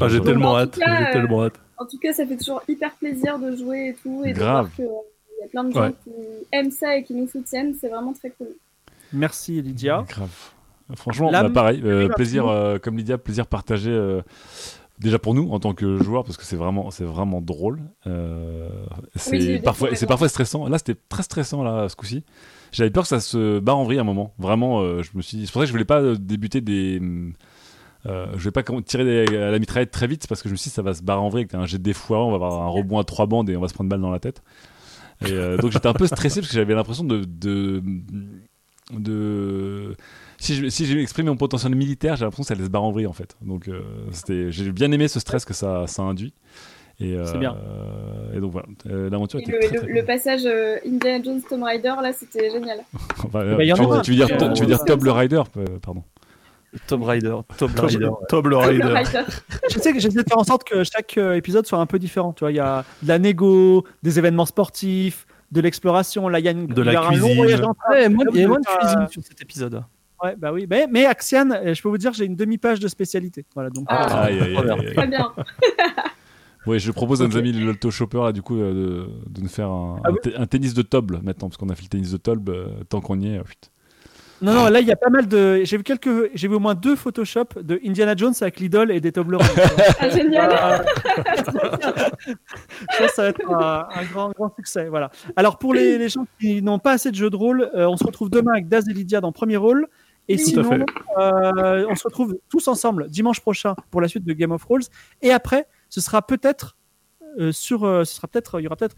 Ah, 0.00 0.08
j'ai 0.08 0.20
tellement 0.20 0.52
en 0.52 0.56
hâte. 0.58 0.76
J'ai 0.78 0.90
euh, 0.90 1.12
tellement 1.12 1.44
hâte. 1.44 1.60
En 1.78 1.86
tout 1.86 1.98
cas, 1.98 2.12
ça 2.12 2.26
fait 2.26 2.36
toujours 2.36 2.62
hyper 2.68 2.92
plaisir 2.94 3.38
de 3.38 3.54
jouer 3.56 3.88
et 3.88 3.94
tout, 4.02 4.22
et 4.24 4.32
de 4.32 4.38
Grave. 4.38 4.70
voir 4.74 4.74
qu'il 4.76 4.84
y 4.84 5.44
a 5.44 5.48
plein 5.50 5.64
de 5.64 5.72
gens 5.72 5.80
Ouais. 5.82 5.94
qui 6.04 6.10
aiment 6.52 6.70
ça 6.70 6.96
et 6.96 7.02
qui 7.04 7.14
nous 7.14 7.28
soutiennent. 7.28 7.74
C'est 7.80 7.88
vraiment 7.88 8.12
très 8.12 8.30
cool. 8.30 8.48
Merci 9.12 9.60
Lydia. 9.60 10.04
Grave. 10.08 10.30
Franchement, 10.96 11.30
bah, 11.32 11.50
pareil, 11.50 11.80
euh, 11.84 12.08
plaisir, 12.08 12.46
euh, 12.46 12.78
comme 12.78 12.96
Lydia, 12.96 13.16
plaisir 13.18 13.46
partagé. 13.46 13.90
euh, 13.90 14.20
déjà 15.00 15.18
pour 15.18 15.34
nous 15.34 15.50
en 15.50 15.58
tant 15.58 15.74
que 15.74 15.96
joueurs 16.02 16.22
parce 16.22 16.36
que 16.36 16.44
c'est 16.44 16.54
vraiment, 16.56 16.90
c'est 16.92 17.04
vraiment 17.04 17.40
drôle. 17.40 17.80
Euh, 18.06 18.68
c'est 19.16 19.36
Oui, 19.36 19.58
parfois, 19.60 19.88
fois, 19.88 19.96
c'est 19.96 20.06
parfois 20.06 20.28
stressant. 20.28 20.68
Là, 20.68 20.78
c'était 20.78 20.94
très 21.08 21.22
stressant 21.24 21.62
là 21.64 21.88
ce 21.88 21.96
coup-ci. 21.96 22.22
J'avais 22.70 22.90
peur 22.90 23.02
que 23.02 23.08
ça 23.08 23.20
se 23.20 23.58
barre 23.58 23.78
en 23.78 23.84
vrille 23.84 23.98
à 23.98 24.02
un 24.02 24.04
moment. 24.04 24.34
Vraiment, 24.38 24.80
euh, 24.82 25.02
je 25.02 25.10
me 25.14 25.22
suis. 25.22 25.36
dit- 25.38 25.46
C'est 25.46 25.52
pour 25.52 25.60
ça 25.60 25.64
que 25.64 25.68
je 25.68 25.72
voulais 25.72 25.84
pas 25.84 26.14
débuter 26.16 26.60
des. 26.60 27.00
Euh, 28.06 28.26
je 28.36 28.44
vais 28.44 28.50
pas 28.50 28.62
tirer 28.84 29.04
des- 29.26 29.36
à 29.36 29.50
la 29.50 29.58
mitraillette 29.58 29.90
très 29.90 30.06
vite 30.06 30.26
parce 30.28 30.42
que 30.42 30.48
je 30.48 30.52
me 30.54 30.56
suis 30.58 30.68
dit 30.68 30.74
ça 30.74 30.82
va 30.82 30.92
se 30.94 31.02
barrer 31.02 31.20
en 31.20 31.28
vrille. 31.28 31.44
Avec 31.44 31.54
un 31.54 31.64
jet 31.66 31.78
de 31.78 31.82
défoiré, 31.82 32.22
on 32.22 32.28
va 32.30 32.34
avoir 32.36 32.62
un 32.62 32.68
rebond 32.68 32.98
à 32.98 33.04
trois 33.04 33.26
bandes 33.26 33.48
et 33.50 33.56
on 33.56 33.60
va 33.60 33.68
se 33.68 33.74
prendre 33.74 33.88
balle 33.90 34.00
dans 34.02 34.10
la 34.10 34.20
tête. 34.20 34.42
Et 35.26 35.32
euh, 35.32 35.56
donc 35.56 35.72
j'étais 35.72 35.86
un 35.88 35.92
peu 35.94 36.06
stressé 36.06 36.40
parce 36.40 36.50
que 36.52 36.54
j'avais 36.58 36.74
l'impression 36.74 37.04
de, 37.04 37.24
de, 37.24 37.82
de 38.92 39.96
si 40.44 40.54
je- 40.56 40.68
si 40.68 40.86
j'ai 40.86 41.00
exprimé 41.00 41.30
mon 41.30 41.36
potentiel 41.36 41.74
militaire, 41.74 42.16
j'ai 42.16 42.24
l'impression 42.24 42.42
que 42.42 42.48
ça 42.48 42.54
allait 42.54 42.64
se 42.64 42.70
barrer 42.70 42.84
en 42.86 42.92
vrille 42.92 43.06
en 43.06 43.12
fait. 43.12 43.36
Donc 43.42 43.68
euh, 43.68 43.80
c'était, 44.12 44.50
j'ai 44.52 44.70
bien 44.72 44.90
aimé 44.92 45.08
ce 45.08 45.18
stress 45.20 45.44
que 45.44 45.54
ça, 45.54 45.86
ça 45.86 46.02
induit. 46.02 46.32
Et, 47.00 47.14
euh, 47.16 47.24
C'est 47.26 47.38
bien. 47.38 47.56
Et 48.34 48.40
donc 48.40 48.52
voilà, 48.52 48.68
Euh, 48.88 49.10
l'aventure 49.10 49.40
était 49.40 49.50
le, 49.50 49.58
très, 49.58 49.68
le- 49.68 49.78
très 49.80 49.88
le 49.88 49.94
cool. 50.00 50.04
passage 50.06 50.42
euh, 50.46 50.76
Indiana 50.86 51.24
Jones 51.24 51.40
Tomb 51.48 51.62
Raider, 51.64 51.92
là, 52.00 52.12
c'était 52.12 52.50
génial. 52.50 52.78
Enfin, 53.24 53.28
bah, 53.56 53.64
y 53.64 53.72
tu, 53.72 53.82
veux 53.82 54.16
dire, 54.16 54.28
Euh, 54.30 54.52
tu 54.52 54.60
veux 54.64 54.66
dire 54.68 55.14
Rider, 55.16 55.42
euh, 55.56 55.64
pardon. 55.82 56.04
Tomb 56.86 57.02
Raider. 57.04 57.36
Tomb 57.56 57.70
Raider. 57.78 58.10
Tomb 58.28 58.46
Raider. 58.52 58.82
Raider. 58.84 59.22
Je 59.70 59.78
sais 59.78 59.92
que 59.92 59.98
j'essaie 60.00 60.22
de 60.22 60.28
faire 60.28 60.38
en 60.38 60.44
sorte 60.44 60.64
que 60.64 60.82
chaque 60.84 61.16
épisode 61.16 61.66
soit 61.66 61.78
un 61.78 61.86
peu 61.86 61.98
différent. 62.00 62.32
Tu 62.32 62.40
vois, 62.40 62.50
il 62.52 62.56
y 62.56 62.60
a 62.60 62.84
de 63.02 63.08
la 63.08 63.18
négo, 63.18 63.84
des 64.02 64.18
événements 64.18 64.46
sportifs, 64.46 65.26
de 65.52 65.60
l'exploration. 65.60 66.28
Là, 66.28 66.38
il 66.40 66.44
y 66.44 66.48
a 66.48 66.50
une, 66.52 66.66
De 66.66 66.82
il 66.82 66.88
y 66.88 66.92
la 66.92 67.00
a 67.00 67.06
un 67.06 67.10
long 67.12 67.18
cuisine. 67.18 67.36
voyage 67.36 67.60
en 67.60 67.74
train. 67.74 67.90
Ouais, 67.92 68.08
moi, 68.08 68.24
il 68.32 68.40
y 68.40 68.42
a 68.44 68.48
moins 68.48 68.58
de 68.60 68.66
cuisine 68.66 69.06
sur 69.08 69.22
cet 69.22 69.40
épisode. 69.40 69.82
Ouais, 70.24 70.34
bah 70.36 70.52
oui. 70.52 70.66
Mais, 70.68 70.86
mais 70.90 71.04
Axian, 71.06 71.50
euh, 71.50 71.74
je 71.74 71.82
peux 71.82 71.88
vous 71.88 71.98
dire, 71.98 72.12
j'ai 72.12 72.24
une 72.24 72.36
demi-page 72.36 72.80
de 72.80 72.88
spécialité. 72.88 73.44
Voilà, 73.54 73.70
donc. 73.70 73.84
Ah. 73.88 74.24
euh, 74.24 74.26
Aïe, 74.26 74.40
aïe, 74.40 74.56
aïe. 74.56 74.94
Très 74.94 75.06
bien. 75.06 75.32
Ouais, 76.66 76.78
je 76.78 76.90
propose 76.92 77.20
à 77.20 77.28
nos 77.28 77.36
amis 77.36 77.52
le 77.52 77.62
Lotto 77.66 77.90
Shopper 77.90 78.22
là, 78.22 78.32
du 78.32 78.40
coup, 78.40 78.56
euh, 78.58 78.72
de, 78.72 79.08
de 79.30 79.40
nous 79.42 79.50
faire 79.50 79.68
un, 79.68 80.00
Ah 80.02 80.08
un 80.08 80.12
oui. 80.12 80.18
te- 80.22 80.40
un 80.40 80.46
tennis 80.46 80.72
de 80.72 80.80
toble 80.80 81.20
maintenant, 81.22 81.48
parce 81.50 81.58
qu'on 81.58 81.68
a 81.68 81.74
fait 81.74 81.82
le 81.82 81.88
tennis 81.90 82.10
de 82.10 82.16
toble, 82.16 82.50
euh, 82.52 82.68
tant 82.88 83.02
qu'on 83.02 83.20
y 83.20 83.34
est. 83.34 83.38
putain. 83.40 83.68
Non, 84.40 84.54
non, 84.54 84.68
là, 84.70 84.80
il 84.80 84.86
y 84.86 84.90
a 84.92 84.96
pas 84.96 85.10
mal 85.10 85.28
de. 85.28 85.62
J'ai 85.64 85.76
vu 85.76 85.82
quelques. 85.82 86.30
J'ai 86.34 86.48
vu 86.48 86.54
au 86.54 86.60
moins 86.60 86.74
deux 86.74 86.96
Photoshop 86.96 87.44
de 87.62 87.78
Indiana 87.86 88.14
Jones 88.16 88.32
avec 88.40 88.60
Lidl 88.60 88.90
et 88.92 89.00
des 89.00 89.12
Toblerones. 89.12 89.46
Ah, 90.00 90.08
génial. 90.08 90.84
Je 92.26 92.34
pense 92.98 92.98
que 92.98 93.08
ça 93.14 93.22
va 93.22 93.28
être 93.28 93.50
un, 93.50 93.86
un 93.94 94.04
grand, 94.12 94.30
grand 94.30 94.54
succès. 94.56 94.88
Voilà. 94.88 95.10
Alors, 95.36 95.58
pour 95.58 95.74
les, 95.74 95.98
les 95.98 96.08
gens 96.08 96.26
qui 96.40 96.62
n'ont 96.62 96.78
pas 96.78 96.92
assez 96.92 97.10
de 97.10 97.16
jeux 97.16 97.30
de 97.30 97.36
rôle, 97.36 97.70
euh, 97.74 97.86
on 97.86 97.96
se 97.96 98.04
retrouve 98.04 98.30
demain 98.30 98.52
avec 98.52 98.68
Daz 98.68 98.88
et 98.88 98.92
Lydia 98.92 99.20
dans 99.20 99.32
premier 99.32 99.56
rôle. 99.56 99.86
Et 100.28 100.36
Tout 100.36 100.44
sinon, 100.44 100.84
euh, 101.18 101.86
on 101.88 101.94
se 101.94 102.04
retrouve 102.04 102.38
tous 102.48 102.66
ensemble 102.68 103.08
dimanche 103.08 103.40
prochain 103.40 103.74
pour 103.90 104.00
la 104.00 104.08
suite 104.08 104.24
de 104.24 104.32
Game 104.32 104.52
of 104.52 104.62
Thrones. 104.62 104.82
Et 105.22 105.30
après, 105.30 105.66
ce 105.88 106.00
sera 106.00 106.22
peut-être 106.26 106.76
euh, 107.38 107.52
sur. 107.52 107.84
euh, 107.84 108.04
ce 108.04 108.14
sera 108.16 108.28
peut-être. 108.28 108.60
Il 108.60 108.64
y 108.64 108.66
aura 108.66 108.76
peut-être. 108.76 108.96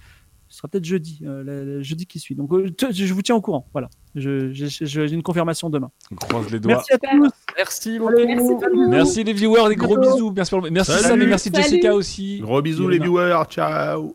Ce 0.48 0.58
sera 0.58 0.68
peut-être 0.68 0.84
jeudi, 0.84 1.18
euh, 1.24 1.42
le, 1.42 1.64
le 1.64 1.82
jeudi 1.82 2.06
qui 2.06 2.20
suit. 2.20 2.36
Donc, 2.36 2.52
euh, 2.52 2.72
je 2.92 3.12
vous 3.12 3.22
tiens 3.22 3.34
au 3.34 3.40
courant. 3.40 3.66
Voilà. 3.72 3.88
J'ai 4.14 5.12
une 5.12 5.24
confirmation 5.24 5.68
demain. 5.68 5.90
On 6.12 6.14
croise 6.14 6.48
les 6.52 6.60
doigts. 6.60 6.74
Merci 6.74 6.92
à 6.92 6.98
tous. 6.98 7.30
Merci 7.56 7.98
Allez, 8.08 8.26
Merci. 8.26 8.52
Merci 8.88 9.24
les 9.24 9.32
viewers, 9.32 9.68
des 9.68 9.74
gros 9.74 9.98
Bisous. 9.98 10.32
Merci, 10.36 10.54
merci. 10.70 10.92
Sam 10.92 11.20
et 11.20 11.26
merci 11.26 11.50
Salut. 11.50 11.64
Jessica 11.64 11.92
aussi. 11.92 12.38
Gros 12.38 12.62
bisous 12.62 12.88
les 12.88 13.00
viewers, 13.00 13.42
ciao 13.48 14.14